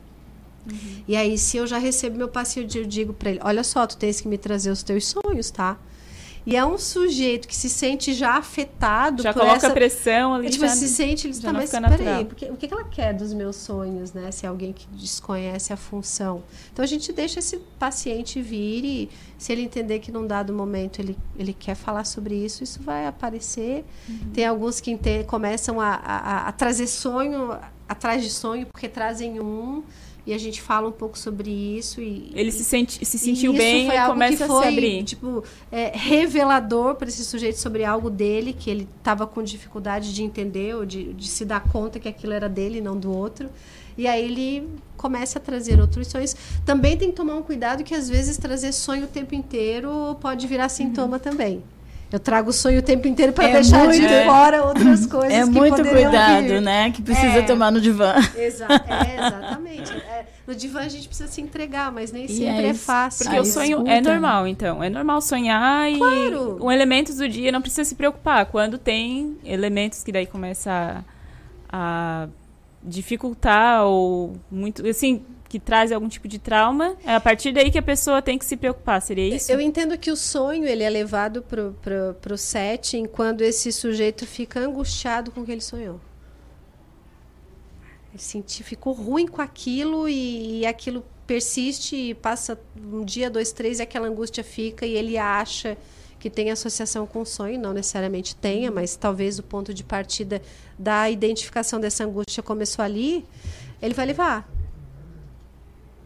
Uhum. 0.68 1.02
E 1.06 1.16
aí, 1.16 1.38
se 1.38 1.56
eu 1.56 1.66
já 1.68 1.78
recebo 1.78 2.16
meu 2.16 2.28
paciente, 2.28 2.76
eu 2.76 2.84
digo 2.84 3.12
para 3.12 3.30
ele: 3.30 3.40
olha 3.44 3.62
só, 3.62 3.86
tu 3.86 3.96
tens 3.96 4.20
que 4.20 4.26
me 4.26 4.36
trazer 4.36 4.72
os 4.72 4.82
teus 4.82 5.06
sonhos, 5.06 5.52
tá? 5.52 5.78
E 6.48 6.56
é 6.56 6.64
um 6.64 6.78
sujeito 6.78 7.46
que 7.46 7.54
se 7.54 7.68
sente 7.68 8.14
já 8.14 8.38
afetado 8.38 9.22
já 9.22 9.34
por 9.34 9.40
coloca 9.40 9.58
essa... 9.58 9.70
pressão 9.70 10.32
ali. 10.32 10.48
Tipo, 10.48 10.64
já, 10.64 10.72
se 10.72 10.88
sente, 10.88 11.26
ele 11.26 11.34
está, 11.34 11.52
mas 11.52 11.70
peraí, 11.70 12.24
porque, 12.24 12.46
o 12.46 12.56
que 12.56 12.72
ela 12.72 12.84
quer 12.84 13.12
dos 13.12 13.34
meus 13.34 13.56
sonhos, 13.56 14.14
né? 14.14 14.30
Se 14.30 14.46
é 14.46 14.48
alguém 14.48 14.72
que 14.72 14.86
desconhece 14.92 15.74
a 15.74 15.76
função. 15.76 16.42
Então, 16.72 16.82
a 16.82 16.88
gente 16.88 17.12
deixa 17.12 17.38
esse 17.38 17.58
paciente 17.78 18.40
vir 18.40 18.82
e 18.82 19.10
se 19.36 19.52
ele 19.52 19.60
entender 19.60 19.98
que 19.98 20.10
num 20.10 20.26
dado 20.26 20.54
momento 20.54 21.00
ele, 21.00 21.18
ele 21.38 21.52
quer 21.52 21.74
falar 21.74 22.04
sobre 22.04 22.34
isso, 22.34 22.64
isso 22.64 22.82
vai 22.82 23.06
aparecer. 23.06 23.84
Uhum. 24.08 24.30
Tem 24.32 24.46
alguns 24.46 24.80
que 24.80 24.98
começam 25.24 25.78
a, 25.78 25.96
a, 25.96 26.48
a 26.48 26.52
trazer 26.52 26.86
sonho 26.86 27.58
atrás 27.86 28.22
de 28.22 28.30
sonho, 28.30 28.64
porque 28.64 28.88
trazem 28.88 29.38
um 29.38 29.82
e 30.28 30.34
a 30.34 30.38
gente 30.38 30.60
fala 30.60 30.86
um 30.86 30.92
pouco 30.92 31.18
sobre 31.18 31.50
isso 31.50 32.02
e 32.02 32.30
ele 32.34 32.52
se 32.52 32.62
sente 32.62 33.02
se 33.02 33.18
sentiu 33.18 33.50
bem 33.54 33.88
e 33.88 34.06
começa 34.06 34.46
foi, 34.46 34.58
a 34.58 34.62
se 34.62 34.68
abrir 34.68 35.02
tipo 35.02 35.42
é, 35.72 35.90
revelador 35.94 36.96
para 36.96 37.08
esse 37.08 37.24
sujeito 37.24 37.58
sobre 37.58 37.82
algo 37.82 38.10
dele 38.10 38.52
que 38.52 38.68
ele 38.68 38.86
estava 38.98 39.26
com 39.26 39.42
dificuldade 39.42 40.14
de 40.14 40.22
entender 40.22 40.76
ou 40.76 40.84
de, 40.84 41.14
de 41.14 41.26
se 41.26 41.46
dar 41.46 41.60
conta 41.60 41.98
que 41.98 42.06
aquilo 42.06 42.34
era 42.34 42.46
dele 42.46 42.76
e 42.76 42.82
não 42.82 42.94
do 42.94 43.10
outro 43.10 43.48
e 43.96 44.06
aí 44.06 44.22
ele 44.22 44.68
começa 44.96 45.40
a 45.40 45.42
trazer 45.42 45.80
outros 45.80 46.06
sonhos. 46.06 46.36
Também 46.64 46.96
tem 46.96 47.10
que 47.10 47.16
tomar 47.16 47.34
um 47.34 47.42
cuidado 47.42 47.82
que 47.82 47.96
às 47.96 48.08
vezes 48.08 48.36
trazer 48.36 48.70
sonho 48.70 49.04
o 49.04 49.08
tempo 49.08 49.34
inteiro 49.34 50.16
pode 50.20 50.46
virar 50.46 50.68
sintoma 50.68 51.16
uhum. 51.16 51.22
também. 51.22 51.64
Eu 52.10 52.18
trago 52.18 52.48
o 52.48 52.52
sonho 52.52 52.78
o 52.78 52.82
tempo 52.82 53.06
inteiro 53.06 53.34
para 53.34 53.48
é 53.48 53.52
deixar 53.52 53.84
muito, 53.84 54.00
de 54.00 54.24
fora 54.24 54.64
outras 54.64 55.04
coisas 55.04 55.30
é 55.30 55.42
que 55.42 55.50
muito 55.50 55.84
cuidado, 55.84 56.46
vir. 56.46 56.60
né? 56.62 56.90
Que 56.90 57.02
precisa 57.02 57.38
é, 57.38 57.42
tomar 57.42 57.70
no 57.70 57.80
divã. 57.80 58.14
Exa 58.34 58.66
é, 58.66 59.26
exatamente. 59.26 59.92
É, 60.48 60.52
no 60.52 60.54
divã 60.54 60.80
a 60.80 60.88
gente 60.88 61.06
precisa 61.06 61.30
se 61.30 61.40
entregar, 61.40 61.92
mas 61.92 62.10
nem 62.10 62.24
e 62.24 62.28
sempre 62.28 62.66
é, 62.66 62.68
é 62.68 62.74
fácil. 62.74 63.24
Porque 63.24 63.40
o 63.40 63.44
sonho 63.44 63.78
escuta. 63.78 63.90
é 63.90 64.00
normal, 64.00 64.46
então. 64.46 64.82
É 64.82 64.88
normal 64.88 65.20
sonhar 65.20 65.90
e 65.90 65.98
claro. 65.98 66.56
o 66.64 66.72
elementos 66.72 67.16
do 67.16 67.28
dia 67.28 67.52
não 67.52 67.60
precisa 67.60 67.84
se 67.84 67.94
preocupar. 67.94 68.46
Quando 68.46 68.78
tem 68.78 69.36
elementos 69.44 70.02
que 70.02 70.10
daí 70.10 70.26
começa 70.26 71.04
a, 71.70 72.24
a 72.24 72.28
dificultar 72.82 73.84
ou 73.84 74.36
muito, 74.50 74.86
assim, 74.86 75.22
que 75.48 75.58
traz 75.58 75.92
algum 75.92 76.08
tipo 76.08 76.28
de 76.28 76.38
trauma, 76.38 76.96
é 77.04 77.14
a 77.14 77.20
partir 77.20 77.52
daí 77.52 77.70
que 77.70 77.78
a 77.78 77.82
pessoa 77.82 78.20
tem 78.20 78.38
que 78.38 78.44
se 78.44 78.56
preocupar, 78.56 79.00
seria 79.00 79.34
isso? 79.34 79.50
Eu 79.50 79.60
entendo 79.60 79.96
que 79.96 80.10
o 80.10 80.16
sonho 80.16 80.66
ele 80.66 80.82
é 80.82 80.90
levado 80.90 81.42
pro, 81.42 81.74
pro, 81.80 82.14
pro 82.20 82.36
setting 82.36 83.06
quando 83.06 83.40
esse 83.42 83.72
sujeito 83.72 84.26
fica 84.26 84.60
angustiado 84.60 85.30
com 85.30 85.40
o 85.40 85.44
que 85.44 85.52
ele 85.52 85.60
sonhou. 85.60 86.00
Ele 88.10 88.22
senti, 88.22 88.62
ficou 88.62 88.92
ruim 88.92 89.26
com 89.26 89.42
aquilo 89.42 90.08
e, 90.08 90.60
e 90.60 90.66
aquilo 90.66 91.04
persiste 91.26 91.94
e 91.94 92.14
passa 92.14 92.58
um 92.80 93.04
dia, 93.04 93.30
dois, 93.30 93.52
três 93.52 93.78
e 93.78 93.82
aquela 93.82 94.08
angústia 94.08 94.42
fica 94.42 94.86
e 94.86 94.94
ele 94.94 95.18
acha 95.18 95.76
que 96.18 96.28
tem 96.28 96.50
associação 96.50 97.06
com 97.06 97.20
o 97.20 97.26
sonho, 97.26 97.60
não 97.60 97.72
necessariamente 97.72 98.34
tenha, 98.34 98.70
mas 98.70 98.96
talvez 98.96 99.38
o 99.38 99.42
ponto 99.42 99.72
de 99.72 99.84
partida 99.84 100.42
da 100.76 101.08
identificação 101.08 101.78
dessa 101.78 102.04
angústia 102.04 102.42
começou 102.42 102.84
ali, 102.84 103.24
ele 103.80 103.94
vai 103.94 104.06
levar 104.06 104.48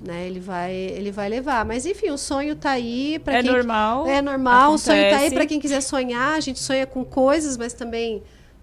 né? 0.03 0.27
Ele 0.27 0.41
vai, 0.41 0.75
ele 0.75 1.11
vai 1.11 1.29
levar. 1.29 1.65
Mas 1.65 1.87
enfim, 1.87 2.11
o 2.11 2.19
sonho 2.19 2.55
está 2.55 2.73
aí 2.73 3.19
para 3.21 3.39
é 3.39 3.43
quem 3.43 3.51
normal. 3.51 4.07
É 4.07 4.21
normal. 4.21 4.75
Acontece. 4.75 4.83
O 4.83 4.87
sonho 4.87 5.05
está 5.05 5.19
aí 5.19 5.31
para 5.31 5.47
quem 5.47 5.61
quiser 5.61 5.81
sonhar. 5.81 6.37
A 6.37 6.41
gente 6.41 6.59
sonha 6.59 6.87
com 6.87 7.05
coisas, 7.05 7.57
mas 7.57 7.73
também 7.73 8.23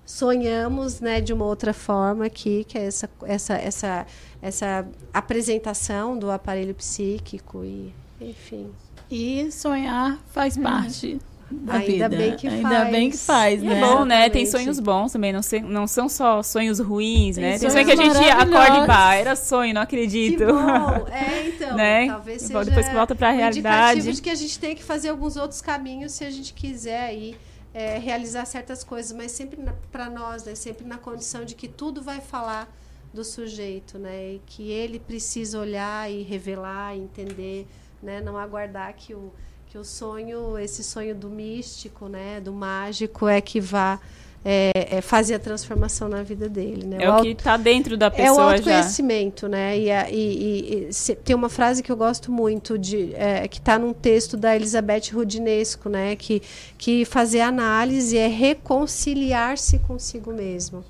sonhamos, 0.09 0.99
né, 0.99 1.21
de 1.21 1.31
uma 1.31 1.45
outra 1.45 1.71
forma 1.71 2.25
aqui, 2.25 2.65
que 2.67 2.77
é 2.79 2.85
essa 2.85 3.07
essa 3.27 3.53
essa 3.53 4.07
essa 4.41 4.87
apresentação 5.13 6.17
do 6.17 6.31
aparelho 6.31 6.73
psíquico 6.73 7.63
e 7.63 7.93
enfim. 8.19 8.71
E 9.09 9.51
sonhar 9.51 10.19
faz 10.31 10.57
uhum. 10.57 10.63
parte 10.63 11.19
da 11.51 11.75
Ainda 11.75 12.09
vida. 12.09 12.09
bem 12.09 12.35
que 12.35 12.47
Ainda 12.47 12.69
faz. 12.69 12.91
bem 12.91 13.11
que 13.11 13.17
faz, 13.17 13.61
né? 13.61 13.77
É 13.77 13.81
bom, 13.81 14.03
né? 14.03 14.29
Tem 14.29 14.47
sonhos 14.47 14.79
bons 14.79 15.11
também, 15.11 15.31
não, 15.31 15.43
se, 15.43 15.59
não 15.59 15.85
são 15.85 16.09
só 16.09 16.41
sonhos 16.41 16.79
ruins, 16.79 17.35
Tem 17.35 17.43
né? 17.43 17.59
Tem 17.59 17.69
sonho 17.69 17.85
que 17.85 17.91
a 17.91 17.95
gente 17.95 18.17
acorda 18.17 18.83
e 18.83 18.87
pá, 18.87 19.13
era 19.13 19.35
sonho, 19.35 19.73
não 19.75 19.81
acredito. 19.81 20.39
Que 20.39 20.45
bom. 20.45 21.07
É, 21.11 21.47
então, 21.47 21.77
né? 21.77 22.07
talvez 22.07 22.41
seja 22.41 22.63
depois 22.65 22.87
que 22.87 22.95
volta 22.95 23.15
para 23.15 23.29
a 23.29 23.31
realidade. 23.31 24.11
de 24.11 24.21
que 24.21 24.29
a 24.29 24.35
gente 24.35 24.57
tem 24.57 24.75
que 24.75 24.83
fazer 24.83 25.09
alguns 25.09 25.37
outros 25.37 25.61
caminhos 25.61 26.13
se 26.13 26.25
a 26.25 26.31
gente 26.31 26.51
quiser 26.53 27.05
aí 27.05 27.35
é, 27.79 27.97
realizar 27.97 28.43
certas 28.43 28.83
coisas, 28.83 29.13
mas 29.13 29.31
sempre 29.31 29.57
para 29.89 30.09
nós, 30.09 30.43
né? 30.43 30.53
Sempre 30.53 30.85
na 30.85 30.97
condição 30.97 31.45
de 31.45 31.55
que 31.55 31.65
tudo 31.65 32.01
vai 32.01 32.19
falar 32.19 32.67
do 33.13 33.23
sujeito, 33.23 33.97
né? 33.97 34.33
E 34.33 34.41
que 34.45 34.69
ele 34.69 34.99
precisa 34.99 35.57
olhar 35.57 36.11
e 36.11 36.21
revelar, 36.21 36.97
entender, 36.97 37.65
né? 38.03 38.19
Não 38.19 38.37
aguardar 38.37 38.93
que 38.93 39.13
o 39.15 39.31
que 39.67 39.77
o 39.77 39.85
sonho, 39.85 40.57
esse 40.57 40.83
sonho 40.83 41.13
do 41.15 41.29
místico, 41.29 42.07
né, 42.07 42.41
do 42.41 42.51
mágico, 42.51 43.27
é 43.27 43.39
que 43.39 43.61
vá 43.61 43.99
é, 44.43 44.97
é 44.97 45.01
fazer 45.01 45.35
a 45.35 45.39
transformação 45.39 46.07
na 46.07 46.23
vida 46.23 46.47
dele. 46.47 46.85
Né? 46.85 46.97
É 46.99 47.11
o, 47.11 47.17
o 47.17 47.21
que 47.21 47.29
está 47.29 47.57
dentro 47.57 47.97
da 47.97 48.09
pessoa. 48.09 48.27
É 48.27 48.31
o 48.31 48.51
autoconhecimento, 48.51 49.41
já. 49.41 49.49
né? 49.49 49.79
E, 49.79 49.91
a, 49.91 50.09
e, 50.09 50.15
e, 50.15 50.87
e 50.89 50.93
se, 50.93 51.15
tem 51.15 51.35
uma 51.35 51.49
frase 51.49 51.83
que 51.83 51.91
eu 51.91 51.97
gosto 51.97 52.31
muito, 52.31 52.77
de, 52.77 53.13
é, 53.15 53.47
que 53.47 53.59
está 53.59 53.77
num 53.77 53.93
texto 53.93 54.37
da 54.37 54.55
Elizabeth 54.55 55.11
Rudinesco, 55.13 55.89
né? 55.89 56.15
Que, 56.15 56.41
que 56.77 57.05
fazer 57.05 57.41
análise 57.41 58.17
é 58.17 58.27
reconciliar-se 58.27 59.79
consigo 59.79 60.31
mesmo. 60.31 60.83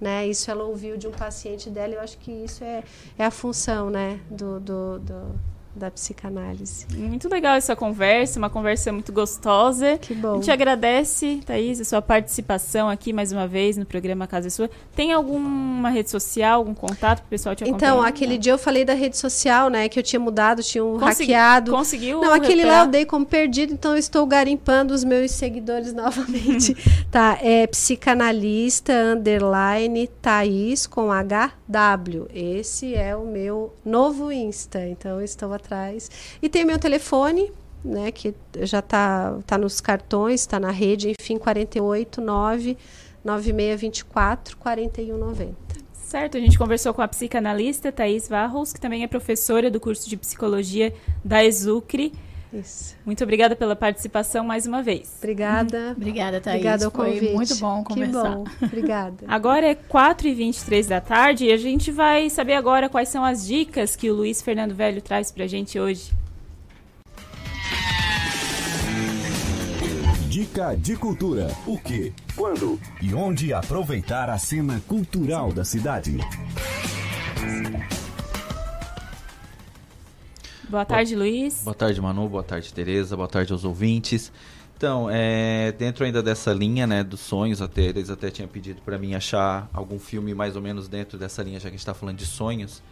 Né? 0.00 0.26
Isso 0.26 0.50
ela 0.50 0.64
ouviu 0.64 0.98
de 0.98 1.06
um 1.06 1.10
paciente 1.10 1.70
dela, 1.70 1.94
eu 1.94 2.00
acho 2.00 2.18
que 2.18 2.30
isso 2.30 2.62
é, 2.62 2.82
é 3.18 3.24
a 3.24 3.30
função 3.30 3.88
né? 3.88 4.20
do, 4.30 4.60
do, 4.60 4.98
do 4.98 5.40
da 5.76 5.90
psicanálise. 5.90 6.86
Muito 6.96 7.28
legal 7.28 7.54
essa 7.54 7.76
conversa, 7.76 8.38
uma 8.38 8.48
conversa 8.48 8.90
muito 8.92 9.12
gostosa. 9.12 9.98
Que 9.98 10.14
bom. 10.14 10.32
A 10.32 10.36
gente 10.36 10.50
agradece, 10.50 11.40
Thaís, 11.44 11.80
a 11.80 11.84
sua 11.84 12.02
participação 12.02 12.88
aqui 12.88 13.12
mais 13.12 13.30
uma 13.30 13.46
vez 13.46 13.76
no 13.76 13.84
programa 13.84 14.26
Casa 14.26 14.46
é 14.46 14.50
Sua. 14.50 14.70
Tem 14.94 15.12
alguma 15.12 15.90
rede 15.90 16.10
social, 16.10 16.60
algum 16.60 16.74
contato 16.74 17.18
para 17.18 17.26
o 17.26 17.28
pessoal 17.28 17.54
te 17.54 17.64
acompanhar? 17.64 17.92
Então, 17.92 18.02
aquele 18.02 18.38
dia 18.38 18.52
eu 18.52 18.58
falei 18.58 18.84
da 18.84 18.94
rede 18.94 19.18
social, 19.18 19.68
né, 19.68 19.88
que 19.88 19.98
eu 19.98 20.02
tinha 20.02 20.18
mudado, 20.18 20.62
tinha 20.62 20.84
um 20.84 20.98
Consegui, 20.98 21.32
hackeado. 21.32 21.70
Conseguiu? 21.70 22.20
Não, 22.20 22.32
aquele 22.32 22.62
recuperar? 22.62 22.78
lá 22.78 22.84
eu 22.84 22.90
dei 22.90 23.04
como 23.04 23.26
perdido, 23.26 23.72
então 23.72 23.92
eu 23.92 23.98
estou 23.98 24.26
garimpando 24.26 24.94
os 24.94 25.04
meus 25.04 25.30
seguidores 25.32 25.92
novamente. 25.94 26.74
tá, 27.10 27.38
é 27.42 27.66
psicanalista 27.66 28.92
underline 28.92 30.08
Thaís 30.22 30.86
com 30.86 31.08
HW. 31.10 32.26
Esse 32.32 32.94
é 32.94 33.14
o 33.14 33.26
meu 33.26 33.74
novo 33.84 34.32
Insta, 34.32 34.86
então 34.86 35.18
eu 35.18 35.24
estou 35.24 35.52
atrás. 35.52 35.65
E 36.40 36.48
tem 36.48 36.64
meu 36.64 36.78
telefone, 36.78 37.52
né, 37.84 38.10
que 38.10 38.34
já 38.62 38.80
está 38.80 39.38
tá 39.46 39.56
nos 39.58 39.80
cartões, 39.80 40.40
está 40.40 40.58
na 40.58 40.70
rede, 40.70 41.14
enfim, 41.18 41.38
489 41.38 42.76
9624 43.24 44.56
4190. 44.56 45.56
Certo, 45.92 46.36
a 46.36 46.40
gente 46.40 46.56
conversou 46.56 46.94
com 46.94 47.02
a 47.02 47.08
psicanalista 47.08 47.90
Thais 47.90 48.28
Varros, 48.28 48.72
que 48.72 48.80
também 48.80 49.02
é 49.02 49.08
professora 49.08 49.68
do 49.68 49.80
curso 49.80 50.08
de 50.08 50.16
psicologia 50.16 50.94
da 51.24 51.44
Exucre. 51.44 52.12
Isso. 52.58 52.96
Muito 53.04 53.22
obrigada 53.22 53.54
pela 53.54 53.76
participação 53.76 54.44
mais 54.44 54.66
uma 54.66 54.82
vez. 54.82 55.14
Obrigada. 55.18 55.92
Obrigada, 55.96 56.40
Thaís. 56.40 56.56
Obrigada 56.56 56.84
ao 56.86 56.90
Foi 56.90 57.12
convite. 57.14 57.34
muito 57.34 57.56
bom 57.56 57.84
conversar. 57.84 58.22
Que 58.22 58.34
bom. 58.36 58.44
Obrigada. 58.62 59.24
Agora 59.28 59.66
é 59.66 59.74
4h23 59.74 60.86
da 60.88 61.00
tarde 61.00 61.44
e 61.46 61.52
a 61.52 61.56
gente 61.56 61.90
vai 61.90 62.30
saber 62.30 62.54
agora 62.54 62.88
quais 62.88 63.08
são 63.08 63.24
as 63.24 63.46
dicas 63.46 63.94
que 63.94 64.10
o 64.10 64.14
Luiz 64.14 64.40
Fernando 64.40 64.74
Velho 64.74 65.02
traz 65.02 65.30
pra 65.30 65.46
gente 65.46 65.78
hoje. 65.78 66.12
Dica 70.28 70.74
de 70.76 70.96
cultura. 70.96 71.48
O 71.66 71.78
que, 71.78 72.12
quando 72.34 72.78
e 73.00 73.14
onde 73.14 73.54
aproveitar 73.54 74.28
a 74.28 74.38
cena 74.38 74.82
cultural 74.86 75.52
da 75.52 75.64
cidade. 75.64 76.18
Boa 80.68 80.84
tarde, 80.84 81.14
boa, 81.14 81.24
Luiz. 81.26 81.62
Boa 81.62 81.74
tarde, 81.74 82.00
Manu. 82.00 82.28
Boa 82.28 82.42
tarde, 82.42 82.74
Tereza. 82.74 83.16
Boa 83.16 83.28
tarde 83.28 83.52
aos 83.52 83.64
ouvintes. 83.64 84.32
Então, 84.76 85.08
é, 85.08 85.70
dentro 85.72 86.04
ainda 86.04 86.20
dessa 86.20 86.52
linha, 86.52 86.86
né, 86.86 87.04
dos 87.04 87.20
sonhos, 87.20 87.62
até 87.62 87.82
eles 87.82 88.10
até 88.10 88.30
tinham 88.30 88.48
pedido 88.48 88.82
para 88.82 88.98
mim 88.98 89.14
achar 89.14 89.70
algum 89.72 89.98
filme 89.98 90.34
mais 90.34 90.56
ou 90.56 90.60
menos 90.60 90.88
dentro 90.88 91.16
dessa 91.16 91.42
linha, 91.42 91.58
já 91.58 91.62
que 91.62 91.68
a 91.68 91.70
gente 91.70 91.78
está 91.78 91.94
falando 91.94 92.18
de 92.18 92.26
sonhos. 92.26 92.82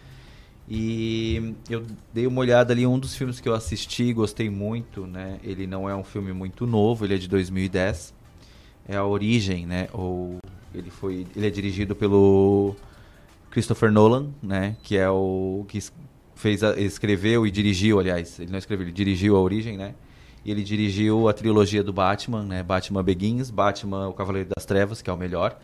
E 0.69 1.55
eu 1.69 1.85
dei 2.13 2.27
uma 2.27 2.41
olhada 2.41 2.73
ali, 2.73 2.87
um 2.87 2.99
dos 2.99 3.17
filmes 3.17 3.41
que 3.41 3.49
eu 3.49 3.55
assisti, 3.55 4.13
gostei 4.13 4.49
muito, 4.49 5.07
né? 5.07 5.39
Ele 5.43 5.67
não 5.67 5.91
é 5.91 5.97
um 5.97 6.05
filme 6.05 6.33
muito 6.33 6.67
novo, 6.67 7.05
ele 7.05 7.17
é 7.17 7.19
de 7.19 7.29
2010. 7.29 8.15
É 8.89 8.97
A 8.97 9.05
Origem, 9.05 9.67
né? 9.67 9.89
Ou 9.93 10.39
ele 10.73 10.91
foi, 10.91 11.27
ele 11.35 11.47
é 11.47 11.51
dirigido 11.51 11.95
pelo 11.95 12.77
Christopher 13.51 13.91
Nolan, 13.91 14.29
né? 14.43 14.77
Que 14.83 14.97
é 14.97 15.11
o 15.11 15.67
que 15.69 15.79
fez, 16.35 16.63
a, 16.63 16.79
escreveu 16.79 17.47
e 17.47 17.51
dirigiu, 17.51 17.99
aliás, 17.99 18.39
ele 18.39 18.51
não 18.51 18.59
escreveu, 18.59 18.85
ele 18.87 18.93
dirigiu 18.93 19.37
A 19.37 19.41
Origem, 19.41 19.77
né? 19.77 19.95
E 20.45 20.51
ele 20.51 20.63
dirigiu 20.63 21.29
a 21.29 21.33
trilogia 21.33 21.83
do 21.83 21.93
Batman, 21.93 22.43
né? 22.43 22.63
Batman 22.63 23.03
Begins, 23.03 23.51
Batman 23.51 24.09
O 24.09 24.13
Cavaleiro 24.13 24.49
das 24.55 24.67
Trevas, 24.67 25.01
que 25.01 25.09
é 25.09 25.13
o 25.13 25.17
melhor, 25.17 25.59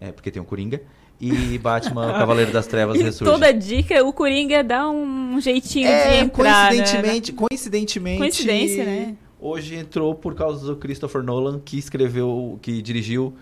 é 0.00 0.10
porque 0.12 0.30
tem 0.30 0.40
o 0.40 0.44
Coringa, 0.44 0.80
e 1.20 1.58
Batman 1.58 2.10
O 2.10 2.12
Cavaleiro 2.14 2.50
das 2.52 2.66
Trevas 2.66 2.96
E 3.00 3.02
Ressurge. 3.02 3.30
toda 3.32 3.52
dica, 3.52 4.02
o 4.04 4.12
Coringa 4.12 4.62
dá 4.64 4.88
um 4.88 5.38
jeitinho 5.40 5.88
de 5.88 5.92
É, 5.92 6.20
entrar, 6.20 6.72
né? 6.72 6.78
coincidentemente, 6.78 7.32
coincidentemente, 7.32 8.18
Coincidência, 8.18 8.84
né? 8.84 9.16
Hoje 9.40 9.74
entrou 9.76 10.14
por 10.14 10.34
causa 10.34 10.66
do 10.66 10.76
Christopher 10.76 11.22
Nolan, 11.22 11.60
que 11.64 11.78
escreveu, 11.78 12.58
que 12.62 12.80
dirigiu 12.82 13.34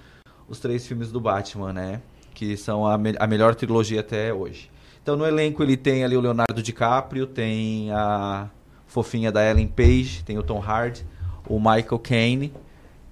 os 0.48 0.58
três 0.58 0.86
filmes 0.86 1.10
do 1.12 1.20
Batman, 1.20 1.72
né? 1.72 2.00
Que 2.34 2.56
são 2.56 2.84
a, 2.86 2.98
me- 2.98 3.14
a 3.18 3.26
melhor 3.26 3.54
trilogia 3.54 4.00
até 4.00 4.32
hoje. 4.34 4.68
Então 5.06 5.14
no 5.14 5.24
elenco 5.24 5.62
ele 5.62 5.76
tem 5.76 6.02
ali 6.02 6.16
o 6.16 6.20
Leonardo 6.20 6.60
DiCaprio, 6.60 7.28
tem 7.28 7.92
a 7.92 8.50
fofinha 8.88 9.30
da 9.30 9.48
Ellen 9.48 9.68
Page, 9.68 10.24
tem 10.24 10.36
o 10.36 10.42
Tom 10.42 10.58
Hardy, 10.58 11.06
o 11.48 11.60
Michael 11.60 12.00
Caine, 12.00 12.52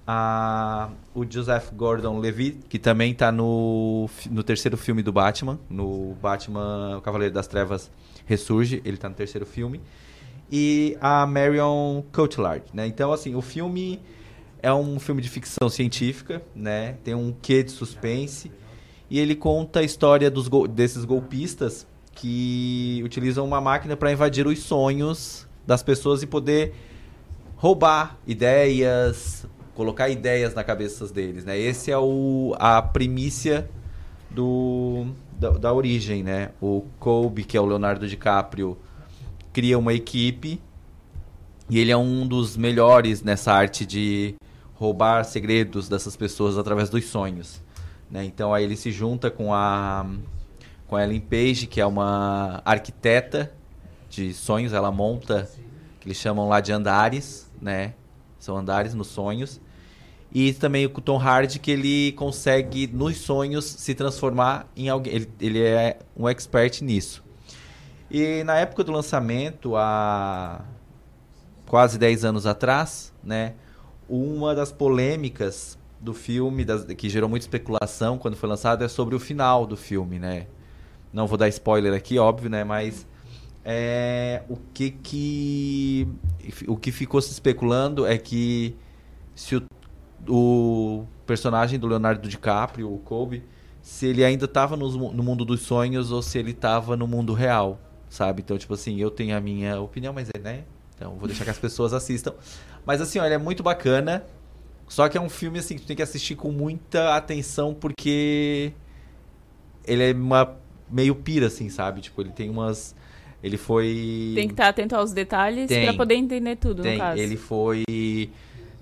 a, 0.05 0.89
o 1.13 1.23
Joseph 1.23 1.71
Gordon-Levitt, 1.71 2.65
que 2.67 2.77
também 2.77 3.13
está 3.13 3.31
no, 3.31 4.09
no 4.29 4.43
terceiro 4.43 4.75
filme 4.75 5.01
do 5.01 5.13
Batman, 5.13 5.57
no 5.69 6.17
Batman 6.21 6.97
O 6.97 7.01
Cavaleiro 7.01 7.33
das 7.33 7.47
Trevas 7.47 7.89
Ressurge, 8.25 8.81
ele 8.83 8.97
está 8.97 9.07
no 9.07 9.15
terceiro 9.15 9.45
filme, 9.45 9.79
e 10.51 10.97
a 10.99 11.25
Marion 11.25 12.01
Cotillard, 12.11 12.65
né? 12.73 12.85
Então, 12.87 13.13
assim, 13.13 13.35
o 13.35 13.41
filme 13.41 14.01
é 14.61 14.73
um 14.73 14.99
filme 14.99 15.21
de 15.21 15.29
ficção 15.29 15.69
científica, 15.69 16.41
né? 16.53 16.97
Tem 17.05 17.15
um 17.15 17.33
quê 17.41 17.63
de 17.63 17.71
suspense, 17.71 18.51
e 19.15 19.19
ele 19.19 19.33
conta 19.33 19.79
a 19.79 19.83
história 19.83 20.29
dos 20.29 20.49
desses 20.67 21.05
golpistas 21.05 21.87
que 22.11 23.01
utilizam 23.01 23.45
uma 23.45 23.61
máquina 23.61 23.95
para 23.95 24.11
invadir 24.11 24.45
os 24.45 24.59
sonhos 24.59 25.47
das 25.65 25.81
pessoas 25.81 26.21
e 26.21 26.27
poder 26.27 26.75
roubar 27.55 28.19
ideias, 28.27 29.47
colocar 29.73 30.09
ideias 30.09 30.53
na 30.53 30.65
cabeça 30.65 31.07
deles, 31.07 31.45
né? 31.45 31.57
Esse 31.57 31.91
é 31.91 31.97
o 31.97 32.53
a 32.59 32.81
primícia 32.81 33.69
do 34.29 35.05
da, 35.39 35.51
da 35.51 35.71
origem, 35.71 36.21
né? 36.21 36.51
O 36.59 36.83
Kobe, 36.99 37.45
que 37.45 37.55
é 37.55 37.61
o 37.61 37.65
Leonardo 37.65 38.09
DiCaprio, 38.09 38.77
cria 39.53 39.79
uma 39.79 39.93
equipe 39.93 40.61
e 41.69 41.79
ele 41.79 41.89
é 41.89 41.95
um 41.95 42.27
dos 42.27 42.57
melhores 42.57 43.23
nessa 43.23 43.53
arte 43.53 43.85
de 43.85 44.35
roubar 44.73 45.23
segredos 45.23 45.87
dessas 45.87 46.17
pessoas 46.17 46.57
através 46.57 46.89
dos 46.89 47.05
sonhos, 47.05 47.63
né? 48.09 48.25
Então 48.25 48.53
aí 48.53 48.63
ele 48.63 48.75
se 48.75 48.91
junta 48.91 49.29
com 49.29 49.53
a 49.53 50.05
com 50.87 50.95
a 50.95 51.03
Ellen 51.03 51.21
Page, 51.21 51.67
que 51.67 51.81
é 51.81 51.85
uma 51.85 52.61
arquiteta 52.63 53.51
de 54.09 54.33
sonhos, 54.33 54.71
ela 54.71 54.91
monta 54.91 55.49
que 55.99 56.07
eles 56.07 56.17
chamam 56.17 56.47
lá 56.47 56.61
de 56.61 56.71
andares, 56.71 57.51
né? 57.59 57.95
São 58.39 58.55
andares 58.55 58.93
nos 58.93 59.07
sonhos. 59.07 59.59
E 60.31 60.53
também 60.53 60.85
o 60.85 60.89
Tom 60.89 61.17
Hardy, 61.17 61.59
que 61.59 61.71
ele 61.71 62.11
consegue, 62.11 62.87
nos 62.87 63.17
sonhos, 63.17 63.65
se 63.65 63.95
transformar 63.95 64.69
em 64.75 64.89
alguém. 64.89 65.13
Ele, 65.15 65.31
ele 65.39 65.63
é 65.63 65.99
um 66.15 66.29
expert 66.29 66.81
nisso. 66.81 67.23
E 68.11 68.43
na 68.43 68.57
época 68.57 68.83
do 68.83 68.91
lançamento, 68.91 69.75
há 69.75 70.63
quase 71.65 71.97
10 71.97 72.25
anos 72.25 72.45
atrás, 72.45 73.13
né? 73.23 73.53
Uma 74.07 74.53
das 74.53 74.71
polêmicas 74.71 75.77
do 76.05 76.13
filme, 76.13 76.65
das- 76.65 76.85
que 76.85 77.09
gerou 77.09 77.29
muita 77.29 77.45
especulação 77.45 78.17
quando 78.17 78.37
foi 78.37 78.49
lançado, 78.49 78.83
é 78.83 78.87
sobre 78.87 79.15
o 79.15 79.19
final 79.19 79.65
do 79.67 79.77
filme, 79.77 80.19
né? 80.19 80.47
Não 81.13 81.27
vou 81.27 81.37
dar 81.37 81.47
spoiler 81.49 81.93
aqui, 81.93 82.19
óbvio, 82.19 82.49
né? 82.49 82.63
Mas 82.63 83.07
é, 83.65 84.43
o 84.49 84.57
que 84.73 84.91
que 84.91 86.07
o 86.67 86.77
que 86.77 86.91
ficou 86.91 87.21
se 87.21 87.31
especulando 87.31 88.05
é 88.05 88.17
que 88.17 88.75
se 89.35 89.55
o, 89.57 89.63
o 90.29 91.05
personagem 91.25 91.79
do 91.79 91.87
Leonardo 91.87 92.27
DiCaprio, 92.27 92.93
o 92.93 92.99
Kobe, 92.99 93.43
se 93.81 94.07
ele 94.07 94.23
ainda 94.23 94.45
estava 94.45 94.75
no, 94.77 94.89
no 95.13 95.23
mundo 95.23 95.45
dos 95.45 95.61
sonhos 95.61 96.11
ou 96.11 96.21
se 96.21 96.37
ele 96.37 96.51
estava 96.51 96.95
no 96.97 97.07
mundo 97.07 97.33
real, 97.33 97.79
sabe? 98.09 98.41
Então, 98.41 98.57
tipo 98.57 98.73
assim, 98.73 98.99
eu 98.99 99.11
tenho 99.11 99.35
a 99.37 99.41
minha 99.41 99.79
opinião, 99.79 100.13
mas 100.13 100.29
é, 100.35 100.39
né? 100.39 100.63
Então, 100.95 101.15
vou 101.17 101.27
deixar 101.27 101.43
que 101.43 101.49
as 101.49 101.57
pessoas 101.59 101.93
assistam. 101.93 102.33
Mas 102.85 103.01
assim, 103.01 103.19
olha, 103.19 103.33
é 103.33 103.37
muito 103.37 103.61
bacana. 103.63 104.23
Só 104.87 105.09
que 105.09 105.17
é 105.17 105.21
um 105.21 105.29
filme 105.29 105.59
assim 105.59 105.75
que 105.75 105.81
tu 105.81 105.87
tem 105.87 105.95
que 105.95 106.03
assistir 106.03 106.35
com 106.35 106.51
muita 106.51 107.15
atenção 107.15 107.73
porque 107.73 108.71
ele 109.85 110.11
é 110.11 110.13
uma 110.13 110.57
meio 110.89 111.15
pira 111.15 111.47
assim, 111.47 111.69
sabe? 111.69 112.01
Tipo, 112.01 112.21
ele 112.21 112.31
tem 112.31 112.49
umas 112.49 112.95
ele 113.45 113.57
foi 113.57 114.33
Tem 114.33 114.47
que 114.47 114.53
estar 114.53 114.69
atento 114.69 114.95
aos 114.95 115.13
detalhes 115.13 115.69
pra 115.69 115.93
poder 115.93 116.15
entender 116.15 116.55
tudo, 116.55 116.81
Tem. 116.81 116.93
no 116.93 116.97
caso. 116.97 117.21
Ele 117.21 117.37
foi. 117.37 117.83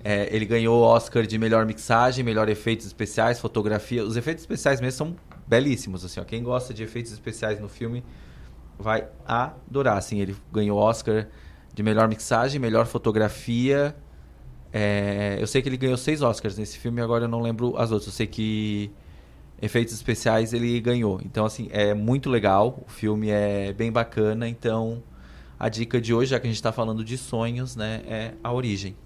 é, 0.02 0.34
ele 0.34 0.46
ganhou 0.46 0.80
o 0.80 0.82
Oscar 0.82 1.26
de 1.26 1.36
melhor 1.36 1.66
mixagem, 1.66 2.24
melhor 2.24 2.48
efeitos 2.48 2.86
especiais, 2.86 3.38
fotografia. 3.38 4.02
Os 4.02 4.16
efeitos 4.16 4.42
especiais 4.42 4.80
mesmo 4.80 4.96
são 4.96 5.16
belíssimos, 5.46 6.02
assim, 6.02 6.18
ó. 6.18 6.24
Quem 6.24 6.42
gosta 6.42 6.72
de 6.72 6.82
efeitos 6.82 7.12
especiais 7.12 7.60
no 7.60 7.68
filme 7.68 8.02
vai 8.78 9.06
adorar, 9.26 9.98
assim. 9.98 10.18
Ele 10.18 10.34
ganhou 10.50 10.78
o 10.78 10.80
Oscar 10.80 11.28
de 11.74 11.82
melhor 11.82 12.08
mixagem, 12.08 12.58
melhor 12.58 12.86
fotografia. 12.86 13.94
É, 14.76 15.36
eu 15.38 15.46
sei 15.46 15.62
que 15.62 15.68
ele 15.68 15.76
ganhou 15.76 15.96
seis 15.96 16.20
Oscars 16.20 16.58
nesse 16.58 16.78
filme, 16.78 17.00
agora 17.00 17.26
eu 17.26 17.28
não 17.28 17.40
lembro 17.40 17.76
as 17.78 17.92
outras. 17.92 18.08
Eu 18.08 18.12
sei 18.12 18.26
que 18.26 18.90
efeitos 19.62 19.94
especiais 19.94 20.52
ele 20.52 20.80
ganhou. 20.80 21.20
Então, 21.24 21.46
assim, 21.46 21.68
é 21.70 21.94
muito 21.94 22.28
legal. 22.28 22.82
O 22.84 22.90
filme 22.90 23.30
é 23.30 23.72
bem 23.72 23.92
bacana. 23.92 24.48
Então, 24.48 25.00
a 25.60 25.68
dica 25.68 26.00
de 26.00 26.12
hoje, 26.12 26.32
já 26.32 26.40
que 26.40 26.48
a 26.48 26.50
gente 26.50 26.56
está 26.56 26.72
falando 26.72 27.04
de 27.04 27.16
sonhos, 27.16 27.76
né, 27.76 28.02
é 28.08 28.34
a 28.42 28.52
origem. 28.52 28.96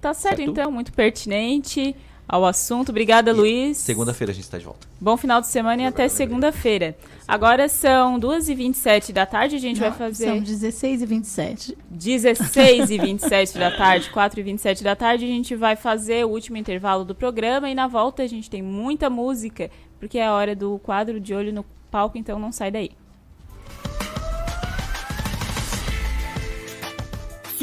Tá 0.00 0.14
certo, 0.14 0.36
Certo? 0.36 0.50
então, 0.50 0.70
muito 0.70 0.92
pertinente 0.92 1.96
ao 2.32 2.46
assunto. 2.46 2.88
Obrigada, 2.88 3.30
Luiz. 3.30 3.76
Segunda-feira 3.76 4.30
a 4.30 4.34
gente 4.34 4.44
está 4.44 4.56
de 4.56 4.64
volta. 4.64 4.88
Bom 4.98 5.18
final 5.18 5.38
de 5.42 5.48
semana 5.48 5.82
e 5.82 5.84
até 5.84 6.08
segunda-feira. 6.08 6.96
Agora 7.28 7.68
são 7.68 8.18
2h27 8.18 9.12
da 9.12 9.26
tarde, 9.26 9.56
a 9.56 9.58
gente 9.58 9.78
vai 9.78 9.92
fazer... 9.92 10.28
São 10.28 10.40
16 10.40 11.02
e 11.02 11.06
27. 11.06 11.78
16 11.90 12.90
e 12.90 12.98
27 12.98 13.58
da 13.58 13.70
tarde, 13.76 14.08
4 14.08 14.40
e 14.40 14.42
27 14.42 14.82
da 14.82 14.96
tarde, 14.96 15.26
a 15.26 15.28
gente 15.28 15.54
vai 15.54 15.76
fazer 15.76 16.24
o 16.24 16.30
último 16.30 16.56
intervalo 16.56 17.04
do 17.04 17.14
programa 17.14 17.68
e 17.68 17.74
na 17.74 17.86
volta 17.86 18.22
a 18.22 18.26
gente 18.26 18.48
tem 18.48 18.62
muita 18.62 19.10
música, 19.10 19.70
porque 20.00 20.18
é 20.18 20.26
a 20.26 20.32
hora 20.32 20.56
do 20.56 20.78
quadro 20.78 21.20
de 21.20 21.34
olho 21.34 21.52
no 21.52 21.66
palco, 21.90 22.16
então 22.16 22.38
não 22.38 22.50
sai 22.50 22.70
daí. 22.70 22.92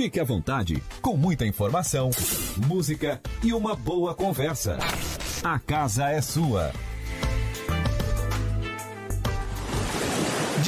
Fique 0.01 0.17
à 0.17 0.23
vontade, 0.23 0.81
com 1.01 1.17
muita 1.17 1.45
informação, 1.45 2.09
música 2.67 3.19
e 3.43 3.51
uma 3.51 3.75
boa 3.75 4.15
conversa. 4.15 4.77
A 5.43 5.59
casa 5.59 6.09
é 6.09 6.21
sua. 6.21 6.71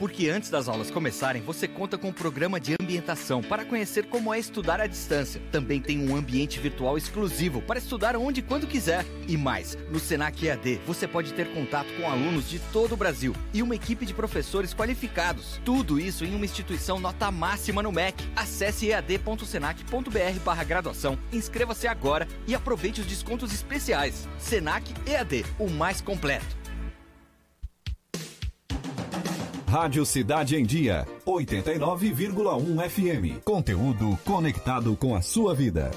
Porque 0.00 0.30
antes 0.30 0.48
das 0.48 0.66
aulas 0.66 0.90
começarem, 0.90 1.42
você 1.42 1.68
conta 1.68 1.98
com 1.98 2.08
um 2.08 2.12
programa 2.12 2.58
de 2.58 2.74
ambientação 2.80 3.42
para 3.42 3.66
conhecer 3.66 4.06
como 4.06 4.32
é 4.32 4.38
estudar 4.38 4.80
à 4.80 4.86
distância. 4.86 5.42
Também 5.52 5.78
tem 5.78 6.08
um 6.08 6.16
ambiente 6.16 6.58
virtual 6.58 6.96
exclusivo 6.96 7.60
para 7.60 7.78
estudar 7.78 8.16
onde 8.16 8.40
e 8.40 8.42
quando 8.42 8.66
quiser. 8.66 9.04
E 9.28 9.36
mais, 9.36 9.76
no 9.90 10.00
Senac 10.00 10.46
EAD 10.46 10.80
você 10.86 11.06
pode 11.06 11.34
ter 11.34 11.52
contato 11.52 11.88
com 11.98 12.08
alunos 12.08 12.48
de 12.48 12.58
todo 12.72 12.92
o 12.92 12.96
Brasil 12.96 13.36
e 13.52 13.62
uma 13.62 13.74
equipe 13.74 14.06
de 14.06 14.14
professores 14.14 14.72
qualificados. 14.72 15.60
Tudo 15.66 16.00
isso 16.00 16.24
em 16.24 16.34
uma 16.34 16.46
instituição 16.46 16.98
nota 16.98 17.30
máxima 17.30 17.82
no 17.82 17.92
MEC. 17.92 18.24
Acesse 18.34 18.86
ead.senac.br 18.86 20.40
barra 20.42 20.64
graduação, 20.64 21.18
inscreva-se 21.30 21.86
agora 21.86 22.26
e 22.46 22.54
aproveite 22.54 23.02
os 23.02 23.06
descontos 23.06 23.52
especiais. 23.52 24.26
Senac 24.38 24.94
EAD, 25.06 25.44
o 25.58 25.68
mais 25.68 26.00
completo. 26.00 26.59
Rádio 29.70 30.04
Cidade 30.04 30.56
em 30.56 30.64
Dia, 30.64 31.06
89,1 31.24 32.90
FM. 32.90 33.44
Conteúdo 33.44 34.18
conectado 34.24 34.96
com 34.96 35.14
a 35.14 35.22
sua 35.22 35.54
vida. 35.54 35.92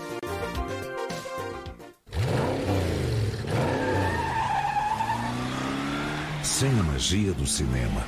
Sem 6.43 6.69
a 6.69 6.83
magia 6.83 7.33
do 7.33 7.47
cinema, 7.47 8.05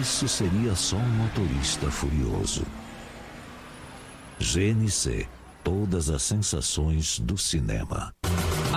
isso 0.00 0.26
seria 0.26 0.74
só 0.74 0.96
um 0.96 1.16
motorista 1.18 1.90
furioso. 1.90 2.64
GNC 4.40 5.28
Todas 5.62 6.10
as 6.10 6.22
sensações 6.22 7.20
do 7.20 7.38
cinema. 7.38 8.12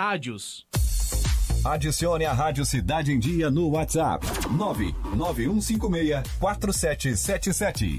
Rádios. 0.00 0.66
Adicione 1.62 2.24
a 2.24 2.32
Rádio 2.32 2.64
Cidade 2.64 3.12
em 3.12 3.18
Dia 3.18 3.50
no 3.50 3.68
WhatsApp 3.68 4.26
99156 4.50 6.38
4777. 6.40 7.98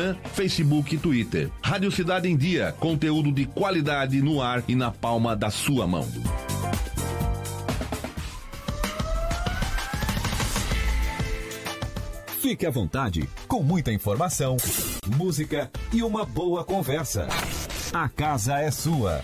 Instagram, 0.00 0.16
Facebook 0.32 0.94
e 0.94 0.98
Twitter. 0.98 1.50
Rádio 1.62 1.92
Cidade 1.92 2.28
em 2.28 2.36
Dia, 2.36 2.74
conteúdo 2.80 3.30
de 3.30 3.44
qualidade 3.44 4.20
no 4.22 4.40
ar 4.40 4.64
e 4.66 4.74
na 4.74 4.90
palma 4.90 5.36
da 5.36 5.50
sua 5.50 5.86
mão. 5.86 6.06
Fique 12.40 12.66
à 12.66 12.70
vontade, 12.70 13.28
com 13.46 13.62
muita 13.62 13.92
informação, 13.92 14.56
música 15.16 15.70
e 15.92 16.02
uma 16.02 16.24
boa 16.24 16.64
conversa. 16.64 17.28
A 17.92 18.08
casa 18.08 18.58
é 18.58 18.70
sua. 18.70 19.20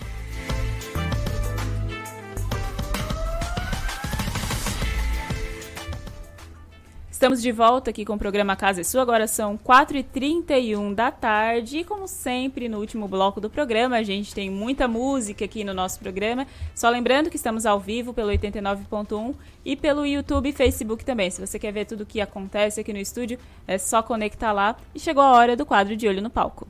Estamos 7.17 7.41
de 7.41 7.51
volta 7.51 7.89
aqui 7.89 8.05
com 8.05 8.13
o 8.13 8.19
programa 8.19 8.55
Casa 8.55 8.81
é 8.81 8.83
Sua. 8.83 9.01
Agora 9.01 9.25
são 9.25 9.57
4h31 9.57 10.93
da 10.93 11.09
tarde. 11.09 11.79
E 11.79 11.83
como 11.83 12.07
sempre, 12.07 12.69
no 12.69 12.77
último 12.77 13.07
bloco 13.07 13.41
do 13.41 13.49
programa, 13.49 13.95
a 13.95 14.03
gente 14.03 14.35
tem 14.35 14.51
muita 14.51 14.87
música 14.87 15.43
aqui 15.43 15.63
no 15.63 15.73
nosso 15.73 15.97
programa. 15.97 16.45
Só 16.75 16.87
lembrando 16.91 17.31
que 17.31 17.35
estamos 17.35 17.65
ao 17.65 17.79
vivo 17.79 18.13
pelo 18.13 18.29
89.1 18.29 19.33
e 19.65 19.75
pelo 19.75 20.05
YouTube 20.05 20.49
e 20.49 20.53
Facebook 20.53 21.03
também. 21.03 21.31
Se 21.31 21.41
você 21.41 21.57
quer 21.57 21.71
ver 21.71 21.85
tudo 21.85 22.01
o 22.01 22.05
que 22.05 22.21
acontece 22.21 22.81
aqui 22.81 22.93
no 22.93 22.99
estúdio, 22.99 23.39
é 23.67 23.79
só 23.79 24.03
conectar 24.03 24.51
lá. 24.51 24.75
E 24.93 24.99
chegou 24.99 25.23
a 25.23 25.31
hora 25.31 25.55
do 25.55 25.65
quadro 25.65 25.97
De 25.97 26.07
Olho 26.07 26.21
no 26.21 26.29
Palco. 26.29 26.67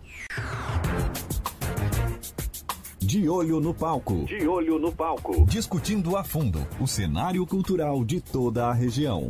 De 2.98 3.28
Olho 3.28 3.60
no 3.60 3.74
Palco. 3.74 4.24
De 4.24 4.48
Olho 4.48 4.80
no 4.80 4.94
Palco. 4.94 5.46
Discutindo 5.46 6.16
a 6.16 6.24
fundo 6.24 6.66
o 6.80 6.88
cenário 6.88 7.46
cultural 7.46 8.06
de 8.06 8.22
toda 8.22 8.68
a 8.68 8.74
região. 8.74 9.30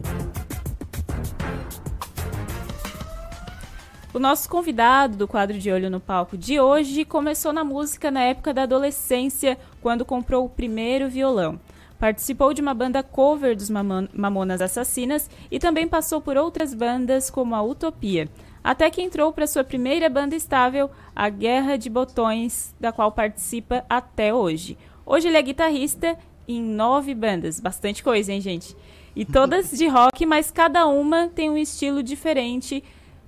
O 4.14 4.20
nosso 4.20 4.50
convidado 4.50 5.16
do 5.16 5.28
quadro 5.28 5.60
de 5.60 5.72
Olho 5.72 5.92
no 5.92 6.00
Palco 6.00 6.36
de 6.36 6.60
hoje 6.60 7.06
começou 7.06 7.54
na 7.54 7.64
música 7.64 8.10
na 8.10 8.24
época 8.24 8.52
da 8.52 8.64
adolescência, 8.64 9.60
quando 9.80 10.04
comprou 10.04 10.44
o 10.46 10.50
primeiro 10.50 11.08
violão. 11.08 11.60
Participou 12.00 12.54
de 12.54 12.62
uma 12.62 12.74
banda 12.74 13.04
cover 13.04 13.56
dos 13.56 13.70
Mamonas 13.70 14.62
Assassinas 14.62 15.30
e 15.52 15.60
também 15.60 15.88
passou 15.88 16.20
por 16.20 16.36
outras 16.36 16.74
bandas 16.74 17.30
como 17.30 17.54
a 17.54 17.62
Utopia, 17.62 18.28
até 18.64 18.90
que 18.90 19.02
entrou 19.02 19.32
para 19.32 19.46
sua 19.46 19.64
primeira 19.64 20.10
banda 20.10 20.36
estável, 20.36 20.90
a 21.16 21.30
Guerra 21.30 21.78
de 21.78 21.90
Botões, 21.90 22.76
da 22.80 22.92
qual 22.92 23.12
participa 23.12 23.86
até 23.90 24.34
hoje. 24.34 24.78
Hoje 25.06 25.28
ele 25.28 25.38
é 25.38 25.42
guitarrista 25.42 26.18
em 26.48 26.62
nove 26.62 27.14
bandas, 27.14 27.60
bastante 27.60 28.04
coisa, 28.04 28.32
hein, 28.32 28.42
gente? 28.42 28.76
E 29.18 29.26
todas 29.26 29.72
de 29.72 29.88
rock, 29.88 30.26
mas 30.26 30.52
cada 30.52 30.86
uma 30.86 31.28
tem 31.28 31.50
um 31.50 31.58
estilo 31.58 32.04
diferente 32.04 32.84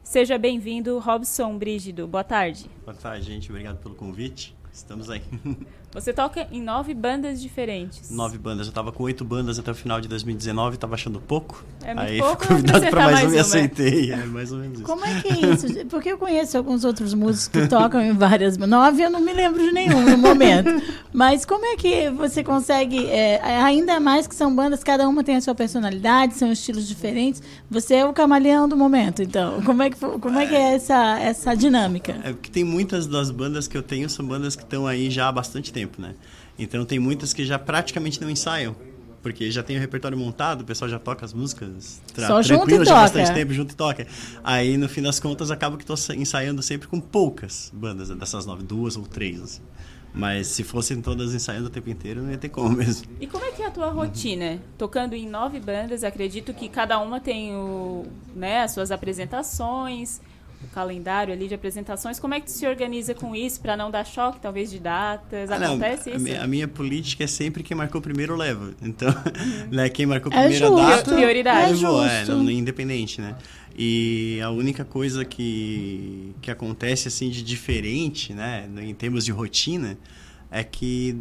Seja 0.10 0.40
bem-vindo, 0.40 0.98
Robson 0.98 1.56
Brígido. 1.56 2.08
Boa 2.08 2.24
tarde. 2.24 2.68
Boa 2.84 2.98
tarde, 2.98 3.28
gente. 3.28 3.52
Obrigado 3.52 3.78
pelo 3.78 3.94
convite. 3.94 4.56
Estamos 4.74 5.08
aí. 5.08 5.22
Você 5.92 6.14
toca 6.14 6.48
em 6.52 6.62
nove 6.62 6.94
bandas 6.94 7.42
diferentes. 7.42 8.12
Nove 8.12 8.38
bandas. 8.38 8.68
Eu 8.68 8.72
estava 8.72 8.92
com 8.92 9.04
oito 9.04 9.26
bandas 9.26 9.58
até 9.58 9.72
o 9.72 9.76
final 9.76 10.00
de 10.00 10.08
2019, 10.08 10.76
estava 10.76 10.94
achando 10.94 11.20
pouco. 11.20 11.64
É 11.84 11.94
muito 11.94 12.10
Aí 12.10 12.20
pouco, 12.20 12.46
fui 12.46 12.56
convidado 12.58 12.88
para 12.88 13.06
mais, 13.06 13.14
mais 13.14 13.26
um 13.26 13.30
e 13.30 13.36
uma. 13.36 13.42
aceitei. 13.42 14.12
É 14.12 14.26
mais 14.26 14.52
ou 14.52 14.60
menos 14.60 14.80
isso. 14.80 14.88
Como 14.88 15.06
é 15.06 15.22
que 15.22 15.28
é 15.28 15.52
isso? 15.52 15.68
Porque 15.90 16.10
eu 16.10 16.18
conheço 16.18 16.58
alguns 16.58 16.84
outros 16.84 17.14
músicos 17.14 17.48
que 17.48 17.68
tocam 17.68 18.02
em 18.02 18.14
várias. 18.14 18.58
Nove 18.58 19.02
eu 19.02 19.10
não 19.10 19.20
me 19.20 19.34
lembro 19.34 19.62
de 19.62 19.72
nenhum 19.72 20.02
no 20.10 20.18
momento. 20.18 20.70
Mas 21.12 21.44
como 21.46 21.66
é 21.66 21.76
que 21.76 22.10
você 22.12 22.44
consegue. 22.44 23.08
é, 23.08 23.42
ainda 23.44 24.00
mais 24.00 24.28
que 24.28 24.36
são 24.36 24.56
bandas, 24.56 24.84
cada 24.84 25.08
uma 25.08 25.24
tem 25.24 25.36
a 25.36 25.42
sua 25.42 25.56
personalidade, 25.56 26.36
são 26.36 26.52
estilos 26.52 26.88
diferentes. 26.88 27.42
Você 27.70 27.96
é 27.96 28.06
o 28.06 28.14
camaleão 28.14 28.70
do 28.70 28.78
momento, 28.78 29.24
então. 29.24 29.62
Como 29.64 29.82
é 29.82 29.90
que, 29.90 29.98
como 29.98 30.40
é, 30.40 30.46
que 30.46 30.56
é 30.56 30.76
essa, 30.76 31.20
essa 31.20 31.56
dinâmica? 31.56 32.16
É 32.24 32.32
porque 32.32 32.52
tem 32.52 32.64
muitas 32.64 33.08
das 33.08 33.32
bandas 33.32 33.68
que 33.68 33.76
eu 33.76 33.84
tenho 33.84 34.10
são 34.10 34.26
bandas 34.26 34.56
que 34.56 34.64
estão 34.64 34.86
aí 34.86 35.10
já 35.10 35.28
há 35.28 35.32
bastante 35.32 35.72
tempo, 35.72 35.79
né? 36.00 36.16
Então 36.58 36.84
tem 36.86 37.00
muitas 37.00 37.34
que 37.34 37.46
já 37.46 37.58
praticamente 37.58 38.22
não 38.22 38.30
ensaiam. 38.30 38.76
Porque 39.22 39.52
já 39.52 39.62
tem 39.62 39.76
o 39.76 39.80
repertório 39.82 40.18
montado, 40.18 40.62
o 40.62 40.64
pessoal 40.64 40.88
já 40.88 40.98
toca 40.98 41.26
as 41.26 41.34
músicas 41.34 42.02
tra 42.14 42.26
Só 42.26 42.42
junto 42.42 42.60
tranquilo, 42.60 42.84
e 42.84 42.86
já 42.86 42.98
há 42.98 43.02
bastante 43.02 43.34
tempo 43.34 43.54
junto 43.54 43.74
e 43.74 43.76
toca. 43.76 44.08
Aí 44.42 44.78
no 44.78 44.88
fim 44.88 45.02
das 45.02 45.20
contas 45.20 45.52
acaba 45.52 45.76
que 45.76 45.84
estou 45.84 46.16
ensaiando 46.16 46.62
sempre 46.62 46.88
com 46.88 47.02
poucas 47.02 47.70
bandas, 47.74 48.10
dessas 48.10 48.46
nove, 48.46 48.64
duas 48.64 48.96
ou 48.96 49.04
três. 49.04 49.42
Assim. 49.42 49.62
Mas 50.14 50.48
se 50.48 50.64
fossem 50.64 51.02
todas 51.02 51.34
ensaiando 51.34 51.68
o 51.68 51.70
tempo 51.70 51.90
inteiro, 51.90 52.24
não 52.24 52.32
ia 52.32 52.38
ter 52.38 52.50
como 52.50 52.70
mesmo. 52.70 53.08
E 53.20 53.28
como 53.28 53.44
é 53.44 53.52
que 53.52 53.62
é 53.62 53.68
a 53.68 53.72
tua 53.72 53.90
rotina? 53.90 54.60
Tocando 54.78 55.14
em 55.14 55.28
nove 55.28 55.60
bandas, 55.60 56.04
acredito 56.04 56.54
que 56.54 56.68
cada 56.68 57.00
uma 57.00 57.20
tem 57.20 57.54
o, 57.54 58.06
né, 58.36 58.62
as 58.62 58.72
suas 58.72 58.90
apresentações, 58.90 60.22
o 60.62 60.68
calendário 60.68 61.34
ali 61.34 61.48
de 61.48 61.54
apresentações. 61.56 62.20
Como 62.20 62.34
é 62.34 62.40
que 62.40 62.48
tu 62.48 62.52
se 62.52 62.68
organiza 62.68 63.14
com 63.14 63.34
isso 63.36 63.62
para 63.62 63.78
não 63.78 63.90
dar 63.90 64.06
choque, 64.06 64.40
talvez, 64.42 64.70
de 64.70 64.80
datas? 64.80 65.50
Ah, 65.50 65.58
não, 65.58 65.68
Acontece 65.76 66.10
a, 66.10 66.16
isso? 66.16 66.24
minha, 66.24 66.44
a 66.44 66.48
minha 66.48 66.68
política 66.68 67.24
é 67.24 67.28
sempre 67.28 67.64
quem 67.64 67.76
marcou 67.78 68.02
primeiro 68.02 68.36
leva. 68.36 68.74
Então, 68.82 69.10
né, 69.72 69.88
quem 69.90 70.06
marcou 70.06 70.32
É 70.34 70.40
primeiro 70.42 70.66
justo. 70.68 70.80
a 70.82 70.90
data. 70.98 71.16
Prioridade. 71.16 71.72
levou, 71.74 72.04
É 72.06 72.22
é, 72.22 72.26
justo. 72.26 72.44
não- 72.44 72.52
independente, 72.52 73.22
né? 73.22 73.36
E 73.78 74.40
a 74.44 74.50
única 74.50 74.84
coisa 74.84 75.24
que, 75.24 76.34
que 76.42 76.52
acontece 76.52 77.08
assim 77.08 77.30
de 77.30 77.42
diferente, 77.42 78.34
né, 78.34 78.70
em 78.82 78.94
termos 78.94 79.24
de 79.24 79.32
rotina, 79.32 79.98
é 80.52 80.64
que 80.64 81.18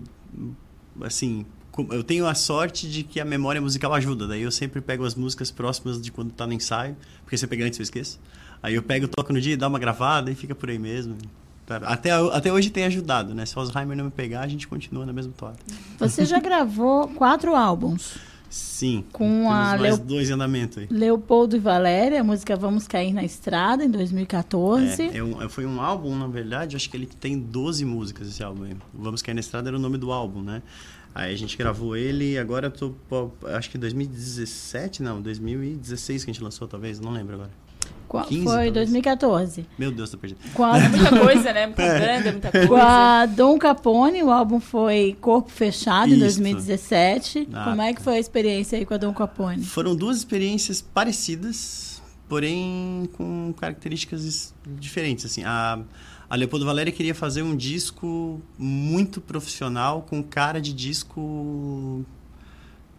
assim, 1.03 1.47
eu 1.91 2.03
tenho 2.03 2.27
a 2.27 2.35
sorte 2.35 2.91
de 2.91 3.05
que 3.05 3.21
a 3.21 3.25
memória 3.25 3.61
musical 3.61 3.95
ajuda. 3.95 4.27
Daí 4.27 4.43
eu 4.43 4.51
sempre 4.51 4.81
pego 4.81 5.05
as 5.05 5.15
músicas 5.15 5.51
próximas 5.53 6.01
de 6.01 6.11
quando 6.11 6.33
tá 6.33 6.47
no 6.47 6.53
ensaio, 6.53 6.97
porque 7.23 7.37
se 7.37 7.45
eu 7.45 7.49
pegar 7.49 7.67
antes 7.67 7.79
eu 7.79 7.83
esqueço. 7.85 8.19
Aí 8.63 8.75
eu 8.75 8.83
pego, 8.83 9.07
toco 9.09 9.33
no 9.33 9.41
dia, 9.41 9.57
dá 9.57 9.69
uma 9.69 9.79
gravada 9.79 10.31
e 10.31 10.35
fica 10.35 10.55
por 10.55 10.69
aí 10.71 10.79
mesmo. 10.79 11.17
Até, 11.83 12.11
até 12.13 12.51
hoje 12.53 12.71
tem 12.71 12.85
ajudado, 12.85 13.35
né? 13.35 13.45
Se 13.45 13.55
o 13.57 13.61
Alzheimer 13.61 13.95
não 13.97 14.07
me 14.07 14.11
pegar, 14.11 14.41
a 14.41 14.49
gente 14.49 14.67
continua 14.67 15.05
na 15.05 15.13
mesma 15.13 15.33
toada. 15.37 15.59
Você 15.99 16.25
já 16.25 16.41
gravou 16.41 17.09
quatro 17.09 17.55
álbuns. 17.55 18.15
Sim. 18.49 19.05
Com 19.13 19.51
a 19.51 19.77
mais 19.77 19.81
Leo- 19.83 19.99
dois 19.99 20.31
em 20.31 20.33
andamento 20.33 20.81
aí. 20.81 20.89
Leopoldo 20.91 21.55
e 21.57 21.59
Valéria, 21.59 22.23
a 22.23 22.25
música 22.25 22.57
Vamos 22.57 22.89
Cair 22.89 23.13
na 23.13 23.23
Estrada, 23.23 23.85
em 23.85 23.91
2014. 23.91 25.03
É, 25.03 25.19
é 25.19 25.23
um- 25.23 25.47
foi 25.51 25.67
um 25.67 25.79
álbum, 25.83 26.17
na 26.17 26.27
verdade, 26.27 26.75
acho 26.75 26.89
que 26.89 26.97
ele 26.97 27.05
tem 27.07 27.39
12 27.39 27.85
músicas 27.85 28.27
esse 28.29 28.43
álbum 28.43 28.65
aí. 28.65 28.75
Vamos 28.95 29.21
Cair 29.21 29.35
na 29.35 29.41
Estrada 29.41 29.69
era 29.69 29.77
o 29.77 29.81
nome 29.81 29.99
do 29.99 30.11
álbum, 30.11 30.41
né? 30.41 30.63
Aí 31.15 31.35
a 31.35 31.37
gente 31.37 31.55
gravou 31.59 31.95
ele 31.95 32.39
agora 32.39 32.69
eu 32.69 32.71
tô. 32.71 32.95
Acho 33.49 33.69
que 33.69 33.77
2017, 33.77 35.03
não, 35.03 35.21
2016 35.21 36.25
que 36.25 36.31
a 36.31 36.33
gente 36.33 36.43
lançou, 36.43 36.67
talvez, 36.67 36.99
não 36.99 37.11
lembro 37.13 37.35
agora. 37.35 37.51
Qual- 38.09 38.25
15, 38.25 38.43
foi 38.45 38.53
talvez. 38.55 38.73
2014. 38.75 39.67
Meu 39.79 39.93
Deus, 39.93 40.11
tô 40.11 40.17
perdido. 40.19 40.41
Com 40.55 40.65
a- 40.65 40.79
Muita 40.89 41.21
coisa, 41.21 41.53
né? 41.53 41.67
Muita 41.69 41.83
É. 41.83 42.17
banda, 42.19 42.33
muita 42.33 42.51
Com 42.53 42.67
coisa. 42.69 42.83
a 42.85 43.27
Dom 43.27 43.59
Capone, 43.59 44.23
o 44.23 44.31
álbum 44.31 44.59
foi 44.61 45.17
Corpo 45.21 45.51
Fechado, 45.51 46.09
em 46.11 46.15
Isso. 46.15 46.21
2017. 46.41 47.49
Ah, 47.53 47.65
Como 47.65 47.83
é 47.83 47.93
que 47.93 48.03
foi 48.03 48.15
a 48.17 48.19
experiência 48.19 48.79
aí 48.79 48.85
com 48.87 48.95
a 48.95 48.97
Dom 48.97 49.13
Capone? 49.13 49.63
Foram 49.63 49.95
duas 49.95 50.17
experiências 50.17 50.81
parecidas, 50.81 52.03
porém 52.29 53.09
com 53.17 53.53
características 53.57 54.25
es- 54.25 54.55
diferentes. 54.79 55.25
Assim, 55.27 55.45
a, 55.45 55.79
a 56.31 56.37
Leopoldo 56.37 56.65
Valéria 56.65 56.93
queria 56.93 57.15
fazer 57.15 57.43
um 57.43 57.57
disco 57.57 58.41
muito 58.59 59.21
profissional, 59.21 60.03
com 60.09 60.23
cara 60.23 60.61
de 60.61 60.73
disco. 60.73 62.05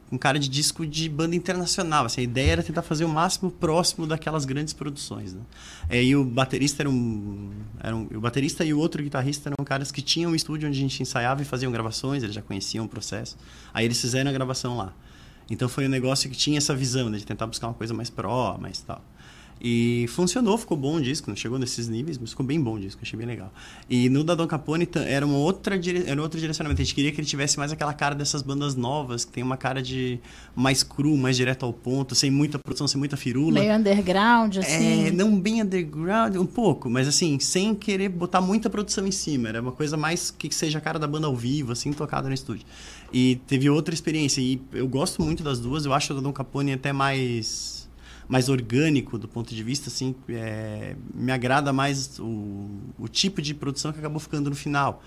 Com 0.09 0.17
cara 0.17 0.39
de 0.39 0.49
disco 0.49 0.85
de 0.85 1.07
banda 1.07 1.35
internacional. 1.35 2.05
Assim, 2.05 2.21
a 2.21 2.23
ideia 2.23 2.53
era 2.53 2.63
tentar 2.63 2.81
fazer 2.81 3.05
o 3.05 3.09
máximo 3.09 3.51
próximo 3.51 4.07
daquelas 4.07 4.43
grandes 4.43 4.73
produções. 4.73 5.33
Né? 5.33 5.41
É, 5.87 6.03
e 6.03 6.15
o 6.15 6.23
baterista 6.25 6.81
era 6.81 6.89
um, 6.89 7.51
era 7.79 7.95
um. 7.95 8.07
O 8.15 8.19
baterista 8.19 8.65
e 8.65 8.73
o 8.73 8.79
outro 8.79 9.03
guitarrista 9.03 9.49
eram 9.49 9.63
caras 9.63 9.91
que 9.91 10.01
tinham 10.01 10.31
um 10.31 10.35
estúdio 10.35 10.67
onde 10.67 10.77
a 10.77 10.81
gente 10.81 11.01
ensaiava 11.01 11.41
e 11.41 11.45
faziam 11.45 11.71
gravações, 11.71 12.23
eles 12.23 12.33
já 12.33 12.41
conheciam 12.41 12.85
o 12.85 12.89
processo. 12.89 13.37
Aí 13.73 13.85
eles 13.85 14.01
fizeram 14.01 14.29
a 14.29 14.33
gravação 14.33 14.77
lá. 14.77 14.93
Então 15.49 15.67
foi 15.69 15.85
um 15.85 15.89
negócio 15.89 16.29
que 16.29 16.37
tinha 16.37 16.57
essa 16.57 16.75
visão, 16.75 17.09
né, 17.09 17.17
de 17.17 17.25
tentar 17.25 17.47
buscar 17.47 17.67
uma 17.67 17.73
coisa 17.73 17.93
mais 17.93 18.09
pró, 18.09 18.57
mais 18.59 18.81
tal. 18.81 19.03
E 19.61 20.05
funcionou, 20.07 20.57
ficou 20.57 20.77
bom 20.77 20.95
o 20.95 21.01
disco, 21.01 21.29
não 21.29 21.35
chegou 21.35 21.59
nesses 21.59 21.89
níveis, 21.89 22.17
mas 22.17 22.29
ficou 22.29 22.45
bem 22.45 22.61
bom 22.61 22.75
o 22.75 22.79
disco, 22.79 23.01
achei 23.01 23.17
bem 23.17 23.27
legal. 23.27 23.51
E 23.89 24.07
no 24.09 24.23
da 24.23 24.33
Don 24.33 24.47
Capone 24.47 24.87
era, 25.05 25.25
uma 25.25 25.37
outra 25.37 25.77
dire... 25.77 26.03
era 26.07 26.21
outro 26.21 26.39
direcionamento, 26.39 26.81
a 26.81 26.85
gente 26.85 26.95
queria 26.95 27.11
que 27.11 27.19
ele 27.19 27.27
tivesse 27.27 27.57
mais 27.57 27.71
aquela 27.71 27.93
cara 27.93 28.15
dessas 28.15 28.41
bandas 28.41 28.75
novas, 28.75 29.25
que 29.25 29.31
tem 29.31 29.43
uma 29.43 29.57
cara 29.57 29.81
de 29.81 30.19
mais 30.55 30.81
cru, 30.81 31.17
mais 31.17 31.35
direto 31.35 31.65
ao 31.65 31.73
ponto, 31.73 32.15
sem 32.15 32.31
muita 32.31 32.57
produção, 32.57 32.87
sem 32.87 32.97
muita 32.97 33.17
firula. 33.17 33.59
Meio 33.59 33.75
underground, 33.75 34.57
assim. 34.57 35.07
É, 35.07 35.11
não 35.11 35.37
bem 35.37 35.61
underground, 35.61 36.37
um 36.37 36.45
pouco, 36.45 36.89
mas 36.89 37.07
assim, 37.07 37.37
sem 37.39 37.75
querer 37.75 38.07
botar 38.07 38.39
muita 38.39 38.69
produção 38.69 39.05
em 39.05 39.11
cima. 39.11 39.49
Era 39.49 39.61
uma 39.61 39.73
coisa 39.73 39.97
mais 39.97 40.31
que 40.31 40.53
seja 40.55 40.77
a 40.77 40.81
cara 40.81 40.97
da 40.97 41.07
banda 41.07 41.27
ao 41.27 41.35
vivo, 41.35 41.73
assim, 41.73 41.91
tocada 41.91 42.29
no 42.29 42.33
estúdio. 42.33 42.65
E 43.11 43.35
teve 43.47 43.69
outra 43.69 43.93
experiência, 43.93 44.39
e 44.39 44.61
eu 44.71 44.87
gosto 44.87 45.21
muito 45.21 45.43
das 45.43 45.59
duas, 45.59 45.85
eu 45.85 45.93
acho 45.93 46.13
o 46.13 46.15
da 46.15 46.21
Don 46.21 46.31
Capone 46.31 46.71
até 46.71 46.93
mais 46.93 47.78
mais 48.29 48.47
orgânico 48.47 49.17
do 49.17 49.27
ponto 49.27 49.53
de 49.53 49.63
vista, 49.63 49.89
assim, 49.89 50.15
é, 50.29 50.95
me 51.13 51.31
agrada 51.31 51.73
mais 51.73 52.17
o, 52.19 52.69
o 52.97 53.07
tipo 53.09 53.41
de 53.41 53.53
produção 53.53 53.91
que 53.91 53.99
acabou 53.99 54.19
ficando 54.19 54.49
no 54.51 54.55
final. 54.55 55.03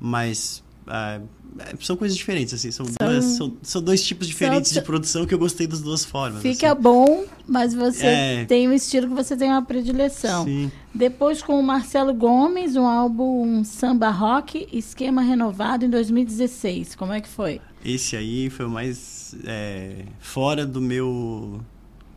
Mas 0.00 0.62
ah, 0.88 1.20
é, 1.60 1.74
são 1.80 1.96
coisas 1.96 2.16
diferentes, 2.18 2.52
assim, 2.52 2.70
são, 2.72 2.84
São- 2.84 2.94
duas- 3.08 3.24
são, 3.24 3.56
são 3.62 3.80
dois 3.80 4.04
tipos 4.04 4.26
diferentes 4.26 4.72
de 4.72 4.82
produção 4.82 5.24
que 5.24 5.32
eu 5.32 5.38
gostei 5.38 5.66
das 5.68 5.80
duas 5.80 6.04
formas. 6.04 6.42
Fica 6.42 6.72
assim. 6.72 6.82
bom, 6.82 7.24
mas 7.46 7.72
você 7.72 8.06
É. 8.06 8.44
tem 8.44 8.68
um 8.68 8.72
estilo 8.72 9.06
que 9.08 9.14
você 9.14 9.36
tem 9.36 9.48
uma 9.50 9.62
predileção. 9.64 10.44
Sim. 10.44 10.70
Depois 10.92 11.40
com 11.42 11.58
o 11.58 11.62
Marcelo 11.62 12.12
Gomes, 12.12 12.74
um 12.74 12.86
álbum 12.86 13.62
Samba 13.64 14.10
Rock, 14.10 14.66
Esquema 14.72 15.22
Renovado, 15.22 15.84
em 15.86 15.90
2016. 15.90 16.96
Como 16.96 17.12
é 17.12 17.20
que 17.20 17.28
foi? 17.28 17.60
Esse 17.84 18.16
aí 18.16 18.50
foi 18.50 18.66
o 18.66 18.70
mais 18.70 19.34
é, 19.44 20.04
fora 20.18 20.66
do 20.66 20.80
meu, 20.80 21.60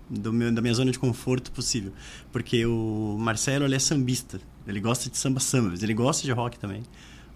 do 0.09 0.31
meu 0.31 0.51
da 0.51 0.61
minha 0.61 0.73
zona 0.73 0.91
de 0.91 0.99
conforto 0.99 1.51
possível, 1.51 1.91
porque 2.31 2.65
o 2.65 3.17
Marcelo 3.19 3.65
ele 3.65 3.75
é 3.75 3.79
sambista, 3.79 4.39
ele 4.67 4.79
gosta 4.79 5.09
de 5.09 5.17
samba 5.17 5.39
samba, 5.39 5.73
ele 5.81 5.93
gosta 5.93 6.23
de 6.23 6.31
rock 6.31 6.57
também, 6.57 6.83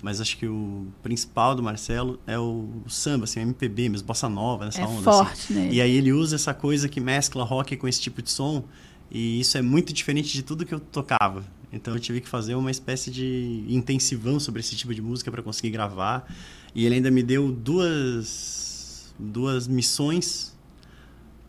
mas 0.02 0.20
acho 0.22 0.38
que 0.38 0.48
o 0.48 0.88
principal 1.04 1.54
do 1.56 1.62
Marcelo 1.62 2.20
é 2.26 2.38
o, 2.40 2.70
samba, 2.88 3.26
assim, 3.26 3.40
o 3.40 3.44
MPB, 3.44 3.90
mesmo 3.90 4.08
bossa 4.08 4.28
nova 4.30 4.66
nessa 4.66 4.82
É 4.82 4.86
onda. 4.86 5.04
forte 5.04 5.32
assim. 5.34 5.54
nele. 5.54 5.76
E 5.76 5.82
aí 5.82 5.92
ele 5.96 6.12
usa 6.12 6.36
essa 6.36 6.54
coisa 6.54 6.88
que 6.90 7.00
mescla 7.00 7.44
rock 7.44 7.76
com 7.78 7.88
esse 7.88 8.02
tipo 8.02 8.22
de 8.22 8.30
som 8.32 8.64
e 9.12 9.42
isso 9.42 9.58
é 9.58 9.62
muito 9.62 9.92
diferente 9.92 10.32
de 10.32 10.42
tudo 10.42 10.66
que 10.66 10.74
eu 10.74 10.80
tocava. 10.80 11.44
Então 11.74 11.94
eu 11.94 12.00
tive 12.00 12.20
que 12.22 12.28
fazer 12.28 12.56
uma 12.56 12.72
espécie 12.72 13.12
de 13.12 13.64
intensivão 13.68 14.40
sobre 14.40 14.62
esse 14.62 14.76
tipo 14.76 14.94
de 14.96 15.02
música 15.02 15.30
para 15.32 15.42
conseguir 15.44 15.70
gravar. 15.72 16.26
E 16.74 16.86
ele 16.86 16.96
ainda 16.96 17.12
me 17.12 17.22
deu 17.22 17.52
duas 17.52 19.14
duas 19.20 19.68
missões 19.68 20.51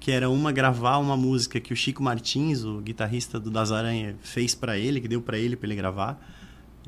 que 0.02 0.10
era 0.10 0.28
uma 0.28 0.50
gravar 0.50 0.98
uma 0.98 1.16
música 1.16 1.60
que 1.60 1.72
o 1.72 1.76
Chico 1.76 2.02
Martins, 2.02 2.64
o 2.64 2.80
guitarrista 2.80 3.38
do 3.38 3.52
Das 3.52 3.70
Aranha, 3.70 4.16
fez 4.20 4.52
para 4.52 4.76
ele, 4.76 5.00
que 5.00 5.06
deu 5.06 5.22
para 5.22 5.38
ele 5.38 5.54
para 5.54 5.68
ele 5.68 5.76
gravar. 5.76 6.20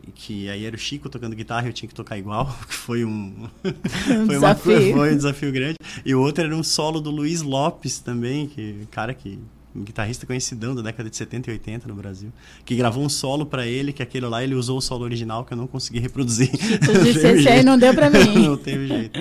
E 0.05 0.11
que 0.11 0.51
aí 0.51 0.65
era 0.65 0.75
o 0.75 0.79
Chico 0.79 1.09
tocando 1.09 1.37
guitarra 1.37 1.67
e 1.67 1.69
eu 1.69 1.73
tinha 1.73 1.89
que 1.89 1.95
tocar 1.95 2.19
igual, 2.19 2.47
que 2.67 2.75
foi 2.75 3.05
um 3.05 3.49
Um 3.65 4.27
foi, 4.27 4.37
uma, 4.37 4.55
foi 4.59 5.13
um 5.13 5.17
desafio 5.17 5.53
grande. 5.53 5.77
E 6.05 6.13
o 6.13 6.21
outro 6.21 6.43
era 6.43 6.57
um 6.57 6.65
solo 6.65 7.01
do 7.01 7.13
Luiz 7.13 7.41
Lopes 7.41 8.01
também, 8.01 8.49
que 8.49 8.85
cara 8.91 9.15
que 9.15 9.39
um 9.75 9.83
guitarrista 9.83 10.25
conhecidão 10.27 10.75
da 10.75 10.83
década 10.83 11.11
de 11.11 11.17
70 11.17 11.51
e 11.51 11.53
80 11.55 11.89
no 11.89 11.95
Brasil, 11.95 12.33
que 12.65 12.77
gravou 12.77 13.05
um 13.05 13.09
solo 13.09 13.45
para 13.45 13.67
ele, 13.67 13.93
que 13.93 14.03
aquele 14.03 14.27
lá 14.27 14.43
ele 14.45 14.55
usou 14.55 14.79
o 14.79 14.81
solo 14.81 15.03
original 15.05 15.45
que 15.45 15.53
eu 15.53 15.57
não 15.57 15.67
consegui 15.67 15.99
reproduzir. 15.99 16.49
Tu 16.85 17.03
disse, 17.03 17.27
esse 17.27 17.49
aí 17.49 17.63
não 17.65 17.77
deu 17.79 17.93
pra 17.93 18.09
mim. 18.09 18.35
não 18.47 18.57
teve 18.57 18.87
jeito. 18.87 19.19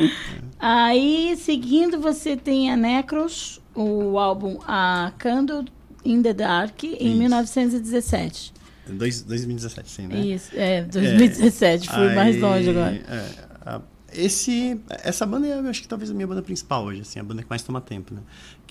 Aí, 0.59 1.35
seguindo, 1.37 1.99
você 1.99 2.37
tem 2.37 2.71
a 2.71 2.77
Necros, 2.77 3.59
o 3.75 4.17
álbum 4.19 4.59
A 4.67 5.11
Candle 5.17 5.65
in 6.05 6.21
the 6.21 6.33
Dark, 6.33 6.83
em 6.83 6.95
Isso. 7.09 7.17
1917. 7.17 8.53
Dois, 8.87 9.21
2017, 9.23 9.89
sim, 9.89 10.07
né? 10.07 10.19
Isso, 10.19 10.51
é, 10.53 10.81
2017, 10.83 11.89
fui 11.89 12.13
mais 12.15 12.39
longe 12.39 12.69
agora. 12.69 12.95
é, 13.07 13.29
a- 13.65 13.81
esse, 14.15 14.79
essa 15.03 15.25
banda 15.25 15.47
é, 15.47 15.57
eu 15.57 15.67
acho 15.67 15.81
que 15.81 15.87
talvez 15.87 16.11
a 16.11 16.13
minha 16.13 16.27
banda 16.27 16.41
principal 16.41 16.85
hoje, 16.85 17.01
assim, 17.01 17.19
a 17.19 17.23
banda 17.23 17.41
que 17.41 17.49
mais 17.49 17.63
toma 17.63 17.81
tempo, 17.81 18.13
né? 18.13 18.21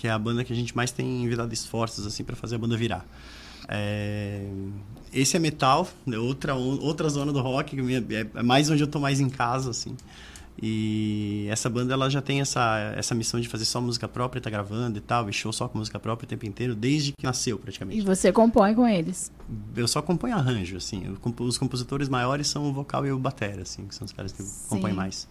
Que 0.03 0.09
é 0.09 0.11
a 0.11 0.19
banda 0.19 0.43
que 0.43 0.53
a 0.53 0.57
gente 0.57 0.75
mais 0.75 0.91
tem 0.91 1.23
envidado 1.23 1.55
esforços, 1.55 2.05
assim, 2.05 2.25
para 2.25 2.35
fazer 2.35 2.57
a 2.57 2.59
banda 2.59 2.77
virar. 2.77 3.07
É, 3.69 4.45
esse 5.13 5.37
é 5.37 5.39
metal, 5.39 5.89
é 6.11 6.19
outra, 6.19 6.57
outra 6.57 7.09
zona 7.09 7.33
do 7.33 7.41
rock, 7.41 7.77
é 7.79 8.27
é 8.37 8.43
mais 8.43 8.69
onde 8.69 8.83
eu 8.83 8.89
tô 8.89 8.99
mais 8.99 9.21
em 9.21 9.31
casa, 9.31 9.71
assim. 9.71 9.97
E 10.61 11.47
essa 11.49 11.71
banda 11.71 11.95
ela 11.95 12.11
já 12.11 12.21
tem 12.21 12.41
essa, 12.41 12.93
essa 12.97 13.15
missão 13.15 13.39
de 13.41 13.49
fazer 13.49 13.65
só 13.65 13.81
música 13.81 14.09
própria, 14.09 14.43
tá 14.43 14.51
gravando 14.51 14.99
e 14.99 15.01
tal, 15.01 15.31
e 15.31 15.33
show 15.33 15.53
só 15.53 15.69
com 15.69 15.79
música 15.79 16.01
própria 16.01 16.27
o 16.27 16.29
tempo 16.29 16.47
inteiro, 16.47 16.75
desde 16.75 17.13
que 17.13 17.25
nasceu 17.25 17.57
praticamente. 17.57 18.01
E 18.01 18.03
você 18.05 18.33
compõe 18.33 18.75
com 18.75 18.89
eles. 18.89 19.31
Eu 19.77 19.87
só 19.87 20.03
componho 20.03 20.35
arranjo, 20.35 20.79
assim. 20.79 21.05
Eu 21.07 21.47
os 21.47 21.59
compositores 21.59 22.09
maiores 22.09 22.49
são 22.49 22.69
o 22.69 22.73
vocal 22.73 23.07
e 23.07 23.13
o 23.13 23.19
batera, 23.21 23.63
assim, 23.63 23.87
que 23.87 23.95
são 23.95 24.05
os 24.05 24.11
caras 24.11 24.33
que 24.33 24.43
compõem 24.69 24.93
mais. 24.93 25.29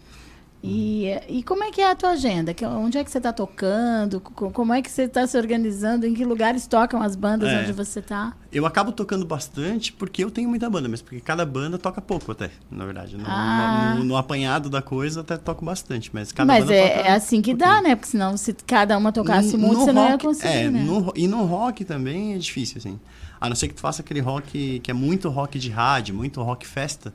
E, 0.64 1.08
e 1.28 1.42
como 1.42 1.64
é 1.64 1.72
que 1.72 1.82
é 1.82 1.90
a 1.90 1.96
tua 1.96 2.12
agenda? 2.12 2.54
Que- 2.54 2.64
Onde 2.64 2.96
é 2.96 3.04
que 3.04 3.10
você 3.10 3.18
está 3.18 3.34
tocando? 3.34 4.20
Co- 4.20 4.52
Como 4.52 4.72
é 4.72 4.80
que 4.80 4.92
você 4.92 5.04
está 5.04 5.26
se 5.26 5.36
organizando? 5.36 6.06
Em 6.06 6.14
que 6.14 6.24
lugares 6.24 6.68
tocam 6.68 7.02
as 7.02 7.16
bandas 7.16 7.50
É. 7.50 7.62
onde 7.62 7.74
você 7.74 8.00
tá? 8.00 8.28
está? 8.28 8.34
Eu 8.54 8.66
acabo 8.68 8.92
tocando 8.92 9.26
bastante 9.26 9.92
porque 9.92 10.24
eu 10.24 10.30
tenho 10.30 10.48
muita 10.48 10.70
banda, 10.70 10.88
mas 10.88 11.02
porque 11.02 11.20
cada 11.20 11.44
banda 11.48 11.80
toca 11.80 12.00
pouco 12.00 12.32
até, 12.32 12.52
na 12.70 12.86
verdade. 12.86 13.18
No, 13.18 13.24
Ah. 13.26 13.96
no- 13.98 14.04
no 14.04 14.16
apanhado 14.18 14.70
da 14.70 14.84
coisa 14.84 15.22
até 15.22 15.36
toco 15.36 15.66
bastante, 15.66 16.12
mas 16.14 16.32
cada 16.32 16.46
Mas 16.54 16.66
banda 16.66 16.76
é, 16.76 16.90
toca 16.98 17.08
é 17.10 17.12
assim 17.14 17.42
que 17.42 17.56
dá, 17.56 17.82
né? 17.82 17.96
Porque 17.96 18.10
senão, 18.12 18.38
se 18.38 18.54
cada 18.54 18.96
uma 19.00 19.12
tocasse 19.12 19.54
No- 19.58 19.66
muito, 19.68 19.80
no 19.80 19.86
você 19.86 19.92
não 19.94 20.04
ia 20.06 20.12
rock- 20.12 20.26
conseguir, 20.28 20.54
é, 20.54 20.70
né? 20.70 20.84
no 20.84 21.12
e 21.16 21.28
no 21.28 21.44
rock 21.46 21.84
também 21.86 22.36
é 22.36 22.38
difícil, 22.38 22.78
assim. 22.78 23.00
A 23.40 23.50
não 23.50 23.56
ser 23.56 23.68
que 23.68 23.74
tu 23.74 23.82
faça 23.82 24.04
aquele 24.04 24.20
rock 24.20 24.80
que 24.82 24.92
é 24.92 24.94
muito 24.94 25.28
rock 25.30 25.58
de 25.58 25.72
rádio, 25.72 26.14
muito 26.14 26.40
rock 26.44 26.68
festa, 26.68 27.12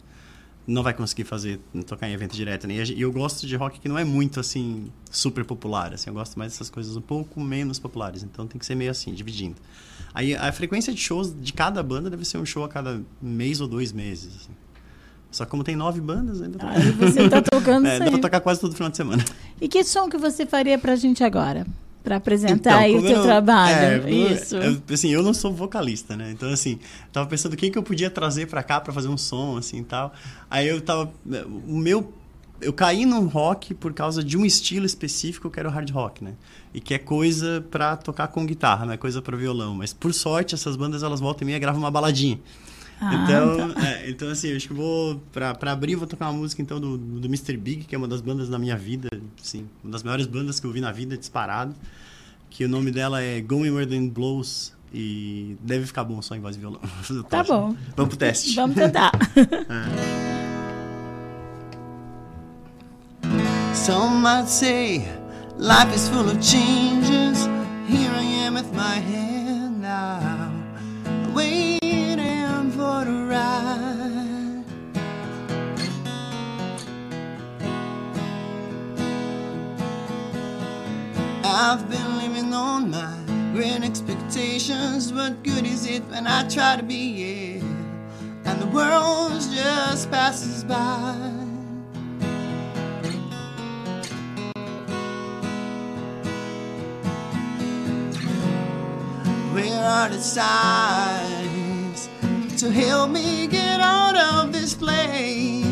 não 0.66 0.82
vai 0.82 0.92
conseguir 0.92 1.24
fazer, 1.24 1.60
tocar 1.86 2.08
em 2.08 2.12
evento 2.12 2.34
direto, 2.34 2.66
né? 2.66 2.74
E 2.74 3.00
eu 3.00 3.12
gosto 3.12 3.46
de 3.46 3.54
rock 3.54 3.78
que 3.78 3.88
não 3.88 3.96
é 3.96 4.04
muito, 4.04 4.40
assim, 4.40 4.90
super 5.10 5.44
popular, 5.44 5.94
assim. 5.94 6.10
Eu 6.10 6.14
gosto 6.14 6.36
mais 6.38 6.52
dessas 6.52 6.68
coisas 6.68 6.96
um 6.96 7.00
pouco 7.00 7.40
menos 7.40 7.78
populares. 7.78 8.22
Então 8.24 8.46
tem 8.46 8.58
que 8.58 8.66
ser 8.66 8.74
meio 8.74 8.90
assim, 8.90 9.14
dividindo. 9.14 9.56
Aí 10.12 10.34
a 10.34 10.50
frequência 10.50 10.92
de 10.92 11.00
shows 11.00 11.34
de 11.40 11.52
cada 11.52 11.82
banda 11.82 12.10
deve 12.10 12.24
ser 12.24 12.38
um 12.38 12.46
show 12.46 12.64
a 12.64 12.68
cada 12.68 13.00
mês 13.22 13.60
ou 13.60 13.68
dois 13.68 13.92
meses, 13.92 14.34
assim. 14.36 14.52
Só 15.30 15.44
que 15.44 15.50
como 15.50 15.62
tem 15.62 15.76
nove 15.76 16.00
bandas, 16.00 16.40
ainda 16.40 16.58
tô... 16.58 16.66
Aí 16.66 16.90
você 16.92 17.28
tá 17.28 17.42
tocando 17.42 17.86
é, 17.86 17.98
dá 17.98 18.10
pra 18.10 18.18
tocar 18.18 18.40
quase 18.40 18.60
todo 18.60 18.74
final 18.74 18.90
de 18.90 18.96
semana. 18.96 19.24
E 19.60 19.68
que 19.68 19.84
som 19.84 20.08
que 20.08 20.16
você 20.16 20.46
faria 20.46 20.78
pra 20.78 20.96
gente 20.96 21.22
agora? 21.22 21.66
Pra 22.07 22.17
apresentar 22.18 22.55
Então, 22.55 22.78
aí 22.78 22.94
o 22.94 23.02
teu 23.02 23.17
eu- 23.17 23.23
trabalho. 23.25 24.07
é, 24.07 24.10
Isso. 24.33 24.55
eu- 24.55 24.81
assim, 24.93 25.09
eu 25.10 25.25
não 25.25 25.35
sou 25.35 25.52
vocalista, 25.52 26.17
né? 26.17 26.31
Então, 26.31 26.49
assim, 26.51 26.78
tava 27.12 27.26
pensando 27.28 27.57
quem 27.57 27.68
que 27.68 27.76
eu 27.76 27.83
podia 27.83 28.09
trazer 28.09 28.47
pra 28.47 28.62
cá 28.62 28.81
pra 28.81 28.93
fazer 28.93 29.09
um 29.09 29.17
som, 29.18 29.57
assim, 29.57 29.83
tal. 29.83 30.12
Aí 30.49 30.68
eu 30.68 30.81
tava... 30.81 31.10
O 31.67 31.76
meu 31.76 32.12
eu 32.60 32.73
caí 32.73 33.05
no 33.05 33.26
rock 33.26 33.75
por 33.75 33.93
causa 33.93 34.23
de 34.23 34.39
um 34.39 34.44
estilo 34.47 34.86
específico 34.86 35.51
que 35.51 35.59
era 35.59 35.68
o 35.68 35.73
hard 35.73 35.91
rock, 35.91 36.23
né? 36.23 36.35
E 36.73 36.81
que 36.81 36.94
é 36.94 36.99
coisa 36.99 37.62
pra 37.73 37.97
tocar 37.97 38.28
com 38.28 38.47
guitarra, 38.47 38.86
não 38.86 38.93
é 38.93 38.97
coisa 38.97 39.20
pra 39.20 39.36
violão. 39.36 39.75
Mas 39.75 39.93
por 39.93 40.15
sorte, 40.15 40.55
essas 40.55 40.76
bandas 40.76 41.02
elas 41.02 41.18
voltam 41.18 41.43
e 41.43 41.47
meia 41.47 41.59
gravam 41.59 41.81
uma 41.83 41.91
baladinha. 41.91 42.39
Ah, 43.00 43.15
então, 43.15 43.75
tá. 43.75 43.86
é, 43.86 44.08
então, 44.10 44.28
assim, 44.28 44.49
eu 44.49 44.57
acho 44.57 44.68
que 44.68 44.75
vou. 44.75 45.20
Pra, 45.33 45.55
pra 45.55 45.73
abrir, 45.73 45.97
vou 45.97 46.07
tocar 46.07 46.31
uma 46.31 46.39
música 46.39 46.62
então 46.62 46.81
do, 46.81 46.97
do 46.97 47.26
Mr. 47.26 47.57
Big, 47.57 47.84
que 47.84 47.94
é 47.94 47.99
uma 47.99 48.08
das 48.08 48.20
bandas 48.20 48.49
da 48.49 48.58
minha 48.58 48.76
vida, 48.76 49.08
sim, 49.42 49.68
uma 49.84 49.92
das 49.92 50.02
maiores 50.02 50.26
bandas 50.26 50.58
que 50.58 50.66
eu 50.66 50.73
vi 50.73 50.81
na 50.81 50.92
vida, 50.92 51.16
disparado. 51.16 51.75
Que 52.49 52.65
o 52.65 52.68
nome 52.68 52.91
dela 52.91 53.20
é 53.23 53.41
Going 53.41 53.70
Where 53.70 53.86
the 53.86 54.00
Blows. 54.08 54.75
E 54.94 55.57
deve 55.60 55.84
ficar 55.84 56.05
bom 56.05 56.23
só 56.23 56.34
em 56.36 56.41
voz 56.41 56.57
e 56.57 56.58
violão. 56.60 56.81
Tá 57.28 57.41
achando. 57.41 57.58
bom. 57.73 57.76
Vamos 57.97 58.08
pro 58.10 58.16
teste. 58.16 58.55
Vamos 58.55 58.76
tentar. 58.76 59.12
É. 59.36 60.26
Some 63.75 64.23
might 64.23 64.49
say 64.49 65.07
life 65.58 65.94
is 65.94 66.08
full 66.08 66.28
of 66.28 66.39
changes. 66.41 67.47
Here 67.89 68.10
I 68.10 68.23
am 68.47 68.55
with 68.55 68.73
my 68.75 68.99
hand 68.99 69.81
now, 69.83 70.56
for 72.97 73.05
the 73.05 73.26
ride. 73.26 74.65
I've 81.44 81.91
been 81.91 82.18
living 82.18 82.55
on 82.55 82.91
my 82.91 83.12
great 83.52 83.83
expectations. 83.83 85.12
What 85.12 85.42
good 85.42 85.66
is 85.66 85.86
it 85.86 86.05
when 86.05 86.26
I 86.26 86.49
try 86.49 86.76
to 86.76 86.83
be 86.83 87.02
it, 87.57 87.62
and 88.47 88.62
the 88.62 88.66
world 88.68 89.33
just 89.33 90.10
passes 90.10 90.65
by? 90.65 91.33
Where 99.52 99.84
are 99.84 100.08
the 100.08 100.20
signs 100.20 101.35
to 102.57 102.70
help 102.70 103.10
me 103.10 103.47
get 103.47 103.81
out 103.81 104.17
of 104.17 104.51
this 104.51 104.73
place? 104.73 105.65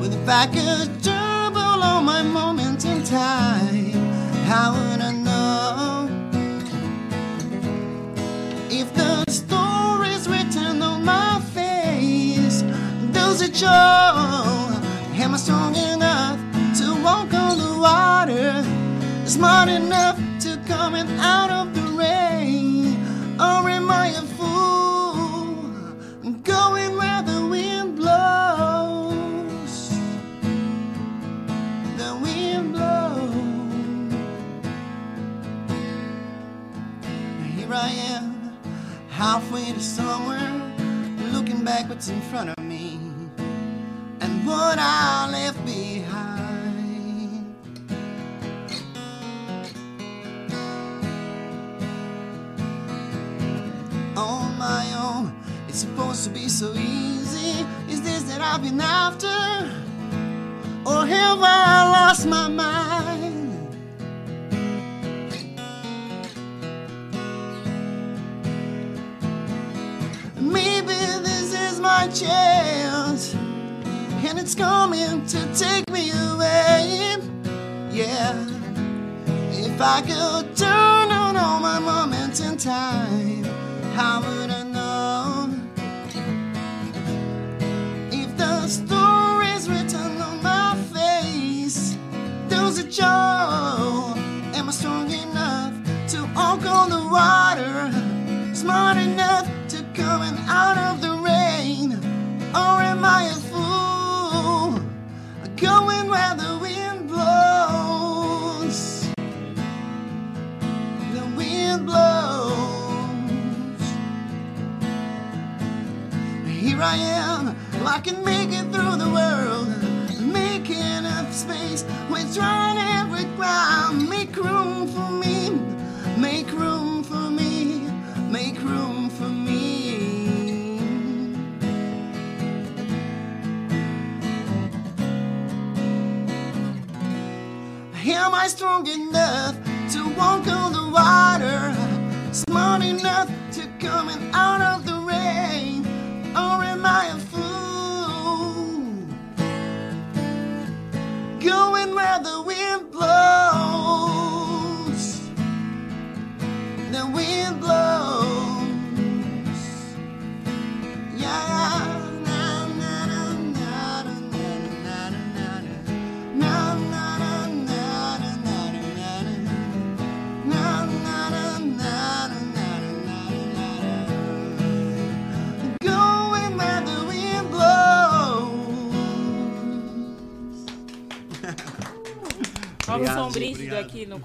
With 0.00 0.14
a 0.14 0.22
package 0.24 1.02
trouble 1.02 1.82
on 1.82 2.04
my 2.04 2.22
moments 2.22 2.84
in 2.84 3.02
time, 3.02 4.07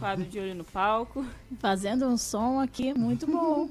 quadro 0.04 0.26
de 0.26 0.38
olho 0.38 0.56
no 0.56 0.66
palco. 0.66 1.26
Fazendo 1.60 2.06
um 2.06 2.18
som 2.18 2.60
aqui 2.60 2.94
muito 2.94 3.26
bom. 3.26 3.70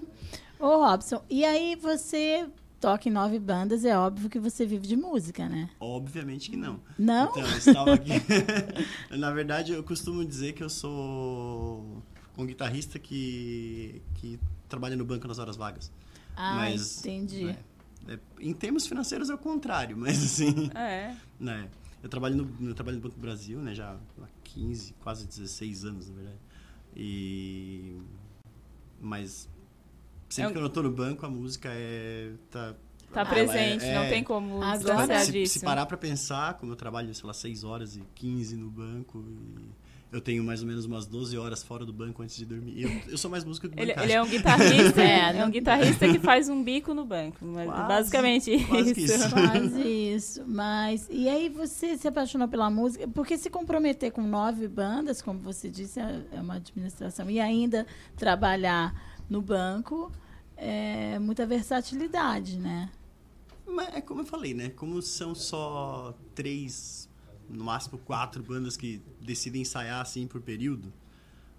Ô, 0.59 0.79
Robson, 0.79 1.23
e 1.29 1.45
aí 1.45 1.77
você 1.77 2.49
toca 2.81 3.07
em 3.07 3.13
nove 3.13 3.39
bandas, 3.39 3.85
é 3.85 3.97
óbvio 3.97 4.31
que 4.31 4.39
você 4.39 4.65
vive 4.65 4.87
de 4.87 4.97
música, 4.97 5.47
né? 5.47 5.69
Obviamente 5.79 6.51
que 6.51 6.57
não. 6.57 6.81
Não? 6.99 7.31
Então, 7.31 7.43
eu 7.43 7.59
estava 7.59 7.93
aqui. 7.93 8.13
Na 9.15 9.31
verdade, 9.31 9.73
eu 9.73 9.85
costumo 9.85 10.25
dizer 10.25 10.55
que 10.55 10.65
eu 10.65 10.71
sou 10.71 12.03
um 12.39 12.47
guitarrista 12.47 12.99
que, 12.99 14.01
que 14.15 14.41
trabalha 14.71 14.97
no 14.97 15.05
banco 15.05 15.29
nas 15.29 15.39
horas 15.39 15.57
vagas. 15.57 15.93
Ah, 16.35 16.71
entendi. 16.71 17.45
né, 17.45 17.59
é, 18.09 18.19
em 18.41 18.55
termos 18.55 18.87
financeiros 18.87 19.29
é 19.29 19.35
o 19.35 19.39
contrário, 19.39 19.99
mas 19.99 20.25
assim. 20.25 20.71
É. 20.75 21.15
Né, 21.39 21.69
eu 22.03 22.09
trabalho 22.09 22.37
no, 22.37 22.69
eu 22.69 22.75
trabalho 22.75 22.97
no 22.97 23.03
Banco 23.03 23.17
do 23.17 23.21
Brasil, 23.21 23.61
né, 23.61 23.75
já 23.75 23.93
há 23.93 23.97
15, 24.55 24.95
quase 25.01 25.27
16 25.27 25.85
anos, 25.85 26.09
na 26.09 26.15
verdade. 26.15 26.39
E 26.97 28.01
mas 29.01 29.49
sempre 30.29 30.45
É 30.45 30.49
um- 30.49 30.53
que 30.53 30.59
eu 30.59 30.63
não 30.63 30.71
tô 30.71 30.83
no 30.83 30.91
banco, 30.91 31.25
a 31.27 31.31
música 31.31 31.69
é 31.73 32.33
tá 32.51 32.75
Tá 33.13 33.27
presente, 33.27 33.85
É, 33.85 33.95
não 33.95 34.03
é. 34.05 34.09
tem 34.09 34.25
como 34.25 34.63
Se- 34.65 34.79
distanciar 34.79 35.25
se, 35.27 35.33
disso. 35.33 35.59
se 35.59 35.65
parar 35.65 35.85
pra 35.85 35.99
pensar, 35.99 36.55
como 36.55 36.73
eu 36.73 36.77
trabalho, 36.77 37.15
sei 37.15 37.27
lá, 37.27 37.35
6 37.35 37.63
horas 37.63 37.95
e 37.95 38.01
15 38.15 38.57
no 38.57 38.71
banco, 38.71 39.23
e 39.29 39.59
eu 40.13 40.21
tenho 40.21 40.45
mais 40.45 40.61
ou 40.61 40.69
menos 40.69 40.85
umas 40.85 41.07
12 41.07 41.37
horas 41.39 41.63
fora 41.63 41.85
do 41.85 41.93
banco 41.93 42.23
antes 42.23 42.37
de 42.37 42.45
dormir. 42.45 42.83
Eu, 42.83 42.91
eu 43.13 43.19
sou 43.19 43.31
mais 43.31 43.45
músico 43.45 43.69
que 43.69 43.81
Ele, 43.81 43.93
ele 43.93 44.13
é 44.13 44.23
um 44.23 44.29
guitarrista, 44.29 45.01
é, 45.03 45.39
é 45.39 45.45
um 45.45 45.51
guitarrista 45.51 46.07
que 46.07 46.19
faz 46.19 46.49
um 46.49 46.63
bico 46.63 46.95
no 46.95 47.05
banco. 47.05 47.39
mas 47.45 47.67
Quase, 47.67 47.89
basicamente 47.89 48.65
quase 48.67 48.91
isso. 48.93 49.15
isso. 49.15 49.31
Quase 49.33 49.83
isso. 49.83 50.45
Mas. 50.47 51.09
E 51.11 51.29
aí 51.29 51.49
você 51.49 51.97
se 51.97 52.07
apaixonou 52.07 52.47
pela 52.47 52.71
música? 52.71 53.09
Porque 53.09 53.37
se 53.39 53.49
comprometer 53.49 54.13
com 54.13 54.23
nove 54.23 54.69
bandas, 54.69 55.21
como 55.23 55.39
você 55.41 55.69
disse, 55.71 55.99
é 55.99 56.23
é 56.31 56.41
uma 56.41 56.57
administração, 56.57 57.31
e 57.31 57.41
ainda 57.41 57.87
trabalhar 58.17 58.95
no 59.29 59.41
banco, 59.41 60.13
é 60.57 61.19
muita 61.19 61.47
versatilidade, 61.47 62.59
né? 62.59 62.91
Mas 63.67 63.95
é 63.95 64.01
como 64.01 64.21
eu 64.21 64.27
falei, 64.27 64.55
né? 64.55 64.69
Como 64.71 65.01
são 65.01 65.35
só 65.35 66.15
três, 66.35 67.09
no 67.53 67.65
máximo 67.65 67.99
quatro 67.99 68.43
bandas 68.43 68.77
que 68.77 69.01
decidem 69.21 69.63
ensaiar 69.63 70.01
assim 70.01 70.27
por 70.27 70.41
período, 70.41 70.93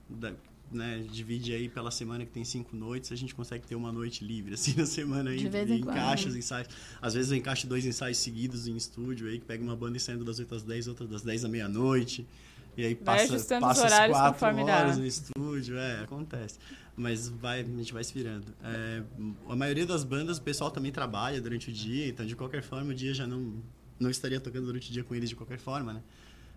da- 0.09 0.33
né? 0.71 1.05
divide 1.11 1.53
aí 1.53 1.69
pela 1.69 1.91
semana 1.91 2.25
que 2.25 2.31
tem 2.31 2.43
cinco 2.43 2.75
noites, 2.75 3.11
a 3.11 3.15
gente 3.15 3.35
consegue 3.35 3.65
ter 3.67 3.75
uma 3.75 3.91
noite 3.91 4.25
livre 4.25 4.55
assim 4.55 4.73
na 4.77 4.85
semana 4.85 5.29
aí. 5.29 5.47
De 5.47 5.73
e 5.73 5.79
encaixa 5.79 6.27
os 6.29 6.35
ensaios. 6.35 6.67
Às 7.01 7.13
vezes 7.13 7.31
eu 7.31 7.37
encaixo 7.37 7.67
dois 7.67 7.85
ensaios 7.85 8.17
seguidos 8.17 8.67
em 8.67 8.75
estúdio 8.75 9.27
aí, 9.27 9.37
que 9.39 9.45
pega 9.45 9.63
uma 9.63 9.75
banda 9.75 9.97
ensaiando 9.97 10.25
das 10.25 10.39
8 10.39 10.55
às 10.55 10.63
10, 10.63 10.87
outra 10.87 11.05
das 11.07 11.21
10 11.21 11.45
à 11.45 11.47
meia-noite. 11.47 12.27
E 12.75 12.83
aí 12.83 12.95
Vai 12.95 13.27
passa, 13.27 13.59
passa 13.59 13.85
as 13.85 14.09
quatro 14.09 14.65
dá. 14.65 14.79
horas 14.79 14.97
no 14.97 15.05
estúdio, 15.05 15.77
é, 15.77 16.01
acontece. 16.01 16.57
Mas 16.95 17.27
vai, 17.27 17.61
a 17.61 17.63
gente 17.63 17.93
vai 17.93 18.03
se 18.03 18.13
virando. 18.13 18.45
É, 18.63 19.03
a 19.47 19.55
maioria 19.55 19.85
das 19.85 20.03
bandas, 20.03 20.37
o 20.37 20.41
pessoal 20.41 20.71
também 20.71 20.91
trabalha 20.91 21.39
durante 21.39 21.69
o 21.69 21.73
dia, 21.73 22.07
então 22.07 22.25
de 22.25 22.35
qualquer 22.35 22.63
forma 22.63 22.91
o 22.91 22.95
dia 22.95 23.13
já 23.13 23.27
não, 23.27 23.53
não 23.99 24.09
estaria 24.09 24.39
tocando 24.39 24.65
durante 24.65 24.89
o 24.89 24.93
dia 24.93 25.03
com 25.03 25.15
eles 25.15 25.29
de 25.29 25.35
qualquer 25.35 25.59
forma, 25.59 25.93
né? 25.93 26.03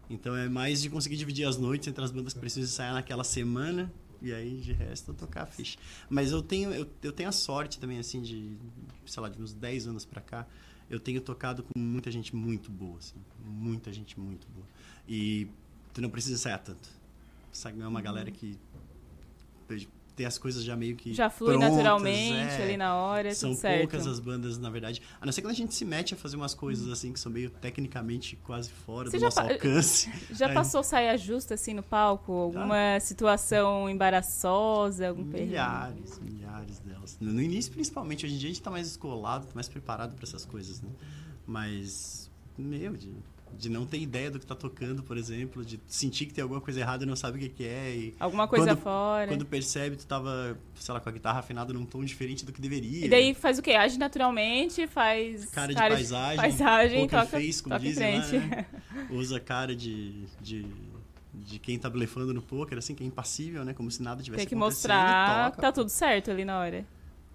Então 0.09 0.37
é 0.37 0.49
mais 0.49 0.83
de 0.83 0.91
conseguir 0.91 1.17
dividir 1.17 1.47
as 1.47 1.57
noites 1.57 1.89
entre 1.89 2.03
as 2.05 2.11
bandas 2.11 2.33
que 2.33 2.39
precisam 2.39 2.65
ensaiar 2.65 2.95
naquela 2.95 3.25
semana 3.25 3.93
e 4.23 4.33
aí 4.33 4.59
de 4.61 4.73
resto 4.73 5.13
tocar 5.15 5.43
a 5.43 5.47
ficha. 5.47 5.79
Mas 6.09 6.31
eu 6.31 6.43
tenho, 6.43 6.73
eu, 6.73 6.89
eu 7.03 7.13
tenho 7.13 7.29
a 7.29 7.33
sorte 7.33 7.79
também, 7.79 7.99
assim, 7.99 8.23
de, 8.23 8.57
sei 9.05 9.23
lá, 9.23 9.29
de 9.29 9.41
uns 9.41 9.53
10 9.53 9.89
anos 9.89 10.05
pra 10.05 10.21
cá, 10.21 10.47
eu 10.89 11.01
tenho 11.01 11.21
tocado 11.21 11.63
com 11.63 11.79
muita 11.79 12.11
gente 12.11 12.35
muito 12.35 12.71
boa, 12.71 12.99
assim, 12.99 13.17
muita 13.45 13.93
gente 13.93 14.19
muito 14.19 14.47
boa. 14.49 14.67
E 15.09 15.49
tu 15.93 16.01
não 16.01 16.09
precisa 16.09 16.35
ensaiar 16.35 16.63
tanto. 16.63 16.89
Sabe, 17.53 17.81
é 17.81 17.87
uma 17.87 18.01
galera 18.01 18.31
que 18.31 18.59
tem 20.17 20.25
as 20.27 20.39
coisas 20.39 20.65
já 20.65 20.75
meio 20.75 20.97
que 20.97 21.13
Já 21.13 21.29
flui 21.29 21.51
prontas, 21.53 21.73
naturalmente 21.77 22.33
é. 22.33 22.63
ali 22.63 22.77
na 22.79 22.97
hora, 22.97 23.35
São 23.35 23.51
tudo 23.51 23.61
certo. 23.61 23.79
poucas 23.81 24.07
as 24.07 24.19
bandas, 24.19 24.57
na 24.59 24.71
verdade. 24.71 25.03
A 25.21 25.27
não 25.27 25.33
ser 25.33 25.43
quando 25.43 25.51
a 25.53 25.57
gente 25.57 25.75
se 25.75 25.85
mete 25.85 26.15
a 26.15 26.17
fazer 26.17 26.37
umas 26.37 26.55
coisas 26.55 26.89
assim 26.91 27.13
que 27.13 27.21
são 27.21 27.31
meio 27.31 27.51
tecnicamente 27.51 28.35
quase 28.37 28.71
fora 28.71 29.11
Você 29.11 29.19
do 29.19 29.25
nosso 29.25 29.39
alcance. 29.41 30.11
Já 30.35 30.47
Aí- 30.49 30.55
passou 30.55 30.83
saia 30.83 31.17
justa 31.19 31.55
assim 31.55 31.75
no 31.75 31.83
palco? 31.83 32.33
Alguma 32.33 32.99
situação 32.99 33.89
embaraçosa? 33.91 35.09
Algum 35.09 35.25
perrengue? 35.25 35.51
Milhares, 35.51 36.19
milhares 36.19 36.79
delas. 36.79 37.17
No 37.21 37.41
início, 37.43 37.71
principalmente, 37.73 38.25
hoje 38.25 38.35
em 38.35 38.39
dia 38.39 38.49
a 38.49 38.53
gente 38.53 38.63
tá 38.63 38.71
mais 38.71 38.87
escolado, 38.87 39.45
tá 39.47 39.53
mais 39.55 39.69
preparado 39.69 40.15
para 40.15 40.25
essas 40.25 40.45
coisas, 40.47 40.81
né? 40.81 40.89
Mas, 41.47 42.31
meu, 42.57 42.97
de, 42.97 43.13
de 43.57 43.69
não 43.69 43.87
ter 43.87 43.99
ideia 43.99 44.31
do 44.31 44.39
que 44.39 44.47
tá 44.47 44.55
tocando, 44.55 45.03
por 45.03 45.17
exemplo, 45.17 45.65
de 45.65 45.81
sentir 45.87 46.27
que 46.27 46.35
tem 46.35 46.43
alguma 46.43 46.61
coisa 46.61 46.81
errada 46.81 47.05
e 47.05 47.07
não 47.07 47.17
sabe 47.17 47.39
o 47.39 47.41
que, 47.41 47.49
que 47.49 47.65
é. 47.65 47.97
E 47.97 48.15
Alguma 48.21 48.47
coisa 48.47 48.67
quando, 48.67 48.79
fora. 48.79 49.29
Quando 49.29 49.47
percebe, 49.47 49.97
tu 49.97 50.07
tava, 50.07 50.59
sei 50.75 50.95
lá, 50.95 51.01
com 51.01 51.09
a 51.09 51.13
guitarra 51.13 51.41
afinada 51.41 51.73
num 51.73 51.85
tom 51.85 52.05
diferente 52.05 52.45
do 52.45 52.53
que 52.53 52.61
deveria. 52.61 53.07
E 53.07 53.09
daí 53.09 53.35
faz 53.35 53.59
o 53.59 53.63
quê? 53.63 53.73
Age 53.73 53.99
naturalmente, 53.99 54.87
faz 54.87 55.47
cara 55.47 55.75
de 55.75 55.81
paisagem, 55.81 56.37
paisagem 56.37 57.01
poker 57.03 57.21
toca, 57.21 57.31
face, 57.31 57.63
como 57.63 57.75
toca 57.75 57.87
em 57.87 57.89
dizem 57.89 58.19
lá, 58.19 58.29
né? 58.29 58.67
Usa 59.11 59.41
cara 59.41 59.75
de, 59.75 60.27
de, 60.41 60.67
de 61.35 61.59
quem 61.59 61.79
tá 61.79 61.89
blefando 61.89 62.35
no 62.35 62.43
poker, 62.43 62.79
assim, 62.79 62.95
que 62.95 63.03
é 63.03 63.07
impassível, 63.07 63.65
né? 63.65 63.73
Como 63.73 63.91
se 63.91 64.03
nada 64.03 64.23
tivesse 64.23 64.47
Tem 64.47 64.49
que 64.49 64.55
acontecendo, 64.55 64.93
mostrar 64.93 65.53
que 65.53 65.61
tá 65.61 65.73
tudo 65.73 65.89
certo 65.89 66.31
ali 66.31 66.45
na 66.45 66.59
hora. 66.59 66.87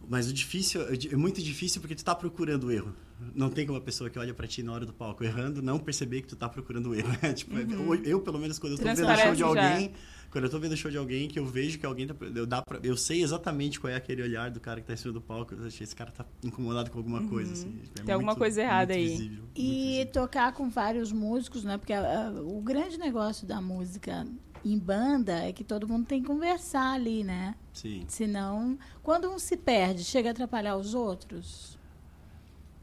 Mas 0.07 0.27
o 0.27 0.33
difícil, 0.33 0.81
é 0.81 1.15
muito 1.15 1.41
difícil 1.41 1.79
porque 1.81 1.95
tu 1.95 2.03
tá 2.03 2.15
procurando 2.15 2.65
o 2.65 2.71
erro. 2.71 2.93
Não 3.35 3.49
tem 3.49 3.65
como 3.65 3.77
a 3.77 3.81
pessoa 3.81 4.09
que 4.09 4.17
olha 4.19 4.33
pra 4.33 4.47
ti 4.47 4.63
na 4.63 4.71
hora 4.73 4.85
do 4.85 4.93
palco 4.93 5.23
errando 5.23 5.61
não 5.61 5.77
perceber 5.79 6.21
que 6.21 6.27
tu 6.27 6.35
tá 6.35 6.49
procurando 6.49 6.89
o 6.89 6.95
erro. 6.95 7.09
né? 7.21 7.33
tipo, 7.33 7.55
Uhum. 7.55 7.93
eu, 7.95 8.03
eu, 8.03 8.21
pelo 8.21 8.39
menos, 8.39 8.57
quando 8.59 8.73
eu 8.73 8.77
tô 8.77 8.83
vendo 8.85 8.97
show 9.17 9.33
de 9.33 9.39
já. 9.39 9.45
alguém, 9.47 9.93
quando 10.31 10.43
eu 10.45 10.49
tô 10.49 10.59
vendo 10.59 10.77
show 10.77 10.89
de 10.91 10.97
alguém 10.97 11.27
que 11.27 11.37
eu 11.37 11.45
vejo 11.45 11.77
que 11.77 11.85
alguém 11.85 12.07
tá, 12.07 12.15
eu, 12.35 12.45
dá 12.45 12.61
pra, 12.61 12.79
eu 12.83 12.95
sei 12.97 13.21
exatamente 13.21 13.79
qual 13.79 13.91
é 13.91 13.95
aquele 13.95 14.21
olhar 14.23 14.49
do 14.49 14.59
cara 14.59 14.79
que 14.81 14.87
tá 14.87 14.93
em 14.93 14.97
cima 14.97 15.13
do 15.13 15.21
palco. 15.21 15.53
Eu 15.53 15.65
achei 15.67 15.83
esse 15.83 15.95
cara 15.95 16.11
tá 16.11 16.25
incomodado 16.43 16.89
com 16.89 16.97
alguma 16.97 17.21
coisa, 17.27 17.51
assim. 17.53 17.67
É 17.67 17.99
Uhum. 17.99 18.05
Tem 18.05 18.13
alguma 18.13 18.31
muito- 18.31 18.39
coisa 18.39 18.61
errada 18.61 18.93
aí. 18.93 19.07
visível. 19.09 19.43
E 19.55 20.07
tocar 20.13 20.53
com 20.53 20.69
vários 20.69 21.11
músicos, 21.11 21.63
né? 21.63 21.77
Porque 21.77 21.93
ah, 21.93 22.31
o 22.43 22.61
grande 22.61 22.97
negócio 22.97 23.45
da 23.45 23.61
música 23.61 24.25
em 24.63 24.77
banda 24.77 25.33
é 25.47 25.51
que 25.51 25.63
todo 25.63 25.87
mundo 25.87 26.05
tem 26.05 26.21
que 26.21 26.27
conversar 26.27 26.93
ali, 26.93 27.23
né? 27.23 27.55
Sim. 27.73 28.03
Senão, 28.07 28.77
quando 29.01 29.29
um 29.29 29.39
se 29.39 29.57
perde, 29.57 30.03
chega 30.03 30.29
a 30.29 30.31
atrapalhar 30.31 30.77
os 30.77 30.93
outros, 30.93 31.77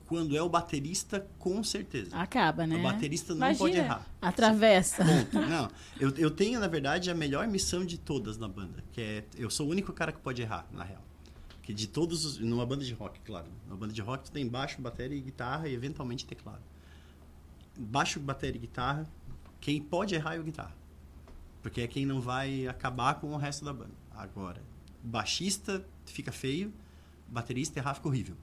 Quando 0.08 0.34
é 0.34 0.40
o 0.40 0.48
baterista, 0.48 1.28
com 1.38 1.62
certeza. 1.62 2.16
acaba, 2.16 2.66
né? 2.66 2.76
O 2.76 2.82
baterista 2.82 3.34
não 3.34 3.46
Imagina, 3.46 3.58
pode 3.58 3.76
errar. 3.76 4.06
Atravessa. 4.22 5.04
Ponto. 5.04 5.38
Não, 5.38 5.70
eu, 6.00 6.08
eu 6.16 6.30
tenho, 6.30 6.58
na 6.58 6.66
verdade, 6.66 7.10
a 7.10 7.14
melhor 7.14 7.46
missão 7.46 7.84
de 7.84 7.98
todas 7.98 8.38
na 8.38 8.48
banda, 8.48 8.82
que 8.90 9.02
é 9.02 9.24
eu 9.36 9.50
sou 9.50 9.66
o 9.66 9.70
único 9.70 9.92
cara 9.92 10.10
que 10.10 10.18
pode 10.18 10.40
errar, 10.40 10.66
na 10.72 10.82
real. 10.82 11.02
Que 11.62 11.74
de 11.74 11.86
todos 11.86 12.24
os, 12.24 12.38
numa 12.38 12.64
banda 12.64 12.82
de 12.82 12.94
rock, 12.94 13.20
claro. 13.20 13.48
Numa 13.66 13.76
banda 13.76 13.92
de 13.92 14.00
rock 14.00 14.24
tu 14.24 14.32
tem 14.32 14.48
baixo, 14.48 14.80
bateria 14.80 15.18
e 15.18 15.20
guitarra 15.20 15.68
e 15.68 15.74
eventualmente 15.74 16.24
teclado. 16.24 16.62
Baixo, 17.78 18.18
bateria 18.18 18.56
e 18.56 18.60
guitarra, 18.60 19.06
quem 19.60 19.78
pode 19.82 20.14
errar 20.14 20.36
é 20.36 20.38
o 20.38 20.42
guitarra. 20.42 20.74
Porque 21.60 21.82
é 21.82 21.86
quem 21.86 22.06
não 22.06 22.18
vai 22.18 22.66
acabar 22.66 23.16
com 23.16 23.34
o 23.34 23.36
resto 23.36 23.62
da 23.62 23.74
banda. 23.74 23.92
Agora, 24.10 24.62
baixista 25.04 25.84
fica 26.06 26.32
feio, 26.32 26.72
baterista 27.28 27.78
errar 27.78 27.92
fica 27.92 28.08
horrível. 28.08 28.36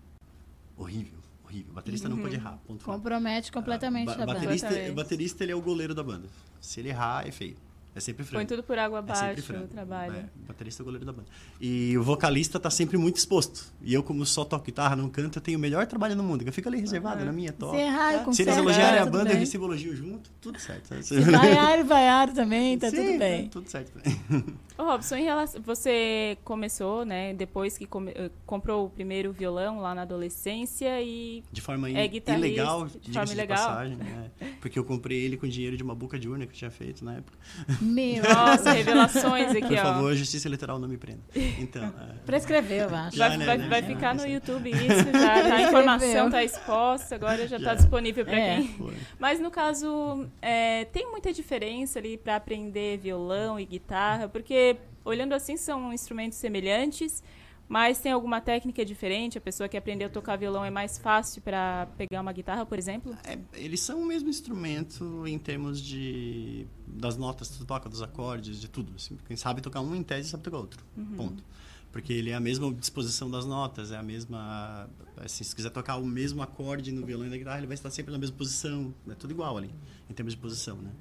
Horrível, 0.78 1.18
horrível. 1.46 1.74
Baterista 1.74 2.10
não 2.10 2.18
Uhum. 2.18 2.24
pode 2.24 2.36
errar, 2.36 2.60
ponto 2.68 2.82
final. 2.84 2.98
Compromete 2.98 3.52
completamente 3.52 4.08
Ba- 4.08 4.14
a 4.14 4.18
banda. 4.26 4.34
baterista, 4.34 4.70
baterista 4.94 5.44
ele 5.44 5.52
é 5.52 5.56
o 5.56 5.62
goleiro 5.62 5.94
da 5.96 6.04
banda. 6.04 6.28
Se 6.60 6.80
ele 6.80 6.90
errar, 6.90 7.28
é 7.28 7.32
feio. 7.32 7.56
É 7.98 8.00
sempre 8.02 8.26
frango. 8.26 8.40
Põe 8.40 8.46
tudo 8.46 8.62
por 8.62 8.78
água 8.78 8.98
É 8.98 9.00
abaixo 9.00 9.42
frango. 9.44 9.64
o 9.64 9.68
trabalho. 9.70 10.16
É, 10.18 10.26
baterista 10.46 10.82
é 10.82 10.84
o 10.84 10.86
goleiro 10.86 11.06
da 11.06 11.14
banda. 11.14 11.30
E 11.62 11.98
o 11.98 12.04
vocalista 12.04 12.60
tá 12.60 12.70
sempre 12.70 12.98
muito 12.98 13.16
exposto. 13.16 13.72
E 13.82 13.94
eu, 13.94 14.04
como 14.04 14.26
só 14.26 14.44
toco 14.44 14.66
guitarra, 14.66 14.98
não 14.98 15.08
canto, 15.08 15.38
eu 15.38 15.42
tenho 15.42 15.58
o 15.58 15.62
melhor 15.62 15.88
trabalho 15.88 16.14
no 16.14 16.22
mundo. 16.22 16.42
Eu 16.46 16.52
fico 16.52 16.68
ali 16.68 16.82
reservado 16.82 17.24
na 17.24 17.32
minha 17.32 17.54
toca. 17.54 17.78
Se 17.78 17.84
errar, 17.84 18.14
eu 18.16 18.34
Se 18.34 18.42
eles 18.42 18.58
elogiarem 18.58 19.00
a 19.00 19.04
tudo 19.06 19.14
banda, 19.14 19.30
eu 19.30 19.34
bem. 19.36 19.40
recebo 19.40 19.64
elogio 19.64 19.96
junto, 19.96 20.30
tudo 20.42 20.60
certo. 20.60 20.94
Se 21.04 21.22
vaiar, 21.22 21.86
vaiar 21.86 22.34
também, 22.34 22.78
tá 22.78 22.90
Sim, 22.90 22.98
tudo 22.98 23.18
bem. 23.18 23.44
tá 23.46 23.50
tudo 23.52 23.70
certo 23.72 23.92
também. 23.94 24.20
Ô, 24.78 24.84
Robson, 24.84 25.16
em 25.16 25.24
relação, 25.24 25.62
você 25.62 26.38
começou, 26.44 27.06
né, 27.06 27.34
depois 27.34 27.78
que 27.78 27.86
come- 27.86 28.12
eh, 28.14 28.30
comprou 28.46 28.86
o 28.86 28.90
primeiro 28.90 29.32
violão 29.32 29.80
lá 29.80 29.96
na 29.96 30.02
adolescência 30.02 31.02
e 31.02 31.44
De 31.50 31.62
forma 31.62 31.88
é 31.90 32.04
i- 32.04 32.08
guitarrista, 32.10 32.48
ilegal, 32.48 32.86
de 32.86 32.92
diga-se 33.00 33.12
forma 33.14 33.26
de 33.28 33.32
ilegal. 33.34 33.58
passagem. 33.58 33.96
né? 33.96 34.32
Porque 34.60 34.78
eu 34.78 34.84
comprei 34.84 35.18
ele 35.24 35.38
com 35.38 35.48
dinheiro 35.48 35.78
de 35.78 35.84
uma 35.84 35.96
boca 35.96 36.20
de 36.20 36.28
urna 36.28 36.46
que 36.46 36.52
eu 36.52 36.58
tinha 36.58 36.72
feito 36.72 37.06
na 37.06 37.16
época. 37.16 37.38
Meu. 37.82 38.22
Nossa, 38.28 38.72
revelações 38.74 39.52
aqui, 39.52 39.62
Por 39.68 39.78
ó. 39.78 39.82
favor, 39.82 40.12
a 40.12 40.16
Justiça 40.16 40.48
Eleitoral 40.48 40.78
não 40.78 40.90
me 40.90 40.98
prenda. 40.98 41.22
Então, 41.60 41.86
é... 41.86 42.14
Prescreveu, 42.26 42.90
eu 42.90 42.96
acho. 42.96 43.16
Já, 43.16 43.30
Vai, 43.30 43.38
né, 43.38 43.46
vai, 43.46 43.58
né, 43.58 43.68
vai 43.70 43.82
ficar 43.82 44.14
no. 44.14 44.26
YouTube 44.26 44.72
isso, 44.72 45.12
já 45.12 45.44
tá, 45.50 45.56
a 45.56 45.62
informação 45.62 46.30
tá 46.30 46.44
exposta, 46.44 47.16
agora 47.16 47.48
já, 47.48 47.58
tá 47.60 47.66
Já. 47.66 47.76
disponível 47.76 48.26
para 48.26 48.38
É. 48.40 48.56
quem. 48.58 48.68
Foi. 48.70 48.94
Mas 49.20 49.40
no 49.40 49.50
caso, 49.52 50.28
é, 50.42 50.84
tem 50.86 51.10
muita 51.10 51.32
diferença 51.32 52.00
ali 52.00 52.18
para 52.18 52.36
aprender 52.36 52.98
violão 52.98 53.60
e 53.60 53.66
guitarra, 53.66 54.28
porque 54.28 54.65
olhando 55.06 55.34
assim 55.34 55.56
são 55.56 55.94
instrumentos 55.94 56.38
semelhantes, 56.38 57.24
mas 57.68 58.00
tem 58.00 58.12
alguma 58.12 58.40
técnica 58.42 58.86
diferente? 58.86 59.38
A 59.38 59.42
pessoa 59.42 59.68
que 59.68 59.76
aprendeu 59.76 60.08
a 60.08 60.10
tocar 60.10 60.36
violão 60.36 60.64
é 60.64 60.70
mais 60.70 60.98
fácil 60.98 61.42
para 61.42 61.88
pegar 61.98 62.22
uma 62.22 62.32
guitarra, 62.32 62.66
por 62.66 62.78
exemplo? 62.78 63.16
É, 63.24 63.40
eles 63.54 63.80
são 63.80 64.02
o 64.02 64.06
mesmo 64.06 64.30
instrumento 64.30 65.26
em 65.26 65.40
termos 65.40 65.82
de 65.82 66.68
das 66.88 67.18
notas 67.18 67.50
que 67.50 67.58
tu 67.58 67.66
toca, 67.66 67.90
dos 67.90 68.02
acordes, 68.02 68.60
de 68.60 68.70
tudo. 68.70 68.94
Assim, 68.96 69.18
quem 69.28 69.36
sabe 69.36 69.62
tocar 69.62 69.82
um, 69.82 69.96
em 69.96 70.04
tese, 70.04 70.30
sabe 70.30 70.44
tocar 70.44 70.58
outro. 70.58 70.84
Uhum. 70.96 71.16
Ponto. 71.16 71.44
Porque 71.92 72.12
ele 72.12 72.30
é 72.30 72.36
a 72.36 72.40
mesma 72.40 72.72
disposição 72.74 73.32
das 73.32 73.46
notas, 73.46 73.92
é 73.92 73.98
a 73.98 74.04
mesma... 74.04 74.90
Assim, 75.18 75.44
se 75.44 75.56
quiser 75.56 75.70
tocar 75.70 75.96
o 75.96 76.06
mesmo 76.06 76.42
acorde 76.42 76.92
no 76.92 77.06
violão 77.06 77.26
e 77.26 77.30
na 77.30 77.38
guitarra, 77.38 77.58
ele 77.58 77.68
vai 77.68 77.76
estar 77.76 77.90
sempre 77.90 78.12
na 78.12 78.18
mesma 78.18 78.36
posição. 78.36 78.94
É 79.10 79.16
tudo 79.16 79.32
igual 79.32 79.58
ali, 79.58 79.74
em 80.10 80.14
termos 80.14 80.34
de 80.34 80.40
posição, 80.40 80.76
né? 80.78 80.92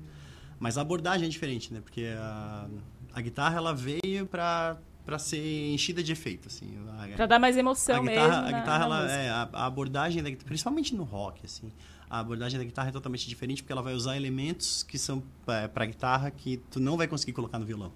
Mas 0.58 0.78
a 0.78 0.82
abordagem 0.82 1.26
é 1.26 1.28
diferente, 1.28 1.74
né? 1.74 1.80
Porque 1.80 2.06
a, 2.16 2.68
a 3.14 3.20
guitarra, 3.20 3.56
ela 3.56 3.74
veio 3.74 4.26
para 4.30 4.76
para 5.06 5.18
ser 5.18 5.70
enchida 5.74 6.02
de 6.02 6.12
efeito, 6.12 6.48
assim. 6.48 6.78
Para 7.14 7.26
dar 7.26 7.38
mais 7.38 7.58
emoção 7.58 7.96
a 7.96 8.02
mesmo 8.02 8.08
guitarra, 8.24 8.40
na- 8.40 8.48
a 8.56 8.60
guitarra 8.60 8.88
na 8.88 9.00
ela, 9.02 9.12
é, 9.12 9.28
a, 9.28 9.48
a 9.52 9.66
abordagem 9.66 10.22
da 10.22 10.30
guitarra, 10.30 10.46
principalmente 10.46 10.94
no 10.94 11.02
rock, 11.04 11.42
assim, 11.44 11.70
a 12.08 12.20
abordagem 12.20 12.58
da 12.58 12.64
guitarra 12.64 12.88
é 12.88 12.92
totalmente 12.92 13.28
diferente 13.28 13.62
porque 13.62 13.70
ela 13.72 13.82
vai 13.82 13.92
usar 13.92 14.16
elementos 14.16 14.82
que 14.82 14.96
são 14.96 15.22
para 15.44 15.84
guitarra 15.84 16.30
que 16.30 16.56
tu 16.70 16.80
não 16.80 16.96
vai 16.96 17.06
conseguir 17.06 17.34
colocar 17.34 17.58
no 17.58 17.66
violão. 17.66 17.92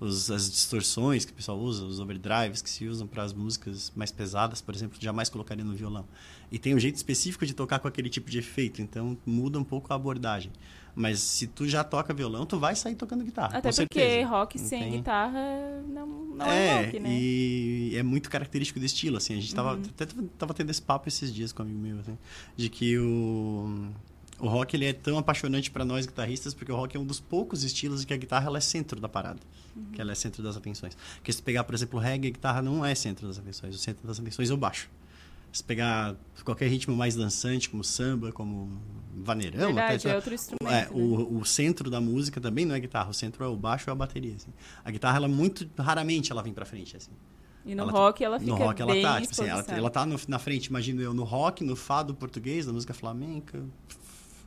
os, 0.00 0.30
as 0.30 0.50
distorções 0.50 1.24
que 1.26 1.32
o 1.32 1.34
pessoal 1.34 1.58
usa, 1.58 1.84
os 1.84 2.00
overdrives 2.00 2.62
que 2.62 2.70
se 2.70 2.86
usam 2.86 3.06
para 3.06 3.24
as 3.24 3.34
músicas 3.34 3.92
mais 3.94 4.10
pesadas, 4.10 4.62
por 4.62 4.74
exemplo, 4.74 4.96
jamais 4.98 5.28
colocaria 5.28 5.64
no 5.64 5.74
violão. 5.74 6.06
E 6.50 6.58
tem 6.58 6.74
um 6.74 6.78
jeito 6.78 6.94
específico 6.96 7.44
de 7.44 7.52
tocar 7.52 7.78
com 7.78 7.88
aquele 7.88 8.08
tipo 8.08 8.30
de 8.30 8.38
efeito, 8.38 8.80
então 8.80 9.18
muda 9.26 9.58
um 9.58 9.64
pouco 9.64 9.92
a 9.92 9.96
abordagem. 9.96 10.50
Mas 11.00 11.20
se 11.20 11.46
tu 11.46 11.68
já 11.68 11.84
toca 11.84 12.12
violão, 12.12 12.44
tu 12.44 12.58
vai 12.58 12.74
sair 12.74 12.96
tocando 12.96 13.22
guitarra. 13.24 13.56
Até 13.58 13.70
porque 13.70 14.00
certeza. 14.00 14.28
rock 14.28 14.58
sem 14.58 14.80
tem- 14.82 14.90
guitarra 14.90 15.38
não, 15.88 16.06
não 16.08 16.44
é, 16.46 16.66
é, 16.66 16.84
rock, 16.86 16.98
né? 16.98 17.08
e 17.12 17.92
é 17.94 18.02
muito 18.02 18.28
característico 18.28 18.80
do 18.80 18.84
estilo, 18.84 19.16
assim. 19.16 19.34
A 19.34 19.40
gente 19.40 19.54
tava, 19.54 19.74
Uhum. 19.74 19.82
até 19.94 20.06
tava 20.36 20.52
tendo 20.54 20.70
esse 20.70 20.82
papo 20.82 21.06
esses 21.08 21.32
dias 21.32 21.52
com 21.52 21.62
um 21.62 21.66
amigo 21.66 21.78
meu, 21.80 22.00
assim, 22.00 22.18
de 22.56 22.68
que 22.68 22.98
o, 22.98 23.90
o 24.40 24.48
rock 24.48 24.74
ele 24.74 24.86
é 24.86 24.92
tão 24.92 25.16
apaixonante 25.18 25.70
para 25.70 25.84
nós 25.84 26.04
guitarristas 26.04 26.52
porque 26.52 26.72
o 26.72 26.74
rock 26.76 26.96
é 26.96 27.00
um 27.00 27.06
dos 27.06 27.20
poucos 27.20 27.62
estilos 27.62 28.02
em 28.02 28.06
que 28.06 28.12
a 28.12 28.16
guitarra 28.16 28.46
ela 28.48 28.58
é 28.58 28.60
centro 28.60 29.00
da 29.00 29.08
parada, 29.08 29.38
Uhum. 29.76 29.92
que 29.92 30.00
ela 30.00 30.10
é 30.10 30.14
centro 30.16 30.42
das 30.42 30.56
atenções. 30.56 30.96
Porque 31.14 31.32
se 31.32 31.40
pegar, 31.40 31.62
por 31.62 31.76
exemplo, 31.76 32.00
o 32.00 32.02
reggae, 32.02 32.26
a 32.26 32.30
guitarra 32.32 32.60
não 32.60 32.84
é 32.84 32.92
centro 32.96 33.28
das 33.28 33.38
atenções, 33.38 33.72
o 33.72 33.78
centro 33.78 34.04
das 34.04 34.18
atenções 34.18 34.50
é 34.50 34.52
o 34.52 34.56
baixo. 34.56 34.90
Se 35.52 35.62
pegar 35.64 36.14
qualquer 36.44 36.68
ritmo 36.68 36.94
mais 36.96 37.14
dançante, 37.14 37.70
como 37.70 37.82
samba, 37.84 38.32
como 38.32 38.68
vaneirão, 39.22 39.66
Verdade, 39.74 39.96
até, 40.06 40.10
é 40.10 40.16
outro 40.16 40.34
instrumento, 40.34 40.72
é, 40.74 40.82
né? 40.82 40.88
o, 40.92 41.38
o 41.38 41.44
centro 41.44 41.90
da 41.90 42.00
música 42.00 42.40
também 42.40 42.64
não 42.64 42.74
é 42.74 42.78
a 42.78 42.80
guitarra, 42.80 43.10
o 43.10 43.14
centro 43.14 43.44
é 43.44 43.48
o 43.48 43.56
baixo 43.56 43.88
ou 43.88 43.92
a 43.92 43.94
bateria. 43.94 44.34
assim. 44.34 44.52
A 44.84 44.90
guitarra, 44.90 45.16
ela 45.18 45.28
muito 45.28 45.68
raramente 45.78 46.32
ela 46.32 46.42
vem 46.42 46.52
pra 46.52 46.64
frente. 46.64 46.96
Assim. 46.96 47.10
E 47.66 47.74
no 47.74 47.82
Ela- 47.82 47.92
rock 47.92 48.24
ela 48.24 48.38
fica 48.38 48.50
No 48.50 48.56
rock 48.56 48.80
ela 48.80 49.00
tá, 49.02 49.20
tipo 49.20 49.32
assim, 49.32 49.44
ela, 49.50 49.64
ela 49.68 49.90
tá 49.90 50.06
no- 50.06 50.18
na 50.28 50.38
frente, 50.38 50.66
imagino 50.66 51.02
eu, 51.02 51.12
no 51.12 51.24
rock, 51.24 51.62
no 51.64 51.76
fado 51.76 52.14
português, 52.14 52.66
na 52.66 52.72
música 52.72 52.94
flamenca, 52.94 53.62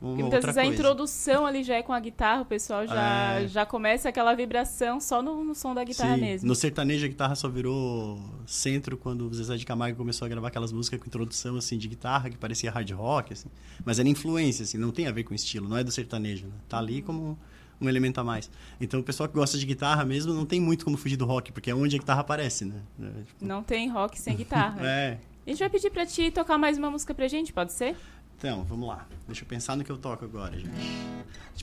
uma 0.02 0.10
Porque 0.10 0.22
muitas 0.22 0.38
outra 0.38 0.52
vezes 0.52 0.58
a 0.58 0.62
coisa. 0.62 0.74
introdução 0.82 1.46
ali 1.46 1.62
já 1.62 1.76
é 1.76 1.82
com 1.82 1.92
a 1.92 2.00
guitarra, 2.00 2.42
o 2.42 2.44
pessoal 2.44 2.86
já, 2.86 3.34
É. 3.40 3.46
já 3.48 3.64
começa 3.64 4.08
aquela 4.08 4.34
vibração 4.34 5.00
só 5.00 5.22
no, 5.22 5.44
no 5.44 5.54
som 5.54 5.72
da 5.74 5.84
guitarra 5.84 6.16
Sim. 6.16 6.20
mesmo. 6.20 6.48
No 6.48 6.54
sertanejo 6.54 7.04
a 7.04 7.08
guitarra 7.08 7.34
só 7.34 7.48
virou 7.48 8.18
centro 8.46 8.96
quando 8.96 9.26
o 9.28 9.32
Zezé 9.34 9.56
de 9.56 9.64
Camargo 9.64 9.96
começou 9.96 10.26
a 10.26 10.28
gravar 10.28 10.48
aquelas 10.48 10.72
músicas 10.72 10.98
com 11.00 11.06
introdução 11.06 11.56
assim 11.56 11.78
de 11.78 11.86
guitarra 11.88 12.28
que 12.30 12.36
parecia 12.36 12.70
hard 12.70 12.90
rock 12.90 13.32
assim, 13.32 13.48
mas 13.84 13.98
era 13.98 14.08
influência 14.08 14.64
assim, 14.64 14.76
não 14.76 14.90
tem 14.90 15.06
a 15.06 15.12
ver 15.12 15.24
com 15.24 15.32
estilo, 15.34 15.68
não 15.68 15.76
é 15.76 15.84
do 15.84 15.92
sertanejo, 15.92 16.46
né? 16.46 16.52
Tá 16.68 16.78
ali 16.78 17.00
como 17.02 17.38
um 17.80 17.88
elemento 17.88 18.20
a 18.20 18.24
mais. 18.24 18.50
Então 18.80 19.00
o 19.00 19.02
pessoal 19.02 19.28
que 19.28 19.34
gosta 19.34 19.58
de 19.58 19.66
guitarra 19.66 20.04
mesmo 20.04 20.32
não 20.32 20.46
tem 20.46 20.60
muito 20.60 20.84
como 20.84 20.96
fugir 20.96 21.16
do 21.16 21.24
rock, 21.24 21.50
porque 21.52 21.70
é 21.70 21.74
onde 21.74 21.96
a 21.96 21.98
guitarra 21.98 22.20
aparece, 22.20 22.64
né? 22.64 22.80
É, 23.00 23.22
tipo, 23.24 23.44
Não 23.44 23.62
tem 23.62 23.88
rock 23.88 24.18
sem 24.20 24.36
guitarra. 24.36 24.78
É. 24.86 25.18
A 25.44 25.50
gente 25.50 25.58
vai 25.58 25.68
pedir 25.68 25.90
pra 25.90 26.06
ti 26.06 26.30
tocar 26.30 26.56
mais 26.56 26.78
uma 26.78 26.88
música 26.88 27.12
pra 27.12 27.26
gente, 27.26 27.52
pode 27.52 27.72
ser? 27.72 27.96
Então, 28.36 28.64
vamos 28.64 28.88
lá. 28.88 29.06
Deixa 29.26 29.42
eu 29.44 29.48
pensar 29.48 29.76
no 29.76 29.84
que 29.84 29.90
eu 29.90 29.98
toco 29.98 30.24
agora, 30.24 30.58
gente. 30.58 30.70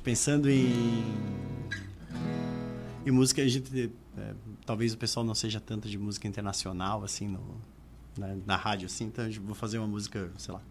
Pensando 0.04 0.50
em. 0.50 1.04
Em 3.06 3.12
música, 3.12 3.42
a 3.42 3.48
gente. 3.48 3.92
é, 4.18 4.34
talvez 4.66 4.94
o 4.94 4.98
pessoal 4.98 5.26
não 5.26 5.36
seja 5.36 5.60
tanto 5.60 5.90
de 5.90 5.98
música 5.98 6.28
internacional, 6.28 7.04
assim, 7.04 7.28
no, 7.28 7.62
na, 8.18 8.36
na 8.46 8.56
rádio, 8.56 8.86
assim. 8.86 9.06
Então, 9.06 9.26
eu 9.26 9.42
vou 9.42 9.56
fazer 9.56 9.78
uma 9.78 9.88
música, 9.88 10.32
sei 10.38 10.54
lá. 10.54 10.62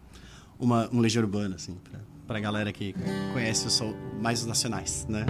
Uma, 0.59 0.89
um 0.93 1.01
Legião 1.01 1.23
Urbana, 1.23 1.57
assim, 1.57 1.75
pra, 1.85 2.01
pra 2.27 2.41
galera 2.41 2.73
que 2.73 2.95
conhece 3.33 3.83
o 3.83 4.21
mais 4.21 4.41
os 4.41 4.47
nacionais, 4.47 5.07
né? 5.09 5.27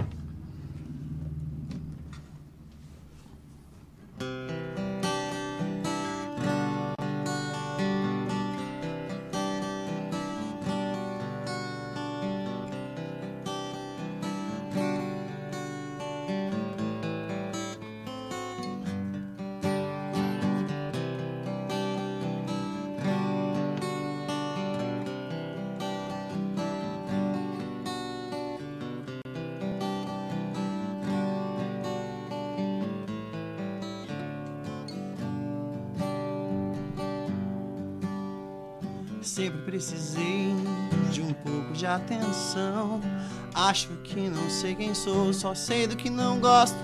Que 44.09 44.27
não 44.27 44.49
sei 44.49 44.73
quem 44.73 44.93
sou, 44.95 45.31
só 45.31 45.53
sei 45.53 45.85
do 45.85 45.95
que 45.95 46.09
não 46.09 46.39
gosto. 46.39 46.77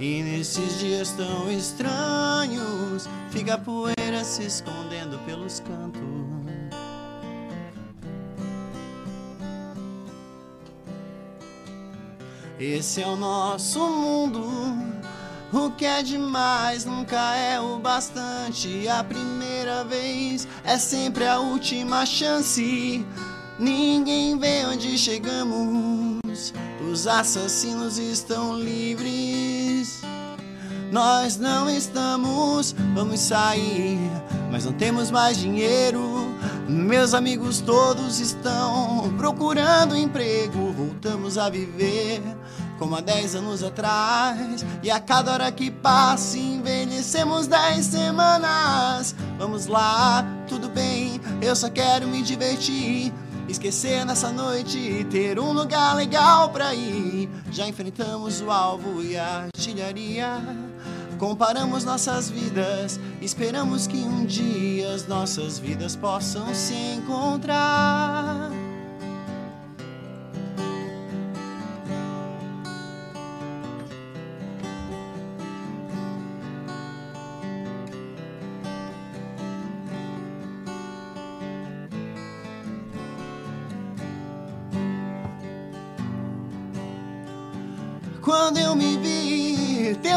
E 0.00 0.22
nesses 0.22 0.78
dias 0.78 1.10
tão 1.12 1.50
estranhos, 1.50 3.08
fica 3.30 3.54
a 3.54 3.58
poeira 3.58 4.24
se 4.24 4.44
escondendo 4.44 5.18
pelos 5.26 5.60
cantos. 5.60 6.02
Esse 12.58 13.02
é 13.02 13.06
o 13.06 13.16
nosso 13.16 13.78
mundo. 13.78 14.44
O 15.52 15.70
que 15.70 15.84
é 15.84 16.02
demais 16.02 16.84
nunca 16.84 17.36
é 17.36 17.60
o 17.60 17.78
bastante. 17.78 18.88
A 18.88 19.04
primeira 19.04 19.84
vez 19.84 20.48
é 20.64 20.78
sempre 20.78 21.26
a 21.26 21.38
última 21.38 22.04
chance. 22.04 23.04
Ninguém 23.58 24.38
vê 24.38 24.64
onde 24.66 24.96
chegamos. 24.96 26.52
Os 26.90 27.06
assassinos 27.08 27.98
estão 27.98 28.56
livres. 28.56 30.00
Nós 30.92 31.36
não 31.36 31.68
estamos, 31.68 32.74
vamos 32.94 33.20
sair, 33.20 33.98
mas 34.50 34.64
não 34.64 34.72
temos 34.72 35.10
mais 35.10 35.36
dinheiro. 35.36 36.32
Meus 36.68 37.14
amigos 37.14 37.60
todos 37.60 38.20
estão 38.20 39.12
procurando 39.18 39.96
emprego. 39.96 40.72
Voltamos 40.72 41.36
a 41.36 41.50
viver 41.50 42.22
como 42.78 42.94
há 42.94 43.00
10 43.00 43.34
anos 43.34 43.64
atrás. 43.64 44.64
E 44.82 44.90
a 44.90 45.00
cada 45.00 45.32
hora 45.32 45.50
que 45.50 45.68
passa, 45.68 46.38
envelhecemos 46.38 47.48
10 47.48 47.84
semanas. 47.84 49.16
Vamos 49.36 49.66
lá, 49.66 50.24
tudo 50.46 50.68
bem, 50.68 51.20
eu 51.42 51.56
só 51.56 51.68
quero 51.68 52.06
me 52.06 52.22
divertir. 52.22 53.12
Esquecer 53.48 54.04
nessa 54.04 54.30
noite, 54.30 55.06
ter 55.10 55.38
um 55.38 55.52
lugar 55.52 55.96
legal 55.96 56.50
pra 56.50 56.74
ir. 56.74 57.28
Já 57.50 57.66
enfrentamos 57.66 58.42
o 58.42 58.50
alvo 58.50 59.02
e 59.02 59.16
a 59.16 59.44
artilharia. 59.46 60.38
Comparamos 61.18 61.82
nossas 61.82 62.30
vidas, 62.30 63.00
esperamos 63.20 63.86
que 63.86 63.96
um 63.96 64.24
dia 64.24 64.94
as 64.94 65.08
nossas 65.08 65.58
vidas 65.58 65.96
possam 65.96 66.54
se 66.54 66.74
encontrar. 66.74 68.67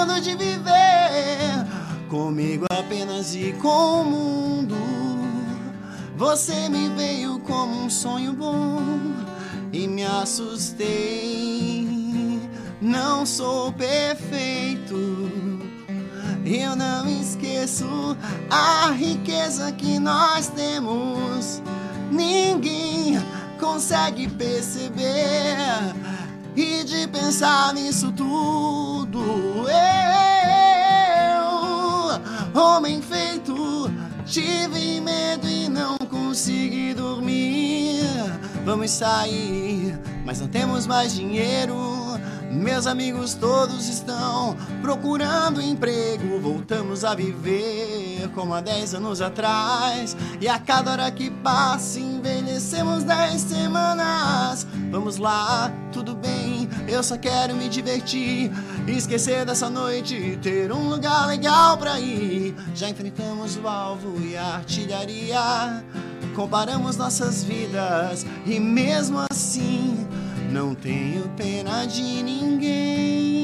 Tendo 0.01 0.19
de 0.19 0.35
viver 0.35 1.63
comigo 2.09 2.65
apenas 2.71 3.35
e 3.35 3.53
com 3.61 4.01
o 4.01 4.03
mundo, 4.03 4.75
você 6.17 6.67
me 6.69 6.89
veio 6.89 7.39
como 7.41 7.85
um 7.85 7.89
sonho 7.89 8.33
bom 8.33 8.81
e 9.71 9.87
me 9.87 10.03
assustei. 10.03 11.87
Não 12.81 13.27
sou 13.27 13.71
perfeito, 13.73 14.95
eu 16.45 16.75
não 16.75 17.07
esqueço 17.07 18.17
a 18.49 18.89
riqueza 18.91 19.71
que 19.71 19.99
nós 19.99 20.47
temos. 20.47 21.61
Ninguém 22.11 23.19
consegue 23.59 24.27
perceber 24.27 25.93
e 26.55 26.83
de 26.83 27.07
pensar 27.07 27.71
nisso 27.75 28.11
tudo. 28.11 28.90
Eu, 29.19 30.61
homem 32.61 33.01
feito, 33.01 33.91
tive 34.25 35.01
medo 35.01 35.47
e 35.47 35.67
não 35.67 35.97
consegui 35.97 36.93
dormir. 36.93 38.03
Vamos 38.63 38.91
sair, 38.91 39.99
mas 40.25 40.39
não 40.39 40.47
temos 40.47 40.85
mais 40.85 41.13
dinheiro. 41.13 42.01
Meus 42.51 42.85
amigos 42.85 43.33
todos 43.33 43.87
estão 43.87 44.55
procurando 44.81 45.61
emprego. 45.61 46.39
Voltamos 46.39 47.05
a 47.05 47.15
viver 47.15 48.29
como 48.35 48.53
há 48.53 48.61
10 48.61 48.95
anos 48.95 49.21
atrás. 49.21 50.15
E 50.39 50.47
a 50.47 50.59
cada 50.59 50.91
hora 50.91 51.09
que 51.11 51.29
passa, 51.29 51.99
envelhecemos 51.99 53.03
10 53.03 53.41
semanas. 53.41 54.67
Vamos 54.91 55.17
lá, 55.17 55.71
tudo 55.91 56.13
bem, 56.13 56.40
Eu 56.91 57.01
só 57.01 57.17
quero 57.17 57.55
me 57.55 57.69
divertir, 57.69 58.51
esquecer 58.85 59.45
dessa 59.45 59.69
noite, 59.69 60.37
ter 60.41 60.73
um 60.73 60.89
lugar 60.89 61.25
legal 61.25 61.77
pra 61.77 61.97
ir. 62.01 62.53
Já 62.75 62.89
enfrentamos 62.89 63.55
o 63.55 63.65
alvo 63.65 64.19
e 64.21 64.35
a 64.35 64.55
artilharia. 64.55 65.85
Comparamos 66.35 66.97
nossas 66.97 67.45
vidas 67.45 68.25
e 68.45 68.59
mesmo 68.59 69.25
assim 69.31 70.05
não 70.51 70.75
tenho 70.75 71.29
pena 71.37 71.85
de 71.85 72.21
ninguém. 72.23 73.40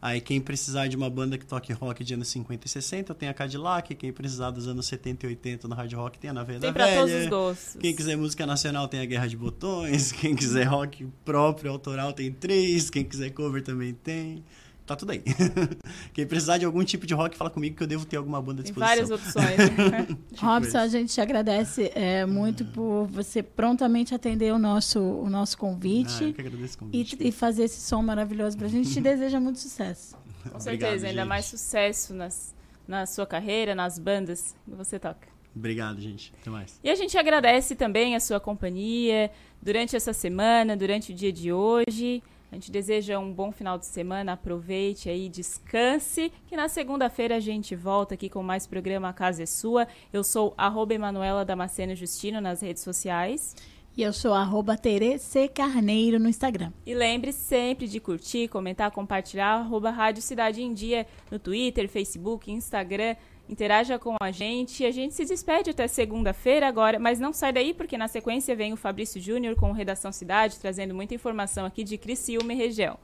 Aí 0.00 0.20
quem 0.20 0.40
precisar 0.40 0.86
de 0.86 0.96
uma 0.96 1.10
banda 1.10 1.36
que 1.36 1.44
toque 1.44 1.72
rock 1.72 2.04
de 2.04 2.14
anos 2.14 2.28
50 2.28 2.66
e 2.66 2.68
60, 2.70 3.10
eu 3.10 3.16
tenho 3.16 3.30
a 3.30 3.34
Cadillac. 3.34 3.94
Quem 3.94 4.12
precisar 4.12 4.50
dos 4.50 4.68
anos 4.68 4.86
70 4.86 5.26
e 5.26 5.28
80 5.30 5.66
no 5.66 5.74
hard 5.74 5.92
rock, 5.94 6.18
tem 6.18 6.30
a 6.30 6.32
Nave 6.32 6.54
da 6.54 6.60
Tem 6.60 6.72
pra 6.72 6.94
todos 6.94 7.12
os 7.12 7.26
gostos. 7.26 7.76
Quem 7.80 7.94
quiser 7.94 8.16
música 8.16 8.46
nacional, 8.46 8.86
tem 8.86 9.00
a 9.00 9.04
Guerra 9.04 9.26
de 9.26 9.36
Botões. 9.36 10.12
Quem 10.12 10.36
quiser 10.36 10.64
rock 10.64 11.06
próprio, 11.24 11.72
autoral, 11.72 12.12
tem 12.12 12.32
três. 12.32 12.90
Quem 12.90 13.04
quiser 13.04 13.30
cover, 13.30 13.62
também 13.62 13.92
tem. 13.92 14.44
Tá 14.88 14.96
tudo 14.96 15.12
aí. 15.12 15.22
Quem 16.14 16.26
precisar 16.26 16.56
de 16.56 16.64
algum 16.64 16.82
tipo 16.82 17.06
de 17.06 17.12
rock, 17.12 17.36
fala 17.36 17.50
comigo 17.50 17.76
que 17.76 17.82
eu 17.82 17.86
devo 17.86 18.06
ter 18.06 18.16
alguma 18.16 18.40
banda 18.40 18.62
à 18.62 18.64
Tem 18.64 18.72
disposição. 18.72 18.88
várias 18.88 19.10
opções. 19.10 20.08
Tipo 20.32 20.46
Robson, 20.46 20.68
esse. 20.68 20.76
a 20.78 20.88
gente 20.88 21.12
te 21.12 21.20
agradece 21.20 21.92
é, 21.94 22.24
muito 22.24 22.64
por 22.64 23.06
você 23.06 23.42
prontamente 23.42 24.14
atender 24.14 24.50
o 24.50 24.58
nosso, 24.58 24.98
o 24.98 25.28
nosso 25.28 25.58
convite. 25.58 26.24
Ah, 26.24 26.28
eu 26.28 26.32
que 26.32 26.40
agradeço 26.40 26.76
o 26.76 26.78
convite. 26.78 27.16
E, 27.20 27.28
e 27.28 27.32
fazer 27.32 27.64
esse 27.64 27.82
som 27.82 28.00
maravilhoso 28.00 28.56
pra 28.56 28.66
gente. 28.66 28.90
Te 28.90 29.00
deseja 29.02 29.38
muito 29.38 29.58
sucesso. 29.58 30.16
Com 30.50 30.58
certeza, 30.58 31.06
ainda 31.06 31.26
mais 31.26 31.44
sucesso 31.44 32.14
nas, 32.14 32.54
na 32.86 33.04
sua 33.04 33.26
carreira, 33.26 33.74
nas 33.74 33.98
bandas 33.98 34.56
que 34.64 34.74
você 34.74 34.98
toca. 34.98 35.28
Obrigado, 35.54 36.00
gente. 36.00 36.32
Até 36.40 36.48
mais. 36.48 36.80
E 36.82 36.88
a 36.88 36.94
gente 36.94 37.18
agradece 37.18 37.74
também 37.74 38.16
a 38.16 38.20
sua 38.20 38.40
companhia 38.40 39.30
durante 39.60 39.94
essa 39.94 40.14
semana, 40.14 40.74
durante 40.74 41.12
o 41.12 41.14
dia 41.14 41.32
de 41.32 41.52
hoje. 41.52 42.22
A 42.50 42.54
gente 42.54 42.70
deseja 42.70 43.18
um 43.18 43.32
bom 43.32 43.52
final 43.52 43.78
de 43.78 43.84
semana, 43.84 44.32
aproveite 44.32 45.10
aí, 45.10 45.28
descanse, 45.28 46.32
que 46.46 46.56
na 46.56 46.68
segunda-feira 46.68 47.36
a 47.36 47.40
gente 47.40 47.76
volta 47.76 48.14
aqui 48.14 48.30
com 48.30 48.42
mais 48.42 48.66
programa 48.66 49.12
Casa 49.12 49.42
é 49.42 49.46
Sua. 49.46 49.86
Eu 50.10 50.24
sou 50.24 50.54
arroba 50.56 50.94
Emanuela 50.94 51.44
Damasceno 51.44 51.94
Justino 51.94 52.40
nas 52.40 52.62
redes 52.62 52.82
sociais. 52.82 53.54
E 53.98 54.02
eu 54.02 54.12
sou 54.12 54.32
arroba 54.32 54.76
Tere 54.76 55.18
C. 55.18 55.48
Carneiro 55.48 56.18
no 56.20 56.28
Instagram. 56.28 56.72
E 56.86 56.94
lembre 56.94 57.32
sempre 57.32 57.88
de 57.88 57.98
curtir, 57.98 58.48
comentar, 58.48 58.92
compartilhar, 58.92 59.58
arroba 59.58 59.90
Rádio 59.90 60.22
Cidade 60.22 60.62
em 60.62 60.72
Dia 60.72 61.06
no 61.30 61.38
Twitter, 61.38 61.88
Facebook, 61.88 62.50
Instagram. 62.50 63.16
Interaja 63.48 63.98
com 63.98 64.16
a 64.20 64.30
gente. 64.30 64.84
A 64.84 64.90
gente 64.90 65.14
se 65.14 65.24
despede 65.24 65.70
até 65.70 65.88
segunda-feira 65.88 66.68
agora, 66.68 66.98
mas 66.98 67.18
não 67.18 67.32
sai 67.32 67.52
daí 67.52 67.72
porque 67.72 67.96
na 67.96 68.06
sequência 68.06 68.54
vem 68.54 68.72
o 68.72 68.76
Fabrício 68.76 69.20
Júnior 69.20 69.56
com 69.56 69.70
o 69.70 69.72
Redação 69.72 70.12
Cidade, 70.12 70.58
trazendo 70.58 70.94
muita 70.94 71.14
informação 71.14 71.64
aqui 71.64 71.82
de 71.82 71.96
Criciúma 71.96 72.52
e 72.52 72.56
região. 72.56 72.98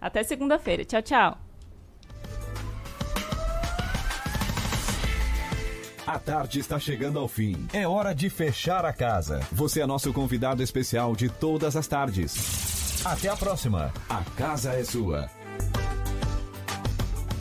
Até 0.00 0.22
segunda-feira. 0.22 0.84
Tchau, 0.84 1.02
tchau. 1.02 1.38
A 6.06 6.18
tarde 6.18 6.60
está 6.60 6.78
chegando 6.78 7.18
ao 7.18 7.28
fim. 7.28 7.66
É 7.70 7.86
hora 7.86 8.14
de 8.14 8.30
fechar 8.30 8.82
a 8.86 8.94
casa. 8.94 9.40
Você 9.52 9.82
é 9.82 9.86
nosso 9.86 10.10
convidado 10.10 10.62
especial 10.62 11.14
de 11.14 11.28
todas 11.28 11.76
as 11.76 11.86
tardes. 11.86 13.04
Até 13.04 13.28
a 13.28 13.36
próxima. 13.36 13.92
A 14.08 14.22
casa 14.34 14.72
é 14.72 14.84
sua. 14.84 15.28